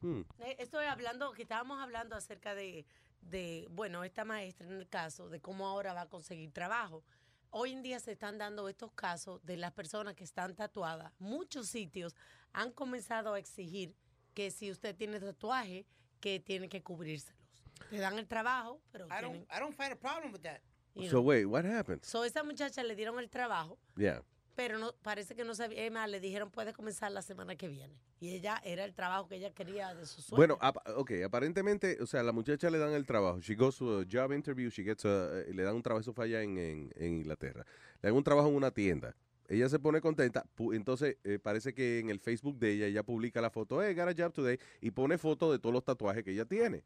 hmm. 0.00 0.22
Eh, 0.40 0.56
Estoy 0.58 0.86
hablando, 0.86 1.32
que 1.32 1.42
estábamos 1.42 1.80
hablando 1.80 2.16
acerca 2.16 2.54
de, 2.54 2.84
de, 3.22 3.68
bueno, 3.70 4.02
esta 4.02 4.24
maestra 4.24 4.66
en 4.66 4.74
el 4.74 4.88
caso, 4.88 5.28
de 5.28 5.40
cómo 5.40 5.66
ahora 5.66 5.94
va 5.94 6.02
a 6.02 6.08
conseguir 6.08 6.52
trabajo. 6.52 7.04
Hoy 7.50 7.72
en 7.72 7.82
día 7.82 8.00
se 8.00 8.12
están 8.12 8.38
dando 8.38 8.68
estos 8.68 8.92
casos 8.92 9.40
de 9.46 9.56
las 9.56 9.72
personas 9.72 10.14
que 10.14 10.24
están 10.24 10.56
tatuadas. 10.56 11.12
Muchos 11.18 11.68
sitios 11.68 12.14
han 12.52 12.72
comenzado 12.72 13.34
a 13.34 13.38
exigir 13.38 13.94
que 14.36 14.50
si 14.50 14.70
usted 14.70 14.94
tiene 14.94 15.18
tatuaje, 15.18 15.86
que 16.20 16.38
tiene 16.40 16.68
que 16.68 16.82
cubrírselos. 16.82 17.40
Te 17.88 17.96
dan 17.96 18.18
el 18.18 18.26
trabajo, 18.28 18.80
pero 18.92 19.06
I 19.06 19.08
tienen... 19.08 19.32
don't, 19.32 19.50
I 19.50 19.58
don't 19.60 19.74
find 19.74 19.92
a 19.92 19.96
problem 19.96 20.30
with 20.30 20.42
that. 20.42 20.60
you 20.94 21.04
So 21.04 21.12
know. 21.12 21.22
wait, 21.22 21.46
what 21.46 21.64
happened? 21.64 22.04
So, 22.04 22.22
esa 22.22 22.42
muchacha 22.44 22.82
le 22.82 22.94
dieron 22.94 23.18
el 23.18 23.30
trabajo, 23.30 23.78
Yeah. 23.96 24.22
pero 24.54 24.78
no 24.78 24.92
parece 25.02 25.34
que 25.34 25.42
no 25.44 25.54
sabía. 25.54 25.84
Es 25.86 25.90
más, 25.90 26.08
le 26.10 26.20
dijeron 26.20 26.50
puede 26.50 26.74
comenzar 26.74 27.10
la 27.12 27.22
semana 27.22 27.56
que 27.56 27.66
viene. 27.66 27.98
Y 28.20 28.34
ella 28.34 28.60
era 28.62 28.84
el 28.84 28.92
trabajo 28.94 29.26
que 29.26 29.36
ella 29.36 29.52
quería 29.54 29.94
de 29.94 30.04
su 30.06 30.20
sueño. 30.20 30.36
Bueno, 30.36 30.58
ap- 30.60 30.86
ok, 30.96 31.12
aparentemente, 31.24 31.96
o 32.02 32.06
sea, 32.06 32.22
la 32.22 32.32
muchacha 32.32 32.68
le 32.68 32.76
dan 32.78 32.92
el 32.92 33.06
trabajo. 33.06 33.40
She 33.40 33.54
goes 33.54 33.76
to 33.78 34.00
a 34.00 34.04
job 34.10 34.32
interview, 34.32 34.68
she 34.70 34.82
gets 34.84 35.04
a- 35.06 35.40
eh, 35.40 35.52
le 35.54 35.62
dan 35.62 35.74
un 35.76 35.82
trabajo, 35.82 36.00
eso 36.02 36.12
fue 36.12 36.26
allá 36.26 36.42
en, 36.42 36.58
en- 36.58 36.92
en 36.96 37.12
Inglaterra. 37.20 37.64
Le 38.02 38.08
dan 38.10 38.16
un 38.16 38.24
trabajo 38.24 38.48
en 38.48 38.54
una 38.56 38.70
tienda. 38.70 39.14
Ella 39.48 39.68
se 39.68 39.78
pone 39.78 40.00
contenta, 40.00 40.44
entonces 40.72 41.16
eh, 41.24 41.38
parece 41.38 41.72
que 41.72 42.00
en 42.00 42.10
el 42.10 42.18
Facebook 42.20 42.58
de 42.58 42.72
ella, 42.72 42.86
ella 42.86 43.02
publica 43.02 43.40
la 43.40 43.50
foto, 43.50 43.82
hey, 43.82 43.94
got 43.94 44.08
a 44.08 44.14
job 44.16 44.32
today, 44.32 44.58
y 44.80 44.90
pone 44.90 45.18
foto 45.18 45.52
de 45.52 45.58
todos 45.58 45.72
los 45.72 45.84
tatuajes 45.84 46.24
que 46.24 46.32
ella 46.32 46.44
tiene. 46.44 46.82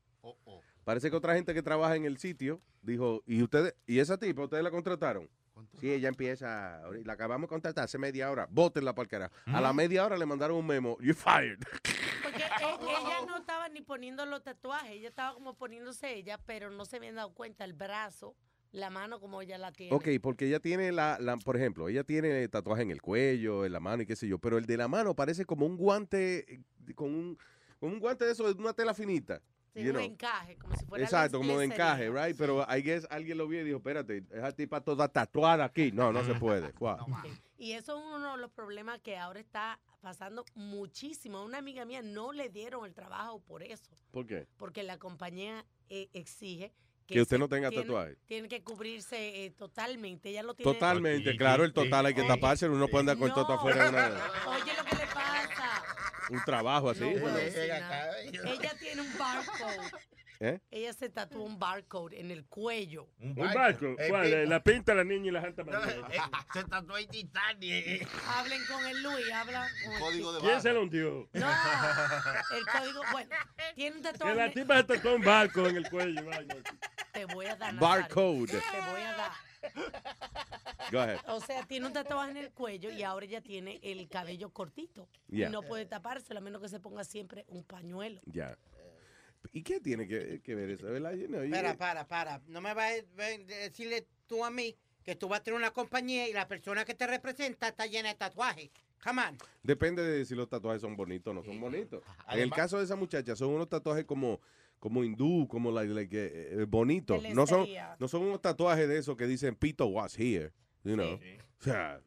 Parece 0.85 1.11
que 1.11 1.17
otra 1.17 1.35
gente 1.35 1.55
que 1.55 1.63
trabaja 1.63 1.97
en 1.97 2.05
el 2.05 2.19
sitio 2.19 2.61
dijo, 2.83 3.23
¿y 3.27 3.43
ustedes, 3.43 3.75
y 3.87 3.99
esa 3.99 4.19
tipa, 4.19 4.43
ustedes 4.45 4.63
la 4.65 4.71
contrataron? 4.71 5.29
Sí, 5.79 5.91
ella 5.93 6.09
empieza, 6.09 6.81
la 7.05 7.13
acabamos 7.13 7.43
de 7.47 7.49
contratar 7.49 7.85
hace 7.85 7.99
media 7.99 8.31
hora, 8.31 8.47
bótenla 8.51 8.95
para 8.95 9.05
el 9.05 9.09
carajo. 9.09 9.35
A 9.47 9.61
la 9.61 9.73
media 9.75 10.05
hora 10.07 10.17
le 10.17 10.25
mandaron 10.25 10.57
un 10.57 10.67
memo, 10.67 10.97
you're 11.01 11.15
fired. 11.15 11.59
Porque 12.23 12.43
e- 12.43 12.83
ella 12.83 13.27
no 13.27 13.37
estaba 13.39 13.69
ni 13.69 13.83
poniendo 13.83 14.25
los 14.25 14.43
tatuajes, 14.43 14.93
ella 14.93 15.09
estaba 15.09 15.35
como 15.35 15.55
poniéndose 15.55 16.15
ella, 16.15 16.39
pero 16.47 16.71
no 16.71 16.85
se 16.87 16.97
habían 16.97 17.15
dado 17.17 17.35
cuenta 17.35 17.65
el 17.65 17.75
brazo, 17.75 18.35
la 18.73 18.91
mano 18.91 19.21
como 19.21 19.43
ella 19.43 19.59
la 19.59 19.73
tiene. 19.73 19.95
Ok, 19.95 20.09
porque 20.23 20.47
ella 20.47 20.61
tiene 20.61 20.93
la, 20.93 21.19
la- 21.21 21.37
por 21.37 21.57
ejemplo, 21.57 21.89
ella 21.89 22.05
tiene 22.05 22.47
tatuaje 22.49 22.83
en 22.83 22.91
el 22.91 23.03
cuello, 23.03 23.65
en 23.65 23.73
la 23.73 23.81
mano 23.81 24.03
y 24.03 24.07
qué 24.07 24.17
sé 24.17 24.29
yo, 24.29 24.39
pero 24.39 24.59
el 24.59 24.67
de 24.67 24.77
la 24.77 24.89
mano 24.89 25.15
parece 25.15 25.45
como 25.45 25.67
un 25.67 25.77
guante, 25.77 26.55
eh, 26.55 26.61
con 26.95 27.13
un, 27.15 27.39
con 27.79 27.93
un 27.93 27.99
guante 28.01 28.25
de 28.25 28.33
eso, 28.33 28.53
de 28.53 28.61
una 28.61 28.73
tela 28.73 28.95
finita. 28.95 29.41
Sí, 29.73 29.87
un 29.87 29.93
know. 29.93 30.03
encaje, 30.03 30.57
como 30.57 30.75
si 30.77 30.85
fuera 30.85 31.05
Exacto, 31.05 31.39
como 31.39 31.57
de 31.59 31.67
encaje, 31.67 32.11
right? 32.11 32.37
Pero 32.37 32.67
I 32.69 32.83
guess 32.83 33.07
alguien 33.09 33.39
lo 33.39 33.47
vio 33.47 33.61
y 33.61 33.65
dijo, 33.65 33.77
espérate, 33.77 34.25
esa 34.33 34.51
tipa 34.51 34.81
toda 34.81 35.07
tatuada 35.09 35.65
aquí. 35.65 35.93
No, 35.93 36.13
no 36.13 36.25
se 36.25 36.35
puede. 36.35 36.73
Wow. 36.81 36.97
Y 37.57 37.73
eso 37.73 37.97
es 37.99 38.05
uno 38.17 38.33
de 38.33 38.39
los 38.39 38.51
problemas 38.51 39.01
que 39.01 39.17
ahora 39.17 39.39
está 39.39 39.79
pasando 40.01 40.45
muchísimo. 40.55 41.39
A 41.39 41.45
una 41.45 41.59
amiga 41.59 41.85
mía 41.85 42.03
no 42.03 42.33
le 42.33 42.49
dieron 42.49 42.85
el 42.85 42.95
trabajo 42.95 43.39
por 43.41 43.63
eso, 43.63 43.93
¿Por 44.11 44.27
qué? 44.27 44.47
porque 44.57 44.83
la 44.83 44.99
compañía 44.99 45.65
eh, 45.89 46.09
exige 46.15 46.73
Que 47.15 47.21
usted 47.23 47.39
no 47.39 47.49
tenga 47.49 47.69
tiene- 47.71 47.85
tatuaje. 47.85 48.17
Tiene 48.27 48.49
que 48.49 48.63
cubrirse 48.63 49.45
eh, 49.45 49.51
totalmente. 49.51 50.31
Ella 50.31 50.43
lo 50.43 50.55
tiene. 50.55 50.73
Totalmente, 50.73 51.37
claro, 51.37 51.65
el 51.65 51.73
total 51.73 52.07
hay 52.07 52.15
que 52.15 52.23
taparse, 52.25 52.69
uno 52.69 52.79
no 52.79 52.89
puede 52.89 53.01
andar 53.01 53.17
con 53.19 53.29
el 53.29 53.35
toto 53.35 53.53
afuera 53.53 53.85
de 53.85 53.89
una- 53.91 54.07
Oye, 54.49 54.73
lo 54.77 54.85
que 54.85 54.97
le 54.97 55.07
pasa. 55.07 55.83
un 56.31 56.45
trabajo 56.45 56.91
así. 56.91 57.01
No. 57.01 57.39
Ella 57.39 58.75
tiene 58.79 59.03
un 59.03 59.19
barcode. 59.19 59.91
¿Eh? 60.43 60.59
Ella 60.70 60.94
se 60.94 61.10
tatuó 61.10 61.43
un 61.43 61.59
barcode 61.59 62.19
en 62.19 62.31
el 62.31 62.47
cuello. 62.47 63.07
Un 63.20 63.35
barco. 63.35 63.94
¿Cuál? 64.09 64.27
Eh, 64.27 64.47
La 64.47 64.62
pinta 64.62 64.94
la 64.94 65.05
niña 65.05 65.27
y 65.28 65.31
la 65.31 65.43
janta 65.43 65.65
Se 66.55 66.65
tatuó 66.65 66.97
en 66.97 67.09
Titanic. 67.09 68.09
Hablen 68.27 68.62
con 68.67 68.86
el 68.86 69.02
Luis, 69.02 69.31
hablan 69.35 69.69
con 69.85 69.93
el 69.93 70.01
Código 70.01 70.33
tipo. 70.36 70.47
¿Quién 70.47 70.62
se 70.62 70.73
lo 70.73 70.83
hundió? 70.83 71.28
No, 71.35 71.47
el 72.57 72.67
código, 72.67 73.02
bueno, 73.12 73.31
tiene 73.75 73.97
un 73.97 74.02
Que 74.02 74.09
la 74.12 74.19
tatuaje. 74.19 74.51
tipa 74.52 74.77
se 74.78 74.85
tatuó 74.85 75.15
un 75.17 75.23
barco 75.23 75.67
en 75.69 75.77
el 75.77 75.91
cuello. 75.91 76.23
Te 77.12 77.25
voy 77.27 77.44
a 77.47 77.57
dar. 77.57 77.75
Barcode. 77.75 78.47
Te 78.47 78.57
voy 78.91 79.02
a 79.02 79.17
dar. 79.17 79.33
Go 80.91 81.01
ahead. 81.01 81.19
O 81.28 81.41
sea, 81.41 81.67
tiene 81.67 81.86
un 81.86 81.93
tatuaje 81.93 82.31
en 82.31 82.39
el 82.39 82.51
cuello 82.51 82.91
y 82.91 83.02
ahora 83.02 83.27
ella 83.27 83.43
tiene 83.43 83.78
el 83.83 84.09
cabello 84.09 84.49
cortito. 84.55 85.07
Yeah. 85.28 85.49
Y 85.49 85.52
no 85.52 85.60
puede 85.62 85.85
tapárselo 85.85 86.39
a 86.39 86.43
menos 86.43 86.62
que 86.62 86.69
se 86.70 86.81
ponga 86.81 87.05
siempre 87.05 87.44
un 87.49 87.62
pañuelo. 87.62 88.23
Ya. 88.25 88.57
¿Y 89.52 89.62
qué 89.62 89.81
tiene 89.81 90.07
que, 90.07 90.41
que 90.43 90.55
ver 90.55 90.70
eso? 90.70 90.86
¿verdad? 90.86 91.12
You 91.15 91.27
know, 91.27 91.43
you- 91.43 91.51
Para, 91.51 91.77
para, 91.77 92.07
para. 92.07 92.41
No 92.47 92.60
me 92.60 92.75
vas 92.75 92.93
a 92.93 93.23
decirle 93.47 94.07
tú 94.27 94.44
a 94.44 94.51
mí 94.51 94.77
que 95.02 95.17
tú 95.17 95.28
vas 95.28 95.41
a 95.41 95.43
tener 95.43 95.59
una 95.59 95.70
compañía 95.70 96.28
y 96.28 96.33
la 96.33 96.47
persona 96.47 96.85
que 96.85 96.94
te 96.94 97.07
representa 97.07 97.69
está 97.69 97.86
llena 97.86 98.10
de 98.10 98.15
tatuajes. 98.17 98.70
Come 99.02 99.23
on. 99.23 99.39
Depende 99.62 100.02
de 100.02 100.25
si 100.27 100.35
los 100.35 100.49
tatuajes 100.49 100.83
son 100.83 100.94
bonitos 100.94 101.31
o 101.31 101.35
no 101.35 101.43
son 101.43 101.59
bonitos. 101.59 102.02
En 102.05 102.10
el 102.20 102.25
Además- 102.41 102.57
caso 102.59 102.78
de 102.78 102.85
esa 102.85 102.97
muchacha, 102.97 103.35
son 103.35 103.49
unos 103.51 103.69
tatuajes 103.69 104.05
como, 104.05 104.41
como 104.78 105.02
hindú, 105.02 105.49
como 105.49 105.73
like, 105.73 105.93
like, 105.94 106.15
eh, 106.17 106.31
eh, 106.60 106.67
bonitos. 106.69 107.23
No 107.35 107.47
son, 107.47 107.67
no 107.99 108.09
son 108.09 108.23
unos 108.25 108.43
tatuajes 108.43 108.86
de 108.89 108.99
esos 108.99 109.17
que 109.17 109.27
dicen 109.27 109.55
Pito 109.57 109.86
was 109.86 110.19
here. 110.19 110.52
You 110.85 110.94
know. 110.97 111.15
O 111.15 111.62
sea, 111.62 112.01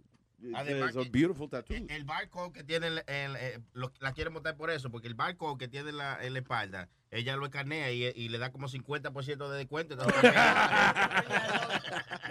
Además 0.55 0.93
son 0.93 1.11
beautiful 1.11 1.49
tattoos. 1.49 1.80
El, 1.80 1.89
el 1.91 2.03
barcode 2.03 2.51
que 2.53 2.63
tiene, 2.63 2.88
el, 2.88 2.97
el- 3.07 3.35
eh, 3.38 3.59
lo- 3.73 3.93
la 3.99 4.13
quiere 4.13 4.30
montar 4.30 4.55
por 4.57 4.69
eso, 4.72 4.89
porque 4.91 5.07
el 5.07 5.13
barcode 5.15 5.57
que 5.57 5.67
tiene 5.67 5.89
en 5.91 5.97
la, 5.97 6.23
en 6.23 6.33
la 6.33 6.39
espalda, 6.39 6.89
ella 7.11 7.35
lo 7.35 7.45
escanea 7.45 7.91
y, 7.91 8.03
y 8.05 8.30
le 8.30 8.38
da 8.39 8.51
como 8.51 8.67
50% 8.67 9.49
de 9.49 9.57
descuento. 9.57 9.93
entonces- 9.93 10.22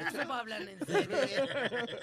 Eso 0.09 0.19
para 0.29 0.39
hablar 0.41 0.63
en 0.63 0.85
serio. 0.87 1.17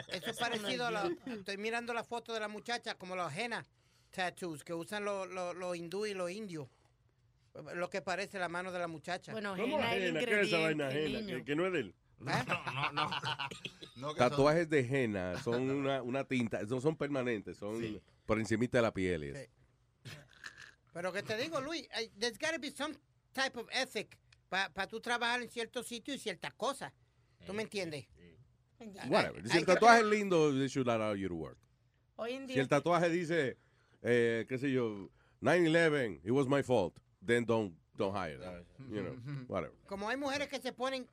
Eso 0.10 0.30
es 0.32 0.38
parecido 0.38 0.86
a 0.88 0.92
la. 0.92 1.12
Estoy 1.26 1.58
mirando 1.58 1.94
la 1.94 2.04
foto 2.04 2.34
de 2.34 2.40
la 2.40 2.48
muchacha 2.48 2.96
como 2.96 3.16
los 3.16 3.36
henna 3.36 3.66
tattoos 4.12 4.64
que 4.64 4.74
usan 4.74 5.06
los 5.06 5.28
los 5.30 5.56
los 5.56 5.76
hindú 5.76 6.06
y 6.06 6.14
los 6.14 6.32
indios. 6.32 6.68
Lo 7.76 7.90
que 7.90 8.02
parece 8.02 8.40
la 8.40 8.48
mano 8.48 8.72
de 8.72 8.80
la 8.80 8.88
muchacha. 8.88 9.32
Bueno, 9.34 9.56
¿Cómo 9.58 9.80
ajena? 9.80 10.20
¿Qué 10.20 10.42
es 10.42 10.48
esa 10.48 10.60
vaina 10.60 10.88
ajena? 10.88 11.26
Que, 11.26 11.44
que 11.44 11.56
no 11.56 11.66
es 11.66 11.74
de 11.74 11.80
él. 11.80 11.96
No, 12.20 12.92
no, 12.94 13.10
no. 13.96 14.14
Tatuajes 14.16 14.70
de 14.70 14.80
henna 14.82 15.42
son 15.42 15.70
una, 15.70 16.02
una 16.02 16.24
tinta, 16.24 16.62
no 16.64 16.82
son 16.82 16.96
permanentes, 16.96 17.58
son 17.58 18.02
por 18.26 18.40
encimita 18.40 18.78
de 18.78 18.82
la 18.82 18.94
piel. 18.94 19.24
eso. 19.24 19.52
Pero 20.94 21.14
que 21.14 21.24
te 21.24 21.38
digo, 21.38 21.62
Luis, 21.62 21.88
there's 22.20 22.38
got 22.38 22.52
to 22.54 22.60
be 22.60 22.72
some 22.72 22.96
type 23.34 23.58
of 23.58 23.68
ethic 23.72 24.18
para 24.50 24.88
tú 24.88 25.00
trabajar 25.00 25.42
en 25.42 25.50
ciertos 25.50 25.88
sitios 25.88 26.18
y 26.18 26.20
ciertas 26.20 26.54
cosas. 26.54 26.92
¿Tú 27.46 27.54
me 27.54 27.64
entiendes? 27.64 28.06
Whatever. 29.10 29.48
Si 29.48 29.58
el 29.58 29.66
tatuaje 29.66 30.02
es 30.02 30.06
lindo, 30.08 30.52
they 30.52 30.68
should 30.68 30.90
allow 30.90 31.14
you 31.14 31.28
to 31.30 31.36
work. 31.36 31.58
Hoy 32.16 32.34
en 32.34 32.48
Si 32.48 32.54
día. 32.54 32.62
el 32.64 32.68
tatuaje 32.68 33.10
dice, 33.10 33.58
eh, 34.02 34.46
qué 34.50 34.58
sé 34.58 34.72
yo, 34.72 35.10
9-11, 35.42 36.22
it 36.24 36.32
was 36.32 36.48
my 36.48 36.62
fault, 36.64 36.98
then 37.26 37.46
don't, 37.46 37.74
don't 37.96 38.14
hire 38.16 38.38
them. 38.38 38.66
You 38.90 39.04
know, 39.04 39.16
whatever. 39.48 39.74
Como 39.88 40.10
hay 40.10 40.18
mujeres 40.18 40.48
que 40.50 40.60
se 40.60 40.74
ponen, 40.74 41.08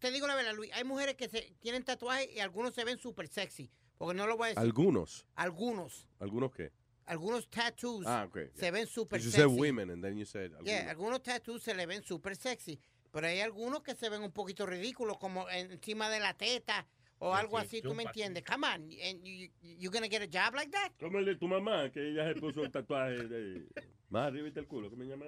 te 0.00 0.10
digo 0.10 0.26
la 0.26 0.34
verdad, 0.34 0.54
Luis, 0.54 0.70
hay 0.72 0.84
mujeres 0.84 1.14
que 1.14 1.28
se 1.28 1.54
tienen 1.60 1.84
tatuajes 1.84 2.28
y 2.34 2.40
algunos 2.40 2.74
se 2.74 2.84
ven 2.84 2.98
súper 2.98 3.28
sexy. 3.28 3.70
Porque 3.98 4.14
no 4.16 4.26
lo 4.26 4.36
voy 4.36 4.46
a 4.46 4.48
decir. 4.50 4.60
Algunos. 4.62 5.26
Algunos. 5.36 6.08
¿Algunos 6.18 6.52
qué? 6.52 6.72
Algunos 7.06 7.48
tattoos 7.50 8.06
Ah, 8.06 8.24
ok. 8.28 8.38
se 8.54 8.70
ven 8.70 8.86
súper 8.86 9.20
You 9.20 9.30
sexy. 9.30 9.48
said 9.48 9.58
women 9.60 9.90
and 9.90 10.02
then 10.02 10.16
you 10.16 10.24
said 10.24 10.50
Yeah, 10.64 10.78
algunos. 10.78 10.90
algunos 10.90 11.22
tattoos 11.22 11.62
se 11.62 11.74
le 11.74 11.84
ven 11.86 12.02
súper 12.02 12.34
sexy. 12.36 12.80
Pero 13.12 13.26
hay 13.26 13.40
algunos 13.40 13.82
que 13.82 13.94
se 13.94 14.08
ven 14.08 14.22
un 14.22 14.30
poquito 14.32 14.64
ridículos, 14.66 15.18
como 15.18 15.48
encima 15.50 16.08
de 16.08 16.20
la 16.20 16.34
teta 16.34 16.86
o 17.18 17.34
Sí, 17.34 17.40
algo 17.40 17.58
sí, 17.60 17.66
así, 17.66 17.82
¿tú 17.82 17.92
me 17.94 18.04
entiendes? 18.04 18.44
Come 18.44 18.66
on, 18.66 18.74
and 19.04 19.22
you, 19.24 19.50
you 19.60 19.90
gonna 19.90 20.08
get 20.08 20.22
a 20.22 20.26
job 20.26 20.54
like 20.54 20.70
that? 20.70 20.92
Como 20.98 21.18
el 21.18 21.24
de 21.26 21.34
tu 21.36 21.48
mamá, 21.48 21.90
que 21.90 22.10
ella 22.12 22.32
se 22.32 22.40
puso 22.40 22.62
el 22.62 22.70
tatuaje 22.70 23.24
de... 23.26 23.66
Más 24.08 24.28
arriba 24.28 24.48
el 24.54 24.66
culo, 24.66 24.88
¿cómo 24.88 25.02
se 25.02 25.10
llama? 25.10 25.26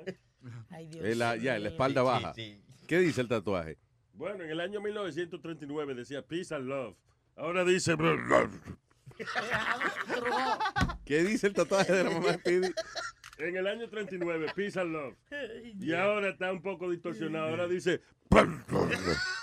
Ay, 0.71 0.89
En 0.95 1.19
la, 1.19 1.37
ya, 1.37 1.57
en 1.57 1.65
la 1.65 1.69
espalda 1.69 2.03
baja. 2.03 2.33
¿Qué 2.87 2.99
dice 3.01 3.21
el 3.21 3.29
tatuaje? 3.29 3.77
Bueno, 4.15 4.45
en 4.45 4.51
el 4.51 4.61
año 4.61 4.81
1939 4.81 5.95
decía 5.95 6.23
Peace 6.23 6.55
and 6.55 6.69
Love. 6.69 6.95
Ahora 7.37 7.65
dice... 7.65 7.97
¿Qué 11.05 11.25
dice 11.25 11.49
el 11.49 11.55
tatuaje 11.55 11.93
de 11.93 12.05
la 12.05 12.11
mamá 12.11 12.29
de 12.29 12.35
Speedy? 12.35 12.73
En 13.39 13.57
el 13.57 13.67
año 13.67 13.89
39, 13.89 14.53
Peace 14.55 14.79
and 14.81 14.93
Love. 14.93 15.17
Y 15.81 15.93
ahora 15.95 16.29
está 16.29 16.53
un 16.53 16.63
poco 16.63 16.89
distorsionado. 16.91 17.49
Ahora 17.49 17.67
dice... 17.67 18.01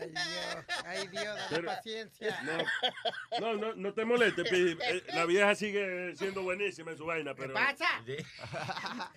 Ay, 0.00 0.08
Dios, 0.10 0.64
ay, 0.84 1.08
Dios, 1.08 1.38
Pero- 1.50 1.66
paciencia. 1.66 2.40
No, 2.42 3.40
no, 3.40 3.54
no, 3.56 3.74
no 3.74 3.94
te 3.94 4.04
molestes, 4.04 4.46
Speedy. 4.48 4.76
Eh, 4.82 5.02
La 5.14 5.24
vieja 5.26 5.54
sigue 5.54 6.14
siendo 6.16 6.42
buenísima 6.42 6.92
en 6.92 6.98
su 6.98 7.06
vaina, 7.06 7.34
pero... 7.34 7.54
pasa? 7.54 7.86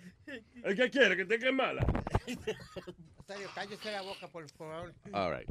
¿El 0.63 0.75
que 0.75 0.89
quiere? 0.89 1.15
¿Que 1.17 1.25
te 1.25 1.39
quede 1.39 1.51
mala? 1.51 1.85
Cállese 3.53 3.91
la 3.91 4.01
boca, 4.01 4.27
por 4.27 4.49
favor. 4.49 4.93
All 5.13 5.31
right. 5.31 5.47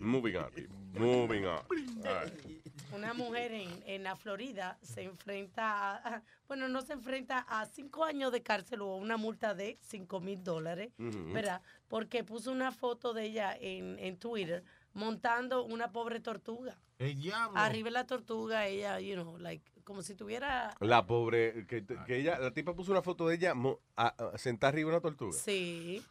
Moving 0.00 0.36
on. 0.36 0.50
Moving 0.94 1.44
on. 1.46 1.58
All 2.06 2.24
right. 2.24 2.62
Una 2.92 3.14
mujer 3.14 3.52
en, 3.52 3.70
en 3.86 4.02
la 4.02 4.16
Florida 4.16 4.76
se 4.82 5.02
enfrenta, 5.04 5.96
a, 5.96 6.22
bueno, 6.48 6.66
no 6.68 6.82
se 6.82 6.94
enfrenta 6.94 7.46
a 7.48 7.66
cinco 7.66 8.04
años 8.04 8.32
de 8.32 8.42
cárcel 8.42 8.80
o 8.80 8.96
una 8.96 9.16
multa 9.16 9.54
de 9.54 9.78
cinco 9.80 10.20
mil 10.20 10.42
dólares, 10.42 10.90
Ujú. 10.98 11.32
¿verdad? 11.32 11.62
Porque 11.88 12.24
puso 12.24 12.50
una 12.50 12.72
foto 12.72 13.12
de 13.14 13.24
ella 13.26 13.56
en, 13.60 13.96
en 14.00 14.16
Twitter 14.18 14.64
montando 14.92 15.64
una 15.64 15.92
pobre 15.92 16.18
tortuga. 16.18 16.76
El 16.98 17.14
diablo. 17.20 17.56
Arriba 17.56 17.86
de 17.86 17.92
la 17.92 18.06
tortuga, 18.06 18.66
ella, 18.66 18.98
you 18.98 19.14
know, 19.14 19.38
like, 19.38 19.64
como 19.84 20.02
si 20.02 20.16
tuviera... 20.16 20.74
La 20.80 21.06
pobre, 21.06 21.64
que, 21.68 21.84
que 21.84 22.16
ella, 22.16 22.38
la 22.40 22.50
tipa 22.50 22.74
puso 22.74 22.90
una 22.90 23.02
foto 23.02 23.28
de 23.28 23.36
ella 23.36 23.54
mo- 23.54 23.78
a- 23.96 24.08
a- 24.08 24.36
sentada 24.38 24.70
arriba 24.70 24.90
de 24.90 24.96
una 24.96 25.00
tortuga. 25.00 25.32
Sí. 25.32 26.04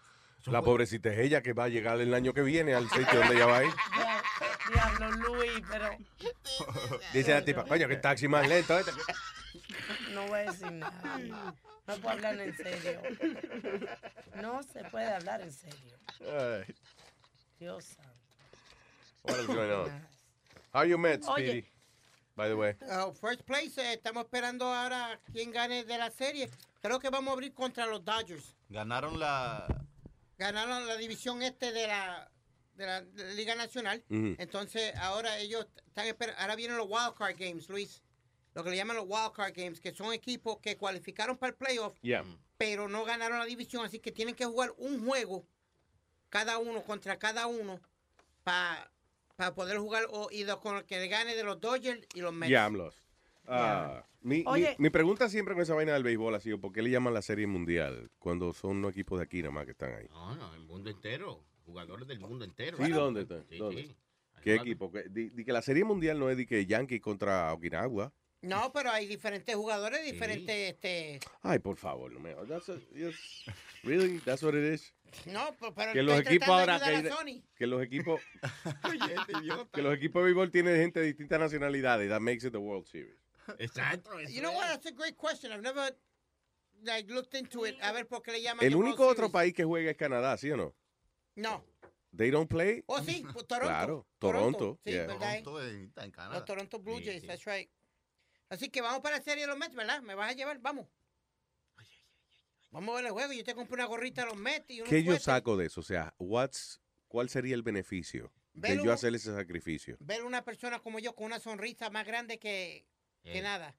La 0.46 0.62
pobrecita 0.62 1.10
es 1.10 1.20
ella 1.20 1.42
que 1.42 1.54
va 1.54 1.66
a 1.66 1.70
llegar 1.70 2.00
el 2.00 2.14
año 2.14 2.34
que 2.34 2.42
viene 2.42 2.74
al 2.74 2.90
sitio 2.90 3.20
donde 3.20 3.36
ella 3.36 3.46
va 3.46 3.58
a 3.58 3.64
ir. 3.66 3.74
Diablo, 4.74 5.12
Luis, 5.12 5.62
pero 5.70 5.90
Dice 7.14 7.32
la 7.34 7.44
tipa, 7.44 7.66
coño, 7.66 7.88
que 7.88 7.98
taxi 7.98 8.28
más 8.28 8.48
lento. 8.48 8.78
este". 8.78 8.92
no 10.14 10.28
voy 10.28 10.40
a 10.40 10.52
decir 10.52 10.72
nada. 10.72 11.54
No 11.88 11.96
puedo 11.96 12.10
hablar 12.10 12.40
en 12.40 12.56
serio. 12.56 13.02
No 14.36 14.62
se 14.64 14.84
puede 14.86 15.12
hablar 15.14 15.42
en 15.42 15.52
serio. 15.52 15.98
Ay, 16.22 16.76
Dios 17.60 17.86
santo. 17.86 18.10
what 19.24 19.40
is 19.40 19.48
going 19.48 19.72
on? 19.72 19.92
How 20.74 20.84
you 20.84 20.98
met, 20.98 21.24
Oye. 21.28 21.48
Speedy? 21.48 21.66
By 22.36 22.48
the 22.48 22.56
way. 22.56 22.76
Uh, 22.90 23.12
first 23.12 23.44
place, 23.46 23.78
eh, 23.78 23.94
estamos 23.94 24.24
esperando 24.24 24.66
ahora 24.66 25.20
quién 25.34 25.52
gane 25.52 25.84
de 25.84 25.98
la 25.98 26.10
serie. 26.12 26.50
Creo 26.82 27.00
que 27.00 27.10
vamos 27.10 27.32
a 27.32 27.34
abrir 27.34 27.54
contra 27.54 27.86
los 27.86 28.06
Dodgers. 28.06 28.56
Ganaron 28.70 29.20
la. 29.20 29.68
Ganaron 30.40 30.88
la 30.88 30.96
división 30.96 31.44
este 31.44 31.72
de 31.74 31.86
la, 31.86 32.32
de 32.76 32.86
la, 32.86 33.02
de 33.02 33.24
la 33.26 33.34
Liga 33.34 33.56
Nacional. 33.56 34.04
Entonces, 34.10 34.96
ahora 34.96 35.38
ellos 35.38 35.68
están 35.86 36.08
esperando. 36.08 36.42
Ahora 36.42 36.56
vienen 36.56 36.78
los 36.78 36.88
Wild 36.90 37.14
Card 37.16 37.36
Games, 37.38 37.68
Luis. 37.68 38.02
Lo 38.56 38.64
que 38.64 38.70
le 38.72 38.78
llaman 38.78 38.96
los 38.96 39.06
Wild 39.08 39.34
Card 39.34 39.54
Games, 39.54 39.82
que 39.82 39.94
son 39.94 40.14
equipos 40.14 40.60
que 40.60 40.78
cualificaron 40.78 41.38
para 41.38 41.52
el 41.52 41.56
playoff, 41.58 41.94
Yeah. 42.02 42.24
pero 42.58 42.88
no 42.88 43.04
ganaron 43.04 43.38
la 43.38 43.46
división. 43.46 43.86
Así 43.86 44.00
que 44.00 44.12
tienen 44.14 44.34
que 44.34 44.46
jugar 44.46 44.74
un 44.78 45.06
juego, 45.06 45.46
cada 46.30 46.58
uno 46.58 46.84
contra 46.84 47.20
cada 47.20 47.46
uno, 47.46 47.82
para 48.44 48.90
poder 49.56 49.78
jugar 49.78 50.08
o, 50.10 50.30
y 50.32 50.46
con 50.62 50.78
el 50.78 50.86
que 50.86 51.06
gane 51.10 51.36
de 51.36 51.44
los 51.44 51.60
Dodgers 51.60 52.08
y 52.16 52.22
los 52.22 52.34
Mets. 52.34 52.50
Yeah, 52.50 52.64
I'm 52.64 52.76
lost. 52.76 52.98
Ah, 53.50 54.06
mi, 54.22 54.38
mi- 54.40 54.44
Oye. 54.48 54.76
mi 54.78 54.90
pregunta 54.90 55.30
siempre 55.30 55.54
con 55.54 55.64
esa 55.64 55.74
vaina 55.74 55.94
del 55.94 56.04
béisbol 56.04 56.36
ha 56.36 56.40
sido, 56.40 56.60
¿por 56.60 56.72
qué 56.72 56.82
le 56.82 56.90
llaman 56.90 57.14
la 57.14 57.22
serie 57.22 57.48
mundial 57.48 58.10
cuando 58.20 58.54
son 58.54 58.78
unos 58.78 58.92
equipos 58.92 59.20
de 59.20 59.24
aquí 59.26 59.40
nada 59.42 59.52
más 59.52 59.66
que 59.66 59.72
están 59.72 59.94
ahí? 59.94 60.08
No, 60.10 60.36
no, 60.36 60.54
el 60.56 60.64
mundo 60.66 60.90
entero. 60.90 61.44
Jugadores 61.66 62.08
del 62.08 62.20
mundo 62.20 62.46
entero. 62.46 62.78
Sí, 62.78 62.92
¿dónde 62.92 63.22
está? 63.22 63.44
Sí, 63.50 63.58
¿Dónde? 63.58 63.84
sí. 63.84 63.96
¿Qué 64.42 64.56
equipo? 64.56 64.92
Que- 64.92 65.04
Di, 65.10 65.30
di 65.30 65.44
que 65.46 65.52
la 65.54 65.62
serie 65.62 65.84
mundial 65.84 66.18
no 66.20 66.30
es 66.30 66.38
de 66.38 66.46
que 66.46 66.66
Yankee 66.66 67.00
contra 67.00 67.54
Okinawa. 67.54 68.12
No, 68.42 68.72
pero 68.72 68.90
hay 68.90 69.06
diferentes 69.06 69.54
jugadores, 69.54 70.04
diferentes, 70.06 70.74
este... 70.74 71.20
Ay, 71.42 71.60
por 71.60 71.76
favor, 71.76 72.10
no 72.12 72.20
me. 72.22 72.34
That's 72.48 72.70
a- 72.70 72.80
yes. 72.96 73.16
Really? 73.84 74.20
That's 74.20 74.42
what 74.44 74.54
it 74.56 74.74
is. 74.74 74.94
No, 75.26 75.54
pero, 75.60 75.74
pero 75.74 75.92
Que 75.94 76.04
los 76.04 76.20
equipos 76.22 76.48
ahora 76.48 76.80
que, 76.80 77.42
que 77.58 77.68
los 77.68 77.82
equipos 77.84 78.22
que 79.74 79.82
los 79.82 79.94
equipos 79.96 80.22
de 80.22 80.26
béisbol 80.26 80.52
tienen 80.52 80.78
gente 80.78 81.00
de 81.02 81.08
distintas 81.08 81.40
nacionalidades. 81.40 82.10
That 82.10 82.22
makes 82.22 82.46
it 82.46 82.52
the 82.52 82.58
World 82.60 82.86
Series. 82.86 83.18
Exacto. 83.58 84.20
You 84.22 84.42
know 84.42 84.52
what? 84.52 84.68
That's 84.68 84.86
a 84.86 84.92
great 84.92 85.18
question. 85.18 85.52
I've 85.52 85.62
never 85.62 85.96
like 86.84 87.10
looked 87.10 87.36
into 87.36 87.66
it. 87.66 87.76
A 87.82 87.92
ver 87.92 88.06
por 88.08 88.22
qué 88.22 88.32
le 88.32 88.42
llaman 88.42 88.66
El 88.66 88.74
the 88.74 88.78
único 88.78 89.08
otro 89.08 89.28
Series. 89.28 89.32
país 89.32 89.54
que 89.54 89.64
juega 89.64 89.92
es 89.92 89.98
Canadá, 89.98 90.38
¿sí 90.38 90.52
o 90.52 90.58
no? 90.58 90.76
No. 91.36 91.64
They 92.16 92.32
don't 92.32 92.50
play. 92.50 92.84
Oh, 92.88 93.02
sí, 93.04 93.24
pues, 93.34 93.46
Toronto. 93.46 93.68
Claro, 93.68 94.08
Toronto. 94.18 94.80
Sí, 94.84 94.92
yeah. 94.92 95.06
¿verdad? 95.06 95.44
Toronto 95.44 95.62
está 95.62 96.06
en 96.06 96.12
Canadá. 96.12 96.36
Los 96.36 96.46
Toronto 96.46 96.80
Blue 96.80 97.00
Jays, 97.04 97.22
sí. 97.22 97.28
that's 97.28 97.46
right. 97.46 97.70
Así 98.50 98.70
que 98.70 98.82
vamos 98.82 99.02
para 99.02 99.18
la 99.18 99.24
serie 99.24 99.44
de 99.44 99.48
los 99.48 99.58
Mets, 99.58 99.76
¿verdad? 99.76 100.02
Me 100.02 100.16
vas 100.16 100.32
a 100.32 100.34
llevar, 100.34 100.60
vamos. 100.60 100.88
Vamos 102.72 102.94
a 102.94 102.96
ver 102.98 103.06
el 103.06 103.12
juego. 103.12 103.34
Yo 103.34 103.44
te 103.44 103.56
compré 103.56 103.76
una 103.76 103.86
gorrita 103.86 104.24
de 104.24 104.28
los 104.30 104.38
Mets 104.38 104.70
y 104.70 104.82
unos 104.82 104.90
¿Qué 104.90 105.04
yo 105.04 105.18
saco 105.20 105.56
de 105.56 105.68
eso? 105.68 105.82
O 105.82 105.84
sea, 105.84 106.14
what's, 106.18 106.82
¿cuál 107.08 107.30
sería 107.30 107.56
el 107.56 107.64
beneficio 107.64 108.32
de 108.54 108.84
yo 108.84 108.92
hacer 108.92 109.14
ese 109.14 109.34
sacrificio? 109.34 109.98
Ver 110.00 110.24
una 110.24 110.44
persona 110.44 110.80
como 110.80 111.00
yo 111.00 111.16
con 111.16 111.28
una 111.28 111.40
sonrisa 111.40 111.90
más 111.90 112.06
grande 112.06 112.40
que, 112.40 112.86
que 113.24 113.38
Eh, 113.40 113.42
nada. 113.42 113.76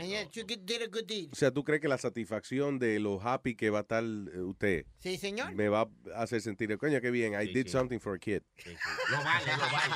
And 0.00 0.08
yet 0.08 0.30
you 0.32 0.42
did 0.44 0.82
a 0.82 0.86
good 0.88 1.04
deed. 1.06 1.28
O 1.32 1.36
sea, 1.36 1.52
¿tú 1.52 1.62
crees 1.62 1.80
que 1.80 1.86
la 1.86 1.98
satisfacción 1.98 2.78
de 2.80 2.98
lo 2.98 3.20
happy 3.22 3.54
que 3.54 3.70
va 3.70 3.80
a 3.80 3.82
estar 3.82 4.02
eh, 4.02 4.40
usted 4.40 4.84
Sí, 4.98 5.16
señor. 5.16 5.52
me 5.54 5.68
va 5.68 5.88
a 6.14 6.22
hacer 6.22 6.40
sentir, 6.40 6.76
coño, 6.76 7.00
qué 7.00 7.10
bien, 7.12 7.34
I 7.40 7.46
Sí, 7.46 7.52
did 7.52 7.66
sí. 7.66 7.70
something 7.72 8.00
for 8.00 8.16
a 8.16 8.18
kid? 8.18 8.42
Lo 9.10 9.18
vale, 9.22 9.52
lo 9.52 9.58
vale. 9.72 9.94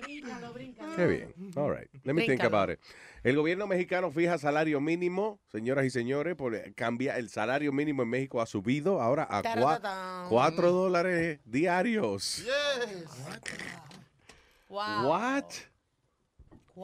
Bríncalo, 0.00 0.52
bríncalo. 0.52 0.96
Qué 0.96 1.06
bien. 1.06 1.34
All 1.56 1.70
right. 1.76 1.88
Let 2.04 2.12
me 2.14 2.24
think 2.26 2.44
about 2.44 2.70
it. 2.70 2.78
El 3.24 3.36
gobierno 3.36 3.66
mexicano 3.66 4.10
fija 4.12 4.38
salario 4.38 4.80
mínimo, 4.80 5.40
señoras 5.50 5.86
y 5.86 5.90
señores, 5.90 6.36
por 6.36 6.56
cambia 6.74 7.16
el 7.18 7.30
salario 7.30 7.72
mínimo 7.72 8.02
en 8.02 8.10
México 8.10 8.40
ha 8.40 8.46
subido 8.46 9.00
ahora 9.00 9.24
a 9.24 9.40
cua- 9.42 9.54
Taratata. 9.80 10.26
cuatro 10.28 10.70
dólares 10.70 11.40
diarios. 11.44 12.44
Yes. 12.44 13.04
Wow. 14.68 15.08
What? 15.08 15.44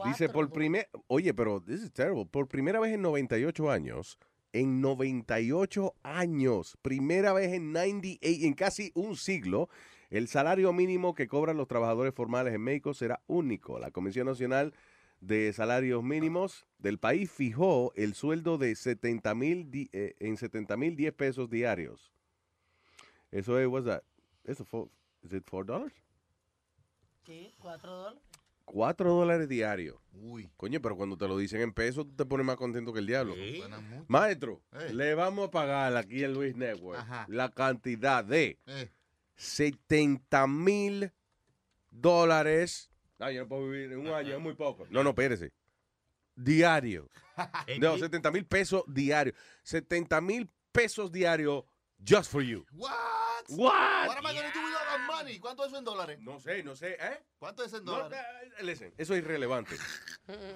Dice 0.05 0.27
por 0.27 0.45
dólares. 0.45 0.53
primer, 0.53 0.89
oye, 1.07 1.33
pero 1.33 1.61
this 1.61 1.81
is 1.81 1.91
terrible. 1.91 2.25
Por 2.25 2.47
primera 2.47 2.79
vez 2.79 2.93
en 2.93 3.01
98 3.01 3.69
años, 3.69 4.17
en 4.53 4.81
98 4.81 5.95
años, 6.03 6.77
primera 6.81 7.33
vez 7.33 7.53
en 7.53 7.73
98, 7.73 8.45
en 8.45 8.53
casi 8.53 8.91
un 8.95 9.15
siglo, 9.15 9.69
el 10.09 10.27
salario 10.27 10.73
mínimo 10.73 11.13
que 11.15 11.27
cobran 11.27 11.57
los 11.57 11.67
trabajadores 11.67 12.13
formales 12.13 12.53
en 12.53 12.61
México 12.61 12.93
será 12.93 13.21
único. 13.27 13.79
La 13.79 13.91
Comisión 13.91 14.27
Nacional 14.27 14.73
de 15.21 15.53
Salarios 15.53 16.03
Mínimos 16.03 16.65
del 16.79 16.97
país 16.97 17.31
fijó 17.31 17.93
el 17.95 18.13
sueldo 18.13 18.57
de 18.57 18.75
70 18.75 19.35
mil 19.35 19.89
eh, 19.93 20.15
en 20.19 20.35
70 20.35 20.75
mil 20.77 20.95
10 20.95 21.13
pesos 21.13 21.49
diarios. 21.49 22.11
Eso 23.31 23.57
es, 23.59 23.67
what's 23.67 23.85
that? 23.85 24.03
Eso 24.43 24.65
fue, 24.65 24.87
is 25.23 25.31
it 25.31 25.43
four 25.45 25.65
dollars? 25.65 25.93
Sí, 27.25 27.53
cuatro 27.59 27.91
dólares. 27.91 28.30
4 28.65 29.11
dólares 29.13 29.49
diarios. 29.49 29.97
Uy. 30.13 30.49
Coño, 30.57 30.81
pero 30.81 30.95
cuando 30.95 31.17
te 31.17 31.27
lo 31.27 31.37
dicen 31.37 31.61
en 31.61 31.73
pesos, 31.73 32.05
tú 32.07 32.15
te 32.15 32.25
pones 32.25 32.45
más 32.45 32.55
contento 32.57 32.93
que 32.93 32.99
el 32.99 33.07
diablo. 33.07 33.35
Mucho. 33.35 34.05
Maestro, 34.07 34.61
le 34.91 35.13
vamos 35.15 35.47
a 35.47 35.51
pagar 35.51 35.95
aquí 35.97 36.23
en 36.23 36.33
Luis 36.33 36.55
Network 36.55 36.99
Ajá. 36.99 37.25
la 37.29 37.49
cantidad 37.49 38.23
de 38.23 38.59
Eh. 38.67 38.89
70 39.35 40.47
mil 40.47 41.11
dólares. 41.89 42.91
No, 43.19 43.29
yo 43.31 43.41
no 43.41 43.47
puedo 43.47 43.69
vivir 43.69 43.91
en 43.93 43.99
un 43.99 44.07
año, 44.07 44.35
es 44.35 44.39
muy 44.41 44.53
poco. 44.55 44.85
No, 44.89 45.03
no, 45.03 45.09
espérese. 45.11 45.51
Diario. 46.35 47.09
No, 47.79 47.97
70 47.97 48.29
mil 48.31 48.45
pesos 48.45 48.83
diario. 48.87 49.33
70 49.63 50.21
mil 50.21 50.49
pesos 50.71 51.11
diario 51.11 51.65
just 52.07 52.31
for 52.31 52.43
you. 52.43 52.65
What? 52.73 52.91
What? 53.49 54.07
What 54.07 54.17
am 54.17 54.25
I 54.27 54.33
gonna 54.35 54.51
do 54.53 54.59
money? 54.99 55.39
¿Cuánto 55.39 55.63
es 55.63 55.69
eso 55.69 55.77
en 55.79 55.85
dólares? 55.85 56.19
No 56.21 56.39
sé, 56.39 56.63
no 56.63 56.75
sé, 56.75 56.93
¿eh? 56.99 57.23
¿Cuánto 57.39 57.63
es 57.63 57.73
en 57.73 57.83
No, 57.85 57.91
dólares? 57.93 58.19
eh, 58.57 58.63
listen, 58.63 58.93
eso 58.97 59.13
es 59.13 59.19
irrelevante. 59.23 59.75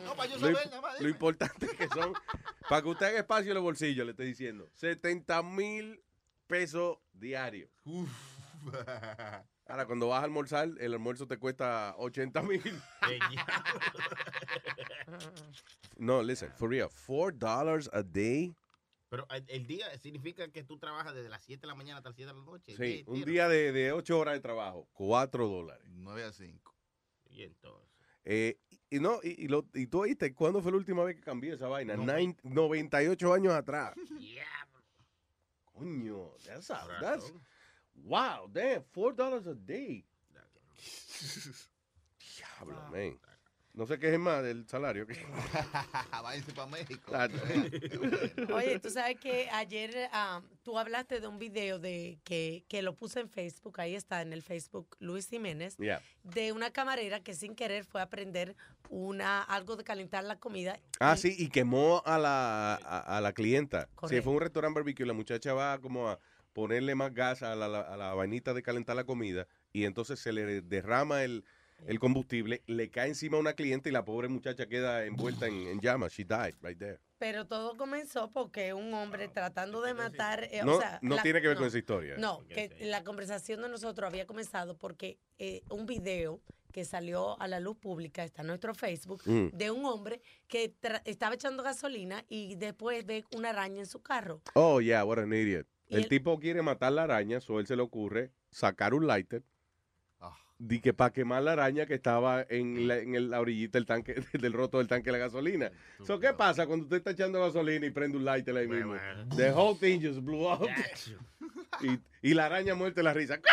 No, 0.03 0.15
para 0.15 0.29
yo 0.29 0.37
Lo, 0.37 0.47
saber, 0.53 0.65
nada 0.67 0.81
más. 0.81 0.93
lo 0.93 0.99
dime. 0.99 1.09
importante 1.11 1.67
que 1.67 1.87
son, 1.89 2.13
para 2.69 2.81
que 2.81 2.87
usted 2.89 3.05
haga 3.07 3.19
espacio 3.19 3.51
en 3.51 3.55
los 3.55 3.63
bolsillos, 3.63 4.05
le 4.05 4.11
estoy 4.11 4.27
diciendo, 4.27 4.69
70 4.73 5.41
mil 5.43 6.03
pesos 6.47 6.97
diarios. 7.13 7.69
Ahora, 9.67 9.85
cuando 9.87 10.07
vas 10.09 10.21
a 10.21 10.25
almorzar, 10.25 10.69
el 10.79 10.93
almuerzo 10.93 11.27
te 11.27 11.37
cuesta 11.37 11.95
80 11.97 12.41
mil. 12.43 12.61
No, 15.97 16.21
listen, 16.21 16.51
for 16.57 16.69
real, 16.69 16.89
$4 16.89 17.37
dollars 17.39 17.89
a 17.93 18.03
day. 18.03 18.55
Pero 19.15 19.27
el, 19.31 19.45
el 19.47 19.65
día 19.67 19.97
significa 19.97 20.51
que 20.51 20.63
tú 20.63 20.77
trabajas 20.77 21.13
desde 21.15 21.29
las 21.29 21.43
7 21.43 21.61
de 21.61 21.67
la 21.67 21.75
mañana 21.75 21.97
hasta 21.97 22.09
las 22.09 22.15
7 22.17 22.31
de 22.33 22.37
la 22.39 22.43
noche. 22.45 22.75
Sí, 22.75 22.83
día 22.83 23.03
un 23.07 23.23
día 23.23 23.47
de, 23.47 23.71
de 23.71 23.91
8 23.93 24.19
horas 24.19 24.33
de 24.33 24.39
trabajo, 24.41 24.87
4 24.93 25.47
dólares. 25.47 25.85
9 25.89 26.23
a 26.23 26.31
5. 26.33 26.75
Y 27.29 27.43
entonces. 27.43 27.89
Eh, 28.25 28.59
y, 28.89 28.99
no, 28.99 29.19
y, 29.23 29.45
y 29.45 29.47
lo- 29.47 29.69
y 29.73 29.87
tú 29.87 30.01
oíste, 30.01 30.33
¿cuándo 30.33 30.61
fue 30.61 30.71
la 30.71 30.77
última 30.77 31.03
vez 31.03 31.15
que 31.15 31.21
cambié 31.21 31.53
esa 31.53 31.67
vaina? 31.67 31.95
No. 31.95 32.03
Nine- 32.05 32.35
98 32.43 33.33
años 33.33 33.53
atrás. 33.53 33.93
Diablo. 34.19 34.83
Coño, 35.63 36.35
that's, 36.45 36.69
a, 36.71 36.87
that's 36.99 37.31
wow, 37.93 38.47
damn, 38.51 38.83
four 38.91 39.13
dollars 39.15 39.45
a 39.47 39.53
day. 39.53 40.05
Diablo, 42.19 42.89
man. 42.91 43.19
No 43.75 43.85
sé 43.85 43.99
qué 43.99 44.13
es 44.13 44.19
más 44.19 44.41
del 44.41 44.65
salario. 44.69 45.05
Váyanse 46.23 46.53
para 46.53 46.67
México. 46.67 47.11
Oye, 48.53 48.79
tú 48.79 48.89
sabes 48.89 49.17
que 49.19 49.49
ayer 49.51 50.09
ah, 50.13 50.41
tú 50.63 50.79
hablaste 50.79 51.19
de 51.19 51.27
un 51.27 51.37
video 51.39 51.77
de 51.77 52.17
que, 52.23 52.63
que 52.69 52.81
lo 52.81 52.95
puse 52.95 53.19
en 53.19 53.29
Facebook, 53.29 53.79
ahí 53.81 53.95
está 53.95 54.21
en 54.21 54.31
el 54.31 54.41
Facebook 54.43 54.95
Luis 54.99 55.27
Jiménez, 55.27 55.75
Yeah. 55.77 56.01
de 56.23 56.53
una 56.53 56.71
camarera 56.71 57.19
que 57.19 57.33
sin 57.33 57.53
querer 57.53 57.83
fue 57.83 58.01
a 58.01 58.09
prender 58.09 58.55
una, 58.89 59.43
algo 59.43 59.75
de 59.75 59.83
calentar 59.83 60.23
la 60.23 60.39
comida. 60.39 60.79
Ah, 61.01 61.17
sí, 61.17 61.35
y 61.37 61.49
quemó 61.49 62.01
a 62.05 62.17
la, 62.17 62.75
a, 62.75 63.17
a 63.17 63.21
la 63.21 63.33
clienta. 63.33 63.87
Sí, 63.87 63.95
Correcto. 63.95 64.23
fue 64.23 64.33
un 64.33 64.39
restaurante 64.41 64.79
barbecue. 64.79 65.05
La 65.05 65.13
muchacha 65.13 65.53
va 65.53 65.77
como 65.79 66.07
a 66.09 66.19
ponerle 66.53 66.95
más 66.95 67.13
gas 67.13 67.43
a 67.43 67.55
la, 67.55 67.67
la- 67.67 67.81
a 67.81 67.97
la 67.97 68.13
vainita 68.13 68.53
de 68.53 68.63
calentar 68.63 68.95
la 68.95 69.03
comida 69.03 69.47
y 69.73 69.83
entonces 69.83 70.19
se 70.21 70.31
le 70.31 70.61
derrama 70.61 71.23
el, 71.23 71.43
el 71.85 71.99
combustible, 71.99 72.63
le 72.67 72.89
cae 72.89 73.09
encima 73.09 73.37
a 73.37 73.39
una 73.39 73.53
cliente 73.53 73.89
y 73.89 73.91
la 73.91 74.03
pobre 74.05 74.27
muchacha 74.27 74.65
queda 74.67 75.05
envuelta 75.05 75.47
en, 75.47 75.53
en 75.67 75.79
llamas. 75.81 76.13
She 76.13 76.23
died 76.23 76.55
right 76.61 76.77
there. 76.77 76.99
Pero 77.17 77.45
todo 77.47 77.77
comenzó 77.77 78.31
porque 78.31 78.73
un 78.73 78.93
hombre 78.93 79.27
tratando 79.27 79.81
de 79.81 79.93
matar... 79.93 80.43
eh, 80.51 80.61
o 80.61 80.65
No, 80.65 80.79
sea, 80.79 80.99
no 81.01 81.15
la- 81.15 81.21
tiene 81.23 81.41
que 81.41 81.47
ver 81.47 81.55
no, 81.55 81.61
con 81.61 81.67
esa 81.67 81.77
historia. 81.77 82.15
No, 82.17 82.45
que 82.47 82.75
la 82.81 83.03
conversación 83.03 83.61
de 83.61 83.69
nosotros 83.69 84.07
había 84.07 84.25
comenzado 84.25 84.77
porque 84.77 85.17
eh, 85.37 85.61
un 85.69 85.85
video 85.85 86.41
que 86.71 86.83
salió 86.83 87.39
a 87.39 87.47
la 87.47 87.61
luz 87.61 87.77
pública, 87.77 88.25
está 88.25 88.41
en 88.41 88.47
nuestro 88.47 88.75
Facebook, 88.75 89.21
Mm. 89.25 89.47
de 89.53 89.71
un 89.71 89.85
hombre 89.85 90.21
que 90.47 90.73
tra- 90.81 91.01
estaba 91.05 91.35
echando 91.35 91.63
gasolina 91.63 92.25
y 92.27 92.55
después 92.55 93.05
ve 93.05 93.23
una 93.33 93.51
araña 93.51 93.79
en 93.79 93.85
su 93.85 94.01
carro. 94.01 94.41
Oh, 94.55 94.81
yeah, 94.81 95.05
what 95.05 95.19
an 95.19 95.31
idiot. 95.31 95.65
El 95.87 95.99
el- 96.03 96.09
tipo 96.09 96.37
quiere 96.37 96.61
matar 96.61 96.91
la 96.91 97.03
araña, 97.03 97.39
so 97.39 97.59
él 97.61 97.67
se 97.67 97.77
le 97.77 97.81
ocurre 97.81 98.31
sacar 98.51 98.93
un 98.93 99.07
lighter. 99.07 99.43
Di 100.57 100.79
que 100.79 100.93
para 100.93 101.11
quemar 101.11 101.43
la 101.43 101.51
araña 101.53 101.85
que 101.85 101.95
estaba 101.95 102.45
en 102.49 102.87
la, 102.87 102.97
en 102.97 103.13
el- 103.15 103.29
la 103.29 103.41
orillita 103.41 103.77
del 103.77 103.85
tanque 103.85 104.15
del 104.33 104.53
roto 104.53 104.77
del 104.77 104.87
tanque 104.87 105.05
de 105.07 105.11
la 105.13 105.17
gasolina. 105.17 105.71
So, 106.03 106.19
¿Qué 106.19 106.31
pasa 106.33 106.65
cuando 106.65 106.83
usted 106.85 106.97
está 106.97 107.11
echando 107.11 107.41
gasolina 107.41 107.85
y 107.85 107.89
prende 107.91 108.17
un 108.17 108.23
lighter 108.25 108.55
ahí 108.55 108.67
mismo? 108.67 108.95
The 109.35 109.51
whole 109.51 109.77
thing 109.77 109.99
just 110.01 110.21
blew 110.21 110.47
up. 110.49 110.67
y, 111.81 111.99
y 112.29 112.33
la 112.33 112.45
araña 112.45 112.73
muerta 112.75 112.99
de 113.01 113.03
la 113.03 113.13
risa. 113.13 113.39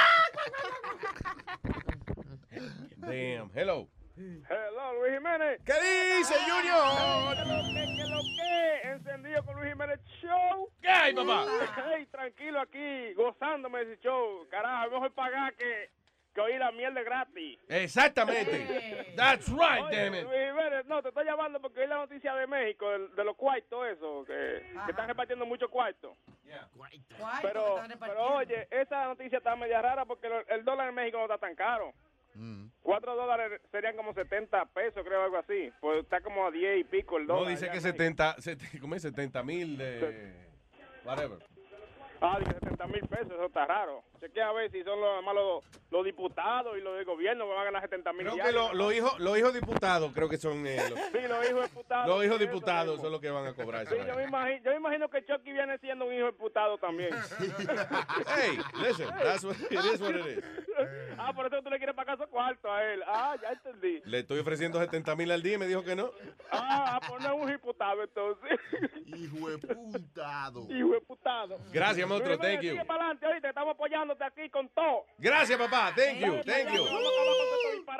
Damn, 2.99 3.51
hello. 3.55 3.89
Hello, 4.17 4.95
Luis 5.01 5.15
Jiménez. 5.19 5.61
¿Qué 5.65 5.73
dice, 6.19 6.35
Junior? 6.47 7.35
¿Qué 7.35 7.45
lo 7.45 7.63
que, 7.65 7.87
qué 7.97 8.05
lo 8.07 8.21
que? 8.21 8.89
Encendido 8.93 9.45
con 9.45 9.57
Luis 9.57 9.71
Jiménez 9.73 10.01
Show. 10.21 10.69
¿Qué 10.81 10.89
hay, 10.89 11.15
papá? 11.15 11.47
Hey, 11.97 12.07
tranquilo 12.11 12.61
aquí, 12.61 13.15
gozándome 13.15 13.85
de 13.85 13.95
ese 13.95 14.03
show. 14.03 14.47
Carajo, 14.51 14.91
mejor 14.93 15.13
pagar 15.15 15.55
que, 15.55 15.91
que 16.35 16.41
oír 16.41 16.59
la 16.59 16.73
mierda 16.73 17.03
gratis. 17.03 17.59
Exactamente. 17.69 19.13
That's 19.17 19.49
right, 19.49 19.83
Oye, 19.85 19.97
damn 19.97 20.15
it. 20.15 20.25
Luis 20.25 20.39
Jiménez, 20.49 20.87
no, 20.87 21.03
te 21.03 21.09
estoy 21.09 21.25
llamando 21.25 21.61
porque 21.61 21.81
oí 21.81 21.87
la 21.87 21.97
noticia 21.97 22.35
de 22.35 22.47
México, 22.47 22.89
de, 22.91 23.09
de 23.09 23.25
los 23.25 23.37
cuartos, 23.37 23.87
eso, 23.89 24.25
que, 24.27 24.33
que 24.85 24.91
están 24.91 25.09
repartiendo 25.09 25.45
muchos 25.47 25.69
cuartos. 25.71 26.17
Pero, 27.41 27.81
pero 27.99 28.35
oye, 28.37 28.67
esa 28.71 29.07
noticia 29.07 29.39
está 29.39 29.57
media 29.57 29.81
rara 29.83 30.05
porque 30.05 30.29
el 30.49 30.65
dólar 30.65 30.89
en 30.89 30.95
México 30.95 31.19
no 31.19 31.25
está 31.25 31.39
tan 31.39 31.55
caro. 31.55 31.93
Cuatro 32.83 33.15
dólares 33.15 33.61
serían 33.71 33.95
como 33.97 34.15
70 34.15 34.65
pesos, 34.67 35.05
creo, 35.05 35.23
algo 35.23 35.37
así. 35.37 35.71
Pues 35.81 36.03
está 36.03 36.21
como 36.23 36.47
a 36.47 36.51
10 36.51 36.81
y 36.81 36.85
pico 36.85 37.19
el 37.19 37.27
dólar. 37.27 37.45
No, 37.45 37.49
dice 37.51 37.67
que 37.71 37.77
en 37.77 37.83
México. 37.83 37.93
70, 37.93 38.37
sete- 38.39 38.81
¿cómo 38.81 38.95
es? 38.95 39.03
70 39.03 39.43
mil 39.43 39.77
de... 39.77 40.35
Whatever. 41.05 41.39
Ah, 42.21 42.39
de 42.39 42.47
70 42.47 42.87
mil 42.87 43.01
pesos, 43.09 43.33
eso 43.33 43.47
está 43.47 43.67
raro. 43.67 44.03
Chequea 44.23 44.49
a 44.49 44.53
ver 44.53 44.71
si 44.71 44.85
son 44.85 45.01
los, 45.01 45.11
además 45.15 45.35
los, 45.35 45.65
los 45.91 46.05
diputados 46.05 46.79
y 46.79 46.81
los 46.81 46.95
del 46.95 47.05
gobierno 47.05 47.45
que 47.45 47.51
van 47.51 47.61
a 47.61 47.65
ganar 47.65 47.83
70 47.83 48.13
mil 48.13 48.27
Creo 48.29 48.45
que 48.45 48.53
lo- 48.53 48.73
los 48.73 48.95
hijos 48.95 49.19
los 49.19 49.37
hijos 49.37 49.53
diputados 49.53 50.13
creo 50.15 50.29
que 50.29 50.39
son 50.39 50.65
eh, 50.65 50.77
los, 50.89 50.99
Sí, 50.99 51.29
los 51.29 51.51
hijos 51.51 51.65
diputados. 51.71 52.09
los 52.09 52.25
hijos 52.25 52.39
diputados 52.39 53.01
son 53.01 53.11
los 53.11 53.21
que 53.21 53.31
van 53.31 53.47
a 53.47 53.53
cobrar 53.55 53.87
Sí, 53.89 53.97
yo 54.07 54.15
me, 54.15 54.23
imagino, 54.25 54.63
yo 54.65 54.71
me 54.71 54.77
imagino 54.77 55.09
que 55.11 55.25
Chucky 55.25 55.53
viene 55.53 55.77
siendo 55.79 56.05
un 56.07 56.13
hijo 56.15 56.27
diputado 56.27 56.79
también. 56.79 57.11
Hey, 58.37 58.59
listen, 58.81 59.09
that's 59.09 59.45
what 59.45 59.57
it 59.71 59.73
is 59.93 60.01
what 60.01 60.15
it 60.15 60.39
is. 60.39 60.45
ah, 61.19 61.33
por 61.35 61.47
eso 61.47 61.61
tú 61.63 61.71
le 61.71 61.77
quieres 61.79 61.95
pagar 61.95 62.17
su 62.19 62.27
cuarto 62.29 62.71
a 62.73 62.83
él. 62.85 63.03
Ah, 63.07 63.37
ya 63.41 63.51
entendí. 63.51 64.01
Le 64.05 64.21
estoy 64.21 64.39
ofreciendo 64.39 64.79
70 64.79 65.17
mil 65.17 65.31
al 65.31 65.43
día 65.43 65.55
y 65.55 65.59
me 65.59 65.67
dijo 65.67 65.83
que 65.83 65.95
no. 65.97 66.11
Ah, 66.51 67.01
pues 67.09 67.23
no 67.23 67.35
es 67.35 67.43
un 67.43 67.51
diputado 67.51 68.03
entonces. 68.03 68.59
Hijo 69.07 69.51
de 69.51 69.59
putado. 69.59 70.67
Hijo 70.71 70.89
de 70.93 71.01
putado. 71.01 71.59
Gracias, 71.73 72.09
monstruo, 72.09 72.39
thank 72.39 72.61
you. 72.61 72.71
Sigue 72.73 72.85
para 72.85 73.01
adelante, 73.05 73.27
oíste, 73.27 73.49
estamos 73.49 73.77
apoyándote 74.13 74.25
aquí 74.25 74.51
con 74.51 74.69
todo. 74.71 75.07
Gracias, 75.19 75.59
papá. 75.59 75.93
Thank 75.95 76.19
you, 76.21 76.43
thank 76.45 76.73
you. 76.73 76.85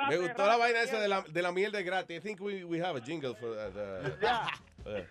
Me 0.09 0.17
gustó 0.17 0.45
la 0.45 0.57
vaina 0.57 0.81
esa 0.81 0.99
de 0.99 1.07
la, 1.07 1.21
de 1.21 1.41
la 1.41 1.51
miel 1.51 1.71
de 1.71 1.83
gratis. 1.83 2.17
I 2.17 2.19
think 2.21 2.41
we, 2.41 2.63
we 2.63 2.79
have 2.79 2.95
a 2.95 3.01
jingle 3.01 3.35
for 3.35 3.55
that. 3.55 3.75
uh, 3.75 4.09
Ya. 4.21 4.47
uh, 4.85 5.01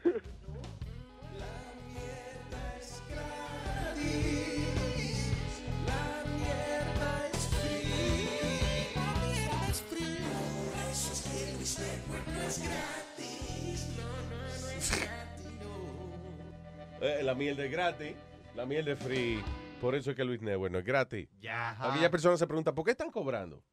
eh, 17.00 17.22
la 17.22 17.34
miel 17.34 17.56
de 17.56 17.68
gratis, 17.68 18.14
la 18.54 18.64
miel 18.64 18.84
de 18.84 18.96
free. 18.96 19.42
Por 19.82 19.96
eso 19.96 20.12
es 20.12 20.16
que 20.16 20.22
Luis 20.22 20.40
Network 20.40 20.70
no 20.70 20.78
es 20.78 20.84
gratis. 20.84 21.28
Ya. 21.40 21.70
Aquella 21.80 22.08
persona 22.08 22.36
se 22.36 22.46
pregunta, 22.46 22.72
¿por 22.72 22.84
qué 22.84 22.92
están 22.92 23.10
cobrando? 23.10 23.64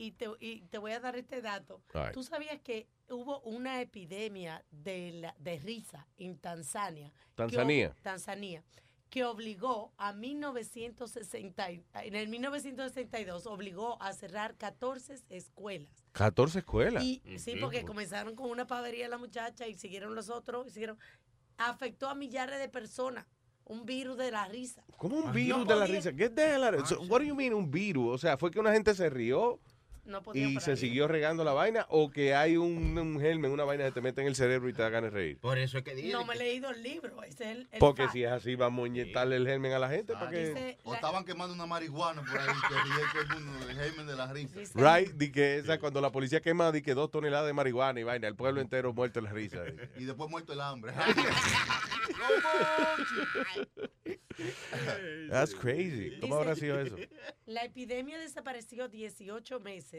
Y 0.00 0.12
te, 0.12 0.28
y 0.38 0.60
te 0.70 0.78
voy 0.78 0.92
a 0.92 1.00
dar 1.00 1.16
este 1.16 1.42
dato. 1.42 1.82
Right. 1.92 2.12
¿Tú 2.12 2.22
sabías 2.22 2.60
que 2.62 2.86
hubo 3.10 3.40
una 3.40 3.80
epidemia 3.82 4.64
de, 4.70 5.10
la- 5.12 5.34
de 5.40 5.58
risa 5.58 6.06
en 6.16 6.38
Tanzania? 6.38 7.10
que 7.10 7.34
Tanzania. 7.34 7.94
Tanzania. 8.02 8.64
Que 9.10 9.24
obligó 9.24 9.92
a 9.96 10.12
1960, 10.12 11.72
y- 11.72 11.84
en 11.94 12.14
el 12.14 12.28
1962 12.28 13.46
obligó 13.46 14.00
a 14.02 14.12
cerrar 14.12 14.54
14 14.56 15.16
escuelas. 15.30 15.90
14 16.12 16.60
escuelas. 16.60 17.02
Y, 17.02 17.20
sí, 17.38 17.56
porque 17.60 17.84
comenzaron 17.84 18.36
con 18.36 18.50
una 18.50 18.66
pavería 18.66 19.08
la 19.08 19.18
muchacha 19.18 19.66
y 19.66 19.76
siguieron 19.76 20.14
los 20.14 20.28
otros, 20.30 20.68
y 20.68 20.70
siguieron. 20.70 20.98
Afectó 21.56 22.08
a 22.08 22.14
millares 22.14 22.58
de 22.60 22.68
personas. 22.68 23.26
Un 23.64 23.84
virus 23.84 24.16
de 24.16 24.30
la 24.30 24.46
risa. 24.46 24.82
¿Cómo 24.96 25.16
un 25.16 25.26
No 25.26 25.32
virus 25.32 25.66
de 25.68 25.76
la 25.76 25.86
risa? 25.86 26.10
Hell 26.10 26.64
out 26.64 26.74
of- 26.80 26.88
so, 26.88 27.00
what 27.02 27.18
do 27.20 27.24
you 27.26 27.34
mean 27.34 27.52
un 27.52 27.70
virus? 27.70 28.14
O 28.14 28.18
sea, 28.18 28.38
¿fue 28.38 28.50
que 28.50 28.58
una 28.60 28.72
gente 28.72 28.94
se 28.94 29.10
rió 29.10 29.60
No 30.08 30.22
y 30.32 30.54
parar. 30.54 30.62
se 30.62 30.76
siguió 30.76 31.06
regando 31.06 31.44
la 31.44 31.52
vaina 31.52 31.86
o 31.90 32.10
que 32.10 32.34
hay 32.34 32.56
un, 32.56 32.96
un 32.98 33.20
germen, 33.20 33.50
una 33.52 33.64
vaina 33.64 33.84
que 33.84 33.92
te 33.92 34.00
mete 34.00 34.22
en 34.22 34.26
el 34.26 34.34
cerebro 34.34 34.68
y 34.68 34.72
te 34.72 34.88
de 34.88 35.10
reír? 35.10 35.38
Por 35.38 35.58
eso 35.58 35.78
es 35.78 35.84
que 35.84 35.94
No 36.10 36.24
me 36.24 36.34
he 36.34 36.38
leído 36.38 36.70
el 36.70 36.82
libro. 36.82 37.22
Es 37.22 37.40
el, 37.42 37.68
el 37.70 37.78
Porque 37.78 38.02
fact. 38.04 38.12
si 38.14 38.24
es 38.24 38.30
así, 38.32 38.54
vamos 38.54 38.84
a 38.84 38.88
inyectarle 38.88 39.36
el 39.36 39.46
germen 39.46 39.72
a 39.74 39.78
la 39.78 39.90
gente 39.90 40.14
para 40.14 40.30
que... 40.30 40.48
Dice 40.48 40.78
O 40.84 40.90
la- 40.92 40.96
estaban 40.96 41.24
quemando 41.24 41.54
una 41.54 41.66
marihuana 41.66 42.22
por 42.22 42.38
ahí 42.40 42.46
que 43.12 43.18
el 43.20 43.28
mundo, 43.28 43.68
el 43.68 43.76
germen 43.76 44.06
de 44.06 44.16
la 44.16 44.32
risa. 44.32 44.58
Right, 44.74 45.10
di 45.12 45.30
que 45.30 45.58
esa, 45.58 45.78
cuando 45.78 46.00
la 46.00 46.10
policía 46.10 46.40
quema 46.40 46.72
di 46.72 46.80
que 46.80 46.94
dos 46.94 47.10
toneladas 47.10 47.46
de 47.46 47.52
marihuana 47.52 48.00
y 48.00 48.02
vaina, 48.04 48.26
el 48.28 48.34
pueblo 48.34 48.60
entero 48.62 48.92
muerto 48.94 49.18
en 49.18 49.26
la 49.26 49.32
risa. 49.32 49.62
Y 49.98 50.04
después 50.04 50.30
muerto 50.30 50.52
el 50.54 50.60
hambre. 50.62 50.92
That's 55.30 55.54
crazy. 55.54 56.18
¿Cómo 56.20 56.36
habrá 56.36 56.54
sido 56.54 56.80
eso? 56.80 56.96
La 57.46 57.64
epidemia 57.64 58.18
desapareció 58.18 58.88
18 58.88 59.60
meses, 59.60 59.97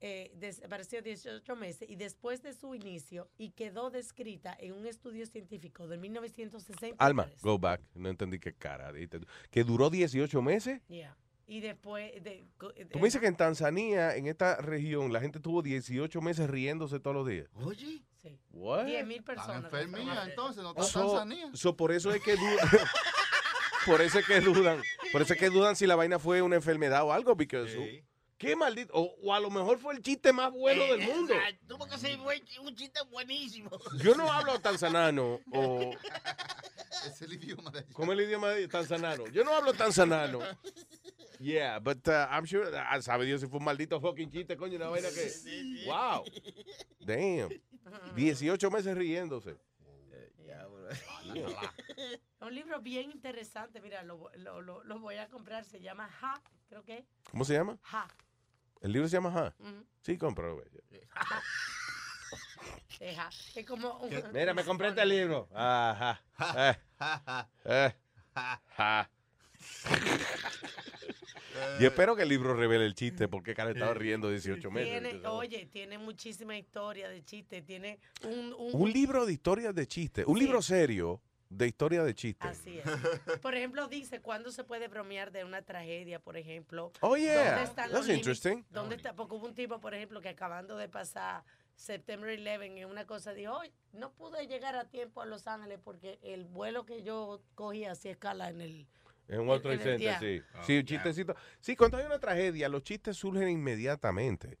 eh, 0.00 0.32
desapareció 0.36 1.02
18 1.02 1.56
meses 1.56 1.88
y 1.88 1.96
después 1.96 2.42
de 2.42 2.54
su 2.54 2.74
inicio 2.74 3.28
y 3.36 3.50
quedó 3.50 3.90
descrita 3.90 4.56
en 4.58 4.72
un 4.72 4.86
estudio 4.86 5.26
científico 5.26 5.86
de 5.88 5.98
1960. 5.98 7.04
Alma, 7.04 7.28
go 7.42 7.58
back. 7.58 7.82
No 7.94 8.08
entendí 8.08 8.38
qué 8.38 8.54
cara. 8.54 8.92
¿Que 9.50 9.64
duró 9.64 9.90
18 9.90 10.40
meses? 10.42 10.80
Yeah. 10.88 11.16
Y 11.46 11.60
después 11.60 12.12
de, 12.22 12.46
Tú 12.92 12.98
me 13.00 13.06
dices 13.06 13.20
que 13.20 13.26
en 13.26 13.36
Tanzania, 13.36 14.14
en 14.14 14.28
esta 14.28 14.56
región, 14.58 15.12
la 15.12 15.20
gente 15.20 15.40
tuvo 15.40 15.62
18 15.62 16.20
meses 16.20 16.48
riéndose 16.48 17.00
todos 17.00 17.16
los 17.16 17.26
días. 17.26 17.48
Oye. 17.54 18.04
Sí. 18.22 18.38
What? 18.52 18.86
10 18.86 19.06
mil 19.06 19.22
personas. 19.24 19.64
enfermía, 19.64 20.24
entonces, 20.28 20.62
no 20.62 20.70
está 20.70 20.82
So- 20.84 21.16
Tanzania. 21.16 21.50
so 21.54 21.76
por 21.76 21.90
eso 21.90 22.12
es 22.12 22.22
que 22.22 22.36
dudan. 22.36 22.68
por 23.86 24.00
eso 24.00 24.18
es 24.18 24.26
que 24.26 24.40
dudan. 24.40 24.80
Por 25.10 25.22
eso 25.22 25.32
es 25.32 25.38
que 25.40 25.50
dudan 25.50 25.74
si 25.74 25.86
la 25.86 25.96
vaina 25.96 26.18
fue 26.18 26.40
una 26.40 26.56
enfermedad 26.56 27.02
o 27.02 27.12
algo. 27.12 27.36
Porque 27.36 27.62
eso- 27.64 27.80
Qué 28.40 28.56
maldito. 28.56 28.90
O, 28.94 29.14
o 29.22 29.34
a 29.34 29.38
lo 29.38 29.50
mejor 29.50 29.78
fue 29.78 29.92
el 29.92 30.00
chiste 30.00 30.32
más 30.32 30.50
bueno 30.50 30.82
del 30.84 31.06
mundo. 31.06 31.34
Tuvo 31.68 31.86
que 31.86 31.98
ser 31.98 32.18
un 32.18 32.74
chiste 32.74 32.98
buenísimo. 33.10 33.70
Yo 34.02 34.14
no 34.14 34.32
hablo 34.32 34.58
tanzanano 34.58 35.40
o. 35.52 35.94
Es 37.06 37.22
el 37.22 37.32
idioma 37.32 37.70
de 37.70 37.84
¿Cómo 37.94 38.12
es 38.12 38.18
el 38.18 38.26
idioma 38.26 38.48
de 38.50 38.68
tanzanano? 38.68 39.26
Yo 39.28 39.42
no 39.42 39.54
hablo 39.54 39.72
tanzanano. 39.72 40.40
Yeah, 41.38 41.78
but 41.78 42.06
uh, 42.08 42.26
I'm 42.30 42.44
sure. 42.44 42.66
ah, 42.76 43.00
sabe 43.00 43.24
Dios 43.24 43.40
si 43.40 43.46
fue 43.46 43.58
un 43.58 43.64
maldito 43.64 43.98
fucking 44.00 44.30
chiste, 44.30 44.56
coño, 44.56 44.76
una 44.76 44.88
vaina 44.88 45.08
que. 45.08 45.32
Wow. 45.86 46.24
Damn. 47.00 47.48
18 48.14 48.70
meses 48.70 48.96
riéndose. 48.96 49.56
Un 52.40 52.54
libro 52.54 52.80
bien 52.80 53.10
interesante, 53.10 53.80
mira, 53.80 54.02
lo, 54.02 54.30
lo, 54.34 54.60
lo, 54.60 54.82
lo 54.82 54.98
voy 54.98 55.16
a 55.16 55.28
comprar, 55.28 55.64
se 55.64 55.80
llama 55.80 56.10
Ha, 56.20 56.40
creo 56.68 56.82
que. 56.82 57.04
¿Cómo 57.30 57.44
se 57.44 57.54
llama? 57.54 57.78
Ha. 57.92 58.08
El 58.80 58.92
libro 58.92 59.08
se 59.08 59.16
llama 59.16 59.32
Ja. 59.32 59.54
Sí, 60.02 60.16
cómpralo. 60.18 60.54
güey. 60.54 60.66
Es 63.54 63.66
como 63.66 63.96
un- 63.98 64.10
Mira, 64.32 64.52
me 64.52 64.62
compré 64.62 64.88
este 64.88 65.06
libro. 65.06 65.48
Ajá. 65.54 66.20
Eh. 66.56 66.76
Eh. 67.64 67.94
Ja. 68.76 69.10
Y 71.78 71.84
espero 71.86 72.14
que 72.14 72.22
el 72.22 72.28
libro 72.28 72.54
revele 72.54 72.84
el 72.86 72.94
chiste, 72.94 73.28
porque 73.28 73.54
cara 73.54 73.70
estaba 73.70 73.94
riendo 73.94 74.30
18 74.30 74.70
meses. 74.70 74.90
Tiene, 75.02 75.26
oye, 75.28 75.66
tiene 75.66 75.98
muchísima 75.98 76.56
historia 76.56 77.08
de 77.08 77.24
chiste, 77.24 77.62
tiene 77.62 77.98
un... 78.24 78.54
Un, 78.58 78.70
Un 78.82 78.92
libro 78.92 79.26
de 79.26 79.32
historias 79.32 79.74
de 79.74 79.86
chistes. 79.86 80.24
Un 80.26 80.36
Sí. 80.36 80.44
libro 80.44 80.62
serio 80.62 81.20
de 81.50 81.66
historia 81.66 82.04
de 82.04 82.14
chistes. 82.14 82.48
Así 82.48 82.78
es. 82.78 83.38
Por 83.42 83.54
ejemplo, 83.54 83.88
dice, 83.88 84.20
¿cuándo 84.20 84.52
se 84.52 84.64
puede 84.64 84.88
bromear 84.88 85.32
de 85.32 85.44
una 85.44 85.62
tragedia, 85.62 86.20
por 86.20 86.36
ejemplo? 86.36 86.92
Oh, 87.00 87.16
yeah. 87.16 87.44
¿Dónde 87.44 87.62
están 87.64 87.90
That's 87.90 88.06
los 88.06 88.16
interesting. 88.16 88.64
¿Dónde 88.70 88.94
está? 88.94 89.14
Porque 89.14 89.34
hubo 89.34 89.46
un 89.46 89.54
tipo, 89.54 89.80
por 89.80 89.92
ejemplo, 89.92 90.20
que 90.20 90.28
acabando 90.28 90.76
de 90.76 90.88
pasar 90.88 91.42
September 91.74 92.30
11 92.30 92.80
en 92.80 92.88
una 92.88 93.04
cosa, 93.04 93.34
dijo, 93.34 93.52
hoy 93.52 93.72
no 93.92 94.12
pude 94.12 94.46
llegar 94.46 94.76
a 94.76 94.84
tiempo 94.84 95.20
a 95.22 95.26
Los 95.26 95.48
Ángeles 95.48 95.80
porque 95.82 96.20
el 96.22 96.44
vuelo 96.44 96.86
que 96.86 97.02
yo 97.02 97.42
cogí 97.54 97.84
hacía 97.84 98.12
escala 98.12 98.48
en 98.48 98.60
el... 98.60 98.86
En 99.26 99.40
un 99.40 99.48
en 99.48 99.54
el 99.54 99.78
Center, 99.80 99.98
día. 99.98 100.18
sí. 100.18 100.42
sí, 100.62 100.78
un 100.78 100.84
chistecito. 100.84 101.36
Sí, 101.60 101.76
cuando 101.76 101.96
hay 101.96 102.04
una 102.04 102.18
tragedia, 102.18 102.68
los 102.68 102.82
chistes 102.82 103.16
surgen 103.16 103.48
inmediatamente. 103.48 104.58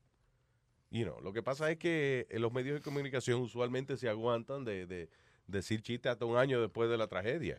You 0.90 1.04
know, 1.04 1.20
lo 1.20 1.32
que 1.32 1.42
pasa 1.42 1.70
es 1.70 1.78
que 1.78 2.26
los 2.30 2.52
medios 2.52 2.74
de 2.74 2.80
comunicación 2.80 3.40
usualmente 3.40 3.96
se 3.96 4.08
aguantan 4.08 4.64
de, 4.64 4.86
de 4.86 5.08
decir 5.50 5.82
chistes 5.82 6.12
hasta 6.12 6.24
un 6.24 6.36
año 6.36 6.60
después 6.60 6.88
de 6.90 6.96
la 6.96 7.06
tragedia. 7.06 7.58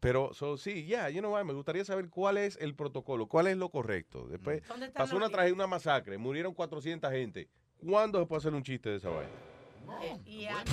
Pero, 0.00 0.32
so, 0.34 0.56
sí, 0.56 0.86
ya, 0.86 1.08
you 1.10 1.20
know 1.20 1.32
what, 1.32 1.44
me 1.44 1.52
gustaría 1.52 1.84
saber 1.84 2.08
cuál 2.08 2.38
es 2.38 2.56
el 2.60 2.74
protocolo, 2.74 3.26
cuál 3.26 3.46
es 3.46 3.56
lo 3.56 3.70
correcto. 3.70 4.26
Después 4.28 4.66
¿Dónde 4.68 4.86
están 4.86 5.04
pasó 5.04 5.16
una 5.16 5.28
tragedia, 5.28 5.54
una 5.54 5.66
masacre, 5.66 6.18
murieron 6.18 6.54
400 6.54 7.10
gente. 7.10 7.48
¿Cuándo 7.78 8.20
se 8.20 8.26
puede 8.26 8.38
hacer 8.38 8.54
un 8.54 8.62
chiste 8.62 8.90
de 8.90 8.96
esa 8.96 9.10
vaina? 9.10 9.30
Eh, 10.02 10.18
y 10.24 10.46
aquí 10.46 10.72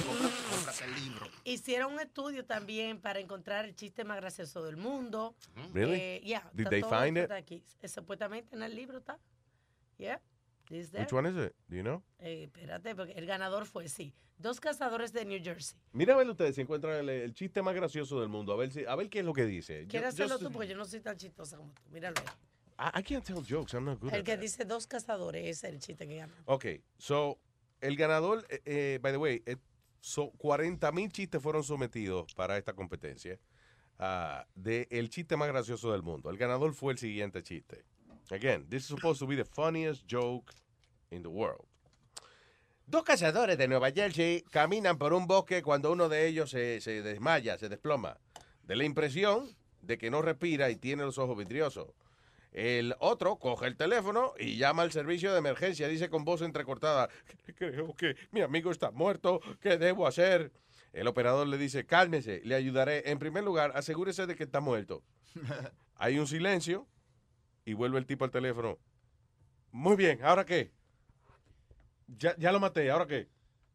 hicieron 1.43 1.93
un 1.93 1.99
estudio 1.99 2.45
también 2.45 2.99
para 2.99 3.19
encontrar 3.19 3.65
el 3.65 3.75
chiste 3.75 4.03
más 4.03 4.17
gracioso 4.17 4.63
del 4.63 4.77
mundo. 4.77 5.35
Really? 5.73 5.95
Eh, 5.99 6.21
yeah, 6.23 6.49
Did 6.53 6.67
they 6.69 6.81
find 6.81 7.17
it? 7.17 7.31
aquí. 7.31 7.63
Eh, 7.81 7.87
Supuestamente 7.87 8.55
en 8.55 8.63
el 8.63 8.75
libro 8.75 8.97
está. 8.97 9.19
Yeah. 9.97 10.19
It's 10.69 10.91
there. 10.91 11.03
Which 11.03 11.13
one 11.13 11.25
is 11.29 11.35
it? 11.37 11.55
Do 11.67 11.75
you 11.75 11.83
know? 11.83 12.03
Eh, 12.19 12.43
espérate, 12.45 12.95
porque 12.95 13.13
el 13.13 13.25
ganador 13.25 13.65
fue, 13.65 13.87
sí, 13.87 14.13
dos 14.37 14.59
cazadores 14.59 15.11
de 15.13 15.25
New 15.25 15.39
Jersey. 15.43 15.77
Mira 15.91 16.13
a 16.13 16.17
ver 16.17 16.29
ustedes 16.29 16.55
si 16.55 16.61
encuentran 16.61 16.95
el, 16.99 17.09
el 17.09 17.33
chiste 17.33 17.61
más 17.61 17.75
gracioso 17.75 18.19
del 18.19 18.29
mundo. 18.29 18.53
A 18.53 18.57
ver, 18.57 18.71
si, 18.71 18.85
a 18.85 18.95
ver 18.95 19.09
qué 19.09 19.19
es 19.19 19.25
lo 19.25 19.33
que 19.33 19.45
dice. 19.45 19.83
Yo- 19.83 19.89
¿Quieres 19.89 20.15
yo 20.15 20.25
hacerlo 20.25 20.39
tú? 20.47 20.51
Porque 20.53 20.67
yo 20.69 20.77
no 20.77 20.85
soy 20.85 20.99
tan 21.01 21.17
chistosa 21.17 21.57
como 21.57 21.71
tú. 21.73 21.81
Míralo 21.91 22.15
ahí. 22.19 22.25
I, 22.95 22.99
I 22.99 23.03
can't 23.03 23.23
tell 23.23 23.43
jokes. 23.47 23.73
I'm 23.73 23.85
not 23.85 23.99
good 23.99 24.11
El 24.13 24.19
at 24.21 24.25
que 24.25 24.33
that. 24.33 24.41
dice 24.41 24.65
dos 24.65 24.87
cazadores 24.87 25.45
es 25.47 25.63
el 25.63 25.79
chiste 25.79 26.07
que 26.07 26.17
gana. 26.17 26.33
Ok, 26.45 26.65
so, 26.97 27.37
el 27.81 27.95
ganador, 27.95 28.45
eh, 28.49 28.61
eh, 28.65 28.99
by 29.01 29.11
the 29.11 29.17
way, 29.17 29.43
eh, 29.45 29.57
so, 30.01 30.31
40 30.37 30.91
mil 30.91 31.11
chistes 31.11 31.41
fueron 31.41 31.63
sometidos 31.63 32.33
para 32.33 32.57
esta 32.57 32.73
competencia 32.73 33.39
ah, 33.99 34.45
de 34.55 34.87
el 34.89 35.09
chiste 35.09 35.37
más 35.37 35.47
gracioso 35.49 35.91
del 35.91 36.01
mundo. 36.01 36.29
El 36.31 36.37
ganador 36.37 36.73
fue 36.73 36.93
el 36.93 36.97
siguiente 36.99 37.43
chiste. 37.43 37.85
Again, 38.33 38.65
this 38.67 38.81
is 38.81 38.87
supposed 38.87 39.19
to 39.19 39.27
be 39.27 39.35
the 39.35 39.45
funniest 39.45 40.07
joke 40.07 40.51
in 41.11 41.21
the 41.21 41.29
world. 41.29 41.67
Dos 42.87 43.03
cazadores 43.03 43.59
de 43.59 43.67
Nueva 43.67 43.91
Jersey 43.91 44.43
caminan 44.49 44.97
por 44.97 45.13
un 45.13 45.27
bosque 45.27 45.61
cuando 45.61 45.91
uno 45.91 46.09
de 46.09 46.27
ellos 46.27 46.49
se, 46.49 46.81
se 46.81 47.03
desmaya, 47.03 47.59
se 47.59 47.69
desploma. 47.69 48.17
De 48.63 48.75
la 48.75 48.85
impresión 48.85 49.55
de 49.83 49.99
que 49.99 50.09
no 50.09 50.23
respira 50.23 50.71
y 50.71 50.77
tiene 50.77 51.03
los 51.03 51.19
ojos 51.19 51.37
vidriosos. 51.37 51.89
El 52.51 52.95
otro 52.99 53.37
coge 53.37 53.67
el 53.67 53.77
teléfono 53.77 54.33
y 54.39 54.57
llama 54.57 54.81
al 54.81 54.91
servicio 54.91 55.31
de 55.31 55.37
emergencia. 55.37 55.87
Dice 55.87 56.09
con 56.09 56.25
voz 56.25 56.41
entrecortada, 56.41 57.09
creo 57.55 57.93
que 57.93 58.15
mi 58.31 58.41
amigo 58.41 58.71
está 58.71 58.89
muerto. 58.89 59.41
¿Qué 59.61 59.77
debo 59.77 60.07
hacer? 60.07 60.51
El 60.91 61.07
operador 61.07 61.47
le 61.47 61.59
dice, 61.59 61.85
cálmese, 61.85 62.41
le 62.43 62.55
ayudaré. 62.55 63.11
En 63.11 63.19
primer 63.19 63.43
lugar, 63.43 63.73
asegúrese 63.75 64.25
de 64.25 64.35
que 64.35 64.43
está 64.43 64.59
muerto. 64.59 65.03
Hay 65.97 66.17
un 66.17 66.25
silencio 66.25 66.87
y 67.65 67.73
vuelve 67.73 67.99
el 67.99 68.05
tipo 68.05 68.25
al 68.25 68.31
teléfono. 68.31 68.77
Muy 69.71 69.95
bien, 69.95 70.19
¿ahora 70.23 70.45
qué? 70.45 70.71
Ya, 72.07 72.35
ya 72.37 72.51
lo 72.51 72.59
maté, 72.59 72.89
¿ahora 72.91 73.07
qué? 73.07 73.29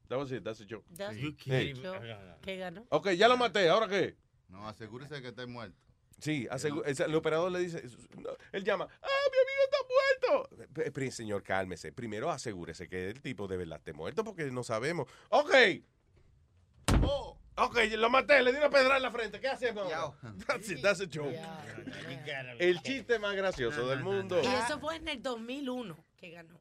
That 0.08 0.18
was 0.18 0.30
it, 0.32 0.42
that's 0.42 0.60
a 0.60 0.64
joke. 0.68 0.84
That's 0.96 1.16
Hey. 1.16 1.70
it. 1.70 1.76
Yo- 1.82 1.94
¿Qué 2.40 2.56
ganó? 2.56 2.86
Ok, 2.90 3.10
ya 3.10 3.28
lo 3.28 3.36
maté, 3.36 3.68
¿ahora 3.68 3.88
qué? 3.88 4.16
No, 4.48 4.66
asegúrese 4.68 5.14
de 5.16 5.22
que 5.22 5.28
esté 5.28 5.46
muerto. 5.46 5.76
Sí, 6.20 6.48
el, 6.50 7.00
el 7.00 7.14
operador 7.14 7.52
le 7.52 7.60
dice, 7.60 7.82
no, 8.16 8.30
él 8.52 8.64
llama, 8.64 8.88
¡ah, 9.02 9.06
mi 9.30 9.38
amigo 9.38 9.62
está 9.64 10.84
muerto! 10.88 11.10
Señor, 11.12 11.42
cálmese. 11.42 11.92
Primero 11.92 12.30
asegúrese 12.30 12.88
que 12.88 13.10
el 13.10 13.20
tipo 13.22 13.46
de 13.46 13.56
verdad 13.56 13.78
esté 13.78 13.92
muerto 13.92 14.24
porque 14.24 14.50
no 14.50 14.64
sabemos. 14.64 15.06
¡Ok! 15.28 15.50
Ok, 17.60 17.78
lo 17.96 18.10
maté, 18.10 18.42
le 18.42 18.52
di 18.52 18.58
una 18.58 18.70
pedra 18.70 18.96
en 18.96 19.02
la 19.02 19.10
frente. 19.10 19.40
¿Qué 19.40 19.48
hacemos? 19.48 19.92
ahora? 19.92 20.16
That's 20.46 20.70
it, 20.70 20.80
that's 20.82 21.00
a 21.00 21.06
joke. 21.12 21.36
El 22.58 22.80
chiste 22.82 23.18
más 23.18 23.34
gracioso 23.34 23.88
del 23.88 24.02
mundo. 24.02 24.40
Y 24.42 24.46
eso 24.46 24.78
fue 24.78 24.96
en 24.96 25.08
el 25.08 25.22
2001 25.22 25.96
que 26.16 26.30
ganó. 26.30 26.58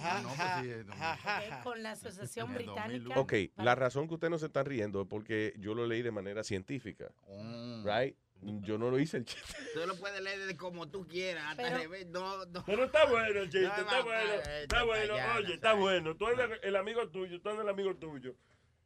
Ah, 0.00 0.20
no, 0.22 0.28
pues 0.34 0.66
sí, 0.66 0.84
no. 0.86 0.92
Ok, 0.94 1.62
Con 1.62 1.82
la 1.82 1.92
Asociación 1.92 2.54
Británica. 2.54 3.18
Ok, 3.20 3.32
la 3.56 3.74
razón 3.74 4.06
que 4.08 4.14
ustedes 4.14 4.30
no 4.30 4.38
se 4.38 4.46
están 4.46 4.66
riendo 4.66 5.02
es 5.02 5.08
porque 5.08 5.54
yo 5.58 5.74
lo 5.74 5.86
leí 5.86 6.02
de 6.02 6.10
manera 6.10 6.42
científica. 6.42 7.10
Mm. 7.28 7.84
Right? 7.86 8.16
Yo 8.40 8.78
no 8.78 8.90
lo 8.90 8.98
hice 9.00 9.16
el 9.16 9.24
chiste. 9.24 9.52
Tú 9.74 9.80
lo 9.86 9.96
puedes 9.96 10.20
leer 10.22 10.46
de 10.46 10.56
como 10.56 10.88
tú 10.88 11.06
quieras, 11.08 11.44
hasta 11.48 11.62
Pero- 11.64 11.78
revés. 11.78 12.06
No, 12.06 12.44
no. 12.46 12.64
Pero 12.64 12.84
está 12.84 13.04
bueno 13.06 13.40
el 13.40 13.50
chiste, 13.50 13.66
No, 13.66 13.74
está 13.76 13.98
no, 13.98 14.04
bueno, 14.04 14.32
está 14.62 14.82
bueno, 14.84 15.14
oye, 15.38 15.54
está 15.54 15.72
bueno. 15.74 16.16
Tú 16.16 16.28
eres 16.28 16.60
el 16.62 16.76
amigo 16.76 17.08
tuyo, 17.08 17.40
tú 17.40 17.48
eres 17.48 17.62
el 17.62 17.68
amigo 17.68 17.96
tuyo. 17.96 18.34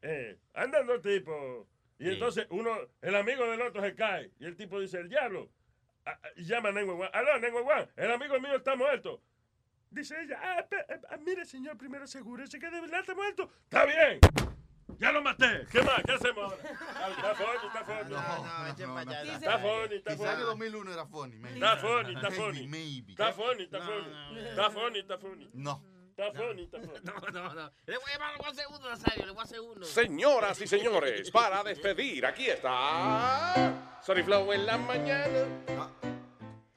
Eh, 0.05 0.37
andan 0.53 0.85
dos 0.85 1.01
tipos. 1.01 1.65
Y 1.97 2.05
Sí. 2.05 2.09
entonces 2.11 2.45
uno, 2.49 2.75
el 3.01 3.15
amigo 3.15 3.45
del 3.49 3.61
otro 3.61 3.81
se 3.81 3.95
cae. 3.95 4.31
Y 4.39 4.45
el 4.45 4.55
tipo 4.57 4.79
dice, 4.79 4.99
el 4.99 5.07
diablo. 5.09 5.49
Ah, 6.05 6.19
ah, 6.21 6.27
y 6.35 6.43
llama 6.43 6.69
a 6.69 6.71
911. 6.73 7.09
Aló, 7.17 7.39
911, 7.39 7.89
el 7.95 8.11
amigo 8.11 8.39
mío 8.41 8.55
está 8.57 8.75
muerto. 8.75 9.21
Dice 9.89 10.15
ella, 10.21 10.37
ah, 10.41 10.65
pe- 10.67 10.85
ah, 11.09 11.17
mire 11.17 11.45
señor, 11.45 11.77
primero 11.77 12.03
asegúrese 12.03 12.59
que 12.59 12.69
de 12.69 12.81
verdad 12.81 12.99
está 12.99 13.15
muerto. 13.15 13.49
Está 13.63 13.85
bien. 13.85 14.19
Ya 14.99 15.11
lo 15.11 15.21
maté. 15.21 15.65
¿Qué 15.71 15.81
más? 15.81 16.03
¿Qué 16.03 16.11
hacemos 16.11 16.51
ahora? 16.51 16.57
Ah, 16.95 17.09
Está 17.09 17.35
funny, 17.35 17.67
está 17.67 17.85
funny. 17.85 18.09
No, 18.09 18.67
eche 18.67 18.83
allá. 18.83 19.35
Está 19.35 19.59
funny, 19.59 19.95
está 19.95 20.11
Quizá 20.11 20.23
en 20.33 20.39
el 20.39 20.45
funny. 20.45 20.69
2001 20.69 20.93
era 20.93 21.05
funny. 21.05 21.35
Está 21.53 21.77
funny, 21.77 22.13
está 22.15 22.31
funny. 22.31 22.67
maybe. 22.67 23.11
Está 23.13 23.31
funny, 23.33 23.63
está 23.63 23.81
funny. 23.81 24.39
Está 24.49 24.69
funny, 24.71 24.99
está 24.99 25.17
funny. 25.17 25.49
No. 25.53 25.92
Está 26.15 26.31
funny, 26.31 26.63
está 26.63 26.79
funny. 26.79 26.99
No, 27.03 27.13
no, 27.31 27.53
no. 27.55 27.71
Le 27.87 27.97
voy 27.97 28.05
a 28.09 28.13
llamar, 28.13 28.31
le 28.33 28.37
voy 28.37 28.47
a 28.47 28.49
hacer 28.51 28.65
uno, 28.69 28.89
Nazario, 28.89 29.25
le 29.25 29.31
voy 29.31 29.41
a 29.41 29.43
hacer 29.43 29.59
uno. 29.61 29.85
Señoras 29.85 30.61
y 30.61 30.67
señores, 30.67 31.31
para 31.31 31.63
despedir, 31.63 32.25
aquí 32.25 32.47
está. 32.47 33.99
Sorry 34.03 34.21
Flow 34.21 34.53
en 34.53 34.65
la 34.65 34.77
mañana. 34.77 35.47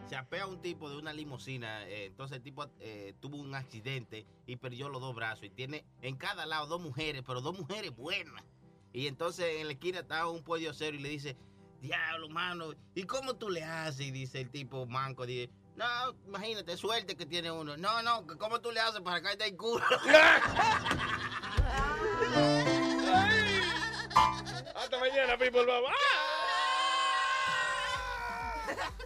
Se 0.09 0.17
apea 0.17 0.47
un 0.47 0.63
tipo 0.63 0.89
de 0.89 0.97
una 0.97 1.13
limusina, 1.13 1.87
eh, 1.89 2.07
entonces 2.07 2.37
el 2.39 2.43
tipo 2.43 2.65
eh, 2.79 3.15
tuvo 3.21 3.37
un 3.37 3.55
accidente 3.55 4.25
y 4.47 4.57
perdió 4.57 4.89
los 4.89 5.01
dos 5.01 5.15
brazos 5.15 5.45
y 5.45 5.51
tiene 5.51 5.85
en 6.01 6.17
cada 6.17 6.47
lado 6.47 6.67
dos 6.69 6.81
mujeres, 6.81 7.23
pero 7.27 7.41
dos 7.41 7.59
mujeres 7.59 7.95
buenas. 7.95 8.45
Y 8.93 9.09
entonces 9.09 9.61
en 9.61 9.67
la 9.67 9.73
esquina 9.73 9.99
estaba 9.99 10.31
un 10.31 10.45
podio 10.45 10.73
cero 10.73 10.97
y 10.97 11.01
le 11.01 11.09
dice, 11.09 11.37
diablo, 11.81 12.29
mano, 12.29 12.73
¿y 12.95 13.03
cómo 13.03 13.35
tú 13.35 13.51
le 13.51 13.65
haces? 13.65 14.07
Y 14.07 14.11
dice 14.13 14.41
el 14.41 14.51
tipo 14.51 14.87
manco, 14.87 15.27
dice, 15.27 15.51
no, 15.77 16.15
imagínate, 16.27 16.77
suerte 16.77 17.17
que 17.17 17.27
tiene 17.27 17.49
uno. 17.51 17.77
No, 17.77 18.03
no, 18.03 18.27
¿cómo 18.39 18.61
tú 18.61 18.73
le 18.73 18.81
haces 18.81 19.01
para 19.03 19.23
caerte 19.23 19.45
el 19.47 19.57
culo? 19.57 19.85
Hasta 24.75 24.99
mañana, 24.99 25.39
people. 25.39 25.65
Bye, 25.65 25.83